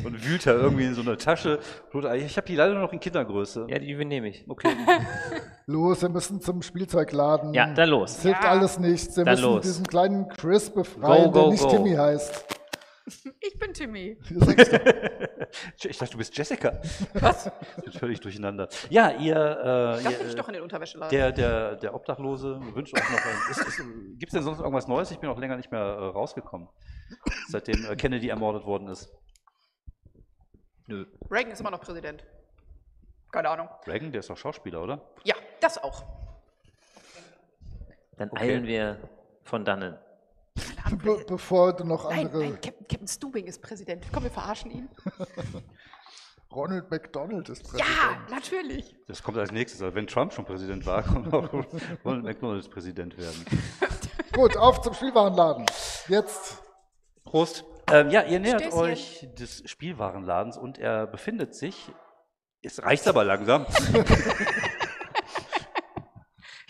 und 0.05 0.25
wühlt 0.27 0.45
da 0.45 0.51
irgendwie 0.53 0.85
in 0.85 0.95
so 0.95 1.01
eine 1.01 1.17
Tasche. 1.17 1.59
Ich 2.15 2.37
habe 2.37 2.47
die 2.47 2.55
leider 2.55 2.73
noch 2.75 2.91
in 2.93 2.99
Kindergröße. 2.99 3.67
Ja, 3.69 3.77
die 3.79 3.93
nehme 4.05 4.29
ich. 4.29 4.43
Okay. 4.47 4.69
Los, 5.67 6.01
wir 6.01 6.09
müssen 6.09 6.41
zum 6.41 6.61
Spielzeugladen. 6.63 7.53
Ja, 7.53 7.71
dann 7.73 7.89
los. 7.89 8.17
Es 8.17 8.23
hilft 8.23 8.43
Ja. 8.43 8.49
alles 8.49 8.79
nichts. 8.79 9.15
Wir 9.15 9.23
Dann 9.25 9.35
müssen 9.35 9.43
los. 9.45 9.61
diesen 9.61 9.85
kleinen 9.85 10.27
Chris 10.29 10.69
befreien, 10.69 11.31
Go, 11.31 11.31
go, 11.31 11.39
der 11.41 11.49
nicht 11.51 11.63
go. 11.63 11.69
Timmy 11.69 11.91
heißt. 11.93 12.45
Ich 13.39 13.59
bin 13.59 13.73
Timmy. 13.73 14.17
Ich 15.83 15.97
dachte, 15.97 16.11
du 16.13 16.17
bist 16.17 16.37
Jessica. 16.37 16.79
Was? 17.13 17.51
Völlig 17.99 18.19
durcheinander. 18.19 18.67
Ja, 18.89 19.11
ihr. 19.11 19.35
Äh, 19.35 20.03
bin 20.17 20.27
ich 20.27 20.35
doch 20.35 20.47
in 20.47 20.53
den 20.53 20.63
Unterwäscheladen. 20.63 21.09
Der, 21.15 21.31
der, 21.31 21.75
der 21.75 21.93
Obdachlose 21.93 22.59
wünscht 22.75 22.93
euch 22.95 23.09
noch. 23.09 24.17
Gibt 24.17 24.31
es 24.31 24.33
denn 24.33 24.43
sonst 24.43 24.59
irgendwas 24.59 24.87
Neues? 24.87 25.11
Ich 25.11 25.19
bin 25.19 25.29
auch 25.29 25.39
länger 25.39 25.57
nicht 25.57 25.71
mehr 25.71 25.81
äh, 25.81 26.05
rausgekommen, 26.07 26.67
seitdem 27.49 27.85
äh, 27.85 27.95
Kennedy 27.95 28.29
ermordet 28.29 28.65
worden 28.65 28.87
ist. 28.89 29.11
Nö. 30.87 31.05
Reagan 31.29 31.51
ist 31.51 31.59
immer 31.61 31.71
noch 31.71 31.81
Präsident. 31.81 32.25
Keine 33.31 33.49
Ahnung. 33.49 33.69
Reagan, 33.87 34.11
der 34.11 34.19
ist 34.19 34.29
doch 34.29 34.37
Schauspieler, 34.37 34.81
oder? 34.83 35.01
Ja, 35.23 35.35
das 35.61 35.77
auch. 35.81 36.03
Dann 38.17 38.29
Okay. 38.29 38.43
eilen 38.43 38.67
wir 38.67 38.97
von 39.43 39.63
dannen. 39.65 39.97
Be 40.97 41.23
bevor 41.27 41.73
du 41.73 41.83
noch 41.83 42.09
Nein, 42.09 42.27
andere. 42.27 42.43
nein, 42.43 42.53
Captain, 42.61 42.87
Captain 42.87 43.07
Stubing 43.07 43.45
ist 43.45 43.61
Präsident. 43.61 44.05
Komm, 44.13 44.23
wir 44.23 44.31
verarschen 44.31 44.71
ihn. 44.71 44.89
Ronald 46.51 46.91
McDonald 46.91 47.47
ist 47.49 47.63
Ja, 47.77 47.85
Präsident. 47.85 48.29
natürlich. 48.29 48.95
Das 49.07 49.23
kommt 49.23 49.37
als 49.37 49.51
nächstes. 49.51 49.81
Also 49.81 49.95
wenn 49.95 50.05
Trump 50.07 50.33
schon 50.33 50.43
Präsident 50.45 50.85
war, 50.85 51.01
kommt 51.03 51.33
auch 51.33 51.47
Ronald 52.03 52.23
McDonalds 52.25 52.67
Präsident 52.69 53.17
werden. 53.17 53.45
Gut, 54.33 54.57
auf 54.57 54.81
zum 54.81 54.93
Spielwarenladen. 54.93 55.65
Jetzt. 56.07 56.61
Prost. 57.23 57.63
Ähm, 57.89 58.09
ja, 58.09 58.23
ihr 58.23 58.39
nähert 58.39 58.61
Stößchen. 58.61 58.79
euch 58.79 59.27
des 59.37 59.63
Spielwarenladens 59.69 60.57
und 60.57 60.77
er 60.77 61.07
befindet 61.07 61.55
sich. 61.55 61.91
Es 62.61 62.83
reicht 62.83 63.07
aber 63.07 63.23
langsam. 63.23 63.65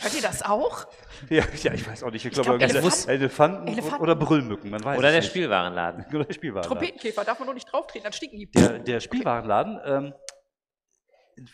Hört 0.01 0.15
ihr 0.15 0.21
das 0.21 0.41
auch? 0.41 0.85
ja, 1.29 1.43
ja, 1.63 1.73
ich 1.73 1.87
weiß 1.87 2.03
auch 2.03 2.11
nicht. 2.11 2.25
Ich 2.25 2.31
glaube, 2.33 2.57
glaub, 2.57 2.61
Elefant- 2.69 3.07
Elefanten, 3.07 3.67
Elefanten. 3.67 4.01
oder 4.01 4.15
Brüllmücken. 4.15 4.69
Man 4.71 4.83
weiß 4.83 4.97
Oder 4.97 5.07
es 5.09 5.13
der 5.13 5.21
nicht. 5.21 5.29
Spielwarenladen. 5.29 6.05
Oder 6.13 6.25
der 6.25 6.33
Spielwarenladen. 6.33 6.77
Trompetenkäfer, 6.79 7.23
darf 7.23 7.39
man 7.39 7.45
nur 7.45 7.53
nicht 7.55 7.71
drauftreten, 7.71 8.03
dann 8.03 8.13
stinken 8.13 8.37
die. 8.39 8.49
Der, 8.51 8.79
der 8.79 8.99
Spielwarenladen 8.99 9.79
ähm, 9.85 10.13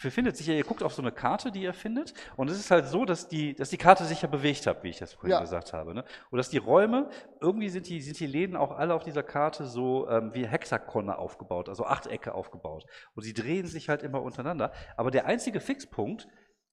befindet 0.02 0.36
sich 0.36 0.48
ja, 0.48 0.54
ihr 0.54 0.64
guckt 0.64 0.82
auf 0.84 0.94
so 0.94 1.02
eine 1.02 1.12
Karte, 1.12 1.52
die 1.52 1.62
ihr 1.62 1.74
findet, 1.74 2.14
und 2.36 2.50
es 2.50 2.60
ist 2.60 2.72
halt 2.72 2.88
so, 2.88 3.06
dass 3.06 3.28
die, 3.28 3.54
dass 3.54 3.70
die 3.70 3.78
Karte 3.78 4.06
sich 4.06 4.22
ja 4.22 4.28
bewegt 4.28 4.66
hat, 4.68 4.84
wie 4.84 4.90
ich 4.90 4.98
das 4.98 5.14
vorhin 5.14 5.32
Ja. 5.32 5.40
gesagt 5.40 5.72
habe. 5.74 5.94
Ne? 5.94 6.04
Und 6.32 6.38
dass 6.38 6.50
die 6.50 6.58
Räume, 6.58 7.10
irgendwie 7.42 7.70
sind 7.70 7.88
die, 7.88 8.02
sind 8.02 8.20
die 8.20 8.26
Läden 8.28 8.56
auch 8.56 8.72
alle 8.72 8.94
auf 8.94 9.04
dieser 9.04 9.24
Karte 9.24 9.66
so 9.66 10.10
ähm, 10.10 10.34
wie 10.34 10.48
Hexagone 10.48 11.18
aufgebaut, 11.18 11.70
also 11.70 11.86
Achtecke 11.86 12.34
aufgebaut. 12.34 12.86
Und 13.14 13.24
sie 13.24 13.34
drehen 13.34 13.68
sich 13.68 13.88
halt 13.88 14.04
immer 14.04 14.22
untereinander. 14.22 14.72
Aber 14.98 15.12
der 15.12 15.26
einzige 15.26 15.60
Fixpunkt 15.60 16.28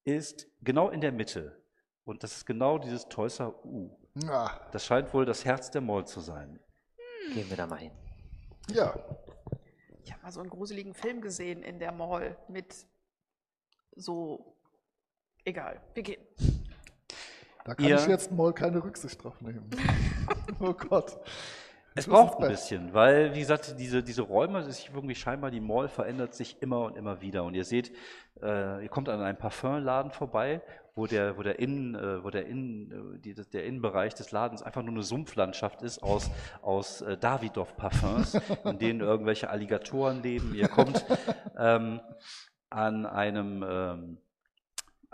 ist 0.05 0.47
genau 0.63 0.89
in 0.91 1.01
der 1.01 1.13
Mitte. 1.13 1.63
Und 2.05 2.23
das 2.23 2.37
ist 2.37 2.47
genau 2.47 2.79
dieses 2.79 3.09
Teusser 3.09 3.65
U. 3.65 3.91
Ja. 4.15 4.61
Das 4.73 4.85
scheint 4.85 5.13
wohl 5.15 5.25
das 5.25 5.45
Herz 5.45 5.71
der 5.71 5.81
Moll 5.81 6.07
zu 6.07 6.21
sein. 6.21 6.61
Gehen 7.33 7.49
wir 7.49 7.57
da 7.57 7.67
mal 7.67 7.79
hin. 7.79 7.93
ja. 8.71 8.95
Ich 10.07 10.13
habe 10.13 10.23
mal 10.23 10.33
so 10.33 10.41
einen 10.41 10.51
gruseligen 10.51 10.93
Film 10.93 11.23
gesehen 11.23 11.63
in 11.63 11.79
der 11.79 11.91
Mall 11.91 12.37
mit 12.49 12.87
so. 13.97 14.55
Egal, 15.47 15.81
wir 15.95 16.03
gehen. 16.03 16.21
Da 17.65 17.75
kann 17.75 17.87
Ihr- 17.87 17.97
ich 17.97 18.07
jetzt 18.07 18.31
mal 18.31 18.53
keine 18.53 18.85
Rücksicht 18.85 19.25
drauf 19.25 19.41
nehmen. 19.41 19.71
oh 20.61 20.75
Gott. 20.75 21.19
Es 21.97 22.09
braucht 22.09 22.41
ein 22.41 22.49
bisschen, 22.49 22.93
weil, 22.93 23.35
wie 23.35 23.39
gesagt, 23.41 23.77
diese, 23.79 24.03
diese 24.03 24.23
Räume, 24.23 24.59
es 24.59 24.67
ist 24.67 24.89
irgendwie 24.93 25.15
scheinbar, 25.15 25.53
die 25.53 25.61
Mall 25.61 25.89
verändert 25.89 26.35
sich 26.35 26.61
immer 26.61 26.81
und 26.81 26.97
immer 26.97 27.21
wieder. 27.21 27.45
Und 27.45 27.55
ihr 27.55 27.65
seht, 27.65 27.93
äh, 28.43 28.83
ihr 28.83 28.89
kommt 28.89 29.09
an 29.09 29.21
einem 29.21 29.39
Parfumladen 29.39 30.11
vorbei, 30.11 30.61
wo 30.97 31.07
der, 31.07 31.37
wo 31.37 31.43
der 31.43 31.61
Innen, 31.61 31.95
äh, 31.95 32.25
wo 32.25 32.31
der 32.31 32.47
Innen, 32.47 33.15
äh, 33.15 33.19
die, 33.21 33.35
der 33.35 33.65
Innenbereich 33.65 34.13
des 34.15 34.33
Ladens 34.33 34.61
einfach 34.63 34.83
nur 34.83 34.93
eine 34.93 35.05
Sumpflandschaft 35.05 35.83
ist 35.83 36.03
aus, 36.03 36.33
aus 36.63 37.01
äh, 37.03 37.17
Davidoff-Parfums, 37.17 38.41
in 38.65 38.79
denen 38.79 39.01
irgendwelche 39.01 39.49
Alligatoren 39.49 40.21
leben. 40.21 40.53
Ihr 40.57 40.67
kommt 40.67 41.05
ähm, 41.57 42.01
an 42.71 43.07
einem 43.07 43.65
ähm, 43.69 44.19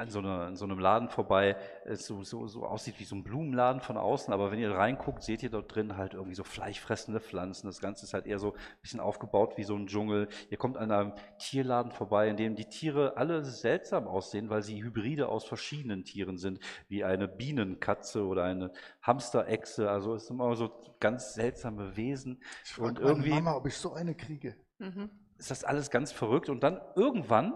an 0.01 0.09
so, 0.09 0.19
einer, 0.21 0.47
an 0.47 0.57
so 0.57 0.65
einem 0.65 0.79
Laden 0.79 1.11
vorbei, 1.11 1.57
es 1.85 2.07
so, 2.07 2.25
so, 2.25 2.47
so 2.47 2.65
aussieht 2.65 2.99
wie 2.99 3.05
so 3.05 3.15
ein 3.15 3.23
Blumenladen 3.23 3.83
von 3.83 3.99
außen, 3.99 4.33
aber 4.33 4.51
wenn 4.51 4.59
ihr 4.59 4.71
reinguckt, 4.71 5.23
seht 5.23 5.43
ihr 5.43 5.51
dort 5.51 5.75
drin 5.75 5.97
halt 5.99 6.15
irgendwie 6.15 6.35
so 6.35 6.43
fleischfressende 6.43 7.21
Pflanzen. 7.21 7.67
Das 7.67 7.81
Ganze 7.81 8.07
ist 8.07 8.15
halt 8.15 8.27
eher 8.27 8.39
so 8.39 8.55
ein 8.55 8.61
bisschen 8.81 9.01
aufgebaut 9.01 9.59
wie 9.59 9.65
so 9.65 9.77
ein 9.77 9.87
Dschungel. 9.87 10.29
Ihr 10.49 10.57
kommt 10.57 10.79
an 10.79 10.91
einem 10.91 11.13
Tierladen 11.39 11.93
vorbei, 11.93 12.29
in 12.29 12.39
dem 12.39 12.57
die 12.57 12.65
Tiere 12.65 13.19
alle 13.19 13.45
seltsam 13.45 14.09
aussehen, 14.09 14.49
weil 14.49 14.63
sie 14.63 14.83
Hybride 14.83 15.29
aus 15.29 15.45
verschiedenen 15.45 16.05
Tieren 16.05 16.39
sind, 16.39 16.61
wie 16.89 17.05
eine 17.05 17.29
Bienenkatze 17.29 18.25
oder 18.25 18.45
eine 18.45 18.73
Hamsterechse. 19.03 19.91
Also 19.91 20.15
es 20.15 20.27
sind 20.27 20.37
immer 20.37 20.57
so 20.57 20.71
ganz 20.99 21.35
seltsame 21.35 21.97
Wesen. 21.97 22.43
Ich 22.65 22.79
Und 22.79 22.99
frage 22.99 23.01
meine 23.01 23.09
irgendwie 23.11 23.31
Mama, 23.31 23.55
ob 23.57 23.67
ich 23.67 23.77
so 23.77 23.93
eine 23.93 24.15
kriege. 24.15 24.57
Mhm. 24.79 25.11
ist 25.37 25.51
das 25.51 25.63
alles 25.63 25.91
ganz 25.91 26.11
verrückt. 26.11 26.49
Und 26.49 26.63
dann 26.63 26.81
irgendwann 26.97 27.53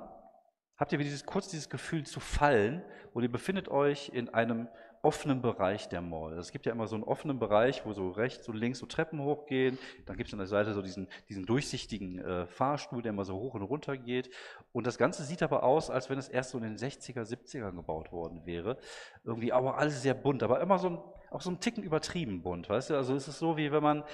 habt 0.77 0.93
ihr 0.93 0.99
dieses, 0.99 1.25
kurz 1.25 1.49
dieses 1.49 1.69
Gefühl 1.69 2.05
zu 2.05 2.21
fallen 2.21 2.83
und 3.13 3.23
ihr 3.23 3.31
befindet 3.31 3.69
euch 3.69 4.11
in 4.11 4.29
einem 4.29 4.69
offenen 5.05 5.43
Bereich 5.43 5.89
der 5.89 6.01
Mall. 6.01 6.39
Es 6.39 6.51
gibt 6.51 6.65
ja 6.67 6.73
immer 6.73 6.87
so 6.87 6.95
einen 6.95 7.05
offenen 7.05 7.39
Bereich, 7.39 7.85
wo 7.85 7.93
so 7.93 8.11
rechts 8.11 8.49
und 8.49 8.57
links 8.57 8.79
so 8.79 8.87
Treppen 8.87 9.21
hochgehen. 9.21 9.79
Dann 10.07 10.17
gibt 10.17 10.29
es 10.29 10.33
an 10.33 10.39
der 10.39 10.49
Seite 10.49 10.73
so 10.73 10.81
diesen, 10.81 11.09
diesen 11.29 11.45
durchsichtigen 11.45 12.19
äh, 12.19 12.47
Fahrstuhl, 12.47 13.03
der 13.03 13.11
immer 13.11 13.25
so 13.25 13.35
hoch 13.35 13.55
und 13.55 13.63
runter 13.63 13.97
geht. 13.99 14.31
Und 14.73 14.87
das 14.87 14.97
Ganze 14.97 15.23
sieht 15.25 15.43
aber 15.43 15.63
aus, 15.63 15.91
als 15.91 16.09
wenn 16.09 16.19
es 16.19 16.29
erst 16.29 16.51
so 16.51 16.59
in 16.59 16.65
den 16.65 16.79
60er, 16.79 17.23
70ern 17.23 17.77
gebaut 17.77 18.13
worden 18.13 18.47
wäre. 18.47 18.79
Irgendwie 19.25 19.53
aber 19.53 19.77
alles 19.77 20.01
sehr 20.01 20.15
bunt, 20.15 20.43
aber 20.43 20.61
immer 20.61 20.79
so 20.79 20.89
ein, 20.89 20.99
auch 21.31 21.43
so 21.43 21.51
ein 21.51 21.61
Ticken 21.61 21.85
übertrieben 21.85 22.43
bunt. 22.43 22.71
Weißt 22.71 22.91
du, 22.91 22.97
also 22.97 23.15
es 23.15 23.29
ist 23.29 23.39
so, 23.39 23.59
wie 23.59 23.71
wenn 23.71 23.83
man 23.83 24.05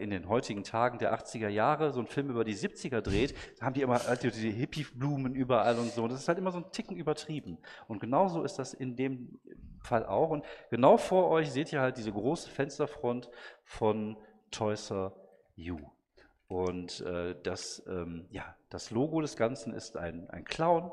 in 0.00 0.10
den 0.10 0.28
heutigen 0.28 0.64
Tagen 0.64 0.98
der 0.98 1.14
80er 1.18 1.48
Jahre 1.48 1.92
so 1.92 2.00
einen 2.00 2.08
Film 2.08 2.30
über 2.30 2.44
die 2.44 2.54
70er 2.54 3.00
dreht, 3.00 3.34
haben 3.60 3.74
die 3.74 3.82
immer 3.82 3.98
halt 3.98 4.22
diese 4.22 4.48
Hippie-Blumen 4.48 5.34
überall 5.34 5.78
und 5.78 5.92
so. 5.92 6.06
Das 6.08 6.20
ist 6.20 6.28
halt 6.28 6.38
immer 6.38 6.52
so 6.52 6.58
ein 6.58 6.70
Ticken 6.72 6.96
übertrieben. 6.96 7.58
Und 7.88 8.00
genauso 8.00 8.42
ist 8.44 8.58
das 8.58 8.74
in 8.74 8.96
dem 8.96 9.40
Fall 9.80 10.06
auch. 10.06 10.30
Und 10.30 10.44
genau 10.70 10.96
vor 10.96 11.30
euch 11.30 11.50
seht 11.50 11.72
ihr 11.72 11.80
halt 11.80 11.96
diese 11.96 12.12
große 12.12 12.50
Fensterfront 12.50 13.30
von 13.64 14.16
Toys 14.50 14.90
R 14.90 15.14
You. 15.54 15.78
Und 16.48 17.00
äh, 17.00 17.34
das, 17.42 17.82
ähm, 17.86 18.26
ja, 18.30 18.54
das 18.68 18.90
Logo 18.90 19.20
des 19.20 19.36
Ganzen 19.36 19.72
ist 19.72 19.96
ein, 19.96 20.28
ein 20.28 20.44
Clown, 20.44 20.90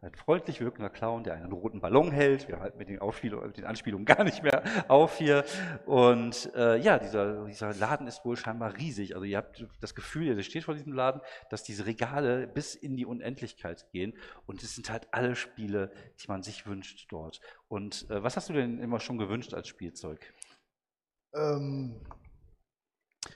ein 0.00 0.14
freundlich 0.14 0.60
wirkender 0.60 0.90
Clown, 0.90 1.24
der 1.24 1.34
einen 1.34 1.52
roten 1.52 1.80
Ballon 1.80 2.10
hält. 2.10 2.48
Wir 2.48 2.60
halten 2.60 2.78
mit 2.78 2.88
den, 2.88 3.00
mit 3.00 3.56
den 3.56 3.64
Anspielungen 3.64 4.04
gar 4.04 4.24
nicht 4.24 4.42
mehr 4.42 4.62
auf 4.88 5.18
hier. 5.18 5.44
Und 5.86 6.52
äh, 6.54 6.76
ja, 6.78 6.98
dieser, 6.98 7.46
dieser 7.46 7.74
Laden 7.74 8.06
ist 8.06 8.24
wohl 8.24 8.36
scheinbar 8.36 8.76
riesig. 8.76 9.14
Also 9.14 9.24
ihr 9.24 9.36
habt 9.36 9.66
das 9.80 9.94
Gefühl, 9.94 10.26
ihr 10.26 10.42
steht 10.42 10.64
vor 10.64 10.74
diesem 10.74 10.92
Laden, 10.92 11.20
dass 11.50 11.64
diese 11.64 11.86
Regale 11.86 12.46
bis 12.46 12.74
in 12.74 12.96
die 12.96 13.06
Unendlichkeit 13.06 13.90
gehen. 13.90 14.14
Und 14.46 14.62
es 14.62 14.74
sind 14.74 14.90
halt 14.90 15.08
alle 15.12 15.34
Spiele, 15.34 15.92
die 16.22 16.28
man 16.28 16.42
sich 16.42 16.66
wünscht 16.66 17.06
dort. 17.10 17.40
Und 17.68 18.08
äh, 18.10 18.22
was 18.22 18.36
hast 18.36 18.48
du 18.48 18.52
denn 18.52 18.78
immer 18.78 19.00
schon 19.00 19.18
gewünscht 19.18 19.54
als 19.54 19.68
Spielzeug? 19.68 20.32
Ähm, 21.34 22.00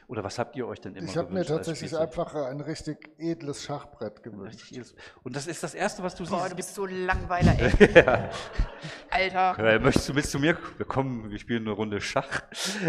Oder 0.09 0.25
was 0.25 0.39
habt 0.39 0.57
ihr 0.57 0.67
euch 0.67 0.81
denn 0.81 0.95
immer 0.95 1.09
ich 1.09 1.17
habe 1.17 1.29
mir 1.29 1.41
gewünscht 1.45 1.51
als 1.53 1.67
tatsächlich 1.67 1.97
einfach 1.99 2.35
ein 2.35 2.61
richtig 2.61 3.11
edles 3.19 3.65
Schachbrett 3.65 4.23
gewünscht. 4.23 4.71
Edles- 4.73 4.95
Und 5.23 5.37
das 5.37 5.47
ist 5.47 5.63
das 5.63 5.75
Erste, 5.75 6.03
was 6.03 6.15
du 6.15 6.25
Boah, 6.25 6.41
siehst. 6.41 6.53
du 6.53 6.57
bist 6.57 6.75
so 6.75 6.87
Langweiler, 6.87 7.55
ey. 7.59 8.05
Alter. 9.11 9.59
Äh, 9.59 9.79
möchtest 9.79 10.09
du 10.09 10.15
mit 10.15 10.27
zu 10.27 10.39
mir? 10.39 10.57
Wir 10.77 10.87
kommen, 10.87 11.31
wir 11.31 11.39
spielen 11.39 11.63
eine 11.63 11.73
Runde 11.73 12.01
Schach. 12.01 12.43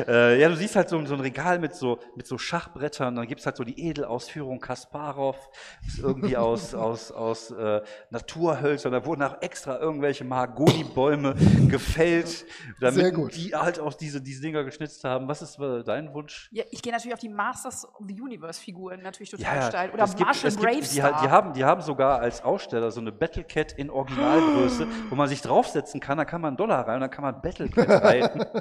Äh, 0.08 0.40
ja, 0.40 0.50
du 0.50 0.56
siehst 0.56 0.76
halt 0.76 0.90
so, 0.90 1.04
so 1.06 1.14
ein 1.14 1.20
Regal 1.20 1.60
mit 1.60 1.76
so, 1.76 2.00
mit 2.16 2.28
so 2.28 2.38
Schachbrettern, 2.38 3.16
dann 3.16 3.28
gibt's 3.28 3.46
halt 3.46 3.58
so 3.58 3.64
die 3.64 3.90
Edelausführung 3.90 4.60
Kasparov, 4.60 5.38
ist 5.86 6.00
irgendwie 6.00 6.38
aus, 6.38 6.74
aus, 6.76 7.12
aus 7.12 7.52
äh, 7.52 7.82
Naturhölzern, 8.10 8.92
da 8.92 9.06
wurden 9.06 9.24
auch 9.24 9.42
extra 9.42 9.80
irgendwelche 9.80 10.24
Mahagonibäume 10.24 11.36
gefällt, 11.68 12.46
damit 12.80 12.96
Sehr 13.02 13.12
gut. 13.12 13.36
die 13.36 13.54
halt 13.56 13.80
auch 13.80 13.94
diese, 13.94 14.22
diese 14.22 14.42
Dinger 14.42 14.64
geschnitzt 14.64 15.04
haben. 15.04 15.28
Was 15.28 15.42
ist 15.42 15.60
äh, 15.60 15.84
dein 15.84 16.14
Wunsch? 16.14 16.50
Ja, 16.52 16.64
ich 16.72 16.82
gehe 16.82 16.94
natürlich 16.94 17.13
auf 17.14 17.20
die 17.20 17.30
Masters 17.30 17.86
of 17.86 18.02
the 18.08 18.20
Universe 18.20 18.60
Figuren, 18.62 19.02
natürlich 19.02 19.30
total 19.32 19.56
Ja, 19.56 19.62
steil. 19.70 19.90
Oder 19.92 20.04
es 20.04 20.16
gibt- 20.16 20.26
Marshall 20.28 20.48
es 20.50 20.56
gibt- 20.58 20.68
Bravestar. 20.72 20.94
Die, 21.10 21.16
ha- 21.18 21.22
die, 21.24 21.30
haben, 21.32 21.54
die 21.54 21.64
haben 21.66 21.82
sogar 21.82 22.20
als 22.20 22.44
Aussteller 22.44 22.92
so 22.92 23.00
eine 23.02 23.12
Battlecat 23.12 23.72
in 23.74 23.90
Originalgröße, 23.90 24.88
wo 25.10 25.16
man 25.16 25.28
sich 25.28 25.42
draufsetzen 25.42 26.00
kann, 26.00 26.18
da 26.18 26.26
kann 26.26 26.42
man 26.42 26.50
einen 26.50 26.58
Dollar 26.58 26.88
rein 26.88 26.96
und 26.96 27.02
dann 27.02 27.10
kann 27.12 27.24
man 27.24 27.42
Battlecat 27.42 27.90
reiten. 28.04 28.46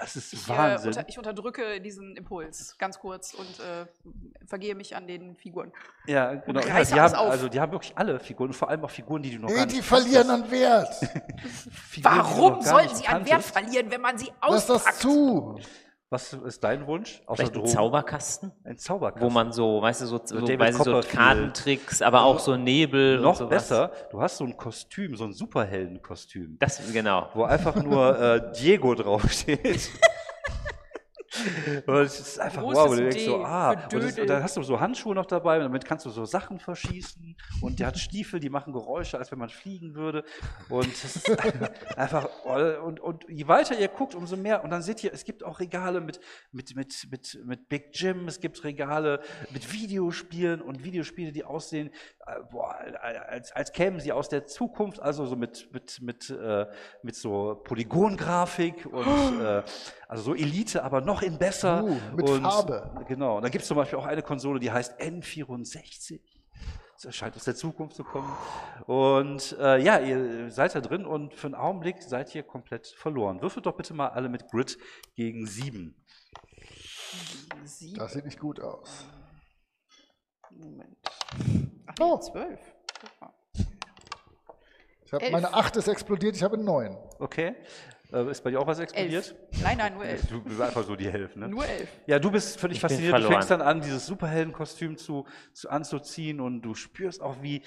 Das 0.00 0.14
ist 0.14 0.32
ich, 0.32 0.46
äh, 0.48 0.56
Wahnsinn. 0.56 0.88
unter, 0.90 1.08
ich 1.08 1.18
unterdrücke 1.18 1.80
diesen 1.80 2.16
Impuls 2.16 2.76
ganz 2.78 3.00
kurz 3.00 3.34
und 3.34 3.48
äh, 3.58 3.84
vergehe 4.46 4.76
mich 4.76 4.94
an 4.94 5.08
den 5.08 5.34
Figuren. 5.34 5.72
ja, 6.06 6.34
genau. 6.34 6.60
Ja, 6.60 6.72
reiß 6.74 6.90
die, 6.92 7.00
haben, 7.00 7.14
auf. 7.14 7.30
also, 7.30 7.48
die 7.48 7.58
haben 7.58 7.72
wirklich 7.72 7.98
alle 7.98 8.20
Figuren, 8.20 8.52
vor 8.52 8.68
allem 8.70 8.84
auch 8.84 8.90
Figuren, 8.90 9.22
die 9.22 9.34
du 9.34 9.40
noch 9.42 9.48
nicht 9.50 9.72
die 9.72 9.82
verlieren 9.82 10.30
an 10.30 10.48
Wert. 10.52 10.94
Figuren, 11.72 12.16
Warum 12.16 12.62
sollen 12.62 12.88
sie 12.94 13.08
an 13.08 13.26
Wert 13.26 13.42
verlieren, 13.42 13.90
wenn 13.90 14.00
man 14.00 14.16
sie 14.18 14.30
Lass 14.48 14.70
auspackt? 14.70 14.86
das 14.88 14.98
zu. 15.00 15.58
Was 16.10 16.32
ist 16.32 16.64
dein 16.64 16.86
Wunsch? 16.86 17.20
Außer 17.26 17.36
Vielleicht 17.36 17.52
ein 17.52 17.58
Drogen? 17.60 17.68
Zauberkasten, 17.68 18.52
Ein 18.64 18.78
Zauberkasten. 18.78 19.28
wo 19.28 19.30
man 19.30 19.52
so, 19.52 19.82
weißt 19.82 20.00
du, 20.00 20.06
so, 20.06 20.20
so, 20.24 20.40
David 20.40 20.60
weißt 20.60 20.80
du, 20.80 20.84
so. 20.84 21.00
Kartentricks, 21.00 22.00
aber 22.00 22.22
auch 22.22 22.38
so 22.38 22.56
Nebel 22.56 23.18
und 23.18 23.24
noch 23.24 23.46
besser, 23.46 23.92
du 24.10 24.22
hast 24.22 24.38
so 24.38 24.44
ein 24.44 24.56
Kostüm, 24.56 25.16
so 25.16 25.24
ein 25.24 25.34
Superheldenkostüm. 25.34 26.56
Das, 26.60 26.80
genau. 26.94 27.28
wo 27.34 27.44
einfach 27.44 27.74
nur 27.76 28.18
äh, 28.18 28.52
Diego 28.58 28.94
draufsteht. 28.94 29.90
Und 31.86 31.96
es 31.96 32.20
ist 32.20 32.40
einfach 32.40 32.62
Großes 32.62 32.78
wow, 32.78 32.90
du 32.90 32.96
denkst 32.96 33.24
so, 33.24 33.44
ah, 33.44 33.70
und, 33.70 33.92
das, 33.92 34.18
und 34.18 34.26
dann 34.26 34.42
hast 34.42 34.56
du 34.56 34.62
so 34.62 34.80
Handschuhe 34.80 35.14
noch 35.14 35.26
dabei 35.26 35.56
und 35.56 35.64
damit 35.64 35.84
kannst 35.84 36.06
du 36.06 36.10
so 36.10 36.24
Sachen 36.24 36.58
verschießen. 36.58 37.36
Und 37.60 37.80
der 37.80 37.88
hat 37.88 37.98
Stiefel, 37.98 38.40
die 38.40 38.50
machen 38.50 38.72
Geräusche, 38.72 39.18
als 39.18 39.30
wenn 39.30 39.38
man 39.38 39.48
fliegen 39.48 39.94
würde. 39.94 40.24
Und 40.68 40.86
das 41.02 41.16
ist 41.16 41.30
einfach 41.96 42.28
und, 42.44 43.00
und 43.00 43.24
je 43.28 43.46
weiter 43.48 43.78
ihr 43.78 43.88
guckt, 43.88 44.14
umso 44.14 44.36
mehr 44.36 44.64
und 44.64 44.70
dann 44.70 44.82
seht 44.82 45.02
ihr, 45.04 45.12
es 45.12 45.24
gibt 45.24 45.44
auch 45.44 45.60
Regale 45.60 46.00
mit, 46.00 46.20
mit, 46.52 46.74
mit, 46.76 47.08
mit, 47.10 47.38
mit 47.44 47.68
Big 47.68 47.90
Jim, 47.92 48.28
es 48.28 48.40
gibt 48.40 48.62
Regale 48.64 49.20
mit 49.50 49.72
Videospielen 49.72 50.60
und 50.60 50.84
Videospiele, 50.84 51.32
die 51.32 51.44
aussehen, 51.44 51.90
äh, 52.26 52.40
boah, 52.50 52.76
als, 53.28 53.52
als 53.52 53.72
kämen 53.72 54.00
sie 54.00 54.12
aus 54.12 54.28
der 54.28 54.46
Zukunft, 54.46 55.00
also 55.00 55.26
so 55.26 55.36
mit, 55.36 55.72
mit, 55.72 56.00
mit, 56.00 56.30
äh, 56.30 56.66
mit 57.02 57.16
so 57.16 57.60
Polygongrafik 57.64 58.86
und 58.86 59.40
äh, 59.40 59.62
also 60.08 60.22
so 60.22 60.34
Elite, 60.34 60.82
aber 60.82 61.02
noch 61.02 61.20
in 61.20 61.38
besser. 61.38 61.84
Uh, 61.84 62.00
mit 62.16 62.28
und, 62.28 62.42
Farbe. 62.42 63.04
Genau. 63.06 63.36
Und 63.36 63.42
dann 63.42 63.50
gibt 63.50 63.62
es 63.62 63.68
zum 63.68 63.76
Beispiel 63.76 63.98
auch 63.98 64.06
eine 64.06 64.22
Konsole, 64.22 64.58
die 64.58 64.70
heißt 64.72 64.98
N64. 65.00 66.20
Das 67.02 67.14
scheint 67.14 67.36
aus 67.36 67.44
der 67.44 67.54
Zukunft 67.54 67.94
zu 67.94 68.02
kommen. 68.02 68.34
Und 68.86 69.56
äh, 69.60 69.78
ja, 69.78 70.00
ihr 70.00 70.50
seid 70.50 70.74
da 70.74 70.80
drin 70.80 71.04
und 71.04 71.34
für 71.34 71.46
einen 71.46 71.54
Augenblick 71.54 72.02
seid 72.02 72.34
ihr 72.34 72.42
komplett 72.42 72.88
verloren. 72.88 73.40
Würfelt 73.42 73.66
doch 73.66 73.76
bitte 73.76 73.92
mal 73.94 74.08
alle 74.08 74.28
mit 74.30 74.50
Grid 74.50 74.78
gegen 75.14 75.46
sieben. 75.46 75.94
Sie 77.64 77.92
Das 77.92 78.14
sieht 78.14 78.24
nicht 78.24 78.40
gut 78.40 78.60
aus. 78.60 79.06
Moment. 80.50 80.96
Ach 81.86 81.94
Oh. 82.00 82.16
nee, 82.16 82.22
zwölf. 82.22 82.60
Guck 83.00 83.20
mal. 83.20 83.34
Ich 85.04 85.12
hab, 85.12 85.22
Elf. 85.22 85.32
meine 85.32 85.54
8 85.54 85.76
ist 85.76 85.88
explodiert, 85.88 86.36
ich 86.36 86.42
habe 86.42 86.56
einen 86.56 86.64
9. 86.64 86.96
Okay? 87.18 87.54
Äh, 88.12 88.30
ist 88.30 88.42
bei 88.42 88.50
dir 88.50 88.60
auch 88.60 88.66
was 88.66 88.78
explodiert? 88.78 89.36
Elf. 89.52 89.62
Nein, 89.62 89.78
nein, 89.78 89.94
nur 89.94 90.04
elf. 90.04 90.26
Du 90.26 90.42
bist 90.42 90.60
einfach 90.60 90.84
so 90.84 90.96
die 90.96 91.10
Hälfte, 91.10 91.38
ne? 91.38 91.48
Nur 91.48 91.66
elf. 91.66 91.88
Ja, 92.06 92.18
du 92.18 92.30
bist 92.30 92.58
völlig 92.58 92.76
Ich 92.76 92.80
fasziniert. 92.80 93.22
Du 93.22 93.28
fängst 93.28 93.50
dann 93.50 93.60
an, 93.60 93.80
dieses 93.80 94.06
Superheldenkostüm 94.06 94.96
zu, 94.96 95.26
zu 95.52 95.68
anzuziehen 95.68 96.40
und 96.40 96.62
du 96.62 96.74
spürst 96.74 97.20
auch, 97.20 97.36
wie, 97.42 97.62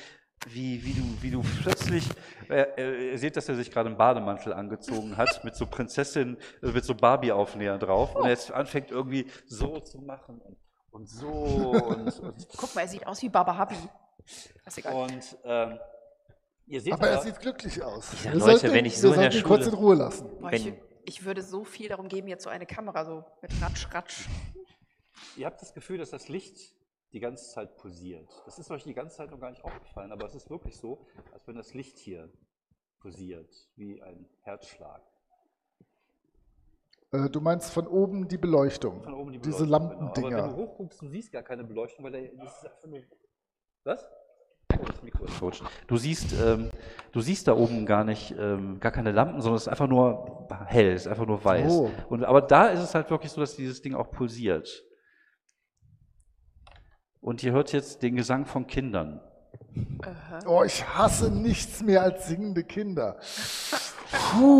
wie, 0.47 0.83
wie, 0.83 0.93
du, 0.93 1.21
wie 1.21 1.29
du 1.29 1.43
plötzlich, 1.61 2.07
äh, 2.49 2.65
äh, 2.75 3.11
ihr 3.11 3.19
seht, 3.19 3.37
dass 3.37 3.47
er 3.49 3.55
sich 3.55 3.69
gerade 3.69 3.89
einen 3.89 3.97
Bademantel 3.97 4.53
angezogen 4.53 5.15
hat, 5.15 5.43
mit 5.43 5.55
so 5.55 5.67
Prinzessin, 5.67 6.37
äh, 6.63 6.67
mit 6.67 6.83
so 6.85 6.95
Barbie-Aufnäher 6.95 7.77
drauf 7.77 8.15
und 8.15 8.23
er 8.23 8.31
jetzt 8.31 8.51
anfängt 8.51 8.89
irgendwie 8.89 9.27
so 9.45 9.79
zu 9.79 9.99
machen 9.99 10.41
und, 10.41 10.57
und 10.89 11.09
so 11.09 11.27
und, 11.27 12.19
und, 12.19 12.47
Guck 12.57 12.73
mal, 12.73 12.81
er 12.81 12.87
sieht 12.87 13.05
aus 13.05 13.21
wie 13.21 13.29
Baba 13.29 13.55
Habi. 13.55 13.75
Ist 14.65 14.77
egal. 14.77 14.93
und 14.93 15.37
ähm, 15.43 15.79
Aber 16.91 17.07
er 17.09 17.21
sieht 17.21 17.39
glücklich 17.39 17.81
aus. 17.83 18.11
sag, 18.11 18.23
Wir 18.23 18.31
Leute, 18.39 18.59
sollten 18.59 18.73
wenn 18.75 18.85
ich 18.85 18.97
so 18.99 19.07
in 19.13 19.13
der 19.19 19.31
sollten 19.31 19.37
ihn 19.37 19.43
kurz 19.43 19.63
Schule- 19.65 19.75
in 19.77 19.83
Ruhe 19.83 19.95
lassen. 19.95 20.29
Boah, 20.39 20.51
wenn- 20.51 20.67
ich, 20.67 20.73
ich 21.05 21.25
würde 21.25 21.41
so 21.41 21.63
viel 21.63 21.89
darum 21.89 22.07
geben, 22.07 22.27
jetzt 22.27 22.43
so 22.43 22.49
eine 22.49 22.65
Kamera 22.65 23.05
so 23.05 23.23
mit 23.41 23.51
Ratsch, 23.61 23.87
Ratsch. 23.93 24.27
ihr 25.37 25.45
habt 25.45 25.61
das 25.61 25.73
Gefühl, 25.73 25.97
dass 25.97 26.09
das 26.11 26.27
Licht 26.29 26.75
die 27.13 27.19
ganze 27.19 27.49
Zeit 27.51 27.75
pulsiert. 27.77 28.29
Das 28.45 28.57
ist 28.57 28.71
euch 28.71 28.83
die 28.83 28.93
ganze 28.93 29.17
Zeit 29.17 29.31
noch 29.31 29.39
gar 29.39 29.49
nicht 29.51 29.63
aufgefallen, 29.65 30.11
aber 30.11 30.25
es 30.25 30.35
ist 30.35 30.49
wirklich 30.49 30.77
so, 30.77 31.05
als 31.33 31.45
wenn 31.47 31.55
das 31.55 31.73
Licht 31.73 31.97
hier 31.97 32.31
pulsiert, 33.01 33.49
wie 33.75 34.01
ein 34.01 34.29
Herzschlag. 34.43 35.01
Äh, 37.11 37.29
du 37.29 37.41
meinst 37.41 37.71
von 37.73 37.87
oben 37.87 38.27
die 38.29 38.37
Beleuchtung. 38.37 39.03
Von 39.03 39.13
oben 39.13 39.33
die 39.33 39.39
Diese 39.39 39.65
Beleuchtung, 39.65 39.89
genau. 39.89 39.99
Lampendinger. 40.03 40.37
Aber 40.43 40.47
wenn 40.51 40.55
du 40.55 40.61
hochguckst, 40.71 41.01
du 41.01 41.07
siehst 41.09 41.31
gar 41.31 41.43
keine 41.43 41.63
Beleuchtung, 41.65 42.05
weil 42.05 42.11
der, 42.13 42.31
das 42.35 42.55
ist 42.57 42.65
einfach 42.65 42.87
nur. 42.87 43.01
Was? 43.83 44.07
Oh, 44.81 44.85
das 44.85 45.03
Mikro 45.03 45.25
ist 45.25 45.37
tot. 45.37 45.63
Du 45.87 45.97
siehst, 45.97 46.33
ähm, 46.33 46.71
du 47.11 47.21
siehst 47.21 47.47
da 47.47 47.55
oben 47.55 47.85
gar 47.85 48.03
nicht, 48.03 48.33
ähm, 48.39 48.79
gar 48.79 48.91
keine 48.91 49.11
Lampen, 49.11 49.41
sondern 49.41 49.57
es 49.57 49.63
ist 49.63 49.67
einfach 49.67 49.87
nur 49.87 50.47
hell, 50.65 50.93
es 50.93 51.03
ist 51.03 51.07
einfach 51.07 51.27
nur 51.27 51.43
weiß. 51.43 51.71
Oh. 51.71 51.91
Und, 52.09 52.23
aber 52.23 52.41
da 52.41 52.67
ist 52.67 52.81
es 52.81 52.95
halt 52.95 53.09
wirklich 53.09 53.31
so, 53.31 53.41
dass 53.41 53.55
dieses 53.55 53.81
Ding 53.81 53.93
auch 53.93 54.09
pulsiert. 54.11 54.83
Und 57.19 57.43
ihr 57.43 57.51
hört 57.51 57.71
jetzt 57.71 58.01
den 58.01 58.15
Gesang 58.15 58.45
von 58.45 58.65
Kindern. 58.65 59.21
Oh, 60.47 60.63
ich 60.63 60.83
hasse 60.85 61.29
nichts 61.29 61.83
mehr 61.83 62.01
als 62.01 62.27
singende 62.27 62.63
Kinder. 62.63 63.17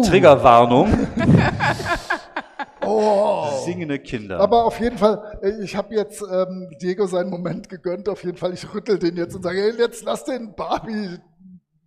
Triggerwarnung, 0.06 0.88
Oh. 2.85 3.47
singende 3.65 3.99
Kinder. 3.99 4.39
Aber 4.39 4.65
auf 4.65 4.79
jeden 4.79 4.97
Fall, 4.97 5.39
äh, 5.41 5.63
ich 5.63 5.75
habe 5.75 5.93
jetzt 5.95 6.21
ähm, 6.21 6.69
Diego 6.81 7.05
seinen 7.05 7.29
Moment 7.29 7.69
gegönnt. 7.69 8.09
Auf 8.09 8.23
jeden 8.23 8.37
Fall, 8.37 8.53
ich 8.53 8.73
rüttel 8.73 8.97
den 8.99 9.15
jetzt 9.17 9.35
und 9.35 9.43
sage, 9.43 9.59
hey, 9.61 9.73
jetzt 9.77 10.03
lass 10.03 10.23
den 10.25 10.55
Barbie 10.55 11.17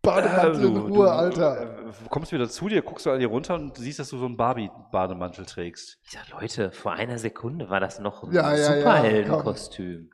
Bademantel 0.02 0.64
in 0.66 0.74
du- 0.74 0.80
Ruhe, 0.82 1.06
du, 1.06 1.10
Alter. 1.10 1.62
äh, 1.62 1.92
kommst 2.10 2.30
wieder 2.30 2.46
zu 2.48 2.68
dir, 2.68 2.82
guckst 2.82 3.06
du 3.06 3.10
an 3.10 3.20
dir 3.20 3.28
runter 3.28 3.54
und 3.54 3.76
siehst, 3.78 3.98
dass 3.98 4.10
du 4.10 4.18
so 4.18 4.26
einen 4.26 4.36
Barbie-Bademantel 4.36 5.46
trägst. 5.46 5.98
Ich 6.04 6.10
sag, 6.10 6.28
Leute, 6.40 6.70
vor 6.72 6.92
einer 6.92 7.16
Sekunde 7.18 7.70
war 7.70 7.80
das 7.80 8.00
noch 8.00 8.22
ein 8.22 8.32
Ja, 8.32 8.54
ja, 8.54 8.56
ja, 8.74 8.76
Superheldenkostüm. 8.80 10.10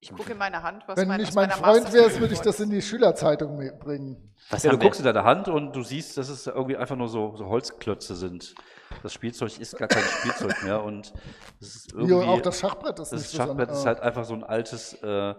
Ich 0.00 0.12
gucke 0.12 0.32
in 0.32 0.38
meine 0.38 0.62
Hand, 0.62 0.84
was 0.86 0.96
Wenn 0.96 1.04
du 1.04 1.08
mein, 1.08 1.20
nicht 1.20 1.34
mein 1.34 1.50
Freund 1.50 1.92
wärst, 1.92 2.20
würde 2.20 2.32
ich 2.32 2.40
das 2.40 2.60
in 2.60 2.70
die 2.70 2.82
Schülerzeitung 2.82 3.56
bringen. 3.80 4.32
Was 4.48 4.62
Ja, 4.62 4.70
du 4.70 4.78
guckst 4.78 5.00
in 5.00 5.04
deine 5.06 5.24
Hand 5.24 5.48
und 5.48 5.74
du 5.74 5.82
siehst, 5.82 6.16
dass 6.16 6.28
es 6.28 6.46
irgendwie 6.46 6.76
einfach 6.76 6.94
nur 6.94 7.08
so, 7.08 7.34
so 7.36 7.46
Holzklötze 7.46 8.14
sind. 8.14 8.54
Das 9.02 9.12
Spielzeug 9.12 9.58
ist 9.58 9.76
gar 9.76 9.88
kein 9.88 10.04
Spielzeug 10.04 10.62
mehr 10.62 10.82
und 10.84 11.12
es 11.60 11.74
ist 11.74 11.94
Wie 11.96 12.02
irgendwie. 12.02 12.28
auch 12.28 12.40
das 12.40 12.60
Schachbrett 12.60 12.98
ist 13.00 13.12
das 13.12 13.22
nicht 13.22 13.34
Schachbrett 13.34 13.70
ist 13.70 13.84
halt 13.84 14.00
einfach 14.00 14.24
so 14.24 14.34
ein 14.34 14.44
altes, 14.44 14.94
äh, 15.02 15.34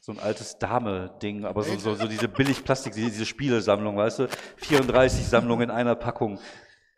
so 0.00 0.12
ein 0.12 0.20
altes 0.20 0.58
Dame-Ding, 0.58 1.44
aber 1.44 1.64
so, 1.64 1.76
so, 1.76 1.94
so 1.96 2.06
diese 2.06 2.28
Billig-Plastik, 2.28 2.94
diese, 2.94 3.10
diese 3.10 3.26
Spielesammlung, 3.26 3.96
weißt 3.96 4.20
du? 4.20 4.28
34 4.58 5.26
Sammlungen 5.26 5.70
in 5.70 5.70
einer 5.74 5.96
Packung. 5.96 6.38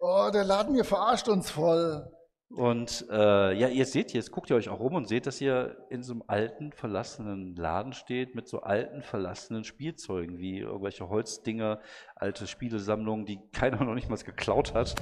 Oh, 0.01 0.28
der 0.32 0.44
Laden 0.44 0.74
hier 0.74 0.84
verarscht 0.84 1.28
uns 1.28 1.51
voll. 1.51 2.09
Und 2.48 3.05
äh, 3.10 3.59
ja, 3.59 3.68
ihr 3.68 3.85
seht 3.86 4.12
jetzt, 4.12 4.31
guckt 4.31 4.51
ihr 4.51 4.56
euch 4.56 4.68
auch 4.68 4.78
rum 4.78 4.94
und 4.94 5.09
seht, 5.09 5.27
dass 5.27 5.40
ihr 5.40 5.85
in 5.90 6.05
so 6.05 6.12
einem 6.12 6.23
alten, 6.28 6.73
verlassenen 6.73 7.56
Laden 7.56 7.93
steht 7.93 8.36
mit 8.36 8.47
so 8.47 8.60
alten, 8.60 9.02
verlassenen 9.02 9.64
Spielzeugen, 9.64 10.39
wie 10.39 10.60
irgendwelche 10.60 11.09
Holzdinger, 11.09 11.81
alte 12.14 12.47
Spielesammlungen, 12.47 13.27
die 13.27 13.40
keiner 13.52 13.82
noch 13.82 13.94
nicht 13.94 14.09
mal 14.09 14.16
geklaut 14.16 14.74
hat. 14.74 14.94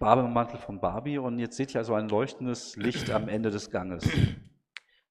Barbemantel 0.00 0.58
von 0.58 0.80
Barbie 0.80 1.18
und 1.18 1.38
jetzt 1.38 1.56
seht 1.56 1.74
ihr 1.74 1.78
also 1.78 1.94
ein 1.94 2.08
leuchtendes 2.08 2.76
Licht 2.76 3.10
am 3.10 3.28
Ende 3.28 3.50
des 3.50 3.70
Ganges. 3.70 4.06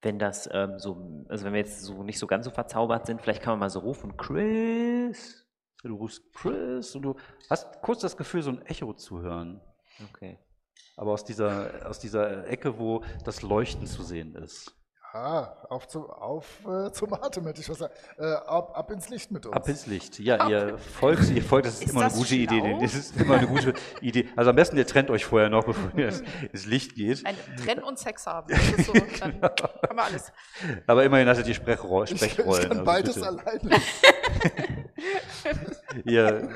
Wenn 0.01 0.19
das 0.19 0.47
ähm, 0.51 0.77
so, 0.77 1.25
also 1.29 1.45
wenn 1.45 1.53
wir 1.53 1.61
jetzt 1.61 1.81
so 1.81 2.03
nicht 2.03 2.19
so 2.19 2.27
ganz 2.27 2.45
so 2.45 2.51
verzaubert 2.51 3.07
sind, 3.07 3.21
vielleicht 3.21 3.41
kann 3.41 3.53
man 3.53 3.59
mal 3.61 3.69
so 3.69 3.79
rufen, 3.79 4.17
Chris. 4.17 5.47
Du 5.81 5.95
rufst 5.95 6.31
Chris 6.33 6.95
und 6.95 7.03
du 7.03 7.15
hast 7.49 7.81
kurz 7.81 8.01
das 8.01 8.17
Gefühl, 8.17 8.41
so 8.41 8.51
ein 8.51 8.61
Echo 8.63 8.93
zu 8.93 9.21
hören. 9.21 9.61
Okay. 10.09 10.39
Aber 10.95 11.11
aus 11.11 11.23
dieser, 11.23 11.87
aus 11.87 11.99
dieser 11.99 12.47
Ecke, 12.47 12.77
wo 12.79 13.03
das 13.23 13.41
Leuchten 13.41 13.87
zu 13.87 14.03
sehen 14.03 14.35
ist. 14.35 14.73
Ja, 15.15 15.55
auf, 15.69 15.87
zu, 15.87 16.09
auf 16.09 16.45
äh, 16.67 16.91
zum 16.91 17.13
Atem 17.13 17.45
hätte 17.45 17.61
ich 17.61 17.69
was 17.69 17.77
sagen. 17.77 17.93
Äh, 18.17 18.25
ab, 18.25 18.77
ab 18.77 18.91
ins 18.91 19.07
Licht 19.07 19.31
mit 19.31 19.45
uns. 19.45 19.55
Ab 19.55 19.65
ins 19.69 19.85
Licht. 19.85 20.19
Ja, 20.19 20.49
ihr 20.49 20.77
folgt, 20.77 21.29
ihr 21.29 21.41
folgt, 21.41 21.67
das 21.67 21.75
ist, 21.75 21.83
Ist 21.83 21.91
immer 21.91 22.01
eine 22.01 22.09
das 22.09 22.17
gute 22.17 22.35
schlau? 22.35 22.57
Idee. 22.57 22.77
Das 22.81 22.93
ist 22.95 23.15
immer 23.15 23.35
eine 23.35 23.47
gute 23.47 23.73
Idee. 24.01 24.27
Also 24.35 24.49
am 24.49 24.57
besten 24.57 24.75
ihr 24.75 24.85
trennt 24.85 25.09
euch 25.09 25.23
vorher 25.23 25.47
noch, 25.47 25.63
bevor 25.63 25.97
ihr 25.97 26.11
ins 26.51 26.65
Licht 26.65 26.95
geht. 26.95 27.25
Ein 27.25 27.37
Trennen 27.63 27.85
und 27.85 27.97
Sex 27.97 28.27
haben. 28.27 28.49
Das 28.49 28.59
ist 28.77 28.87
so, 28.87 28.91
dann 28.91 29.41
haben 29.41 29.95
wir 29.95 30.03
alles. 30.03 30.33
Aber 30.85 31.05
immerhin 31.05 31.29
hattet 31.29 31.47
ihr 31.47 31.53
Sprechro 31.55 32.03
ich, 32.03 32.11
ich 32.11 32.17
Sprechrollen. 32.17 32.63
kann 32.63 32.71
also 32.71 32.83
beides 32.83 33.15
bitte. 33.15 33.27
alleine. 33.27 33.69
Ihr 36.03 36.49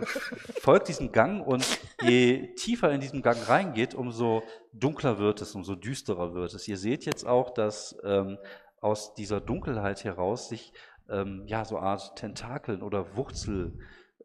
folgt 0.61 0.89
diesem 0.89 1.11
Gang 1.11 1.45
und 1.45 1.65
je 2.01 2.53
tiefer 2.55 2.91
in 2.91 2.99
diesen 2.99 3.21
Gang 3.21 3.37
reingeht, 3.47 3.93
umso 3.95 4.43
dunkler 4.73 5.17
wird 5.19 5.41
es, 5.41 5.55
umso 5.55 5.75
düsterer 5.75 6.33
wird 6.33 6.53
es. 6.53 6.67
Ihr 6.67 6.77
seht 6.77 7.05
jetzt 7.05 7.25
auch, 7.25 7.51
dass 7.51 7.97
ähm, 8.03 8.37
aus 8.81 9.13
dieser 9.13 9.41
Dunkelheit 9.41 10.03
heraus 10.03 10.49
sich 10.49 10.73
ähm, 11.09 11.43
ja 11.47 11.65
so 11.65 11.79
Art 11.79 12.15
Tentakeln 12.15 12.81
oder 12.81 13.15
Wurzel 13.15 13.73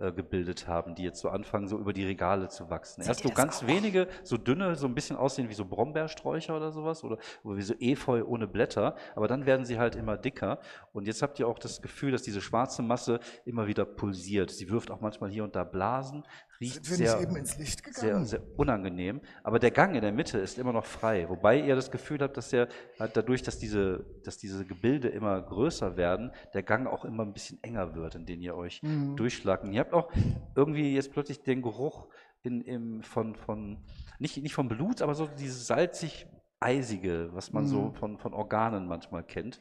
äh, 0.00 0.12
gebildet 0.12 0.66
haben, 0.66 0.96
die 0.96 1.04
jetzt 1.04 1.20
so 1.20 1.28
anfangen, 1.28 1.68
so 1.68 1.78
über 1.78 1.92
die 1.92 2.04
Regale 2.04 2.48
zu 2.48 2.68
wachsen. 2.68 3.02
Seht 3.02 3.10
Erst 3.10 3.22
so 3.22 3.28
ganz 3.30 3.62
auch? 3.62 3.68
wenige, 3.68 4.08
so 4.24 4.36
dünne, 4.36 4.74
so 4.74 4.88
ein 4.88 4.94
bisschen 4.94 5.16
aussehen 5.16 5.48
wie 5.48 5.54
so 5.54 5.64
Brombeersträucher 5.64 6.56
oder 6.56 6.72
sowas 6.72 7.04
oder, 7.04 7.18
oder 7.44 7.56
wie 7.56 7.62
so 7.62 7.74
Efeu 7.78 8.24
ohne 8.24 8.48
Blätter, 8.48 8.96
aber 9.14 9.28
dann 9.28 9.46
werden 9.46 9.64
sie 9.64 9.78
halt 9.78 9.94
immer 9.94 10.16
dicker 10.16 10.58
und 10.92 11.06
jetzt 11.06 11.22
habt 11.22 11.38
ihr 11.38 11.46
auch 11.46 11.60
das 11.60 11.80
Gefühl, 11.80 12.10
dass 12.10 12.22
diese 12.22 12.40
schwarze 12.40 12.82
Masse 12.82 13.20
immer 13.44 13.68
wieder 13.68 13.84
pulsiert. 13.84 14.50
Sie 14.50 14.68
wirft 14.68 14.90
auch 14.90 15.00
manchmal 15.00 15.30
hier 15.30 15.44
und 15.44 15.54
da 15.54 15.62
Blasen, 15.62 16.24
riecht 16.60 16.84
sehr, 16.84 17.16
nicht 17.16 17.26
eben 17.28 17.36
ins 17.36 17.58
Licht 17.58 17.82
sehr, 17.94 18.24
sehr 18.24 18.40
unangenehm. 18.56 19.20
Aber 19.42 19.58
der 19.58 19.70
Gang 19.70 19.94
in 19.94 20.02
der 20.02 20.12
Mitte 20.12 20.38
ist 20.38 20.58
immer 20.58 20.72
noch 20.72 20.84
frei, 20.84 21.28
wobei 21.28 21.60
ihr 21.60 21.74
das 21.74 21.90
Gefühl 21.90 22.20
habt, 22.20 22.36
dass 22.36 22.50
der 22.50 22.68
halt 22.98 23.16
dadurch, 23.16 23.42
dass 23.42 23.58
diese, 23.58 24.04
dass 24.24 24.38
diese 24.38 24.64
Gebilde 24.64 25.08
immer 25.08 25.40
größer 25.42 25.96
werden, 25.96 26.32
der 26.52 26.62
Gang 26.62 26.86
auch 26.86 27.04
immer 27.04 27.24
ein 27.24 27.32
bisschen 27.32 27.58
enger 27.62 27.94
wird, 27.94 28.14
in 28.14 28.26
den 28.26 28.40
ihr 28.40 28.54
euch 28.56 28.82
Mhm. 28.82 29.16
durchschlagen. 29.16 29.72
Ihr 29.72 29.80
habt 29.80 29.92
auch 29.92 30.10
irgendwie 30.54 30.94
jetzt 30.94 31.12
plötzlich 31.12 31.42
den 31.42 31.62
Geruch 31.62 32.06
in, 32.42 32.60
im, 32.60 33.02
von, 33.02 33.34
von 33.34 33.84
nicht, 34.18 34.36
nicht 34.36 34.54
vom 34.54 34.68
Blut, 34.68 35.02
aber 35.02 35.14
so 35.14 35.26
dieses 35.26 35.66
salzig 35.66 36.26
eisige, 36.60 37.30
was 37.32 37.52
man 37.52 37.66
so 37.66 37.82
Mhm. 37.88 37.94
von, 37.94 38.18
von 38.18 38.32
Organen 38.34 38.86
manchmal 38.86 39.22
kennt. 39.24 39.60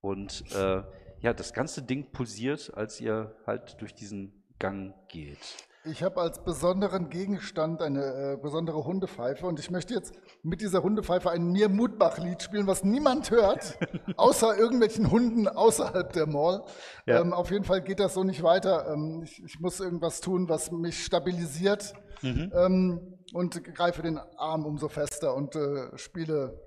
Und 0.00 0.44
äh, 0.54 0.82
ja, 1.20 1.32
das 1.32 1.52
ganze 1.52 1.82
Ding 1.82 2.12
pulsiert, 2.12 2.72
als 2.74 3.00
ihr 3.00 3.34
halt 3.46 3.80
durch 3.80 3.94
diesen 3.94 4.44
Gang 4.58 4.94
geht. 5.08 5.56
Ich 5.88 6.02
habe 6.02 6.20
als 6.20 6.42
besonderen 6.42 7.10
Gegenstand 7.10 7.80
eine 7.80 8.34
äh, 8.34 8.36
besondere 8.42 8.84
Hundepfeife 8.84 9.46
und 9.46 9.60
ich 9.60 9.70
möchte 9.70 9.94
jetzt 9.94 10.14
mit 10.42 10.60
dieser 10.60 10.82
Hundepfeife 10.82 11.30
ein 11.30 11.52
Mir 11.52 11.68
Mutbach-Lied 11.68 12.42
spielen, 12.42 12.66
was 12.66 12.82
niemand 12.82 13.30
hört, 13.30 13.78
außer 14.16 14.58
irgendwelchen 14.58 15.10
Hunden 15.10 15.46
außerhalb 15.46 16.12
der 16.12 16.26
Mall. 16.26 16.64
Ja. 17.06 17.20
Ähm, 17.20 17.32
auf 17.32 17.50
jeden 17.52 17.64
Fall 17.64 17.82
geht 17.82 18.00
das 18.00 18.14
so 18.14 18.24
nicht 18.24 18.42
weiter. 18.42 18.92
Ähm, 18.92 19.22
ich, 19.24 19.42
ich 19.44 19.60
muss 19.60 19.78
irgendwas 19.78 20.20
tun, 20.20 20.48
was 20.48 20.72
mich 20.72 21.04
stabilisiert 21.04 21.94
ähm, 22.22 23.18
und 23.32 23.62
greife 23.74 24.02
den 24.02 24.18
Arm 24.36 24.64
umso 24.64 24.88
fester 24.88 25.34
und 25.34 25.54
äh, 25.54 25.96
spiele 25.96 26.60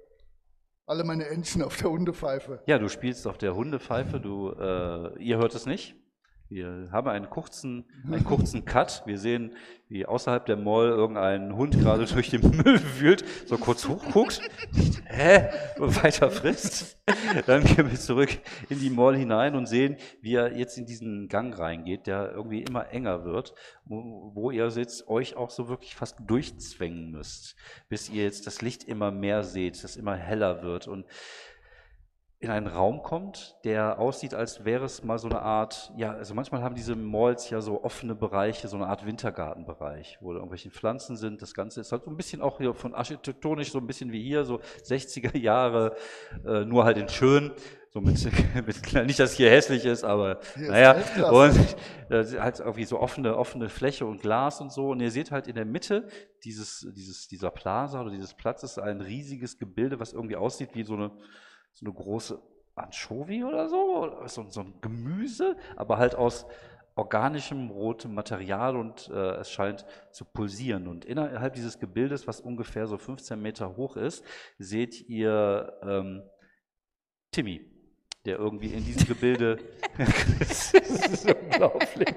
alle 0.86 1.04
meine 1.04 1.28
Entchen 1.28 1.62
auf 1.62 1.78
der 1.78 1.90
Hundepfeife. 1.90 2.64
Ja, 2.68 2.80
du 2.80 2.88
spielst 2.88 3.28
auf 3.28 3.38
der 3.38 3.56
Hundepfeife, 3.56 4.20
du, 4.20 4.52
äh, 4.52 5.22
ihr 5.22 5.38
hört 5.38 5.54
es 5.54 5.66
nicht. 5.66 5.96
Wir 6.50 6.90
haben 6.92 7.08
einen 7.08 7.30
kurzen, 7.30 7.86
einen 8.08 8.24
kurzen 8.24 8.66
Cut. 8.66 9.04
Wir 9.06 9.20
sehen, 9.20 9.56
wie 9.88 10.06
außerhalb 10.06 10.46
der 10.48 10.58
Mall 10.58 10.90
irgendein 10.90 11.56
Hund 11.56 11.80
gerade 11.80 12.06
durch 12.06 12.32
den 12.32 12.42
Müll 12.42 12.82
wühlt, 12.98 13.24
so 13.46 13.58
kurz 13.58 13.88
hochguckt, 13.88 14.42
hä, 15.06 15.50
und 15.80 16.04
weiter 16.04 16.32
frisst. 16.32 16.98
Dann 17.46 17.64
gehen 17.64 17.90
wir 17.90 18.00
zurück 18.00 18.40
in 18.70 18.80
die 18.80 18.90
Mall 18.90 19.16
hinein 19.16 19.56
und 19.56 19.68
sehen, 19.68 19.98
wie 20.22 20.36
er 20.36 20.58
jetzt 20.58 20.78
in 20.78 20.86
diesen 20.86 21.28
Gang 21.28 21.58
reingeht, 21.58 22.08
der 22.08 22.32
irgendwie 22.32 22.64
immer 22.64 22.90
enger 22.90 23.26
wird, 23.26 23.54
wo, 23.86 24.32
wo 24.34 24.52
ihr 24.52 24.68
jetzt 24.68 25.08
euch 25.08 25.36
auch 25.36 25.52
so 25.52 25.70
wirklich 25.70 25.96
fast 25.96 26.18
durchzwängen 26.26 27.12
müsst, 27.12 27.56
bis 27.90 28.10
ihr 28.10 28.24
jetzt 28.24 28.48
das 28.48 28.62
Licht 28.62 28.84
immer 28.84 29.12
mehr 29.12 29.44
seht, 29.44 29.84
das 29.84 29.96
immer 29.96 30.16
heller 30.16 30.64
wird 30.64 30.88
und 30.88 31.06
in 32.42 32.50
einen 32.50 32.68
Raum 32.68 33.04
kommt, 33.04 33.58
der 33.66 34.00
aussieht, 34.00 34.34
als 34.34 34.64
wäre 34.64 34.86
es 34.86 35.04
mal 35.04 35.20
so 35.20 35.28
eine 35.28 35.42
Art, 35.42 35.92
ja, 35.98 36.14
also 36.14 36.34
manchmal 36.34 36.62
haben 36.62 36.74
diese 36.74 36.96
Malls 36.96 37.50
ja 37.50 37.60
so 37.60 37.84
offene 37.84 38.16
Bereiche, 38.16 38.70
so 38.70 38.78
eine 38.78 38.88
Art 38.88 39.06
Wintergartenbereich, 39.06 40.20
wo 40.22 40.32
irgendwelche 40.32 40.72
Pflanzen 40.72 41.18
sind. 41.18 41.42
Das 41.42 41.54
Ganze 41.54 41.82
ist 41.82 41.92
halt 41.92 42.06
so 42.06 42.10
ein 42.10 42.16
bisschen 42.16 42.42
auch 42.42 42.60
hier 42.60 42.74
von 42.74 42.96
architektonisch 42.96 43.72
so 43.72 43.80
ein 43.80 43.88
bisschen 43.88 44.14
wie 44.14 44.24
hier, 44.24 44.46
so 44.46 44.62
60er 44.86 45.38
Jahre, 45.38 45.98
äh, 46.46 46.64
nur 46.64 46.86
halt 46.86 46.98
in 46.98 47.10
schön. 47.10 47.52
So 47.92 48.02
mit, 48.02 48.24
mit, 48.66 48.94
nicht, 49.08 49.20
dass 49.20 49.32
es 49.32 49.36
hier 49.38 49.50
hässlich 49.50 49.84
ist, 49.84 50.04
aber 50.04 50.40
Hier 50.56 50.70
naja, 50.70 50.96
und 51.32 51.58
äh, 52.10 52.24
halt 52.40 52.60
irgendwie 52.60 52.86
so 52.86 53.00
offene, 53.00 53.36
offene 53.36 53.68
Fläche 53.68 54.06
und 54.06 54.22
Glas 54.22 54.62
und 54.62 54.72
so. 54.72 54.90
Und 54.92 55.02
ihr 55.02 55.12
seht 55.12 55.32
halt 55.32 55.48
in 55.48 55.56
der 55.56 55.66
Mitte 55.66 56.08
dieses, 56.44 56.88
dieses, 56.96 57.28
dieser 57.28 57.50
Plaza 57.50 58.00
oder 58.00 58.12
dieses 58.12 58.36
Platzes 58.36 58.78
ein 58.78 59.02
riesiges 59.02 59.58
Gebilde, 59.58 60.00
was 60.00 60.14
irgendwie 60.14 60.36
aussieht 60.36 60.70
wie 60.74 60.84
so 60.84 60.94
eine, 60.94 61.12
so 61.74 61.86
eine 61.86 61.94
große 61.94 62.42
Anchovy 62.76 63.44
oder 63.44 63.68
so, 63.68 64.24
so, 64.28 64.46
so 64.50 64.62
ein 64.62 64.74
Gemüse, 64.82 65.58
aber 65.76 65.98
halt 65.98 66.16
aus 66.16 66.46
organischem 66.96 67.70
rotem 67.70 68.14
Material 68.14 68.76
und 68.76 69.10
äh, 69.10 69.38
es 69.38 69.52
scheint 69.52 69.86
zu 70.12 70.26
pulsieren. 70.26 70.88
Und 70.88 71.06
innerhalb 71.06 71.54
dieses 71.54 71.80
Gebildes, 71.80 72.28
was 72.28 72.42
ungefähr 72.42 72.88
so 72.88 72.98
15 72.98 73.42
Meter 73.42 73.78
hoch 73.78 73.96
ist, 73.96 74.24
seht 74.58 75.08
ihr 75.08 75.74
ähm, 75.82 76.24
Timmy, 77.32 77.62
der 78.26 78.38
irgendwie 78.38 78.74
in 78.74 78.84
diesem 78.84 79.08
Gebilde. 79.08 79.60
das 80.40 80.74
ist 80.74 81.34
unglaublich. 81.34 82.16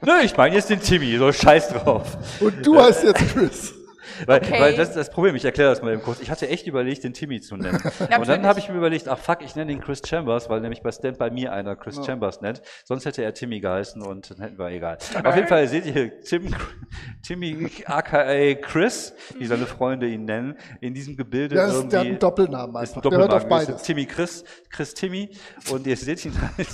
Nö, 0.00 0.20
ich 0.22 0.36
meine 0.36 0.54
jetzt 0.54 0.70
den 0.70 0.80
Timmy, 0.80 1.16
so 1.18 1.30
scheiß 1.30 1.68
drauf. 1.68 2.40
Und 2.40 2.64
du 2.66 2.80
heißt 2.80 3.04
jetzt 3.04 3.32
Chris. 3.32 3.77
Weil, 4.26 4.38
Okay. 4.38 4.60
weil 4.60 4.74
das 4.76 4.88
ist 4.90 4.96
das 4.96 5.10
Problem, 5.10 5.34
ich 5.36 5.44
erkläre 5.44 5.70
das 5.70 5.82
mal 5.82 5.92
eben 5.92 6.02
kurz. 6.02 6.20
Ich 6.20 6.30
hatte 6.30 6.48
echt 6.48 6.66
überlegt, 6.66 7.04
den 7.04 7.12
Timmy 7.12 7.40
zu 7.40 7.56
nennen. 7.56 7.80
Und 8.18 8.28
dann 8.28 8.46
habe 8.46 8.58
ich 8.58 8.68
mir 8.68 8.76
überlegt, 8.76 9.08
ach 9.08 9.18
fuck, 9.18 9.38
ich 9.42 9.54
nenne 9.56 9.72
ihn 9.72 9.80
Chris 9.80 10.00
Chambers, 10.06 10.48
weil 10.48 10.60
nämlich 10.60 10.82
bei 10.82 10.90
Stand 10.92 11.18
bei 11.18 11.30
mir 11.30 11.52
einer 11.52 11.76
Chris 11.76 11.96
Ja. 11.96 12.04
Chambers 12.04 12.40
nennt. 12.40 12.62
Sonst 12.84 13.04
hätte 13.04 13.22
er 13.22 13.34
Timmy 13.34 13.60
geheißen 13.60 14.02
und 14.02 14.30
dann 14.30 14.40
hätten 14.40 14.58
wir 14.58 14.68
egal. 14.70 14.98
Auf 15.24 15.34
jeden 15.36 15.48
Fall 15.48 15.66
seht 15.68 15.86
ihr 15.86 16.20
Tim, 16.20 16.54
Timmy 17.22 17.70
aka 17.86 18.54
Chris, 18.54 19.14
wie 19.38 19.46
seine 19.46 19.66
Freunde 19.66 20.06
ihn 20.08 20.24
nennen, 20.24 20.56
in 20.80 20.94
diesem 20.94 21.16
Gebilde 21.16 21.54
Der, 21.56 21.66
ist, 21.66 21.72
der 21.72 21.76
hat 21.78 21.84
irgendwie. 21.92 22.08
einen 22.08 22.18
Doppelnamen 22.18 22.82
Ist 22.82 22.92
ein 22.92 22.96
einfach. 22.98 23.10
Der 23.10 23.18
hört 23.18 23.32
auf 23.34 23.48
beides. 23.48 23.82
Timmy 23.82 24.06
Chris, 24.06 24.44
Chris 24.70 24.94
Timmy. 24.94 25.30
Und 25.70 25.86
ihr 25.86 25.96
seht 25.96 26.24
ihn 26.24 26.32
halt 26.56 26.68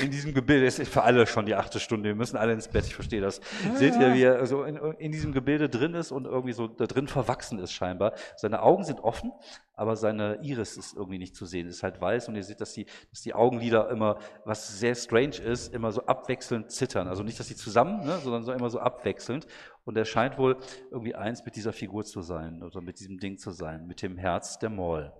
in 0.00 0.10
diesem 0.10 0.34
Gebilde. 0.34 0.66
Es 0.66 0.78
ist 0.78 0.92
für 0.92 1.02
alle 1.02 1.26
schon 1.26 1.46
die 1.46 1.54
achte 1.54 1.80
Stunde. 1.80 2.08
Wir 2.08 2.14
müssen 2.14 2.36
alle 2.36 2.52
ins 2.52 2.68
Bett, 2.68 2.86
ich 2.86 2.94
verstehe 2.94 3.20
das. 3.20 3.40
Seht 3.74 3.96
ihr, 3.96 4.14
wie 4.14 4.22
er 4.22 4.44
so 4.46 4.64
in, 4.64 4.76
in 4.98 5.12
diesem 5.12 5.32
Gebilde 5.32 5.68
drin 5.68 5.94
ist 5.94 6.12
und 6.12 6.26
irgendwie 6.26 6.52
so 6.52 6.66
da 6.66 6.86
drin 6.86 7.08
verwachsen 7.08 7.58
ist 7.58 7.72
scheinbar. 7.72 8.12
Seine 8.36 8.62
Augen 8.62 8.84
sind 8.84 9.00
offen, 9.00 9.32
aber 9.74 9.96
seine 9.96 10.40
Iris 10.42 10.76
ist 10.76 10.94
irgendwie 10.94 11.18
nicht 11.18 11.34
zu 11.34 11.46
sehen. 11.46 11.66
Ist 11.66 11.82
halt 11.82 12.00
weiß 12.00 12.28
und 12.28 12.36
ihr 12.36 12.44
seht, 12.44 12.60
dass 12.60 12.72
die, 12.72 12.86
dass 13.10 13.22
die 13.22 13.34
Augenlider 13.34 13.88
immer, 13.90 14.18
was 14.44 14.78
sehr 14.78 14.94
strange 14.94 15.36
ist, 15.36 15.72
immer 15.72 15.92
so 15.92 16.04
abwechselnd 16.04 16.70
zittern. 16.70 17.08
Also 17.08 17.22
nicht, 17.22 17.38
dass 17.38 17.48
sie 17.48 17.56
zusammen, 17.56 18.04
ne, 18.04 18.18
sondern 18.18 18.44
so 18.44 18.52
immer 18.52 18.70
so 18.70 18.80
abwechselnd. 18.80 19.46
Und 19.84 19.96
er 19.96 20.04
scheint 20.04 20.36
wohl 20.36 20.58
irgendwie 20.90 21.14
eins 21.14 21.44
mit 21.44 21.56
dieser 21.56 21.72
Figur 21.72 22.04
zu 22.04 22.22
sein 22.22 22.62
oder 22.62 22.80
mit 22.80 23.00
diesem 23.00 23.18
Ding 23.18 23.38
zu 23.38 23.50
sein, 23.50 23.86
mit 23.86 24.02
dem 24.02 24.18
Herz 24.18 24.58
der 24.58 24.70
Maul. 24.70 25.12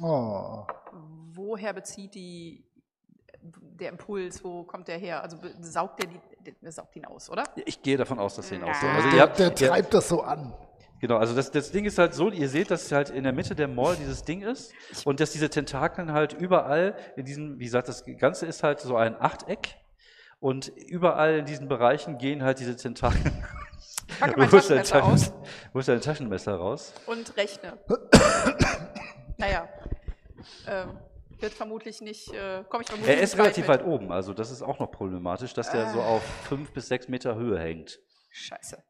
Oh. 0.00 0.64
Woher 1.32 1.72
bezieht 1.72 2.14
die 2.14 2.67
der 3.80 3.90
Impuls, 3.90 4.42
wo 4.44 4.62
kommt 4.64 4.88
der 4.88 4.98
her? 4.98 5.22
Also 5.22 5.36
saugt 5.60 6.02
der, 6.02 6.08
die, 6.10 6.20
der 6.60 6.72
saugt 6.72 6.94
ihn 6.96 7.04
aus, 7.04 7.30
oder? 7.30 7.44
Ich 7.64 7.82
gehe 7.82 7.96
davon 7.96 8.18
aus, 8.18 8.36
dass 8.36 8.48
sie 8.48 8.56
ihn 8.56 8.64
aussehen. 8.64 8.90
Also 8.94 9.10
Der, 9.10 9.22
habt, 9.22 9.38
der 9.38 9.54
treibt 9.54 9.94
das 9.94 10.08
so 10.08 10.22
an. 10.22 10.52
genau, 11.00 11.16
also 11.18 11.34
das, 11.34 11.50
das 11.50 11.70
Ding 11.70 11.84
ist 11.84 11.98
halt 11.98 12.14
so, 12.14 12.30
ihr 12.30 12.48
seht, 12.48 12.70
dass 12.70 12.90
halt 12.92 13.10
in 13.10 13.24
der 13.24 13.32
Mitte 13.32 13.54
der 13.54 13.68
Mall 13.68 13.96
dieses 13.96 14.22
Ding 14.24 14.42
ist 14.42 14.72
und 15.04 15.20
dass 15.20 15.30
diese 15.32 15.48
Tentakeln 15.50 16.12
halt 16.12 16.32
überall 16.32 16.96
in 17.16 17.24
diesem, 17.24 17.58
wie 17.58 17.64
gesagt, 17.64 17.88
das 17.88 18.04
Ganze 18.18 18.46
ist 18.46 18.62
halt 18.62 18.80
so 18.80 18.96
ein 18.96 19.20
Achteck 19.20 19.76
und 20.40 20.68
überall 20.68 21.38
in 21.38 21.44
diesen 21.46 21.68
Bereichen 21.68 22.18
gehen 22.18 22.42
halt 22.42 22.58
diese 22.60 22.76
Tentakeln. 22.76 23.44
Ich 24.08 24.18
packe 24.18 24.34
mein 24.40 24.50
Wo 24.52 24.56
ist 24.56 24.70
dein 24.70 24.84
Taschenmesser 24.84 25.00
Taschen- 25.00 25.12
aus 25.12 25.32
Wo 25.72 25.78
ist 25.80 25.88
dein 25.88 26.00
Taschenmesser 26.00 26.54
raus? 26.56 26.94
und 27.06 27.36
rechne. 27.36 27.78
naja, 29.36 29.68
ähm, 30.66 30.98
wird 31.40 31.52
vermutlich 31.54 32.00
nicht, 32.00 32.32
äh, 32.32 32.64
komme 32.68 32.82
ich 32.82 32.88
vermutlich 32.88 33.16
Er 33.16 33.22
ist 33.22 33.36
relativ 33.38 33.68
mit. 33.68 33.80
weit 33.80 33.84
oben, 33.86 34.12
also 34.12 34.32
das 34.34 34.50
ist 34.50 34.62
auch 34.62 34.78
noch 34.78 34.90
problematisch, 34.90 35.54
dass 35.54 35.70
der 35.70 35.90
so 35.90 36.00
Ah. 36.00 36.06
auf 36.06 36.22
fünf 36.48 36.72
bis 36.72 36.88
sechs 36.88 37.08
Meter 37.08 37.34
Höhe 37.36 37.58
hängt. 37.58 37.98
Scheiße. 38.30 38.82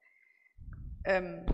Ähm, 1.05 1.47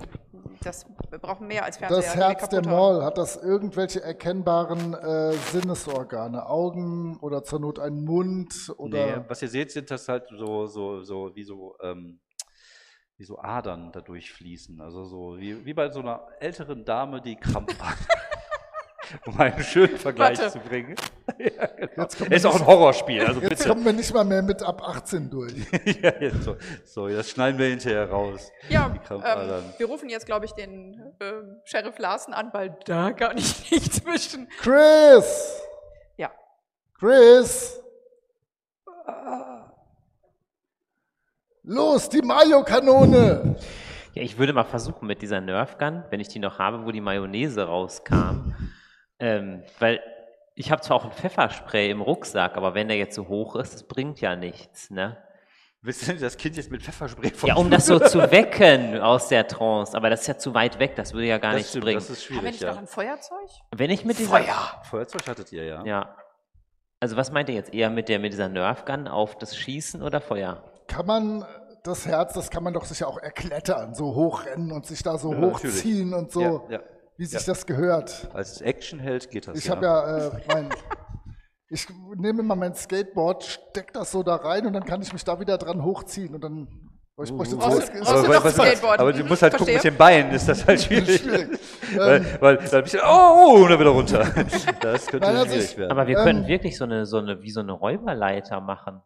das 0.62 0.86
wir 1.10 1.18
brauchen 1.18 1.46
mehr 1.46 1.64
als 1.64 1.76
Fernseher. 1.76 2.00
Das 2.00 2.16
wir 2.16 2.24
Herz 2.24 2.48
der. 2.48 2.64
Mall, 2.66 3.04
hat 3.04 3.18
das 3.18 3.36
irgendwelche 3.36 4.02
erkennbaren 4.02 4.94
äh, 4.94 5.32
Sinnesorgane? 5.52 6.46
Augen 6.46 7.18
oder 7.20 7.44
zur 7.44 7.60
Not 7.60 7.78
ein 7.78 8.02
Mund 8.04 8.52
Nee, 8.68 8.74
oder 8.76 9.28
was 9.28 9.42
ihr 9.42 9.48
seht, 9.48 9.70
sind 9.70 9.90
das 9.90 10.08
halt 10.08 10.24
so, 10.36 10.66
so, 10.66 11.02
so, 11.02 11.36
wie 11.36 11.44
so, 11.44 11.76
ähm, 11.82 12.20
wie 13.16 13.24
so 13.24 13.38
Adern 13.38 13.92
da 13.92 14.00
durchfließen. 14.00 14.80
Also 14.80 15.04
so, 15.04 15.38
wie, 15.38 15.64
wie 15.64 15.74
bei 15.74 15.88
so 15.90 16.00
einer 16.00 16.26
älteren 16.40 16.84
Dame, 16.84 17.20
die 17.20 17.36
krampfhaft, 17.36 18.08
um 19.26 19.40
einen 19.40 19.62
schönen 19.62 19.96
Vergleich 19.96 20.38
Warte. 20.38 20.52
zu 20.52 20.58
bringen. 20.60 20.94
ja, 21.38 21.66
genau. 21.66 22.06
Ist 22.30 22.46
auch 22.46 22.54
ein 22.60 22.66
Horrorspiel, 22.66 23.24
also 23.24 23.40
Jetzt 23.40 23.50
bitte. 23.50 23.68
kommen 23.68 23.84
wir 23.84 23.92
nicht 23.92 24.12
mal 24.12 24.24
mehr 24.24 24.42
mit 24.42 24.62
ab 24.62 24.82
18 24.82 25.30
durch. 25.30 25.54
ja, 26.02 26.12
jetzt 26.20 26.42
so. 26.42 26.56
so, 26.84 27.08
das 27.08 27.30
schneiden 27.30 27.58
wir 27.58 27.66
hinterher 27.66 28.10
raus. 28.10 28.50
Ja, 28.68 28.94
ähm, 29.10 29.62
wir 29.76 29.86
rufen 29.86 30.08
jetzt, 30.08 30.26
glaube 30.26 30.44
ich, 30.46 30.52
den 30.52 31.14
ähm, 31.20 31.56
Sheriff 31.64 31.98
Larsen 31.98 32.34
an, 32.34 32.50
weil 32.52 32.76
da 32.84 33.12
kann 33.12 33.38
ich 33.38 33.70
nicht 33.70 33.92
zwischen. 33.94 34.48
Chris! 34.60 35.60
Ja. 36.16 36.30
Chris! 36.98 37.80
Los, 41.62 42.08
die 42.10 42.20
Mayo-Kanone! 42.20 43.56
Ja, 44.14 44.22
ich 44.22 44.38
würde 44.38 44.52
mal 44.52 44.64
versuchen 44.64 45.06
mit 45.06 45.22
dieser 45.22 45.40
Nerf 45.40 45.76
Gun, 45.78 46.04
wenn 46.10 46.20
ich 46.20 46.28
die 46.28 46.38
noch 46.38 46.58
habe, 46.58 46.84
wo 46.84 46.92
die 46.92 47.00
Mayonnaise 47.00 47.62
rauskam, 47.62 48.54
ähm, 49.24 49.62
weil 49.78 50.02
ich 50.54 50.70
habe 50.70 50.82
zwar 50.82 50.98
auch 50.98 51.04
ein 51.04 51.12
Pfefferspray 51.12 51.90
im 51.90 52.02
Rucksack, 52.02 52.56
aber 52.56 52.74
wenn 52.74 52.88
der 52.88 52.98
jetzt 52.98 53.14
so 53.14 53.26
hoch 53.26 53.56
ist, 53.56 53.72
das 53.72 53.84
bringt 53.84 54.20
ja 54.20 54.36
nichts, 54.36 54.90
ne? 54.90 55.16
Willst 55.80 56.02
du 56.02 56.06
denn 56.12 56.20
das 56.20 56.36
Kind 56.36 56.56
jetzt 56.56 56.70
mit 56.70 56.82
Pfefferspray 56.82 57.30
vom 57.30 57.48
Ja, 57.48 57.56
um 57.56 57.70
das 57.70 57.86
so 57.86 57.98
zu 57.98 58.30
wecken 58.30 59.00
aus 59.00 59.28
der 59.28 59.46
Trance, 59.46 59.96
aber 59.96 60.10
das 60.10 60.22
ist 60.22 60.26
ja 60.26 60.38
zu 60.38 60.54
weit 60.54 60.78
weg, 60.78 60.94
das 60.96 61.14
würde 61.14 61.26
ja 61.26 61.38
gar 61.38 61.52
das 61.52 61.58
nichts 61.58 61.70
stimmt, 61.70 61.84
bringen. 61.86 61.98
Das 61.98 62.10
ist 62.10 62.24
Haben 62.24 62.34
wir 62.34 62.40
schwierig, 62.40 62.52
nicht 62.52 62.62
noch 62.62 62.74
ja. 62.74 62.80
ein 62.80 62.86
Feuerzeug? 62.86 63.48
Wenn 63.74 63.90
ich 63.90 64.04
mit 64.04 64.18
dieser 64.18 64.42
Feuerzeug 64.82 65.26
hattet 65.26 65.52
ihr, 65.52 65.64
ja. 65.64 65.84
Ja. 65.84 66.16
Also 67.00 67.16
was 67.16 67.32
meint 67.32 67.48
ihr 67.48 67.54
jetzt 67.54 67.72
eher 67.72 67.90
mit 67.90 68.08
der 68.08 68.18
mit 68.18 68.32
dieser 68.32 68.48
Nerf 68.48 68.84
Gun 68.84 69.08
auf 69.08 69.36
das 69.36 69.56
Schießen 69.56 70.02
oder 70.02 70.20
Feuer? 70.20 70.62
Kann 70.86 71.06
man 71.06 71.44
das 71.82 72.06
Herz, 72.06 72.34
das 72.34 72.50
kann 72.50 72.62
man 72.62 72.72
doch 72.72 72.84
sicher 72.84 73.08
auch 73.08 73.18
erklettern, 73.18 73.94
so 73.94 74.14
hochrennen 74.14 74.72
und 74.72 74.86
sich 74.86 75.02
da 75.02 75.18
so 75.18 75.32
Ja, 75.32 75.40
hochziehen 75.40 76.14
und 76.14 76.32
so, 76.32 76.40
Ja, 76.40 76.76
ja. 76.76 76.80
Wie 77.16 77.24
sich 77.26 77.40
Ja. 77.40 77.46
das 77.46 77.66
gehört. 77.66 78.28
Als 78.34 78.60
Actionheld 78.60 79.30
geht 79.30 79.48
das. 79.48 79.58
Ich 79.58 79.70
habe 79.70 79.84
ja, 79.86 80.18
äh, 80.28 80.30
mein, 80.48 80.68
ich 81.68 81.86
nehme 82.16 82.42
mal 82.42 82.56
mein 82.56 82.74
Skateboard, 82.74 83.44
steck 83.44 83.92
das 83.92 84.10
so 84.12 84.22
da 84.22 84.36
rein 84.36 84.66
und 84.66 84.72
dann 84.72 84.84
kann 84.84 85.00
ich 85.02 85.12
mich 85.12 85.24
da 85.24 85.38
wieder 85.40 85.58
dran 85.58 85.82
hochziehen 85.84 86.34
und 86.34 86.42
dann 86.44 86.68
ich 87.22 87.32
bräuchte 87.32 87.54
Brauchst 87.56 87.78
du- 87.78 87.84
zwei 87.86 88.00
brauchst 88.00 88.10
du 88.10 88.18
aber, 88.26 88.34
noch 88.34 88.44
was- 88.44 88.54
Skateboard? 88.54 88.98
aber 88.98 89.12
du 89.12 89.24
musst 89.24 89.42
halt 89.42 89.52
gucken 89.56 89.66
verstehe. 89.72 89.92
mit 89.92 89.94
den 89.94 89.96
Beinen, 89.98 90.32
ist 90.32 90.48
das 90.48 90.66
halt 90.66 90.80
schwierig. 90.82 91.20
Schwierig. 91.20 91.48
weil, 91.96 92.26
weil 92.40 92.56
dann 92.56 92.82
bist 92.82 92.94
du, 92.94 92.98
oh, 93.04 93.06
oh, 93.06 93.62
und 93.62 93.70
dann 93.70 93.78
wieder 93.78 93.90
runter. 93.90 94.18
Das 94.80 95.06
könnte 95.06 95.24
Nein, 95.28 95.36
also 95.36 95.52
schwierig 95.52 95.70
ich- 95.70 95.78
werden. 95.78 95.92
Aber 95.92 96.06
wir 96.08 96.18
Ähm, 96.18 96.24
können 96.24 96.46
wirklich 96.48 96.76
so 96.76 96.82
eine, 96.84 97.06
so 97.06 97.18
eine, 97.18 97.40
wie 97.42 97.50
so 97.52 97.60
eine 97.60 97.70
Räuberleiter 97.70 98.60
machen. 98.60 99.00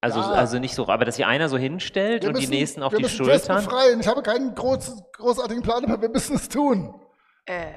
Also, 0.00 0.18
Ja. 0.18 0.32
also 0.32 0.58
nicht 0.58 0.74
so, 0.74 0.88
aber 0.88 1.04
dass 1.04 1.14
sich 1.14 1.26
einer 1.26 1.48
so 1.48 1.56
hinstellt 1.56 2.22
Wir 2.22 2.30
und 2.30 2.36
die 2.38 2.40
müssen- 2.42 2.50
nächsten 2.50 2.82
auf 2.82 2.90
wir 2.92 2.98
die 2.98 3.02
müssen 3.04 3.16
Schultern. 3.24 3.64
befreien. 3.64 4.00
Ich 4.00 4.08
habe 4.08 4.22
keinen 4.22 4.54
groß, 4.56 5.00
großartigen 5.16 5.62
Plan, 5.62 5.84
aber 5.84 6.02
wir 6.02 6.08
müssen 6.08 6.34
es 6.36 6.48
tun. 6.48 6.92
Äh, 7.48 7.72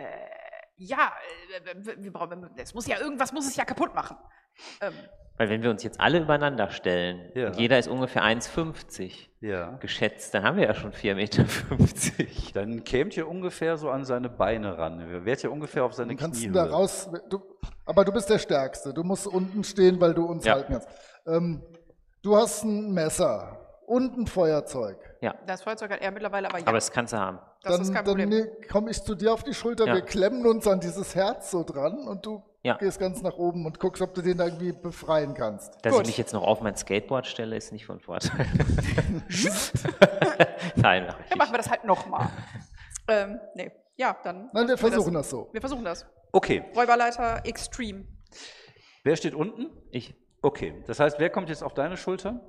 ja, 0.78 1.12
äh, 1.66 1.76
wir- 1.98 2.12
brauchen, 2.12 2.50
es 2.58 2.74
muss 2.74 2.88
ja 2.88 3.00
irgendwas 3.00 3.32
muss 3.34 3.48
es 3.48 3.56
ja 3.56 3.66
kaputt 3.66 3.94
machen. 3.96 4.18
Ähm, 4.82 4.94
Weil 5.38 5.50
wenn 5.50 5.64
wir 5.64 5.70
uns 5.70 5.82
jetzt 5.84 6.00
alle 6.00 6.20
übereinander 6.20 6.70
stellen 6.72 7.32
Ja. 7.36 7.48
und 7.48 7.58
jeder 7.58 7.80
ist 7.80 7.88
ungefähr 7.88 8.24
1,50 8.24 9.30
ja. 9.40 9.72
geschätzt, 9.78 10.34
dann 10.34 10.44
haben 10.44 10.58
wir 10.58 10.66
ja 10.66 10.74
schon 10.74 10.92
4,50 10.92 11.16
Meter. 11.16 11.46
Dann 12.54 12.84
kämt 12.84 13.16
ihr 13.18 13.28
ungefähr 13.28 13.78
so 13.78 13.90
an 13.90 14.04
seine 14.06 14.30
Beine 14.30 14.78
ran. 14.78 15.00
Ihr 15.00 15.26
werdet 15.26 15.44
ja 15.44 15.50
ungefähr 15.50 15.86
auf 15.86 15.94
seine 15.94 16.16
Du 16.16 16.20
kannst 16.20 16.40
Knie. 16.42 16.48
ihn 16.48 16.54
da 16.54 16.66
raus. 16.66 17.10
Du, 17.30 17.42
aber 17.86 18.04
du 18.06 18.12
bist 18.12 18.30
der 18.30 18.40
Stärkste. 18.40 18.94
Du 18.94 19.04
musst 19.04 19.26
unten 19.26 19.64
stehen, 19.64 20.00
weil 20.02 20.14
du 20.14 20.26
uns 20.26 20.46
Ja. 20.46 20.56
halten 20.56 20.74
kannst. 20.74 20.90
Ähm, 21.26 21.64
du 22.22 22.36
hast 22.36 22.64
ein 22.64 22.92
Messer 22.92 23.61
und 23.92 24.18
ein 24.18 24.26
Feuerzeug. 24.28 24.98
Ja, 25.22 25.36
das 25.46 25.62
Feuerzeug 25.64 25.92
hat 25.92 26.02
er 26.02 26.12
mittlerweile, 26.12 26.48
aber 26.48 26.60
ja, 26.60 26.66
aber 26.66 26.78
das 26.78 26.92
kannst 26.92 27.12
du 27.14 27.18
haben. 27.18 27.40
das 27.62 27.74
dann 27.74 27.82
ist 27.82 27.88
kein 27.94 28.06
dann 28.06 28.18
Problem. 28.18 28.30
ne, 28.30 28.52
komme 28.72 28.90
ich 28.90 29.04
zu 29.04 29.16
dir 29.16 29.34
auf 29.34 29.44
die 29.44 29.54
Schulter, 29.54 29.86
Ja. 29.86 29.96
wir 29.96 30.02
klemmen 30.02 30.46
uns 30.48 30.66
an 30.66 30.80
dieses 30.80 31.14
Herz 31.14 31.52
so 31.52 31.64
dran 31.64 32.08
und 32.08 32.26
du 32.26 32.42
Ja. 32.64 32.78
gehst 32.78 33.00
ganz 33.00 33.22
nach 33.22 33.38
oben 33.38 33.66
und 33.66 33.80
guckst, 33.80 34.02
ob 34.02 34.14
du 34.14 34.22
den 34.22 34.40
irgendwie 34.40 34.72
befreien 34.72 35.34
kannst. 35.34 35.84
Dass 35.84 35.94
Gut. 35.94 36.04
ich 36.04 36.08
mich 36.08 36.18
jetzt 36.18 36.32
noch 36.34 36.44
auf 36.44 36.62
mein 36.62 36.76
Skateboard 36.78 37.28
stelle, 37.28 37.58
ist 37.58 37.72
nicht 37.74 37.86
von 37.86 38.00
Vorteil. 38.00 38.46
Nein, 40.76 41.06
mach 41.08 41.20
ich 41.20 41.30
Dann 41.30 41.38
machen 41.38 41.54
wir 41.54 41.58
das 41.58 41.70
halt 41.70 41.84
nochmal. 41.84 42.30
ähm, 43.08 43.40
nee, 43.56 43.72
ja, 43.98 44.16
dann. 44.24 44.50
Nein, 44.54 44.68
wir 44.68 44.78
versuchen 44.78 45.14
das 45.14 45.30
so. 45.30 45.50
Wir 45.52 45.60
versuchen 45.62 45.84
das. 45.84 46.06
Okay, 46.32 46.64
Räuberleiter 46.76 47.42
Extreme. 47.46 48.06
wer 49.04 49.16
steht 49.18 49.36
unten? 49.36 49.70
Ich. 49.92 50.16
Okay, 50.42 50.82
das 50.88 51.00
heißt, 51.00 51.20
wer 51.20 51.30
kommt 51.30 51.50
jetzt 51.50 51.62
auf 51.64 51.74
deine 51.74 51.98
Schulter? 51.98 52.40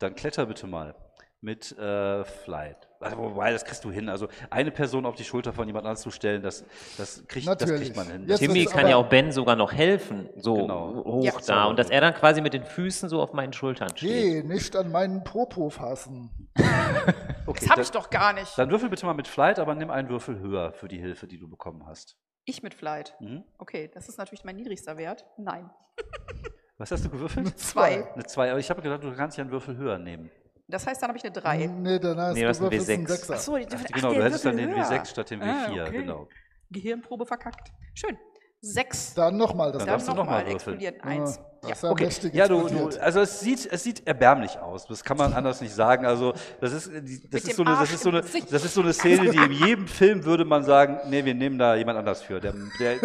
Dann 0.00 0.14
kletter 0.16 0.46
bitte 0.46 0.66
mal 0.66 0.94
mit 1.42 1.72
äh, 1.78 2.22
Flight. 2.24 2.88
Also, 3.00 3.16
wobei, 3.16 3.50
das 3.52 3.64
kriegst 3.64 3.82
du 3.84 3.90
hin. 3.90 4.10
Also 4.10 4.28
eine 4.50 4.70
Person 4.70 5.06
auf 5.06 5.14
die 5.14 5.24
Schulter 5.24 5.54
von 5.54 5.66
jemand 5.66 5.86
anderem 5.86 5.96
zu 6.02 6.10
stellen, 6.10 6.42
das, 6.42 6.64
das, 6.98 7.26
kriegt, 7.28 7.46
das 7.46 7.58
Natürlich. 7.60 7.80
kriegt 7.84 7.96
man 7.96 8.06
hin. 8.10 8.24
Jetzt 8.28 8.40
Timmy 8.40 8.66
kann 8.66 8.86
ja 8.88 8.96
auch 8.96 9.08
Ben 9.08 9.32
sogar 9.32 9.56
noch 9.56 9.72
helfen, 9.72 10.28
so 10.36 10.54
Genau. 10.54 11.02
hoch 11.04 11.24
Ja. 11.24 11.32
da. 11.46 11.64
Und 11.64 11.78
dass 11.78 11.88
er 11.88 12.02
dann 12.02 12.12
quasi 12.12 12.42
mit 12.42 12.52
den 12.52 12.64
Füßen 12.64 13.08
so 13.08 13.22
auf 13.22 13.32
meinen 13.32 13.54
Schultern 13.54 13.88
steht. 13.96 14.10
Geh 14.10 14.42
nicht 14.42 14.76
an 14.76 14.90
meinen 14.90 15.24
Popo 15.24 15.70
fassen. 15.70 16.50
okay, 17.46 17.60
Das 17.60 17.68
hab 17.70 17.76
dann, 17.76 17.84
ich 17.84 17.90
doch 17.90 18.10
gar 18.10 18.34
nicht. 18.34 18.58
dann 18.58 18.70
würfel 18.70 18.90
bitte 18.90 19.06
mal 19.06 19.14
mit 19.14 19.26
Flight, 19.28 19.58
aber 19.58 19.74
nimm 19.74 19.90
einen 19.90 20.10
Würfel 20.10 20.38
höher 20.40 20.72
für 20.74 20.88
die 20.88 20.98
Hilfe, 20.98 21.26
die 21.26 21.38
du 21.38 21.48
bekommen 21.48 21.86
hast. 21.86 22.18
Ich 22.44 22.62
mit 22.62 22.74
Flight. 22.74 23.14
Mhm. 23.20 23.44
Okay, 23.56 23.90
das 23.94 24.10
ist 24.10 24.18
natürlich 24.18 24.44
mein 24.44 24.56
niedrigster 24.56 24.98
Wert. 24.98 25.24
Nein. 25.38 25.70
Was 26.80 26.90
hast 26.92 27.04
du 27.04 27.10
gewürfelt? 27.10 27.58
Zwei. 27.58 28.10
Eine 28.14 28.24
2, 28.24 28.50
aber 28.52 28.58
ich 28.58 28.70
habe 28.70 28.80
gedacht, 28.80 29.04
du 29.04 29.14
kannst 29.14 29.36
ja 29.36 29.42
einen 29.44 29.50
Würfel 29.52 29.76
höher 29.76 29.98
nehmen. 29.98 30.30
Das 30.66 30.86
heißt, 30.86 31.02
dann 31.02 31.08
habe 31.08 31.18
ich 31.18 31.24
eine 31.24 31.32
3. 31.32 31.66
Nee, 31.66 31.98
dann 31.98 32.18
hast 32.18 32.34
Nee, 32.34 32.42
du 32.42 32.48
hast 32.48 32.60
einen 32.62 32.70
würfelst 32.70 32.90
einen 32.90 33.06
W6. 33.06 33.08
Sechser. 33.10 33.34
Achso, 33.34 33.56
Ach, 33.56 33.60
ach, 33.74 33.92
genau, 33.92 34.14
du 34.14 34.24
hättest 34.24 34.44
dann 34.46 34.56
den 34.56 34.70
höher. 34.74 34.84
W6 34.90 35.04
statt 35.06 35.30
dem 35.30 35.42
Ah, 35.42 35.66
W4, 35.66 35.82
okay. 35.82 35.92
genau. 35.92 36.28
Gehirnprobe 36.70 37.26
verkackt. 37.26 37.70
Schön. 37.92 38.16
Sechs. 38.62 39.12
Dann 39.12 39.36
nochmal 39.36 39.72
das 39.72 39.80
Dann 39.80 39.88
Dann 39.88 39.94
darfst 39.96 40.08
du 40.08 40.12
noch 40.12 40.16
mal 40.18 40.22
nochmal 40.24 40.40
würfeln. 40.40 40.54
explodiert. 40.56 40.96
Ah, 41.02 41.08
Eins. 41.08 41.40
Das 41.62 41.82
Ja. 41.82 41.90
Okay, 41.90 42.08
ja, 42.32 42.48
du, 42.48 42.68
du, 42.68 42.88
also 43.00 43.20
es 43.20 43.40
sieht, 43.40 43.68
es 43.70 43.82
sieht 43.82 44.06
erbärmlich 44.06 44.58
aus. 44.58 44.86
Das 44.86 45.04
kann 45.04 45.16
man 45.16 45.32
anders 45.32 45.60
nicht 45.60 45.74
sagen. 45.74 46.06
Also 46.06 46.32
das 46.60 46.72
ist, 46.72 46.90
das 47.30 47.44
ist 47.44 47.56
so 47.56 47.64
eine, 47.64 47.76
das 47.76 47.92
ist 47.92 48.02
so 48.02 48.08
eine, 48.10 48.22
das 48.22 48.64
ist 48.64 48.74
so 48.74 48.80
eine 48.80 48.92
Szene, 48.92 49.30
die 49.30 49.38
in 49.38 49.52
jedem 49.52 49.86
Film 49.86 50.24
würde 50.24 50.44
man 50.44 50.64
sagen, 50.64 50.98
nee, 51.08 51.24
wir 51.24 51.34
nehmen 51.34 51.58
da 51.58 51.74
jemand 51.74 51.98
anders 51.98 52.22
für. 52.22 52.40
Der, 52.40 52.54
der 52.78 52.98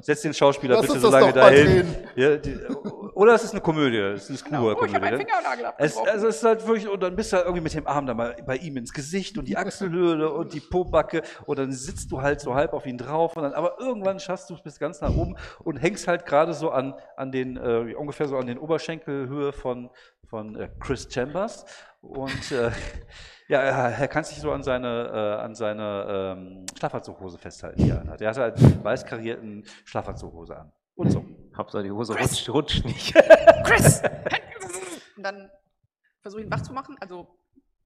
setzt 0.00 0.24
den 0.24 0.34
Schauspieler 0.34 0.76
Lass 0.76 0.86
bitte 0.86 1.00
so 1.00 1.10
lange 1.10 1.32
dahin. 1.32 1.94
Ja, 2.16 2.36
die, 2.36 2.58
oder 3.14 3.34
es 3.34 3.44
ist 3.44 3.52
eine 3.52 3.60
Komödie, 3.60 3.98
es 3.98 4.30
ist 4.30 4.46
eine 4.46 4.60
Oh, 4.60 4.72
ich 4.72 4.94
habe 4.94 5.06
Komödie. 5.06 5.16
Fingernagel 5.24 5.72
Es, 5.78 5.96
also 5.96 6.28
es 6.28 6.36
ist 6.36 6.44
halt 6.44 6.66
wirklich, 6.66 6.88
und 6.88 7.02
dann 7.02 7.14
bist 7.14 7.32
du 7.32 7.36
halt 7.36 7.46
irgendwie 7.46 7.62
mit 7.62 7.74
dem 7.74 7.86
Arm 7.86 8.06
da 8.06 8.14
mal 8.14 8.36
bei 8.46 8.56
ihm 8.56 8.76
ins 8.76 8.92
Gesicht 8.92 9.38
und 9.38 9.46
die 9.46 9.56
Achselhöhle 9.56 10.32
und 10.32 10.54
die 10.54 10.60
Pobacke 10.60 11.22
und 11.46 11.58
dann 11.58 11.72
sitzt 11.72 12.10
du 12.10 12.22
halt 12.22 12.40
so 12.40 12.54
halb 12.54 12.72
auf 12.72 12.86
ihn 12.86 12.98
drauf 12.98 13.36
und 13.36 13.42
dann, 13.42 13.52
aber 13.52 13.78
irgendwann 13.78 14.18
schaffst 14.18 14.50
du 14.50 14.54
es 14.54 14.62
bis 14.62 14.78
ganz 14.78 15.00
nach 15.00 15.14
oben 15.14 15.36
und 15.62 15.76
hängst 15.76 16.08
halt 16.08 16.26
gerade 16.26 16.54
so 16.54 16.70
an, 16.70 16.94
an 17.16 17.32
den, 17.32 17.56
äh, 17.56 17.91
ungefähr 17.94 18.28
so 18.28 18.36
an 18.36 18.46
den 18.46 18.58
Oberschenkelhöhe 18.58 19.52
von, 19.52 19.90
von 20.24 20.56
äh, 20.56 20.68
Chris 20.80 21.08
Chambers 21.10 21.64
und 22.00 22.52
äh, 22.52 22.70
ja, 23.48 23.60
er, 23.60 24.08
kann 24.08 24.24
sich 24.24 24.38
so 24.38 24.52
an 24.52 24.62
seine, 24.62 25.10
äh, 25.12 25.42
an 25.42 25.54
seine 25.54 26.34
ähm, 26.36 26.66
Schlafanzughose 26.76 27.38
festhalten, 27.38 27.82
die 27.82 27.90
er 27.90 28.00
anhat. 28.00 28.20
Er 28.20 28.30
hat 28.30 28.38
halt 28.38 28.58
einen 28.58 28.84
weiß 28.84 29.04
karierten 29.06 29.64
Schlafanzughose 29.84 30.56
an. 30.56 30.72
Und 30.94 31.10
so. 31.10 31.24
Hauptsache 31.56 31.82
die 31.82 31.90
Hose 31.90 32.16
rutscht, 32.18 32.48
rutscht 32.48 32.84
nicht. 32.84 33.14
Chris! 33.64 34.02
Und 35.16 35.22
dann 35.22 35.50
versuche 36.20 36.40
ich 36.40 36.46
ihn 36.46 36.52
wach 36.52 36.62
zu 36.62 36.72
machen. 36.72 36.96
Also, 37.00 37.26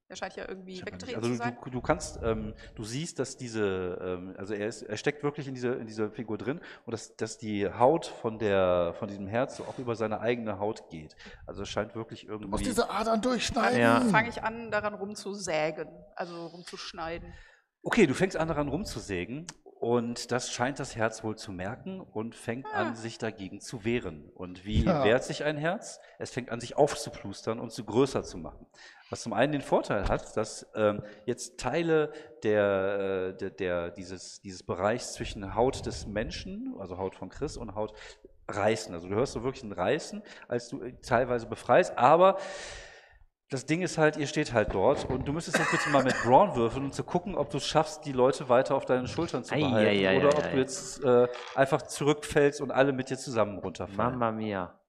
er 0.09 0.17
scheint 0.17 0.37
ja 0.37 0.49
irgendwie 0.49 0.81
weggetreten 0.81 1.17
Also 1.17 1.29
zu 1.29 1.33
du, 1.33 1.39
sein. 1.39 1.57
du, 1.65 1.71
du 1.71 1.81
kannst, 1.81 2.21
ähm, 2.23 2.55
du 2.75 2.85
siehst, 2.85 3.19
dass 3.19 3.37
diese, 3.37 3.99
ähm, 4.01 4.35
also 4.39 4.55
er, 4.55 4.69
ist, 4.69 4.83
er 4.83 4.97
steckt 4.97 5.23
wirklich 5.23 5.49
in 5.49 5.55
dieser 5.55 5.79
in 5.79 5.87
dieser 5.87 6.11
Figur 6.11 6.39
drin 6.39 6.61
und 6.85 6.93
dass, 6.93 7.17
dass 7.17 7.39
die 7.39 7.69
Haut 7.69 8.07
von 8.07 8.39
der, 8.39 8.95
von 8.99 9.09
diesem 9.09 9.27
Herz 9.27 9.57
so 9.57 9.65
auch 9.65 9.79
über 9.79 9.97
seine 9.97 10.21
eigene 10.21 10.59
Haut 10.59 10.89
geht. 10.91 11.17
Also 11.47 11.63
es 11.63 11.69
scheint 11.69 11.95
wirklich 11.95 12.27
Du 12.27 12.33
musst 12.33 12.43
irgendwie. 12.45 12.65
diese 12.65 12.89
Adern 12.91 13.21
durchschneiden. 13.21 13.81
Ja. 13.81 14.01
fange 14.03 14.29
ich 14.29 14.43
an, 14.43 14.71
daran 14.71 14.95
rumzusägen, 14.95 15.89
also 16.15 16.47
rumzuschneiden. 16.47 17.33
Okay, 17.83 18.07
du 18.07 18.15
fängst 18.15 18.37
an 18.37 18.49
daran 18.49 18.69
rumzusägen 18.69 19.47
und 19.79 20.33
das 20.33 20.51
scheint 20.51 20.79
das 20.81 20.97
Herz 20.97 21.23
wohl 21.23 21.37
zu 21.37 21.53
merken 21.53 22.01
und 22.01 22.35
fängt 22.35 22.67
Ah. 22.73 22.79
an, 22.89 22.97
sich 22.97 23.19
dagegen 23.19 23.61
zu 23.61 23.85
wehren. 23.85 24.29
Und 24.35 24.65
wie 24.65 24.85
Ja. 24.85 25.05
wehrt 25.05 25.23
sich 25.23 25.45
ein 25.45 25.57
Herz? 25.57 26.01
Es 26.19 26.31
fängt 26.31 26.51
an, 26.51 26.61
sich 26.61 26.77
aufzuplustern 26.77 27.61
und 27.61 27.71
zu 27.73 27.85
größer 27.85 28.25
zu 28.25 28.39
machen. 28.39 28.67
Was 29.09 29.23
zum 29.23 29.33
einen 29.33 29.53
den 29.53 29.61
Vorteil 29.61 30.09
hat, 30.09 30.37
dass 30.37 30.67
ähm, 30.75 31.03
jetzt 31.27 31.61
Teile 31.61 32.13
der, 32.43 33.35
äh, 33.35 33.37
der, 33.37 33.51
der, 33.51 33.91
dieses, 33.91 34.41
dieses 34.41 34.65
Bereichs 34.65 35.13
zwischen 35.13 35.55
Haut 35.55 35.87
des 35.87 36.07
Menschen, 36.07 36.75
also 36.79 36.99
Haut 36.99 37.15
von 37.15 37.29
Chris 37.29 37.57
und 37.57 37.75
Haut 37.77 37.93
reißen. 38.49 38.95
Also 38.95 39.09
du 39.09 39.15
hörst 39.15 39.33
so 39.33 39.45
wirklich 39.45 39.63
ein 39.63 39.73
Reißen, 39.73 40.23
als 40.49 40.69
du 40.69 40.83
äh, 40.83 40.95
teilweise 41.03 41.47
befreist, 41.47 41.97
aber 41.97 42.39
das 43.49 43.65
Ding 43.65 43.83
ist 43.83 43.97
halt, 43.97 44.17
ihr 44.17 44.27
steht 44.27 44.53
halt 44.53 44.75
dort 44.75 45.09
und 45.09 45.29
du 45.29 45.33
müsstest 45.33 45.59
jetzt 45.59 45.71
bitte 45.71 45.89
mal 45.91 46.03
mit 46.03 46.15
Brawn 46.25 46.57
würfeln, 46.57 46.87
um 46.87 46.93
zu 46.93 47.05
gucken, 47.05 47.37
ob 47.37 47.49
du 47.51 47.59
es 47.59 47.67
schaffst, 47.67 48.05
die 48.05 48.13
Leute 48.13 48.49
weiter 48.49 48.75
auf 48.75 48.87
deinen 48.87 49.07
Schultern 49.07 49.45
zu 49.45 49.55
behalten 49.55 49.87
ei, 49.87 50.09
ei, 50.09 50.19
oder 50.19 50.31
ei, 50.31 50.39
ob 50.39 50.45
ei. 50.45 50.51
du 50.51 50.59
jetzt 50.59 51.05
äh, 51.05 51.29
einfach 51.55 51.83
zurückfällst 51.83 52.61
und 52.61 52.73
alle 52.73 52.93
mit 52.93 53.09
dir 53.09 53.17
zusammen 53.17 53.59
runterfallen. 53.59 54.19
Mamma 54.19 54.33
mia. 54.33 54.81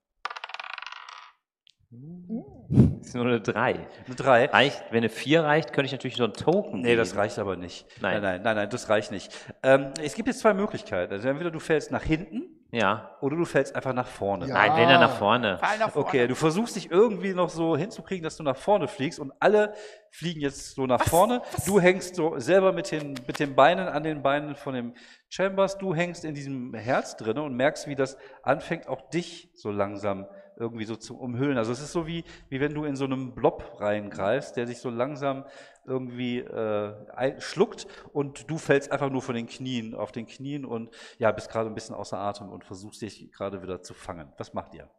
Das 2.69 3.07
ist 3.07 3.15
nur 3.15 3.25
eine 3.25 3.39
3. 3.41 3.61
Eine 3.61 4.15
3. 4.15 4.45
Reicht, 4.45 4.83
wenn 4.91 4.97
eine 4.97 5.09
4 5.09 5.43
reicht, 5.43 5.73
könnte 5.73 5.85
ich 5.85 5.91
natürlich 5.93 6.17
so 6.17 6.25
einen 6.25 6.33
Token 6.33 6.81
Nee, 6.81 6.95
das 6.95 7.09
geben. 7.11 7.19
reicht 7.21 7.39
aber 7.39 7.55
nicht. 7.55 7.85
Nein. 8.01 8.13
nein, 8.15 8.21
nein, 8.21 8.41
nein, 8.43 8.55
nein 8.57 8.69
das 8.69 8.89
reicht 8.89 9.11
nicht. 9.11 9.31
Ähm, 9.63 9.91
es 10.03 10.15
gibt 10.15 10.27
jetzt 10.27 10.39
zwei 10.39 10.53
Möglichkeiten. 10.53 11.13
Also 11.13 11.27
entweder 11.29 11.51
du 11.51 11.59
fällst 11.59 11.91
nach 11.91 12.03
hinten 12.03 12.43
Ja. 12.71 13.11
oder 13.21 13.37
du 13.37 13.45
fällst 13.45 13.73
einfach 13.75 13.93
nach 13.93 14.07
vorne. 14.07 14.47
Ja. 14.47 14.53
Nein, 14.55 14.71
wenn 14.75 14.89
er 14.89 14.99
nach 14.99 15.17
vorne. 15.17 15.57
Fall 15.59 15.77
nach 15.77 15.91
vorne. 15.91 16.07
Okay, 16.07 16.27
du 16.27 16.35
versuchst 16.35 16.75
dich 16.75 16.91
irgendwie 16.91 17.33
noch 17.33 17.49
so 17.49 17.77
hinzukriegen, 17.77 18.23
dass 18.23 18.35
du 18.35 18.43
nach 18.43 18.57
vorne 18.57 18.89
fliegst 18.89 19.19
und 19.19 19.31
alle 19.39 19.73
fliegen 20.11 20.41
jetzt 20.41 20.75
so 20.75 20.85
nach 20.85 21.01
vorne. 21.03 21.41
Du 21.65 21.79
hängst 21.79 22.15
so 22.15 22.37
selber 22.39 22.73
mit 22.73 22.91
den, 22.91 23.13
mit 23.25 23.39
den 23.39 23.55
Beinen 23.55 23.87
an 23.87 24.03
den 24.03 24.21
Beinen 24.21 24.55
von 24.55 24.73
dem 24.73 24.93
Chambers, 25.29 25.77
du 25.77 25.95
hängst 25.95 26.25
in 26.25 26.33
diesem 26.35 26.73
Herz 26.73 27.15
drinne 27.15 27.43
und 27.43 27.55
merkst, 27.55 27.87
wie 27.87 27.95
das 27.95 28.17
anfängt, 28.43 28.87
auch 28.89 29.09
dich 29.09 29.49
so 29.55 29.71
langsam 29.71 30.25
irgendwie 30.57 30.85
so 30.85 30.95
zu 30.95 31.17
umhüllen. 31.17 31.57
Also 31.57 31.71
es 31.71 31.79
ist 31.79 31.91
so 31.91 32.07
wie, 32.07 32.23
wie 32.49 32.59
wenn 32.59 32.73
du 32.73 32.83
in 32.83 32.95
so 32.95 33.05
einem 33.05 33.33
Blob 33.33 33.77
reingreifst, 33.79 34.57
der 34.57 34.67
sich 34.67 34.79
so 34.79 34.89
langsam 34.89 35.45
irgendwie 35.85 36.39
äh, 36.39 37.39
schluckt 37.39 37.87
und 38.13 38.49
du 38.49 38.57
fällst 38.57 38.91
einfach 38.91 39.09
nur 39.09 39.21
von 39.21 39.35
den 39.35 39.47
Knien 39.47 39.95
auf 39.95 40.11
den 40.11 40.27
Knien 40.27 40.65
und 40.65 40.89
ja, 41.17 41.31
bist 41.31 41.49
gerade 41.49 41.69
ein 41.69 41.75
bisschen 41.75 41.95
außer 41.95 42.17
Atem 42.17 42.49
und 42.49 42.65
versuchst 42.65 43.01
dich 43.01 43.31
gerade 43.31 43.61
wieder 43.61 43.81
zu 43.81 43.93
fangen. 43.93 44.33
Was 44.37 44.53
macht 44.53 44.73
ihr? 44.73 44.89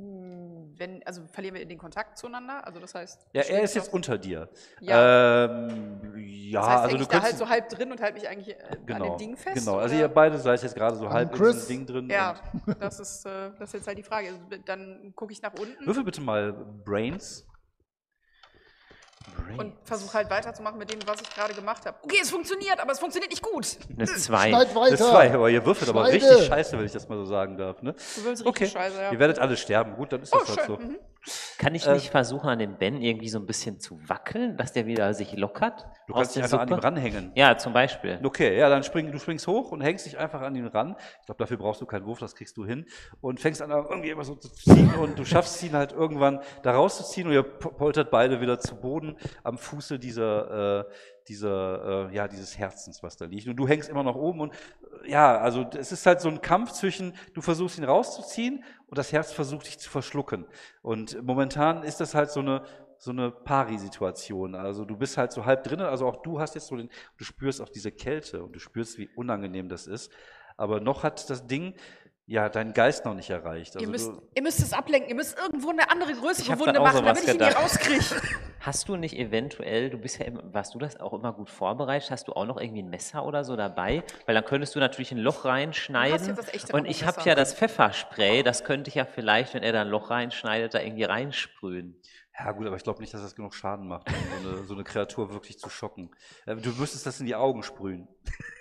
Wenn, 0.00 1.02
also 1.04 1.22
verlieren 1.32 1.56
wir 1.56 1.66
den 1.66 1.76
Kontakt 1.76 2.18
zueinander? 2.18 2.64
Also 2.64 2.78
das 2.78 2.94
heißt. 2.94 3.26
Ja, 3.32 3.42
er 3.42 3.62
ist 3.62 3.74
jetzt 3.74 3.92
unter 3.92 4.16
dir. 4.16 4.48
Ja. 4.80 5.46
Ähm, 5.46 6.12
ja, 6.16 6.60
Das 6.60 6.68
heißt, 6.68 6.82
also 6.84 6.96
du 6.98 7.02
ich 7.02 7.08
da 7.08 7.22
halt 7.22 7.36
so 7.36 7.48
halb 7.48 7.68
drin 7.68 7.90
und 7.90 8.00
halte 8.00 8.14
mich 8.14 8.28
eigentlich 8.28 8.56
äh, 8.56 8.62
an 8.70 8.86
genau, 8.86 9.08
dem 9.10 9.18
Ding 9.18 9.36
fest? 9.36 9.56
genau. 9.56 9.78
Also 9.78 9.96
oder? 9.96 10.04
ihr 10.04 10.08
beide 10.08 10.38
seid 10.38 10.62
jetzt 10.62 10.76
gerade 10.76 10.94
so 10.94 11.10
halb 11.10 11.32
in 11.32 11.36
Chris? 11.36 11.66
diesem 11.66 11.68
Ding 11.68 11.86
drin. 11.86 12.10
Ja, 12.10 12.36
das 12.78 13.00
ist, 13.00 13.26
äh, 13.26 13.50
das 13.58 13.70
ist 13.70 13.72
jetzt 13.74 13.86
halt 13.88 13.98
die 13.98 14.04
Frage. 14.04 14.28
Also, 14.28 14.62
dann 14.64 15.12
gucke 15.16 15.32
ich 15.32 15.42
nach 15.42 15.52
Und 15.54 15.62
unten 15.62 15.84
würfel 15.84 16.04
bitte 16.04 16.20
mal 16.20 16.52
Brains. 16.84 17.44
Und 19.56 19.72
versuche 19.84 20.14
halt 20.14 20.30
weiterzumachen 20.30 20.78
mit 20.78 20.92
dem, 20.92 20.98
was 21.06 21.20
ich 21.20 21.30
gerade 21.34 21.54
gemacht 21.54 21.84
habe. 21.86 21.96
Okay, 22.02 22.18
es 22.22 22.30
funktioniert, 22.30 22.80
aber 22.80 22.92
es 22.92 22.98
funktioniert 22.98 23.30
nicht 23.30 23.42
gut. 23.42 23.78
Eine 23.96 24.06
2. 24.06 24.48
Schneid 24.48 24.74
weiter. 24.74 24.90
Das 24.90 25.00
ist 25.00 25.08
zwei, 25.08 25.32
aber 25.34 25.50
ihr 25.50 25.64
würfelt 25.64 25.88
aber 25.90 26.06
Schneide. 26.06 26.24
richtig 26.26 26.46
scheiße, 26.46 26.78
wenn 26.78 26.84
ich 26.86 26.92
das 26.92 27.08
mal 27.08 27.16
so 27.16 27.24
sagen 27.24 27.56
darf. 27.56 27.82
Ne? 27.82 27.92
Du 27.92 27.98
willst 28.24 28.26
richtig 28.26 28.46
Okay, 28.46 28.66
scheiße, 28.68 29.00
ja. 29.00 29.12
ihr 29.12 29.18
werdet 29.18 29.38
alle 29.38 29.56
sterben. 29.56 29.94
Gut, 29.96 30.12
dann 30.12 30.22
ist 30.22 30.34
Oh, 30.34 30.38
das 30.40 30.48
halt 30.56 30.60
schön. 30.60 30.66
so. 30.66 30.82
Mhm. 30.82 30.98
Kann 31.58 31.74
ich 31.74 31.86
Äh, 31.86 31.94
nicht 31.94 32.10
versuchen, 32.10 32.48
an 32.48 32.58
dem 32.58 32.78
Ben 32.78 33.02
irgendwie 33.02 33.28
so 33.28 33.38
ein 33.38 33.46
bisschen 33.46 33.80
zu 33.80 33.98
wackeln, 34.08 34.56
dass 34.56 34.72
der 34.72 34.86
wieder 34.86 35.12
sich 35.14 35.36
lockert? 35.36 35.86
Du 36.06 36.14
kannst 36.14 36.36
dich 36.36 36.42
einfach 36.42 36.60
an 36.60 36.68
ihm 36.68 36.74
Suppe? 36.74 36.84
ranhängen. 36.84 37.32
Ja, 37.34 37.58
zum 37.58 37.72
Beispiel. 37.72 38.18
Okay, 38.22 38.56
ja, 38.58 38.68
dann 38.68 38.82
spring, 38.82 39.10
du 39.12 39.18
springst 39.18 39.46
hoch 39.46 39.72
und 39.72 39.80
hängst 39.80 40.06
dich 40.06 40.16
einfach 40.18 40.40
an 40.40 40.54
ihn 40.54 40.66
ran. 40.66 40.96
Ich 41.20 41.26
glaube, 41.26 41.38
dafür 41.38 41.56
brauchst 41.56 41.80
du 41.80 41.86
keinen 41.86 42.06
Wurf, 42.06 42.18
das 42.20 42.34
kriegst 42.34 42.56
du 42.56 42.64
hin. 42.64 42.86
Und 43.20 43.40
fängst 43.40 43.60
an, 43.60 43.70
irgendwie 43.70 44.10
immer 44.10 44.24
so 44.24 44.36
zu 44.36 44.48
ziehen 44.48 44.94
und 44.94 45.18
du 45.18 45.24
schaffst 45.24 45.62
ihn 45.62 45.72
halt 45.72 45.92
irgendwann 45.92 46.40
da 46.62 46.72
rauszuziehen 46.72 47.26
und 47.26 47.32
ihr 47.34 47.42
po- 47.42 47.70
poltert 47.70 48.10
beide 48.10 48.40
wieder 48.40 48.58
zu 48.58 48.76
Boden 48.76 49.16
am 49.42 49.58
Fuße 49.58 49.98
dieser, 49.98 50.80
äh, 50.80 50.92
dieser, 51.28 52.08
äh, 52.10 52.14
ja, 52.14 52.26
dieses 52.26 52.56
Herzens, 52.56 53.02
was 53.02 53.16
da 53.16 53.26
liegt. 53.26 53.48
Und 53.48 53.56
du 53.56 53.68
hängst 53.68 53.88
immer 53.90 54.02
noch 54.02 54.16
oben 54.16 54.40
und 54.40 54.54
äh, 55.04 55.10
ja, 55.10 55.36
also 55.38 55.66
es 55.76 55.92
ist 55.92 56.06
halt 56.06 56.20
so 56.20 56.28
ein 56.28 56.40
Kampf 56.40 56.72
zwischen, 56.72 57.14
du 57.34 57.42
versuchst 57.42 57.76
ihn 57.76 57.84
rauszuziehen 57.84 58.64
und 58.88 58.98
das 58.98 59.12
Herz 59.12 59.32
versucht 59.32 59.66
dich 59.66 59.78
zu 59.78 59.90
verschlucken. 59.90 60.46
Und 60.82 61.22
momentan 61.22 61.82
ist 61.82 62.00
das 62.00 62.14
halt 62.14 62.30
so 62.30 62.40
eine, 62.40 62.64
so 62.96 63.10
eine 63.10 63.30
Pari-Situation. 63.30 64.54
Also 64.54 64.84
du 64.84 64.96
bist 64.96 65.16
halt 65.18 65.30
so 65.30 65.44
halb 65.44 65.62
drinnen, 65.64 65.86
also 65.86 66.06
auch 66.06 66.22
du 66.22 66.40
hast 66.40 66.54
jetzt 66.54 66.68
so 66.68 66.76
den, 66.76 66.88
du 67.18 67.24
spürst 67.24 67.60
auch 67.60 67.68
diese 67.68 67.92
Kälte 67.92 68.42
und 68.42 68.56
du 68.56 68.58
spürst, 68.58 68.98
wie 68.98 69.08
unangenehm 69.14 69.68
das 69.68 69.86
ist. 69.86 70.10
Aber 70.56 70.80
noch 70.80 71.04
hat 71.04 71.30
das 71.30 71.46
Ding 71.46 71.74
ja 72.28 72.48
deinen 72.50 72.74
Geist 72.74 73.04
noch 73.06 73.14
nicht 73.14 73.30
erreicht. 73.30 73.74
Also 73.74 73.84
ihr, 73.84 73.90
müsst, 73.90 74.08
du, 74.08 74.22
ihr 74.34 74.42
müsst 74.42 74.60
es 74.60 74.72
ablenken. 74.72 75.08
Ihr 75.08 75.16
müsst 75.16 75.36
irgendwo 75.38 75.70
eine 75.70 75.90
andere 75.90 76.12
größere 76.12 76.58
Wunde 76.58 76.78
machen, 76.78 77.04
damit 77.04 77.22
ich 77.24 77.34
ihn 77.34 77.42
hier 77.42 77.56
rauskriege. 77.56 78.04
Hast 78.60 78.88
du 78.88 78.96
nicht 78.96 79.16
eventuell, 79.16 79.88
du 79.88 79.98
bist 79.98 80.18
ja 80.18 80.26
immer, 80.26 80.42
warst 80.52 80.74
du 80.74 80.78
das 80.78 81.00
auch 81.00 81.14
immer 81.14 81.32
gut 81.32 81.48
vorbereitet, 81.48 82.10
hast 82.10 82.26
du 82.26 82.32
auch 82.32 82.44
noch 82.44 82.60
irgendwie 82.60 82.82
ein 82.82 82.90
Messer 82.90 83.24
oder 83.24 83.44
so 83.44 83.54
dabei? 83.56 84.02
Weil 84.26 84.34
dann 84.34 84.44
könntest 84.44 84.74
du 84.74 84.80
natürlich 84.80 85.12
ein 85.12 85.18
Loch 85.18 85.44
reinschneiden. 85.44 86.36
und 86.72 86.84
ich 86.84 87.06
habe 87.06 87.22
ja 87.24 87.36
das 87.36 87.54
Pfefferspray, 87.54 88.42
das 88.42 88.64
könnte 88.64 88.88
ich 88.88 88.96
ja 88.96 89.04
vielleicht, 89.06 89.54
wenn 89.54 89.62
er 89.62 89.72
da 89.72 89.82
ein 89.82 89.88
Loch 89.88 90.10
reinschneidet, 90.10 90.74
da 90.74 90.80
irgendwie 90.80 91.04
reinsprühen. 91.04 92.02
ja 92.36 92.50
gut, 92.50 92.66
aber 92.66 92.76
ich 92.76 92.82
glaube 92.82 93.00
nicht, 93.00 93.14
dass 93.14 93.22
das 93.22 93.36
genug 93.36 93.54
Schaden 93.54 93.86
macht, 93.86 94.08
um 94.08 94.42
so 94.42 94.48
eine, 94.50 94.64
so 94.64 94.74
eine 94.74 94.84
Kreatur 94.84 95.32
wirklich 95.32 95.58
zu 95.60 95.70
schocken. 95.70 96.10
Äh, 96.44 96.56
Du 96.56 96.70
müsstest 96.72 97.06
das 97.06 97.20
in 97.20 97.26
die 97.26 97.36
Augen 97.36 97.62
sprühen. 97.62 98.08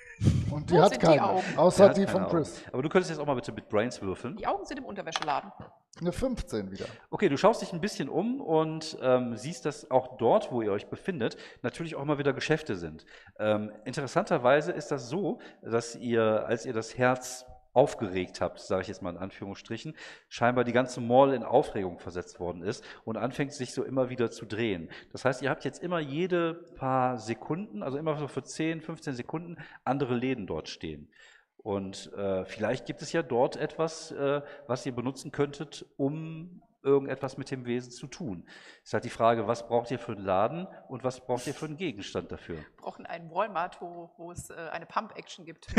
Und 0.51 0.69
die 0.69 0.75
Wo 0.75 0.81
hat 0.81 0.89
sind 0.91 1.01
die 1.01 1.05
keine, 1.05 1.23
Augen? 1.23 1.43
außer 1.57 1.77
Der 1.83 1.89
hat 1.89 1.97
die 1.97 2.05
keine 2.05 2.11
von 2.11 2.23
Augen. 2.23 2.35
Chris. 2.37 2.63
Aber 2.71 2.81
du 2.81 2.89
könntest 2.89 3.11
jetzt 3.11 3.19
auch 3.19 3.25
mal 3.25 3.35
bitte 3.35 3.51
mit 3.51 3.69
Brains 3.69 4.01
würfeln. 4.01 4.35
Die 4.37 4.47
Augen 4.47 4.65
sind 4.65 4.77
im 4.77 4.85
Unterwäscheladen. 4.85 5.51
Eine 5.99 6.11
15 6.11 6.71
wieder. 6.71 6.85
Okay, 7.09 7.27
du 7.27 7.37
schaust 7.37 7.61
dich 7.61 7.73
ein 7.73 7.81
bisschen 7.81 8.07
um 8.09 8.39
und 8.39 8.97
ähm, 9.01 9.35
siehst, 9.35 9.65
dass 9.65 9.89
auch 9.89 10.17
dort, 10.17 10.51
wo 10.51 10.61
ihr 10.61 10.71
euch 10.71 10.87
befindet, 10.89 11.37
natürlich 11.63 11.95
auch 11.95 12.05
mal 12.05 12.19
wieder 12.19 12.33
Geschäfte 12.33 12.75
sind. 12.75 13.05
Ähm, 13.39 13.71
interessanterweise 13.85 14.71
ist 14.71 14.91
das 14.91 15.09
so, 15.09 15.39
dass 15.63 15.95
ihr, 15.95 16.45
als 16.45 16.65
ihr 16.65 16.73
das 16.73 16.97
Herz 16.97 17.45
aufgeregt 17.77 18.41
habt, 18.41 18.59
sage 18.59 18.81
ich 18.81 18.87
jetzt 18.87 19.03
mal 19.03 19.11
in 19.11 19.19
Anführungsstrichen, 19.19 19.95
scheinbar 20.29 20.63
die 20.63 20.73
ganze 20.73 20.99
Mall 20.99 21.33
in 21.35 21.43
Aufregung 21.43 21.99
versetzt 21.99 22.39
worden 22.39 22.63
ist 22.63 22.83
und 23.05 23.17
anfängt 23.17 23.53
sich 23.53 23.71
so 23.71 23.83
immer 23.83 24.09
wieder 24.09 24.31
zu 24.31 24.47
drehen. 24.47 24.89
Das 25.11 25.25
heißt, 25.25 25.43
ihr 25.43 25.51
habt 25.51 25.63
jetzt 25.63 25.83
immer 25.83 25.99
jede 25.99 26.55
paar 26.75 27.19
Sekunden, 27.19 27.83
also 27.83 27.99
immer 27.99 28.17
so 28.17 28.27
für 28.27 28.43
10, 28.43 28.81
15 28.81 29.13
Sekunden, 29.13 29.57
andere 29.83 30.15
Läden 30.15 30.47
dort 30.47 30.69
stehen. 30.69 31.11
Und 31.57 32.11
äh, 32.13 32.45
vielleicht 32.45 32.87
gibt 32.87 33.03
es 33.03 33.13
ja 33.13 33.21
dort 33.21 33.57
etwas, 33.57 34.11
äh, 34.11 34.41
was 34.65 34.85
ihr 34.87 34.95
benutzen 34.95 35.31
könntet, 35.31 35.85
um 35.97 36.63
irgendetwas 36.87 37.37
mit 37.37 37.51
dem 37.51 37.65
Wesen 37.65 37.91
zu 37.91 38.07
tun. 38.07 38.47
Ist 38.83 38.93
halt 38.93 39.03
die 39.03 39.09
Frage, 39.09 39.45
was 39.47 39.67
braucht 39.67 39.91
ihr 39.91 39.99
für 39.99 40.13
einen 40.13 40.23
Laden 40.23 40.67
und 40.87 41.03
was 41.03 41.19
braucht 41.19 41.45
ihr 41.45 41.53
für 41.53 41.65
einen 41.65 41.77
Gegenstand 41.77 42.31
dafür? 42.31 42.55
Wir 42.55 42.65
brauchen 42.77 43.05
einen 43.05 43.29
Walmart, 43.29 43.81
wo, 43.81 44.09
wo 44.17 44.31
es 44.31 44.49
äh, 44.49 44.55
eine 44.71 44.85
Pump-Action 44.85 45.45
gibt. 45.45 45.67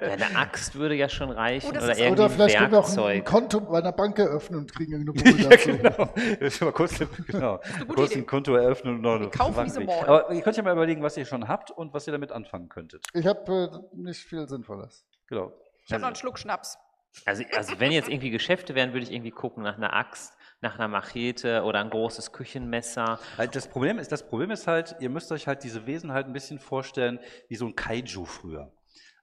Ja, 0.00 0.14
eine 0.14 0.36
Axt 0.36 0.76
würde 0.76 0.94
ja 0.94 1.08
schon 1.08 1.30
reichen 1.30 1.66
Oh, 1.66 1.70
oder 1.76 1.90
ist- 1.92 1.98
irgendwie 1.98 2.22
Oder 2.22 2.30
vielleicht 2.30 2.56
ein 2.56 2.60
können 2.70 2.72
wir 2.72 2.78
auch 2.78 3.06
ein. 3.06 3.24
Konto 3.24 3.60
bei 3.60 3.78
einer 3.78 3.92
Bank 3.92 4.18
eröffnen 4.18 4.60
und 4.60 4.72
kriegen 4.72 4.92
irgendeine 4.92 5.32
Bude 5.36 6.38
dazu. 6.40 6.64
mal 6.64 6.72
kurz, 6.72 6.98
genau, 7.26 7.60
kurz 7.88 8.14
ein 8.14 8.24
Konto 8.26 8.54
eröffnen 8.54 8.94
und 9.04 9.22
noch 9.22 9.30
kaufen 9.32 9.64
diese. 9.64 9.80
Mall. 9.80 9.98
Aber 10.06 10.32
ihr 10.32 10.40
könnt 10.42 10.56
ja 10.56 10.62
mal 10.62 10.72
überlegen, 10.72 11.02
was 11.02 11.16
ihr 11.16 11.24
schon 11.26 11.48
habt 11.48 11.70
und 11.72 11.92
was 11.92 12.06
ihr 12.06 12.12
damit 12.12 12.30
anfangen 12.32 12.68
könntet. 12.68 13.04
Ich 13.12 13.26
habe 13.26 13.82
äh, 13.92 13.96
nicht 13.96 14.20
viel 14.20 14.46
Sinnvolles. 14.48 15.04
Genau. 15.26 15.52
Ich 15.84 15.92
habe 15.92 16.00
noch 16.02 16.08
einen 16.08 16.16
Schluck 16.16 16.38
Schnaps. 16.38 16.78
Also, 17.24 17.44
also 17.56 17.78
wenn 17.78 17.92
jetzt 17.92 18.08
irgendwie 18.08 18.30
Geschäfte 18.30 18.74
wären, 18.74 18.92
würde 18.92 19.04
ich 19.04 19.12
irgendwie 19.12 19.30
gucken 19.30 19.62
nach 19.62 19.76
einer 19.76 19.94
Axt, 19.94 20.36
nach 20.60 20.74
einer 20.74 20.88
Machete 20.88 21.62
oder 21.62 21.80
ein 21.80 21.90
großes 21.90 22.32
Küchenmesser. 22.32 23.18
Halt, 23.36 23.54
Das 23.54 23.68
Problem 23.68 23.98
ist, 23.98 24.10
das 24.10 24.26
Problem 24.26 24.50
ist 24.50 24.66
halt, 24.66 24.96
ihr 25.00 25.10
müsst 25.10 25.30
euch 25.30 25.46
halt 25.46 25.62
diese 25.62 25.86
Wesen 25.86 26.12
halt 26.12 26.26
ein 26.26 26.32
bisschen 26.32 26.58
vorstellen 26.58 27.20
wie 27.48 27.56
so 27.56 27.66
ein 27.66 27.76
Kaiju 27.76 28.24
früher. 28.24 28.72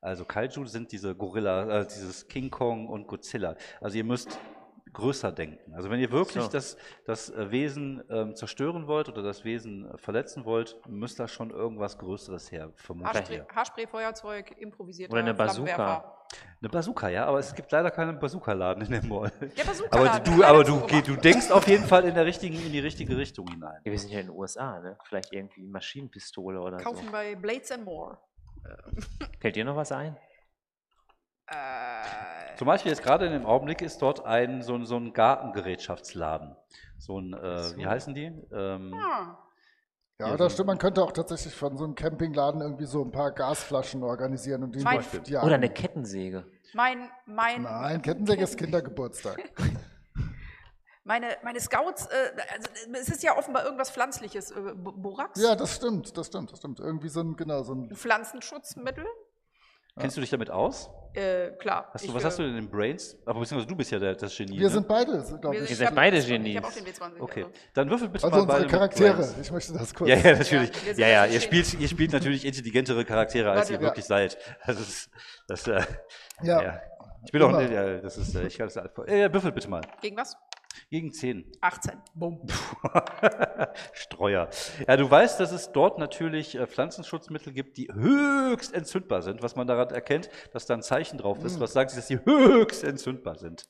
Also 0.01 0.23
Kaiju 0.23 0.65
sind 0.65 0.91
diese 0.91 1.15
Gorilla, 1.15 1.81
äh, 1.81 1.87
dieses 1.87 2.27
King 2.27 2.51
Kong 2.51 2.87
und 2.87 3.07
Godzilla. 3.07 3.55
Also 3.81 3.97
ihr 3.97 4.03
müsst 4.03 4.37
größer 4.95 5.31
denken. 5.31 5.73
Also 5.75 5.89
wenn 5.89 5.99
ihr 5.99 6.11
wirklich 6.11 6.43
So. 6.43 6.49
das, 6.49 6.77
das 7.05 7.29
äh, 7.29 7.51
Wesen 7.51 8.03
ähm, 8.09 8.35
zerstören 8.35 8.87
wollt 8.87 9.09
oder 9.09 9.21
das 9.21 9.43
Wesen 9.45 9.89
äh, 9.89 9.97
verletzen 9.97 10.45
wollt, 10.45 10.75
müsst 10.87 11.19
da 11.19 11.27
schon 11.27 11.51
irgendwas 11.51 11.97
Größeres 11.97 12.51
her, 12.51 12.71
vermutlich. 12.75 13.15
Haarspray, 13.15 13.43
Haarspray 13.53 13.87
Feuerzeug, 13.87 14.55
improvisierter 14.57 15.13
Oder 15.13 15.21
eine 15.21 15.33
Bazooka. 15.33 16.11
Eine 16.59 16.69
Bazooka, 16.69 17.09
ja, 17.09 17.25
aber 17.25 17.39
es 17.39 17.53
gibt 17.53 17.71
leider 17.71 17.91
keinen 17.91 18.19
Bazooka-Laden 18.19 18.83
in 18.85 18.91
dem 18.91 19.07
Mall. 19.07 19.31
Ja, 19.55 19.63
Bazooka 19.63 19.97
Aber 19.97 20.19
du, 20.19 20.43
aber 20.43 20.63
du, 20.63 20.81
du 21.05 21.15
denkst 21.15 21.51
auf 21.51 21.67
jeden 21.67 21.85
Fall 21.85 22.05
in 22.05 22.15
der 22.15 22.25
richtigen, 22.25 22.55
in 22.55 22.71
die 22.71 22.79
richtige 22.79 23.15
Richtung 23.15 23.47
hinein. 23.47 23.79
Ja, 23.83 23.91
wir 23.91 23.99
sind 23.99 24.11
ja 24.11 24.19
in 24.19 24.27
den 24.27 24.35
USA, 24.35 24.79
ne? 24.79 24.97
Vielleicht 25.03 25.31
irgendwie 25.33 25.67
Maschinenpistole 25.67 26.59
oder 26.59 26.77
Kaufen 26.77 27.11
bei 27.11 27.35
Blades 27.35 27.71
and 27.71 27.85
More. 27.85 28.17
so. 28.63 29.27
Fällt 29.39 29.55
dir 29.55 29.65
noch 29.65 29.75
was 29.75 29.91
ein? 29.91 30.17
Äh, 31.47 32.55
Zum 32.57 32.67
Beispiel 32.67 32.91
jetzt 32.91 33.03
gerade 33.03 33.25
in 33.27 33.33
dem 33.33 33.45
Augenblick 33.45 33.81
ist 33.81 34.01
dort 34.01 34.25
ein 34.25 34.61
so, 34.61 34.75
ein- 34.75 34.85
so 34.85 34.95
ein 34.97 35.13
Gartengerätschaftsladen. 35.13 36.55
So 36.97 37.19
ein, 37.19 37.33
äh, 37.33 37.77
wie 37.77 37.85
heißen 37.85 38.13
die? 38.13 38.25
Ähm, 38.51 38.93
ah, 38.95 39.37
Ja, 40.17 40.29
Ja, 40.29 40.37
das 40.37 40.53
so- 40.53 40.55
stimmt. 40.55 40.67
Man 40.67 40.77
könnte 40.77 41.03
auch 41.03 41.11
tatsächlich 41.11 41.53
von 41.53 41.75
so 41.77 41.83
einem 41.83 41.93
Campingladen 41.95 42.61
irgendwie 42.61 42.85
so 42.85 43.03
ein 43.03 43.11
paar 43.11 43.31
Gasflaschen 43.33 44.01
organisieren 44.01 44.63
und 44.63 44.73
die 44.73 44.79
Mein- 44.81 45.03
die 45.27 45.35
Oder 45.35 45.55
eine 45.55 45.69
Kettensäge. 45.69 46.45
mein, 46.73 47.09
mein, 47.25 47.63
Nein, 47.63 48.01
Kettensäge 48.01 48.43
ist 48.43 48.57
Kindergeburtstag. 48.57 49.37
meine, 51.03 51.35
meine 51.43 51.59
Scouts, 51.59 52.05
äh, 52.07 52.31
also, 52.53 52.69
es 52.93 53.09
ist 53.09 53.23
ja 53.23 53.37
offenbar 53.37 53.65
irgendwas 53.65 53.91
Pflanzliches. 53.91 54.51
Äh, 54.51 54.73
Borax? 54.75 55.39
Ja, 55.41 55.53
das 55.55 55.75
stimmt, 55.75 56.15
das 56.17 56.27
stimmt, 56.27 56.51
das 56.51 56.59
stimmt. 56.59 56.79
Irgendwie 56.79 57.09
so 57.09 57.19
ein, 57.19 57.35
genau, 57.35 57.63
so 57.63 57.73
ein. 57.73 57.89
Ein 57.89 57.95
Pflanzenschutzmittel? 57.95 59.05
Kennst 59.97 60.17
du 60.17 60.21
dich 60.21 60.29
damit 60.29 60.49
aus? 60.51 60.89
Äh, 61.13 61.51
klar. 61.51 61.89
Hast 61.93 62.03
du, 62.03 62.09
Ich, 62.09 62.13
was 62.13 62.25
hast 62.25 62.37
du 62.39 62.43
denn 62.43 62.57
in 62.57 62.69
Brains? 62.69 63.15
Aber 63.25 63.39
beziehungsweise 63.39 63.69
du 63.69 63.75
bist 63.77 63.89
ja 63.91 63.99
der, 63.99 64.15
das 64.15 64.35
Genie. 64.35 64.59
Wir 64.59 64.67
ne? 64.67 64.69
sind 64.69 64.85
beide, 64.85 65.11
glaube 65.23 65.41
wir- 65.41 65.53
ich. 65.53 65.59
Ihr 65.61 65.71
ich 65.71 65.77
seid 65.77 65.87
hab- 65.87 65.95
beide 65.95 66.17
Ich 66.17 66.27
Genies. 66.27 66.57
habe 66.57 66.67
auch 66.67 66.71
den 66.73 66.85
W20. 66.85 67.19
Okay, 67.21 67.43
Also. 67.43 67.53
dann 67.73 67.89
würfel 67.89 68.09
bitte 68.09 68.25
Also 68.25 68.35
mal 68.35 68.41
unsere 68.41 68.57
beide 68.59 68.69
Charaktere. 68.69 69.13
Brains. 69.13 69.35
Ich 69.41 69.51
möchte 69.51 69.71
das 69.73 69.93
kurz. 69.93 70.09
Ja, 70.09 70.17
ja, 70.17 70.31
natürlich. 70.37 70.71
wir 70.85 70.93
sind 70.93 70.97
Ja, 70.99 71.07
ja, 71.07 71.21
also 71.21 71.33
ihr 71.35 71.39
spielt, 71.39 71.73
ihr 71.79 71.87
spielt 71.87 72.11
natürlich 72.11 72.43
intelligentere 72.45 73.05
Charaktere, 73.05 73.49
als 73.51 73.69
ihr 73.69 73.75
Warte. 73.75 73.85
wirklich 73.85 74.03
seid. 74.05 74.37
Das 74.67 74.77
ist, 74.77 75.09
das, 75.47 75.65
äh, 75.67 75.81
Ja. 76.43 76.61
ja. 76.61 76.79
Ich 77.23 77.31
bin 77.31 77.41
auch, 77.41 77.59
ja, 77.61 77.97
das 77.99 78.17
ist, 78.17 78.35
äh, 78.35 78.47
ich 78.47 78.57
kann 78.57 78.67
das, 78.67 78.75
äh, 78.75 79.33
würfel 79.33 79.53
bitte 79.53 79.69
mal. 79.69 79.81
Gegen 80.01 80.17
was? 80.17 80.35
Gegen 80.89 81.11
10. 81.11 81.51
18. 81.61 82.01
Bumm. 82.13 82.45
Streuer. 83.93 84.49
Ja, 84.87 84.97
du 84.97 85.09
weißt, 85.09 85.39
dass 85.39 85.51
es 85.51 85.71
dort 85.71 85.97
natürlich 85.97 86.55
äh, 86.55 86.67
Pflanzenschutzmittel 86.67 87.53
gibt, 87.53 87.77
die 87.77 87.91
höchst 87.91 88.73
entzündbar 88.73 89.21
sind, 89.21 89.41
was 89.41 89.55
man 89.55 89.67
daran 89.67 89.89
erkennt, 89.89 90.29
dass 90.53 90.65
da 90.65 90.75
ein 90.75 90.81
Zeichen 90.81 91.17
drauf 91.17 91.43
ist, 91.43 91.59
was 91.59 91.73
sagt, 91.73 91.95
dass 91.95 92.07
sie 92.07 92.19
höchst 92.23 92.83
entzündbar 92.83 93.35
sind. 93.35 93.67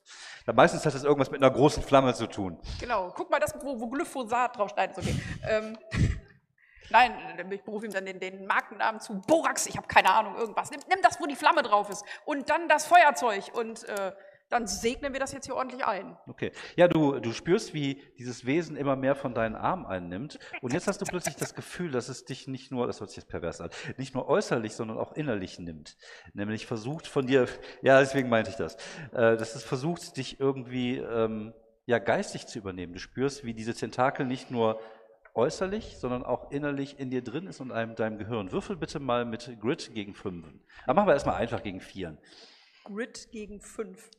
Ja, 0.47 0.53
meistens 0.53 0.85
hat 0.85 0.93
das 0.93 1.03
irgendwas 1.03 1.31
mit 1.31 1.41
einer 1.41 1.51
großen 1.51 1.83
Flamme 1.83 2.13
zu 2.13 2.27
tun. 2.27 2.59
Genau. 2.79 3.11
Guck 3.15 3.29
mal, 3.29 3.39
das, 3.39 3.53
wo, 3.61 3.79
wo 3.79 3.87
Glyphosat 3.87 4.57
draufsteht. 4.57 4.91
Okay. 4.97 5.15
ähm, 5.47 5.77
nein, 6.89 7.13
ich 7.49 7.63
berufe 7.63 7.85
ihm 7.85 7.91
dann 7.91 8.05
den, 8.05 8.19
den 8.19 8.45
Markennamen 8.45 9.01
zu. 9.01 9.21
Borax, 9.21 9.65
ich 9.65 9.77
habe 9.77 9.87
keine 9.87 10.11
Ahnung, 10.11 10.35
irgendwas. 10.35 10.69
Nimm, 10.69 10.81
nimm 10.89 11.01
das, 11.01 11.19
wo 11.19 11.25
die 11.25 11.35
Flamme 11.35 11.63
drauf 11.63 11.89
ist. 11.89 12.05
Und 12.25 12.49
dann 12.49 12.67
das 12.67 12.85
Feuerzeug. 12.85 13.51
Und 13.53 13.83
äh, 13.85 14.11
dann 14.49 14.67
segnen 14.67 15.13
wir 15.13 15.19
das 15.19 15.31
jetzt 15.31 15.45
hier 15.45 15.55
ordentlich 15.55 15.85
ein. 15.85 16.17
Okay. 16.27 16.51
Ja, 16.75 16.87
du, 16.87 17.19
du 17.19 17.31
spürst, 17.31 17.73
wie 17.73 18.01
dieses 18.19 18.45
Wesen 18.45 18.77
immer 18.77 18.95
mehr 18.95 19.15
von 19.15 19.33
deinen 19.33 19.55
Armen 19.55 19.85
einnimmt. 19.85 20.39
Und 20.61 20.73
jetzt 20.73 20.87
hast 20.87 21.01
du 21.01 21.05
plötzlich 21.05 21.35
das 21.35 21.55
Gefühl, 21.55 21.91
dass 21.91 22.09
es 22.09 22.25
dich 22.25 22.47
nicht 22.47 22.71
nur, 22.71 22.85
das 22.85 22.99
hört 22.99 23.09
sich 23.09 23.17
jetzt 23.17 23.29
pervers 23.29 23.59
an, 23.59 23.69
nicht 23.97 24.13
nur 24.13 24.27
äußerlich, 24.27 24.75
sondern 24.75 24.97
auch 24.97 25.13
innerlich 25.13 25.59
nimmt. 25.59 25.97
Nämlich 26.33 26.67
versucht 26.67 27.07
von 27.07 27.25
dir, 27.25 27.47
ja, 27.81 27.99
deswegen 27.99 28.29
meinte 28.29 28.51
ich 28.51 28.55
das, 28.55 28.75
äh, 29.13 29.35
dass 29.35 29.55
es 29.55 29.63
versucht, 29.63 30.15
dich 30.17 30.39
irgendwie 30.39 30.97
ähm, 30.97 31.53
ja, 31.85 31.99
geistig 31.99 32.47
zu 32.47 32.59
übernehmen. 32.59 32.93
Du 32.93 32.99
spürst, 32.99 33.45
wie 33.45 33.53
diese 33.53 33.73
Tentakel 33.73 34.25
nicht 34.25 34.51
nur 34.51 34.79
äußerlich, 35.33 35.97
sondern 35.97 36.23
auch 36.23 36.51
innerlich 36.51 36.99
in 36.99 37.09
dir 37.09 37.23
drin 37.23 37.47
ist 37.47 37.59
und 37.59 37.71
einem 37.71 37.95
deinem 37.95 38.17
Gehirn. 38.17 38.51
Würfel 38.51 38.77
bitte 38.77 38.99
mal 38.99 39.25
mit 39.25 39.57
Grid 39.59 39.91
gegen 39.93 40.13
Fünfen. 40.13 40.61
Aber 40.85 40.93
machen 40.93 41.07
wir 41.07 41.13
erstmal 41.13 41.35
einfach 41.35 41.61
gegen 41.61 41.81
Vieren. 41.81 42.17
Grid 42.85 43.29
gegen 43.31 43.59
5. 43.59 44.11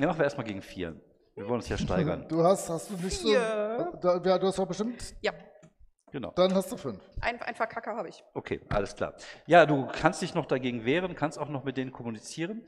Ja, 0.00 0.06
machen 0.06 0.18
wir 0.18 0.24
erstmal 0.24 0.46
gegen 0.46 0.62
Vieren. 0.62 1.00
Wir 1.34 1.44
wollen 1.44 1.56
uns 1.60 1.68
ja 1.68 1.78
steigern. 1.78 2.26
Du 2.28 2.42
hast, 2.42 2.68
hast 2.68 2.90
du 2.90 2.94
nicht 2.96 3.18
so. 3.18 3.28
Vier. 3.28 3.92
Da, 4.00 4.20
ja, 4.24 4.38
du 4.38 4.46
hast 4.46 4.58
doch 4.58 4.66
bestimmt. 4.66 5.14
Ja, 5.22 5.32
Genau. 6.12 6.30
Dann 6.36 6.52
hast 6.54 6.70
du 6.70 6.76
fünf. 6.76 7.00
ein, 7.22 7.40
ein 7.40 7.54
Verkacker 7.54 7.96
habe 7.96 8.10
ich. 8.10 8.22
Okay, 8.34 8.60
alles 8.68 8.94
klar. 8.94 9.14
Ja, 9.46 9.64
du 9.64 9.86
kannst 9.86 10.20
dich 10.20 10.34
noch 10.34 10.44
dagegen 10.44 10.84
wehren, 10.84 11.14
kannst 11.14 11.38
auch 11.38 11.48
noch 11.48 11.64
mit 11.64 11.78
denen 11.78 11.90
kommunizieren. 11.90 12.66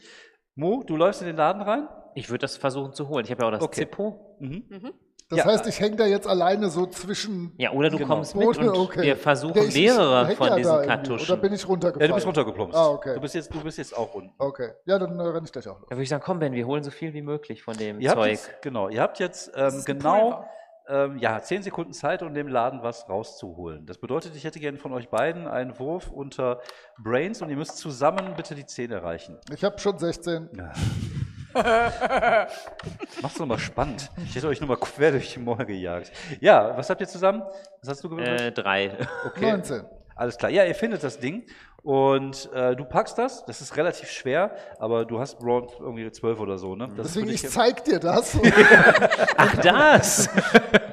Mo, 0.55 0.82
du 0.82 0.96
läufst 0.96 1.20
in 1.20 1.26
den 1.26 1.36
Laden 1.36 1.60
rein? 1.60 1.86
Ich 2.14 2.30
würde 2.30 2.38
das 2.38 2.56
versuchen 2.56 2.94
zu 2.94 3.06
holen. 3.09 3.26
Ich 3.26 3.30
habe 3.30 3.42
ja 3.42 3.48
auch 3.48 3.52
das 3.52 3.62
Okay. 3.62 3.80
Zippo. 3.80 4.36
Mhm. 4.40 4.94
Das 5.30 5.38
Ja. 5.38 5.44
heißt, 5.46 5.66
ich 5.66 5.80
hänge 5.80 5.96
da 5.96 6.05
jetzt 6.06 6.26
alleine 6.26 6.68
so 6.68 6.86
zwischen. 6.86 7.55
Ja, 7.56 7.72
oder 7.72 7.88
du 7.88 7.96
Genau. 7.96 8.14
kommst 8.14 8.36
mit 8.36 8.46
und 8.46 8.68
Okay. 8.68 9.02
wir 9.02 9.16
versuchen 9.16 9.56
ist- 9.56 9.74
mehrere 9.74 10.26
hängt 10.26 10.36
von 10.36 10.48
ja 10.48 10.56
diesen. 10.56 10.82
Kartuschen. 10.82 11.32
Oder 11.32 11.36
bin 11.40 11.52
ich 11.55 11.66
runtergefallen? 11.66 12.02
Ja, 12.02 12.09
du 12.09 12.14
bist 12.14 12.26
runtergeplumpst. 12.26 12.76
Ah, 12.78 12.88
okay. 12.90 13.14
Du 13.14 13.20
bist 13.20 13.34
jetzt, 13.34 13.52
du 13.55 13.62
bist 13.62 13.78
jetzt 13.78 13.96
auch 13.96 14.12
unten. 14.14 14.34
Okay. 14.38 14.72
Ja, 14.84 14.98
dann 14.98 15.18
äh, 15.18 15.22
renne 15.22 15.42
ich 15.46 15.52
gleich 15.52 15.66
auch 15.68 15.78
los. 15.80 15.86
Da 15.88 15.96
würde 15.96 16.02
ich 16.02 16.09
sagen, 16.10 16.22
komm 16.24 16.38
Ben, 16.40 16.52
wir 16.52 16.66
holen 16.66 16.82
so 16.84 16.90
viel 16.90 17.14
wie 17.14 17.22
möglich 17.22 17.62
von 17.62 17.74
dem 17.74 18.01
Ihr 18.01 18.12
Zeug. 18.12 18.30
jetzt, 18.32 18.51
genau, 18.62 18.88
ihr 18.90 19.01
habt 19.01 19.18
jetzt 19.18 19.51
ähm, 19.56 19.82
genau 19.86 20.44
ähm, 20.86 21.16
ja, 21.16 21.40
zehn 21.40 21.62
Sekunden 21.62 21.94
Zeit, 21.94 22.22
um 22.22 22.34
dem 22.34 22.46
Laden 22.46 22.82
was 22.82 23.09
rauszuholen. 23.09 23.86
Das 23.86 23.96
bedeutet, 23.96 24.36
ich 24.36 24.44
hätte 24.44 24.60
gerne 24.60 24.76
von 24.76 24.92
euch 24.92 25.09
beiden 25.09 25.48
einen 25.48 25.78
Wurf 25.78 26.10
unter 26.10 26.60
Brains 27.02 27.40
und 27.40 27.48
ihr 27.48 27.56
müsst 27.56 27.78
zusammen 27.78 28.34
bitte 28.36 28.55
die 28.55 28.66
10 28.66 28.92
erreichen. 28.92 29.38
Ich 29.51 29.64
habe 29.64 29.78
schon 29.78 29.98
16. 29.98 30.51
Macht's 30.55 30.78
doch 33.39 33.47
mal 33.47 33.59
spannend. 33.59 34.10
Ich 34.24 34.35
hätte 34.35 34.48
euch 34.48 34.60
nur 34.60 34.68
mal 34.68 34.76
quer 34.76 35.12
durch 35.12 35.32
die 35.32 35.39
Mauer 35.39 35.64
gejagt. 35.64 36.12
Ja, 36.40 36.76
was 36.76 36.90
habt 36.90 37.01
ihr 37.01 37.09
zusammen? 37.09 37.43
Was 37.81 37.90
hast 37.90 38.05
du 38.05 38.09
gewürfelt? 38.09 38.40
Äh, 38.40 38.52
drei. 38.52 38.97
Okay. 39.26 39.52
19. 39.52 39.82
Alles 40.16 40.36
klar. 40.36 40.51
Ja, 40.51 40.64
ihr 40.64 40.74
findet 40.74 41.02
das 41.02 41.18
Ding 41.18 41.44
und 41.85 42.51
äh, 42.55 42.74
du 42.74 42.86
packst 42.86 43.19
das. 43.19 43.44
Das 43.44 43.61
ist 43.61 43.77
relativ 43.77 44.11
schwer, 44.11 44.56
aber 44.78 45.05
du 45.05 45.20
hast 45.20 45.39
Braun 45.39 45.69
irgendwie 45.78 46.11
12 46.11 46.40
oder 46.40 46.56
so, 46.56 46.74
ne? 46.74 46.89
Das 46.97 47.09
ist 47.09 47.16
Deswegen, 47.16 47.28
ich 47.35 47.47
zeig 47.47 47.85
dir 47.85 48.01
das. 48.01 48.39
Ach, 49.36 49.56
das! 49.61 50.28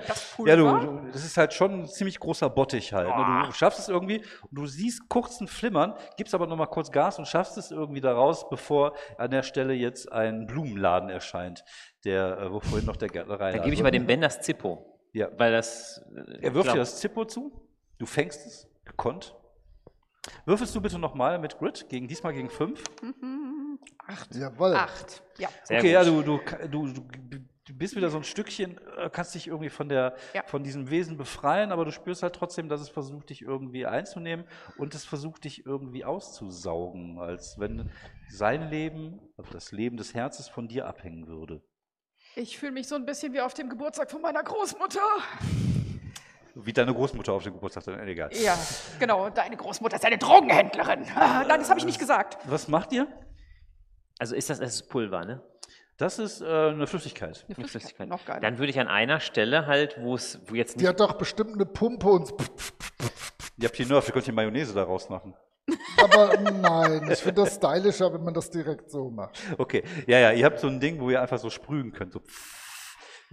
Das 0.08 0.34
Ja, 0.44 0.56
du, 0.56 0.64
du, 0.64 1.12
das 1.14 1.24
ist 1.24 1.38
halt 1.38 1.54
schon 1.54 1.82
ein 1.82 1.88
ziemlich 1.88 2.20
großer 2.20 2.50
Bottich 2.50 2.92
halt. 2.92 3.08
Ne? 3.08 3.44
Du 3.46 3.52
schaffst 3.54 3.80
es 3.80 3.88
irgendwie 3.88 4.18
und 4.50 4.50
du 4.58 4.66
siehst 4.66 5.08
kurz 5.08 5.40
ein 5.40 5.48
Flimmern, 5.48 5.94
gibst 6.18 6.34
aber 6.34 6.48
nochmal 6.48 6.66
kurz 6.68 6.92
Gas 6.92 7.20
und 7.20 7.28
schaffst 7.28 7.56
es 7.60 7.70
irgendwie 7.70 8.02
da 8.02 8.12
raus, 8.12 8.50
bevor 8.50 8.94
an 9.20 9.30
der 9.30 9.44
Stelle 9.44 9.74
jetzt 9.74 10.12
ein 10.12 10.48
Blumenladen 10.48 11.10
erscheint, 11.12 11.64
der, 12.04 12.40
äh, 12.40 12.52
wo 12.52 12.60
vorhin 12.60 12.88
noch 12.88 12.96
der 12.98 13.10
Gärtnerei 13.10 13.52
Dann 13.52 13.62
gebe 13.62 13.76
ich 13.76 13.84
mal 13.84 13.92
dem 13.92 14.08
Ben 14.08 14.22
das 14.22 14.42
Zippo. 14.42 15.00
Ja. 15.14 15.28
Weil 15.38 15.52
das. 15.52 16.04
äh, 16.16 16.46
Er 16.48 16.54
wirft 16.56 16.66
glaub- 16.66 16.76
dir 16.76 16.80
das 16.80 16.98
Zippo 17.00 17.24
zu, 17.26 17.52
du 18.00 18.08
fängst 18.08 18.46
es, 18.48 18.68
gekonnt. 18.84 19.36
Würfelst 20.46 20.76
du 20.76 20.82
bitte 20.82 21.00
nochmal 21.00 21.40
mit 21.40 21.58
Grid, 21.58 21.88
gegen, 21.90 22.08
diesmal 22.08 22.34
gegen 22.34 22.50
5. 22.50 22.84
Jawohl. 24.32 24.76
Acht. 24.76 25.24
Ja. 25.38 25.50
Sehr 25.64 25.80
okay, 25.80 25.92
ja, 25.92 26.04
gut. 26.04 26.28
du, 26.28 26.40
du, 26.68 26.88
du, 26.88 27.04
du 27.30 27.40
du 27.72 27.78
bist 27.78 27.96
wieder 27.96 28.10
so 28.10 28.18
ein 28.18 28.24
Stückchen, 28.24 28.78
äh, 28.98 29.10
kannst 29.12 29.36
dich 29.36 29.48
irgendwie 29.48 29.70
von, 29.70 29.88
der, 29.90 30.16
Ja. 30.34 30.44
von 30.46 30.64
diesem 30.64 30.90
Wesen 30.90 31.18
befreien, 31.18 31.72
aber 31.72 31.86
du 31.86 31.92
spürst 31.92 32.24
halt 32.24 32.36
trotzdem, 32.36 32.70
dass 32.70 32.82
es 32.82 32.90
versucht, 32.90 33.30
dich 33.30 33.42
irgendwie 33.42 33.86
einzunehmen 33.86 34.46
und 34.78 34.96
es 34.96 35.06
versucht, 35.06 35.44
dich 35.44 35.66
irgendwie 35.66 36.04
auszusaugen, 36.06 37.20
als 37.20 37.60
wenn 37.60 37.90
sein 38.30 38.70
Leben, 38.70 39.20
also 39.38 39.52
das 39.52 39.72
Leben 39.72 39.98
des 39.98 40.14
Herzens 40.14 40.48
von 40.50 40.68
dir 40.68 40.88
abhängen 40.88 41.28
würde. 41.28 41.62
Ich 42.36 42.58
fühle 42.58 42.72
mich 42.72 42.88
so 42.88 42.96
ein 42.96 43.06
bisschen 43.06 43.34
wie 43.34 43.42
auf 43.42 43.54
dem 43.54 43.70
Geburtstag 43.70 44.10
von 44.10 44.22
meiner 44.22 44.44
Großmutter. 44.44 45.00
Wie 46.56 46.74
deine 46.74 46.94
Großmutter 46.94 47.34
auf 47.34 47.44
dem 47.44 47.54
Geburtstag, 47.54 47.84
dann 47.86 48.08
egal. 48.08 48.30
Ja, 48.34 48.58
genau. 49.00 49.30
Deine 49.30 49.56
Großmutter 49.58 49.96
ist 49.96 50.06
eine 50.06 50.18
Drogenhändlerin. 50.18 51.06
Ah, 51.16 51.44
Nein, 51.48 51.60
das 51.60 51.70
habe 51.70 51.80
ich 51.80 51.86
nicht 51.86 52.00
gesagt. 52.00 52.38
Was 52.46 52.68
macht 52.68 52.92
ihr? 52.92 53.08
Also 54.20 54.36
ist 54.36 54.50
das, 54.50 54.60
das 54.60 54.76
ist 54.76 54.90
Pulver, 54.90 55.26
ne? 55.26 55.42
Das 55.98 56.20
ist 56.20 56.42
äh, 56.42 56.46
eine 56.46 56.88
Flüssigkeit. 56.88 57.46
Eine 57.48 57.68
Flüssigkeit. 57.68 58.08
Noch 58.10 58.26
geiler. 58.26 58.40
Dann 58.40 58.58
würde 58.58 58.72
ich 58.72 58.80
an 58.80 58.88
einer 58.88 59.20
Stelle 59.20 59.68
halt, 59.68 59.98
wo 60.02 60.16
es, 60.16 60.40
wo 60.48 60.56
jetzt 60.56 60.76
Die 60.76 60.80
nicht. 60.80 60.90
hat 60.90 61.00
doch 61.00 61.14
bestimmt 61.14 61.54
eine 61.54 61.66
Pumpe 61.66 62.08
und. 62.08 62.34
Ihr 63.58 63.68
habt 63.68 63.78
die 63.78 63.86
Nerf, 63.86 64.08
ihr 64.08 64.14
könnt 64.14 64.26
die 64.26 64.32
Mayonnaise 64.32 64.74
daraus 64.74 65.10
machen. 65.10 65.36
Aber 66.02 66.36
nein, 66.38 67.10
ich 67.12 67.20
finde 67.20 67.44
das 67.44 67.56
stylischer, 67.56 68.12
wenn 68.14 68.24
man 68.24 68.34
das 68.34 68.50
direkt 68.50 68.90
so 68.90 69.10
macht. 69.12 69.40
Okay, 69.58 69.84
ja, 70.08 70.18
ja, 70.18 70.32
ihr 70.32 70.44
habt 70.46 70.60
so 70.60 70.68
ein 70.68 70.80
Ding, 70.80 71.00
wo 71.00 71.10
ihr 71.12 71.22
einfach 71.22 71.38
so 71.38 71.50
sprühen 71.52 71.92
könnt. 71.94 72.14
So 72.14 72.22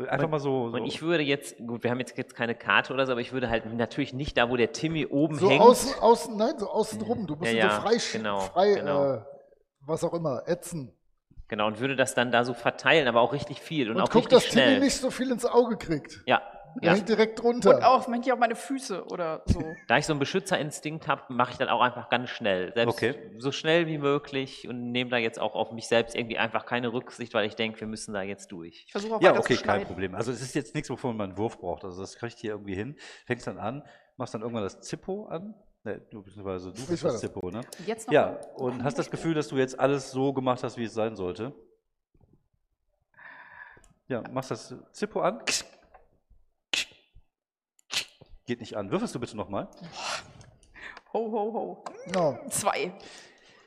einfach 0.07 0.29
mal 0.29 0.39
so. 0.39 0.71
so. 0.71 0.77
Und 0.77 0.85
ich 0.87 1.03
würde 1.03 1.23
jetzt, 1.23 1.57
gut, 1.59 1.83
wir 1.83 1.91
haben 1.91 1.99
jetzt, 1.99 2.17
jetzt 2.17 2.35
keine 2.35 2.55
Karte 2.55 2.93
oder 2.93 3.07
so, 3.07 3.13
aber 3.13 3.21
ich 3.21 3.33
würde 3.33 3.51
halt 3.51 3.73
natürlich 3.75 4.13
nicht 4.13 4.37
da, 4.37 4.49
wo 4.51 4.57
der 4.57 4.73
Timmy 4.73 5.07
oben 5.07 5.37
So 5.37 5.49
hängt. 5.51 5.61
außen, 5.63 5.99
außen, 6.01 6.37
nein, 6.37 6.59
so 6.59 6.69
außen 6.71 7.01
rum. 7.03 7.27
Du 7.27 7.35
musst 7.37 7.53
Ja, 7.53 7.71
so 7.77 7.81
frei, 7.83 7.97
genau, 8.13 8.39
frei 8.41 8.75
genau. 8.75 9.15
Äh, 9.15 9.21
was 9.81 10.05
auch 10.05 10.15
immer, 10.15 10.43
ätzen. 10.47 10.93
Genau, 11.49 11.67
und 11.67 11.81
würde 11.81 11.97
das 11.97 12.15
dann 12.15 12.31
da 12.31 12.45
so 12.45 12.53
verteilen, 12.53 13.09
aber 13.09 13.21
auch 13.23 13.33
richtig 13.33 13.61
viel 13.61 13.91
und, 13.91 13.97
Und 13.97 14.03
auch 14.03 14.11
guck, 14.11 14.25
richtig 14.27 14.31
dass 14.33 14.45
schnell. 14.53 14.75
Timmy 14.75 14.85
nicht 14.85 14.97
so 14.97 15.11
viel 15.11 15.31
ins 15.31 15.47
Auge 15.47 15.77
kriegt. 15.79 16.23
ja, 16.27 16.43
ja. 16.83 16.95
hängt 16.95 17.09
direkt 17.09 17.43
drunter. 17.43 17.77
Und 17.77 17.83
auch 17.83 18.09
manchmal 18.09 18.35
auf 18.35 18.39
meine 18.39 18.57
Füße 18.57 19.05
oder 19.07 19.43
so. 19.47 19.63
Da 19.89 19.99
ich 19.99 20.07
so 20.07 20.13
einen 20.13 20.21
Beschützerinstinkt 20.21 21.09
habe, 21.09 21.23
mache 21.29 21.53
ich 21.53 21.59
dann 21.59 21.69
auch 21.69 21.81
einfach 21.81 22.09
ganz 22.09 22.31
schnell. 22.31 22.73
Selbst 22.75 22.95
Okay. 22.95 23.15
so 23.39 23.53
schnell 23.53 23.87
wie 23.87 23.99
möglich 23.99 24.69
und 24.69 24.91
nehme 24.93 25.11
da 25.11 25.17
jetzt 25.17 25.39
auch 25.41 25.55
auf 25.55 25.73
mich 25.73 25.89
selbst 25.89 26.15
irgendwie 26.15 26.39
einfach 26.39 26.67
keine 26.67 26.93
Rücksicht, 26.93 27.33
weil 27.35 27.47
ich 27.47 27.57
denke, 27.57 27.81
wir 27.81 27.87
müssen 27.89 28.13
da 28.15 28.23
jetzt 28.23 28.53
durch. 28.53 28.85
Ich 28.87 28.93
versuche 28.93 29.15
auch 29.17 29.21
Ja, 29.23 29.39
okay, 29.39 29.57
zu 29.57 29.63
kein. 29.65 29.85
Problem. 29.87 30.15
Also 30.15 30.33
es 30.33 30.41
ist 30.43 30.55
jetzt 30.55 30.75
nichts, 30.75 30.91
wovon 30.91 31.17
man 31.17 31.31
einen 31.31 31.39
Wurf 31.39 31.59
braucht. 31.59 31.85
Also 31.85 32.01
das 32.01 32.17
kriegt 32.17 32.43
ihr 32.45 32.53
irgendwie 32.53 32.75
hin. 32.75 32.97
Fängst 33.27 33.47
dann 33.47 33.59
an, 33.59 33.83
machst 34.17 34.35
dann 34.35 34.43
irgendwann 34.43 34.65
das 34.65 34.81
Zippo 34.81 35.27
an. 35.27 35.55
Ne, 35.85 36.01
du 36.11 36.23
beziehungsweise 36.23 36.73
du 36.73 36.87
bist 36.87 37.05
das. 37.05 37.21
Zippo, 37.21 37.51
ne? 37.51 37.61
Jetzt 37.87 38.09
noch 38.09 38.13
Ja, 38.15 38.41
und 38.57 38.83
hast 38.83 38.99
das 38.99 39.11
Gefühl, 39.11 39.35
dass 39.35 39.49
du 39.49 39.57
jetzt 39.57 39.79
alles 39.79 40.11
so 40.11 40.33
gemacht 40.33 40.63
hast, 40.65 40.77
wie 40.77 40.85
es 40.85 40.93
sein 40.93 41.15
sollte. 41.15 41.53
Ja, 44.09 44.23
machst 44.33 44.51
das 44.51 44.75
Zippo 44.93 45.21
an. 45.21 45.41
Geht 48.49 48.61
nicht 48.61 48.79
an. 48.79 48.91
Würfelst 48.91 49.15
du 49.15 49.21
bitte 49.21 49.37
nochmal? 49.37 49.69
Ho, 51.13 51.31
ho, 51.31 51.53
ho. 51.53 51.85
No. 52.15 52.39
Zwei. 52.49 52.95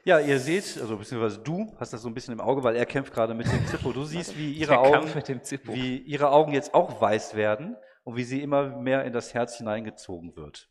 Ja, 0.06 0.20
ihr 0.20 0.40
seht, 0.40 0.76
also 0.82 0.98
beziehungsweise 0.98 1.38
du 1.38 1.72
hast 1.80 1.94
das 1.94 2.02
so 2.02 2.08
ein 2.08 2.16
bisschen 2.16 2.34
im 2.34 2.42
Auge, 2.42 2.64
weil 2.64 2.76
er 2.76 2.88
kämpft 2.88 3.14
gerade 3.14 3.36
mit 3.36 3.46
dem 3.46 3.64
Zippo. 3.68 3.92
Du 3.94 4.06
siehst, 4.06 4.36
wie 4.40 4.52
ihre 4.54 4.80
Augen, 4.80 5.08
wie 5.66 5.98
ihre 6.00 6.32
Augen 6.32 6.54
jetzt 6.54 6.74
auch 6.74 7.00
weiß 7.00 7.36
werden 7.36 7.78
und 8.06 8.16
wie 8.16 8.24
sie 8.24 8.42
immer 8.42 8.76
mehr 8.76 9.06
in 9.06 9.14
das 9.14 9.36
Herz 9.36 9.58
hineingezogen 9.58 10.36
wird. 10.36 10.68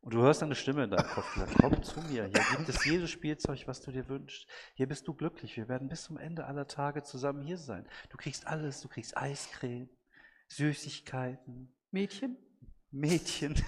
Und 0.00 0.14
du 0.14 0.22
hörst 0.22 0.42
eine 0.42 0.54
Stimme 0.54 0.84
in 0.84 0.90
deinem 0.90 1.06
Kopf, 1.10 1.30
die 1.34 1.40
sagt, 1.40 1.54
komm 1.60 1.82
zu 1.82 2.00
mir, 2.00 2.24
hier 2.24 2.56
gibt 2.56 2.66
es 2.66 2.82
jedes 2.86 3.10
Spielzeug, 3.10 3.62
was 3.66 3.82
du 3.82 3.92
dir 3.92 4.08
wünschst. 4.08 4.48
Hier 4.72 4.88
bist 4.88 5.06
du 5.06 5.12
glücklich, 5.12 5.54
wir 5.58 5.68
werden 5.68 5.90
bis 5.90 6.04
zum 6.04 6.16
Ende 6.16 6.46
aller 6.46 6.66
Tage 6.66 7.02
zusammen 7.02 7.42
hier 7.42 7.58
sein. 7.58 7.86
Du 8.08 8.16
kriegst 8.16 8.46
alles, 8.46 8.80
du 8.80 8.88
kriegst 8.88 9.18
Eiscreme, 9.18 9.90
Süßigkeiten, 10.48 11.74
Mädchen. 11.90 12.38
Mädchen, 12.90 13.54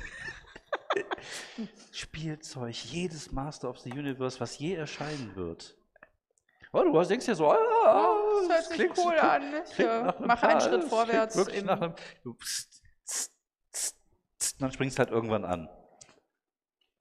Spielzeug, 1.92 2.74
jedes 2.74 3.32
Master 3.32 3.68
of 3.68 3.78
the 3.80 3.90
Universe, 3.90 4.40
was 4.40 4.58
je 4.58 4.74
erscheinen 4.74 5.34
wird. 5.36 5.76
Oh, 6.72 6.82
du 6.82 7.02
denkst 7.04 7.26
ja 7.26 7.34
so, 7.34 7.50
ah, 7.50 7.56
Oh, 7.56 8.40
das 8.40 8.48
hört 8.50 8.64
sich 8.66 8.76
klingt- 8.76 8.98
cool 8.98 9.18
an. 9.18 9.42
Ich 9.70 9.78
nach 9.78 10.16
einem 10.16 10.26
mache 10.26 10.48
einen 10.48 10.60
Schritt 10.60 10.82
das 10.82 10.88
vorwärts. 10.88 11.36
Wirklich 11.36 11.64
nach 11.64 11.80
einem, 11.80 11.94
du 12.24 12.34
pst, 12.34 12.82
tst, 13.04 13.32
und 14.54 14.62
dann 14.62 14.72
springst 14.72 14.98
du 14.98 15.00
halt 15.00 15.10
irgendwann 15.10 15.44
an. 15.44 15.68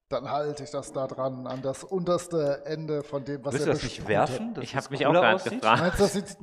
dann 0.09 0.29
halte 0.31 0.63
ich 0.63 0.71
das 0.71 0.93
da 0.93 1.05
dran, 1.05 1.47
an 1.47 1.61
das 1.61 1.83
unterste 1.83 2.63
Ende 2.65 3.03
von 3.03 3.25
dem, 3.25 3.43
was 3.43 3.53
Willst 3.53 3.67
er 3.67 3.73
du 3.73 3.79
das 3.79 3.83
nicht 3.83 4.07
werfen? 4.07 4.53
dass 4.53 4.63
Ich 4.63 4.73
habe 4.75 4.85
es 4.85 4.89
mich 4.89 5.05
auch 5.05 5.11
gerade 5.11 5.43
gefragt. 5.49 5.81
Meinst 5.81 5.99
du, 5.99 6.03
das 6.03 6.13
sieht, 6.13 6.37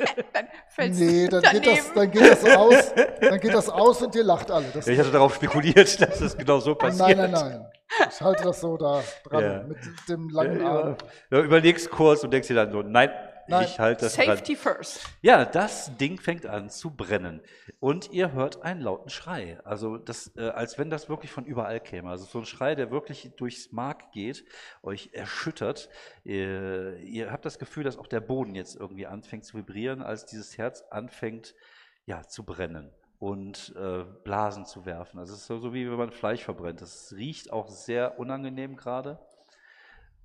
Dann 0.32 0.46
fällst 0.68 1.00
nee, 1.00 1.28
dann 1.28 1.42
geht, 1.42 1.66
das, 1.66 1.92
daneben. 1.92 1.94
dann 1.94 2.10
geht 2.10 2.30
das 2.30 2.44
aus, 2.56 2.94
dann 3.20 3.40
geht 3.40 3.54
das 3.54 3.68
aus 3.70 4.02
und 4.02 4.14
ihr 4.14 4.24
lacht 4.24 4.50
alle. 4.50 4.66
Das 4.72 4.86
ich 4.86 4.98
hatte 4.98 5.10
darauf 5.10 5.34
spekuliert, 5.34 5.78
dass 6.00 6.18
das 6.18 6.36
genau 6.36 6.60
so 6.60 6.74
passiert. 6.74 7.16
nein, 7.16 7.30
nein, 7.30 7.50
nein. 7.50 7.66
Ich 8.08 8.20
halte 8.20 8.44
das 8.44 8.60
so 8.60 8.76
da 8.76 9.02
dran, 9.24 9.42
Ja. 9.44 9.62
mit 9.64 9.78
dem 10.08 10.28
langen 10.30 10.60
ja. 10.60 10.70
Arm. 10.70 10.96
Ja, 11.30 11.40
überlegst 11.40 11.90
kurz 11.90 12.22
und 12.24 12.30
denkst 12.32 12.48
dir 12.48 12.54
dann 12.54 12.70
so, 12.70 12.82
nein, 12.82 13.10
Nein. 13.50 13.64
ich 13.64 13.78
halte 13.78 14.06
das 14.06 14.14
dran. 14.14 14.26
Safety 14.26 14.56
first. 14.56 15.06
Ja, 15.22 15.44
das 15.44 15.96
Ding 15.96 16.18
fängt 16.18 16.46
an 16.46 16.70
zu 16.70 16.90
brennen. 16.90 17.42
Und 17.78 18.10
ihr 18.12 18.32
hört 18.32 18.62
einen 18.62 18.80
lauten 18.80 19.10
Schrei. 19.10 19.58
Also, 19.64 19.96
das, 19.96 20.34
äh, 20.36 20.48
als 20.48 20.78
wenn 20.78 20.90
das 20.90 21.08
wirklich 21.08 21.30
von 21.32 21.44
überall 21.44 21.80
käme. 21.80 22.10
Also, 22.10 22.24
so 22.24 22.38
ein 22.38 22.46
Schrei, 22.46 22.74
der 22.74 22.90
wirklich 22.90 23.32
durchs 23.36 23.72
Mark 23.72 24.12
geht, 24.12 24.44
euch 24.82 25.10
erschüttert. 25.12 25.88
Ihr, 26.24 26.98
ihr 26.98 27.32
habt 27.32 27.44
das 27.44 27.58
Gefühl, 27.58 27.84
dass 27.84 27.98
auch 27.98 28.06
der 28.06 28.20
Boden 28.20 28.54
jetzt 28.54 28.76
irgendwie 28.76 29.06
anfängt 29.06 29.44
zu 29.44 29.58
vibrieren, 29.58 30.02
als 30.02 30.26
dieses 30.26 30.58
Herz 30.58 30.84
anfängt, 30.90 31.54
ja, 32.06 32.22
zu 32.22 32.44
brennen 32.44 32.92
und 33.18 33.74
äh, 33.76 34.04
Blasen 34.24 34.64
zu 34.64 34.86
werfen. 34.86 35.18
Also, 35.18 35.34
es 35.34 35.40
ist 35.40 35.46
so, 35.46 35.58
so 35.58 35.74
wie 35.74 35.90
wenn 35.90 35.98
man 35.98 36.12
Fleisch 36.12 36.44
verbrennt. 36.44 36.80
Das 36.80 37.14
riecht 37.16 37.52
auch 37.52 37.68
sehr 37.68 38.18
unangenehm 38.18 38.76
gerade. 38.76 39.18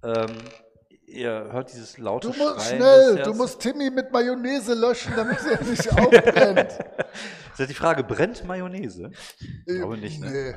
Ähm, 0.04 0.38
ihr 1.08 1.50
hört 1.52 1.72
dieses 1.72 1.98
laute 1.98 2.32
Du 2.32 2.38
musst 2.38 2.68
Schreien 2.68 2.78
schnell, 2.78 3.24
du 3.24 3.34
musst 3.34 3.60
Timmy 3.62 3.90
mit 3.90 4.12
Mayonnaise 4.12 4.74
löschen, 4.74 5.14
damit 5.16 5.38
er 5.46 5.62
nicht 5.64 5.92
aufbrennt. 5.92 6.72
Ist 7.54 7.60
jetzt 7.60 7.70
die 7.70 7.74
Frage, 7.76 8.04
brennt 8.04 8.44
Mayonnaise? 8.46 9.12
Ich 9.66 9.76
glaube 9.78 9.98
nicht, 9.98 10.20
ne? 10.20 10.32
Nee. 10.32 10.56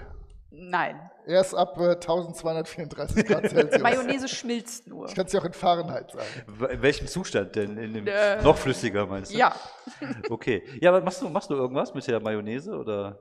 Nein. 0.50 0.98
Erst 1.26 1.54
ab 1.54 1.76
äh, 1.78 1.90
1234 1.92 3.26
Grad 3.26 3.48
Celsius. 3.50 3.80
Mayonnaise 3.82 4.28
schmilzt 4.28 4.86
nur. 4.88 5.06
Ich 5.06 5.14
kann 5.14 5.26
es 5.26 5.32
ja 5.32 5.40
auch 5.40 5.44
in 5.44 5.52
Fahrenheit 5.52 6.10
sagen. 6.10 6.72
In 6.72 6.82
welchem 6.82 7.06
Zustand 7.06 7.54
denn? 7.54 7.76
In 7.76 7.92
dem 7.92 8.06
Äh, 8.06 8.42
noch 8.42 8.56
flüssiger 8.56 9.06
meinst 9.06 9.32
du? 9.32 9.38
Ja. 9.38 9.54
Okay. 10.30 10.62
Ja, 10.80 10.90
aber 10.90 11.00
machst 11.02 11.22
du, 11.22 11.28
machst 11.28 11.50
du 11.50 11.54
irgendwas 11.54 11.94
mit 11.94 12.06
der 12.06 12.20
Mayonnaise 12.20 12.72
oder? 12.76 13.20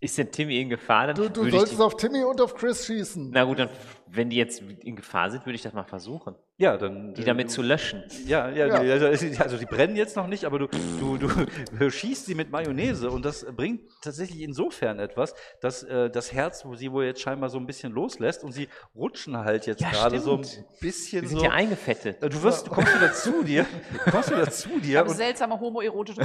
Ist 0.00 0.16
denn 0.16 0.32
Timmy 0.32 0.60
in 0.60 0.70
Gefahr? 0.70 1.08
Dann 1.08 1.16
Du, 1.16 1.28
du 1.28 1.50
solltest 1.50 1.80
auf 1.80 1.96
Timmy 1.96 2.24
und 2.24 2.40
auf 2.40 2.54
Chris 2.54 2.86
schießen. 2.86 3.30
Na 3.32 3.44
gut, 3.44 3.58
dann, 3.58 3.68
wenn 4.12 4.28
die 4.30 4.36
jetzt 4.36 4.60
in 4.60 4.96
Gefahr 4.96 5.30
sind, 5.30 5.46
würde 5.46 5.54
ich 5.56 5.62
das 5.62 5.72
mal 5.72 5.84
versuchen, 5.84 6.34
Ja, 6.56 6.76
dann. 6.76 7.14
die 7.14 7.22
damit 7.24 7.50
zu 7.50 7.62
löschen. 7.62 8.02
Ja, 8.26 8.48
ja, 8.50 8.66
Ja. 8.66 8.80
Die, 8.82 8.90
also, 8.90 9.06
also 9.42 9.56
die 9.56 9.66
brennen 9.66 9.94
jetzt 9.96 10.16
noch 10.16 10.26
nicht, 10.26 10.44
aber 10.44 10.58
du, 10.58 10.66
du, 10.98 11.16
du 11.16 11.90
schießt 11.90 12.26
sie 12.26 12.34
mit 12.34 12.50
Mayonnaise 12.50 13.08
und 13.10 13.24
das 13.24 13.46
bringt 13.56 13.82
tatsächlich 14.02 14.40
insofern 14.42 14.98
etwas, 14.98 15.34
dass 15.60 15.82
äh, 15.84 16.10
das 16.10 16.32
Herz, 16.32 16.64
wo 16.64 16.74
sie 16.74 16.90
wohl 16.90 17.04
jetzt 17.04 17.20
scheinbar 17.20 17.50
so 17.50 17.58
ein 17.58 17.66
bisschen 17.66 17.92
loslässt 17.92 18.42
und 18.42 18.52
sie 18.52 18.68
rutschen 18.96 19.36
halt 19.36 19.66
jetzt 19.66 19.80
Ja, 19.80 19.90
gerade 19.90 20.18
so 20.20 20.36
ein 20.38 20.44
stimmt. 20.44 20.66
bisschen 20.80 21.22
Wir 21.22 21.28
sind 21.28 21.38
so. 21.38 21.44
ja 21.44 21.50
eingefettet. 21.52 22.22
Äh, 22.22 22.28
Du 22.28 22.42
wirst, 22.42 22.66
du 22.66 22.70
kommst 22.70 22.94
wieder 22.94 23.12
zu 23.12 23.42
dir, 23.44 23.66
du 24.04 24.10
kommst 24.10 24.30
wieder 24.30 24.50
zu 24.50 24.70
Ich 24.76 24.82
dir 24.82 24.98
habe 24.98 25.10
und 25.10 25.16
seltsame 25.16 25.58
homoerotische. 25.58 26.20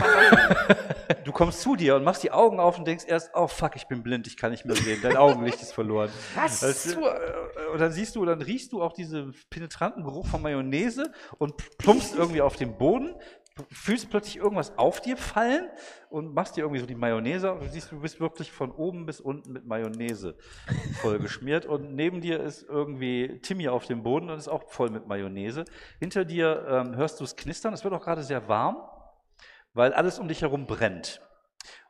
Du 1.24 1.32
kommst 1.32 1.62
zu 1.62 1.76
dir 1.76 1.96
und 1.96 2.04
machst 2.04 2.24
die 2.24 2.32
Augen 2.32 2.60
auf 2.60 2.78
und 2.78 2.88
denkst 2.88 3.06
erst, 3.08 3.32
oh 3.34 3.48
fuck, 3.48 3.76
ich 3.76 3.88
bin 3.88 4.02
blind, 4.04 4.28
ich 4.28 4.38
kann 4.38 4.52
nicht 4.52 4.66
mehr 4.66 4.76
sehen, 4.76 5.00
dein 5.02 5.18
Augenlicht 5.18 5.62
ist 5.62 5.74
verloren. 5.74 6.10
Was 6.36 6.60
Das, 6.62 6.84
zur- 6.84 7.14
äh, 7.16 7.75
und 7.76 7.82
dann 7.82 7.92
siehst 7.92 8.16
du, 8.16 8.24
dann 8.24 8.42
riechst 8.42 8.72
du 8.72 8.82
auch 8.82 8.94
diesen 8.94 9.36
penetranten 9.50 10.06
Geruch 10.06 10.26
von 10.28 10.42
Mayonnaise 10.42 11.12
und 11.40 11.58
plumpst 11.78 12.16
irgendwie 12.16 12.42
auf 12.42 12.56
den 12.56 12.78
Boden, 12.78 13.14
fühlst 13.70 14.10
plötzlich 14.10 14.38
irgendwas 14.38 14.78
auf 14.78 15.02
dir 15.02 15.18
fallen 15.18 15.70
und 16.10 16.34
machst 16.34 16.56
dir 16.56 16.62
irgendwie 16.62 16.80
so 16.80 16.86
die 16.86 16.96
Mayonnaise 16.96 17.52
und 17.52 17.64
du 17.64 17.68
siehst, 17.68 17.92
du 17.92 18.00
bist 18.00 18.22
wirklich 18.22 18.50
von 18.50 18.72
oben 18.72 19.06
bis 19.06 19.20
unten 19.20 19.52
mit 19.52 19.66
Mayonnaise 19.66 20.38
voll 21.02 21.20
geschmiert 21.20 21.66
und 21.66 21.94
neben 21.96 22.22
dir 22.22 22.40
ist 22.40 22.64
irgendwie 22.64 23.42
Timmy 23.42 23.68
auf 23.68 23.86
dem 23.86 24.04
Boden 24.04 24.30
und 24.30 24.38
ist 24.38 24.48
auch 24.48 24.64
voll 24.70 24.90
mit 24.90 25.08
Mayonnaise. 25.08 25.66
Hinter 26.00 26.24
dir 26.24 26.66
ähm, 26.70 26.96
hörst 26.96 27.20
du 27.20 27.26
es 27.26 27.36
knistern, 27.36 27.74
es 27.74 27.84
wird 27.84 27.94
auch 27.94 28.06
gerade 28.06 28.24
sehr 28.24 28.48
warm, 28.48 28.78
weil 29.74 29.92
alles 29.92 30.18
um 30.18 30.30
dich 30.30 30.44
herum 30.44 30.66
brennt. 30.66 31.20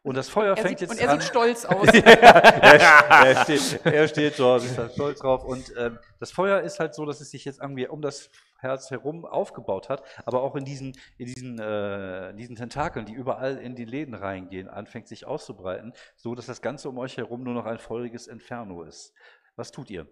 Und 0.05 0.15
das 0.15 0.29
Feuer 0.29 0.55
Er 0.55 0.57
fängt 0.57 0.79
sieht, 0.79 0.89
jetzt 0.89 0.91
und 0.91 0.99
er 0.99 1.09
an. 1.09 1.19
sieht 1.19 1.29
stolz 1.29 1.65
aus. 1.65 1.87
er, 1.87 3.43
steht, 3.43 3.79
er 3.85 4.07
steht 4.07 4.37
dort, 4.39 4.63
ist 4.63 4.77
da 4.77 4.87
stolz 4.87 5.19
drauf. 5.19 5.43
Und 5.43 5.73
ähm, 5.77 5.97
das 6.19 6.31
Feuer 6.31 6.61
ist 6.61 6.79
halt 6.79 6.93
so, 6.93 7.05
dass 7.05 7.21
es 7.21 7.31
sich 7.31 7.43
jetzt 7.43 7.59
irgendwie 7.59 7.87
um 7.87 8.03
das 8.03 8.29
Herz 8.59 8.91
herum 8.91 9.25
aufgebaut 9.25 9.89
hat, 9.89 10.03
aber 10.25 10.43
auch 10.43 10.55
in 10.55 10.63
diesen, 10.63 10.95
in 11.17 11.25
diesen, 11.25 11.59
äh, 11.59 12.29
in 12.29 12.37
diesen 12.37 12.55
Tentakeln, 12.55 13.07
die 13.07 13.13
überall 13.13 13.57
in 13.57 13.75
die 13.75 13.85
Läden 13.85 14.13
reingehen, 14.13 14.69
anfängt 14.69 15.07
sich 15.07 15.25
auszubreiten, 15.25 15.93
so 16.15 16.35
dass 16.35 16.45
das 16.45 16.61
Ganze 16.61 16.87
um 16.89 16.99
euch 16.99 17.17
herum 17.17 17.43
nur 17.43 17.55
noch 17.55 17.65
ein 17.65 17.79
feuriges 17.79 18.27
Inferno 18.27 18.83
ist. 18.83 19.11
Was 19.55 19.71
tut 19.71 19.89
ihr? 19.89 20.07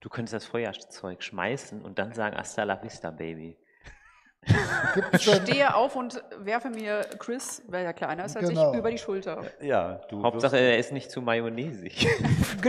Du 0.00 0.08
könntest 0.08 0.34
das 0.34 0.46
Feuerzeug 0.46 1.22
schmeißen 1.22 1.82
und 1.82 1.98
dann 1.98 2.12
sagen, 2.12 2.36
hasta 2.36 2.62
la 2.62 2.80
vista, 2.80 3.10
Baby. 3.10 3.56
Gibt's 4.94 5.24
Ich 5.26 5.30
denn, 5.30 5.46
stehe 5.46 5.74
auf 5.74 5.94
und 5.94 6.22
werfe 6.38 6.68
mir 6.68 7.02
Chris, 7.18 7.62
weil 7.68 7.84
er 7.84 7.92
kleiner 7.92 8.24
ist 8.24 8.36
als 8.36 8.48
Genau. 8.48 8.72
ich, 8.72 8.78
über 8.78 8.90
die 8.90 8.98
Schulter. 8.98 9.42
Ja, 9.60 10.00
du 10.08 10.22
Hauptsache, 10.22 10.58
er 10.58 10.78
ist 10.78 10.92
nicht 10.92 11.10
zu 11.10 11.22
mayonnaisig. 11.22 12.06
du 12.60 12.68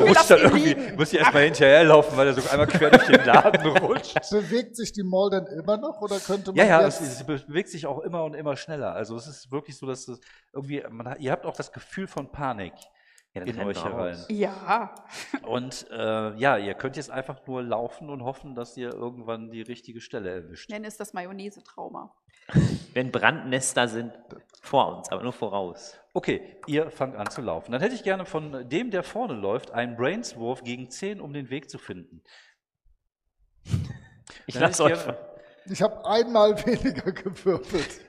rutschst 0.00 0.14
lass 0.14 0.28
dann 0.28 0.38
irgendwie, 0.40 0.68
liegen. 0.74 0.96
musst 0.96 1.12
du 1.12 1.16
erstmal 1.18 1.44
hinterherlaufen, 1.44 2.16
weil 2.16 2.26
er 2.28 2.34
so 2.34 2.50
einmal 2.50 2.66
quer 2.66 2.90
durch 2.90 3.06
den 3.06 3.24
Laden 3.24 3.66
rutscht. 3.78 4.14
bewegt 4.30 4.76
sich 4.76 4.92
die 4.92 5.04
Mall 5.04 5.30
denn 5.30 5.46
immer 5.46 5.76
noch 5.76 6.00
oder 6.00 6.18
könnte 6.18 6.50
man 6.52 6.56
Ja, 6.56 6.64
ja, 6.64 6.84
jetzt, 6.84 7.00
es, 7.00 7.20
es 7.20 7.24
bewegt 7.24 7.68
sich 7.68 7.86
auch 7.86 8.00
immer 8.00 8.24
und 8.24 8.34
immer 8.34 8.56
schneller. 8.56 8.92
Also 8.94 9.16
es 9.16 9.26
ist 9.26 9.50
wirklich 9.52 9.76
so, 9.78 9.86
dass 9.86 10.08
es 10.08 10.20
irgendwie, 10.52 10.82
man, 10.90 11.16
ihr 11.20 11.30
habt 11.32 11.46
auch 11.46 11.56
das 11.56 11.72
Gefühl 11.72 12.06
von 12.06 12.30
Panik 12.30 12.72
Ja, 13.46 13.52
in 13.52 13.60
euch 13.60 13.84
herein. 13.84 14.18
Ja. 14.28 14.94
Und 15.42 15.86
äh, 15.90 16.34
ja, 16.36 16.56
ihr 16.56 16.74
könnt 16.74 16.96
jetzt 16.96 17.10
einfach 17.10 17.46
nur 17.46 17.62
laufen 17.62 18.10
und 18.10 18.22
hoffen, 18.22 18.54
dass 18.54 18.76
ihr 18.76 18.92
irgendwann 18.92 19.50
die 19.50 19.62
richtige 19.62 20.00
Stelle 20.00 20.30
erwischt. 20.30 20.68
Ich 20.68 20.74
nenne 20.74 20.86
es 20.86 20.96
das 20.96 21.12
Mayonnaise-Trauma. 21.12 22.14
Wenn 22.94 23.12
Brandnester 23.12 23.88
sind, 23.88 24.12
vor 24.62 24.96
uns, 24.96 25.10
aber 25.10 25.22
nur 25.22 25.32
voraus. 25.32 25.98
Okay, 26.14 26.56
ihr 26.66 26.90
fangt 26.90 27.16
an 27.16 27.30
zu 27.30 27.42
laufen. 27.42 27.72
Dann 27.72 27.80
hätte 27.80 27.94
ich 27.94 28.02
gerne 28.02 28.24
von 28.24 28.68
dem, 28.68 28.90
der 28.90 29.02
vorne 29.02 29.34
läuft, 29.34 29.70
einen 29.70 29.96
Brainswurf 29.96 30.64
gegen 30.64 30.90
10, 30.90 31.20
um 31.20 31.32
den 31.32 31.50
Weg 31.50 31.70
zu 31.70 31.78
finden. 31.78 32.22
Ich 34.46 34.58
lasse 34.58 34.84
euch. 34.84 34.98
Ich 35.66 35.82
habe 35.82 36.04
einmal 36.06 36.56
weniger 36.66 37.12
gewürfelt. 37.12 38.00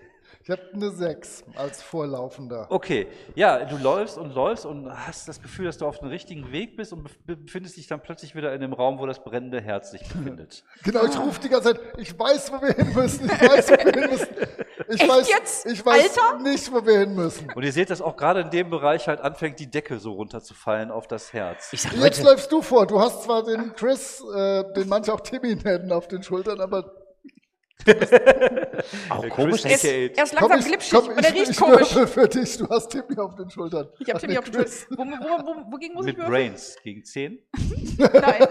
Ich 0.49 0.57
habe 0.57 0.63
eine 0.73 0.89
6 0.89 1.43
als 1.57 1.83
Vorlaufender. 1.83 2.65
Okay, 2.71 3.05
ja, 3.35 3.65
du 3.65 3.77
läufst 3.77 4.17
und 4.17 4.33
läufst 4.33 4.65
und 4.65 4.89
hast 5.05 5.27
das 5.27 5.43
Gefühl, 5.43 5.65
dass 5.65 5.77
du 5.77 5.85
auf 5.85 5.99
dem 5.99 6.07
richtigen 6.07 6.51
Weg 6.51 6.75
bist 6.75 6.91
und 6.91 7.07
bef- 7.07 7.35
befindest 7.35 7.77
dich 7.77 7.85
dann 7.85 8.01
plötzlich 8.01 8.33
wieder 8.33 8.51
in 8.55 8.61
dem 8.61 8.73
Raum, 8.73 8.97
wo 8.97 9.05
das 9.05 9.23
brennende 9.23 9.61
Herz 9.61 9.91
sich 9.91 10.01
befindet. 10.01 10.63
Genau, 10.83 11.05
ich 11.05 11.19
rufe 11.19 11.39
die 11.41 11.49
ganze 11.49 11.73
Zeit, 11.75 11.81
ich 11.97 12.17
weiß, 12.17 12.51
wo 12.51 12.61
wir 12.63 12.73
hin 12.73 12.93
müssen, 12.95 13.25
ich 13.25 13.41
weiß, 13.47 13.69
wo 13.69 13.73
wir 13.85 14.01
hin 14.01 14.09
müssen. 14.09 14.27
Ich 14.87 15.01
Echt 15.01 15.07
weiß, 15.09 15.29
jetzt? 15.29 15.65
Ich 15.67 15.85
weiß 15.85 16.17
Alter? 16.17 16.39
nicht, 16.41 16.71
wo 16.73 16.83
wir 16.83 16.99
hin 17.01 17.13
müssen. 17.13 17.47
Und 17.53 17.61
ihr 17.61 17.71
seht, 17.71 17.91
dass 17.91 18.01
auch 18.01 18.17
gerade 18.17 18.39
in 18.41 18.49
dem 18.49 18.71
Bereich 18.71 19.07
halt 19.07 19.21
anfängt, 19.21 19.59
die 19.59 19.69
Decke 19.69 19.99
so 19.99 20.13
runterzufallen 20.13 20.89
auf 20.89 21.05
das 21.07 21.31
Herz. 21.31 21.69
Ich 21.73 21.83
sag, 21.83 21.93
Jetzt 21.93 22.23
läufst 22.23 22.51
du 22.51 22.63
vor. 22.63 22.87
Du 22.87 22.99
hast 22.99 23.21
zwar 23.23 23.43
den 23.43 23.73
Chris, 23.75 24.23
äh, 24.35 24.63
den 24.73 24.89
manche 24.89 25.13
auch 25.13 25.19
Timmy 25.19 25.53
nennen, 25.55 25.91
auf 25.91 26.07
den 26.07 26.23
Schultern, 26.23 26.59
aber 26.59 26.91
auch 29.09 29.29
komisch, 29.29 29.63
Er 29.63 29.71
ist, 29.71 29.85
er 29.85 30.23
ist 30.23 30.35
komm, 30.35 30.49
langsam 30.49 30.59
ich, 30.59 30.65
glitschig 30.65 30.91
komm, 30.93 31.07
und 31.09 31.23
er 31.23 31.29
ich, 31.33 31.39
riecht 31.39 31.51
ich 31.51 31.57
komisch. 31.57 31.95
würfel 31.95 32.07
für 32.07 32.27
dich. 32.27 32.57
Du 32.57 32.67
hast 32.69 32.89
Timmy 32.89 33.17
auf 33.17 33.35
den 33.35 33.49
Schultern. 33.49 33.87
Ich 33.99 34.09
habe 34.09 34.19
Timmy 34.19 34.37
auf 34.37 34.45
dem 34.45 34.53
Chris. 34.53 34.85
Wo, 34.89 34.97
wo, 34.97 35.05
wo, 35.05 35.71
wogegen 35.71 35.95
muss 35.95 36.05
Mit 36.05 36.15
ich 36.17 36.17
würfeln? 36.19 36.49
Brains 36.51 36.75
gegen 36.83 37.03
10. 37.05 37.39
Nein. 37.97 38.47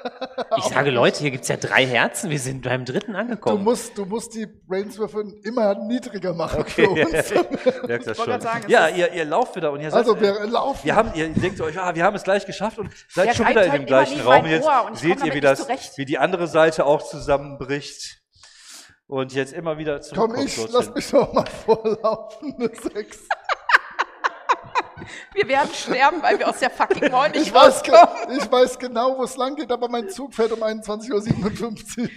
ich 0.58 0.64
sage, 0.64 0.90
Leute, 0.90 1.18
hier 1.20 1.30
gibt 1.32 1.42
es 1.42 1.48
ja 1.48 1.56
drei 1.56 1.86
Herzen, 1.86 2.30
wir 2.30 2.38
sind 2.38 2.62
beim 2.62 2.84
dritten 2.84 3.12
Du 3.12 3.18
angekommen. 3.18 3.64
musst, 3.64 3.98
du 3.98 4.04
musst 4.04 4.34
die 4.34 4.46
Brainswürfel 4.46 5.40
immer 5.44 5.74
niedriger 5.74 6.32
machen 6.32 6.64
für 6.64 6.88
uns. 6.88 7.32
Merkt 7.86 8.06
das 8.06 8.16
schon. 8.16 8.40
sagen, 8.40 8.64
ja, 8.68 8.88
ihr, 8.88 9.12
ihr 9.12 9.24
lauft 9.24 9.56
wieder 9.56 9.72
und 9.72 9.80
ihr 9.80 9.90
sagt, 9.90 10.06
Also 10.06 10.20
wir 10.20 10.46
laufen. 10.46 10.84
wir 10.84 10.94
haben, 10.94 11.10
ihr 11.14 11.28
denkt 11.28 11.60
euch, 11.60 11.78
ah, 11.78 11.94
wir 11.94 12.04
haben 12.04 12.14
es 12.16 12.22
gleich 12.22 12.46
geschafft 12.46 12.78
und 12.78 12.90
seid 13.08 13.26
Der 13.28 13.34
schon 13.34 13.48
wieder 13.48 13.64
in 13.64 13.70
halt 13.72 13.80
dem 13.82 13.86
gleichen 13.86 14.20
Raum. 14.20 14.46
Jetzt 14.46 14.68
ich 14.94 15.00
seht 15.00 15.24
ihr, 15.24 15.40
das, 15.40 15.66
wie 15.98 16.04
die 16.04 16.18
andere 16.18 16.46
Seite 16.46 16.86
auch 16.86 17.02
zusammenbricht 17.02 18.17
und 19.08 19.32
jetzt 19.32 19.52
immer 19.52 19.76
wieder 19.78 19.98
Komm, 20.14 20.30
zurückkommt. 20.34 20.44
ich, 20.48 20.68
lass 20.70 20.94
mich 20.94 21.10
doch 21.10 21.32
mal 21.32 21.46
vorlaufen. 21.46 22.54
Eine 22.58 22.68
6. 22.68 23.18
Wir 25.32 25.48
werden 25.48 25.72
sterben, 25.72 26.22
weil 26.22 26.38
wir 26.38 26.48
aus 26.48 26.58
der 26.58 26.70
fucking 26.70 27.10
Mall 27.10 27.30
nicht 27.30 27.46
Ich 27.46 27.54
weiß, 27.54 27.82
ich 28.36 28.50
weiß 28.52 28.78
genau, 28.78 29.16
wo 29.16 29.24
es 29.24 29.36
lang 29.36 29.54
geht, 29.56 29.70
aber 29.72 29.88
mein 29.88 30.08
Zug 30.10 30.34
fährt 30.34 30.52
um 30.52 30.62
21.57 30.62 31.98
Uhr. 32.02 32.08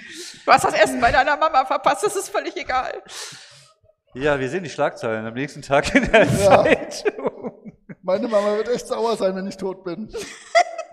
Du 0.45 0.52
hast 0.52 0.66
das 0.66 0.74
Essen 0.74 1.00
bei 1.00 1.11
deiner 1.11 1.38
Mama 1.38 1.64
verpasst, 1.66 2.03
das 2.03 2.16
ist 2.16 2.30
völlig 2.30 2.56
egal. 2.58 3.02
Ja, 4.14 4.40
wir 4.40 4.50
sehen 4.50 4.64
die 4.64 4.70
Schlagzeilen 4.70 5.26
am 5.26 5.34
nächsten 5.34 5.61
Tag 5.61 5.94
in 5.95 6.11
der 6.11 6.26
Ja. 6.26 6.64
Zeitung. 6.64 7.53
Meine 8.02 8.28
Mama 8.28 8.58
wird 8.58 8.68
echt 8.70 8.88
sauer 8.88 9.16
sein, 9.16 9.36
wenn 9.36 9.48
ich 9.48 9.56
tot 9.58 9.84
bin. 9.86 10.14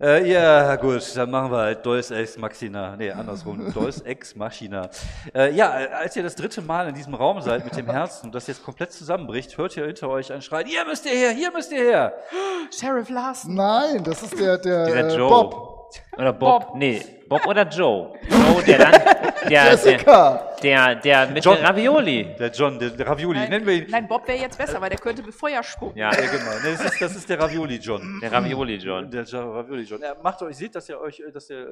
Äh, 0.00 0.30
ja, 0.30 0.76
gut, 0.76 1.02
dann 1.16 1.30
machen 1.30 1.50
wir 1.50 1.58
halt 1.58 1.86
Deus 1.86 2.10
Ex 2.10 2.36
Machina. 2.36 2.96
Nee, 2.96 3.10
andersrum. 3.10 3.72
Deus 3.74 4.00
Ex 4.00 4.34
Machina. 4.34 4.88
Äh, 5.34 5.52
ja, 5.54 5.70
als 5.70 6.16
ihr 6.16 6.22
das 6.22 6.34
dritte 6.34 6.62
Mal 6.62 6.88
in 6.88 6.94
diesem 6.94 7.14
Raum 7.14 7.40
seid 7.40 7.64
mit 7.64 7.76
dem 7.76 7.88
Herzen 7.88 8.26
und 8.26 8.34
das 8.34 8.46
jetzt 8.46 8.64
komplett 8.64 8.92
zusammenbricht, 8.92 9.56
hört 9.56 9.76
ihr 9.76 9.86
hinter 9.86 10.08
euch 10.08 10.32
ein 10.32 10.42
Schreien, 10.42 10.66
hier 10.66 10.84
müsst 10.84 11.06
ihr 11.06 11.12
her, 11.12 11.30
hier 11.30 11.52
müsst 11.52 11.72
ihr 11.72 11.82
her. 11.82 12.12
Sheriff 12.76 13.08
Larson. 13.08 13.54
Nein, 13.54 14.02
das 14.04 14.22
ist 14.22 14.38
der, 14.38 14.58
der, 14.58 14.86
Dieser 14.86 15.08
äh, 15.08 15.16
Joe. 15.16 15.28
Bob. 15.28 15.73
Oder 16.16 16.32
Bob. 16.32 16.74
Nee, 16.76 17.02
Bob 17.28 17.46
oder 17.46 17.62
Joe. 17.68 18.12
Joe, 18.28 18.62
der 18.64 18.78
dann, 18.78 18.92
der, 18.92 19.32
der, 19.48 19.70
Jessica. 19.72 20.56
der, 20.62 20.94
der 20.96 21.26
mit 21.28 21.44
John. 21.44 21.56
Ravioli. 21.58 22.34
Der 22.38 22.50
John, 22.50 22.78
der, 22.78 22.90
der 22.90 23.06
Ravioli, 23.06 23.48
nennen 23.48 23.66
wir 23.66 23.74
ihn. 23.74 23.86
Nein, 23.90 24.06
Bob 24.08 24.26
wäre 24.28 24.38
jetzt 24.38 24.56
besser, 24.58 24.80
weil 24.80 24.90
der 24.90 24.98
könnte 24.98 25.22
Feuer 25.32 25.62
spucken. 25.62 25.96
Ja, 25.98 26.12
Ja, 26.12 26.20
genau. 26.20 26.50
Nee, 26.62 26.72
das, 26.72 26.84
ist, 26.92 27.00
das 27.02 27.16
ist 27.16 27.28
der 27.28 27.40
Ravioli 27.40 27.76
John. 27.76 28.18
der 28.22 28.32
Ravioli 28.32 28.76
John. 28.76 29.10
Der 29.10 29.24
Ja- 29.24 29.40
Ravioli 29.44 29.82
John. 29.82 30.02
Er 30.02 30.16
macht 30.22 30.40
euch, 30.42 30.56
seht, 30.56 30.74
dass 30.74 30.88
er 30.88 31.00
euch, 31.00 31.22
dass 31.32 31.50
er, 31.50 31.66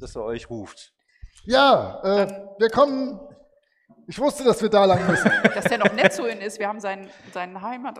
dass 0.00 0.14
er 0.16 0.24
euch 0.24 0.48
ruft. 0.48 0.92
Ja, 1.44 2.00
äh, 2.02 2.26
wir 2.58 2.70
kommen. 2.70 3.20
Ich 4.06 4.18
wusste, 4.18 4.44
dass 4.44 4.60
wir 4.60 4.68
da 4.68 4.84
lang 4.84 5.06
müssen. 5.06 5.30
Dass 5.54 5.64
der 5.64 5.78
noch 5.78 5.92
nett 5.92 6.12
zu 6.12 6.26
ihnen 6.28 6.40
ist. 6.42 6.58
Wir 6.58 6.68
haben 6.68 6.80
seinen, 6.80 7.08
seinen 7.32 7.60
Heimat 7.62 7.98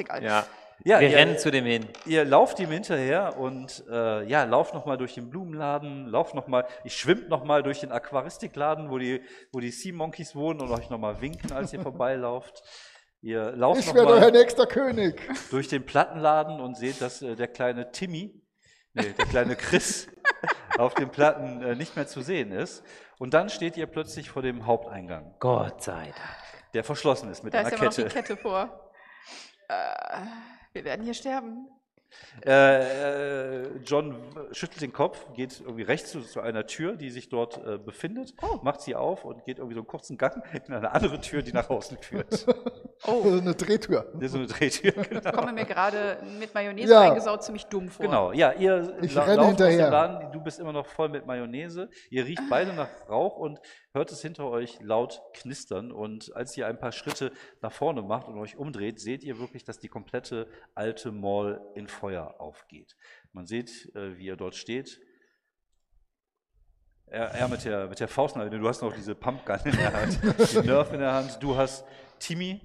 egal. 0.00 0.22
Ja. 0.22 0.44
Ja, 0.84 1.00
Wir 1.00 1.10
ihr- 1.10 1.16
rennen 1.16 1.38
zu 1.38 1.50
dem 1.50 1.64
hin. 1.64 1.88
Ihr 2.04 2.24
lauft 2.24 2.60
ihm 2.60 2.70
hinterher 2.70 3.36
und 3.38 3.82
äh, 3.90 4.24
ja, 4.28 4.44
lauft 4.44 4.72
nochmal 4.74 4.96
durch 4.98 5.14
den 5.14 5.30
Blumenladen, 5.30 6.06
lauft 6.06 6.34
nochmal, 6.34 6.66
ich 6.84 6.96
schwimmt 6.96 7.28
nochmal 7.28 7.62
durch 7.62 7.80
den 7.80 7.90
Aquaristikladen, 7.92 8.90
wo 8.90 8.98
die, 8.98 9.22
wo 9.52 9.58
die 9.60 9.70
Sea 9.70 9.92
Monkeys 9.94 10.34
wohnen 10.36 10.60
und 10.60 10.70
euch 10.70 10.88
nochmal 10.90 11.20
winken, 11.20 11.52
als 11.52 11.72
ihr 11.72 11.80
vorbeilauft. 11.80 12.62
Ihr 13.22 13.52
lauft 13.52 13.80
Ich 13.80 13.86
werde 13.94 14.06
euer 14.08 14.14
nochmal 14.20 14.32
nächster 14.32 14.66
König. 14.66 15.20
durch 15.50 15.66
den 15.68 15.84
Plattenladen 15.84 16.60
und 16.60 16.76
seht, 16.76 17.00
dass 17.00 17.22
äh, 17.22 17.34
der 17.34 17.48
kleine 17.48 17.90
Timmy, 17.90 18.40
nee, 18.92 19.12
der 19.18 19.26
kleine 19.26 19.56
Chris 19.56 20.06
auf 20.78 20.94
den 20.94 21.08
Platten 21.10 21.62
äh, 21.62 21.74
nicht 21.74 21.96
mehr 21.96 22.06
zu 22.06 22.20
sehen 22.20 22.52
ist. 22.52 22.84
Und 23.18 23.32
dann 23.34 23.48
steht 23.48 23.76
ihr 23.78 23.86
plötzlich 23.86 24.30
vor 24.30 24.42
dem 24.42 24.66
Haupteingang, 24.66 25.34
Gott 25.40 25.82
sei 25.82 26.04
Dank. 26.04 26.14
der 26.74 26.84
verschlossen 26.84 27.30
ist 27.30 27.42
mit 27.42 27.54
Da 27.54 27.60
einer 27.60 27.68
ist 27.68 27.72
ja 27.72 27.78
immer 27.78 27.86
noch 27.86 27.94
die 27.96 28.02
Kette. 28.02 28.14
Kette 28.14 28.36
vor. 28.36 28.92
Äh, 29.68 29.74
wir 30.76 30.84
werden 30.84 31.04
hier 31.06 31.14
sterben. 31.14 31.68
Äh, 32.44 33.62
äh, 33.62 33.68
John 33.84 34.14
schüttelt 34.52 34.82
den 34.82 34.92
Kopf, 34.92 35.32
geht 35.34 35.60
irgendwie 35.60 35.82
rechts 35.82 36.10
zu, 36.10 36.20
zu 36.20 36.40
einer 36.40 36.66
Tür, 36.66 36.96
die 36.96 37.10
sich 37.10 37.28
dort 37.30 37.64
äh, 37.66 37.78
befindet, 37.78 38.34
Oh. 38.42 38.58
macht 38.62 38.82
sie 38.82 38.94
auf 38.94 39.24
und 39.24 39.44
geht 39.44 39.58
irgendwie 39.58 39.74
so 39.74 39.80
einen 39.80 39.86
kurzen 39.88 40.18
Gang 40.18 40.44
in 40.66 40.74
eine 40.74 40.92
andere 40.92 41.20
Tür, 41.20 41.42
die 41.42 41.52
nach 41.52 41.70
außen 41.70 41.96
führt. 41.98 42.46
Oh, 43.04 43.22
Also 43.24 43.40
eine 43.40 43.54
Drehtür. 43.54 44.10
Das 44.14 44.22
ist 44.22 44.32
so 44.32 44.38
eine 44.38 44.46
Drehtür. 44.46 44.92
Genau. 45.10 45.32
komme 45.32 45.52
mir 45.52 45.64
gerade 45.66 46.18
mit 46.38 46.54
Mayonnaise 46.54 46.90
Ja. 46.92 47.00
eingesaut 47.02 47.42
ziemlich 47.44 47.64
dumm 47.66 47.90
vor. 47.90 48.06
genau, 48.06 48.32
ja, 48.32 48.52
ihr 48.52 48.96
Ich 49.02 49.12
la- 49.14 49.24
renne 49.24 49.36
lauft 49.36 49.50
aus 49.50 49.56
dem 49.58 49.66
hinterher. 49.68 49.90
Laden, 49.90 50.32
du 50.32 50.40
bist 50.42 50.58
immer 50.58 50.72
noch 50.72 50.86
voll 50.86 51.08
mit 51.10 51.26
Mayonnaise, 51.26 51.90
ihr 52.10 52.24
riecht 52.24 52.42
beide 52.48 52.72
nach 52.72 52.88
Rauch 53.08 53.36
und 53.36 53.60
hört 53.92 54.10
es 54.12 54.22
hinter 54.22 54.48
euch 54.48 54.80
laut 54.80 55.20
knistern 55.34 55.92
und 55.92 56.34
als 56.34 56.56
ihr 56.56 56.66
ein 56.66 56.78
paar 56.78 56.92
Schritte 56.92 57.32
nach 57.60 57.72
vorne 57.72 58.00
macht 58.02 58.28
und 58.28 58.38
euch 58.38 58.56
umdreht, 58.56 58.98
seht 58.98 59.22
ihr 59.24 59.38
wirklich, 59.38 59.64
dass 59.64 59.78
die 59.78 59.88
komplette 59.88 60.48
alte 60.74 61.12
Mall 61.12 61.60
in 61.74 61.88
Feuer 61.88 62.36
aufgeht. 62.40 62.96
Man 63.32 63.46
sieht, 63.46 63.94
äh, 63.94 64.16
wie 64.16 64.28
er 64.30 64.36
dort 64.36 64.54
steht, 64.54 65.00
Er, 67.08 67.26
er 67.30 67.46
mit, 67.48 67.64
der, 67.64 67.86
mit 67.88 68.00
der 68.00 68.08
Faust, 68.08 68.34
nein, 68.36 68.50
du 68.50 68.66
hast 68.68 68.82
noch 68.82 68.92
diese 68.92 69.14
Pumpgun 69.14 69.60
in 69.64 69.76
der 69.76 69.92
Hand, 69.92 70.18
die 70.22 70.66
Nerf 70.66 70.92
in 70.92 70.98
der 70.98 71.12
Hand. 71.12 71.38
Du 71.40 71.56
hast 71.56 71.84
Timmy, 72.18 72.60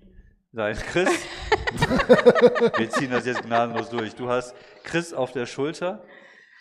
nein, 0.52 0.76
Chris. 0.76 1.10
Wir 2.78 2.90
ziehen 2.90 3.12
das 3.12 3.26
jetzt 3.26 3.44
gnadenlos 3.44 3.90
durch. 3.90 4.16
Du 4.16 4.30
hast 4.30 4.56
Chris 4.84 5.14
auf 5.14 5.32
der 5.32 5.46
Schulter. 5.46 6.04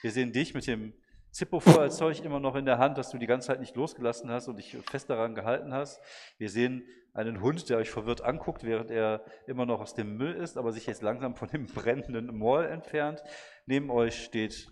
Wir 0.02 0.10
sehen 0.10 0.32
dich 0.32 0.54
mit 0.54 0.66
dem 0.66 0.94
Zippo-Feuerzeug 1.32 2.24
immer 2.24 2.40
noch 2.40 2.56
in 2.56 2.64
der 2.64 2.78
Hand, 2.78 2.98
das 2.98 3.10
du 3.10 3.18
die 3.18 3.26
ganze 3.26 3.48
Zeit 3.48 3.60
nicht 3.60 3.76
losgelassen 3.76 4.30
hast 4.30 4.48
und 4.48 4.56
dich 4.56 4.76
fest 4.90 5.10
daran 5.10 5.34
gehalten 5.34 5.72
hast. 5.72 6.00
Wir 6.38 6.48
sehen 6.48 6.84
einen 7.12 7.40
Hund, 7.40 7.68
der 7.68 7.78
euch 7.78 7.90
verwirrt 7.90 8.22
anguckt, 8.22 8.64
während 8.64 8.90
er 8.90 9.24
immer 9.46 9.66
noch 9.66 9.80
aus 9.80 9.94
dem 9.94 10.16
Müll 10.16 10.34
ist, 10.34 10.56
aber 10.56 10.72
sich 10.72 10.86
jetzt 10.86 11.02
langsam 11.02 11.34
von 11.34 11.48
dem 11.48 11.66
brennenden 11.66 12.36
Mall 12.36 12.66
entfernt. 12.66 13.22
Neben 13.66 13.90
euch 13.90 14.24
steht 14.24 14.68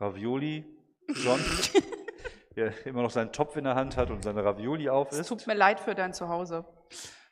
Ravioli, 0.00 0.64
John, 1.22 1.40
der 2.56 2.86
immer 2.86 3.02
noch 3.02 3.10
seinen 3.10 3.32
Topf 3.32 3.56
in 3.56 3.64
der 3.64 3.74
Hand 3.74 3.96
hat 3.96 4.10
und 4.10 4.22
seine 4.24 4.44
Ravioli 4.44 4.88
auf 4.88 5.10
Es 5.12 5.18
ist. 5.18 5.28
tut 5.28 5.46
mir 5.46 5.54
leid 5.54 5.80
für 5.80 5.94
dein 5.94 6.12
Zuhause. 6.12 6.64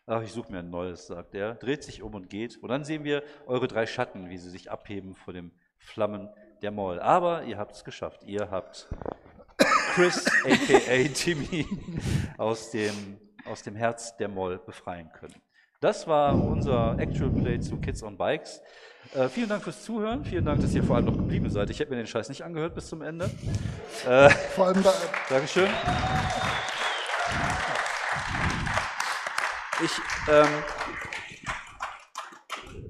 Ach, 0.09 0.23
ich 0.23 0.33
suche 0.33 0.52
mir 0.52 0.60
ein 0.60 0.70
neues, 0.70 1.09
sagt 1.09 1.35
er, 1.35 1.55
dreht 1.55 1.83
sich 1.83 2.01
um 2.02 2.15
und 2.15 2.31
geht. 2.31 2.57
Und 2.62 2.68
dann 2.68 2.85
sehen 2.85 3.02
wir 3.02 3.25
eure 3.47 3.67
drei 3.67 3.86
Schatten, 3.86 4.31
wie 4.31 4.39
sie 4.39 4.51
sich 4.51 4.70
abheben 4.70 5.17
vor 5.17 5.33
den 5.33 5.51
Flammen 5.78 6.28
der 6.62 6.70
Mall. 6.70 7.01
Aber 7.01 7.43
ihr 7.43 7.59
habt 7.59 7.75
es 7.75 7.83
geschafft. 7.83 8.23
Ihr 8.25 8.49
habt 8.51 8.89
Chris, 9.94 10.25
aka 10.44 11.09
Timmy, 11.12 11.67
aus 12.39 12.70
dem, 12.70 13.18
aus 13.47 13.65
dem 13.65 13.75
Herz 13.75 14.17
der 14.17 14.28
Mall 14.28 14.59
befreien 14.59 15.10
können. 15.12 15.35
Das 15.81 16.07
war 16.07 16.35
unser 16.35 16.97
Actual 16.99 17.31
Play 17.31 17.59
zu 17.59 17.76
Kids 17.78 18.02
on 18.02 18.17
Bikes. 18.17 18.62
Äh, 19.15 19.28
vielen 19.28 19.49
Dank 19.49 19.65
fürs 19.65 19.83
Zuhören. 19.83 20.25
Vielen 20.25 20.44
Dank, 20.44 20.60
dass 20.60 20.75
ihr 20.75 20.85
vor 20.85 20.97
allem 20.97 21.07
noch 21.07 21.17
geblieben 21.17 21.51
seid. 21.51 21.68
Ich 21.70 21.81
hätte 21.81 21.91
mir 21.91 21.97
den 21.97 22.07
Scheiß 22.07 22.28
nicht 22.28 22.43
angehört 22.44 22.75
bis 22.75 22.89
zum 22.89 23.02
Ende. 23.02 23.28
Äh, 24.07 24.31
Vor 24.31 24.67
allem 24.67 24.83
da, 24.83 24.93
Dankeschön. 25.28 25.68
Ich 29.83 30.01
ähm, 30.29 30.49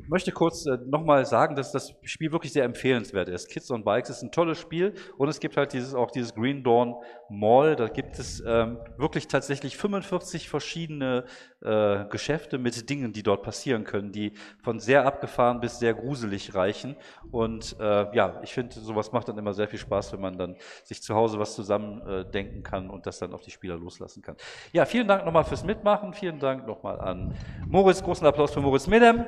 möchte 0.09 0.33
kurz 0.33 0.67
äh, 0.67 0.79
nochmal 0.87 1.25
sagen, 1.27 1.57
dass 1.57 1.73
das 1.73 1.95
Spiel 2.03 2.33
wirklich 2.33 2.53
sehr 2.53 2.65
empfehlenswert 2.65 3.29
ist. 3.29 3.49
Kids 3.49 3.71
on 3.71 3.85
Bikes 3.85 4.11
ist 4.11 4.23
ein 4.23 4.31
tolles 4.31 4.59
Spiel 4.59 4.95
und 5.19 5.29
es 5.29 5.41
gibt 5.41 5.57
halt 5.57 5.73
dieses, 5.73 5.95
auch 5.95 6.11
dieses 6.11 6.35
Green 6.35 6.63
Dawn 6.63 6.95
Mall. 7.29 7.77
Da 7.77 7.89
gibt 7.89 8.19
es 8.19 8.43
ähm, 8.47 8.79
wirklich 8.97 9.29
tatsächlich 9.29 9.77
45 9.77 10.49
verschiedene 10.49 11.25
äh, 11.63 12.05
Geschäfte 12.07 12.59
mit 12.59 12.89
Dingen, 12.89 13.13
die 13.13 13.23
dort 13.23 13.43
passieren 13.43 13.85
können, 13.85 14.13
die 14.13 14.33
von 14.63 14.79
sehr 14.79 15.07
abgefahren 15.07 15.61
bis 15.61 15.79
sehr 15.79 15.95
gruselig 15.95 16.55
reichen. 16.55 16.97
Und 17.31 17.77
äh, 17.81 18.15
ja, 18.15 18.41
ich 18.43 18.53
finde, 18.53 18.75
sowas 18.75 19.13
macht 19.13 19.29
dann 19.29 19.39
immer 19.39 19.55
sehr 19.55 19.69
viel 19.69 19.79
Spaß, 19.79 20.13
wenn 20.13 20.21
man 20.21 20.39
dann 20.39 20.57
sich 20.85 21.03
zu 21.03 21.15
Hause 21.15 21.39
was 21.39 21.55
zusammen 21.55 22.07
äh, 22.07 22.31
denken 22.31 22.63
kann 22.63 22.91
und 22.91 23.07
das 23.07 23.19
dann 23.19 23.33
auf 23.33 23.43
die 23.43 23.51
Spieler 23.51 23.77
loslassen 23.77 24.23
kann. 24.23 24.37
Ja, 24.73 24.85
vielen 24.85 25.09
Dank 25.09 25.25
nochmal 25.25 25.45
fürs 25.45 25.65
Mitmachen. 25.65 26.13
Vielen 26.13 26.39
Dank 26.39 26.67
nochmal 26.67 27.01
an 27.01 27.35
Moritz. 27.69 28.03
Großen 28.03 28.27
Applaus 28.27 28.53
für 28.53 28.61
Moritz 28.61 28.87
Medem. 28.87 29.25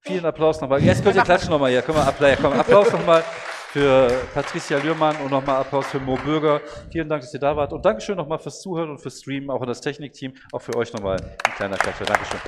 Vielen 0.00 0.24
Applaus 0.24 0.60
nochmal. 0.60 0.82
Jetzt 0.82 1.02
könnt 1.02 1.16
ihr 1.16 1.22
klatschen 1.22 1.50
nochmal 1.50 1.70
hier. 1.70 1.82
Können 1.82 1.98
wir 1.98 2.06
Applaus, 2.06 2.36
komm, 2.40 2.52
Applaus 2.52 2.92
nochmal 2.92 3.24
für 3.72 4.08
Patricia 4.34 4.78
Lührmann 4.78 5.16
und 5.16 5.30
nochmal 5.30 5.56
Applaus 5.56 5.86
für 5.86 5.98
Mo 5.98 6.16
Bürger. 6.16 6.60
Vielen 6.92 7.08
Dank, 7.08 7.22
dass 7.22 7.32
ihr 7.32 7.40
da 7.40 7.56
wart. 7.56 7.72
Und 7.72 7.84
Dankeschön 7.84 8.16
nochmal 8.16 8.38
fürs 8.38 8.60
Zuhören 8.60 8.90
und 8.90 8.98
fürs 8.98 9.20
Streamen, 9.20 9.50
auch 9.50 9.60
an 9.62 9.66
das 9.66 9.80
Technikteam. 9.80 10.34
Auch 10.52 10.60
für 10.60 10.76
euch 10.76 10.92
nochmal 10.92 11.16
ein 11.44 11.52
kleiner 11.56 11.76
Klatscher. 11.76 12.04
Dankeschön. 12.04 12.40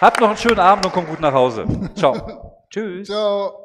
Habt 0.00 0.20
noch 0.20 0.28
einen 0.28 0.38
schönen 0.38 0.58
Abend 0.58 0.86
und 0.86 0.92
kommt 0.92 1.08
gut 1.08 1.20
nach 1.20 1.32
Hause. 1.32 1.64
Ciao. 1.94 2.64
Tschüss. 2.70 3.06
ciao. 3.06 3.61